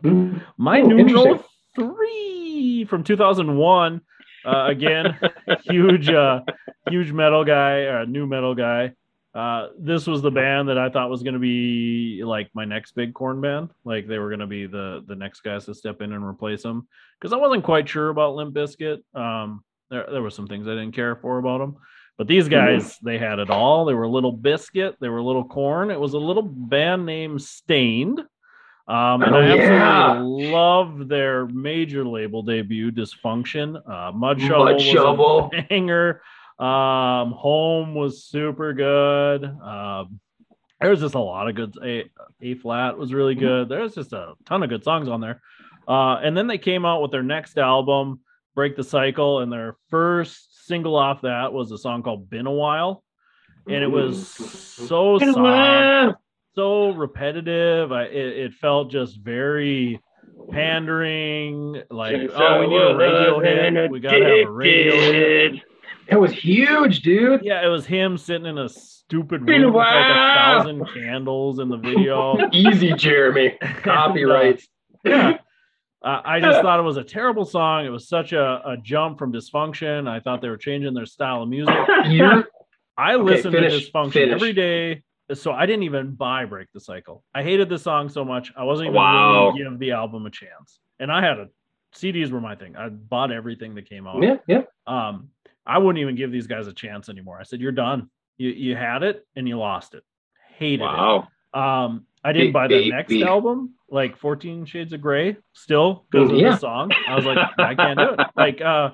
my 0.59 0.81
Oh, 0.81 0.98
interesting. 0.98 1.39
three 1.77 2.86
from 2.89 3.05
2001. 3.05 4.01
Uh, 4.44 4.64
again, 4.68 5.16
huge, 5.62 6.09
uh, 6.10 6.40
huge 6.89 7.12
metal 7.12 7.44
guy, 7.44 7.85
uh, 7.86 8.05
nu 8.09 8.27
metal 8.27 8.55
guy. 8.56 8.93
Uh, 9.32 9.69
this 9.78 10.07
was 10.09 10.23
the 10.23 10.31
band 10.31 10.69
that 10.69 10.77
I 10.78 10.90
thought 10.90 11.09
was 11.09 11.23
going 11.23 11.35
to 11.35 11.40
be 11.40 12.23
like 12.24 12.51
my 12.52 12.65
next 12.65 12.93
big 12.97 13.15
Korn 13.15 13.40
band. 13.40 13.70
Like 13.85 14.09
they 14.09 14.19
were 14.19 14.28
going 14.28 14.40
to 14.40 14.47
be 14.48 14.66
the 14.66 15.05
the 15.07 15.15
next 15.15 15.43
guys 15.43 15.66
to 15.66 15.74
step 15.74 16.01
in 16.02 16.12
and 16.12 16.27
replace 16.27 16.62
them 16.65 16.89
because 17.20 17.32
I 17.32 17.36
wasn't 17.36 17.62
quite 17.65 17.89
sure 17.89 18.09
about 18.09 18.35
Limp 18.35 18.55
Bizkit. 18.55 18.98
Um, 19.15 19.62
there 19.89 20.07
there 20.11 20.23
were 20.23 20.31
some 20.31 20.48
things 20.48 20.66
I 20.66 20.73
didn't 20.73 20.93
care 20.97 21.15
for 21.15 21.39
about 21.39 21.59
them, 21.59 21.77
but 22.19 22.27
these 22.27 22.48
guys 22.48 22.98
they 23.05 23.19
had 23.19 23.39
it 23.39 23.51
all. 23.51 23.85
They 23.85 23.94
were 23.94 24.02
a 24.02 24.09
little 24.11 24.36
Bizkit. 24.36 24.94
They 25.01 25.09
were 25.09 25.19
a 25.19 25.24
little 25.24 25.44
Korn. 25.44 25.93
It 25.93 26.01
was 26.01 26.15
a 26.15 26.19
little 26.19 26.43
band 26.43 27.07
named 27.07 27.40
Staind. 27.40 28.19
Um, 28.89 29.23
and 29.23 29.32
Oh, 29.32 29.39
I 29.39 29.43
absolutely 29.44 30.43
yeah. 30.48 30.52
love 30.52 31.07
their 31.07 31.47
major 31.47 32.05
label 32.05 32.43
debut, 32.43 32.90
Dysfunction. 32.90 33.77
Uh, 33.77 34.11
Mudshovel, 34.11 34.48
Mud 34.65 34.74
was 35.16 35.51
a 35.62 35.62
banger. 35.69 36.23
Um, 36.61 37.32
Home 37.32 37.95
was 37.95 38.24
super 38.24 38.74
good. 38.74 39.45
Um, 39.45 40.20
there 40.81 40.91
was 40.91 41.01
just 41.01 41.15
a 41.15 41.20
lot 41.20 41.49
of 41.49 41.55
good. 41.55 41.74
A, 41.82 42.11
a 42.43 42.55
flat 42.55 42.99
was 42.99 43.12
really 43.15 43.35
good. 43.35 43.69
There's 43.69 43.95
just 43.95 44.12
a 44.12 44.35
ton 44.47 44.62
of 44.62 44.69
good 44.69 44.85
songs 44.85 45.09
on 45.09 45.20
there. 45.20 45.43
Uh, 45.89 46.16
and 46.23 46.37
then 46.37 46.47
they 46.47 46.59
came 46.59 46.85
out 46.85 47.03
with 47.03 47.11
their 47.11 47.23
next 47.23 47.59
album, 47.59 48.20
Break 48.55 48.77
the 48.77 48.85
Cycle, 48.85 49.41
and 49.41 49.53
their 49.53 49.77
first 49.89 50.66
single 50.66 50.97
off 50.97 51.23
that 51.23 51.53
was 51.53 51.73
a 51.73 51.78
song 51.78 52.03
called 52.03 52.31
Been 52.31 52.47
a 52.47 52.53
While. 52.53 53.03
And 53.66 53.82
it 53.82 53.91
was 53.91 54.28
so 54.28 55.19
soft 55.19 56.16
so 56.55 56.91
repetitive. 56.91 57.93
I, 57.93 58.05
it, 58.05 58.39
it 58.39 58.55
felt 58.55 58.91
just 58.91 59.19
very 59.20 60.01
pandering. 60.51 61.82
Like, 61.91 62.31
oh, 62.35 62.61
we 62.61 62.66
need 62.66 62.82
a 62.82 62.97
radio 62.97 63.41
hit. 63.41 63.91
We 63.91 64.01
gotta 64.01 64.24
have 64.24 64.49
a 64.49 64.51
radio 64.51 64.95
hit. 64.95 65.62
That 66.11 66.20
was 66.20 66.32
huge, 66.32 67.01
dude. 67.03 67.43
Yeah, 67.45 67.65
it 67.65 67.69
was 67.69 67.87
him 67.87 68.19
sitting 68.19 68.47
in 68.47 68.59
a 68.59 68.69
stupid 68.69 69.49
room 69.49 69.66
with 69.66 69.74
like 69.74 70.07
a 70.11 70.35
thousand 70.35 70.85
candles 70.93 71.59
in 71.61 71.69
the 71.69 71.77
video. 71.77 72.39
Easy, 72.53 72.93
Jeremy. 72.95 73.57
Copyrights. 73.82 74.69
yeah. 75.05 75.39
Uh, 76.03 76.23
I 76.24 76.41
just 76.41 76.62
thought 76.62 76.81
it 76.81 76.82
was 76.82 76.97
a 76.97 77.05
terrible 77.05 77.45
song. 77.45 77.85
It 77.85 77.91
was 77.91 78.09
such 78.09 78.32
a, 78.32 78.62
a 78.65 78.78
jump 78.82 79.19
from 79.19 79.35
dysfunction. 79.35 80.09
I 80.09 80.19
thought 80.19 80.41
they 80.41 80.49
were 80.49 80.57
changing 80.57 80.95
their 80.95 81.05
style 81.05 81.43
of 81.43 81.51
music. 81.51 81.74
You're 82.07 82.47
I 82.97 83.16
Okay, 83.16 83.23
listened 83.23 83.53
finish, 83.55 83.85
to 83.85 83.93
Dysfunction 83.93 84.12
finish. 84.12 84.32
every 84.35 84.55
day, 84.55 85.03
so 85.35 85.53
I 85.53 85.66
didn't 85.66 85.82
even 85.82 86.12
buy 86.15 86.47
Break 86.47 86.69
the 86.73 86.81
Cycle. 86.81 87.23
I 87.35 87.43
hated 87.43 87.69
the 87.69 87.78
song 87.78 88.09
so 88.09 88.24
much, 88.24 88.51
I 88.57 88.65
wasn't 88.65 88.87
even 88.87 88.95
Wow. 88.97 89.31
willing 89.43 89.57
to 89.59 89.62
give 89.70 89.78
the 89.78 89.91
album 89.91 90.24
a 90.24 90.31
chance. 90.31 90.81
And 90.99 91.12
I 91.12 91.20
had 91.20 91.39
a 91.39 91.49
CDs 91.95 92.31
were 92.31 92.41
my 92.41 92.55
thing. 92.55 92.77
I 92.77 92.89
bought 92.89 93.31
everything 93.31 93.74
that 93.74 93.87
came 93.87 94.07
out. 94.07 94.23
yeah, 94.23 94.37
yeah. 94.49 94.62
Um, 94.87 95.28
I 95.71 95.79
wouldn't 95.79 96.01
even 96.03 96.17
give 96.17 96.33
these 96.33 96.47
guys 96.47 96.67
a 96.67 96.73
chance 96.73 97.09
anymore. 97.09 97.39
I 97.41 97.45
said, 97.45 97.61
"You're 97.61 97.73
done. 97.73 98.11
You 98.39 98.51
you 98.51 98.75
had 98.77 99.03
it 99.03 99.27
and 99.37 99.47
you 99.49 99.59
lost 99.59 99.95
it. 99.95 100.03
Hated 100.57 100.81
Wow. 100.85 101.29
it." 101.55 101.59
Um, 101.59 102.07
I 102.25 102.33
didn't 102.33 102.53
buy 102.53 102.69
the 102.69 102.91
next 102.91 103.13
album, 103.23 103.75
like 103.89 104.17
14 104.17 104.65
Shades 104.67 104.93
of 104.93 105.01
Grey, 105.01 105.37
still 105.53 106.05
because 106.11 106.31
of 106.31 106.37
Yeah. 106.37 106.51
the 106.51 106.57
song. 106.59 106.91
I 107.09 107.17
was 107.17 107.25
like, 107.25 107.39
I 107.59 107.75
can't 107.75 107.99
do 107.99 108.11
it. 108.15 108.21
Like, 108.37 108.61
uh, 108.61 108.91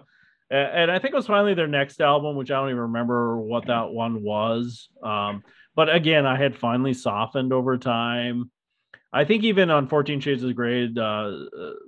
and 0.48 0.90
I 0.90 0.98
think 1.00 1.12
it 1.12 1.16
was 1.16 1.26
finally 1.26 1.54
their 1.54 1.66
next 1.66 2.00
album, 2.00 2.36
which 2.36 2.50
I 2.52 2.54
don't 2.60 2.68
even 2.68 2.82
remember 2.82 3.36
what 3.40 3.66
that 3.66 3.90
one 3.90 4.22
was. 4.22 4.88
Um, 5.02 5.42
but 5.74 5.92
again, 5.92 6.24
I 6.24 6.36
had 6.36 6.56
finally 6.56 6.94
softened 6.94 7.52
over 7.52 7.76
time. 7.78 8.50
I 9.16 9.24
think 9.24 9.44
even 9.44 9.70
on 9.70 9.88
14 9.88 10.20
Shades 10.20 10.42
of 10.42 10.54
Grey, 10.54 10.84
uh, 10.84 10.88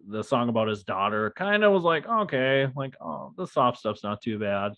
the 0.09 0.25
song 0.27 0.49
about 0.49 0.69
his 0.69 0.83
daughter 0.83 1.31
kind 1.37 1.63
of 1.63 1.75
was 1.75 1.83
like, 1.83 2.09
okay, 2.09 2.69
like, 2.75 2.95
oh, 3.03 3.35
the 3.37 3.47
soft 3.47 3.79
stuff's 3.79 4.03
not 4.03 4.23
too 4.23 4.39
bad. 4.39 4.73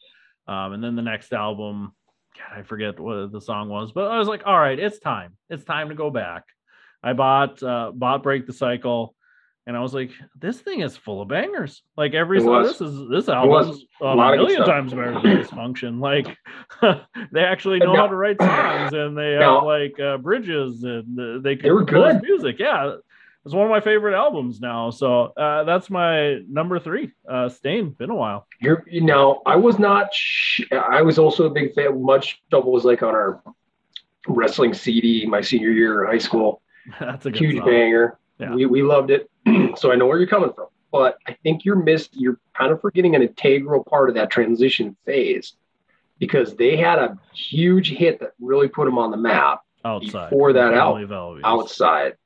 Um, 0.48 0.72
and 0.72 0.82
then 0.82 0.96
the 0.96 1.02
next 1.02 1.32
album, 1.32 1.92
God, 2.36 2.58
I 2.58 2.62
forget 2.62 2.98
what 2.98 3.30
the 3.30 3.40
song 3.40 3.68
was, 3.68 3.92
but 3.92 4.10
I 4.10 4.18
was 4.18 4.26
like, 4.26 4.42
all 4.46 4.58
right, 4.58 4.80
it's 4.80 4.98
time. 4.98 5.36
It's 5.48 5.62
time 5.62 5.90
to 5.90 5.94
go 5.94 6.10
back. 6.10 6.42
I 7.04 7.12
bought 7.12 7.62
uh, 7.62 7.92
bought 7.94 8.24
Break 8.24 8.48
the 8.48 8.52
Cycle, 8.52 9.14
and 9.66 9.76
I 9.76 9.80
was 9.80 9.92
like, 9.94 10.10
this 10.38 10.60
thing 10.60 10.80
is 10.80 10.96
full 10.96 11.20
of 11.22 11.28
bangers. 11.28 11.82
Like 11.96 12.14
every 12.14 12.40
song, 12.40 12.62
this 12.64 12.80
is 12.80 13.08
this 13.08 13.28
album 13.28 13.52
album's 13.52 13.84
a, 14.00 14.04
A 14.04 14.14
lot 14.14 14.34
of 14.34 14.40
good 14.40 14.46
million 14.48 14.64
times 14.66 14.92
better 14.92 15.12
than 15.12 15.22
Dysfunction. 15.22 16.00
Like 16.00 16.36
they 17.32 17.44
actually 17.44 17.78
know 17.78 17.92
Now- 17.92 18.00
how 18.02 18.06
to 18.08 18.16
write 18.16 18.40
songs, 18.40 18.92
and 18.92 19.16
they 19.16 19.32
have 19.34 19.62
like 19.64 19.98
uh, 20.00 20.16
bridges, 20.18 20.82
and 20.84 21.44
they 21.44 21.56
can 21.56 21.70
compose 21.78 22.14
good. 22.14 22.22
music. 22.22 22.56
Yeah, 22.58 22.96
it's 23.44 23.54
one 23.54 23.64
of 23.64 23.70
my 23.70 23.80
favorite 23.80 24.14
albums 24.14 24.60
now. 24.60 24.90
So 24.90 25.26
uh, 25.36 25.64
that's 25.64 25.88
my 25.90 26.40
number 26.48 26.78
three. 26.78 27.12
Uh, 27.28 27.48
Staind. 27.48 27.96
Been 27.96 28.10
a 28.10 28.14
while. 28.14 28.46
You're 28.60 28.84
you 28.90 29.02
know, 29.02 29.40
I 29.46 29.56
was 29.56 29.78
not. 29.78 30.12
Sh- 30.12 30.62
I 30.72 31.02
was 31.02 31.18
also 31.18 31.44
a 31.46 31.50
big 31.50 31.74
fan. 31.74 31.92
Mudshovel 32.02 32.64
was 32.66 32.84
like 32.84 33.02
on 33.02 33.14
our 33.14 33.42
wrestling 34.28 34.74
CD 34.74 35.26
my 35.26 35.40
senior 35.40 35.70
year 35.70 36.04
in 36.04 36.10
high 36.10 36.18
school. 36.18 36.62
that's 37.00 37.26
a 37.26 37.30
good 37.30 37.40
Huge 37.40 37.56
song. 37.58 37.66
banger. 37.66 38.18
Yeah. 38.40 38.54
We 38.54 38.66
we 38.66 38.82
loved 38.82 39.10
it. 39.10 39.30
so 39.78 39.92
I 39.92 39.96
know 39.96 40.06
where 40.06 40.18
you're 40.18 40.26
coming 40.28 40.52
from. 40.52 40.66
But 40.92 41.18
I 41.26 41.34
think 41.42 41.64
you're 41.64 41.76
missed. 41.76 42.10
You're 42.16 42.40
kind 42.56 42.72
of 42.72 42.80
forgetting 42.80 43.14
an 43.14 43.22
integral 43.22 43.84
part 43.84 44.08
of 44.08 44.16
that 44.16 44.30
transition 44.30 44.96
phase 45.06 45.54
because 46.18 46.56
they 46.56 46.76
had 46.76 46.98
a 46.98 47.16
huge 47.32 47.90
hit 47.90 48.18
that 48.20 48.32
really 48.40 48.68
put 48.68 48.86
them 48.86 48.98
on 48.98 49.10
the 49.10 49.16
map 49.16 49.60
Outside 49.84 50.30
Before 50.30 50.52
that 50.52 50.74
out- 50.74 51.42
outside. 51.44 52.16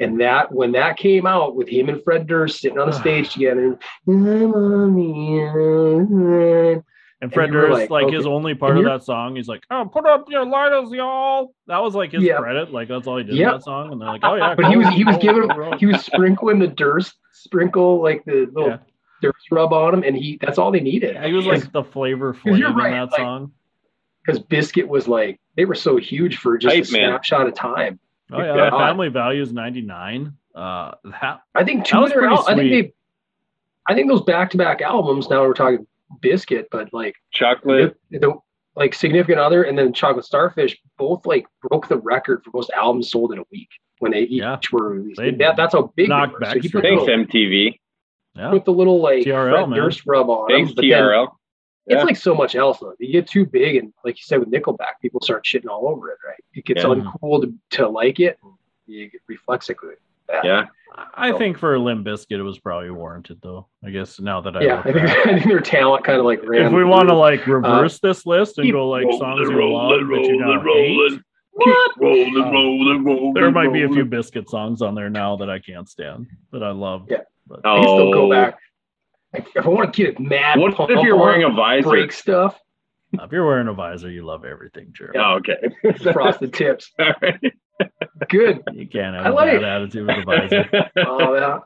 And 0.00 0.20
that 0.20 0.50
when 0.52 0.72
that 0.72 0.96
came 0.96 1.24
out 1.24 1.54
with 1.54 1.68
him 1.68 1.88
and 1.88 2.02
Fred 2.02 2.26
Durst 2.26 2.60
sitting 2.60 2.78
on 2.78 2.88
the 2.90 2.92
stage 3.00 3.32
together, 3.32 3.78
I'm 4.08 4.54
on 4.54 4.94
the. 4.96 6.84
And 7.24 7.32
Fred 7.32 7.50
you 7.50 7.56
were 7.56 7.66
Durst, 7.68 7.80
like, 7.82 7.90
like, 7.90 8.04
okay. 8.06 8.16
his 8.16 8.26
only 8.26 8.54
part 8.54 8.76
of 8.76 8.84
that 8.84 9.02
song, 9.02 9.34
he's 9.36 9.48
like, 9.48 9.62
"Oh, 9.70 9.88
put 9.90 10.04
up 10.06 10.26
your 10.30 10.44
lighters, 10.44 10.90
y'all." 10.92 11.54
That 11.66 11.78
was 11.82 11.94
like 11.94 12.12
his 12.12 12.22
Yeah. 12.22 12.36
credit. 12.38 12.70
Like 12.72 12.88
that's 12.88 13.06
all 13.06 13.16
he 13.16 13.24
did 13.24 13.34
Yeah. 13.36 13.46
in 13.48 13.52
that 13.54 13.62
song. 13.64 13.92
And 13.92 14.00
they're 14.00 14.08
like, 14.08 14.20
"Oh 14.24 14.34
yeah." 14.34 14.54
But 14.54 14.66
he 14.66 14.76
was 14.76 14.86
he 14.88 15.04
was 15.04 15.16
cool, 15.16 15.22
giving 15.22 15.48
cool, 15.48 15.64
cool." 15.70 15.78
he 15.78 15.86
was 15.86 16.04
sprinkling 16.04 16.58
the 16.58 16.66
Durst 16.68 17.14
sprinkle 17.32 18.02
like 18.02 18.24
the 18.24 18.46
little 18.52 18.68
Yeah. 18.70 18.76
Durst 19.22 19.50
rub 19.50 19.72
on 19.72 19.94
him, 19.94 20.02
and 20.02 20.16
he 20.16 20.38
that's 20.40 20.58
all 20.58 20.70
they 20.70 20.80
needed. 20.80 21.14
Yeah, 21.14 21.26
he 21.26 21.32
was 21.32 21.46
like 21.46 21.72
the 21.72 21.82
flavor 21.82 22.36
You're 22.44 22.56
flavor 22.58 22.66
in 22.70 22.74
right, 22.76 22.90
that 22.92 23.10
like- 23.12 23.20
song. 23.20 23.52
because 24.24 24.40
Bizkit 24.42 24.86
was 24.86 25.08
like 25.08 25.40
they 25.56 25.64
were 25.64 25.74
so 25.74 25.96
huge 25.96 26.36
for 26.38 26.58
just 26.58 26.74
Hype 26.74 26.88
a 26.88 26.92
man. 26.92 27.10
snapshot 27.10 27.46
of 27.46 27.54
time. 27.54 27.98
Oh 28.32 28.38
yeah, 28.38 28.54
Yeah. 28.54 28.70
that 28.70 28.72
Family 28.72 29.08
Values 29.08 29.52
'99. 29.52 30.32
Uh, 30.54 30.92
that 31.20 31.40
I 31.54 31.64
think 31.64 31.80
That 31.80 31.86
two 31.88 31.98
was 32.00 32.10
of 32.10 32.14
their 32.14 32.22
pretty 32.28 32.36
al- 32.36 32.48
I 32.48 32.54
think 32.54 32.70
they 32.70 32.92
I 33.88 33.94
think 33.94 34.08
those 34.08 34.22
back 34.22 34.50
to 34.50 34.56
back 34.56 34.80
albums, 34.82 35.28
now 35.28 35.42
we're 35.42 35.52
talking 35.54 35.86
Bizkit, 36.22 36.66
but 36.70 36.92
like 36.92 37.14
Chocolate. 37.32 37.96
the, 38.10 38.18
the 38.18 38.34
like 38.76 38.92
significant 38.94 39.38
other 39.38 39.62
and 39.62 39.78
then 39.78 39.92
Chocolate 39.92 40.24
Starfish 40.24 40.76
both 40.98 41.24
like 41.26 41.46
broke 41.68 41.88
the 41.88 41.98
record 41.98 42.42
for 42.44 42.50
most 42.54 42.70
albums 42.70 43.10
sold 43.10 43.32
in 43.32 43.38
a 43.38 43.44
week 43.52 43.68
when 44.00 44.12
they 44.12 44.22
each 44.22 44.42
Yeah. 44.42 44.58
were 44.72 44.90
released. 44.90 45.20
They 45.20 45.30
that, 45.32 45.56
that's 45.56 45.74
how 45.74 45.92
big 45.96 46.06
they 46.06 46.08
knocked 46.08 46.40
were. 46.40 46.46
So 46.46 46.58
he 46.60 46.68
put, 46.68 46.82
Thanks, 46.82 47.04
the, 47.04 47.12
MTV. 47.12 47.78
yeah. 48.34 48.50
put 48.50 48.64
the 48.64 48.72
little 48.72 49.00
like 49.00 49.24
TRL, 49.24 49.50
Fred 49.52 49.68
man. 49.70 49.78
Durst 49.78 50.02
rub 50.06 50.28
on 50.28 50.48
Thanks, 50.48 50.70
them, 50.70 50.74
but 50.76 50.82
then 50.82 50.90
TRL. 51.02 51.28
it's 51.86 52.04
like 52.04 52.16
so 52.16 52.34
much 52.34 52.56
else 52.56 52.78
though. 52.80 52.94
You 52.98 53.12
get 53.12 53.28
too 53.28 53.46
big 53.46 53.76
and 53.76 53.92
like 54.04 54.16
you 54.16 54.22
said 54.24 54.40
with 54.40 54.50
Nickelback, 54.50 55.00
people 55.00 55.20
start 55.22 55.44
shitting 55.44 55.68
all 55.68 55.86
over 55.88 56.10
it, 56.10 56.18
right? 56.26 56.42
It 56.54 56.64
gets 56.64 56.82
Yeah. 56.82 56.88
uncool 56.90 57.42
to, 57.42 57.54
to 57.78 57.88
like 57.88 58.18
it. 58.18 58.38
And 58.42 58.52
you 58.86 59.08
get 59.08 59.20
reflexively. 59.28 59.94
Bad. 60.42 60.44
Yeah. 60.44 60.64
I 61.16 61.32
think 61.32 61.58
for 61.58 61.76
Limp 61.76 62.06
Bizkit, 62.06 62.38
it 62.38 62.42
was 62.42 62.60
probably 62.60 62.90
warranted, 62.90 63.40
though. 63.42 63.66
I 63.84 63.90
guess 63.90 64.20
now 64.20 64.40
that 64.42 64.56
I 64.56 64.62
Yeah, 64.62 64.76
look 64.76 64.86
I 64.86 64.92
think. 64.92 65.08
I 65.26 65.32
think 65.34 65.44
their 65.48 65.60
talent 65.60 66.04
kind 66.04 66.18
of 66.20 66.24
like 66.24 66.40
ran. 66.44 66.66
if 66.66 66.72
we 66.72 66.84
want 66.84 67.08
to 67.08 67.14
like 67.14 67.46
uh, 67.48 67.52
reverse 67.56 67.98
this 67.98 68.24
list 68.26 68.58
and 68.58 68.70
go 68.70 68.88
like 68.88 69.04
rolling, 69.04 69.18
songs 69.18 69.48
you 69.50 69.56
rolling, 69.56 69.72
love 69.72 70.22
that 70.22 70.28
you 70.28 70.36
now 70.38 70.62
rolling, 70.62 71.10
hate, 71.10 71.20
Keep 71.64 71.74
rolling, 72.00 72.34
Oh. 72.36 72.50
rolling, 72.52 73.04
rolling. 73.04 73.34
there 73.34 73.50
might 73.50 73.72
be 73.72 73.82
a 73.82 73.88
few. 73.88 74.04
Biscuit 74.04 74.48
songs 74.50 74.82
on 74.82 74.94
there 74.94 75.10
now 75.10 75.36
that 75.36 75.50
I 75.50 75.58
can't 75.58 75.88
stand 75.88 76.26
that 76.52 76.62
I 76.62 76.70
love. 76.70 77.06
Yeah. 77.10 77.18
But 77.46 77.60
I 77.64 77.74
can 77.76 77.82
still 77.84 78.12
go 78.12 78.26
Oh. 78.26 78.30
back. 78.30 78.58
Like, 79.32 79.48
if 79.56 79.66
I 79.66 79.68
want 79.68 79.92
to 79.92 79.96
get 80.02 80.14
it 80.14 80.20
mad, 80.20 80.58
What 80.60 80.74
if 80.90 81.02
you're 81.02 81.16
wearing 81.18 81.42
a 81.42 81.50
visor? 81.50 81.88
break 81.88 82.12
stuff, 82.12 82.58
if 83.12 83.32
you're 83.32 83.46
wearing 83.46 83.66
a 83.68 83.72
visor, 83.72 84.10
you 84.10 84.24
love 84.24 84.44
everything, 84.44 84.92
Jared. 84.92 85.16
Oh, 85.16 85.38
okay. 85.40 85.56
frosted 86.12 86.52
tips. 86.54 86.90
All 87.00 87.12
right. 87.20 87.52
Good. 88.28 88.62
You 88.72 88.86
can't 88.88 89.14
have 89.16 89.26
I 89.26 89.28
a 89.28 89.32
like- 89.32 89.60
bad 89.60 89.64
attitude 89.64 90.06
with 90.06 90.18
a 90.18 90.24
visor. 90.24 90.90
Oh, 91.06 91.34
yeah. 91.34 91.58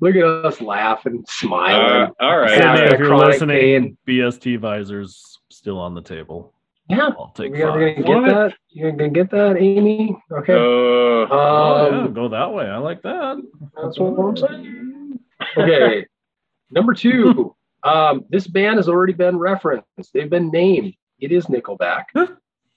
Look 0.00 0.16
at 0.16 0.24
us 0.24 0.60
laughing, 0.60 1.24
smiling. 1.28 2.10
Uh, 2.20 2.24
all 2.24 2.38
right. 2.38 2.58
Yeah, 2.58 2.92
if 2.92 2.98
you're 2.98 3.16
listening, 3.16 3.56
pain. 3.58 3.98
BST 4.06 4.58
visors 4.58 5.38
still 5.50 5.78
on 5.78 5.94
the 5.94 6.02
table. 6.02 6.52
Yeah. 6.88 7.10
I'll 7.18 7.32
take 7.34 7.54
You're 7.54 7.72
gonna 7.72 7.94
five. 7.94 8.04
get 8.04 8.06
What? 8.08 8.26
that? 8.26 8.54
You're 8.70 8.92
gonna 8.92 9.10
get 9.10 9.30
that, 9.30 9.56
Amy? 9.58 10.16
Okay. 10.30 10.52
Uh, 10.52 10.56
Oh, 10.58 11.88
yeah, 11.90 11.98
Um, 12.02 12.12
go 12.14 12.28
that 12.28 12.52
way. 12.52 12.66
I 12.66 12.76
like 12.78 13.02
that. 13.02 13.42
that's 13.82 13.98
what 13.98 14.18
I'm 14.18 14.36
saying. 14.36 15.18
Okay. 15.56 16.06
Number 16.70 16.94
two. 16.94 17.54
Um, 17.82 18.24
this 18.28 18.46
band 18.48 18.76
has 18.76 18.88
already 18.88 19.12
been 19.12 19.38
referenced. 19.38 20.12
They've 20.12 20.30
been 20.30 20.50
named. 20.50 20.94
It 21.20 21.32
is 21.32 21.46
Nickelback. 21.46 22.04
Huh. 22.14 22.26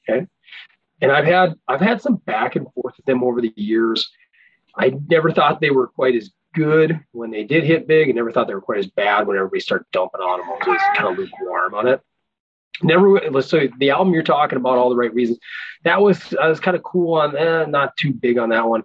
Okay. 0.09 0.25
And 1.01 1.11
I've 1.11 1.25
had 1.25 1.55
I've 1.67 1.81
had 1.81 2.01
some 2.01 2.15
back 2.15 2.55
and 2.55 2.67
forth 2.73 2.95
with 2.97 3.05
them 3.05 3.23
over 3.23 3.41
the 3.41 3.53
years. 3.55 4.09
I 4.75 4.93
never 5.07 5.31
thought 5.31 5.61
they 5.61 5.71
were 5.71 5.87
quite 5.87 6.15
as 6.15 6.31
good 6.53 6.99
when 7.11 7.31
they 7.31 7.43
did 7.43 7.63
hit 7.63 7.87
big, 7.87 8.09
and 8.09 8.15
never 8.15 8.31
thought 8.31 8.47
they 8.47 8.53
were 8.53 8.61
quite 8.61 8.79
as 8.79 8.87
bad 8.87 9.27
when 9.27 9.37
everybody 9.37 9.59
started 9.59 9.85
dumping 9.91 10.21
on 10.21 10.39
them. 10.39 10.49
I 10.49 10.69
was 10.69 10.81
kind 10.95 11.09
of 11.09 11.17
lukewarm 11.17 11.73
on 11.73 11.87
it. 11.87 12.01
Never. 12.81 13.41
So 13.41 13.67
the 13.77 13.91
album 13.91 14.13
you're 14.13 14.23
talking 14.23 14.57
about, 14.57 14.77
all 14.77 14.89
the 14.89 14.95
right 14.95 15.13
reasons. 15.13 15.39
That 15.83 16.01
was 16.01 16.33
I 16.39 16.47
was 16.47 16.59
kind 16.59 16.77
of 16.77 16.83
cool 16.83 17.15
on. 17.15 17.35
Eh, 17.35 17.65
not 17.65 17.97
too 17.97 18.13
big 18.13 18.37
on 18.37 18.49
that 18.49 18.67
one. 18.67 18.83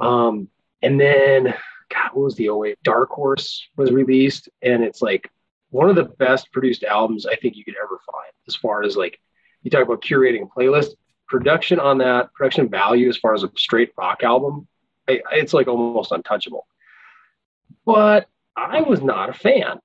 Um, 0.00 0.48
and 0.82 1.00
then 1.00 1.54
God, 1.88 2.10
what 2.12 2.24
was 2.24 2.36
the 2.36 2.48
08? 2.48 2.78
Dark 2.82 3.10
Horse 3.10 3.68
was 3.76 3.90
released, 3.90 4.48
and 4.62 4.82
it's 4.82 5.02
like 5.02 5.30
one 5.70 5.90
of 5.90 5.96
the 5.96 6.04
best 6.04 6.52
produced 6.52 6.84
albums 6.84 7.26
I 7.26 7.36
think 7.36 7.56
you 7.56 7.64
could 7.64 7.76
ever 7.82 7.98
find. 8.12 8.32
As 8.46 8.54
far 8.54 8.82
as 8.82 8.96
like 8.96 9.18
you 9.62 9.70
talk 9.70 9.82
about 9.82 10.02
curating 10.02 10.42
a 10.42 10.46
playlist, 10.46 10.94
production 11.34 11.80
on 11.80 11.98
that, 11.98 12.32
production 12.32 12.68
value 12.68 13.08
as 13.08 13.16
far 13.16 13.34
as 13.34 13.42
a 13.42 13.50
straight 13.56 13.90
rock 13.98 14.22
album, 14.22 14.68
I, 15.08 15.20
it's 15.32 15.52
like 15.52 15.66
almost 15.66 16.12
untouchable. 16.12 16.64
But 17.84 18.28
I 18.56 18.82
was 18.82 19.02
not 19.02 19.30
a 19.30 19.32
fan. 19.32 19.80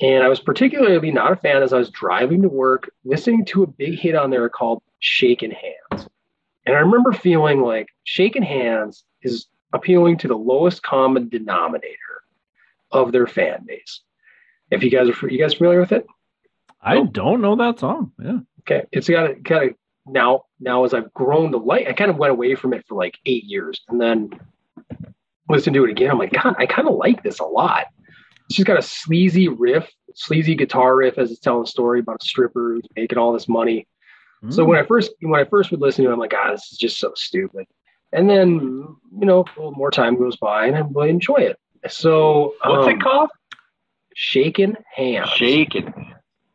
And 0.00 0.24
I 0.24 0.28
was 0.28 0.40
particularly 0.40 1.10
not 1.10 1.32
a 1.32 1.36
fan 1.36 1.62
as 1.62 1.74
I 1.74 1.78
was 1.78 1.90
driving 1.90 2.40
to 2.40 2.48
work, 2.48 2.90
listening 3.04 3.44
to 3.46 3.64
a 3.64 3.66
big 3.66 3.98
hit 3.98 4.14
on 4.14 4.30
there 4.30 4.48
called 4.48 4.82
Shakin' 4.98 5.50
Hands. 5.52 6.08
And 6.64 6.74
I 6.74 6.80
remember 6.80 7.12
feeling 7.12 7.60
like 7.60 7.88
Shakin' 8.04 8.42
Hands 8.42 9.04
is 9.22 9.46
appealing 9.74 10.16
to 10.18 10.28
the 10.28 10.38
lowest 10.38 10.82
common 10.82 11.28
denominator 11.28 12.22
of 12.90 13.12
their 13.12 13.26
fan 13.26 13.66
base. 13.66 14.00
If 14.70 14.82
you 14.82 14.90
guys 14.90 15.10
are 15.10 15.28
you 15.28 15.38
guys 15.38 15.52
familiar 15.52 15.80
with 15.80 15.92
it? 15.92 16.06
I 16.80 17.02
don't 17.02 17.42
know 17.42 17.56
that 17.56 17.78
song. 17.78 18.12
Yeah. 18.18 18.38
Okay, 18.60 18.86
it's 18.90 19.10
got 19.10 19.30
a 19.30 19.34
kind 19.34 19.70
of 19.70 19.76
now 20.06 20.44
now 20.60 20.84
as 20.84 20.94
I've 20.94 21.12
grown 21.14 21.52
to 21.52 21.58
like, 21.58 21.86
I 21.88 21.92
kind 21.92 22.10
of 22.10 22.16
went 22.16 22.32
away 22.32 22.54
from 22.54 22.72
it 22.74 22.84
for 22.86 22.94
like 22.94 23.18
eight 23.26 23.44
years, 23.44 23.80
and 23.88 24.00
then 24.00 24.30
listened 25.48 25.74
to 25.74 25.84
it 25.84 25.90
again. 25.90 26.10
I'm 26.10 26.18
like, 26.18 26.32
God, 26.32 26.54
I 26.58 26.66
kind 26.66 26.88
of 26.88 26.94
like 26.94 27.22
this 27.22 27.38
a 27.38 27.44
lot. 27.44 27.86
She's 28.50 28.64
got 28.64 28.78
a 28.78 28.82
sleazy 28.82 29.48
riff, 29.48 29.90
sleazy 30.14 30.54
guitar 30.54 30.96
riff 30.96 31.18
as 31.18 31.30
it's 31.30 31.40
telling 31.40 31.64
a 31.64 31.66
story 31.66 32.00
about 32.00 32.22
a 32.22 32.24
stripper 32.24 32.74
who's 32.74 32.86
making 32.96 33.18
all 33.18 33.32
this 33.32 33.48
money. 33.48 33.86
So 34.50 34.62
Mm. 34.62 34.68
when 34.68 34.78
I 34.78 34.82
first 34.82 35.12
when 35.20 35.40
I 35.40 35.44
first 35.44 35.70
would 35.70 35.80
listen 35.80 36.04
to 36.04 36.10
it, 36.10 36.12
I'm 36.12 36.18
like, 36.18 36.32
God, 36.32 36.52
this 36.52 36.70
is 36.70 36.76
just 36.78 36.98
so 36.98 37.12
stupid. 37.14 37.66
And 38.12 38.28
then 38.28 38.96
you 39.18 39.26
know, 39.26 39.40
a 39.40 39.58
little 39.58 39.72
more 39.72 39.90
time 39.90 40.18
goes 40.18 40.36
by, 40.36 40.66
and 40.66 40.76
I 40.76 40.80
really 40.80 41.08
enjoy 41.08 41.36
it. 41.36 41.58
So 41.88 42.54
what's 42.62 42.86
um, 42.86 42.92
it 42.94 43.00
called? 43.00 43.30
Shaken 44.14 44.76
hands. 44.94 45.30
Shaken. 45.30 45.92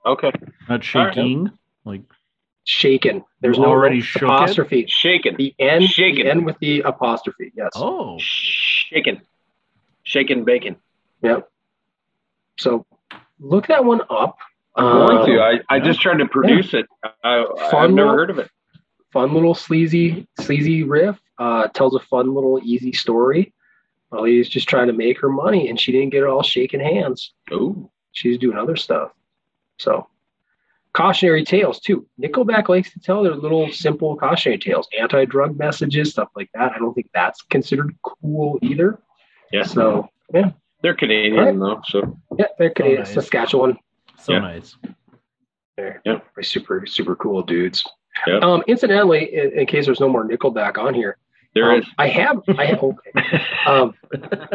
Okay. 0.05 0.31
not 0.69 0.83
shaking. 0.83 1.51
Like 1.83 2.03
Shaken. 2.69 3.25
There's 3.41 3.57
no 3.57 3.65
Already 3.65 3.99
shook 3.99 4.21
it? 4.21 4.25
apostrophe. 4.25 4.85
Shaken. 4.87 5.35
The 5.37 5.55
end, 5.57 5.85
Shaken. 5.85 6.23
the 6.23 6.29
end 6.29 6.45
with 6.45 6.59
the 6.59 6.81
apostrophe. 6.81 7.51
Yes. 7.55 7.71
oh, 7.75 8.15
Shaken. 8.19 9.21
Shaken 10.03 10.43
bacon. 10.43 10.75
Yep. 11.23 11.49
So 12.59 12.85
look 13.39 13.65
that 13.67 13.83
one 13.85 14.01
up. 14.11 14.37
I'm 14.75 15.07
going 15.07 15.25
to. 15.25 15.41
Um, 15.43 15.61
I, 15.69 15.75
I 15.77 15.79
just 15.79 15.99
tried 15.99 16.17
to 16.19 16.27
produce 16.27 16.75
it. 16.75 16.85
I, 17.23 17.43
I've 17.73 17.89
never 17.89 17.89
little- 17.89 18.11
heard 18.13 18.29
of 18.29 18.37
it. 18.37 18.51
fun 19.11 19.33
little 19.33 19.55
sleazy, 19.55 20.27
sleazy 20.39 20.83
riff. 20.83 21.19
Uh, 21.39 21.67
tells 21.69 21.95
a 21.95 21.99
fun 21.99 22.35
little 22.35 22.59
easy 22.63 22.93
story. 22.93 23.51
Well, 24.11 24.25
he's 24.25 24.47
just 24.47 24.69
trying 24.69 24.87
to 24.87 24.93
make 24.93 25.19
her 25.21 25.29
money, 25.29 25.69
and 25.69 25.79
she 25.79 25.91
didn't 25.91 26.09
get 26.11 26.21
it 26.21 26.27
all 26.27 26.43
shaking 26.43 26.81
hands. 26.81 27.33
Oh, 27.51 27.89
She's 28.11 28.37
doing 28.37 28.57
other 28.57 28.75
stuff. 28.75 29.11
So 29.79 30.07
cautionary 30.99 31.43
tales 31.45 31.79
too. 31.79 32.05
Nickelback 32.21 32.67
likes 32.67 32.91
to 32.91 32.99
tell 32.99 33.23
their 33.23 33.35
little 33.35 33.71
simple 33.71 34.17
cautionary 34.17 34.57
tales, 34.59 34.87
anti-drug 34.99 35.57
messages, 35.57 36.11
stuff 36.11 36.29
like 36.35 36.49
that. 36.53 36.73
I 36.73 36.77
don't 36.79 36.93
think 36.93 37.09
that's 37.13 37.41
considered 37.43 37.95
cool 38.03 38.59
either. 38.61 38.99
yeah. 39.53 39.63
So 39.63 40.09
yeah, 40.33 40.51
They're 40.81 40.93
Canadian 40.95 41.35
Right. 41.35 41.57
though, 41.57 41.81
so 41.85 42.17
yeah, 42.37 42.47
they're 42.57 42.69
Canadian, 42.71 43.03
nice. 43.03 43.13
Saskatchewan. 43.13 43.77
so 44.17 44.33
Yeah. 44.33 44.39
nice. 44.39 44.75
They're 45.77 46.01
Yeah. 46.05 46.19
they're 46.35 46.43
super 46.43 46.85
super 46.85 47.15
cool 47.15 47.41
dudes. 47.43 47.83
Yeah. 48.27 48.39
Um, 48.39 48.63
incidentally, 48.67 49.33
in, 49.33 49.59
in 49.59 49.65
case 49.67 49.85
there's 49.85 50.01
no 50.01 50.09
more 50.09 50.27
Nickelback 50.27 50.77
on 50.77 50.93
here, 50.93 51.17
there 51.55 51.71
um, 51.71 51.79
is. 51.79 51.85
I 51.97 52.07
have 52.09 52.41
I 52.57 52.65
have 52.65 52.83
okay. 52.83 53.11
um, 53.65 53.93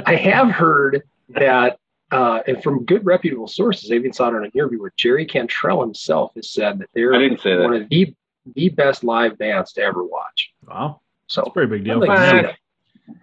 I 0.04 0.14
have 0.16 0.50
heard 0.50 1.02
that, 1.30 1.78
uh, 2.10 2.40
and 2.46 2.62
from 2.62 2.84
good 2.84 3.04
reputable 3.04 3.48
sources, 3.48 3.90
I 3.90 3.94
even 3.94 4.12
saw 4.12 4.28
it 4.28 4.34
on 4.34 4.44
an 4.44 4.50
interview 4.54 4.80
where 4.80 4.92
Jerry 4.96 5.24
Cantrell 5.26 5.80
himself 5.80 6.32
has 6.36 6.50
said 6.50 6.78
that 6.78 6.88
they're 6.94 7.14
I 7.14 7.18
didn't 7.18 7.40
say 7.40 7.56
one 7.58 7.72
that. 7.72 7.82
of 7.82 7.88
the 7.88 8.14
the 8.54 8.68
best 8.68 9.02
live 9.04 9.38
bands 9.38 9.72
to 9.72 9.80
ever 9.82 10.04
watch. 10.04 10.50
Wow, 10.68 11.00
So 11.28 11.40
it's 11.42 11.48
a 11.48 11.52
pretty 11.52 11.70
big 11.70 11.84
deal. 11.84 11.98
like 11.98 12.44
see 12.44 12.52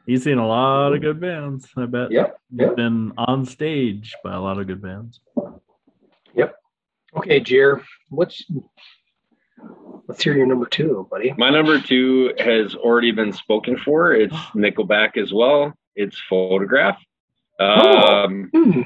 He's 0.07 0.23
seen 0.23 0.39
a 0.39 0.47
lot 0.47 0.93
of 0.93 1.01
good 1.01 1.19
bands. 1.19 1.67
I 1.77 1.85
bet. 1.85 2.11
Yep. 2.11 2.37
He's 2.51 2.59
Yep. 2.61 2.75
been 2.75 3.13
on 3.17 3.45
stage 3.45 4.15
by 4.23 4.33
a 4.33 4.39
lot 4.41 4.57
of 4.59 4.65
good 4.67 4.81
bands. 4.81 5.19
Yep. 6.35 6.55
Okay, 7.17 7.39
Jer, 7.39 7.83
what's 8.09 8.43
let's 10.07 10.23
hear 10.23 10.35
your 10.35 10.47
number 10.47 10.65
two, 10.65 11.07
buddy. 11.11 11.33
My 11.37 11.49
number 11.51 11.79
two 11.79 12.33
has 12.39 12.73
already 12.75 13.11
been 13.11 13.31
spoken 13.33 13.77
for. 13.77 14.13
It's 14.13 14.33
Nickelback 14.55 15.17
as 15.17 15.31
well. 15.31 15.73
It's 15.95 16.19
Photograph. 16.29 16.97
Um, 17.59 18.49
Hmm. 18.53 18.81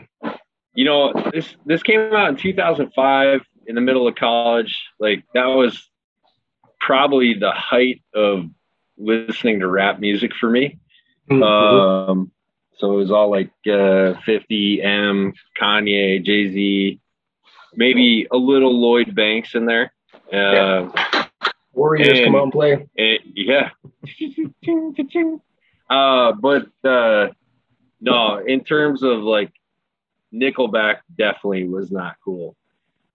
you 0.74 0.86
know 0.86 1.14
this 1.34 1.56
this 1.66 1.84
came 1.84 2.02
out 2.14 2.30
in 2.30 2.36
2005 2.36 3.42
in 3.68 3.76
the 3.76 3.82
middle 3.82 4.08
of 4.08 4.16
college 4.16 4.78
like 5.00 5.24
that 5.34 5.46
was 5.46 5.90
probably 6.82 7.34
the 7.34 7.52
height 7.52 8.02
of 8.14 8.46
listening 8.98 9.60
to 9.62 9.68
rap 9.68 10.00
music 10.00 10.34
for 10.36 10.50
me 10.50 10.78
Mhm. 11.32 11.42
um 12.10 12.32
so 12.78 12.92
it 12.94 12.98
was 12.98 13.12
all 13.12 13.30
like 13.32 13.50
uh 13.72 14.14
50 14.26 14.82
m 14.84 15.34
kanye 15.60 16.22
jay-z 16.24 17.00
maybe 17.76 18.28
a 18.32 18.38
little 18.38 18.78
lloyd 18.80 19.16
banks 19.16 19.56
in 19.56 19.66
there 19.66 19.94
uh 20.34 20.90
Warriors 21.74 22.20
come 22.20 22.28
and- 22.28 22.36
out 22.36 22.44
and 22.44 22.52
play. 22.54 22.88
it, 22.96 23.22
yeah. 23.36 23.70
uh, 25.90 26.32
but 26.34 26.68
uh, 26.84 27.28
no, 28.06 28.38
in 28.38 28.64
terms 28.64 29.04
of 29.04 29.20
like 29.20 29.52
Nickelback 30.34 30.98
definitely 31.18 31.68
was 31.68 31.92
not 31.92 32.16
cool 32.24 32.56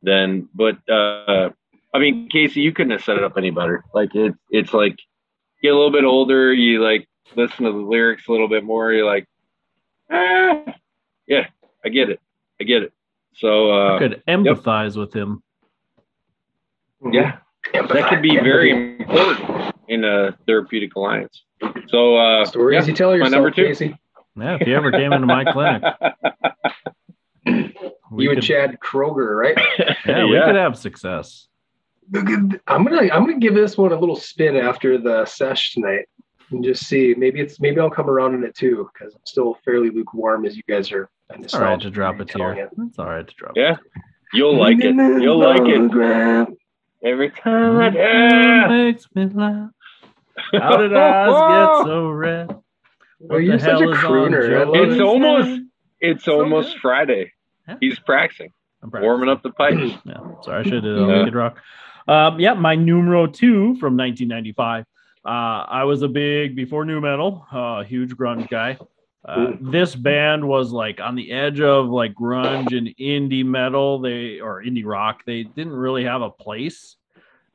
then. 0.02 0.48
But 0.54 0.76
uh, 0.88 1.50
I 1.94 1.98
mean, 1.98 2.28
Casey, 2.28 2.60
you 2.60 2.72
couldn't 2.72 2.92
have 2.92 3.04
set 3.04 3.16
it 3.16 3.24
up 3.24 3.36
any 3.36 3.50
better. 3.50 3.84
Like 3.94 4.14
it, 4.14 4.34
it's 4.50 4.72
like 4.72 4.98
get 5.62 5.72
a 5.72 5.76
little 5.76 5.92
bit 5.92 6.04
older, 6.04 6.52
you 6.52 6.82
like 6.82 7.08
listen 7.36 7.64
to 7.66 7.72
the 7.72 7.78
lyrics 7.78 8.26
a 8.28 8.32
little 8.32 8.48
bit 8.48 8.64
more. 8.64 8.92
You're 8.92 9.06
like, 9.06 9.28
ah, 10.10 10.64
yeah, 11.26 11.46
I 11.84 11.88
get 11.88 12.10
it, 12.10 12.20
I 12.60 12.64
get 12.64 12.82
it. 12.82 12.92
So 13.36 13.70
uh, 13.70 13.96
I 13.96 13.98
could 13.98 14.22
empathize 14.26 14.96
with 14.96 15.14
him. 15.14 15.42
yeah, 17.12 17.38
that 17.72 18.08
could 18.08 18.22
be 18.22 18.36
very 18.36 18.96
important 18.98 19.74
in 19.88 20.04
a 20.04 20.36
therapeutic 20.46 20.96
alliance. 20.96 21.44
So 21.88 22.16
uh, 22.16 22.44
Stories 22.44 22.82
yeah, 22.82 22.90
you 22.90 22.96
tell 22.96 23.10
my 23.10 23.16
yourself, 23.16 23.32
number 23.32 23.50
two. 23.50 23.66
Casey. 23.66 23.99
Yeah, 24.36 24.56
if 24.60 24.66
you 24.66 24.76
ever 24.76 24.90
came 24.92 25.12
into 25.12 25.26
my 25.26 25.44
clinic, 25.44 25.82
we 28.10 28.24
you 28.24 28.30
could, 28.30 28.38
and 28.38 28.42
Chad 28.46 28.78
Kroeger, 28.80 29.36
right? 29.36 29.56
yeah, 30.06 30.24
we 30.24 30.40
could 30.40 30.54
have 30.56 30.78
success. 30.78 31.48
I'm 32.14 32.24
gonna 32.84 33.08
I'm 33.12 33.24
gonna 33.24 33.38
give 33.38 33.54
this 33.54 33.76
one 33.76 33.92
a 33.92 33.98
little 33.98 34.16
spin 34.16 34.56
after 34.56 34.98
the 34.98 35.24
sesh 35.26 35.74
tonight 35.74 36.06
and 36.50 36.64
just 36.64 36.86
see. 36.86 37.14
Maybe 37.16 37.40
it's 37.40 37.60
maybe 37.60 37.80
I'll 37.80 37.90
come 37.90 38.10
around 38.10 38.34
in 38.34 38.44
it 38.44 38.54
too 38.54 38.88
because 38.92 39.14
I'm 39.14 39.20
still 39.24 39.58
fairly 39.64 39.90
lukewarm 39.90 40.44
as 40.44 40.56
you 40.56 40.62
guys 40.68 40.90
are. 40.92 41.08
It's 41.30 41.54
all 41.54 41.60
right 41.60 41.80
to 41.80 41.90
drop 41.90 42.18
a 42.18 42.24
tear. 42.24 42.68
It's 42.78 42.98
all 42.98 43.06
right 43.06 43.26
to 43.26 43.34
drop. 43.34 43.52
Yeah, 43.56 43.76
you'll 44.32 44.56
like 44.56 44.78
it. 44.80 44.94
You'll 44.94 45.38
like 45.38 45.62
it 45.64 46.48
every 47.04 47.30
time. 47.30 47.78
I, 47.78 47.90
yeah. 47.90 48.66
Makes 48.68 49.06
me 49.14 49.26
laugh. 49.26 49.70
How 50.52 50.76
did 50.78 50.96
eyes 50.96 51.78
get 51.78 51.86
so 51.86 52.08
red? 52.08 52.50
Oh, 53.28 53.36
you're 53.36 53.58
the 53.58 53.64
such 53.64 53.68
a 53.72 53.78
hell 53.78 53.90
is 53.92 53.98
on 54.04 54.10
crooner. 54.10 54.84
It's 54.86 54.94
it. 54.96 55.00
almost 55.02 55.60
it's 56.00 56.24
So 56.24 56.40
almost 56.40 56.72
good. 56.74 56.80
Friday. 56.80 57.32
Yeah. 57.68 57.76
He's 57.80 57.98
practicing, 57.98 58.52
I'm 58.82 58.90
warming 59.00 59.28
up 59.28 59.42
the 59.42 59.50
pipes. 59.50 59.92
Yeah, 60.04 60.16
sorry, 60.42 60.60
I 60.60 60.62
should 60.62 60.72
have 60.74 60.82
did 60.82 61.08
Yeah. 61.08 61.24
Kid 61.24 61.34
Rock. 61.34 61.58
Um, 62.08 62.40
yeah, 62.40 62.54
my 62.54 62.74
numero 62.74 63.26
two 63.26 63.76
from 63.76 63.96
1995. 63.96 64.84
Uh, 65.22 65.28
I 65.28 65.84
was 65.84 66.00
a 66.02 66.08
big 66.08 66.56
before 66.56 66.84
nu 66.86 67.00
metal, 67.00 67.46
uh, 67.52 67.84
huge 67.84 68.12
grunge 68.16 68.48
guy. 68.48 68.78
Uh, 69.22 69.52
this 69.60 69.94
band 69.94 70.48
was 70.48 70.72
like 70.72 70.98
on 70.98 71.14
the 71.14 71.30
edge 71.30 71.60
of 71.60 71.88
like 71.88 72.14
grunge 72.14 72.76
and 72.76 72.88
indie 72.98 73.44
metal. 73.44 74.00
They 74.00 74.40
or 74.40 74.62
indie 74.64 74.84
rock. 74.86 75.24
They 75.26 75.42
didn't 75.42 75.74
really 75.74 76.04
have 76.04 76.22
a 76.22 76.30
place. 76.30 76.96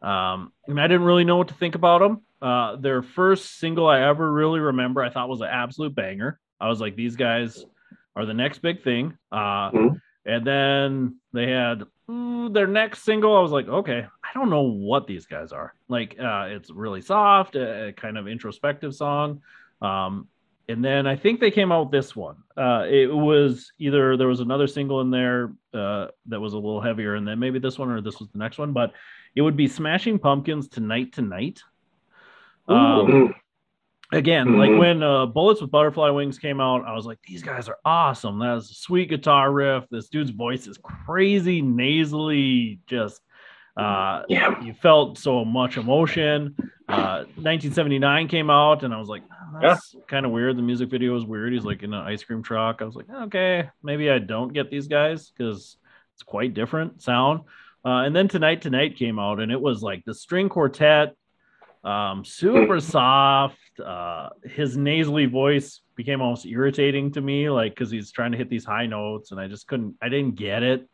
Um, 0.03 0.53
and 0.67 0.79
I 0.79 0.85
didn't 0.87 1.05
really 1.07 1.23
know 1.23 1.37
what 1.37 1.47
to 1.47 1.55
think 1.55 1.73
about 1.73 1.99
them. 2.01 2.21
Uh, 2.41 2.75
their 2.75 3.01
first 3.01 3.57
single 3.59 3.87
I 3.87 4.01
ever 4.07 4.31
really 4.31 4.59
remember, 4.59 5.01
I 5.01 5.09
thought 5.09 5.29
was 5.29 5.41
an 5.41 5.47
absolute 5.47 5.95
banger. 5.95 6.39
I 6.59 6.67
was 6.69 6.79
like, 6.81 6.95
these 6.95 7.15
guys 7.15 7.65
are 8.15 8.25
the 8.25 8.33
next 8.33 8.59
big 8.59 8.83
thing. 8.83 9.17
Uh, 9.31 9.71
Mhm. 9.71 10.01
and 10.25 10.45
then 10.45 11.15
they 11.33 11.49
had 11.49 11.83
mm, 12.09 12.53
their 12.53 12.67
next 12.67 13.03
single. 13.03 13.35
I 13.35 13.41
was 13.41 13.51
like, 13.51 13.67
okay, 13.67 14.05
I 14.23 14.27
don't 14.35 14.49
know 14.51 14.61
what 14.61 15.07
these 15.07 15.25
guys 15.25 15.51
are. 15.51 15.73
Like, 15.87 16.15
uh, 16.19 16.47
it's 16.49 16.69
really 16.69 17.01
soft, 17.01 17.55
a, 17.55 17.87
a 17.87 17.93
kind 17.93 18.17
of 18.17 18.27
introspective 18.27 18.93
song. 18.93 19.41
Um, 19.81 20.27
and 20.69 20.83
then 20.85 21.07
I 21.07 21.15
think 21.15 21.39
they 21.39 21.51
came 21.51 21.71
out 21.71 21.85
with 21.85 21.91
this 21.91 22.15
one. 22.15 22.37
Uh, 22.57 22.85
it 22.87 23.11
was 23.13 23.71
either 23.79 24.17
there 24.17 24.27
was 24.27 24.39
another 24.39 24.67
single 24.67 25.01
in 25.01 25.09
there 25.09 25.51
uh, 25.73 26.07
that 26.27 26.39
was 26.39 26.53
a 26.53 26.57
little 26.57 26.81
heavier, 26.81 27.15
and 27.15 27.27
then 27.27 27.39
maybe 27.39 27.59
this 27.59 27.77
one 27.79 27.89
or 27.89 28.01
this 28.01 28.19
was 28.19 28.29
the 28.29 28.37
next 28.39 28.57
one, 28.57 28.71
but 28.71 28.93
it 29.35 29.41
would 29.41 29.57
be 29.57 29.67
Smashing 29.67 30.17
Pumpkins 30.19 30.67
Tonight 30.67 31.11
Tonight. 31.11 31.61
Um, 32.67 33.33
again, 34.11 34.57
like 34.57 34.71
Mhm. 34.71 34.79
when 34.79 35.03
uh, 35.03 35.25
Bullets 35.27 35.61
with 35.61 35.71
Butterfly 35.71 36.09
Wings 36.09 36.39
came 36.39 36.59
out, 36.59 36.85
I 36.85 36.93
was 36.93 37.05
like, 37.05 37.19
these 37.27 37.43
guys 37.43 37.67
are 37.69 37.77
awesome. 37.85 38.39
That 38.39 38.57
is 38.57 38.71
a 38.71 38.73
sweet 38.75 39.09
guitar 39.09 39.51
riff. 39.51 39.85
This 39.89 40.09
dude's 40.09 40.31
voice 40.31 40.67
is 40.67 40.77
crazy, 40.77 41.61
nasally, 41.61 42.79
just 42.87 43.21
uh, 43.77 44.23
Yeah. 44.29 44.63
you 44.63 44.73
felt 44.73 45.17
so 45.17 45.43
much 45.43 45.77
emotion. 45.77 46.55
Uh, 46.87 47.25
1979 47.35 48.27
came 48.27 48.49
out, 48.49 48.83
and 48.83 48.93
I 48.93 48.99
was 48.99 49.09
like, 49.09 49.23
oh, 49.31 49.59
that's 49.61 49.95
kind 50.07 50.25
of 50.25 50.31
weird. 50.31 50.55
The 50.55 50.61
music 50.61 50.89
video 50.89 51.13
was 51.13 51.25
weird. 51.25 51.51
He's 51.51 51.65
like 51.65 51.83
in 51.83 51.93
an 51.93 52.05
ice 52.05 52.23
cream 52.23 52.41
truck. 52.43 52.81
I 52.81 52.85
was 52.85 52.95
like, 52.95 53.09
okay, 53.09 53.69
maybe 53.83 54.09
I 54.09 54.19
don't 54.19 54.53
get 54.53 54.69
these 54.71 54.87
guys 54.87 55.31
because 55.31 55.77
it's 56.13 56.23
quite 56.23 56.53
different 56.53 57.01
sound. 57.01 57.41
Uh, 57.83 58.03
and 58.05 58.15
then 58.15 58.27
Tonight 58.27 58.61
Tonight 58.61 58.95
came 58.97 59.19
out, 59.19 59.39
and 59.39 59.51
it 59.51 59.59
was 59.59 59.81
like 59.83 60.05
the 60.05 60.13
string 60.13 60.47
quartet, 60.47 61.15
um, 61.85 62.25
super 62.25 62.79
soft. 62.79 63.57
Uh, 63.83 64.29
his 64.43 64.75
nasally 64.75 65.27
voice 65.27 65.81
became 65.95 66.21
almost 66.21 66.45
irritating 66.45 67.11
to 67.13 67.21
me, 67.21 67.49
like 67.49 67.73
because 67.73 67.91
he's 67.91 68.11
trying 68.11 68.31
to 68.31 68.37
hit 68.37 68.49
these 68.49 68.65
high 68.65 68.87
notes, 68.87 69.31
and 69.31 69.39
I 69.39 69.47
just 69.47 69.67
couldn't. 69.67 69.95
I 70.01 70.09
didn't 70.09 70.35
get 70.35 70.63
it. 70.63 70.89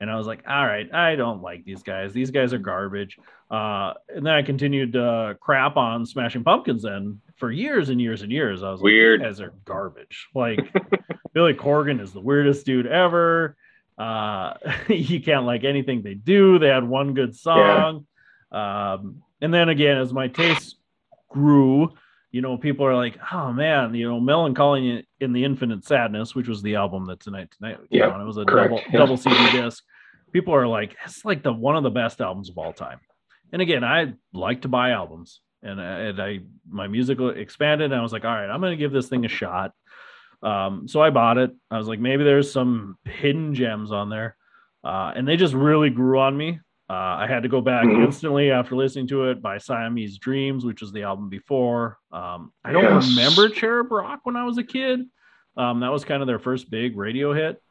And 0.00 0.10
I 0.10 0.16
was 0.16 0.26
like, 0.26 0.42
all 0.48 0.66
right, 0.66 0.92
I 0.92 1.14
don't 1.14 1.42
like 1.42 1.64
these 1.64 1.84
guys. 1.84 2.12
These 2.12 2.32
guys 2.32 2.52
are 2.52 2.58
garbage. 2.58 3.16
Uh, 3.48 3.92
and 4.08 4.26
then 4.26 4.34
I 4.34 4.42
continued 4.42 4.94
to 4.94 5.36
crap 5.40 5.76
on 5.76 6.04
Smashing 6.04 6.42
Pumpkins 6.42 6.82
then 6.82 7.20
for 7.36 7.52
years 7.52 7.88
and 7.88 8.00
years 8.00 8.22
and 8.22 8.32
years. 8.32 8.64
I 8.64 8.72
was 8.72 8.82
Weird. 8.82 9.20
like, 9.20 9.28
these 9.30 9.38
guys 9.38 9.46
are 9.46 9.54
garbage. 9.64 10.26
Like 10.34 10.58
Billy 11.34 11.54
Corgan 11.54 12.00
is 12.00 12.12
the 12.12 12.20
weirdest 12.20 12.66
dude 12.66 12.88
ever. 12.88 13.56
Uh, 13.96 14.54
you 14.88 15.20
can't 15.20 15.44
like 15.44 15.62
anything 15.62 16.02
they 16.02 16.14
do. 16.14 16.58
They 16.58 16.66
had 16.68 16.82
one 16.82 17.14
good 17.14 17.36
song. 17.36 18.06
Um, 18.50 19.22
and 19.42 19.52
then 19.52 19.68
again, 19.68 19.98
as 19.98 20.12
my 20.12 20.28
taste 20.28 20.76
grew, 21.28 21.90
you 22.30 22.40
know, 22.40 22.56
people 22.56 22.86
are 22.86 22.96
like, 22.96 23.18
oh 23.32 23.52
man, 23.52 23.94
you 23.94 24.08
know, 24.08 24.18
Melancholy 24.20 25.06
in 25.20 25.32
the 25.34 25.44
Infinite 25.44 25.84
Sadness, 25.84 26.34
which 26.34 26.48
was 26.48 26.62
the 26.62 26.76
album 26.76 27.04
that 27.06 27.20
Tonight 27.20 27.50
Tonight 27.58 27.78
Yeah, 27.90 28.08
on. 28.08 28.20
It 28.20 28.24
was 28.24 28.38
a 28.38 28.44
correct, 28.46 28.70
double 28.70 28.82
yeah. 28.90 28.98
double 28.98 29.16
CD 29.18 29.50
disc. 29.52 29.84
People 30.32 30.54
are 30.54 30.66
like, 30.66 30.96
it's 31.04 31.24
like 31.26 31.42
the 31.42 31.52
one 31.52 31.76
of 31.76 31.82
the 31.82 31.90
best 31.90 32.22
albums 32.22 32.48
of 32.48 32.56
all 32.56 32.72
time. 32.72 33.00
And 33.52 33.60
again, 33.60 33.84
I 33.84 34.14
like 34.32 34.62
to 34.62 34.68
buy 34.68 34.92
albums, 34.92 35.40
and, 35.62 35.78
I- 35.78 35.98
and 36.00 36.22
I 36.22 36.40
my 36.66 36.86
music 36.88 37.18
expanded, 37.20 37.92
and 37.92 38.00
I 38.00 38.02
was 38.02 38.12
like, 38.12 38.24
all 38.24 38.30
right, 38.34 38.48
I'm 38.48 38.62
gonna 38.62 38.76
give 38.76 38.92
this 38.92 39.08
thing 39.08 39.26
a 39.26 39.28
shot. 39.28 39.72
Um, 40.42 40.88
so 40.88 41.00
I 41.02 41.10
bought 41.10 41.36
it. 41.38 41.50
I 41.70 41.76
was 41.78 41.86
like, 41.86 42.00
maybe 42.00 42.24
there's 42.24 42.50
some 42.50 42.96
hidden 43.04 43.54
gems 43.54 43.92
on 43.92 44.08
there, 44.08 44.36
uh, 44.82 45.12
and 45.14 45.28
they 45.28 45.36
just 45.36 45.52
really 45.54 45.90
grew 45.90 46.18
on 46.18 46.34
me. 46.36 46.60
Uh, 46.92 47.16
I 47.20 47.26
had 47.26 47.42
to 47.44 47.48
go 47.48 47.62
back 47.62 47.86
Mhm. 47.86 48.04
instantly 48.04 48.50
after 48.50 48.76
listening 48.76 49.06
to 49.06 49.30
it 49.30 49.40
by 49.40 49.56
Siamese 49.56 50.18
Dreams, 50.18 50.62
which 50.62 50.82
was 50.82 50.92
the 50.92 51.04
album 51.04 51.30
before. 51.30 51.96
Um, 52.12 52.52
I 52.62 52.72
don't 52.72 52.82
Yes. 52.82 53.08
remember 53.16 53.48
Cherub 53.48 53.90
Rock 53.90 54.20
when 54.24 54.36
I 54.36 54.44
was 54.44 54.58
a 54.58 54.62
kid. 54.62 55.00
Um, 55.56 55.80
that 55.80 55.90
was 55.90 56.04
kind 56.04 56.22
of 56.22 56.26
their 56.26 56.38
first 56.38 56.70
big 56.70 56.98
radio 56.98 57.32
hit. 57.32 57.62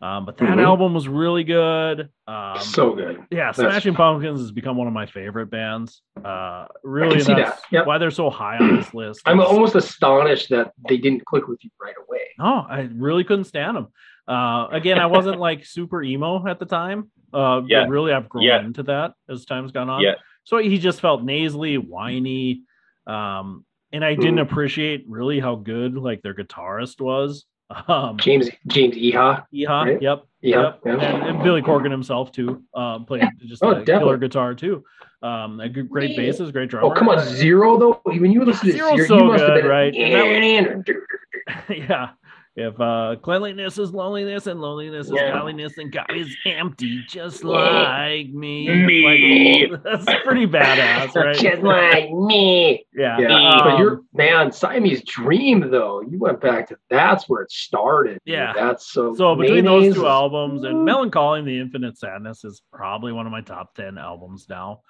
Um, 0.00 0.24
but 0.24 0.38
that 0.38 0.56
Mhm. 0.56 0.64
album 0.64 0.94
was 0.94 1.06
really 1.08 1.44
good. 1.44 2.08
Um, 2.26 2.56
so 2.60 2.94
good. 2.94 3.22
yeah, 3.30 3.52
Smashing 3.52 3.92
Pumpkins 3.94 4.40
has 4.40 4.50
become 4.50 4.78
one 4.78 4.86
of 4.86 4.94
my 4.94 5.04
favorite 5.04 5.50
bands. 5.50 6.00
Uh, 6.24 6.64
really, 6.82 7.20
see 7.20 7.34
that's 7.34 7.60
that. 7.60 7.70
Yep. 7.70 7.86
why 7.86 7.98
they're 7.98 8.10
so 8.10 8.30
high 8.30 8.56
on 8.56 8.76
this 8.76 8.94
list. 8.94 9.20
I'm 9.26 9.40
almost 9.40 9.74
astonished 9.74 10.48
that 10.48 10.72
they 10.88 10.96
didn't 10.96 11.26
click 11.26 11.48
with 11.48 11.62
you 11.62 11.68
right 11.78 11.96
away. 12.08 12.20
no, 12.38 12.64
I 12.66 12.88
really 12.94 13.24
couldn't 13.24 13.44
stand 13.44 13.76
them. 13.76 13.88
Uh, 14.26 14.68
again, 14.70 14.98
I 14.98 15.04
wasn't 15.04 15.38
like 15.38 15.66
super 15.66 16.02
emo 16.02 16.46
at 16.48 16.58
the 16.58 16.64
time. 16.66 17.10
Uh, 17.32 17.62
Yeah. 17.66 17.86
really, 17.88 18.12
I've 18.12 18.28
grown 18.28 18.44
Yeah. 18.44 18.60
into 18.64 18.82
that 18.84 19.14
as 19.28 19.44
time's 19.44 19.72
gone 19.72 19.88
on. 19.90 20.00
Yeah. 20.02 20.14
So 20.44 20.58
he 20.58 20.78
just 20.78 21.00
felt 21.00 21.22
nasally, 21.22 21.76
whiny, 21.78 22.62
um, 23.06 23.64
and 23.92 24.04
I 24.04 24.14
didn't 24.14 24.38
appreciate 24.38 25.04
really 25.08 25.40
how 25.40 25.56
good 25.56 25.96
like 25.96 26.22
their 26.22 26.34
guitarist 26.34 27.00
was. 27.00 27.44
Um, 27.86 28.16
James 28.18 28.48
James 28.66 28.96
Iha. 28.96 29.44
Yeehaw, 29.54 29.84
right? 29.84 30.02
yep, 30.02 30.24
Yeah. 30.40 30.62
yep. 30.62 30.80
yeah. 30.84 30.92
And, 30.92 31.22
and 31.22 31.42
Billy 31.44 31.62
Corgan 31.62 31.92
himself 31.92 32.32
too, 32.32 32.64
um, 32.74 33.04
played 33.04 33.22
just 33.46 33.62
Oh, 33.62 33.70
a 33.70 33.74
definitely. 33.76 33.98
killer 34.00 34.16
guitar 34.18 34.54
too. 34.54 34.82
Um, 35.22 35.60
a 35.60 35.68
good, 35.68 35.88
great 35.88 36.16
basses, 36.16 36.50
great 36.50 36.68
drummer. 36.68 36.88
Oh 36.88 36.90
come 36.90 37.08
on, 37.08 37.20
Zero 37.20 37.78
though. 37.78 38.00
When 38.04 38.32
you 38.32 38.44
listen 38.44 38.66
to 38.70 38.72
Zero's 38.72 38.96
Zero, 38.96 39.06
so 39.06 39.18
you 39.18 39.24
must 39.24 39.44
have 39.44 39.54
good, 39.54 39.62
been 39.62 39.70
right? 39.70 39.94
And 39.94 40.88
Yeah. 41.68 41.76
yeah. 41.88 42.08
If 42.56 42.78
uh, 42.80 43.14
cleanliness 43.22 43.78
is 43.78 43.92
loneliness 43.92 44.46
and 44.48 44.60
loneliness 44.60 45.06
is 45.06 45.12
Yeah. 45.14 45.32
godliness 45.32 45.78
and 45.78 45.90
God 45.92 46.10
is 46.14 46.36
empty, 46.44 47.00
just 47.08 47.44
Yeah. 47.44 47.50
like 47.50 48.28
me. 48.30 48.68
Me. 48.68 49.68
Like, 49.70 49.82
that's 49.84 50.04
pretty 50.24 50.46
badass, 50.46 51.14
right? 51.14 51.36
Just 51.36 51.62
like 51.62 52.10
me. 52.10 52.84
yeah. 52.92 53.18
Yeah, 53.20 53.50
um, 53.50 53.58
but 53.64 53.78
you're 53.78 54.00
man, 54.14 54.50
Siamese 54.50 55.04
Dream 55.04 55.70
though. 55.70 56.00
You 56.02 56.18
went 56.18 56.40
back 56.40 56.68
to 56.70 56.76
that's 56.90 57.28
where 57.28 57.42
it 57.42 57.52
started. 57.52 58.18
dude. 58.26 58.34
Yeah. 58.34 58.52
that's 58.52 58.90
so. 58.92 59.14
so 59.14 59.36
between 59.36 59.64
those 59.64 59.94
two 59.94 60.06
albums 60.08 60.64
and 60.64 60.84
Mellon 60.84 61.10
Collie 61.12 61.38
and 61.38 61.48
the 61.48 61.60
Infinite 61.60 61.98
Sadness 61.98 62.44
is 62.44 62.62
probably 62.72 63.12
one 63.12 63.26
of 63.26 63.32
my 63.32 63.42
top 63.42 63.74
10 63.76 63.96
albums 63.96 64.46
now. 64.48 64.80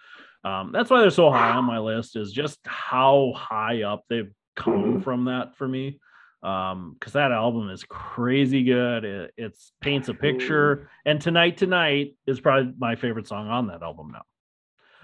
Um, 0.44 0.70
that's 0.72 0.88
why 0.88 1.00
they're 1.02 1.10
so 1.10 1.30
high 1.30 1.50
on 1.50 1.66
my 1.66 1.78
list 1.78 2.16
is 2.16 2.32
just 2.32 2.58
how 2.64 3.32
high 3.36 3.82
up 3.82 4.04
they've 4.08 4.32
come 4.56 5.00
Mhm. 5.00 5.04
from 5.04 5.26
that 5.26 5.56
for 5.56 5.68
me. 5.68 6.00
Um, 6.42 6.96
because 6.98 7.12
that 7.12 7.32
album 7.32 7.68
is 7.68 7.84
crazy 7.84 8.62
good. 8.64 9.04
It 9.04 9.34
it's 9.36 9.72
paints 9.80 10.08
a 10.08 10.14
picture, 10.14 10.88
and 11.04 11.20
Tonight 11.20 11.58
Tonight 11.58 12.16
is 12.26 12.40
probably 12.40 12.72
my 12.78 12.96
favorite 12.96 13.26
song 13.28 13.48
on 13.48 13.66
that 13.66 13.82
album 13.82 14.12
now. 14.12 14.22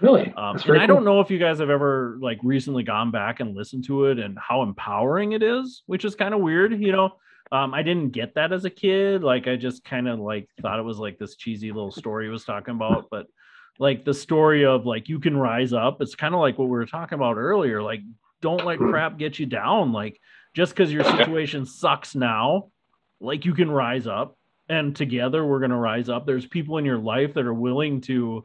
really. 0.01 0.33
Um, 0.35 0.57
and 0.65 0.79
I 0.79 0.87
don't 0.87 1.05
know 1.05 1.21
if 1.21 1.29
you 1.29 1.37
guys 1.37 1.59
have 1.59 1.69
ever 1.69 2.17
like 2.21 2.39
recently 2.43 2.83
gone 2.83 3.11
back 3.11 3.39
and 3.39 3.55
listened 3.55 3.85
to 3.85 4.05
it 4.05 4.17
and 4.19 4.37
how 4.39 4.63
empowering 4.63 5.33
it 5.33 5.43
is, 5.43 5.83
which 5.85 6.05
is 6.05 6.15
kind 6.15 6.33
of 6.33 6.39
weird. 6.41 6.79
You 6.81 6.91
know, 6.91 7.11
Um, 7.51 7.73
I 7.73 7.83
didn't 7.83 8.09
get 8.09 8.35
that 8.35 8.51
as 8.51 8.65
a 8.65 8.69
kid. 8.69 9.23
Like 9.23 9.47
I 9.47 9.55
just 9.55 9.83
kind 9.83 10.07
of 10.07 10.19
like 10.19 10.49
thought 10.61 10.79
it 10.79 10.83
was 10.83 10.97
like 10.97 11.17
this 11.17 11.35
cheesy 11.35 11.71
little 11.71 11.91
story 11.91 12.25
he 12.25 12.31
was 12.31 12.45
talking 12.45 12.75
about, 12.75 13.05
but 13.09 13.27
like 13.79 14.05
the 14.05 14.13
story 14.13 14.65
of 14.65 14.85
like 14.85 15.07
you 15.07 15.19
can 15.19 15.37
rise 15.37 15.71
up. 15.71 16.01
It's 16.01 16.15
kind 16.15 16.33
of 16.33 16.41
like 16.41 16.57
what 16.57 16.65
we 16.65 16.71
were 16.71 16.85
talking 16.85 17.15
about 17.15 17.37
earlier. 17.37 17.81
Like 17.81 18.01
don't 18.41 18.65
let 18.65 18.79
crap 18.79 19.17
get 19.17 19.39
you 19.39 19.45
down. 19.45 19.93
Like 19.93 20.19
just 20.57 20.73
because 20.75 20.91
your 20.91 21.03
situation 21.17 21.67
sucks 21.67 22.15
now, 22.15 22.69
like 23.21 23.45
you 23.45 23.53
can 23.53 23.69
rise 23.69 24.07
up 24.07 24.35
and 24.69 24.95
together 24.95 25.45
we're 25.45 25.59
going 25.59 25.69
to 25.69 25.77
rise 25.77 26.09
up. 26.09 26.25
There's 26.25 26.47
people 26.47 26.79
in 26.79 26.83
your 26.85 26.97
life 26.97 27.35
that 27.35 27.45
are 27.45 27.53
willing 27.53 28.01
to 28.01 28.43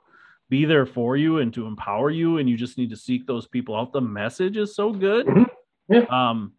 be 0.50 0.66
there 0.66 0.84
for 0.84 1.16
you 1.16 1.38
and 1.38 1.54
to 1.54 1.66
empower 1.66 2.10
you 2.10 2.36
and 2.36 2.50
you 2.50 2.58
just 2.58 2.76
need 2.76 2.90
to 2.90 2.96
seek 2.96 3.26
those 3.26 3.46
people 3.48 3.74
out. 3.74 3.94
The 3.94 4.02
message 4.02 4.58
is 4.58 4.76
so 4.76 4.92
good. 4.92 5.24
Mhm. 5.26 5.46
Yeah. 5.88 6.04
Um 6.10 6.52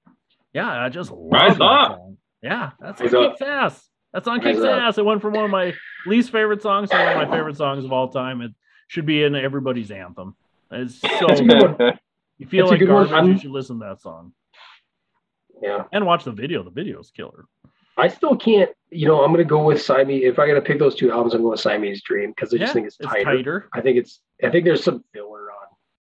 yeah, 0.53 0.83
I 0.83 0.89
just 0.89 1.11
love 1.11 1.31
Rise 1.31 1.57
that 1.59 1.63
up. 1.63 1.91
song. 1.97 2.17
Yeah, 2.41 2.71
that's 2.79 2.99
Rise 2.99 3.13
on 3.13 3.23
up. 3.25 3.31
Kicks 3.37 3.41
ass. 3.47 3.89
That's 4.11 4.27
on 4.27 4.39
Rise 4.39 4.55
Kicks 4.55 4.65
up. 4.65 4.81
ass. 4.81 4.97
It 4.97 5.05
went 5.05 5.21
from 5.21 5.33
one 5.33 5.45
of 5.45 5.51
my 5.51 5.73
least 6.07 6.31
favorite 6.31 6.63
songs 6.63 6.89
to 6.89 6.97
one 6.97 7.09
of 7.21 7.29
my 7.29 7.37
favorite 7.37 7.57
songs 7.57 7.85
of 7.85 7.93
all 7.93 8.09
time. 8.09 8.41
It 8.41 8.51
should 8.87 9.05
be 9.05 9.21
in 9.23 9.35
everybody's 9.35 9.91
anthem. 9.91 10.35
It's 10.71 10.99
so 10.99 11.27
good 11.27 11.99
you 12.39 12.47
feel 12.47 12.67
That's 12.69 12.81
like 12.81 12.87
garbage, 12.87 13.27
you 13.27 13.37
should 13.37 13.51
listen 13.51 13.79
to 13.79 13.85
that 13.85 14.01
song. 14.01 14.33
Yeah. 15.61 15.83
And 15.91 16.05
watch 16.05 16.23
the 16.23 16.31
video. 16.31 16.63
The 16.63 16.69
video 16.71 16.99
is 16.99 17.11
killer. 17.11 17.45
I 17.97 18.07
still 18.07 18.35
can't, 18.35 18.71
you 18.89 19.07
know, 19.07 19.21
I'm 19.23 19.31
going 19.31 19.37
to 19.45 19.49
go 19.49 19.63
with 19.63 19.81
Siamese. 19.81 20.23
If 20.25 20.39
I 20.39 20.47
got 20.47 20.55
to 20.55 20.61
pick 20.61 20.79
those 20.79 20.95
two 20.95 21.11
albums, 21.11 21.33
I'm 21.35 21.41
going 21.41 21.51
with 21.51 21.59
Siamese 21.59 22.01
Dream 22.01 22.31
because 22.31 22.53
I 22.53 22.57
just 22.57 22.69
Yeah, 22.69 22.73
think 22.73 22.87
it's 22.87 22.97
tighter. 22.97 23.23
tighter. 23.23 23.69
I 23.73 23.81
think 23.81 23.97
it's, 23.97 24.19
I 24.43 24.49
think 24.49 24.65
there's 24.65 24.83
some 24.83 25.03
filler 25.13 25.51
on, 25.51 25.67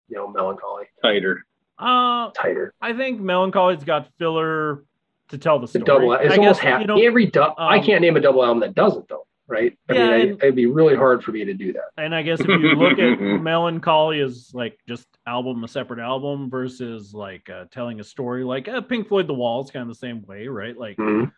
you 0.08 0.16
know, 0.16 0.28
Mellon 0.28 0.58
Collie. 0.58 0.86
Tighter. 1.04 1.46
Uh 1.78 2.30
Tighter. 2.32 2.74
I 2.82 2.94
think 2.94 3.20
Mellon 3.20 3.52
Collie's 3.52 3.84
got 3.84 4.08
filler 4.18 4.86
to 5.30 5.38
tell 5.38 5.60
the 5.60 5.66
The 5.66 5.80
story. 5.80 5.84
double, 5.86 6.14
it's 6.14 6.34
I 6.34 6.38
almost 6.38 6.62
guess, 6.62 6.70
half. 6.72 6.82
you 6.82 6.88
know, 6.88 6.98
every, 7.02 7.26
du- 7.26 7.42
I 7.42 7.80
um, 7.80 7.84
can't 7.84 8.02
name 8.02 8.16
a 8.16 8.22
double 8.22 8.44
album 8.46 8.62
that 8.62 8.74
doesn't, 8.74 9.10
though, 9.10 9.25
right? 9.48 9.78
I 9.90 9.94
Yeah, 9.94 10.18
mean, 10.18 10.32
I, 10.42 10.46
it'd 10.46 10.56
be 10.56 10.66
really 10.66 10.96
hard 10.96 11.24
for 11.24 11.32
me 11.32 11.46
to 11.46 11.54
do 11.54 11.74
that. 11.74 11.90
and 11.98 12.14
I 12.16 12.22
guess 12.24 12.40
if 12.40 12.48
you 12.48 12.58
look 12.76 13.00
at 13.00 13.20
Mellon 13.42 13.80
Collie 13.80 14.22
as 14.22 14.52
like 14.54 14.78
just 14.88 15.08
album, 15.28 15.64
a 15.64 15.68
separate 15.68 16.00
album 16.00 16.50
versus 16.50 17.14
like 17.14 17.50
uh, 17.50 17.66
telling 17.72 18.00
a 18.00 18.04
story, 18.04 18.44
like 18.44 18.68
uh, 18.68 18.82
Pink 18.82 19.08
Floyd, 19.08 19.28
The 19.28 19.34
Wall 19.34 19.64
is 19.64 19.72
kind 19.72 19.84
of 19.84 19.90
the 19.90 19.96
same 20.00 20.24
way, 20.26 20.48
right? 20.48 20.76
Like 20.78 20.98
Mhm. 20.98 21.32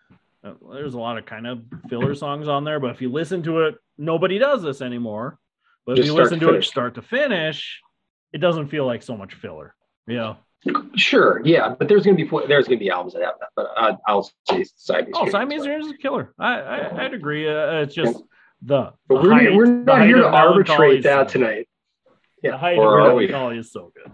uh, 0.44 0.54
there's 0.74 0.94
a 0.94 1.00
lot 1.00 1.18
of 1.18 1.26
kind 1.26 1.48
of 1.48 1.64
filler 1.90 2.16
songs 2.16 2.48
on 2.48 2.64
there, 2.64 2.80
but 2.80 2.92
if 2.92 3.02
you 3.02 3.12
listen 3.12 3.44
to 3.44 3.62
it, 3.62 3.76
nobody 3.98 4.38
does 4.40 4.62
this 4.64 4.82
anymore. 4.82 5.38
But 5.86 6.00
if 6.00 6.06
you 6.06 6.14
listen 6.14 6.40
to 6.42 6.48
to 6.48 6.54
it 6.54 6.64
start 6.64 6.96
to 6.96 7.02
finish, 7.02 7.82
it 8.34 8.40
doesn't 8.40 8.68
feel 8.68 8.86
like 8.86 9.04
so 9.04 9.16
much 9.18 9.34
filler. 9.36 9.74
Yeah. 10.06 10.36
Sure, 10.96 11.42
yeah, 11.46 11.76
but 11.78 11.88
there's 11.88 12.04
going 12.04 12.18
to 12.18 12.24
be 12.26 12.30
there's 12.48 12.68
going 12.68 12.80
to 12.80 12.84
be 12.84 12.90
albums 12.90 13.14
that 13.14 13.24
have 13.24 13.36
that, 13.40 13.50
but 13.56 13.68
I, 13.78 13.96
I'll 14.08 14.24
say 14.50 14.66
Siamese 14.76 15.12
Oh, 15.14 15.22
Dream. 15.22 15.32
Siamese 15.32 15.64
Dream 15.64 15.80
is 15.82 15.92
a 15.92 15.98
killer. 15.98 16.34
I, 16.40 16.54
I 16.60 17.06
I'd 17.06 17.14
agree. 17.14 17.48
Uh, 17.48 17.82
it's 17.82 17.94
just 17.96 18.18
the. 18.62 18.92
But 19.08 19.22
the 19.22 19.30
we're, 19.30 19.34
height- 19.34 19.56
we're 19.56 19.66
not 19.66 20.02
here 20.06 20.18
to 20.18 20.28
arbitrate 20.28 21.04
that 21.04 21.30
so- 21.30 21.40
tonight. 21.40 21.70
The 22.42 22.50
Yeah. 22.50 22.58
height 22.58 22.78
Or 22.78 23.00
of 23.00 23.06
are 23.06 23.16
we? 23.16 23.28
Mellon 23.28 23.42
Collie 23.42 23.58
is 23.60 23.72
so 23.72 23.92
good. 23.96 24.12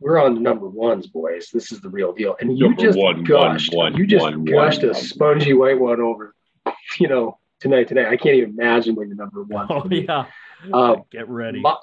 We're 0.00 0.20
on 0.22 0.34
the 0.34 0.40
number 0.40 0.68
ones, 0.68 1.06
boys. 1.08 1.50
This 1.52 1.70
is 1.72 1.80
the 1.80 1.88
real 1.88 2.12
deal. 2.12 2.36
And 2.40 2.56
you 2.58 2.66
Number 2.68 2.82
just 2.82 2.98
one, 2.98 3.22
gushed. 3.24 3.72
one, 3.74 3.92
one, 3.92 4.00
you 4.00 4.06
just 4.06 4.22
one, 4.22 4.44
gushed 4.44 4.80
one, 4.80 4.90
a 4.90 4.92
one. 4.94 5.02
spongy 5.02 5.52
white 5.52 5.78
one 5.78 6.00
over, 6.00 6.34
you 6.98 7.06
know, 7.08 7.38
tonight. 7.60 7.86
Tonight, 7.88 8.06
I 8.08 8.16
can't 8.16 8.34
even 8.36 8.50
imagine 8.50 8.94
what 8.96 9.06
your 9.06 9.14
number 9.16 9.42
one. 9.44 9.66
Oh 9.70 9.80
would 9.82 9.90
be. 9.90 10.00
yeah. 10.08 10.24
Um, 10.72 11.02
Get 11.10 11.28
ready. 11.28 11.60
My, 11.60 11.76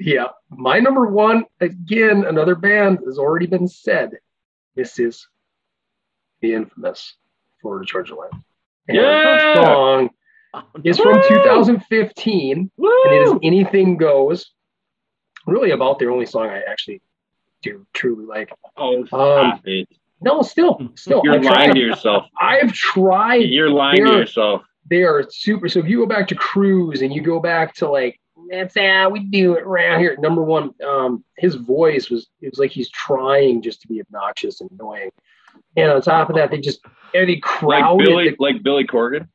yeah, 0.00 0.26
my 0.50 0.78
number 0.80 1.06
one 1.06 1.44
again. 1.60 2.24
Another 2.26 2.54
band 2.54 2.98
has 3.06 3.18
already 3.18 3.46
been 3.46 3.68
said. 3.68 4.10
This 4.74 4.98
is 4.98 5.28
the 6.40 6.54
infamous 6.54 7.14
Florida 7.60 7.84
Georgia 7.86 8.14
Line. 8.14 8.30
And 8.88 8.96
Yeah! 8.96 9.54
the 9.54 9.62
song 9.62 10.10
is 10.84 10.98
from 10.98 11.14
Woo! 11.16 11.28
2015. 11.28 12.70
and 12.78 13.14
it 13.14 13.22
is 13.22 13.32
anything 13.42 13.96
goes 13.96 14.50
really 15.46 15.70
about 15.70 15.98
the 15.98 16.06
only 16.06 16.26
song 16.26 16.48
i 16.48 16.60
actually 16.68 17.00
do 17.62 17.86
truly 17.92 18.24
like 18.24 18.50
Oh, 18.76 19.06
Um, 19.12 19.60
it. 19.64 19.88
no 20.20 20.42
still 20.42 20.90
still 20.96 21.20
You're 21.24 21.34
I've 21.34 21.44
lying 21.44 21.74
to 21.74 21.78
yourself. 21.80 22.24
i've 22.40 22.72
tried 22.72 23.48
You're 23.48 23.70
lying 23.70 24.04
to 24.04 24.10
yourself. 24.18 24.62
they 24.88 25.02
are 25.02 25.24
super 25.30 25.68
so 25.68 25.78
if 25.80 25.86
you 25.86 25.98
go 25.98 26.06
back 26.06 26.26
to 26.28 26.34
cruise 26.34 27.02
and 27.02 27.12
you 27.14 27.20
go 27.22 27.38
back 27.40 27.74
to 27.76 27.88
like 27.88 28.18
that's 28.50 28.76
how 28.76 29.08
we 29.10 29.20
do 29.20 29.54
it 29.54 29.62
around 29.62 30.00
here 30.00 30.16
number 30.18 30.42
one 30.42 30.72
um 30.86 31.24
his 31.36 31.54
voice 31.54 32.10
was 32.10 32.28
it 32.40 32.50
was 32.50 32.58
like 32.58 32.70
he's 32.70 32.90
trying 32.90 33.62
just 33.62 33.80
to 33.82 33.88
be 33.88 34.00
obnoxious 34.00 34.60
and 34.60 34.70
annoying 34.72 35.10
and 35.76 35.90
on 35.90 36.00
top 36.02 36.28
of 36.30 36.36
that 36.36 36.50
they 36.50 36.58
just 36.58 36.80
and 37.14 37.28
they 37.28 37.34
Like 37.34 37.42
crowded 37.42 38.04
Billy, 38.06 38.30
the- 38.30 38.36
like 38.38 38.62
Billy 38.62 38.84
Corgan. 38.86 39.28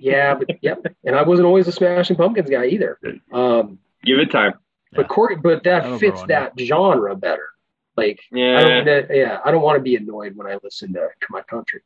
yeah 0.00 0.34
but 0.34 0.48
yep 0.62 0.84
and 1.04 1.14
i 1.16 1.22
wasn't 1.22 1.46
always 1.46 1.68
a 1.68 1.72
smashing 1.72 2.16
pumpkins 2.16 2.50
guy 2.50 2.66
either 2.66 2.98
um 3.32 3.78
Give 4.04 4.18
it 4.18 4.30
time. 4.32 4.54
but 4.92 5.06
Cor- 5.08 5.36
but 5.36 5.62
that 5.64 5.84
That'll 5.84 5.98
fits 5.98 6.12
grow 6.14 6.22
on 6.22 6.28
that 6.28 6.52
genre 6.58 7.14
better 7.14 7.48
like 7.96 8.20
I 8.32 8.36
Yeah. 8.38 8.60
don't, 8.62 8.84
that- 8.86 9.14
yeah, 9.14 9.38
I 9.44 9.50
don't 9.52 9.62
want 9.62 9.76
to 9.76 9.82
be 9.82 9.94
annoyed 9.96 10.34
when 10.34 10.46
I 10.46 10.58
listen 10.62 10.94
to 10.94 11.08
my 11.30 11.42
country. 11.42 11.82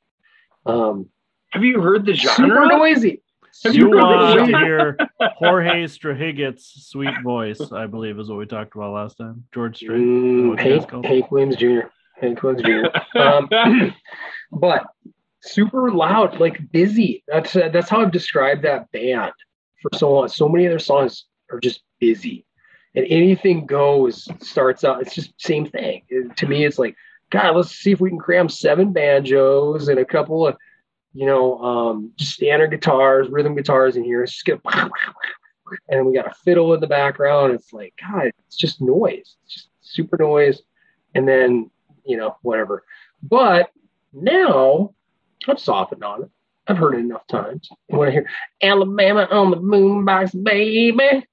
Um, 0.64 1.10
Have 1.50 1.64
you 1.64 1.80
heard 1.80 2.06
the 2.06 2.14
genre? 2.14 2.36
super 2.36 2.54
genre? 2.54 2.78
noisy. 2.78 3.22
Have 3.64 3.74
You 3.74 3.88
you 3.90 3.96
want 3.96 4.50
to 4.50 4.58
hear 4.58 4.96
George 5.42 5.90
Strait's 5.90 6.86
sweet 6.88 7.14
voice, 7.22 7.60
I 7.72 7.86
believe 7.86 8.18
is 8.18 8.28
what 8.28 8.38
we 8.38 8.46
talked 8.46 8.74
about 8.74 8.92
last 8.92 9.16
time. 9.16 9.44
George 9.54 9.76
Strait. 9.76 10.00
Mm, 10.00 10.50
What 10.50 10.60
Hank. 10.60 11.04
Hank 11.04 11.30
Williams 11.30 11.56
Jr. 11.56 11.80
Hank 12.20 12.42
Williams 12.42 12.62
Jr. 12.62 13.18
Um, 13.18 13.48
but 14.52 14.86
super 15.42 15.90
loud, 15.92 16.40
like 16.40 16.60
busy. 16.70 17.24
That's 17.28 17.52
that's 17.52 17.88
how 17.88 18.00
I've 18.00 18.12
described 18.12 18.62
that 18.62 18.90
band 18.92 19.32
for 19.82 19.96
so 19.96 20.12
long. 20.12 20.28
So 20.28 20.48
many 20.48 20.66
of 20.66 20.70
their 20.70 20.78
songs 20.78 21.24
are 21.50 21.60
just 21.60 21.82
busy, 22.00 22.46
and 22.94 23.06
anything 23.08 23.66
goes 23.66 24.28
starts 24.40 24.84
out. 24.84 25.02
It's 25.02 25.14
just 25.14 25.32
same 25.40 25.66
thing. 25.66 26.02
It- 26.08 26.36
to 26.36 26.46
me, 26.46 26.64
it's 26.64 26.78
like 26.78 26.96
God. 27.30 27.56
Let's 27.56 27.70
see 27.70 27.92
if 27.92 28.00
we 28.00 28.10
can 28.10 28.18
cram 28.18 28.48
seven 28.48 28.92
banjos 28.92 29.88
and 29.88 29.98
a 29.98 30.04
couple 30.04 30.46
of 30.46 30.56
you 31.16 31.26
know 31.26 31.58
um, 31.62 32.12
just 32.16 32.34
standard 32.34 32.70
guitars, 32.70 33.28
rhythm 33.28 33.54
guitars 33.56 33.96
in 33.96 34.04
here. 34.04 34.22
It's 34.22 34.32
just 34.32 34.44
get 34.44 34.60
and 35.88 36.06
we 36.06 36.14
got 36.14 36.30
a 36.30 36.34
fiddle 36.44 36.74
in 36.74 36.80
the 36.80 36.86
background. 36.86 37.54
It's 37.54 37.72
like 37.72 37.94
God. 38.00 38.30
It's 38.46 38.56
just 38.56 38.80
noise. 38.80 39.36
It's 39.44 39.54
just 39.54 39.68
super 39.80 40.16
noise, 40.18 40.60
and 41.14 41.26
then 41.26 41.70
you 42.04 42.16
know 42.16 42.36
whatever. 42.42 42.84
But 43.22 43.70
now 44.12 44.94
I've 45.48 45.58
softened 45.58 46.04
on 46.04 46.24
it. 46.24 46.30
I've 46.68 46.78
heard 46.78 46.94
it 46.94 46.98
enough 46.98 47.26
times. 47.28 47.68
And 47.88 47.98
when 47.98 48.08
I 48.08 48.12
hear 48.12 48.28
Alabama 48.62 49.28
on 49.30 49.50
the 49.52 49.56
boombox, 49.56 50.42
baby, 50.42 51.26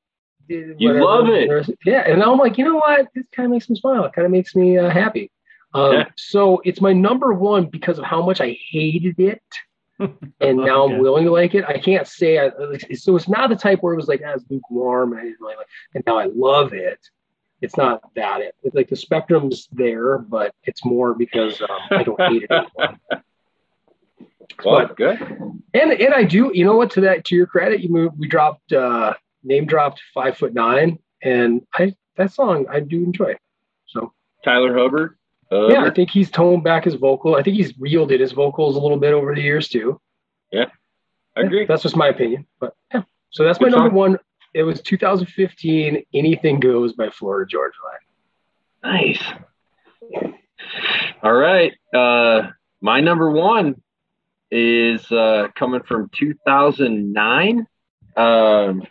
You 0.78 1.04
love 1.04 1.28
it. 1.30 1.78
Yeah, 1.86 2.04
and 2.08 2.22
I'm 2.22 2.38
like, 2.38 2.58
you 2.58 2.66
know 2.66 2.76
what? 2.76 3.08
This 3.16 3.26
kind 3.36 3.48
of 3.48 3.52
makes 3.52 3.70
me 3.70 3.76
smile. 3.78 4.06
It 4.06 4.14
kind 4.14 4.26
of 4.26 4.32
makes 4.32 4.56
me 4.56 4.78
uh, 4.78 4.90
happy. 4.90 5.32
Um, 5.74 5.94
Yeah. 5.94 6.06
So 6.18 6.62
it's 6.66 6.82
my 6.82 6.94
number 6.94 7.34
one 7.34 7.66
because 7.66 7.98
of 7.98 8.06
how 8.06 8.24
much 8.24 8.42
I 8.42 8.58
hated 8.70 9.20
it, 9.20 9.42
and 10.00 10.18
now 10.40 10.84
Okay. 10.84 10.96
I'm 10.96 11.00
willing 11.00 11.26
to 11.26 11.32
like 11.32 11.56
it. 11.56 11.66
I 11.66 11.78
can't 11.78 12.08
say 12.08 12.40
I, 12.40 12.50
so. 12.94 13.16
It's 13.16 13.30
not 13.30 13.50
the 13.50 13.56
type 13.56 13.82
where 13.82 13.94
it 13.94 13.98
was 13.98 14.08
like 14.08 14.22
ah, 14.26 14.34
it's 14.36 14.46
lukewarm 14.50 15.12
and 15.12 15.22
I 15.22 15.24
didn't 15.24 15.38
really 15.42 15.56
like, 15.58 15.68
and 15.96 16.04
now 16.06 16.18
I 16.18 16.26
love 16.26 16.74
it. 16.74 17.00
It's 17.62 17.78
not 17.78 18.02
that 18.16 18.42
it 18.42 18.56
it's 18.64 18.76
like 18.76 18.90
the 18.90 18.96
spectrum's 18.96 19.68
there, 19.72 20.18
but 20.18 20.54
it's 20.64 20.84
more 20.84 21.14
because 21.14 21.62
um, 21.62 21.68
I 21.92 22.04
don't 22.04 22.20
hate 22.20 22.44
it 22.44 22.52
anymore. 22.52 23.00
well, 24.66 24.88
good. 24.88 25.22
And 25.74 25.92
and 25.92 26.14
I 26.14 26.24
do, 26.24 26.52
you 26.54 26.66
know 26.66 26.76
what? 26.76 26.92
To 26.92 27.02
that, 27.02 27.26
to 27.26 27.36
your 27.36 27.48
credit, 27.48 27.82
you 27.82 27.90
moved. 27.90 28.20
We 28.20 28.28
dropped 28.28 28.74
uh, 28.74 29.14
name 29.44 29.66
dropped 29.66 30.02
five 30.14 30.38
foot 30.38 30.54
nine, 30.54 31.00
and 31.22 31.62
I 31.74 31.96
that 32.18 32.34
song 32.34 32.66
I 32.70 32.82
do 32.82 33.04
enjoy. 33.04 33.36
So 33.86 34.12
Tyler 34.44 34.78
Hubbard. 34.78 35.18
Uh, 35.54 35.68
yeah, 35.68 35.84
I 35.84 35.92
think 35.92 36.10
he's 36.10 36.32
toned 36.32 36.64
back 36.64 36.86
his 36.86 36.96
vocal. 36.96 37.36
I 37.36 37.44
think 37.44 37.58
he's 37.58 37.78
reeled 37.78 37.92
yielded 37.92 38.20
his 38.22 38.32
vocals 38.32 38.76
a 38.76 38.80
little 38.80 38.98
bit 38.98 39.14
over 39.14 39.36
the 39.36 39.42
years 39.42 39.70
too. 39.70 40.02
Yeah, 40.52 40.66
I 41.38 41.42
agree. 41.42 41.66
That's 41.68 41.84
just 41.84 41.96
my 41.96 42.08
opinion, 42.08 42.48
but 42.60 42.76
yeah. 42.92 43.04
So 43.30 43.44
that's 43.44 43.62
my 43.62 43.70
number 43.70 43.90
song. 43.90 43.96
one. 43.96 44.20
It 44.56 44.64
was 44.64 44.82
2015. 44.82 46.04
Anything 46.14 46.60
goes 46.60 46.94
by 46.94 47.10
Florida 47.10 47.48
Georgia 47.50 47.78
Line. 48.84 49.14
Nice. 49.14 50.34
All 51.22 51.34
right. 51.34 51.74
Uh, 51.94 52.50
my 52.82 53.00
number 53.00 53.32
one 53.32 53.82
is 54.52 55.12
uh, 55.12 55.48
coming 55.56 55.82
from 55.84 56.10
2009. 56.14 57.66
Um, 58.16 58.84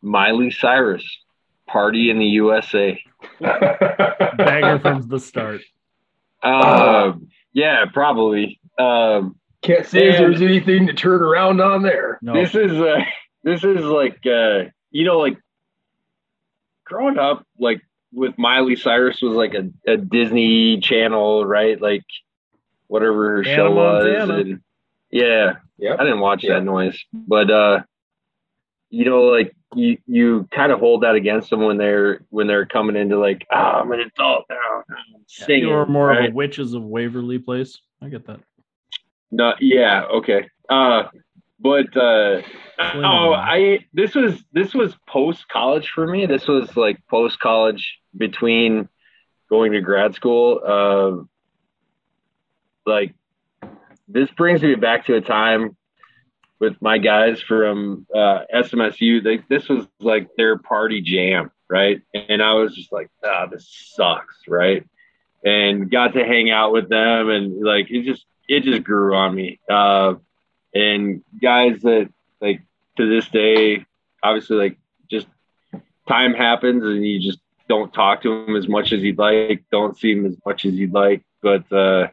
Miley 0.00 0.50
Cyrus, 0.50 1.04
Party 1.68 2.10
in 2.10 2.18
the 2.18 2.26
USA. 2.26 3.00
Bagger 3.40 4.78
from 4.80 5.08
the 5.08 5.18
start. 5.20 5.60
Um, 6.42 7.28
yeah, 7.52 7.84
probably. 7.92 8.60
Um, 8.78 9.36
Can't 9.62 9.86
say 9.86 10.08
And- 10.08 10.18
there's 10.18 10.42
anything 10.42 10.86
to 10.88 10.92
turn 10.92 11.22
around 11.22 11.60
on 11.60 11.82
there. 11.82 12.18
No. 12.22 12.34
This 12.34 12.54
is 12.54 12.72
uh, 12.72 13.00
this 13.44 13.62
is 13.64 13.84
like 13.84 14.26
uh, 14.26 14.64
you 14.90 15.04
know 15.04 15.18
like 15.18 15.38
growing 16.84 17.18
up 17.18 17.46
like 17.58 17.80
with 18.12 18.36
Miley 18.38 18.76
Cyrus 18.76 19.22
was 19.22 19.34
like 19.34 19.54
a, 19.54 19.70
a 19.90 19.96
Disney 19.96 20.80
Channel, 20.80 21.44
right? 21.46 21.80
Like 21.80 22.04
whatever 22.88 23.36
her 23.36 23.42
Hannah 23.42 23.56
show 23.56 23.70
was. 23.70 24.28
And, 24.28 24.60
yeah, 25.10 25.54
Yep. 25.78 25.98
I 26.00 26.04
didn't 26.04 26.20
watch 26.20 26.44
Yeah. 26.44 26.54
that 26.54 26.64
noise, 26.64 26.98
but 27.12 27.50
uh, 27.50 27.82
you 28.92 29.06
know, 29.06 29.22
like 29.22 29.56
you 29.74 29.96
you 30.06 30.46
kind 30.52 30.70
of 30.70 30.78
hold 30.78 31.02
that 31.02 31.14
against 31.14 31.48
them 31.48 31.62
when 31.62 31.78
they're 31.78 32.20
when 32.28 32.46
they're 32.46 32.66
coming 32.66 32.94
into 32.94 33.18
like, 33.18 33.46
oh, 33.50 33.56
I'm 33.56 33.90
an 33.90 34.00
adult 34.00 34.44
now, 34.50 34.84
I'm 34.90 35.24
singing. 35.26 35.68
you 35.68 35.68
were 35.70 35.86
more 35.86 36.08
right? 36.08 36.26
of 36.26 36.32
a 36.32 36.34
Witches 36.34 36.74
of 36.74 36.82
Waverly 36.82 37.38
Place. 37.38 37.80
I 38.02 38.10
get 38.10 38.26
that. 38.26 38.40
No, 39.30 39.54
yeah, 39.60 40.02
okay. 40.02 40.46
Uh, 40.68 41.04
but 41.58 41.96
uh, 41.96 42.42
oh. 42.78 43.32
I 43.32 43.86
this 43.94 44.14
was 44.14 44.44
this 44.52 44.74
was 44.74 44.94
post 45.08 45.48
college 45.48 45.90
for 45.94 46.06
me. 46.06 46.26
This 46.26 46.46
was 46.46 46.76
like 46.76 46.98
post 47.08 47.40
college 47.40 47.98
between 48.14 48.90
going 49.48 49.72
to 49.72 49.80
grad 49.80 50.14
school. 50.14 50.60
Uh, 50.62 51.24
like 52.84 53.14
this 54.06 54.28
brings 54.32 54.60
me 54.60 54.74
back 54.74 55.06
to 55.06 55.14
a 55.14 55.22
time 55.22 55.78
with 56.62 56.80
my 56.80 56.96
guys 56.96 57.42
from 57.42 58.06
uh, 58.14 58.42
SMSU. 58.54 59.20
They, 59.24 59.40
this 59.48 59.68
was 59.68 59.84
like 59.98 60.28
their 60.36 60.56
party 60.56 61.00
jam, 61.00 61.50
right? 61.68 62.00
And 62.14 62.40
I 62.40 62.54
was 62.54 62.76
just 62.76 62.92
like, 62.92 63.10
ah, 63.24 63.46
this 63.46 63.68
sucks, 63.96 64.36
right? 64.46 64.86
And 65.44 65.90
got 65.90 66.12
to 66.12 66.24
hang 66.24 66.52
out 66.52 66.72
with 66.72 66.88
them, 66.88 67.30
and 67.30 67.64
like 67.64 67.90
it 67.90 68.04
just 68.04 68.24
it 68.48 68.62
just 68.62 68.84
grew 68.84 69.16
on 69.16 69.34
me. 69.34 69.58
Uh, 69.68 70.14
and 70.72 71.24
guys 71.42 71.82
that 71.82 72.10
like 72.40 72.62
to 72.96 73.08
this 73.08 73.28
day, 73.28 73.84
obviously, 74.22 74.56
like 74.56 74.78
just 75.10 75.26
time 76.08 76.32
happens, 76.32 76.84
and 76.84 77.04
you 77.04 77.20
just 77.20 77.40
don't 77.68 77.92
talk 77.92 78.22
to 78.22 78.46
them 78.46 78.54
as 78.54 78.68
much 78.68 78.92
as 78.92 79.02
you'd 79.02 79.18
like, 79.18 79.64
don't 79.72 79.98
see 79.98 80.14
them 80.14 80.26
as 80.26 80.36
much 80.46 80.64
as 80.64 80.74
you'd 80.74 80.94
like, 80.94 81.24
but 81.42 81.70
uh, 81.72 82.06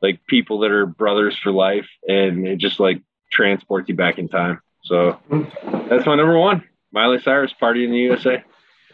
like 0.00 0.24
people 0.28 0.60
that 0.60 0.70
are 0.70 0.86
brothers 0.86 1.36
for 1.36 1.50
life, 1.50 1.88
and 2.06 2.46
it 2.46 2.58
just 2.58 2.78
like 2.78 3.02
transports 3.30 3.88
you 3.88 3.94
back 3.94 4.18
in 4.18 4.28
time. 4.28 4.60
So 4.82 5.18
that's 5.30 6.06
my 6.06 6.14
number 6.14 6.38
one. 6.38 6.64
Miley 6.92 7.18
Cyrus, 7.20 7.52
"Party 7.52 7.84
in 7.84 7.90
the 7.90 7.98
USA." 7.98 8.42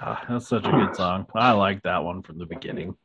Ah, 0.00 0.24
that's 0.28 0.48
such 0.48 0.66
a 0.66 0.70
good 0.70 0.96
song. 0.96 1.26
I 1.34 1.52
like 1.52 1.82
that 1.82 2.02
one 2.04 2.22
from 2.22 2.38
the 2.38 2.46
beginning. 2.46 2.96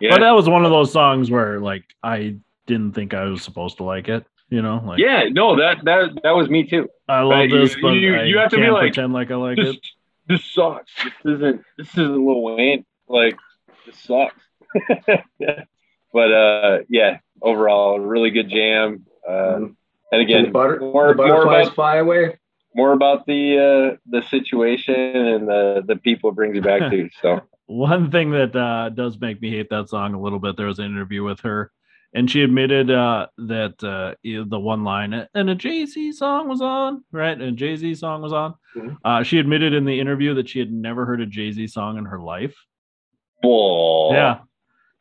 Yeah, 0.00 0.10
But 0.12 0.20
that 0.20 0.30
was 0.32 0.48
one 0.48 0.64
of 0.64 0.70
those 0.70 0.92
songs 0.92 1.30
where 1.30 1.58
like 1.60 1.84
I 2.02 2.36
didn't 2.66 2.92
think 2.92 3.14
I 3.14 3.24
was 3.24 3.42
supposed 3.42 3.78
to 3.78 3.84
like 3.84 4.08
it. 4.08 4.24
You 4.50 4.62
know, 4.62 4.80
like 4.84 4.98
yeah, 4.98 5.24
no, 5.30 5.56
that 5.56 5.84
that 5.84 6.20
that 6.22 6.30
was 6.36 6.48
me 6.48 6.64
too. 6.64 6.88
I 7.08 7.20
love 7.22 7.46
you- 7.48 7.58
this, 7.58 7.76
but 7.82 7.90
you- 7.90 8.14
I 8.16 8.22
you 8.24 8.38
have 8.38 8.50
to 8.50 8.56
be 8.56 8.70
like, 8.70 8.80
pretend 8.94 9.12
like 9.12 9.30
I 9.30 9.34
like 9.34 9.56
This, 9.56 9.76
it. 9.76 9.86
this 10.28 10.44
sucks. 10.44 10.90
This 11.04 11.34
isn't. 11.36 11.64
This 11.76 11.88
isn't 11.90 12.24
Lil 12.26 12.42
Wayne. 12.42 12.84
Like 13.08 13.36
this 13.84 13.98
sucks. 13.98 14.34
but 16.12 16.32
uh, 16.32 16.78
yeah, 16.88 17.18
overall, 17.42 17.98
really 17.98 18.30
good 18.30 18.48
jam. 18.48 19.06
Um, 19.28 19.36
and 19.54 19.76
And 20.10 20.22
again, 20.22 20.44
the, 20.44 20.50
butter, 20.50 20.78
more, 20.80 21.08
the 21.08 21.14
more 21.14 21.28
butterflies 21.28 21.66
about 21.66 21.74
fly 21.74 21.96
away. 21.96 22.38
more 22.74 22.92
about 22.92 23.26
the 23.26 23.58
uh, 23.58 23.96
the 24.06 24.22
situation 24.28 24.94
and 24.94 25.48
the 25.48 25.82
the 25.86 25.96
people 25.96 26.30
it 26.30 26.36
brings 26.36 26.54
you 26.56 26.62
back 26.62 26.90
to. 26.90 27.08
So 27.20 27.42
One 27.66 28.10
thing 28.10 28.30
that 28.30 28.56
uh, 28.56 28.88
does 28.88 29.20
make 29.20 29.42
me 29.42 29.50
hate 29.50 29.68
that 29.68 29.90
song 29.90 30.14
a 30.14 30.20
little 30.20 30.38
bit. 30.38 30.56
There 30.56 30.66
was 30.66 30.78
an 30.78 30.86
interview 30.86 31.22
with 31.22 31.40
her, 31.40 31.70
and 32.14 32.30
she 32.30 32.40
admitted 32.40 32.90
uh, 32.90 33.26
that 33.36 33.84
uh, 33.84 34.14
the 34.24 34.58
one 34.58 34.84
line 34.84 35.26
and 35.34 35.50
a 35.50 35.54
Jay 35.54 35.84
Z 35.84 36.12
song 36.12 36.48
was 36.48 36.62
on, 36.62 37.04
right? 37.12 37.38
And 37.38 37.58
Jay 37.58 37.76
Z 37.76 37.94
song 37.96 38.22
was 38.22 38.32
on. 38.32 38.54
Mhm. 38.74 38.96
Uh, 39.04 39.22
she 39.22 39.38
admitted 39.38 39.74
in 39.74 39.84
the 39.84 40.00
interview 40.00 40.32
that 40.34 40.48
she 40.48 40.58
had 40.58 40.72
never 40.72 41.04
heard 41.04 41.20
a 41.20 41.26
Jay 41.26 41.52
Z 41.52 41.66
song 41.66 41.98
in 41.98 42.06
her 42.06 42.18
life. 42.18 42.56
Whoa. 43.42 44.12
Yeah. 44.14 44.38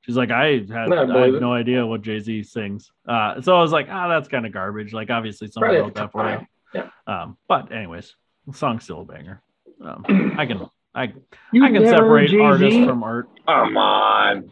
She's 0.07 0.15
like, 0.15 0.31
I 0.31 0.59
had 0.59 0.71
I 0.71 1.03
I 1.03 1.25
have 1.25 1.35
it. 1.35 1.41
no 1.41 1.51
idea 1.51 1.85
what 1.85 2.01
Jay 2.01 2.19
Z 2.21 2.43
sings. 2.43 2.89
Uh, 3.05 3.41
so 3.41 3.57
I 3.57 3.61
was 3.61 3.73
like, 3.73 3.87
ah, 3.91 4.07
that's 4.07 4.29
kind 4.29 4.45
of 4.45 4.53
garbage. 4.53 4.93
Like, 4.93 5.09
obviously, 5.09 5.49
someone 5.49 5.71
Probably 5.71 5.81
wrote 5.81 5.95
that 5.95 6.11
for 6.13 6.29
you. 6.29 6.47
Yeah. 6.73 6.89
Um, 7.05 7.37
but 7.49 7.73
anyways, 7.73 8.15
the 8.45 8.53
song's 8.53 8.85
still 8.85 9.01
a 9.01 9.05
banger. 9.05 9.41
Um, 9.83 10.05
I 10.37 10.45
can 10.45 10.69
I 10.95 11.13
You 11.51 11.65
I 11.65 11.71
can 11.71 11.83
never 11.83 11.97
separate 11.97 12.39
artist 12.39 12.77
from 12.77 13.03
art. 13.03 13.29
Come 13.45 13.75
on. 13.75 14.51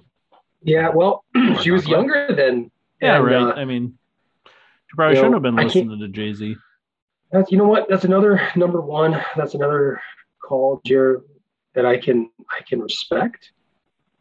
Yeah, 0.61 0.89
well, 0.89 1.23
she 1.61 1.71
was 1.71 1.87
younger 1.87 2.27
then. 2.35 2.69
Yeah, 3.01 3.17
and, 3.17 3.25
right. 3.25 3.35
uh, 3.35 3.53
I 3.53 3.65
mean, 3.65 3.97
she 4.45 4.95
probably 4.95 5.15
shouldn't 5.15 5.31
know, 5.31 5.37
have 5.37 5.43
been 5.43 5.55
listening 5.55 5.99
to 5.99 6.07
Jay 6.09 6.33
Z. 6.33 6.55
That's 7.31 7.51
you 7.51 7.57
know 7.57 7.67
what? 7.67 7.87
That's 7.89 8.03
another 8.03 8.41
number 8.55 8.81
one. 8.81 9.23
That's 9.35 9.53
another 9.53 10.01
call, 10.43 10.81
Jared, 10.85 11.21
that 11.75 11.85
I 11.85 11.97
can 11.97 12.29
I 12.51 12.61
can 12.63 12.81
respect. 12.81 13.51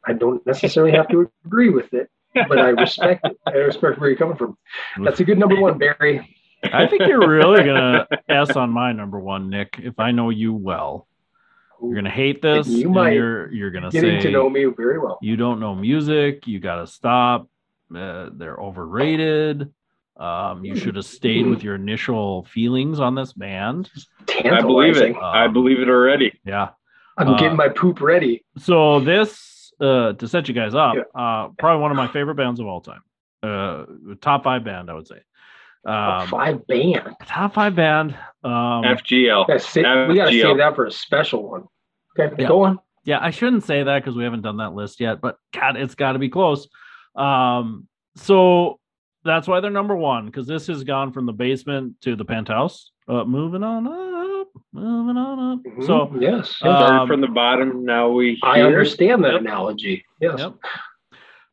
I 0.07 0.12
don't 0.12 0.44
necessarily 0.47 0.92
have 0.92 1.08
to 1.08 1.31
agree 1.47 1.70
with 1.70 1.92
it, 1.94 2.10
but 2.34 2.58
I 2.58 2.68
respect 2.70 3.26
it. 3.26 3.39
I 3.47 3.52
respect 3.52 3.99
where 3.99 4.10
you're 4.10 4.18
coming 4.18 4.36
from. 4.36 4.57
That's 5.02 5.20
a 5.20 5.24
good 5.24 5.39
number 5.39 5.60
one, 5.60 5.78
Barry. 5.78 6.36
I 6.73 6.86
think 6.86 7.02
you're 7.07 7.28
really 7.28 7.62
gonna 7.62 8.07
s 8.28 8.57
on 8.57 8.70
my 8.70 8.92
number 8.92 9.18
one, 9.20 9.50
Nick. 9.50 9.78
If 9.83 9.99
I 10.00 10.12
know 10.12 10.31
you 10.31 10.55
well, 10.55 11.07
you're 11.83 11.94
gonna 11.94 12.10
hate 12.10 12.41
this. 12.41 12.66
You 12.68 12.86
and 12.86 12.94
might. 12.94 13.12
You're 13.15 13.52
you're 13.52 13.70
gonna 13.70 13.91
Getting 13.91 14.20
say 14.20 14.28
to 14.28 14.31
know 14.33 14.49
me 14.49 14.65
very 14.65 14.99
well. 14.99 15.18
you 15.20 15.36
don't 15.36 15.60
know 15.60 15.74
music. 15.74 16.47
You 16.47 16.60
gotta 16.60 16.86
stop. 16.86 17.49
Uh, 17.94 18.31
they're 18.33 18.57
overrated. 18.58 19.73
Um, 20.16 20.65
you 20.65 20.76
should 20.76 20.94
have 20.97 21.05
stayed 21.05 21.47
with 21.47 21.62
your 21.65 21.74
initial 21.74 22.44
feelings 22.44 23.00
on 23.00 23.15
this 23.15 23.33
band. 23.33 23.91
I 24.28 24.60
believe 24.62 24.97
it. 24.97 25.00
Tantalizing. 25.10 25.16
I 25.16 25.44
Um, 25.47 25.52
believe 25.52 25.81
it 25.81 25.89
already. 25.89 26.39
Yeah. 26.44 26.70
I'm 27.18 27.28
uh, 27.28 27.36
getting 27.39 27.57
my 27.57 27.68
poop 27.68 28.00
ready. 28.00 28.44
So 28.58 29.00
this 29.00 29.36
uh 29.80 30.12
to 30.14 30.28
set 30.28 30.48
you 30.48 30.54
guys 30.54 30.74
up, 30.74 30.94
Yeah. 30.96 31.02
uh 31.20 31.48
probably 31.58 31.80
one 31.82 31.90
of 31.90 31.96
my 31.96 32.08
favorite 32.08 32.36
bands 32.36 32.60
of 32.60 32.66
all 32.66 32.80
time. 32.80 33.02
Uh 33.42 33.84
top 34.20 34.44
five 34.44 34.64
band, 34.64 34.90
I 34.90 34.94
would 34.94 35.06
say. 35.06 35.20
Um 35.86 36.28
Five 36.28 36.66
band. 36.66 37.14
top 37.26 37.54
five 37.54 37.74
band. 37.74 38.12
Um 38.42 38.82
FGL. 38.84 39.46
Gotta 39.46 40.06
we 40.08 40.14
got 40.16 40.30
to 40.30 40.40
save 40.40 40.56
that 40.58 40.74
for 40.74 40.86
a 40.86 40.90
special 40.90 41.48
one. 41.48 41.64
Okay, 42.18 42.34
Yeah. 42.42 42.48
go 42.48 42.62
on. 42.64 42.78
yeah, 43.04 43.18
I 43.20 43.30
shouldn't 43.30 43.64
say 43.64 43.82
that 43.82 44.02
because 44.02 44.16
we 44.16 44.24
haven't 44.24 44.42
done 44.42 44.56
that 44.58 44.72
list 44.74 45.00
yet, 45.00 45.20
but 45.20 45.36
God, 45.52 45.76
it's 45.76 45.94
gotta 45.94 46.18
be 46.18 46.28
close. 46.30 46.68
Um 47.16 47.86
so 48.16 48.78
that's 49.24 49.48
why 49.48 49.60
they're 49.60 49.70
number 49.70 49.96
one, 49.96 50.26
because 50.26 50.46
this 50.46 50.66
has 50.68 50.84
gone 50.84 51.12
from 51.12 51.26
the 51.26 51.32
basement 51.32 52.00
to 52.02 52.14
the 52.16 52.24
penthouse. 52.24 52.92
Uh 53.08 53.24
moving 53.24 53.62
on 53.62 53.86
up, 53.86 53.92
moving 54.73 55.16
on 55.16 55.52
up. 55.52 55.58
Mhm, 55.65 55.86
So 55.86 56.12
yes, 56.20 56.58
um, 56.62 57.07
from 57.08 57.20
the 57.20 57.28
bottom. 57.28 57.84
Now 57.84 58.08
we. 58.10 58.39
I 58.42 58.62
understand 58.62 59.24
that 59.24 59.33
Yep. 59.33 59.41
analogy. 59.42 60.05
Yes. 60.20 60.39
Yep. 60.39 60.55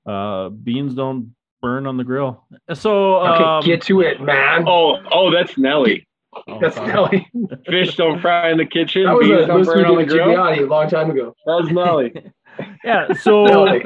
uh 0.06 0.50
beans 0.50 0.94
don't 0.96 1.36
burn 1.62 1.86
on 1.86 1.96
the 1.98 2.04
grill. 2.04 2.44
So 2.74 3.18
Okay, 3.18 3.44
um, 3.44 3.64
get 3.64 3.82
to 3.84 4.02
it, 4.02 4.20
man. 4.22 4.64
Oh, 4.68 4.98
oh, 5.12 5.30
that's 5.32 5.58
Nelly. 5.60 6.08
oh, 6.48 6.58
That's 6.60 6.76
sorry. 6.76 6.92
Nelly. 6.92 7.28
Fish 7.68 7.96
don't 7.96 8.20
fry 8.20 8.50
in 8.52 8.58
the 8.58 8.66
kitchen. 8.66 9.04
That 9.06 9.14
was 9.16 9.28
beans 9.28 9.44
a 9.44 9.48
don't 9.48 9.66
burn 9.66 9.86
on 9.86 9.98
the 9.98 10.06
grill. 10.06 10.28
Gigliotti 10.30 10.58
a 10.60 10.66
long 10.66 10.90
time 10.90 11.12
ago. 11.12 11.36
That 11.46 11.56
was 11.62 11.70
Nelly. 11.72 12.14
yeah 12.84 13.14
so 13.14 13.46
Nelly. 13.46 13.84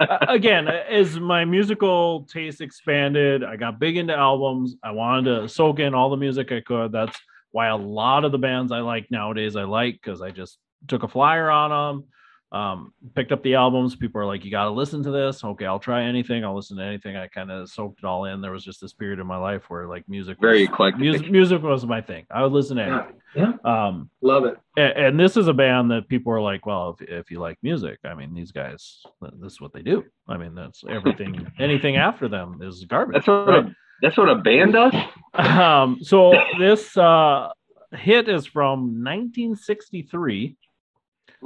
uh, 0.00 0.18
again 0.28 0.68
as 0.68 1.18
my 1.20 1.44
musical 1.44 2.22
taste 2.24 2.60
expanded 2.62 3.44
i 3.44 3.56
got 3.56 3.78
big 3.78 3.96
into 3.98 4.14
albums 4.16 4.74
i 4.82 4.90
wanted 4.90 5.42
to 5.42 5.48
soak 5.48 5.78
in 5.80 5.94
all 5.94 6.08
the 6.10 6.16
music 6.16 6.50
i 6.50 6.60
could 6.60 6.90
that's 6.92 7.16
why 7.56 7.68
a 7.68 7.76
lot 7.76 8.24
of 8.26 8.32
the 8.32 8.38
bands 8.38 8.70
i 8.70 8.80
like 8.80 9.10
nowadays 9.10 9.56
i 9.56 9.64
like 9.64 9.94
because 9.94 10.20
i 10.20 10.30
just 10.30 10.58
took 10.88 11.02
a 11.04 11.08
flyer 11.08 11.48
on 11.50 11.70
them 11.70 12.04
um, 12.52 12.92
picked 13.14 13.32
up 13.32 13.42
the 13.42 13.54
albums 13.54 13.96
people 13.96 14.20
are 14.20 14.26
like 14.26 14.44
you 14.44 14.50
got 14.50 14.64
to 14.64 14.70
listen 14.70 15.02
to 15.02 15.10
this 15.10 15.42
okay 15.42 15.64
i'll 15.64 15.78
try 15.80 16.04
anything 16.04 16.44
i'll 16.44 16.54
listen 16.54 16.76
to 16.76 16.82
anything 16.84 17.16
i 17.16 17.26
kind 17.28 17.50
of 17.50 17.68
soaked 17.70 17.98
it 18.00 18.04
all 18.04 18.26
in 18.26 18.40
there 18.42 18.52
was 18.52 18.62
just 18.62 18.80
this 18.80 18.92
period 18.92 19.18
in 19.18 19.26
my 19.26 19.38
life 19.38 19.64
where 19.68 19.86
like 19.88 20.04
music 20.06 20.36
Very 20.40 20.60
was, 20.60 20.68
eclectic. 20.68 21.00
music, 21.00 21.30
music 21.30 21.62
was 21.62 21.84
my 21.86 22.00
thing 22.02 22.24
i 22.30 22.42
would 22.42 22.52
listen 22.52 22.76
to 22.76 22.82
Yeah, 22.84 22.98
anything 22.98 23.20
yeah, 23.34 23.52
um 23.88 24.10
love 24.22 24.44
it. 24.44 24.56
and, 24.76 24.92
and 25.06 25.20
this 25.20 25.36
is 25.36 25.48
a 25.48 25.52
band 25.54 25.90
that 25.90 26.08
people 26.08 26.32
are 26.32 26.40
like, 26.40 26.64
well, 26.66 26.96
if, 27.00 27.08
if 27.08 27.30
you 27.30 27.38
like 27.40 27.58
music, 27.62 27.98
I 28.04 28.14
mean, 28.14 28.32
these 28.32 28.52
guys, 28.52 29.02
this 29.40 29.52
is 29.54 29.60
what 29.60 29.72
they 29.74 29.82
do. 29.82 30.04
I 30.28 30.36
mean, 30.38 30.54
that's 30.54 30.84
everything. 30.88 31.32
anything 31.58 31.96
after 31.96 32.28
them 32.28 32.60
is 32.62 32.84
garbage. 32.84 33.14
That's 33.14 33.26
what 33.28 33.48
right? 33.48 33.66
A 34.02 34.02
that's 34.02 34.16
what 34.16 34.28
a 34.28 34.36
band 34.36 34.72
does. 34.74 34.94
um, 35.34 35.98
so 36.02 36.32
this 36.58 36.96
uh, 36.96 37.50
hit 37.92 38.28
is 38.28 38.46
from 38.46 39.02
1963. 39.04 40.56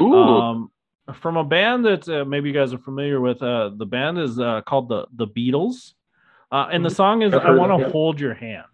Ooh, 0.01 0.15
Um, 0.15 0.71
from 1.15 1.37
a 1.37 1.45
band 1.45 1.85
that 1.85 2.09
uh, 2.09 2.25
maybe 2.25 2.49
you 2.49 2.55
guys 2.55 2.73
are 2.73 2.79
familiar 2.79 3.21
with. 3.21 3.43
Uh, 3.43 3.71
the 3.77 3.87
band 3.87 4.19
is 4.19 4.39
uh, 4.39 4.61
called 4.63 4.89
the 4.89 5.07
the 5.17 5.27
Beatles, 5.27 5.95
uh, 6.53 6.69
and 6.71 6.85
the 6.85 6.91
song 6.91 7.23
is 7.23 7.35
I've 7.35 7.41
"I 7.41 7.45
heard 7.49 7.59
Want 7.59 7.83
to. 7.83 7.89
Hold 7.91 8.21
Your 8.21 8.35
Hand." 8.35 8.65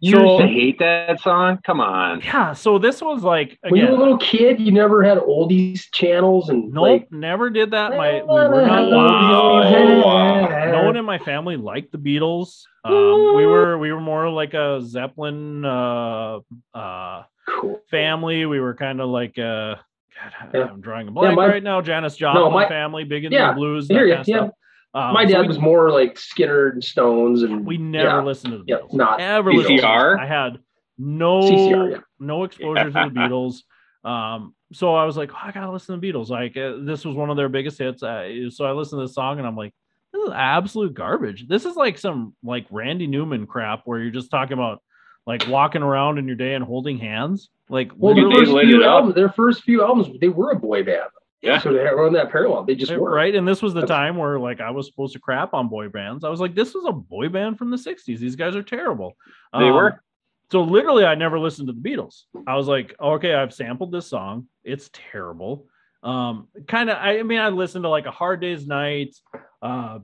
you 0.00 0.12
so- 0.12 0.38
hate 0.38 0.78
that 0.80 1.20
song. 1.20 1.58
Come 1.64 1.80
on. 1.80 2.20
Yeah, 2.20 2.52
so 2.52 2.78
this 2.78 3.00
was 3.02 3.22
like 3.24 3.58
When 3.68 3.80
you 3.80 3.86
were 3.88 3.94
a 3.94 3.98
little 3.98 4.18
kid, 4.18 4.60
you 4.60 4.70
never 4.72 5.02
had 5.02 5.18
oldies 5.18 5.90
channels 5.92 6.48
and 6.50 6.72
nope, 6.72 6.82
like. 6.82 7.12
never 7.12 7.50
did 7.50 7.70
that. 7.72 7.90
My 7.96 8.14
we 8.14 8.20
were 8.22 8.64
not 8.66 8.90
Wow. 8.90 9.62
oldies 9.64 9.86
people. 9.86 10.02
Wow. 10.10 10.70
no 10.72 10.84
one 10.84 10.96
in 10.96 11.04
my 11.04 11.18
family 11.18 11.56
liked 11.56 11.90
the 11.92 11.98
Beatles. 11.98 12.62
Um, 12.88 13.36
we 13.36 13.46
were 13.46 13.78
we 13.78 13.92
were 13.92 14.00
more 14.00 14.28
like 14.30 14.54
a 14.54 14.80
Zeppelin 14.82 15.64
uh, 15.64 16.38
uh, 16.74 17.22
Cool. 17.48 17.80
family. 17.90 18.44
We 18.46 18.60
were 18.60 18.74
kind 18.74 19.00
of 19.00 19.08
like 19.08 19.38
uh, 19.38 19.76
God, 20.14 20.50
Yeah. 20.54 20.60
I'm 20.64 20.80
drawing 20.80 21.08
a 21.08 21.10
blank 21.10 21.36
my- 21.36 21.46
right 21.46 21.62
now. 21.62 21.80
Janis 21.80 22.16
Joplin 22.16 22.52
my- 22.52 22.68
family, 22.68 23.04
big 23.04 23.24
into 23.24 23.36
Yeah, 23.36 23.48
the 23.52 23.56
blues, 23.56 23.88
that 23.88 23.94
hear 23.94 24.14
kind 24.16 24.28
ya, 24.28 24.38
of 24.38 24.44
yeah. 24.44 24.50
Um, 24.94 25.12
My 25.14 25.26
so 25.26 25.32
dad 25.32 25.40
we, 25.42 25.48
was 25.48 25.58
more 25.58 25.90
like 25.90 26.14
Skynyrd 26.14 26.72
and 26.72 26.84
Stones, 26.84 27.42
and 27.42 27.64
we 27.66 27.76
never 27.76 28.08
yeah, 28.08 28.22
listened 28.22 28.52
to 28.52 28.58
the 28.58 28.64
yeah, 28.66 28.76
Beatles. 28.78 28.94
not 28.94 29.20
ever 29.20 29.52
CCR? 29.52 29.56
listened. 29.68 30.20
I 30.20 30.26
had 30.26 30.58
no 30.96 31.40
CCR, 31.42 31.90
yeah. 31.92 31.96
no 32.18 32.44
exposure 32.44 32.84
to 32.84 32.90
the 32.90 32.98
Beatles. 33.20 33.62
Um, 34.08 34.54
so 34.72 34.94
I 34.94 35.04
was 35.04 35.16
like, 35.16 35.30
oh, 35.34 35.38
I 35.42 35.52
gotta 35.52 35.70
listen 35.70 35.94
to 35.94 36.00
the 36.00 36.12
Beatles. 36.12 36.30
Like 36.30 36.56
uh, 36.56 36.76
this 36.80 37.04
was 37.04 37.14
one 37.14 37.28
of 37.30 37.36
their 37.36 37.48
biggest 37.50 37.78
hits. 37.78 38.02
Uh, 38.02 38.48
so 38.50 38.64
I 38.64 38.72
listened 38.72 39.00
to 39.00 39.06
the 39.06 39.12
song 39.12 39.38
and 39.38 39.46
I'm 39.46 39.56
like, 39.56 39.74
this 40.18 40.28
is 40.28 40.32
absolute 40.34 40.94
garbage. 40.94 41.46
This 41.48 41.64
is 41.64 41.76
like 41.76 41.98
some 41.98 42.34
like 42.42 42.66
Randy 42.70 43.06
Newman 43.06 43.46
crap 43.46 43.82
where 43.84 44.00
you're 44.00 44.10
just 44.10 44.30
talking 44.30 44.54
about 44.54 44.82
like 45.26 45.46
walking 45.48 45.82
around 45.82 46.18
in 46.18 46.26
your 46.26 46.36
day 46.36 46.54
and 46.54 46.64
holding 46.64 46.98
hands. 46.98 47.50
Like 47.68 47.92
Well, 47.96 48.14
their 48.14 48.30
first 48.30 48.52
few 48.66 48.84
albums, 48.84 49.14
their 49.14 49.28
first 49.30 49.62
few 49.62 49.82
albums, 49.84 50.08
they 50.20 50.28
were 50.28 50.50
a 50.52 50.56
boy 50.58 50.82
band. 50.82 51.08
Yeah. 51.42 51.60
So 51.60 51.72
they 51.72 51.84
were 51.84 52.06
on 52.06 52.12
that 52.14 52.30
parallel. 52.32 52.64
They 52.64 52.74
just 52.74 52.90
were. 52.96 53.10
right 53.10 53.32
and 53.34 53.46
this 53.46 53.62
was 53.62 53.72
the 53.72 53.86
time 53.86 54.16
where 54.16 54.40
like 54.40 54.60
i 54.60 54.70
was 54.72 54.86
supposed 54.88 55.12
to 55.12 55.20
crap 55.20 55.54
on 55.54 55.68
boy 55.68 55.88
bands 55.88 56.24
i 56.24 56.28
was 56.28 56.40
like 56.40 56.52
this 56.54 56.74
was 56.74 56.84
a 56.86 56.92
boy 56.92 57.28
band 57.28 57.58
from 57.58 57.70
the 57.70 57.76
60s 57.76 58.18
these 58.18 58.34
guys 58.34 58.56
are 58.56 58.62
terrible 58.64 59.16
They 59.52 59.68
Um, 59.68 59.72
were. 59.74 60.02
so 60.50 60.62
literally 60.62 61.04
i 61.04 61.14
never 61.14 61.38
listened 61.38 61.68
to 61.68 61.74
the 61.74 61.80
beatles 61.80 62.22
i 62.48 62.56
was 62.56 62.66
like 62.66 62.96
okay 63.00 63.34
i've 63.34 63.54
sampled 63.54 63.92
this 63.92 64.08
song 64.08 64.48
it's 64.64 64.90
terrible 64.92 65.66
um 66.02 66.48
kind 66.66 66.90
of 66.90 66.96
I, 66.96 67.20
I 67.20 67.22
mean 67.22 67.38
i 67.38 67.50
listened 67.50 67.84
to 67.84 67.88
like 67.88 68.06
a 68.06 68.10
hard 68.10 68.40
day's 68.40 68.66
night 68.66 69.14
uh 69.62 69.98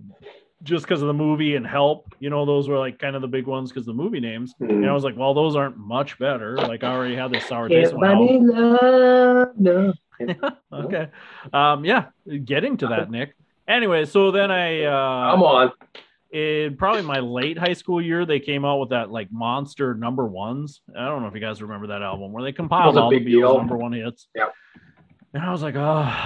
just 0.62 0.84
because 0.84 1.02
of 1.02 1.08
the 1.08 1.14
movie 1.14 1.56
and 1.56 1.66
help 1.66 2.06
you 2.20 2.30
know 2.30 2.46
those 2.46 2.68
were 2.68 2.78
like 2.78 2.98
kind 2.98 3.14
of 3.14 3.22
the 3.22 3.28
big 3.28 3.46
ones 3.46 3.70
because 3.70 3.84
the 3.86 3.92
movie 3.92 4.20
names 4.20 4.54
and 4.60 4.88
i 4.88 4.92
was 4.92 5.04
like 5.04 5.16
well 5.16 5.34
those 5.34 5.54
aren't 5.56 5.76
much 5.76 6.18
better 6.18 6.56
like 6.56 6.82
i 6.82 6.92
already 6.92 7.14
had 7.14 7.30
this 7.30 7.44
sour 7.46 7.68
taste 7.68 7.92
in 7.92 8.00
my 8.00 8.14
mouth. 8.14 8.30
me 8.30 8.40
love, 8.40 9.48
no. 9.58 9.92
okay 10.72 11.08
um 11.52 11.84
yeah 11.84 12.06
getting 12.44 12.76
to 12.76 12.86
that 12.86 13.10
nick 13.10 13.34
anyway 13.68 14.04
so 14.04 14.30
then 14.30 14.50
i 14.50 14.84
uh 14.84 14.90
I'm 15.34 15.42
on. 15.42 15.72
in 16.32 16.76
probably 16.76 17.02
my 17.02 17.20
late 17.20 17.56
high 17.58 17.72
school 17.74 18.02
year, 18.02 18.26
they 18.26 18.40
came 18.40 18.64
out 18.64 18.78
with 18.80 18.90
that 18.90 19.10
like 19.10 19.30
monster 19.30 19.94
number 19.94 20.26
ones. 20.26 20.80
I 20.96 21.06
don't 21.06 21.22
know 21.22 21.28
if 21.28 21.34
you 21.34 21.40
guys 21.40 21.62
remember 21.62 21.86
that 21.88 22.02
album 22.02 22.32
where 22.32 22.42
they 22.42 22.52
compiled 22.52 22.98
all 22.98 23.08
the 23.10 23.20
Beatles 23.20 23.24
deal. 23.26 23.56
number 23.56 23.76
one 23.76 23.92
hits. 23.92 24.26
Yeah. 24.34 24.46
And 25.34 25.42
I 25.42 25.50
was 25.50 25.62
like, 25.62 25.74
oh, 25.74 25.80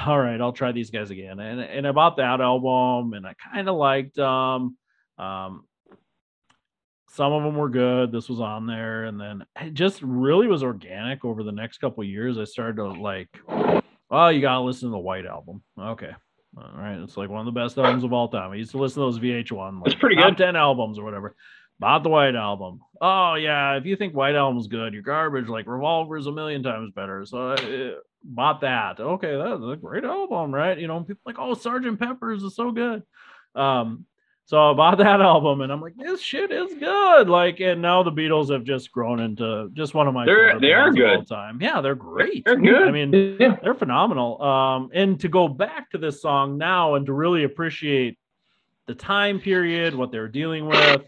all 0.06 0.20
right, 0.20 0.38
I'll 0.38 0.52
try 0.52 0.70
these 0.70 0.90
guys 0.90 1.10
again. 1.10 1.40
And 1.40 1.60
and 1.60 1.86
I 1.86 1.92
bought 1.92 2.18
that 2.18 2.42
album 2.42 3.14
and 3.14 3.26
I 3.26 3.34
kind 3.52 3.66
of 3.68 3.76
liked 3.76 4.16
them. 4.16 4.76
Um, 5.16 5.64
some 7.10 7.32
of 7.32 7.42
them 7.42 7.56
were 7.56 7.70
good. 7.70 8.12
This 8.12 8.28
was 8.28 8.40
on 8.40 8.66
there, 8.66 9.04
and 9.04 9.18
then 9.18 9.44
it 9.60 9.72
just 9.72 10.02
really 10.02 10.46
was 10.46 10.62
organic 10.62 11.24
over 11.24 11.42
the 11.42 11.52
next 11.52 11.78
couple 11.78 12.02
of 12.02 12.08
years. 12.08 12.38
I 12.38 12.44
started 12.44 12.76
to 12.76 12.88
like, 12.88 13.30
oh, 14.10 14.28
you 14.28 14.42
gotta 14.42 14.60
listen 14.60 14.88
to 14.88 14.92
the 14.92 14.98
White 14.98 15.24
album. 15.24 15.62
Okay, 15.80 16.12
all 16.56 16.70
right, 16.76 17.00
it's 17.00 17.16
like 17.16 17.30
one 17.30 17.40
of 17.40 17.46
the 17.52 17.58
best 17.58 17.78
albums 17.78 18.04
of 18.04 18.12
all 18.12 18.28
time. 18.28 18.52
I 18.52 18.56
used 18.56 18.72
to 18.72 18.78
listen 18.78 19.02
to 19.02 19.06
those 19.06 19.18
VH1, 19.18 19.76
like 19.76 19.84
That's 19.84 19.98
pretty 19.98 20.16
good. 20.16 20.36
ten 20.36 20.54
albums 20.54 20.98
or 20.98 21.04
whatever. 21.04 21.34
Bought 21.80 22.02
the 22.02 22.10
White 22.10 22.36
album. 22.36 22.80
Oh 23.00 23.34
yeah, 23.34 23.76
if 23.76 23.86
you 23.86 23.96
think 23.96 24.14
White 24.14 24.34
album's 24.34 24.66
good, 24.66 24.92
you're 24.92 25.02
garbage. 25.02 25.48
Like 25.48 25.66
Revolver's 25.66 26.26
a 26.26 26.32
million 26.32 26.62
times 26.62 26.92
better. 26.94 27.24
So 27.24 27.52
uh, 27.52 27.92
bought 28.24 28.60
that. 28.62 29.00
Okay, 29.00 29.36
that's 29.36 29.62
a 29.62 29.76
great 29.76 30.04
album, 30.04 30.54
right? 30.54 30.78
You 30.78 30.86
know, 30.86 31.00
people 31.00 31.22
like, 31.26 31.38
oh, 31.38 31.54
Sergeant 31.54 31.98
Pepper's 31.98 32.42
is 32.42 32.54
so 32.56 32.70
good. 32.72 33.02
Um, 33.54 34.04
so 34.44 34.70
I 34.70 34.74
bought 34.74 34.98
that 34.98 35.20
album, 35.20 35.60
and 35.60 35.70
I'm 35.72 35.80
like, 35.80 35.96
this 35.96 36.20
shit 36.22 36.50
is 36.50 36.72
good. 36.74 37.28
Like, 37.28 37.60
and 37.60 37.82
now 37.82 38.02
the 38.02 38.10
Beatles 38.12 38.50
have 38.50 38.64
just 38.64 38.90
grown 38.92 39.20
into 39.20 39.70
just 39.74 39.94
one 39.94 40.08
of 40.08 40.14
my 40.14 40.24
They're- 40.24 40.48
favorite 40.48 40.60
they 40.62 40.72
are 40.72 40.88
of 40.88 41.18
all 41.18 41.24
time. 41.24 41.58
Yeah, 41.60 41.80
they're 41.80 41.94
great. 41.94 42.44
They're 42.44 42.56
good. 42.56 42.88
I 42.88 42.90
mean, 42.90 43.36
Yeah. 43.38 43.56
they're 43.62 43.74
phenomenal. 43.74 44.40
Um, 44.42 44.90
and 44.94 45.20
to 45.20 45.28
go 45.28 45.48
back 45.48 45.90
to 45.90 45.98
this 45.98 46.22
song 46.22 46.56
now 46.58 46.94
and 46.94 47.04
to 47.06 47.12
really 47.12 47.44
appreciate 47.44 48.18
the 48.86 48.94
time 48.94 49.38
period, 49.38 49.94
what 49.94 50.10
they're 50.10 50.28
dealing 50.28 50.64
with, 50.66 51.02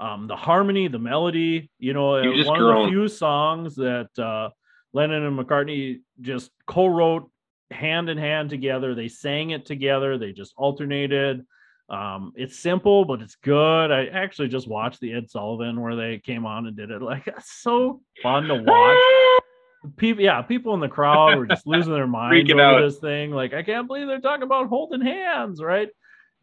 um, 0.00 0.26
the 0.26 0.34
harmony, 0.34 0.88
the 0.88 0.98
melody, 0.98 1.70
you 1.78 1.92
know, 1.92 2.16
You 2.20 2.42
uh, 2.42 2.46
one 2.48 2.60
of 2.60 2.82
the 2.84 2.88
few 2.88 3.06
songs 3.06 3.76
that 3.76 4.08
uh, 4.18 4.50
Lennon 4.92 5.24
and 5.24 5.38
McCartney 5.38 6.00
just 6.20 6.50
co-wrote 6.66 7.30
hand 7.70 8.08
in 8.08 8.18
hand 8.18 8.50
together. 8.50 8.94
They 8.94 9.08
sang 9.08 9.50
it 9.50 9.66
together. 9.66 10.18
They 10.18 10.32
just 10.32 10.52
alternated. 10.56 11.44
Um, 11.88 12.32
it's 12.36 12.58
simple, 12.58 13.04
but 13.04 13.20
it's 13.20 13.36
good. 13.36 13.90
I 13.90 14.06
actually 14.06 14.48
just 14.48 14.68
watched 14.68 15.00
the 15.00 15.12
Ed 15.12 15.30
Sullivan 15.30 15.80
where 15.80 15.96
they 15.96 16.18
came 16.18 16.46
on 16.46 16.66
and 16.66 16.76
did 16.76 16.90
it. 16.90 17.02
Like, 17.12 17.26
it's 17.26 17.52
so 17.62 18.00
fun 18.22 18.44
to 18.44 18.54
watch 18.54 19.42
people 19.96 20.22
yeah 20.22 20.40
people 20.42 20.74
in 20.74 20.80
the 20.80 20.88
crowd 20.88 21.36
were 21.36 21.46
just 21.46 21.66
losing 21.66 21.92
their 21.92 22.06
minds 22.06 22.48
Freaking 22.48 22.54
over 22.54 22.78
out. 22.78 22.80
this 22.82 22.98
thing 22.98 23.32
like 23.32 23.52
i 23.52 23.64
can't 23.64 23.88
believe 23.88 24.06
they're 24.06 24.20
talking 24.20 24.44
about 24.44 24.68
holding 24.68 25.00
hands 25.00 25.60
right 25.60 25.88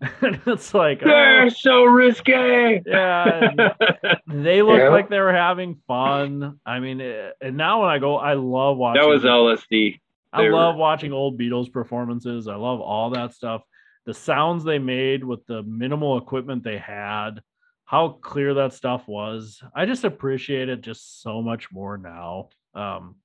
and 0.21 0.39
it's 0.47 0.73
like 0.73 1.01
oh, 1.03 1.07
They're 1.07 1.49
so 1.49 1.83
risque. 1.83 2.81
yeah 2.85 3.49
they 4.27 4.61
looked 4.61 4.79
Yeah. 4.83 4.89
like 4.89 5.09
they 5.09 5.19
were 5.19 5.33
having 5.33 5.81
fun 5.87 6.59
i 6.65 6.79
mean 6.79 7.01
eh, 7.01 7.31
and 7.41 7.57
now 7.57 7.81
when 7.81 7.89
i 7.89 7.99
go 7.99 8.15
i 8.17 8.33
love 8.33 8.77
watching 8.77 9.01
That 9.01 9.09
was 9.09 9.23
LSD. 9.23 9.99
I 10.31 10.41
They 10.43 10.49
were- 10.49 10.55
love 10.55 10.75
watching 10.75 11.11
old 11.11 11.39
Beatles 11.39 11.71
performances. 11.71 12.47
I 12.47 12.55
love 12.55 12.79
all 12.81 13.09
that 13.11 13.33
stuff. 13.33 13.61
The 14.05 14.13
sounds 14.13 14.63
they 14.63 14.77
made 14.79 15.23
with 15.23 15.43
the 15.47 15.63
minimal 15.63 16.17
equipment 16.19 16.63
they 16.63 16.77
had, 16.77 17.41
how 17.85 18.09
clear 18.09 18.53
that 18.53 18.73
stuff 18.73 19.07
was. 19.07 19.61
I 19.75 19.85
just 19.87 20.03
appreciate 20.03 20.69
it 20.69 20.81
just 20.81 21.21
so 21.23 21.41
much 21.41 21.71
more 21.71 21.97
now. 21.97 22.49
Um, 22.75 23.15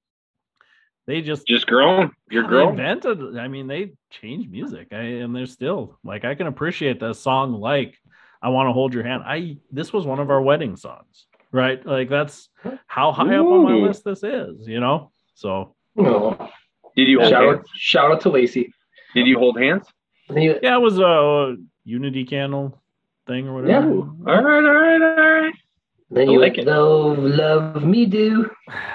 they 1.07 1.21
just 1.21 1.47
Just 1.47 1.67
grown. 1.67 2.11
You're 2.31 2.45
they 2.45 2.49
grown. 2.49 2.71
invented. 2.71 3.37
I 3.39 3.49
mean, 3.49 3.67
they 3.67 3.93
changed 4.11 4.51
music, 4.51 4.89
I, 4.93 4.97
and 5.23 5.35
they're 5.35 5.47
still 5.47 5.99
like 6.05 6.25
I 6.25 6.35
can 6.35 6.47
appreciate 6.47 7.01
that 7.01 7.15
song. 7.17 7.53
Like 7.61 7.97
I 8.43 8.49
want 8.49 8.69
to 8.69 8.73
hold 8.73 8.95
your 8.95 9.03
hand. 9.05 9.23
I 9.27 9.59
this 9.71 9.93
was 9.93 10.07
one 10.07 10.21
of 10.21 10.31
our 10.31 10.41
wedding 10.41 10.77
songs, 10.77 11.27
right? 11.53 11.85
Like 11.85 12.09
that's 12.09 12.49
how 12.87 13.13
high 13.13 13.37
up 13.37 13.47
on 13.47 13.65
my 13.65 13.75
list 13.75 14.05
this 14.05 14.23
is. 14.23 14.67
You 14.67 14.81
know, 14.81 15.11
so 15.35 15.75
Oh. 15.99 16.51
Did 16.97 17.09
you 17.09 17.19
hold 17.21 17.31
Shout 17.31 17.43
hands? 17.45 17.59
out, 17.59 17.67
shout 17.77 18.11
out 18.13 18.21
to 18.23 18.29
Lacey. 18.31 18.73
Did 19.15 19.27
you 19.27 19.39
hold 19.39 19.59
hands? 19.61 19.87
Yeah. 20.31 20.55
Yeah, 20.63 20.77
it 20.77 20.81
was 20.81 20.99
a 20.99 21.57
unity 21.85 22.25
candle 22.25 22.81
thing 23.27 23.49
or 23.49 23.55
whatever. 23.55 23.89
Yeah. 23.89 23.93
All 23.93 24.43
right, 24.43 24.65
all 24.65 24.73
right, 24.73 25.03
all 25.03 25.43
right. 25.43 25.55
Then 26.11 26.31
you 26.31 26.39
like 26.39 26.53
like 26.57 26.59
it. 26.59 26.67
love, 26.67 27.19
love 27.19 27.83
me 27.85 28.05
do. 28.07 28.51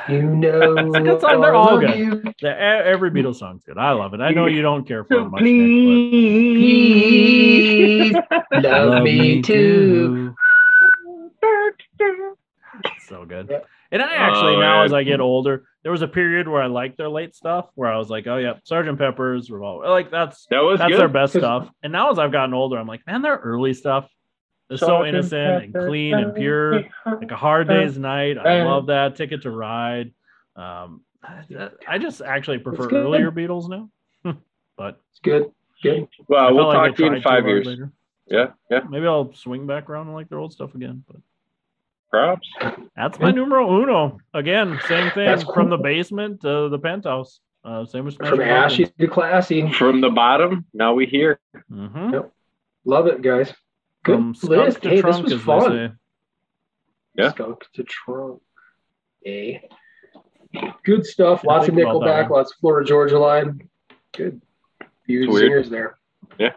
You 0.08 0.22
know, 0.36 0.78
It's 0.78 0.96
a 0.96 1.02
good 1.02 1.20
song. 1.22 1.42
They're 1.42 1.56
all 1.56 1.80
good. 1.80 1.98
you. 1.98 2.24
The- 2.42 2.58
every 2.60 3.12
Beatles 3.12 3.36
song's 3.38 3.64
good. 3.64 3.78
I 3.78 3.92
love 3.92 4.14
it. 4.14 4.22
I 4.22 4.32
know 4.32 4.46
you 4.46 4.62
don't 4.62 4.88
care 4.88 5.04
for 5.04 5.14
it 5.16 5.18
So 5.18 5.30
much, 5.30 5.42
Nick, 5.42 5.52
Please 6.54 8.14
but 8.52 8.64
love, 8.64 9.04
me 9.04 9.42
too. 9.42 10.34
It's 12.86 13.08
so 13.10 13.26
good. 13.26 13.48
Yeah. 13.50 13.60
And 13.92 14.02
I 14.04 14.06
oh, 14.14 14.18
actually 14.18 14.56
Oh, 14.56 14.60
now, 14.62 14.78
man. 14.78 14.86
as 14.86 14.94
I 14.94 15.04
get 15.04 15.20
older, 15.20 15.66
there 15.84 15.92
was 15.92 16.02
a 16.04 16.08
period 16.08 16.48
where 16.48 16.62
I 16.62 16.68
liked 16.68 16.98
their 16.98 17.10
late 17.10 17.34
stuff, 17.36 17.66
where 17.74 17.92
I 17.92 17.98
was 17.98 18.08
like, 18.10 18.28
"Oh 18.28 18.38
yeah, 18.38 18.54
Sergeant 18.64 19.00
Pepper's 19.00 19.50
Revolver." 19.50 19.90
Like 19.90 20.12
that's 20.12 20.46
That 20.52 20.60
was 20.60 20.78
that's 20.78 20.92
good. 20.92 21.00
their 21.00 21.08
best 21.10 21.34
stuff. 21.34 21.68
And 21.82 21.92
now, 21.92 22.12
as 22.12 22.20
I've 22.20 22.32
gotten 22.32 22.54
older, 22.54 22.78
I'm 22.78 22.86
like, 22.86 23.02
man, 23.08 23.24
their 23.24 23.38
early 23.38 23.74
stuff 23.74 24.08
is 24.70 24.80
so 24.80 25.06
innocent 25.06 25.64
and 25.64 25.74
clean 25.74 26.14
and 26.16 26.36
pure. 26.36 26.84
Like 27.06 27.32
a 27.32 27.36
hard 27.36 27.68
day's 27.68 27.98
night. 27.98 28.38
I 28.38 28.64
love 28.64 28.88
that. 28.88 29.16
Ticket 29.16 29.42
to 29.44 29.52
Ride. 29.52 30.12
Um, 30.56 31.02
I- 31.24 31.70
I 31.88 31.98
just 31.98 32.22
actually 32.22 32.60
prefer 32.60 32.90
earlier 32.90 33.32
Beatles 33.32 33.68
now, 33.70 33.90
but 34.78 35.00
It's 35.12 35.20
good. 35.22 35.52
Good. 35.84 36.08
Well, 36.28 36.54
we'll 36.54 36.72
felt 36.72 36.76
like 36.84 36.90
talk 36.92 36.98
to 36.98 37.06
you 37.06 37.14
in 37.14 37.22
five 37.22 37.46
years. 37.48 37.66
later. 37.66 37.92
Yeah, 38.28 38.48
yeah. 38.70 38.82
Maybe 38.90 39.08
I'll 39.08 39.34
swing 39.34 39.66
back 39.66 39.90
around 39.90 40.08
and 40.08 40.16
like 40.16 40.30
their 40.30 40.40
old 40.40 40.52
stuff 40.54 40.76
again. 40.76 41.04
But 41.08 41.18
Props. 42.12 42.48
that's 42.96 43.20
my 43.20 43.28
Yeah. 43.30 43.36
numero 43.36 43.82
uno. 43.82 44.20
Again, 44.34 44.80
same 44.88 45.10
thing 45.12 45.26
That's 45.26 45.44
from 45.44 45.70
the 45.70 45.78
basement 45.78 46.42
to 46.42 46.68
the 46.70 46.80
penthouse. 46.80 47.40
Uh, 47.64 47.86
same 47.86 48.06
with 48.06 48.16
From 48.18 48.40
ashy 48.42 48.86
to 48.86 49.08
classy. 49.08 49.72
From 49.74 50.02
the 50.02 50.10
bottom, 50.10 50.66
now 50.74 50.94
we 50.94 51.06
hear. 51.06 51.40
Mm-hmm. 51.72 52.14
Yep. 52.14 52.32
Love 52.86 53.08
it, 53.08 53.22
guys. 53.22 53.54
Good 54.04 54.16
From 54.16 54.36
skunk 54.36 54.52
list. 54.52 54.82
to 54.82 54.90
Hey, 54.90 55.02
trunk, 55.02 55.24
this 55.26 55.34
was 55.34 55.44
fun. 55.44 56.00
Yeah. 57.16 57.32
Skunk 57.32 57.64
to 57.74 57.84
trunk. 57.84 58.42
Hey. 59.24 59.68
Good 60.84 61.06
stuff. 61.06 61.42
Yeah, 61.44 61.54
lots 61.54 61.68
of 61.68 61.76
think 61.76 61.88
about 61.88 62.00
that 62.00 62.26
Nickelback, 62.26 62.30
lots 62.30 62.52
of 62.52 62.58
Florida 62.60 62.88
Georgia 62.88 63.20
Line. 63.20 63.70
Good. 64.16 64.42
Few 65.06 65.32
singers 65.38 65.70
there. 65.70 65.98
Yeah. 66.40 66.54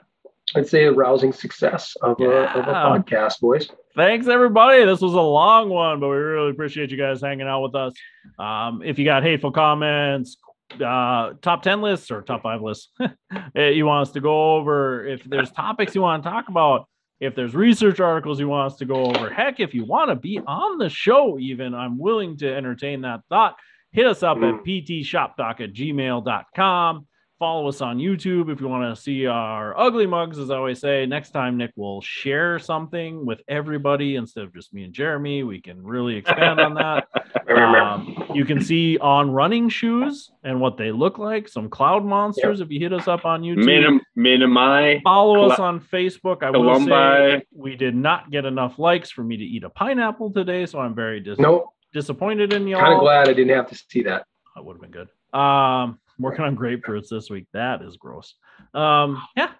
I'd 0.54 0.68
say 0.68 0.84
a 0.84 0.92
rousing 0.92 1.32
success 1.32 1.96
of, 2.02 2.20
a, 2.20 2.24
of 2.24 2.68
a 2.68 2.72
podcast, 2.72 3.40
boys. 3.40 3.68
Thanks 3.96 4.26
everybody. 4.28 4.84
This 4.84 5.00
was 5.00 5.14
a 5.14 5.20
long 5.20 5.68
one, 5.68 6.00
but 6.00 6.08
we 6.08 6.16
really 6.16 6.50
appreciate 6.50 6.90
you 6.90 6.96
guys 6.96 7.20
hanging 7.20 7.46
out 7.46 7.62
with 7.62 7.74
us. 7.74 7.94
Um, 8.38 8.82
if 8.84 8.98
you 8.98 9.04
got 9.04 9.22
hateful 9.22 9.52
comments, 9.52 10.36
uh, 10.74 11.32
top 11.42 11.62
10 11.62 11.82
lists 11.82 12.10
or 12.10 12.22
top 12.22 12.42
five 12.42 12.62
lists 12.62 12.88
eh, 13.54 13.68
you 13.68 13.86
want 13.86 14.08
us 14.08 14.12
to 14.14 14.20
go 14.20 14.56
over, 14.56 15.06
if 15.06 15.22
there's 15.24 15.50
topics 15.50 15.94
you 15.94 16.02
want 16.02 16.22
to 16.22 16.28
talk 16.28 16.48
about, 16.48 16.88
if 17.22 17.36
there's 17.36 17.54
research 17.54 18.00
articles 18.00 18.40
you 18.40 18.48
want 18.48 18.72
us 18.72 18.78
to 18.78 18.84
go 18.84 19.04
over, 19.04 19.30
heck, 19.30 19.60
if 19.60 19.72
you 19.74 19.84
want 19.84 20.10
to 20.10 20.16
be 20.16 20.40
on 20.44 20.78
the 20.78 20.88
show, 20.88 21.38
even 21.38 21.72
I'm 21.72 21.96
willing 21.96 22.36
to 22.38 22.52
entertain 22.52 23.02
that 23.02 23.20
thought. 23.28 23.54
Hit 23.92 24.06
us 24.06 24.24
up 24.24 24.38
at 24.38 24.54
hmm. 24.54 24.68
ptshopdoc 24.68 25.60
at 25.60 25.72
gmail.com. 25.72 27.06
follow 27.42 27.66
us 27.66 27.80
on 27.80 27.98
YouTube 27.98 28.52
if 28.52 28.60
you 28.60 28.68
want 28.68 28.96
to 28.96 29.02
see 29.02 29.26
our 29.26 29.76
ugly 29.76 30.06
mugs, 30.06 30.38
as 30.38 30.48
I 30.48 30.54
always 30.54 30.78
say. 30.78 31.06
Next 31.06 31.30
time, 31.30 31.56
Nick 31.56 31.72
will 31.74 32.00
share 32.00 32.60
something 32.60 33.26
with 33.26 33.40
everybody 33.48 34.14
instead 34.14 34.44
of 34.44 34.54
just 34.54 34.72
me 34.72 34.84
and 34.84 34.92
Jeremy. 34.92 35.42
We 35.42 35.60
can 35.60 35.82
really 35.82 36.14
expand 36.14 36.60
on 36.60 36.74
that. 36.74 37.08
Um, 37.52 38.30
you 38.34 38.44
can 38.44 38.62
see 38.62 38.96
on 38.98 39.30
running 39.30 39.68
shoes 39.68 40.30
and 40.42 40.60
what 40.60 40.76
they 40.78 40.90
look 40.90 41.18
like. 41.18 41.48
Some 41.48 41.68
cloud 41.68 42.04
monsters. 42.04 42.60
If 42.60 42.70
you 42.70 42.78
hit 42.80 42.92
us 42.92 43.08
up 43.08 43.24
on 43.24 43.42
YouTube, 43.42 43.64
Minim, 43.66 44.00
minimi. 44.16 45.02
follow 45.02 45.50
us 45.50 45.58
on 45.58 45.80
Facebook. 45.80 46.42
I 46.42 46.50
will 46.50 46.80
say 46.86 47.42
we 47.54 47.76
did 47.76 47.94
not 47.94 48.30
get 48.30 48.44
enough 48.46 48.78
likes 48.78 49.10
for 49.10 49.22
me 49.22 49.36
to 49.36 49.44
eat 49.44 49.64
a 49.64 49.70
pineapple 49.70 50.32
today, 50.32 50.64
so 50.66 50.78
I'm 50.78 50.94
very 50.94 51.20
dis- 51.20 51.38
Nope. 51.38 51.66
disappointed 51.92 52.52
in 52.52 52.66
y'all. 52.66 52.80
Kind 52.80 52.94
of 52.94 53.00
glad 53.00 53.28
I 53.28 53.32
didn't 53.34 53.54
have 53.54 53.68
to 53.68 53.74
see 53.74 54.02
that. 54.04 54.24
That 54.54 54.64
would 54.64 54.74
have 54.74 54.80
been 54.82 54.90
good. 54.92 55.08
Um, 55.38 55.98
working 56.18 56.44
on 56.44 56.56
grapefruits 56.56 57.08
this 57.08 57.30
week. 57.30 57.46
That 57.52 57.82
is 57.82 57.96
gross. 57.96 58.34
Um, 58.74 59.22
yeah. 59.36 59.50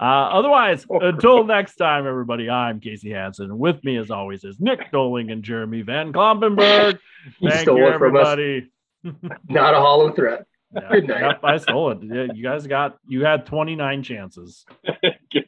Uh, 0.00 0.02
otherwise, 0.02 0.84
Oh, 0.90 0.98
until 1.00 1.44
next 1.44 1.76
time, 1.76 2.06
everybody, 2.06 2.50
I'm 2.50 2.80
Casey 2.80 3.10
Hansen. 3.12 3.56
With 3.58 3.82
me, 3.84 3.96
as 3.96 4.10
always, 4.10 4.42
is 4.42 4.58
Nick 4.58 4.90
Doling 4.90 5.30
and 5.30 5.42
Jeremy 5.44 5.82
Van 5.82 6.12
Klompenberg. 6.12 6.98
Thank 7.42 7.60
stole 7.60 7.78
you, 7.78 7.88
it 7.88 7.98
from 7.98 8.16
us. 8.16 8.28
everybody. 8.28 8.70
Not 9.48 9.74
a 9.74 9.78
hollow 9.78 10.12
threat. 10.12 10.46
Yeah, 10.74 10.88
Good 10.90 11.06
night. 11.06 11.20
Yep, 11.20 11.40
I 11.44 11.56
stole 11.58 11.90
it. 11.92 11.98
Yeah, 12.02 12.26
you 12.34 12.42
guys 12.42 12.66
got 12.66 12.96
you 13.06 13.24
had 13.24 13.46
29 13.46 14.02
chances. 14.02 14.64
Good 14.84 15.18